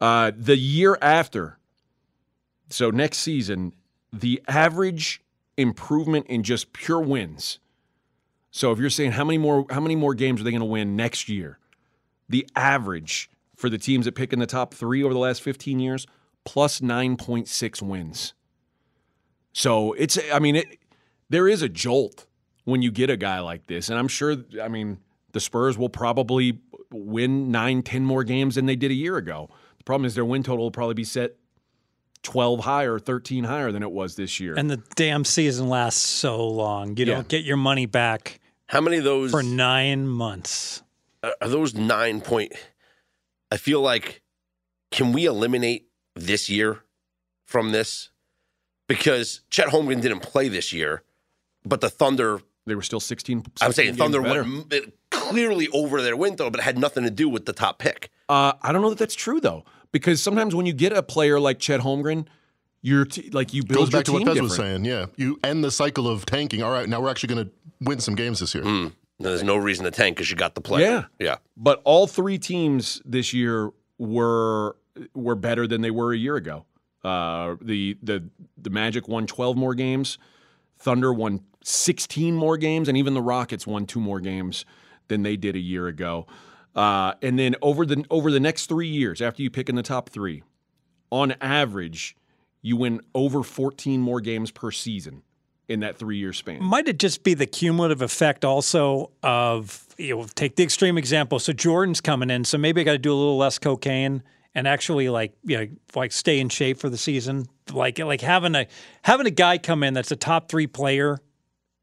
Uh, 0.00 0.32
the 0.34 0.56
year 0.56 0.96
after, 1.02 1.58
so 2.70 2.88
next 2.88 3.18
season, 3.18 3.74
the 4.10 4.40
average 4.48 5.20
improvement 5.60 6.26
in 6.26 6.42
just 6.42 6.72
pure 6.72 7.00
wins. 7.00 7.58
So 8.50 8.72
if 8.72 8.78
you're 8.78 8.90
saying 8.90 9.12
how 9.12 9.24
many 9.24 9.38
more 9.38 9.66
how 9.70 9.80
many 9.80 9.96
more 9.96 10.14
games 10.14 10.40
are 10.40 10.44
they 10.44 10.50
going 10.50 10.60
to 10.60 10.66
win 10.66 10.96
next 10.96 11.28
year? 11.28 11.58
The 12.28 12.48
average 12.56 13.30
for 13.56 13.68
the 13.68 13.78
teams 13.78 14.06
that 14.06 14.14
pick 14.14 14.32
in 14.32 14.38
the 14.38 14.46
top 14.46 14.74
three 14.74 15.02
over 15.04 15.12
the 15.12 15.20
last 15.20 15.42
15 15.42 15.78
years, 15.78 16.06
plus 16.44 16.80
9.6 16.80 17.82
wins. 17.82 18.32
So 19.52 19.92
it's, 19.92 20.18
I 20.32 20.38
mean, 20.38 20.56
it, 20.56 20.78
there 21.28 21.46
is 21.46 21.60
a 21.60 21.68
jolt 21.68 22.26
when 22.64 22.80
you 22.80 22.90
get 22.90 23.10
a 23.10 23.16
guy 23.16 23.40
like 23.40 23.66
this. 23.66 23.90
And 23.90 23.98
I'm 23.98 24.08
sure, 24.08 24.36
I 24.62 24.68
mean, 24.68 24.98
the 25.32 25.40
Spurs 25.40 25.76
will 25.76 25.90
probably 25.90 26.58
win 26.90 27.50
nine, 27.50 27.82
10 27.82 28.04
more 28.04 28.24
games 28.24 28.54
than 28.54 28.66
they 28.66 28.76
did 28.76 28.90
a 28.90 28.94
year 28.94 29.16
ago. 29.16 29.50
The 29.78 29.84
problem 29.84 30.06
is 30.06 30.14
their 30.14 30.24
win 30.24 30.42
total 30.42 30.64
will 30.64 30.70
probably 30.70 30.94
be 30.94 31.04
set 31.04 31.36
12 32.22 32.60
higher, 32.60 32.98
13 32.98 33.44
higher 33.44 33.72
than 33.72 33.82
it 33.82 33.90
was 33.90 34.16
this 34.16 34.40
year. 34.40 34.54
And 34.56 34.70
the 34.70 34.82
damn 34.94 35.24
season 35.24 35.68
lasts 35.68 36.00
so 36.00 36.46
long. 36.46 36.96
You 36.96 37.06
Yeah. 37.06 37.14
don't 37.14 37.28
get 37.28 37.44
your 37.44 37.56
money 37.56 37.86
back 37.86 38.40
How 38.66 38.80
many 38.80 38.98
of 38.98 39.04
those 39.04 39.30
for 39.30 39.42
nine 39.42 40.06
months. 40.06 40.82
are 41.22 41.34
are 41.40 41.48
those 41.48 41.74
nine 41.74 42.20
point? 42.20 42.52
I 43.50 43.56
feel 43.56 43.80
like 43.80 44.22
can 44.90 45.12
we 45.12 45.24
eliminate 45.24 45.88
this 46.14 46.48
year 46.50 46.80
from 47.46 47.72
this 47.72 48.10
because 48.88 49.40
Chet 49.50 49.68
Holmgren 49.68 50.00
didn't 50.00 50.20
play 50.20 50.48
this 50.48 50.72
year, 50.72 51.02
but 51.64 51.80
the 51.80 51.88
Thunder. 51.90 52.40
they 52.66 52.74
were 52.74 52.82
still 52.82 53.00
16. 53.00 53.44
I'm 53.60 53.72
saying 53.72 53.96
Thunder 53.96 54.20
games 54.22 54.28
better. 54.68 54.80
went 54.82 54.94
clearly 55.10 55.68
over 55.72 56.02
their 56.02 56.16
win 56.16 56.32
total, 56.36 56.50
but 56.50 56.60
it 56.60 56.64
had 56.64 56.78
nothing 56.78 57.04
to 57.04 57.10
do 57.10 57.28
with 57.28 57.46
the 57.46 57.52
top 57.52 57.78
pick. 57.78 58.10
Uh, 58.28 58.52
I 58.62 58.70
don't 58.72 58.82
know 58.82 58.90
that 58.90 58.98
that's 58.98 59.14
true 59.14 59.40
though, 59.40 59.64
because 59.92 60.22
sometimes 60.22 60.54
when 60.54 60.66
you 60.66 60.72
get 60.72 60.92
a 60.92 61.02
player 61.02 61.40
like 61.40 61.58
Chet 61.58 61.80
Holmgren, 61.80 62.26
you're 62.82 63.04
t- 63.04 63.30
like 63.30 63.52
you 63.52 63.62
build 63.62 63.78
Goes 63.78 63.90
back 63.90 64.04
to 64.04 64.12
what 64.12 64.20
team 64.20 64.28
Fez 64.28 64.40
was 64.40 64.56
saying. 64.56 64.84
Yeah, 64.84 65.06
you 65.16 65.38
end 65.44 65.62
the 65.62 65.70
cycle 65.70 66.08
of 66.08 66.26
tanking. 66.26 66.62
All 66.62 66.70
right, 66.70 66.88
now 66.88 67.00
we're 67.00 67.10
actually 67.10 67.34
going 67.34 67.46
to 67.46 67.52
win 67.80 68.00
some 68.00 68.14
games 68.14 68.40
this 68.40 68.54
year. 68.54 68.64
Mm. 68.64 68.92
There's 69.18 69.42
no 69.42 69.56
reason 69.56 69.84
to 69.84 69.90
tank 69.90 70.16
because 70.16 70.30
you 70.30 70.36
got 70.36 70.54
the 70.54 70.62
player. 70.62 71.08
Yeah. 71.18 71.26
yeah. 71.26 71.36
But 71.56 71.82
all 71.84 72.06
three 72.06 72.38
teams 72.38 73.02
this 73.04 73.34
year 73.34 73.70
were 73.98 74.76
were 75.14 75.34
better 75.34 75.66
than 75.66 75.82
they 75.82 75.90
were 75.90 76.12
a 76.12 76.16
year 76.16 76.36
ago. 76.36 76.64
Uh, 77.04 77.56
the 77.60 77.98
the 78.02 78.24
the 78.56 78.70
Magic 78.70 79.08
won 79.08 79.26
12 79.26 79.56
more 79.56 79.74
games, 79.74 80.18
Thunder 80.78 81.12
won 81.12 81.40
16 81.62 82.34
more 82.34 82.56
games, 82.56 82.88
and 82.88 82.96
even 82.96 83.14
the 83.14 83.22
Rockets 83.22 83.66
won 83.66 83.86
two 83.86 84.00
more 84.00 84.20
games 84.20 84.64
than 85.08 85.22
they 85.22 85.36
did 85.36 85.54
a 85.54 85.60
year 85.60 85.86
ago. 85.86 86.26
Uh, 86.74 87.14
and 87.22 87.38
then 87.38 87.56
over 87.62 87.84
the 87.84 88.04
over 88.10 88.30
the 88.30 88.40
next 88.40 88.66
three 88.66 88.88
years, 88.88 89.20
after 89.20 89.42
you 89.42 89.50
pick 89.50 89.68
in 89.68 89.74
the 89.74 89.82
top 89.82 90.08
three, 90.08 90.42
on 91.10 91.34
average, 91.40 92.16
you 92.62 92.76
win 92.76 93.00
over 93.14 93.42
14 93.42 94.00
more 94.00 94.20
games 94.20 94.50
per 94.50 94.70
season 94.70 95.22
in 95.68 95.80
that 95.80 95.96
three 95.96 96.18
year 96.18 96.32
span. 96.32 96.62
Might 96.62 96.88
it 96.88 96.98
just 96.98 97.22
be 97.22 97.34
the 97.34 97.46
cumulative 97.46 98.02
effect 98.02 98.44
also 98.44 99.10
of 99.22 99.86
you 99.98 100.16
know 100.16 100.26
take 100.34 100.56
the 100.56 100.62
extreme 100.62 100.98
example. 100.98 101.38
So 101.38 101.52
Jordan's 101.52 102.00
coming 102.00 102.30
in, 102.30 102.44
so 102.44 102.58
maybe 102.58 102.80
I 102.80 102.84
got 102.84 102.92
to 102.92 102.98
do 102.98 103.12
a 103.12 103.14
little 103.14 103.38
less 103.38 103.58
cocaine 103.58 104.22
and 104.54 104.66
actually 104.66 105.08
like 105.08 105.32
you 105.44 105.58
know 105.58 105.66
like 105.94 106.12
stay 106.12 106.40
in 106.40 106.48
shape 106.48 106.78
for 106.78 106.88
the 106.88 106.98
season. 106.98 107.46
Like 107.72 107.98
like 107.98 108.20
having 108.20 108.54
a 108.54 108.66
having 109.02 109.26
a 109.26 109.30
guy 109.30 109.58
come 109.58 109.82
in 109.82 109.94
that's 109.94 110.10
a 110.10 110.16
top 110.16 110.48
three 110.48 110.66
player. 110.66 111.20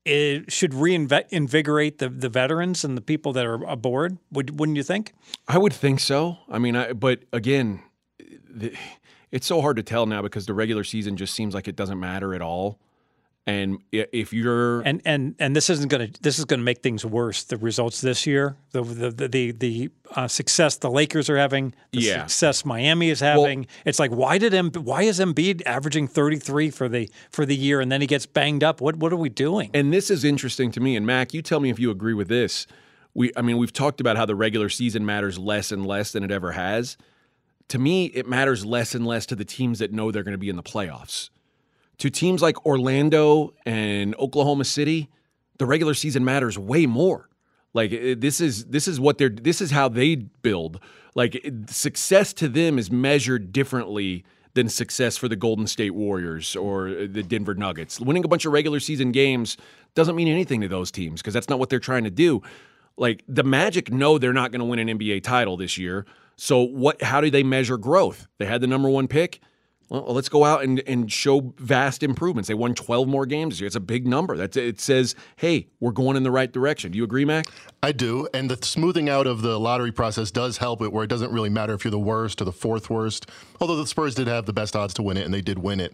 It 0.08 0.52
should 0.52 0.74
reinvigorate 0.74 1.98
the, 1.98 2.08
the 2.08 2.30
veterans 2.30 2.86
and 2.86 2.96
the 2.96 3.02
people 3.02 3.34
that 3.34 3.46
are 3.46 3.62
aboard. 3.66 4.18
Would, 4.32 4.60
wouldn't 4.60 4.78
you 4.78 4.84
think? 4.84 5.14
I 5.48 5.58
would 5.58 5.74
think 5.74 6.00
so. 6.00 6.38
I 6.50 6.60
mean, 6.60 6.76
I, 6.76 6.94
but 6.94 7.24
again, 7.34 7.84
the, 8.50 8.74
it's 9.32 9.46
so 9.46 9.62
hard 9.62 9.76
to 9.76 9.84
tell 9.84 10.06
now 10.06 10.22
because 10.22 10.46
the 10.46 10.54
regular 10.54 10.84
season 10.84 11.18
just 11.18 11.34
seems 11.34 11.54
like 11.54 11.68
it 11.68 11.76
doesn't 11.76 12.00
matter 12.00 12.34
at 12.34 12.42
all. 12.42 12.80
And 13.48 13.78
if 13.94 14.34
you're 14.34 14.82
And 14.82 15.02
and 15.06 15.34
and 15.40 15.56
this 15.56 15.70
isn't 15.70 15.88
going 15.90 16.12
to 16.12 16.22
this 16.22 16.38
is 16.38 16.44
going 16.44 16.60
to 16.60 16.66
make 16.66 16.84
things 16.84 17.06
worse. 17.06 17.44
The 17.46 17.56
results 17.56 18.02
this 18.02 18.28
year, 18.28 18.58
the 18.72 18.84
the 18.84 19.10
the 19.10 19.28
the, 19.30 19.52
the 19.54 19.90
uh, 20.18 20.28
success 20.28 20.76
the 20.76 20.92
Lakers 20.92 21.30
are 21.30 21.38
having, 21.38 21.74
the 21.94 22.02
Yeah. 22.02 22.24
success 22.26 22.66
Miami 22.66 23.10
is 23.10 23.22
having. 23.22 23.66
it's 23.86 24.00
like 24.00 24.12
why 24.12 24.38
did 24.38 24.54
M, 24.54 24.72
why 24.74 25.04
is 25.04 25.20
Embiid 25.22 25.62
averaging 25.66 26.10
33 26.10 26.70
for 26.72 26.90
the 26.90 27.10
for 27.32 27.46
the 27.46 27.56
year 27.56 27.80
and 27.80 27.90
then 27.90 28.02
he 28.02 28.08
gets 28.08 28.26
banged 28.26 28.66
up? 28.66 28.82
What 28.82 28.98
what 28.98 29.14
are 29.14 29.18
we 29.18 29.30
doing? 29.30 29.72
and 29.74 29.94
this 29.94 30.12
is 30.12 30.26
interesting 30.26 30.70
to 30.72 30.82
me. 30.82 30.98
And 30.98 31.06
Mac, 31.06 31.34
you 31.34 31.42
tell 31.42 31.62
me 31.62 31.70
if 31.70 31.80
you 31.80 31.90
agree 31.90 32.14
with 32.14 32.28
this. 32.28 32.68
We, 33.14 33.32
I 33.38 33.42
mean, 33.42 33.58
we've 33.58 33.74
talked 33.74 34.00
about 34.02 34.18
how 34.18 34.26
the 34.26 34.36
regular 34.36 34.68
season 34.70 35.06
matters 35.06 35.40
less 35.40 35.72
and 35.72 35.86
less 35.86 36.12
than 36.12 36.24
it 36.24 36.32
ever 36.32 36.52
has. 36.52 36.98
To 37.70 37.80
me, 37.80 38.06
it 38.08 38.28
matters 38.28 38.64
less 38.66 38.94
and 38.94 39.08
less 39.08 39.26
to 39.28 39.36
the 39.36 39.46
teams 39.46 39.80
that 39.80 39.92
know 39.92 40.12
they're 40.12 40.22
going 40.24 40.34
to 40.34 40.38
be 40.38 40.50
in 40.50 40.56
the 40.58 40.64
playoffs. 40.64 41.30
To 42.00 42.10
teams 42.10 42.42
like 42.42 42.64
Orlando 42.66 43.54
and 43.66 44.16
Oklahoma 44.16 44.66
City, 44.66 45.10
the 45.58 45.66
regular 45.66 45.94
season 45.94 46.24
matters 46.24 46.58
way 46.58 46.86
more. 46.86 47.30
Like 47.74 47.94
eh, 47.94 48.16
this 48.18 48.42
is 48.42 48.66
this 48.66 48.88
is 48.88 49.00
what 49.00 49.18
they're 49.18 49.30
this 49.30 49.62
is 49.62 49.72
how 49.72 49.90
they 49.90 50.16
build. 50.16 50.80
Like 51.16 51.44
success 51.68 52.34
to 52.34 52.48
them 52.48 52.78
is 52.78 52.92
measured 52.92 53.52
differently 53.52 54.24
than 54.54 54.70
success 54.70 55.18
for 55.18 55.28
the 55.28 55.36
Golden 55.36 55.68
State 55.68 55.92
Warriors 55.92 56.56
or 56.56 56.88
eh, 56.88 57.08
the 57.10 57.24
Denver 57.24 57.56
Nuggets. 57.56 58.00
Winning 58.00 58.26
a 58.26 58.28
bunch 58.28 58.46
of 58.46 58.52
regular 58.54 58.80
season 58.80 59.12
games 59.12 59.58
doesn't 59.96 60.16
mean 60.16 60.28
anything 60.28 60.62
to 60.62 60.68
those 60.68 60.92
teams 60.92 61.22
because 61.22 61.34
that's 61.34 61.50
not 61.50 61.60
what 61.60 61.70
they're 61.70 61.80
trying 61.80 62.04
to 62.04 62.12
do. 62.12 62.42
Like 62.98 63.24
the 63.28 63.44
Magic 63.44 63.92
know 63.92 64.18
they're 64.18 64.34
not 64.34 64.52
going 64.52 64.60
to 64.60 64.66
win 64.66 64.80
an 64.80 64.98
NBA 64.98 65.24
title 65.24 65.58
this 65.58 65.78
year. 65.78 66.06
So 66.36 66.62
what 66.62 67.02
how 67.02 67.22
do 67.22 67.30
they 67.30 67.44
measure 67.44 67.78
growth? 67.78 68.28
They 68.38 68.46
had 68.46 68.62
the 68.62 68.68
number 68.68 68.90
1 68.90 69.08
pick. 69.08 69.40
Well, 69.90 70.14
let's 70.14 70.28
go 70.28 70.44
out 70.44 70.64
and, 70.64 70.82
and 70.86 71.12
show 71.12 71.54
vast 71.58 72.04
improvements. 72.04 72.48
They 72.48 72.54
won 72.54 72.76
12 72.76 73.08
more 73.08 73.26
games 73.26 73.54
this 73.54 73.62
year. 73.62 73.68
It's 73.68 73.76
a 73.76 73.82
big 73.82 74.06
number. 74.06 74.36
That's 74.36 74.58
it 74.58 74.82
says, 74.82 75.16
hey, 75.38 75.68
we're 75.80 75.92
going 75.92 76.18
in 76.18 76.24
the 76.24 76.32
right 76.32 76.52
direction. 76.52 76.92
Do 76.92 76.98
you 76.98 77.06
agree, 77.06 77.24
Mac? 77.24 77.46
I 77.82 77.94
do, 77.94 78.28
and 78.34 78.52
the 78.52 78.64
smoothing 78.66 79.08
out 79.08 79.28
of 79.28 79.42
the 79.42 79.60
lottery 79.60 79.94
process 79.94 80.30
does 80.30 80.58
help 80.58 80.82
it, 80.82 80.92
where 80.92 81.06
it 81.06 81.08
doesn't 81.08 81.32
really 81.32 81.50
matter 81.50 81.74
if 81.74 81.86
you're 81.86 81.92
the 81.92 82.00
worst 82.00 82.42
or 82.42 82.46
the 82.46 82.52
fourth 82.52 82.90
worst. 82.90 83.30
Although 83.62 83.78
the 83.78 83.88
Spurs 83.88 84.16
did 84.16 84.28
have 84.28 84.46
the 84.46 84.54
best 84.54 84.76
odds 84.76 84.94
to 84.96 85.04
win 85.04 85.16
it, 85.16 85.24
and 85.24 85.34
they 85.34 85.42
did 85.42 85.60
win 85.60 85.80
it. 85.80 85.94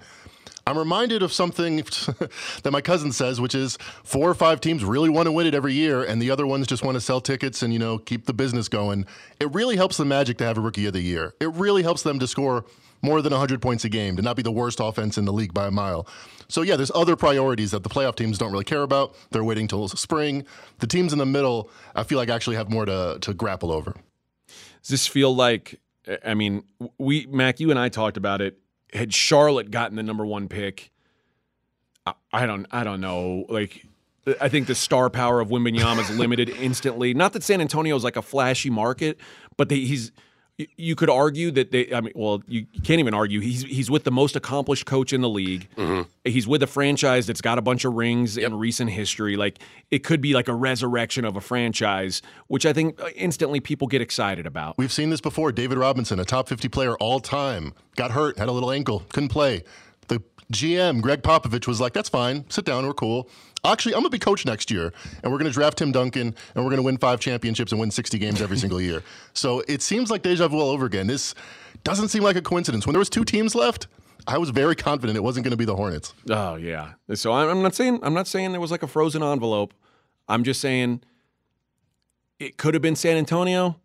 I'm 0.65 0.77
reminded 0.77 1.21
of 1.23 1.33
something 1.33 1.77
that 2.63 2.71
my 2.71 2.79
cousin 2.79 3.11
says, 3.11 3.41
which 3.41 3.53
is 3.53 3.77
four 4.03 4.29
or 4.29 4.33
five 4.33 4.61
teams 4.61 4.83
really 4.83 5.09
want 5.09 5.25
to 5.25 5.31
win 5.31 5.45
it 5.45 5.53
every 5.53 5.73
year, 5.73 6.03
and 6.03 6.21
the 6.21 6.31
other 6.31 6.47
ones 6.47 6.67
just 6.67 6.83
want 6.83 6.95
to 6.95 7.01
sell 7.01 7.19
tickets 7.19 7.61
and 7.63 7.73
you 7.73 7.79
know 7.79 7.97
keep 7.97 8.25
the 8.25 8.33
business 8.33 8.69
going. 8.69 9.05
It 9.39 9.53
really 9.53 9.75
helps 9.75 9.97
the 9.97 10.05
Magic 10.05 10.37
to 10.37 10.45
have 10.45 10.57
a 10.57 10.61
Rookie 10.61 10.85
of 10.85 10.93
the 10.93 11.01
Year. 11.01 11.33
It 11.41 11.51
really 11.53 11.83
helps 11.83 12.03
them 12.03 12.17
to 12.19 12.27
score 12.27 12.65
more 13.03 13.21
than 13.21 13.31
100 13.31 13.61
points 13.61 13.85
a 13.85 13.89
game, 13.89 14.15
to 14.15 14.21
not 14.23 14.35
be 14.35 14.41
the 14.41 14.51
worst 14.51 14.79
offense 14.81 15.17
in 15.17 15.25
the 15.25 15.33
league 15.33 15.53
by 15.53 15.67
a 15.67 15.71
mile. 15.71 16.07
So 16.47 16.61
yeah, 16.61 16.75
there's 16.75 16.91
other 16.95 17.15
priorities 17.15 17.71
that 17.71 17.83
the 17.83 17.89
playoff 17.89 18.15
teams 18.15 18.37
don't 18.37 18.51
really 18.51 18.63
care 18.63 18.81
about. 18.81 19.15
They're 19.31 19.43
waiting 19.43 19.67
till 19.67 19.87
spring. 19.89 20.45
The 20.79 20.87
teams 20.87 21.13
in 21.13 21.19
the 21.19 21.25
middle, 21.25 21.69
I 21.93 22.03
feel 22.03 22.17
like 22.17 22.29
actually 22.29 22.55
have 22.55 22.71
more 22.71 22.85
to 22.85 23.17
to 23.21 23.33
grapple 23.33 23.71
over. 23.71 23.93
Does 24.81 24.89
this 24.89 25.07
feel 25.07 25.35
like? 25.35 25.79
I 26.25 26.33
mean, 26.33 26.63
we 26.97 27.25
Mac, 27.27 27.59
you 27.59 27.69
and 27.69 27.79
I 27.79 27.89
talked 27.89 28.17
about 28.17 28.41
it. 28.41 28.59
Had 28.93 29.13
Charlotte 29.13 29.71
gotten 29.71 29.95
the 29.95 30.03
number 30.03 30.25
one 30.25 30.47
pick, 30.47 30.91
I, 32.05 32.13
I 32.31 32.45
don't, 32.45 32.67
I 32.71 32.83
don't 32.83 33.01
know. 33.01 33.45
Like, 33.49 33.85
I 34.39 34.49
think 34.49 34.67
the 34.67 34.75
star 34.75 35.09
power 35.09 35.39
of 35.39 35.49
Wembanyama 35.49 36.01
is 36.01 36.17
limited 36.17 36.49
instantly. 36.59 37.13
Not 37.13 37.33
that 37.33 37.43
San 37.43 37.61
Antonio 37.61 37.95
is 37.95 38.03
like 38.03 38.17
a 38.17 38.21
flashy 38.21 38.69
market, 38.69 39.19
but 39.57 39.69
they, 39.69 39.79
he's. 39.79 40.11
You 40.57 40.95
could 40.95 41.09
argue 41.09 41.49
that 41.51 41.71
they. 41.71 41.91
I 41.91 42.01
mean, 42.01 42.13
well, 42.15 42.43
you 42.47 42.67
can't 42.83 42.99
even 42.99 43.15
argue. 43.15 43.39
He's 43.39 43.63
he's 43.63 43.89
with 43.89 44.03
the 44.03 44.11
most 44.11 44.35
accomplished 44.35 44.85
coach 44.85 45.11
in 45.11 45.21
the 45.21 45.29
league. 45.29 45.67
Mm-hmm. 45.75 46.03
He's 46.23 46.47
with 46.47 46.61
a 46.61 46.67
franchise 46.67 47.25
that's 47.25 47.41
got 47.41 47.57
a 47.57 47.61
bunch 47.61 47.85
of 47.85 47.93
rings 47.95 48.37
in 48.37 48.53
recent 48.53 48.91
history. 48.91 49.35
Like 49.35 49.57
it 49.89 50.03
could 50.03 50.21
be 50.21 50.35
like 50.35 50.47
a 50.47 50.53
resurrection 50.53 51.25
of 51.25 51.35
a 51.35 51.41
franchise, 51.41 52.21
which 52.47 52.67
I 52.67 52.73
think 52.73 53.01
instantly 53.15 53.61
people 53.61 53.87
get 53.87 54.01
excited 54.01 54.45
about. 54.45 54.77
We've 54.77 54.93
seen 54.93 55.09
this 55.09 55.21
before. 55.21 55.51
David 55.51 55.79
Robinson, 55.79 56.19
a 56.19 56.25
top 56.25 56.47
50 56.47 56.69
player 56.69 56.95
all 56.97 57.19
time, 57.19 57.73
got 57.95 58.11
hurt, 58.11 58.37
had 58.37 58.47
a 58.47 58.51
little 58.51 58.71
ankle, 58.71 59.03
couldn't 59.11 59.29
play. 59.29 59.63
The 60.07 60.21
GM, 60.51 61.01
Gregg 61.01 61.23
Popovich, 61.23 61.65
was 61.67 61.81
like, 61.81 61.93
that's 61.93 62.09
fine, 62.09 62.45
sit 62.49 62.63
down, 62.63 62.85
we're 62.85 62.93
cool. 62.93 63.27
Actually, 63.65 63.93
I'm 63.93 64.01
going 64.01 64.11
to 64.11 64.17
be 64.17 64.19
coach 64.19 64.45
next 64.45 64.69
year, 64.69 64.91
and 65.23 65.31
we're 65.31 65.37
going 65.37 65.49
to 65.49 65.53
draft 65.53 65.77
Tim 65.77 65.93
Duncan, 65.93 66.35
and 66.53 66.63
we're 66.63 66.69
going 66.69 66.77
to 66.77 66.83
win 66.83 66.97
five 66.97 67.21
championships 67.21 67.71
and 67.71 67.79
win 67.79 67.91
60 67.91 68.19
games 68.19 68.41
every 68.41 68.57
single 68.57 68.81
year. 68.81 69.01
So 69.35 69.63
it 69.67 69.81
seems 69.81 70.11
like 70.11 70.21
deja 70.21 70.47
vu 70.47 70.59
all 70.59 70.69
over 70.69 70.85
again. 70.85 71.07
This 71.07 71.33
doesn't 71.83 72.09
seem 72.09 72.21
like 72.21 72.35
a 72.35 72.41
coincidence. 72.41 72.85
When 72.85 72.93
there 72.93 72.99
was 72.99 73.09
two 73.09 73.25
teams 73.25 73.55
left, 73.55 73.87
I 74.27 74.37
was 74.37 74.51
very 74.51 74.75
confident 74.75 75.17
it 75.17 75.23
wasn't 75.23 75.43
going 75.43 75.51
to 75.51 75.57
be 75.57 75.65
the 75.65 75.75
Hornets. 75.75 76.13
Oh 76.29 76.55
yeah. 76.55 76.93
So 77.15 77.31
I'm 77.31 77.49
I'm 77.49 77.61
not 77.63 77.73
saying 77.73 77.99
I'm 78.03 78.13
not 78.13 78.27
saying 78.27 78.51
there 78.51 78.61
was 78.61 78.69
like 78.69 78.83
a 78.83 78.87
frozen 78.87 79.23
envelope. 79.23 79.73
I'm 80.27 80.43
just 80.43 80.61
saying 80.61 81.01
it 82.39 82.57
could 82.57 82.73
have 82.75 82.81
been 82.83 82.95
San 82.95 83.17
Antonio, 83.17 83.79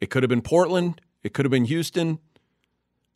it 0.00 0.10
could 0.10 0.22
have 0.22 0.30
been 0.30 0.42
Portland, 0.42 1.00
it 1.22 1.32
could 1.32 1.44
have 1.46 1.50
been 1.50 1.64
Houston. 1.64 2.18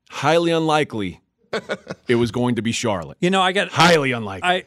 Highly 0.08 0.52
unlikely 0.52 1.20
it 2.08 2.16
was 2.16 2.30
going 2.30 2.54
to 2.54 2.62
be 2.62 2.72
Charlotte. 2.72 3.18
You 3.20 3.30
know, 3.30 3.42
I 3.42 3.52
got 3.52 3.68
Highly 3.68 4.12
unlikely. 4.12 4.48
I 4.48 4.64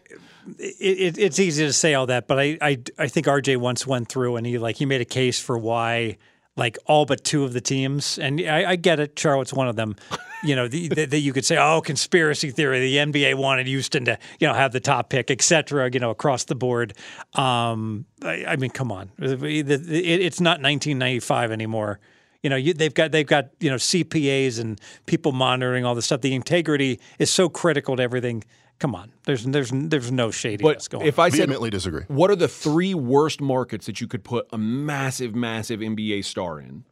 it, 0.59 0.75
it, 0.79 1.17
it's 1.17 1.39
easy 1.39 1.65
to 1.65 1.73
say 1.73 1.93
all 1.93 2.05
that, 2.07 2.27
but 2.27 2.39
I, 2.39 2.57
I 2.61 2.77
I 2.97 3.07
think 3.07 3.27
RJ 3.27 3.57
once 3.57 3.85
went 3.85 4.09
through 4.09 4.37
and 4.37 4.45
he 4.45 4.57
like 4.57 4.77
he 4.77 4.85
made 4.85 5.01
a 5.01 5.05
case 5.05 5.39
for 5.39 5.57
why 5.57 6.17
like 6.57 6.77
all 6.87 7.05
but 7.05 7.23
two 7.23 7.43
of 7.43 7.53
the 7.53 7.61
teams, 7.61 8.17
and 8.17 8.41
I, 8.41 8.71
I 8.71 8.75
get 8.75 8.99
it. 8.99 9.17
Charlotte's 9.17 9.53
one 9.53 9.67
of 9.67 9.75
them. 9.75 9.95
You 10.43 10.55
know 10.55 10.67
that 10.67 11.19
you 11.19 11.33
could 11.33 11.45
say, 11.45 11.57
oh, 11.57 11.81
conspiracy 11.81 12.51
theory. 12.51 12.79
The 12.79 12.97
NBA 12.97 13.35
wanted 13.35 13.65
Houston 13.65 14.05
to 14.05 14.19
you 14.39 14.47
know 14.47 14.53
have 14.53 14.71
the 14.71 14.79
top 14.79 15.09
pick, 15.09 15.31
et 15.31 15.41
cetera. 15.41 15.89
You 15.91 15.99
know 15.99 16.11
across 16.11 16.43
the 16.43 16.53
board. 16.53 16.93
Um, 17.33 18.05
I, 18.21 18.45
I 18.45 18.55
mean, 18.55 18.69
come 18.69 18.91
on, 18.91 19.11
it, 19.17 19.41
it's 19.71 20.39
not 20.39 20.61
1995 20.61 21.51
anymore. 21.51 21.99
You 22.43 22.51
know, 22.51 22.55
you, 22.55 22.73
they've 22.75 22.93
got 22.93 23.11
they've 23.11 23.25
got 23.25 23.49
you 23.59 23.71
know 23.71 23.77
CPAs 23.77 24.59
and 24.59 24.79
people 25.07 25.31
monitoring 25.31 25.85
all 25.85 25.95
the 25.95 26.03
stuff. 26.03 26.21
The 26.21 26.35
integrity 26.35 26.99
is 27.17 27.31
so 27.31 27.49
critical 27.49 27.95
to 27.95 28.03
everything. 28.03 28.43
Come 28.79 28.93
on, 28.93 29.11
there's 29.25 29.43
there's 29.43 29.71
there's 29.73 30.11
no 30.11 30.29
shadiness 30.29 30.87
but 30.87 30.91
going. 30.91 31.01
On. 31.03 31.07
If 31.07 31.17
I 31.19 31.29
said 31.29 31.39
Vehemently 31.47 31.71
disagree. 31.71 32.03
what 32.07 32.29
are 32.29 32.35
the 32.35 32.47
three 32.47 32.93
worst 32.93 33.41
markets 33.41 33.87
that 33.87 33.99
you 33.99 34.07
could 34.07 34.23
put 34.23 34.47
a 34.53 34.57
massive, 34.57 35.33
massive 35.33 35.79
NBA 35.79 36.23
star 36.25 36.59
in? 36.59 36.83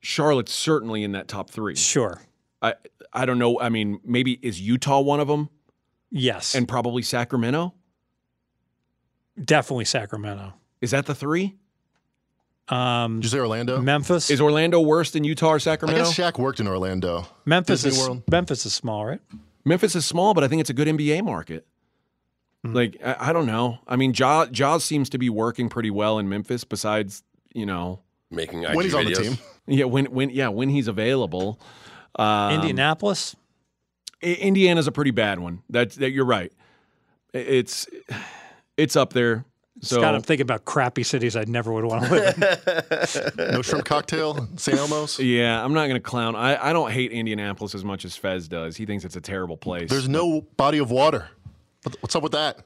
Charlotte's 0.00 0.52
certainly 0.52 1.02
in 1.04 1.12
that 1.12 1.28
top 1.28 1.48
three. 1.50 1.76
sure, 1.76 2.22
I 2.60 2.74
I 3.12 3.24
don't 3.24 3.38
know. 3.38 3.60
I 3.60 3.68
mean, 3.68 4.00
maybe 4.04 4.38
is 4.42 4.60
Utah 4.60 5.00
one 5.00 5.20
of 5.20 5.28
them, 5.28 5.48
yes, 6.10 6.54
and 6.56 6.66
probably 6.66 7.02
Sacramento. 7.02 7.72
definitely 9.42 9.84
Sacramento, 9.84 10.54
Is 10.80 10.90
that 10.92 11.06
the 11.06 11.14
three? 11.14 11.56
um, 12.68 13.16
Did 13.20 13.24
you 13.26 13.30
say 13.30 13.38
Orlando? 13.38 13.80
Memphis. 13.80 14.28
Is 14.30 14.40
Orlando 14.40 14.80
worse 14.80 15.12
than 15.12 15.22
Utah 15.24 15.50
or 15.50 15.54
I 15.54 15.58
Sacramento? 15.58 16.04
guess 16.04 16.14
Shaq 16.14 16.38
worked 16.38 16.58
in 16.60 16.66
Orlando. 16.66 17.26
Memphis 17.44 17.82
Disney 17.82 18.00
is 18.02 18.08
World. 18.08 18.22
Memphis 18.30 18.66
is 18.66 18.74
small, 18.74 19.06
right? 19.06 19.20
Memphis 19.66 19.94
is 19.94 20.06
small, 20.06 20.32
but 20.32 20.42
I 20.44 20.48
think 20.48 20.60
it's 20.60 20.70
a 20.70 20.74
good 20.74 20.88
NBA 20.88 21.22
market. 21.24 21.66
Like 22.64 22.96
I, 23.04 23.16
I 23.28 23.32
don't 23.32 23.46
know. 23.46 23.78
I 23.86 23.96
mean, 23.96 24.12
Jaws, 24.12 24.48
Jaws 24.50 24.84
seems 24.84 25.10
to 25.10 25.18
be 25.18 25.28
working 25.28 25.68
pretty 25.68 25.90
well 25.90 26.18
in 26.18 26.28
Memphis. 26.28 26.64
Besides, 26.64 27.22
you 27.52 27.66
know, 27.66 28.00
Making 28.30 28.64
IG 28.64 28.74
When 28.74 28.84
he's 28.84 28.94
on 28.94 29.04
the 29.04 29.12
team. 29.14 29.38
yeah, 29.66 29.84
when 29.84 30.06
when 30.06 30.30
yeah 30.30 30.48
when 30.48 30.68
he's 30.68 30.88
available. 30.88 31.60
Um, 32.16 32.54
Indianapolis. 32.54 33.36
I- 34.22 34.26
Indiana's 34.40 34.86
a 34.88 34.92
pretty 34.92 35.10
bad 35.12 35.38
one. 35.38 35.62
That's 35.68 35.96
that 35.96 36.10
you're 36.10 36.24
right. 36.24 36.52
It's 37.32 37.86
it's 38.76 38.96
up 38.96 39.12
there. 39.12 39.44
So 39.82 40.00
God, 40.00 40.14
I'm 40.14 40.22
thinking 40.22 40.42
about 40.42 40.64
crappy 40.64 41.02
cities 41.02 41.36
I 41.36 41.44
never 41.44 41.72
would 41.72 41.84
want 41.84 42.04
to 42.04 42.10
live 42.10 43.34
in. 43.38 43.52
No 43.52 43.62
shrimp 43.62 43.84
cocktail, 43.84 44.48
St. 44.56 44.76
Elmo's. 44.78 45.18
yeah, 45.18 45.62
I'm 45.62 45.74
not 45.74 45.82
going 45.82 46.00
to 46.00 46.00
clown. 46.00 46.34
I, 46.34 46.70
I 46.70 46.72
don't 46.72 46.90
hate 46.90 47.12
Indianapolis 47.12 47.74
as 47.74 47.84
much 47.84 48.04
as 48.04 48.16
Fez 48.16 48.48
does. 48.48 48.76
He 48.76 48.86
thinks 48.86 49.04
it's 49.04 49.16
a 49.16 49.20
terrible 49.20 49.56
place. 49.56 49.90
There's 49.90 50.08
no 50.08 50.40
body 50.56 50.78
of 50.78 50.90
water. 50.90 51.28
What's 52.00 52.16
up 52.16 52.22
with 52.22 52.32
that? 52.32 52.60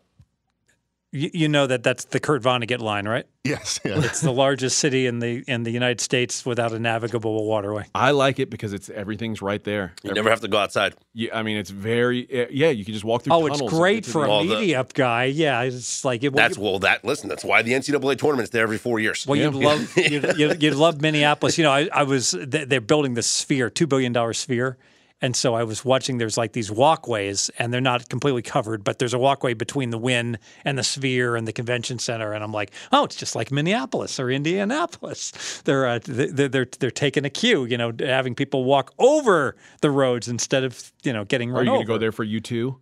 You, 1.12 1.30
you 1.34 1.48
know 1.48 1.66
that 1.66 1.82
that's 1.82 2.04
the 2.04 2.20
Kurt 2.20 2.42
Vonnegut 2.42 2.78
line, 2.80 3.06
right? 3.08 3.26
Yes, 3.42 3.80
yeah. 3.84 3.98
It's 4.04 4.20
the 4.20 4.30
largest 4.32 4.78
city 4.78 5.06
in 5.06 5.18
the 5.18 5.42
in 5.48 5.62
the 5.62 5.70
United 5.70 6.00
States 6.00 6.44
without 6.44 6.72
a 6.72 6.78
navigable 6.78 7.46
waterway. 7.46 7.86
I 7.94 8.10
like 8.10 8.38
it 8.38 8.50
because 8.50 8.72
it's 8.72 8.90
everything's 8.90 9.40
right 9.40 9.64
there. 9.64 9.94
You 10.02 10.12
never 10.12 10.28
have 10.30 10.40
to 10.40 10.48
go 10.48 10.58
outside. 10.58 10.94
Yeah, 11.14 11.36
I 11.36 11.42
mean, 11.42 11.56
it's 11.56 11.70
very 11.70 12.26
uh, 12.44 12.46
yeah. 12.50 12.68
You 12.68 12.84
can 12.84 12.92
just 12.92 13.04
walk 13.04 13.22
through. 13.22 13.32
Oh, 13.34 13.46
it's 13.46 13.54
tunnels 13.58 13.72
and 13.72 13.80
great 13.80 14.04
for 14.06 14.24
a 14.26 14.30
All 14.30 14.44
the- 14.44 14.56
media 14.56 14.86
guy. 14.92 15.24
Yeah, 15.24 15.62
it's 15.62 16.04
like 16.04 16.22
it. 16.22 16.34
That's 16.34 16.58
well, 16.58 16.78
that 16.80 17.04
listen. 17.04 17.28
That's 17.28 17.44
why 17.44 17.62
the 17.62 17.72
NCAA 17.72 18.18
tournament's 18.18 18.50
there 18.50 18.62
every 18.62 18.78
four 18.78 19.00
years. 19.00 19.26
Well, 19.26 19.38
you'd 19.38 19.54
love 19.54 19.90
you'd, 19.96 20.36
you'd, 20.38 20.62
you'd 20.62 20.74
love 20.74 21.00
Minneapolis. 21.00 21.56
You 21.56 21.64
know, 21.64 21.72
I, 21.72 21.88
I 21.92 22.02
was 22.02 22.32
they- 22.32 22.66
they're 22.66 22.80
building 22.80 23.14
this 23.14 23.26
sphere, 23.26 23.70
two 23.70 23.86
billion 23.86 24.12
dollar 24.12 24.34
sphere, 24.34 24.76
and 25.22 25.36
so 25.36 25.54
I 25.54 25.64
was 25.64 25.84
watching. 25.84 26.18
There's 26.18 26.38
like 26.38 26.52
these 26.52 26.70
walkways, 26.70 27.50
and 27.58 27.72
they're 27.72 27.80
not 27.80 28.08
completely 28.08 28.42
covered, 28.42 28.84
but 28.84 28.98
there's 28.98 29.14
a 29.14 29.18
walkway 29.18 29.54
between 29.54 29.90
the 29.90 29.98
Wynn 29.98 30.38
and 30.64 30.78
the 30.78 30.82
Sphere 30.82 31.36
and 31.36 31.46
the 31.46 31.52
convention 31.52 31.98
center, 31.98 32.32
and 32.32 32.42
I'm 32.42 32.52
like, 32.52 32.72
oh, 32.92 33.04
it's 33.04 33.16
just 33.16 33.34
like 33.36 33.50
Minneapolis 33.50 34.18
or 34.18 34.30
Indianapolis. 34.30 35.32
They're 35.64 35.86
uh, 35.86 36.00
they're, 36.04 36.48
they're 36.48 36.66
they're 36.78 36.90
taking 36.90 37.24
a 37.24 37.30
cue, 37.30 37.64
you 37.64 37.76
know, 37.76 37.92
having 37.98 38.34
people 38.34 38.64
walk 38.64 38.92
over 38.98 39.56
the 39.80 39.90
roads 39.90 40.28
instead 40.28 40.64
of 40.64 40.92
you 41.02 41.12
know 41.12 41.24
getting 41.24 41.52
Are 41.54 41.62
you 41.62 41.70
going 41.70 41.80
to 41.80 41.86
go 41.86 41.98
there 41.98 42.12
for 42.12 42.24
U2 42.24 42.76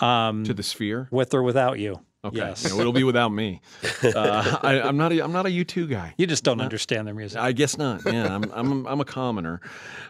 Um, 0.00 0.44
to 0.44 0.54
the 0.54 0.62
Sphere? 0.62 1.08
with 1.10 1.34
or 1.34 1.42
without 1.42 1.78
you? 1.78 2.00
Okay, 2.24 2.38
Yes. 2.38 2.68
No, 2.68 2.80
it'll 2.80 2.92
be 2.92 3.04
without 3.04 3.28
me. 3.28 3.60
Uh, 4.02 4.58
I, 4.62 4.80
I'm 4.80 4.96
not. 4.96 5.12
A, 5.12 5.22
I'm 5.22 5.30
not 5.32 5.46
a 5.46 5.50
U2 5.50 5.88
guy. 5.88 6.14
You 6.18 6.26
just 6.26 6.42
don't 6.42 6.60
understand 6.60 7.06
their 7.06 7.14
music. 7.14 7.38
I 7.38 7.52
guess 7.52 7.78
not. 7.78 8.02
Yeah, 8.04 8.34
I'm 8.34 8.50
I'm 8.52 8.86
I'm 8.88 9.00
a 9.00 9.04
commoner. 9.04 9.60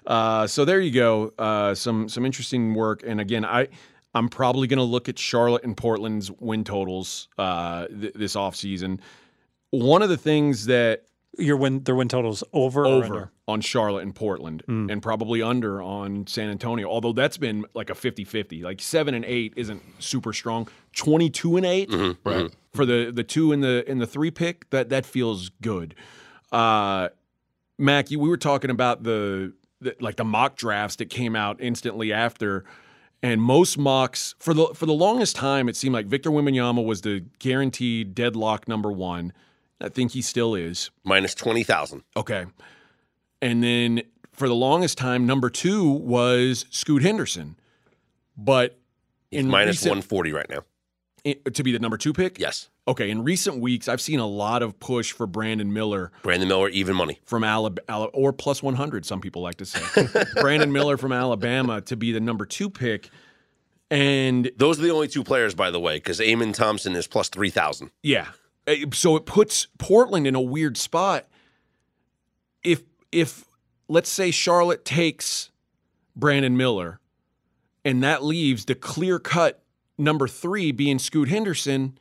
Uh, 0.07 0.47
so 0.47 0.65
there 0.65 0.81
you 0.81 0.91
go. 0.91 1.35
Uh, 1.39 1.75
some 1.75 2.09
some 2.09 2.25
interesting 2.25 2.75
work. 2.75 3.03
And 3.07 3.21
again, 3.21 3.45
I 3.45 3.69
I'm 4.15 4.31
probably 4.31 4.67
going 4.67 4.79
to 4.79 4.85
look 4.85 5.11
at 5.11 5.19
Charlotte 5.19 5.65
and 5.65 5.77
Portland's 5.77 6.31
win 6.41 6.65
totals 6.65 7.29
uh, 7.37 7.87
th- 7.89 8.15
this 8.15 8.35
offseason. 8.37 9.01
One 9.71 10.01
of 10.01 10.09
the 10.09 10.17
things 10.17 10.65
that 10.67 11.05
Your 11.37 11.57
win, 11.57 11.85
their 11.85 11.95
win 11.95 12.09
totals 12.09 12.43
over, 12.53 12.83
or 12.83 12.87
over 12.87 13.05
under? 13.05 13.33
on 13.47 13.61
Charlotte 13.61 14.03
and 14.03 14.15
Portland 14.15 14.63
hmm. 14.67 14.91
and 14.91 15.03
probably 15.03 15.43
under 15.43 15.83
on 15.83 16.27
San 16.27 16.49
Antonio. 16.49 16.89
Although 16.89 17.13
that's 17.13 17.37
been 17.37 17.65
like 17.75 17.91
a 17.91 17.95
50-50. 17.95 18.63
Like 18.63 18.81
7 18.81 19.15
and 19.15 19.25
8 19.25 19.55
isn't 19.57 19.83
super 19.99 20.33
strong. 20.33 20.69
22 20.97 21.57
and 21.59 21.67
8 21.67 21.91
mm-hmm, 21.91 22.03
mm-hmm. 22.03 22.29
right. 22.29 22.51
for 22.73 22.87
the 22.87 23.13
the 23.15 23.23
2 23.23 23.53
and 23.53 23.63
the 23.63 23.89
in 23.89 23.99
the 23.99 24.07
3 24.07 24.31
pick, 24.31 24.69
that 24.71 24.89
that 24.89 25.07
feels 25.07 25.51
good. 25.61 25.95
Uh 26.51 27.09
Mac, 27.79 28.11
you, 28.11 28.19
we 28.19 28.29
were 28.29 28.37
talking 28.37 28.71
about 28.71 29.05
the 29.05 29.53
the, 29.81 29.97
like 30.01 30.17
the 30.17 30.25
mock 30.25 30.57
drafts 30.57 30.97
that 30.97 31.07
came 31.07 31.37
out 31.37 31.61
instantly 31.61 32.13
after. 32.13 32.65
And 33.23 33.43
most 33.43 33.79
mocks 33.79 34.37
for 34.39 34.55
the 34.55 34.69
for 34.75 34.87
the 34.87 34.93
longest 34.93 35.35
time, 35.35 35.69
it 35.69 35.75
seemed 35.75 35.93
like 35.93 36.07
Victor 36.07 36.31
Wembanyama 36.31 36.85
was 36.85 37.01
the 37.01 37.25
guaranteed 37.41 38.15
deadlock 38.15 38.69
number 38.69 38.93
one. 38.93 39.33
I 39.81 39.89
think 39.89 40.13
he 40.13 40.23
still 40.23 40.55
is. 40.55 40.91
Minus 41.05 41.35
20,000. 41.35 42.03
Okay. 42.17 42.47
And 43.41 43.63
then 43.63 44.03
for 44.33 44.49
the 44.49 44.55
longest 44.55 44.99
time, 44.99 45.27
number 45.27 45.51
two 45.51 45.89
was 45.89 46.67
Scoot 46.71 47.03
Henderson. 47.03 47.57
But 48.37 48.79
He's 49.31 49.41
in 49.41 49.49
minus 49.49 49.75
recent- 49.77 49.91
140 49.91 50.33
right 50.33 50.49
now. 50.49 50.65
i- 51.27 51.37
to 51.53 51.63
be 51.63 51.73
the 51.73 51.79
number 51.79 51.97
two 51.97 52.13
pick? 52.13 52.39
Yes. 52.39 52.71
Okay. 52.87 53.11
In 53.11 53.23
recent 53.23 53.59
weeks, 53.61 53.87
I've 53.89 54.01
seen 54.01 54.19
a 54.19 54.27
lot 54.27 54.63
of 54.63 54.79
push 54.81 55.13
for 55.13 55.27
Brandon 55.27 55.73
Miller 55.73 56.11
Brandon 56.23 56.49
Miller, 56.49 56.69
even 56.71 56.97
money. 56.97 57.19
from 57.25 57.45
Alabama, 57.45 58.05
or 58.15 58.33
plus 58.33 58.63
100, 58.63 59.05
some 59.05 59.21
people 59.21 59.43
like 59.43 59.57
to 59.57 59.67
say. 59.67 60.09
Brandon 60.41 60.73
Miller 60.73 60.97
from 60.97 61.13
Alabama 61.13 61.81
to 61.83 61.97
be 61.97 62.13
the 62.13 62.21
number 62.21 62.47
two 62.47 62.71
pick. 62.71 63.11
And 63.91 64.51
Those 64.57 64.79
are 64.79 64.83
the 64.83 64.91
only 64.91 65.09
two 65.09 65.25
players, 65.25 65.55
by 65.55 65.71
the 65.71 65.81
way, 65.81 65.97
because 65.97 66.21
Amen 66.21 66.53
Thompson 66.53 66.95
is 66.95 67.07
plus 67.07 67.29
3,000. 67.29 67.91
Yeah. 68.03 68.29
Uh, 68.69 68.75
So 68.93 69.17
it 69.17 69.27
puts 69.27 69.67
Portland 69.79 70.27
in 70.27 70.35
a 70.35 70.41
weird 70.41 70.77
spot. 70.77 71.27
If 72.63 72.83
if 73.11 73.45
let's 73.89 74.11
say 74.11 74.31
Charlotte 74.31 74.85
takes 74.85 75.51
Brandon 76.15 76.57
Miller 76.57 77.01
and 77.85 78.03
that 78.03 78.23
leaves 78.23 78.67
the 78.67 78.75
clear-cut 78.75 79.63
number 79.97 80.29
3 80.29 80.73
being 80.73 80.99
Scoot 80.99 81.29
Henderson 81.29 81.97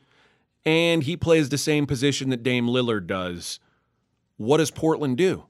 and 0.64 1.04
he 1.04 1.16
plays 1.16 1.48
the 1.48 1.56
same 1.56 1.86
position 1.86 2.28
that 2.30 2.42
Dame 2.42 2.66
Lillard 2.66 3.06
does, 3.06 3.58
what 4.36 4.58
does 4.58 4.70
Portland 4.70 5.16
do? 5.16 5.44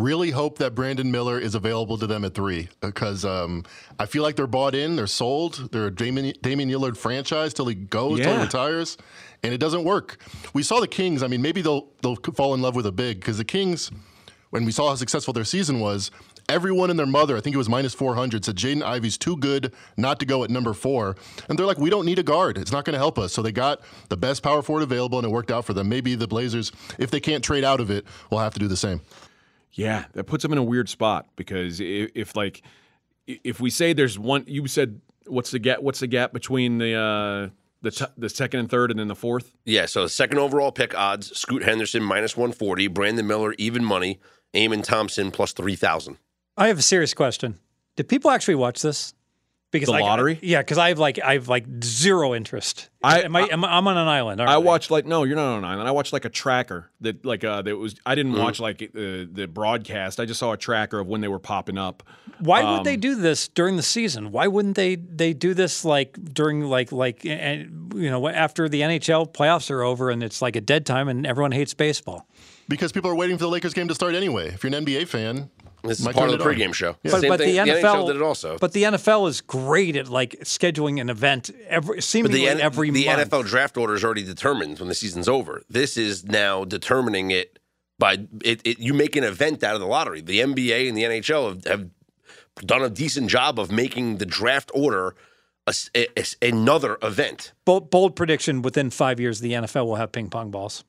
Really 0.00 0.30
hope 0.30 0.56
that 0.58 0.74
Brandon 0.74 1.10
Miller 1.10 1.38
is 1.38 1.54
available 1.54 1.98
to 1.98 2.06
them 2.06 2.24
at 2.24 2.32
three 2.32 2.70
because 2.80 3.22
um, 3.26 3.64
I 3.98 4.06
feel 4.06 4.22
like 4.22 4.34
they're 4.34 4.46
bought 4.46 4.74
in, 4.74 4.96
they're 4.96 5.06
sold, 5.06 5.68
they're 5.72 5.88
a 5.88 5.94
Damian, 5.94 6.32
Damian 6.40 6.70
Lillard 6.70 6.96
franchise 6.96 7.52
till 7.52 7.66
he 7.66 7.74
goes, 7.74 8.18
till 8.18 8.34
he 8.34 8.40
retires, 8.42 8.96
and 9.42 9.52
it 9.52 9.58
doesn't 9.58 9.84
work. 9.84 10.16
We 10.54 10.62
saw 10.62 10.80
the 10.80 10.88
Kings. 10.88 11.22
I 11.22 11.26
mean, 11.26 11.42
maybe 11.42 11.60
they'll 11.60 11.86
they'll 12.00 12.16
fall 12.16 12.54
in 12.54 12.62
love 12.62 12.74
with 12.74 12.86
a 12.86 12.92
big 12.92 13.20
because 13.20 13.36
the 13.36 13.44
Kings, 13.44 13.90
when 14.48 14.64
we 14.64 14.72
saw 14.72 14.88
how 14.88 14.94
successful 14.94 15.34
their 15.34 15.44
season 15.44 15.80
was, 15.80 16.10
everyone 16.48 16.88
and 16.88 16.98
their 16.98 17.04
mother, 17.04 17.36
I 17.36 17.42
think 17.42 17.52
it 17.54 17.58
was 17.58 17.68
minus 17.68 17.92
four 17.92 18.14
hundred, 18.14 18.46
said 18.46 18.56
Jaden 18.56 18.82
Ivey's 18.82 19.18
too 19.18 19.36
good 19.36 19.70
not 19.98 20.18
to 20.20 20.24
go 20.24 20.44
at 20.44 20.48
number 20.48 20.72
four, 20.72 21.14
and 21.50 21.58
they're 21.58 21.66
like, 21.66 21.76
we 21.76 21.90
don't 21.90 22.06
need 22.06 22.18
a 22.18 22.22
guard. 22.22 22.56
It's 22.56 22.72
not 22.72 22.86
going 22.86 22.94
to 22.94 22.98
help 22.98 23.18
us. 23.18 23.34
So 23.34 23.42
they 23.42 23.52
got 23.52 23.82
the 24.08 24.16
best 24.16 24.42
power 24.42 24.62
forward 24.62 24.82
available, 24.82 25.18
and 25.18 25.26
it 25.26 25.30
worked 25.30 25.50
out 25.50 25.66
for 25.66 25.74
them. 25.74 25.90
Maybe 25.90 26.14
the 26.14 26.26
Blazers, 26.26 26.72
if 26.98 27.10
they 27.10 27.20
can't 27.20 27.44
trade 27.44 27.64
out 27.64 27.80
of 27.80 27.90
it, 27.90 28.06
will 28.30 28.38
have 28.38 28.54
to 28.54 28.58
do 28.58 28.66
the 28.66 28.78
same. 28.78 29.02
Yeah, 29.72 30.06
that 30.12 30.24
puts 30.24 30.42
them 30.42 30.52
in 30.52 30.58
a 30.58 30.62
weird 30.62 30.88
spot 30.88 31.26
because 31.36 31.80
if, 31.80 32.10
if 32.14 32.36
like 32.36 32.62
if 33.26 33.60
we 33.60 33.70
say 33.70 33.92
there's 33.92 34.18
one, 34.18 34.44
you 34.46 34.66
said 34.66 35.00
what's 35.26 35.50
the 35.50 35.58
gap? 35.58 35.80
What's 35.80 36.00
the 36.00 36.06
gap 36.06 36.32
between 36.32 36.78
the 36.78 36.94
uh, 36.94 37.48
the 37.82 37.90
t- 37.90 38.12
the 38.16 38.28
second 38.28 38.60
and 38.60 38.70
third, 38.70 38.90
and 38.90 38.98
then 38.98 39.08
the 39.08 39.14
fourth? 39.14 39.54
Yeah, 39.64 39.86
so 39.86 40.02
the 40.02 40.08
second 40.08 40.38
overall 40.38 40.72
pick 40.72 40.96
odds 40.96 41.36
Scoot 41.36 41.62
Henderson 41.62 42.02
minus 42.02 42.36
140, 42.36 42.88
Brandon 42.88 43.26
Miller 43.26 43.54
even 43.58 43.84
money, 43.84 44.20
Amen 44.56 44.82
Thompson 44.82 45.30
plus 45.30 45.52
3,000. 45.52 46.16
I 46.56 46.68
have 46.68 46.78
a 46.78 46.82
serious 46.82 47.14
question. 47.14 47.58
Did 47.96 48.08
people 48.08 48.30
actually 48.30 48.56
watch 48.56 48.82
this? 48.82 49.14
Because 49.72 49.86
The 49.86 49.92
like, 49.92 50.02
lottery? 50.02 50.38
yeah, 50.42 50.58
because 50.60 50.78
I 50.78 50.88
have 50.88 50.98
like 50.98 51.20
I 51.22 51.34
have 51.34 51.48
like 51.48 51.64
zero 51.84 52.34
interest. 52.34 52.88
I- 53.04 53.22
am 53.22 53.36
I, 53.36 53.42
am 53.48 53.64
I, 53.64 53.78
am 53.78 53.86
on 53.86 53.96
an 53.96 54.08
island. 54.08 54.40
aren't 54.40 54.50
I 54.50 54.58
watched 54.58 54.90
like 54.90 55.06
no, 55.06 55.22
you're 55.22 55.36
not 55.36 55.52
on 55.52 55.58
an 55.58 55.64
island. 55.64 55.86
I 55.88 55.92
watched 55.92 56.12
like 56.12 56.24
a 56.24 56.28
tracker 56.28 56.90
that 57.02 57.24
like 57.24 57.44
uh 57.44 57.62
that 57.62 57.76
was. 57.76 57.94
I 58.04 58.14
didn't 58.16 58.32
watch 58.32 58.58
like 58.58 58.82
uh, 58.82 58.88
the 59.30 59.48
broadcast. 59.52 60.18
I 60.18 60.24
just 60.24 60.40
saw 60.40 60.52
a 60.52 60.56
tracker 60.56 60.98
of 60.98 61.06
when 61.06 61.20
they 61.20 61.28
were 61.28 61.38
popping 61.38 61.78
up. 61.78 62.02
Why 62.40 62.62
would 62.64 62.78
Um, 62.78 62.84
they 62.84 62.96
do 62.96 63.14
this 63.14 63.46
during 63.48 63.76
the 63.76 63.82
season? 63.82 64.32
Why 64.32 64.48
wouldn't 64.48 64.74
they 64.74 64.96
they 64.96 65.32
do 65.34 65.54
this 65.54 65.84
like 65.84 66.18
during 66.34 66.62
like 66.62 66.90
like 66.90 67.24
and 67.24 67.92
you 67.94 68.10
know 68.10 68.26
after 68.28 68.68
the 68.68 68.80
NHL 68.80 69.32
playoffs 69.32 69.70
are 69.70 69.82
over 69.82 70.10
and 70.10 70.22
it's 70.24 70.42
like 70.42 70.56
a 70.56 70.60
dead 70.60 70.84
time 70.84 71.08
and 71.08 71.24
everyone 71.26 71.52
hates 71.52 71.74
baseball? 71.74 72.26
Because 72.68 72.92
people 72.92 73.10
are 73.10 73.16
waiting 73.16 73.36
for 73.36 73.42
the 73.44 73.48
Lakers 73.50 73.74
game 73.74 73.88
to 73.88 73.94
start 73.94 74.14
anyway. 74.14 74.48
If 74.48 74.62
you're 74.64 74.72
an 74.74 74.84
NBA 74.84 75.06
fan, 75.08 75.50
This 75.82 75.98
is 76.00 76.04
might 76.04 76.14
part 76.14 76.30
of 76.30 76.38
the 76.38 76.44
it 76.44 76.48
on. 76.48 76.54
pregame 76.54 76.74
show. 76.74 76.96
But, 77.02 77.20
Same 77.20 77.28
but 77.28 77.40
thing, 77.40 77.52
the 77.54 77.58
NFL 77.72 77.80
NHL 77.82 78.06
did 78.06 78.16
it 78.16 78.22
also. 78.22 78.58
But 78.58 78.72
the 78.72 78.82
NFL 78.84 79.28
is 79.28 79.40
great 79.40 79.96
at 79.96 80.08
like 80.08 80.36
scheduling 80.42 81.00
an 81.00 81.08
event 81.10 81.50
every 81.68 81.96
But 81.96 82.04
seemingly 82.04 82.40
the, 82.40 82.48
N- 82.48 82.60
every 82.60 82.90
the 82.90 83.06
month. 83.06 83.30
NFL 83.30 83.46
draft 83.46 83.76
order 83.76 83.94
is 83.94 84.04
already 84.04 84.24
determined 84.24 84.78
when 84.78 84.88
the 84.88 84.94
season's 84.94 85.28
over. 85.28 85.62
This 85.68 85.96
is 85.96 86.24
now 86.24 86.64
determining 86.64 87.30
it 87.30 87.58
by 87.98 88.14
it, 88.44 88.60
it. 88.64 88.78
You 88.78 88.94
make 88.94 89.16
an 89.16 89.24
event 89.24 89.62
out 89.64 89.74
of 89.74 89.80
the 89.80 89.86
lottery. 89.86 90.20
The 90.20 90.40
NBA 90.40 90.88
and 90.88 90.96
the 90.96 91.02
NHL 91.04 91.48
have, 91.48 91.64
have 91.66 91.90
done 92.66 92.82
a 92.82 92.90
decent 92.90 93.30
job 93.30 93.58
of 93.58 93.70
making 93.70 94.18
the 94.18 94.26
draft 94.26 94.70
order 94.74 95.14
a 95.66 95.70
s- 95.70 95.90
a- 95.94 96.06
a 96.16 96.20
s- 96.20 96.36
another 96.42 96.98
event. 97.02 97.52
bold, 97.66 97.90
bold 97.90 98.16
prediction: 98.16 98.62
within 98.62 98.90
five 98.90 99.20
years, 99.20 99.40
the 99.40 99.52
NFL 99.52 99.86
will 99.86 99.96
have 99.96 100.12
ping 100.12 100.28
pong 100.30 100.50
balls. 100.50 100.84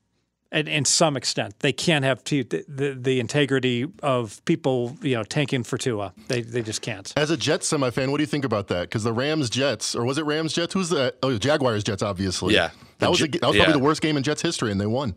And 0.53 0.67
in 0.67 0.83
some 0.83 1.15
extent, 1.15 1.53
they 1.59 1.71
can't 1.71 2.03
have 2.03 2.23
t- 2.25 2.41
the, 2.43 2.65
the 2.67 2.93
the 2.93 3.19
integrity 3.21 3.85
of 4.03 4.43
people, 4.43 4.97
you 5.01 5.15
know, 5.15 5.23
tanking 5.23 5.63
for 5.63 5.77
Tua. 5.77 6.13
They 6.27 6.41
they 6.41 6.61
just 6.61 6.81
can't. 6.81 7.11
As 7.15 7.29
a 7.31 7.37
Jets 7.37 7.67
semi 7.67 7.89
fan, 7.89 8.11
what 8.11 8.17
do 8.17 8.23
you 8.23 8.27
think 8.27 8.43
about 8.43 8.67
that? 8.67 8.81
Because 8.89 9.03
the 9.03 9.13
Rams 9.13 9.49
Jets, 9.49 9.95
or 9.95 10.03
was 10.03 10.17
it 10.17 10.25
Rams 10.25 10.51
Jets? 10.53 10.73
Who's 10.73 10.89
the 10.89 11.13
oh 11.23 11.37
Jaguars 11.37 11.83
Jets? 11.85 12.03
Obviously, 12.03 12.53
Yeah. 12.53 12.69
The 12.99 13.05
That 13.05 13.09
was 13.11 13.19
J- 13.19 13.25
a, 13.25 13.29
that 13.39 13.47
was 13.47 13.55
yeah. 13.55 13.63
probably 13.63 13.79
the 13.79 13.85
worst 13.85 14.01
game 14.01 14.17
in 14.17 14.23
Jets 14.23 14.41
history, 14.41 14.71
and 14.71 14.81
they 14.81 14.87
won 14.87 15.15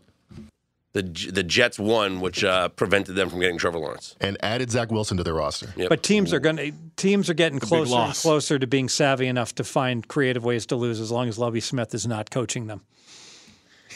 The 0.93 1.01
the 1.33 1.43
Jets 1.43 1.77
won, 1.77 2.21
which 2.21 2.41
uh, 2.45 2.69
prevented 2.69 3.15
them 3.15 3.29
from 3.29 3.41
getting 3.41 3.57
Trevor 3.57 3.79
Lawrence. 3.79 4.15
and 4.21 4.37
added 4.41 4.71
Zach 4.71 4.89
Wilson 4.89 5.17
to 5.17 5.23
their 5.23 5.33
roster. 5.33 5.73
Yep. 5.75 5.89
But 5.89 6.01
teams 6.01 6.31
are 6.31 6.39
going 6.39 6.55
to 6.55 6.71
teams 6.95 7.29
are 7.29 7.33
getting 7.33 7.59
closer 7.59 7.93
and 7.97 8.13
closer 8.13 8.57
to 8.57 8.67
being 8.67 8.87
savvy 8.87 9.27
enough 9.27 9.53
to 9.55 9.65
find 9.65 10.07
creative 10.07 10.45
ways 10.45 10.65
to 10.67 10.77
lose, 10.77 11.01
as 11.01 11.11
long 11.11 11.27
as 11.27 11.37
Lovie 11.37 11.59
Smith 11.59 11.93
is 11.93 12.07
not 12.07 12.31
coaching 12.31 12.67
them. 12.67 12.83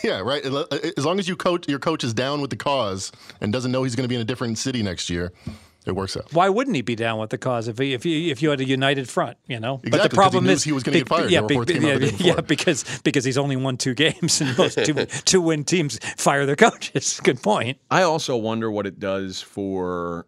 Yeah, 0.04 0.20
right. 0.20 0.46
Uh, 0.46 0.66
as 0.98 1.06
long 1.06 1.20
as 1.20 1.28
you 1.28 1.36
coach, 1.36 1.68
your 1.68 1.80
coach 1.80 2.04
is 2.04 2.14
down 2.14 2.42
with 2.42 2.50
the 2.50 2.56
cause 2.56 3.12
and 3.42 3.52
doesn't 3.54 3.72
know 3.72 3.84
he's 3.84 3.96
going 3.96 4.06
to 4.06 4.10
be 4.10 4.16
in 4.16 4.22
a 4.22 4.26
different 4.26 4.58
city 4.58 4.82
next 4.84 5.10
year, 5.10 5.32
it 5.86 5.94
works 5.96 6.16
out. 6.16 6.32
Why 6.34 6.50
wouldn't 6.50 6.76
he 6.76 6.82
be 6.82 6.96
down 6.96 7.20
with 7.20 7.30
the 7.32 7.38
cause 7.38 7.68
if 7.68 7.78
he, 7.78 7.94
if 7.94 8.06
you 8.06 8.32
if 8.32 8.42
you 8.42 8.50
had 8.50 8.60
a 8.60 8.66
united 8.66 9.10
front, 9.10 9.38
you 9.48 9.60
know? 9.60 9.76
Exactly, 9.84 9.90
but 9.92 9.98
Exactly, 9.98 10.00
'cause 10.00 10.10
the 10.10 10.16
he 10.16 10.16
problem 10.16 10.46
knew 10.46 10.52
is 10.52 10.64
he 10.64 10.72
was 10.72 10.84
gonna 10.84 10.94
be- 10.94 11.00
get 11.00 11.10
fired. 11.10 11.32
Yeah, 11.32 11.42
The 11.42 11.48
be- 11.48 11.56
yeah, 11.56 11.60
out 11.94 12.00
the 12.02 12.12
day 12.12 12.16
yeah, 12.20 12.42
because 12.42 13.02
because 13.04 13.24
he's 13.26 13.38
only 13.38 13.56
won 13.56 13.78
two 13.78 13.94
games 13.94 14.42
and 14.42 14.58
most 14.58 14.78
two 14.86 14.94
two 15.26 15.42
win 15.42 15.64
teams 15.64 16.00
fire 16.18 16.46
their 16.46 16.56
coaches. 16.58 17.20
Good 17.24 17.42
point. 17.42 17.78
I 17.90 18.04
also 18.04 18.36
wonder 18.38 18.70
what 18.70 18.86
it 18.88 19.00
does 19.00 19.42
for 19.42 20.28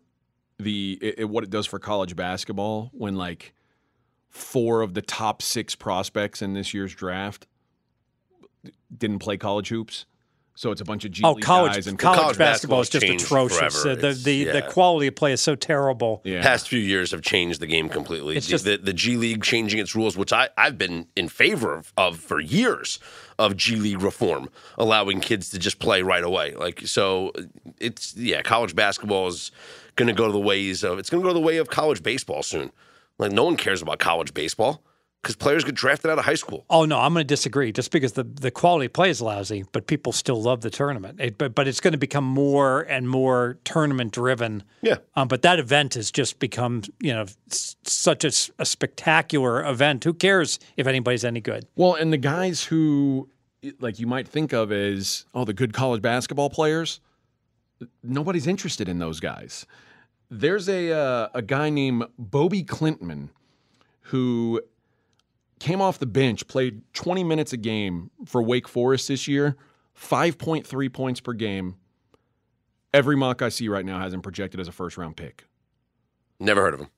the 0.58 0.98
it, 1.02 1.16
it- 1.20 1.30
what 1.30 1.44
it 1.44 1.50
does 1.50 1.66
for 1.68 1.80
college 1.80 2.16
basketball 2.16 2.90
when 2.94 3.16
like 3.16 3.54
four 4.30 4.82
of 4.82 4.94
the 4.94 5.02
top 5.02 5.42
six 5.42 5.76
prospects 5.76 6.42
in 6.42 6.54
this 6.54 6.74
year's 6.74 6.96
draft 6.96 7.48
didn't 8.96 9.20
play 9.20 9.38
college 9.38 9.70
hoops. 9.70 10.06
So 10.54 10.70
it's 10.72 10.82
a 10.82 10.86
bunch 10.86 11.06
of 11.06 11.12
G 11.12 11.24
Oh, 11.24 11.32
League 11.34 11.44
college 11.46 11.74
guys 11.76 11.88
and 11.88 11.98
college, 11.98 12.20
College 12.20 12.38
basketball 12.38 12.82
is 12.82 12.90
just 12.90 13.06
atrocious. 13.06 13.82
forever. 13.82 13.92
Uh, 13.92 13.96
the 13.96 14.08
It's- 14.10 14.24
the, 14.24 14.44
the 14.46 14.62
quality 14.64 15.08
of 15.08 15.16
play 15.16 15.32
is 15.32 15.42
so 15.42 15.56
terrible. 15.56 16.22
yeah. 16.26 16.42
past 16.44 16.68
few 16.68 16.78
years 16.80 17.12
have 17.12 17.22
changed 17.22 17.62
the 17.62 17.68
game 17.68 17.88
completely. 17.88 18.36
It's 18.36 18.46
the, 18.48 18.52
just- 18.52 18.66
the, 18.66 18.78
the 18.78 18.94
G 18.94 19.16
League 19.16 19.44
changing 19.44 19.80
its 19.80 19.96
rules, 19.96 20.18
which 20.18 20.34
I, 20.34 20.50
I've 20.58 20.78
been 20.78 21.08
in 21.16 21.30
favor 21.30 21.74
of, 21.74 21.94
of 21.98 22.20
for 22.20 22.40
years 22.42 23.00
of 23.40 23.56
G 23.56 23.78
League 23.78 24.02
reform, 24.02 24.50
allowing 24.78 25.22
kids 25.22 25.50
to 25.50 25.58
just 25.58 25.80
play 25.80 26.02
right 26.04 26.24
away. 26.24 26.54
Like 26.54 26.86
so, 26.86 27.32
it's 27.80 28.16
yeah, 28.18 28.42
college 28.42 28.76
basketball 28.76 29.30
is 29.30 29.52
going 29.96 30.08
to 30.08 30.14
go 30.14 30.28
to 30.28 30.34
the 30.34 30.40
ways 30.40 30.84
of 30.84 31.00
it's 31.00 31.10
going 31.10 31.24
to 31.24 31.26
go 31.26 31.30
to 31.34 31.40
the 31.40 31.46
way 31.46 31.58
of 31.58 31.70
college 31.70 32.04
baseball 32.04 32.44
soon. 32.44 32.72
Like 33.18 33.32
no 33.32 33.46
one 33.46 33.56
cares 33.56 33.82
about 33.82 34.00
college 34.00 34.34
baseball 34.34 34.84
because 35.22 35.36
players 35.36 35.64
get 35.64 35.76
drafted 35.76 36.10
out 36.10 36.18
of 36.18 36.26
high 36.26 36.36
school. 36.36 36.66
Oh 36.70 36.86
no, 36.86 37.00
I'm 37.00 37.14
going 37.14 37.22
to 37.24 37.28
disagree. 37.28 37.72
Just 37.72 37.92
because 37.92 38.14
the, 38.14 38.24
the 38.24 38.50
quality 38.50 38.88
of 38.88 38.94
play 38.94 39.10
is 39.10 39.22
lousy, 39.22 39.66
but 39.72 39.86
people 39.88 40.12
still 40.12 40.42
love 40.42 40.62
the 40.62 40.70
tournament. 40.70 41.20
It, 41.20 41.38
but 41.38 41.54
but 41.54 41.68
it's 41.68 41.80
going 41.80 41.92
to 41.92 41.98
become 41.98 42.24
more 42.24 42.82
and 42.82 43.08
more 43.08 43.60
tournament 43.64 44.14
driven. 44.14 44.64
Yeah. 44.82 44.98
Um, 45.16 45.28
but 45.28 45.44
that 45.44 45.60
event 45.60 45.94
has 45.94 46.12
just 46.12 46.40
become 46.40 46.82
you 47.00 47.14
know 47.14 47.26
s- 47.50 47.76
such 47.84 48.24
a 48.26 48.32
spectacular 48.66 49.64
event. 49.66 50.04
Who 50.04 50.14
cares 50.14 50.60
if 50.76 50.88
anybody's 50.88 51.24
any 51.24 51.42
good? 51.42 51.68
Well, 51.76 51.94
and 51.94 52.12
the 52.12 52.18
guys 52.18 52.64
who 52.64 53.30
like 53.80 54.00
you 54.00 54.08
might 54.08 54.28
think 54.28 54.54
of 54.54 54.72
as 54.72 55.26
oh 55.36 55.46
the 55.46 55.54
good 55.54 55.74
college 55.74 56.02
basketball 56.02 56.50
players, 56.50 57.00
nobody's 58.04 58.48
interested 58.48 58.90
in 58.90 58.98
those 58.98 59.20
guys. 59.20 59.68
There's 60.32 60.68
a 60.68 60.92
uh, 60.92 61.28
a 61.36 61.42
guy 61.44 61.70
named 61.70 62.06
Bobi 62.20 62.66
Klintman 62.66 63.30
who 64.06 64.62
came 65.62 65.80
off 65.80 66.00
the 66.00 66.08
bench, 66.08 66.48
played 66.48 66.82
20 66.94 67.24
minutes 67.24 67.54
a 67.54 67.58
game 67.58 68.10
for 68.26 68.42
Wake 68.42 68.68
Forest 68.68 69.08
this 69.08 69.28
year, 69.28 69.56
5.3 69.96 70.92
points 70.92 71.22
per 71.22 71.34
game. 71.34 71.76
Every 72.92 73.16
mock 73.16 73.44
I 73.44 73.50
see 73.50 73.70
right 73.70 73.86
now 73.86 74.00
has 74.00 74.12
him 74.12 74.24
projected 74.24 74.60
as 74.60 74.68
a 74.68 74.72
first 74.72 74.98
round 74.98 75.18
pick. 75.18 75.46
Never 76.40 76.62
heard 76.62 76.74
of 76.74 76.80
him. 76.80 76.90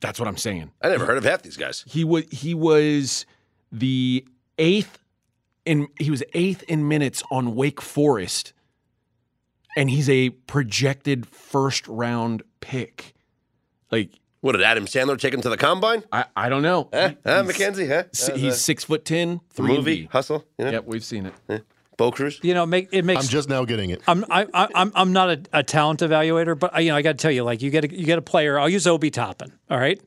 That's 0.00 0.20
what 0.20 0.28
I'm 0.28 0.36
saying. 0.36 0.70
I 0.82 0.88
never 0.88 1.04
heard 1.04 1.18
of 1.18 1.24
half 1.24 1.42
these 1.42 1.56
guys. 1.56 1.84
He 1.86 2.04
was 2.04 2.24
he 2.30 2.54
was 2.54 3.26
the 3.72 4.24
eighth 4.56 5.00
in 5.66 5.88
he 5.98 6.12
was 6.12 6.22
eighth 6.32 6.62
in 6.68 6.86
minutes 6.86 7.24
on 7.30 7.56
Wake 7.56 7.82
Forest, 7.82 8.52
and 9.76 9.90
he's 9.90 10.08
a 10.08 10.30
projected 10.30 11.26
first 11.26 11.88
round 11.88 12.44
pick. 12.60 13.14
Like 13.90 14.20
What 14.44 14.52
did 14.52 14.60
Adam 14.62 14.84
Sandler 14.84 15.18
take 15.18 15.32
him 15.32 15.40
to 15.40 15.48
the 15.48 15.56
combine? 15.56 16.02
I, 16.12 16.26
I 16.36 16.50
don't 16.50 16.60
know. 16.60 16.90
Huh? 16.92 17.08
He- 17.08 17.16
Huh, 17.24 17.42
he's- 17.42 17.46
Mackenzie? 17.46 17.88
Huh? 17.88 18.02
si- 18.12 18.32
Uh, 18.32 18.36
he's 18.36 18.52
the 18.52 18.58
six 18.60 18.84
foot 18.84 19.02
ten, 19.06 19.40
three 19.54 19.68
and 19.74 19.78
movie 19.78 20.04
Hustle. 20.12 20.44
You 20.58 20.66
know? 20.66 20.70
Yep, 20.72 20.84
we've 20.84 21.02
seen 21.04 21.32
it. 21.48 21.64
Bo 21.96 22.10
Cruz. 22.10 22.40
You 22.42 22.52
know, 22.52 22.66
make 22.66 22.88
it 22.92 23.06
makes 23.06 23.22
I'm 23.22 23.28
just 23.30 23.48
now 23.48 23.64
getting 23.64 23.88
it. 23.88 24.02
I'm 24.06 24.22
I, 24.28 24.46
I, 24.52 24.68
I'm 24.74 24.92
I'm 24.94 25.12
not 25.14 25.30
a, 25.30 25.40
a 25.54 25.62
talent 25.62 26.00
evaluator, 26.00 26.58
but 26.58 26.74
I, 26.74 26.80
you 26.80 26.90
know 26.90 26.96
I 26.96 27.00
got 27.00 27.12
to 27.12 27.22
tell 27.22 27.30
you, 27.30 27.42
like 27.42 27.62
you 27.62 27.70
get 27.70 27.84
a, 27.86 27.96
you 27.98 28.04
get 28.04 28.18
a 28.18 28.22
player. 28.22 28.58
I'll 28.58 28.68
use 28.68 28.86
Obi 28.86 29.10
Toppin. 29.10 29.50
All 29.70 29.78
right, 29.78 29.98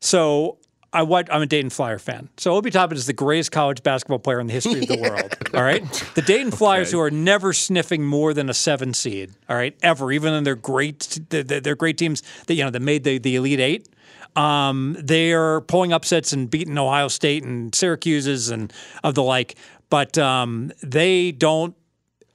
so 0.00 0.58
I 0.94 1.02
watch, 1.02 1.26
I'm 1.30 1.42
a 1.42 1.46
Dayton 1.46 1.70
Flyer 1.70 1.98
fan. 1.98 2.30
So 2.36 2.54
Obi 2.54 2.70
Toppin 2.70 2.96
is 2.96 3.06
the 3.06 3.12
greatest 3.12 3.50
college 3.50 3.82
basketball 3.82 4.20
player 4.20 4.38
in 4.38 4.46
the 4.46 4.52
history 4.52 4.80
of 4.80 4.86
the 4.86 4.96
world. 5.02 5.34
All 5.52 5.62
right, 5.62 5.82
the 6.14 6.22
Dayton 6.22 6.52
Flyers, 6.52 6.92
who 6.92 7.00
are 7.00 7.10
never 7.10 7.52
sniffing 7.52 8.04
more 8.04 8.32
than 8.32 8.48
a 8.48 8.54
seven 8.54 8.94
seed. 8.94 9.32
All 9.48 9.56
right, 9.56 9.76
ever, 9.82 10.12
even 10.12 10.32
in 10.32 10.44
their 10.44 10.54
great 10.54 11.18
they're, 11.28 11.42
great, 11.42 11.64
they're 11.64 11.74
great 11.74 11.98
teams 11.98 12.22
that 12.46 12.54
you 12.54 12.64
know 12.64 12.70
that 12.70 12.80
made 12.80 13.04
the 13.04 13.18
the 13.18 13.36
Elite 13.36 13.60
Eight. 13.60 13.88
Um, 14.36 14.96
they 14.98 15.32
are 15.32 15.60
pulling 15.60 15.92
upsets 15.92 16.32
and 16.32 16.48
beating 16.48 16.78
Ohio 16.78 17.08
State 17.08 17.44
and 17.44 17.74
Syracuse's 17.74 18.50
and 18.50 18.72
of 19.02 19.14
the 19.14 19.22
like, 19.22 19.56
but 19.90 20.16
um, 20.16 20.72
they 20.82 21.32
don't 21.32 21.74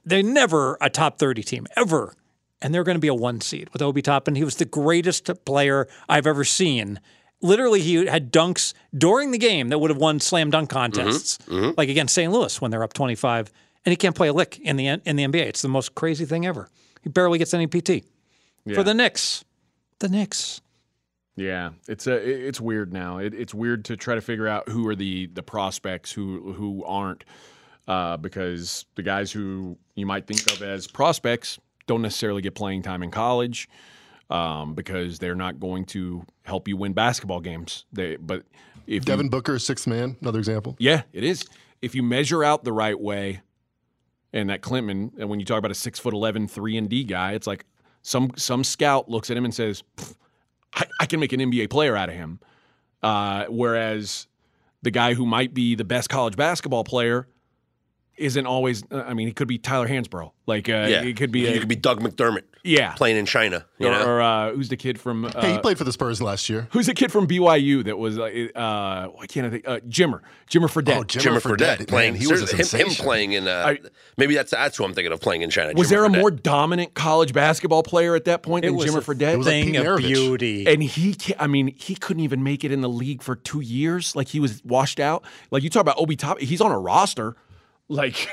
they're 0.04 0.22
never 0.22 0.76
a 0.80 0.90
top 0.90 1.18
30 1.18 1.42
team 1.42 1.66
ever 1.76 2.14
and 2.62 2.74
they're 2.74 2.84
going 2.84 2.96
to 2.96 3.00
be 3.00 3.08
a 3.08 3.14
one 3.14 3.40
seed 3.40 3.68
with 3.72 3.82
obi 3.82 4.02
toppin 4.02 4.34
he 4.34 4.44
was 4.44 4.56
the 4.56 4.64
greatest 4.64 5.30
player 5.44 5.86
i've 6.08 6.26
ever 6.26 6.42
seen 6.42 6.98
literally 7.42 7.80
he 7.80 8.06
had 8.06 8.32
dunks 8.32 8.74
during 8.96 9.30
the 9.30 9.38
game 9.38 9.68
that 9.68 9.78
would 9.78 9.90
have 9.90 9.98
won 9.98 10.20
slam 10.20 10.50
dunk 10.50 10.70
contests. 10.70 11.38
Like 11.48 11.88
against 11.88 12.14
st 12.14 12.30
louis 12.32 12.60
when 12.60 12.70
they're 12.70 12.82
up 12.84 12.92
25 12.92 13.50
and 13.84 13.92
he 13.92 13.96
can't 13.96 14.14
play 14.14 14.28
a 14.28 14.32
lick 14.32 14.58
in 14.58 14.76
the 14.76 14.86
in 14.88 15.16
the 15.16 15.24
nba 15.24 15.36
it's 15.46 15.62
the 15.62 15.68
most 15.68 15.94
crazy 15.94 16.24
thing 16.24 16.46
ever. 16.46 16.68
He 17.02 17.08
barely 17.08 17.38
gets 17.38 17.54
any 17.54 17.66
pt 17.66 18.04
for 18.74 18.82
the 18.82 18.92
Knicks. 18.94 19.44
the 20.00 20.08
Knicks. 20.08 20.60
Yeah, 21.36 21.70
it's 21.88 22.06
a 22.06 22.12
it's 22.14 22.60
weird 22.60 22.92
now. 22.92 23.18
It, 23.18 23.32
it's 23.32 23.54
weird 23.54 23.86
to 23.86 23.96
try 23.96 24.14
to 24.14 24.20
figure 24.20 24.46
out 24.46 24.68
who 24.68 24.86
are 24.88 24.94
the 24.94 25.26
the 25.28 25.42
prospects 25.42 26.12
who 26.12 26.52
who 26.52 26.84
aren't, 26.84 27.24
uh, 27.88 28.18
because 28.18 28.84
the 28.96 29.02
guys 29.02 29.32
who 29.32 29.78
you 29.94 30.04
might 30.04 30.26
think 30.26 30.40
of 30.52 30.60
as 30.62 30.86
prospects 30.86 31.58
don't 31.86 32.02
necessarily 32.02 32.42
get 32.42 32.54
playing 32.54 32.82
time 32.82 33.02
in 33.02 33.10
college, 33.10 33.68
um, 34.30 34.74
because 34.74 35.18
they're 35.18 35.34
not 35.34 35.60
going 35.60 35.84
to 35.86 36.24
help 36.42 36.68
you 36.68 36.76
win 36.76 36.92
basketball 36.92 37.40
games. 37.40 37.84
They 37.92 38.16
but 38.16 38.44
if 38.86 38.94
you- 38.94 39.00
Devin 39.00 39.28
Booker, 39.28 39.58
sixth 39.58 39.86
man, 39.86 40.16
another 40.20 40.38
example. 40.38 40.76
yeah, 40.78 41.02
it 41.12 41.24
is. 41.24 41.44
If 41.82 41.94
you 41.94 42.02
measure 42.02 42.44
out 42.44 42.64
the 42.64 42.72
right 42.72 42.98
way, 42.98 43.40
and 44.32 44.48
that 44.50 44.60
Clinton, 44.62 45.12
and 45.18 45.28
when 45.28 45.40
you 45.40 45.46
talk 45.46 45.58
about 45.58 45.70
a 45.70 45.74
six 45.74 45.98
foot 45.98 46.14
11, 46.14 46.46
three 46.48 46.76
and 46.76 46.88
D 46.88 47.04
guy, 47.04 47.32
it's 47.32 47.46
like 47.46 47.64
some 48.02 48.30
some 48.36 48.62
scout 48.64 49.08
looks 49.10 49.30
at 49.30 49.36
him 49.36 49.44
and 49.44 49.52
says, 49.54 49.82
I, 50.74 50.84
I 51.00 51.06
can 51.06 51.20
make 51.20 51.32
an 51.32 51.40
NBA 51.40 51.68
player 51.70 51.96
out 51.96 52.08
of 52.08 52.14
him. 52.14 52.38
Uh, 53.02 53.46
whereas 53.48 54.26
the 54.82 54.90
guy 54.90 55.14
who 55.14 55.24
might 55.26 55.52
be 55.54 55.74
the 55.74 55.84
best 55.84 56.08
college 56.10 56.36
basketball 56.36 56.84
player 56.84 57.26
isn't 58.20 58.46
always. 58.46 58.84
uh, 58.90 59.02
I 59.06 59.14
mean, 59.14 59.26
he 59.26 59.32
could 59.32 59.48
be 59.48 59.58
Tyler 59.58 59.88
Hansbrough. 59.88 60.30
Like, 60.46 60.68
uh, 60.68 60.72
Yeah. 60.88 61.02
it 61.02 61.16
could 61.16 61.30
be. 61.32 61.40
You 61.40 61.48
A, 61.48 61.58
could 61.60 61.68
be 61.68 61.76
Doug 61.76 62.00
McDermott 62.00 62.42
yeah. 62.64 62.92
playing 62.94 63.16
in 63.16 63.24
China. 63.26 63.64
You 63.78 63.86
or 63.88 63.90
know? 63.92 64.04
or, 64.06 64.20
uh, 64.20 64.52
who's 64.52 64.68
the 64.68 64.76
kid 64.76 65.00
from? 65.00 65.24
Uh, 65.24 65.30
Hey, 65.40 65.52
he 65.52 65.58
played 65.58 65.78
for 65.78 65.84
the 65.84 65.92
Spurs 65.92 66.20
last 66.20 66.48
year. 66.48 66.66
Who's 66.72 66.86
the 66.86 66.94
kid 66.94 67.12
from 67.12 67.26
BYU 67.28 67.84
that 67.84 67.98
was? 67.98 68.18
Uh, 68.18 68.48
uh, 68.58 69.06
why 69.08 69.26
can't 69.26 69.46
I 69.46 69.50
think? 69.50 69.68
Uh, 69.68 69.78
Jimmer, 69.88 70.20
Jimmer 70.50 70.68
Fredette. 70.68 70.96
Oh, 70.98 71.04
Jimmer 71.04 71.40
Fredette 71.40 71.86
playing. 71.88 72.14
Man, 72.14 72.20
he 72.20 72.26
was 72.26 72.52
a 72.52 72.56
him, 72.56 72.86
him 72.86 72.94
playing 72.94 73.32
in. 73.32 73.46
Uh, 73.46 73.64
I- 73.68 73.78
maybe 74.16 74.34
that's 74.34 74.50
that's 74.50 74.76
who 74.76 74.84
I'm 74.84 74.92
thinking 74.94 75.12
of 75.12 75.20
playing 75.20 75.42
in 75.42 75.50
China. 75.50 75.72
Was 75.74 75.86
Jimmer 75.86 75.90
there 75.90 76.04
a 76.04 76.08
Fredette. 76.08 76.20
more 76.20 76.30
dominant 76.32 76.94
college 76.94 77.32
basketball 77.32 77.82
player 77.84 78.16
at 78.16 78.24
that 78.24 78.42
point 78.42 78.64
It 78.64 78.68
than 78.68 78.76
was 78.76 78.86
Jimmer 78.90 78.98
a 78.98 79.14
Fredette? 79.14 79.38
was 79.38 79.46
like 79.46 79.52
thing 79.52 79.72
Pete 79.74 79.86
of 79.86 79.98
beauty. 79.98 80.66
and 80.66 80.82
he, 80.82 81.16
I 81.38 81.46
mean, 81.46 81.68
he 81.76 81.94
couldn't 81.94 82.24
even 82.24 82.42
make 82.42 82.64
it 82.64 82.72
in 82.72 82.80
the 82.80 82.88
league 82.88 83.22
for 83.22 83.36
two 83.36 83.60
years. 83.60 84.16
Like 84.16 84.28
he 84.28 84.40
was 84.40 84.62
washed 84.64 84.98
out. 84.98 85.22
Like 85.52 85.62
you 85.62 85.70
talk 85.70 85.80
about 85.82 85.98
Obi 85.98 86.16
Top, 86.16 86.40
he's 86.40 86.60
on 86.60 86.72
a 86.72 86.78
roster. 86.78 87.36
Like, 87.90 88.28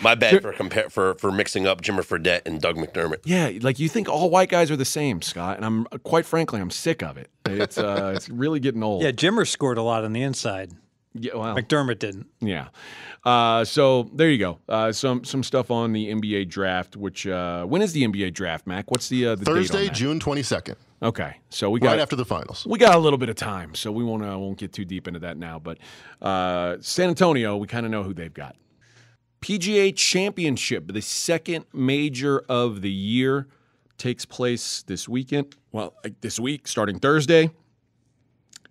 My 0.00 0.14
bad 0.14 0.40
for 0.40 0.52
compare 0.52 0.88
for 0.88 1.14
for 1.14 1.32
mixing 1.32 1.66
up 1.66 1.82
Jimmer 1.82 2.04
Fredette 2.06 2.42
and 2.46 2.60
Doug 2.60 2.76
McDermott. 2.76 3.18
yeah, 3.24 3.50
like 3.60 3.80
you 3.80 3.88
think 3.88 4.08
all 4.08 4.30
white 4.30 4.48
guys 4.48 4.70
are 4.70 4.76
the 4.76 4.84
same, 4.84 5.20
Scott. 5.20 5.56
And 5.56 5.66
I'm 5.66 5.84
quite 6.04 6.24
frankly, 6.24 6.60
I'm 6.60 6.70
sick 6.70 7.02
of 7.02 7.18
it. 7.18 7.28
It's 7.44 7.76
uh, 7.76 8.12
it's 8.16 8.28
really 8.28 8.60
getting 8.60 8.84
old. 8.84 9.02
yeah, 9.02 9.10
Jimmer 9.10 9.46
scored 9.48 9.78
a 9.78 9.82
lot 9.82 10.04
on 10.04 10.12
the 10.12 10.22
inside. 10.22 10.70
yeah 11.12 11.34
well, 11.34 11.56
McDermott 11.56 11.98
didn't. 11.98 12.28
Yeah. 12.40 12.68
Uh, 13.24 13.64
so 13.64 14.08
there 14.14 14.30
you 14.30 14.38
go. 14.38 14.60
Uh, 14.68 14.92
some 14.92 15.24
some 15.24 15.42
stuff 15.42 15.72
on 15.72 15.92
the 15.92 16.06
NBA 16.14 16.48
draft. 16.48 16.96
Which 16.96 17.26
uh, 17.26 17.64
when 17.64 17.82
is 17.82 17.92
the 17.92 18.04
NBA 18.04 18.32
draft, 18.32 18.64
Mac? 18.66 18.92
What's 18.92 19.08
the 19.08 19.26
uh, 19.26 19.34
the 19.34 19.44
Thursday, 19.44 19.86
that? 19.86 19.94
June 19.94 20.20
22nd, 20.20 20.76
Okay, 21.02 21.34
so 21.48 21.68
we 21.68 21.80
got 21.80 21.90
right 21.90 21.98
after 22.00 22.14
the 22.14 22.24
finals. 22.24 22.64
we 22.64 22.78
got 22.78 22.94
a 22.94 22.98
little 22.98 23.18
bit 23.18 23.28
of 23.28 23.34
time, 23.36 23.74
so 23.74 23.90
we 23.90 24.04
won't 24.04 24.22
uh, 24.24 24.38
won't 24.38 24.56
get 24.56 24.72
too 24.72 24.84
deep 24.84 25.08
into 25.08 25.18
that 25.20 25.36
now. 25.36 25.58
But 25.58 25.78
uh, 26.22 26.76
San 26.80 27.08
Antonio, 27.08 27.56
we 27.56 27.66
kind 27.66 27.84
of 27.84 27.90
know 27.90 28.04
who 28.04 28.14
they've 28.14 28.32
got. 28.32 28.54
PGA 29.40 29.94
Championship, 29.96 30.92
the 30.92 31.00
second 31.00 31.64
major 31.72 32.44
of 32.48 32.82
the 32.82 32.90
year, 32.90 33.48
takes 33.96 34.24
place 34.24 34.82
this 34.82 35.08
weekend. 35.08 35.54
Well, 35.72 35.94
this 36.20 36.38
week, 36.38 36.68
starting 36.68 36.98
Thursday. 36.98 37.50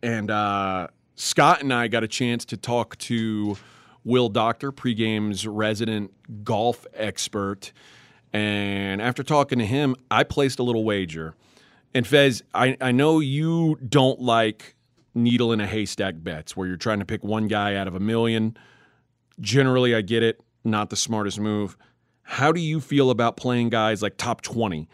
And 0.03 0.29
uh, 0.29 0.87
Scott 1.15 1.61
and 1.61 1.73
I 1.73 1.87
got 1.87 2.03
a 2.03 2.07
chance 2.07 2.45
to 2.45 2.57
talk 2.57 2.97
to 2.99 3.57
Will 4.03 4.29
Doctor, 4.29 4.71
pregame's 4.71 5.47
resident 5.47 6.11
golf 6.43 6.85
expert. 6.93 7.73
And 8.31 9.01
after 9.01 9.23
talking 9.23 9.59
to 9.59 9.65
him, 9.65 9.95
I 10.11 10.23
placed 10.23 10.59
a 10.59 10.63
little 10.63 10.83
wager. 10.83 11.35
And 11.93 12.05
Fez, 12.05 12.43
I, 12.53 12.77
I 12.79 12.91
know 12.91 13.19
you 13.19 13.77
don't 13.87 14.21
like 14.21 14.75
needle 15.15 15.51
in 15.51 15.59
a 15.59 15.67
haystack 15.67 16.15
bets 16.17 16.55
where 16.55 16.67
you're 16.67 16.77
trying 16.77 16.99
to 16.99 17.05
pick 17.05 17.23
one 17.23 17.47
guy 17.47 17.75
out 17.75 17.87
of 17.87 17.95
a 17.95 17.99
million. 17.99 18.55
Generally, 19.41 19.95
I 19.95 20.01
get 20.01 20.21
it, 20.21 20.41
not 20.63 20.89
the 20.89 20.95
smartest 20.95 21.39
move. 21.39 21.77
How 22.23 22.51
do 22.51 22.59
you 22.59 22.79
feel 22.79 23.09
about 23.09 23.37
playing 23.37 23.69
guys 23.69 24.01
like 24.01 24.17
top 24.17 24.41
20? 24.41 24.87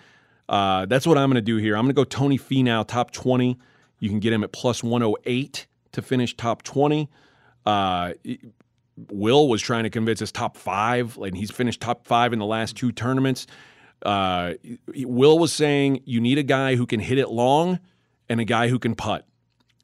Uh, 0.47 0.85
that's 0.85 1.05
what 1.07 1.17
I'm 1.17 1.29
going 1.29 1.35
to 1.35 1.41
do 1.41 1.57
here. 1.57 1.75
I'm 1.75 1.83
going 1.83 1.95
to 1.95 1.99
go 1.99 2.03
Tony 2.03 2.37
Finau, 2.37 2.87
top 2.87 3.11
20. 3.11 3.57
You 3.99 4.09
can 4.09 4.19
get 4.19 4.31
him 4.31 4.43
at 4.43 4.51
plus 4.51 4.83
108 4.83 5.67
to 5.93 6.01
finish 6.01 6.35
top 6.37 6.63
20. 6.63 7.09
Uh, 7.65 8.13
Will 9.11 9.49
was 9.49 9.61
trying 9.61 9.83
to 9.83 9.89
convince 9.89 10.21
us 10.21 10.31
top 10.31 10.55
five, 10.55 11.17
and 11.17 11.35
he's 11.35 11.51
finished 11.51 11.81
top 11.81 12.07
five 12.07 12.31
in 12.31 12.39
the 12.39 12.45
last 12.45 12.77
two 12.77 12.91
tournaments. 12.91 13.47
Uh, 14.05 14.53
Will 14.95 15.39
was 15.39 15.51
saying 15.51 16.01
you 16.05 16.21
need 16.21 16.37
a 16.37 16.43
guy 16.43 16.75
who 16.75 16.85
can 16.85 16.99
hit 16.99 17.17
it 17.17 17.29
long 17.29 17.79
and 18.29 18.39
a 18.39 18.45
guy 18.45 18.67
who 18.69 18.77
can 18.77 18.95
putt 18.95 19.25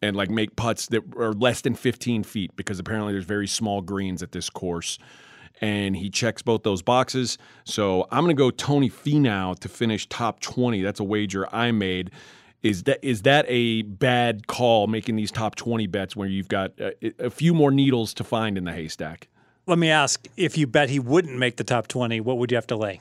and 0.02 0.16
like 0.16 0.30
make 0.30 0.56
putts 0.56 0.88
that 0.88 1.04
are 1.18 1.34
less 1.34 1.62
than 1.62 1.76
15 1.76 2.24
feet 2.24 2.56
because 2.56 2.80
apparently 2.80 3.14
there's 3.14 3.26
very 3.26 3.48
small 3.48 3.82
greens 3.82 4.22
at 4.22 4.32
this 4.32 4.50
course. 4.50 4.98
And 5.62 5.96
he 5.96 6.10
checks 6.10 6.42
both 6.42 6.64
those 6.64 6.82
boxes. 6.82 7.38
So 7.66 8.08
I'm 8.12 8.24
going 8.24 8.36
to 8.36 8.40
go 8.40 8.50
Tony 8.50 8.90
Finau 8.90 9.58
to 9.60 9.70
finish 9.70 10.08
top 10.08 10.40
20. 10.40 10.82
That's 10.82 11.00
a 11.00 11.04
wager 11.04 11.48
I 11.54 11.72
made. 11.72 12.10
Is 12.64 12.84
that 12.84 13.00
is 13.04 13.24
that 13.24 13.46
a 13.48 13.84
bad 13.84 14.48
call 14.48 14.88
making 14.88 15.16
these 15.16 15.32
top 15.32 15.56
20 15.56 15.88
bets 15.88 16.16
where 16.16 16.28
you've 16.28 16.48
got 16.48 16.80
uh, 16.80 16.92
a, 17.02 17.26
a 17.26 17.30
few 17.30 17.54
more 17.54 17.72
needles 17.72 18.14
to 18.16 18.24
find 18.24 18.58
in 18.58 18.66
the 18.66 18.74
haystack? 18.74 19.28
Let 19.68 19.78
me 19.78 19.90
ask: 19.90 20.28
If 20.38 20.58
you 20.58 20.68
bet 20.68 20.90
he 20.90 21.00
wouldn't 21.00 21.38
make 21.38 21.58
the 21.58 21.64
top 21.64 21.88
twenty, 21.88 22.20
what 22.20 22.38
would 22.38 22.52
you 22.52 22.58
have 22.58 22.68
to 22.68 22.76
lay? 22.76 23.00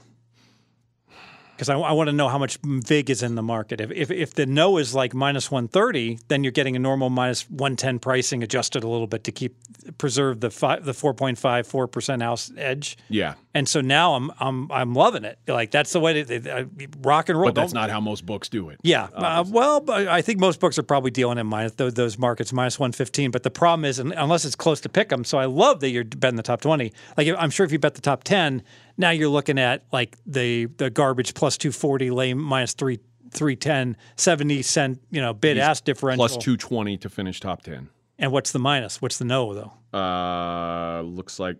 Because 1.60 1.68
I, 1.68 1.78
I 1.78 1.92
want 1.92 2.08
to 2.08 2.14
know 2.14 2.30
how 2.30 2.38
much 2.38 2.58
vig 2.64 3.10
is 3.10 3.22
in 3.22 3.34
the 3.34 3.42
market. 3.42 3.82
If, 3.82 3.90
if 3.90 4.10
if 4.10 4.32
the 4.32 4.46
no 4.46 4.78
is 4.78 4.94
like 4.94 5.12
minus 5.12 5.50
one 5.50 5.68
thirty, 5.68 6.18
then 6.28 6.42
you're 6.42 6.52
getting 6.52 6.74
a 6.74 6.78
normal 6.78 7.10
minus 7.10 7.50
one 7.50 7.76
ten 7.76 7.98
pricing 7.98 8.42
adjusted 8.42 8.82
a 8.82 8.88
little 8.88 9.06
bit 9.06 9.24
to 9.24 9.32
keep 9.32 9.56
preserve 9.98 10.40
the 10.40 10.50
five, 10.50 10.86
the 10.86 10.94
four 10.94 11.12
point 11.12 11.36
five 11.36 11.66
four 11.66 11.86
percent 11.86 12.22
house 12.22 12.50
edge. 12.56 12.96
Yeah. 13.10 13.34
And 13.52 13.68
so 13.68 13.82
now 13.82 14.14
I'm 14.14 14.30
I'm 14.40 14.72
I'm 14.72 14.94
loving 14.94 15.24
it. 15.24 15.38
Like 15.46 15.70
that's 15.70 15.92
the 15.92 16.00
way 16.00 16.22
to 16.24 16.50
uh, 16.50 16.64
rock 17.02 17.28
and 17.28 17.38
roll. 17.38 17.48
But 17.48 17.56
that's 17.56 17.74
Don't- 17.74 17.82
not 17.82 17.90
how 17.90 18.00
most 18.00 18.24
books 18.24 18.48
do 18.48 18.70
it. 18.70 18.80
Yeah. 18.82 19.08
Uh, 19.12 19.44
well, 19.46 19.84
I 19.90 20.22
think 20.22 20.40
most 20.40 20.60
books 20.60 20.78
are 20.78 20.82
probably 20.82 21.10
dealing 21.10 21.36
in 21.36 21.46
minus 21.46 21.72
those, 21.72 21.92
those 21.92 22.16
markets 22.16 22.54
minus 22.54 22.78
115. 22.78 23.32
But 23.32 23.42
the 23.42 23.50
problem 23.50 23.84
is, 23.84 23.98
unless 23.98 24.46
it's 24.46 24.56
close 24.56 24.80
to 24.80 24.88
pick 24.88 25.10
them, 25.10 25.24
so 25.24 25.36
I 25.36 25.44
love 25.44 25.80
that 25.80 25.90
you're 25.90 26.04
betting 26.04 26.36
the 26.36 26.42
top 26.42 26.62
20. 26.62 26.90
Like 27.18 27.28
I'm 27.38 27.50
sure 27.50 27.66
if 27.66 27.72
you 27.72 27.78
bet 27.78 27.96
the 27.96 28.00
top 28.00 28.24
10, 28.24 28.62
now 29.00 29.10
you're 29.10 29.28
looking 29.28 29.58
at 29.58 29.82
like 29.92 30.16
the 30.26 30.66
the 30.66 30.90
garbage 30.90 31.34
plus 31.34 31.56
240, 31.58 32.10
lay 32.10 32.34
minus 32.34 32.74
three. 32.74 33.00
310 33.32 33.96
70 34.16 34.60
cent 34.62 35.00
you 35.12 35.20
know 35.20 35.32
bid 35.32 35.56
ask 35.56 35.84
differential 35.84 36.26
Plus 36.26 36.36
220 36.36 36.96
to 36.96 37.08
finish 37.08 37.38
top 37.38 37.62
10. 37.62 37.88
and 38.18 38.32
what's 38.32 38.50
the 38.50 38.58
minus 38.58 39.00
what's 39.00 39.18
the 39.18 39.24
no 39.24 39.54
though 39.54 39.72
Uh, 39.96 41.02
looks 41.02 41.38
like 41.38 41.56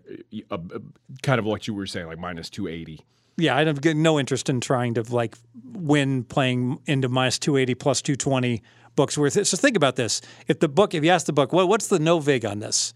uh, 0.51 0.55
uh, 0.55 0.79
kind 1.21 1.39
of 1.39 1.45
what 1.45 1.67
you 1.67 1.73
were 1.73 1.85
saying, 1.87 2.07
like 2.07 2.17
minus 2.19 2.49
280. 2.49 3.05
yeah 3.37 3.55
i 3.55 3.63
have 3.63 3.81
no 3.95 4.19
interest 4.19 4.49
in 4.49 4.59
trying 4.59 4.93
to 4.95 5.01
like 5.13 5.37
win 5.63 6.25
playing 6.25 6.77
into 6.87 7.07
minus 7.07 7.39
280 7.39 7.75
plus 7.75 8.01
220 8.01 8.61
books 8.97 9.17
worth 9.17 9.37
it 9.37 9.45
so 9.45 9.55
think 9.55 9.77
about 9.77 9.95
this 9.95 10.19
if 10.49 10.59
the 10.59 10.67
book 10.67 10.93
if 10.93 11.05
you 11.05 11.09
ask 11.09 11.25
the 11.25 11.31
book 11.31 11.53
well, 11.53 11.69
what's 11.69 11.87
the 11.87 11.99
no 11.99 12.19
vig 12.19 12.43
on 12.43 12.59
this 12.59 12.91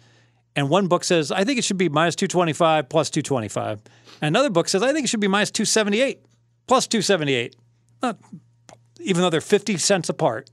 and 0.58 0.70
one 0.70 0.88
book 0.88 1.06
says 1.06 1.32
i 1.32 1.46
think 1.46 1.58
it 1.58 1.64
should 1.64 1.78
be 1.78 1.88
minus 1.88 2.14
225 2.18 2.90
plus 2.90 3.10
225 3.10 3.80
and 3.80 3.90
another 4.22 4.50
book 4.50 4.68
says 4.68 4.82
i 4.84 4.92
think 4.94 5.06
it 5.06 5.08
should 5.08 5.20
be 5.20 5.28
minus 5.28 5.52
278 5.52 6.20
plus 6.68 6.88
278 6.88 7.56
Not- 8.02 8.20
even 9.00 9.22
though 9.22 9.30
they're 9.30 9.42
50 9.42 9.78
cents 9.78 10.10
apart 10.10 10.50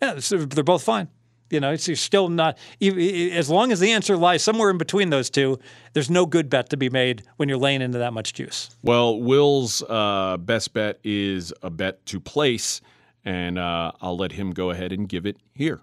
Yeah, 0.00 0.18
so 0.20 0.36
they're 0.38 0.62
both 0.62 0.82
fine. 0.82 1.08
You 1.48 1.60
know, 1.60 1.70
it's 1.72 1.86
you're 1.88 1.96
still 1.96 2.28
not 2.28 2.58
as 2.82 3.48
long 3.48 3.70
as 3.72 3.78
the 3.80 3.92
answer 3.92 4.16
lies 4.16 4.42
somewhere 4.42 4.68
in 4.68 4.78
between 4.78 5.10
those 5.10 5.30
two. 5.30 5.58
There's 5.92 6.10
no 6.10 6.26
good 6.26 6.50
bet 6.50 6.70
to 6.70 6.76
be 6.76 6.90
made 6.90 7.22
when 7.36 7.48
you're 7.48 7.56
laying 7.58 7.82
into 7.82 7.98
that 7.98 8.12
much 8.12 8.34
juice. 8.34 8.68
Well, 8.82 9.20
Will's 9.20 9.80
uh, 9.88 10.36
best 10.38 10.72
bet 10.74 10.98
is 11.04 11.54
a 11.62 11.70
bet 11.70 12.04
to 12.06 12.18
place, 12.20 12.80
and 13.24 13.58
uh, 13.58 13.92
I'll 14.00 14.16
let 14.16 14.32
him 14.32 14.50
go 14.50 14.70
ahead 14.70 14.92
and 14.92 15.08
give 15.08 15.24
it 15.24 15.36
here. 15.54 15.80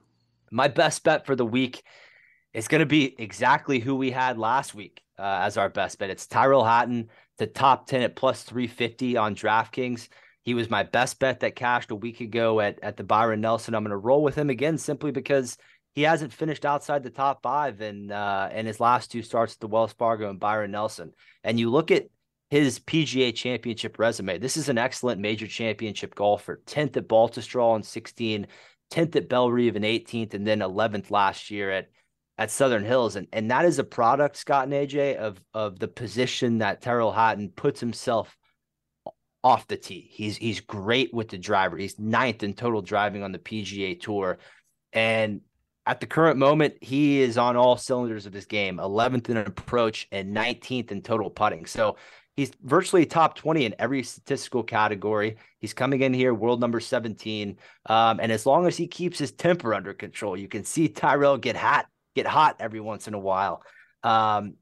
My 0.52 0.68
best 0.68 1.04
bet 1.04 1.26
for 1.26 1.36
the 1.36 1.46
week 1.46 1.84
is 2.54 2.68
going 2.68 2.80
to 2.82 2.86
be 2.86 3.16
exactly 3.18 3.80
who 3.80 3.96
we 3.96 4.12
had 4.12 4.38
last 4.38 4.76
week 4.76 5.02
uh, 5.18 5.40
as 5.42 5.58
our 5.58 5.70
best 5.70 5.98
bet. 5.98 6.10
It's 6.10 6.28
Tyrrell 6.28 6.66
Hatton 6.66 7.10
to 7.38 7.48
top 7.48 7.88
10 7.88 8.02
at 8.02 8.16
plus 8.16 8.44
350 8.44 9.18
on 9.18 9.36
DraftKings. 9.36 10.08
He 10.44 10.54
was 10.54 10.70
my 10.70 10.84
best 10.84 11.20
bet 11.20 11.40
that 11.40 11.56
cashed 11.56 11.92
a 11.92 11.96
week 11.96 12.20
ago 12.20 12.60
at, 12.60 12.80
at 12.84 12.98
the 12.98 13.04
Byron 13.04 13.42
Nelson. 13.42 13.76
I'm 13.76 13.84
going 13.84 13.92
to 13.92 13.98
roll 13.98 14.24
with 14.24 14.36
him 14.36 14.50
again 14.50 14.78
simply 14.78 15.12
because 15.12 15.58
he 15.96 16.02
hasn't 16.02 16.34
finished 16.34 16.66
outside 16.66 17.04
the 17.04 17.10
top 17.10 17.42
five 17.44 17.82
in, 17.82 18.12
uh, 18.12 18.50
in 18.54 18.66
his 18.66 18.80
last 18.80 19.12
two 19.12 19.22
starts 19.22 19.54
at 19.54 19.60
the 19.60 19.68
Wells 19.68 19.94
Fargo 19.94 20.30
and 20.30 20.40
Byron 20.40 20.72
Nelson. 20.72 21.14
And 21.44 21.60
you 21.60 21.70
look 21.70 21.92
at 21.92 22.08
his 22.50 22.80
PGA 22.80 23.34
championship 23.34 23.98
resume. 23.98 24.38
This 24.38 24.58
is 24.58 24.70
an 24.70 24.78
excellent 24.78 25.22
major 25.22 25.48
championship 25.48 26.14
golfer. 26.14 26.62
10th 26.66 26.98
at 26.98 27.08
Baltusrol 27.08 27.76
in 27.76 27.84
16, 27.84 28.48
10th 28.92 29.16
at 29.16 29.30
Bellerive 29.30 29.76
in 29.76 29.84
18th, 29.84 30.34
and 30.34 30.46
then 30.46 30.60
11th 30.60 31.10
last 31.10 31.50
year 31.50 31.72
at 31.72 31.90
at 32.38 32.52
Southern 32.52 32.84
Hills. 32.84 33.16
And 33.16 33.28
and 33.34 33.52
that 33.52 33.66
is 33.66 33.80
a 33.80 33.84
product, 33.84 34.38
Scott 34.38 34.66
and 34.66 34.74
AJ, 34.74 35.18
of 35.18 35.42
of 35.54 35.80
the 35.80 35.88
position 35.88 36.60
that 36.60 36.82
Tyrrell 36.82 37.12
Hatton 37.12 37.50
puts 37.50 37.80
himself 37.80 38.36
off 39.44 39.68
the 39.68 39.78
tee. 39.78 40.10
He's 40.12 40.38
he's 40.38 40.62
great 40.62 41.14
with 41.14 41.30
the 41.30 41.38
driver. 41.38 41.78
He's 41.78 42.00
ninth 42.00 42.44
in 42.44 42.54
total 42.54 42.82
driving 42.82 43.24
on 43.24 43.32
the 43.32 43.40
PGA 43.40 44.00
tour. 44.00 44.38
And 44.94 45.42
at 45.86 46.00
the 46.00 46.08
current 46.08 46.38
moment, 46.38 46.76
he 46.82 47.20
is 47.20 47.38
on 47.38 47.58
all 47.58 47.76
cylinders 47.76 48.26
of 48.26 48.34
his 48.34 48.46
game, 48.46 48.78
11th 48.78 49.30
in 49.30 49.38
approach 49.38 50.08
and 50.12 50.36
19th 50.36 50.92
in 50.92 51.02
total 51.02 51.30
putting. 51.30 51.66
So 51.66 51.98
he's 52.38 52.52
virtually 52.64 53.06
top 53.06 53.36
20 53.36 53.66
in 53.66 53.76
every 53.80 54.04
statistical 54.04 54.64
category. 54.64 55.36
He's 55.60 55.74
coming 55.74 56.02
in 56.02 56.14
here, 56.14 56.34
world 56.34 56.62
number 56.62 56.80
17. 56.80 57.58
Um, 57.88 58.20
and 58.22 58.32
as 58.32 58.46
long 58.46 58.66
as 58.66 58.78
he 58.78 58.88
keeps 58.88 59.20
his 59.20 59.34
temper 59.34 59.74
under 59.74 59.94
control, 59.94 60.38
you 60.38 60.48
can 60.48 60.64
see 60.64 60.88
Tyrell 60.88 61.38
get 61.38 61.58
hot, 61.58 61.88
get 62.16 62.28
hot 62.28 62.58
every 62.60 62.80
once 62.80 63.08
in 63.08 63.14
a 63.14 63.20
while. 63.20 63.62
Um, 64.04 64.56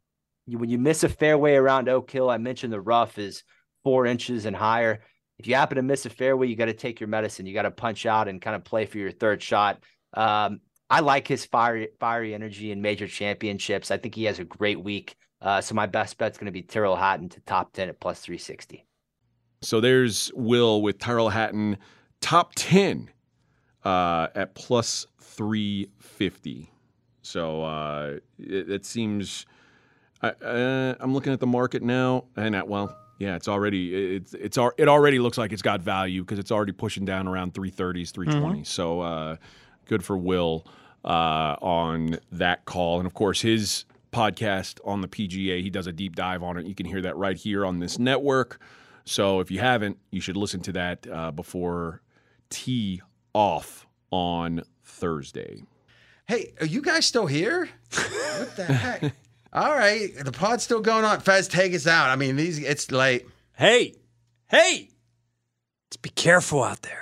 you, 0.46 0.58
when 0.58 0.70
you 0.70 0.78
miss 0.78 1.04
a 1.04 1.10
fairway 1.10 1.56
around 1.56 1.90
Oak 1.90 2.10
Hill, 2.10 2.30
I 2.30 2.38
mentioned 2.38 2.74
the 2.74 2.82
rough 2.82 3.18
is 3.18 3.44
four 3.84 4.06
inches 4.06 4.46
and 4.46 4.56
higher. 4.56 5.02
If 5.40 5.48
you 5.48 5.56
happen 5.56 5.78
to 5.78 5.82
miss 5.82 6.06
a 6.06 6.10
fairway, 6.10 6.48
you 6.48 6.56
got 6.56 6.66
to 6.66 6.74
take 6.74 7.00
your 7.00 7.08
medicine. 7.08 7.46
You 7.46 7.54
got 7.54 7.64
to 7.64 7.72
punch 7.72 8.06
out 8.06 8.28
and 8.28 8.42
kind 8.42 8.56
of 8.56 8.64
play 8.64 8.86
for 8.86 8.98
your 8.98 9.12
third 9.12 9.42
shot. 9.42 9.84
Um, 10.14 10.62
I 10.90 11.00
like 11.00 11.28
his 11.28 11.46
fiery, 11.46 11.90
fiery 12.00 12.34
energy 12.34 12.72
in 12.72 12.82
major 12.82 13.08
championships. 13.08 13.92
I 13.92 13.98
think 13.98 14.14
he 14.14 14.26
has 14.26 14.40
a 14.40 14.44
great 14.44 14.84
week. 14.84 15.16
Uh, 15.42 15.62
so 15.62 15.74
my 15.74 15.88
best 15.88 16.18
bet's 16.18 16.38
going 16.38 16.46
to 16.46 16.52
be 16.52 16.62
Tyrrell 16.62 16.96
Hatton 16.96 17.30
to 17.30 17.40
top 17.42 17.74
10 17.74 17.90
at 17.90 18.00
plus 18.00 18.20
360. 18.20 18.86
So 19.62 19.80
there's 19.80 20.32
Will 20.36 20.82
with 20.82 21.00
Tyrrell 21.00 21.30
Hatton, 21.30 21.78
top 22.20 22.54
10 22.56 23.10
uh, 23.84 24.28
at 24.36 24.54
plus 24.54 25.08
350. 25.22 26.72
So 27.22 27.64
uh, 27.64 28.20
it, 28.40 28.70
it 28.70 28.86
seems. 28.86 29.46
I, 30.22 30.30
uh, 30.30 30.96
I'm 31.00 31.14
looking 31.14 31.34
at 31.34 31.40
the 31.40 31.48
market 31.48 31.82
now, 31.82 32.26
and 32.36 32.56
at, 32.56 32.68
well, 32.68 32.96
yeah, 33.18 33.36
it's 33.36 33.48
already 33.48 34.16
it's 34.16 34.34
it's 34.34 34.58
it 34.78 34.88
already 34.88 35.20
looks 35.20 35.38
like 35.38 35.52
it's 35.52 35.62
got 35.62 35.82
value 35.82 36.24
because 36.24 36.40
it's 36.40 36.52
already 36.52 36.72
pushing 36.72 37.06
down 37.06 37.28
around 37.28 37.54
330s, 37.54 38.12
320s. 38.12 38.68
So 38.68 39.02
uh, 39.02 39.36
good 39.86 40.04
for 40.04 40.18
Will 40.18 40.66
uh, 41.06 41.56
on 41.62 42.18
that 42.32 42.66
call, 42.66 43.00
and 43.00 43.06
of 43.06 43.14
course 43.14 43.42
his 43.42 43.86
podcast 44.12 44.80
on 44.84 45.02
the 45.02 45.08
PGA. 45.08 45.62
He 45.62 45.70
does 45.70 45.88
a 45.88 45.92
deep 45.92 46.16
dive 46.16 46.44
on 46.44 46.58
it. 46.58 46.66
You 46.66 46.76
can 46.76 46.86
hear 46.86 47.02
that 47.02 47.16
right 47.16 47.38
here 47.38 47.66
on 47.66 47.80
this 47.80 47.98
network. 48.00 48.60
So 49.06 49.40
if 49.40 49.50
you 49.50 49.60
haven't, 49.60 49.98
you 50.12 50.22
should 50.22 50.38
listen 50.38 50.62
to 50.62 50.72
that 50.74 51.08
uh, 51.12 51.32
before 51.32 52.02
tee 52.50 53.02
off 53.34 53.88
on 54.12 54.64
Thursday. 54.84 55.64
Hey, 56.32 56.54
are 56.62 56.66
you 56.66 56.82
guys 56.82 57.06
still 57.06 57.26
here? 57.26 57.68
What 58.38 58.56
the 58.56 58.64
heck? 58.64 59.14
All 59.52 59.74
right, 59.76 60.16
the 60.16 60.32
pod's 60.32 60.64
still 60.64 60.80
going 60.80 61.04
on. 61.04 61.20
Fez, 61.20 61.50
take 61.50 61.76
us 61.76 61.86
out. 61.86 62.10
I 62.10 62.16
mean, 62.16 62.38
these 62.38 62.58
it's 62.58 62.90
late. 62.90 63.28
Hey, 63.58 63.96
hey, 64.48 64.92
let's 65.90 65.98
be 65.98 66.08
careful 66.08 66.64
out 66.64 66.84
there. 66.84 67.01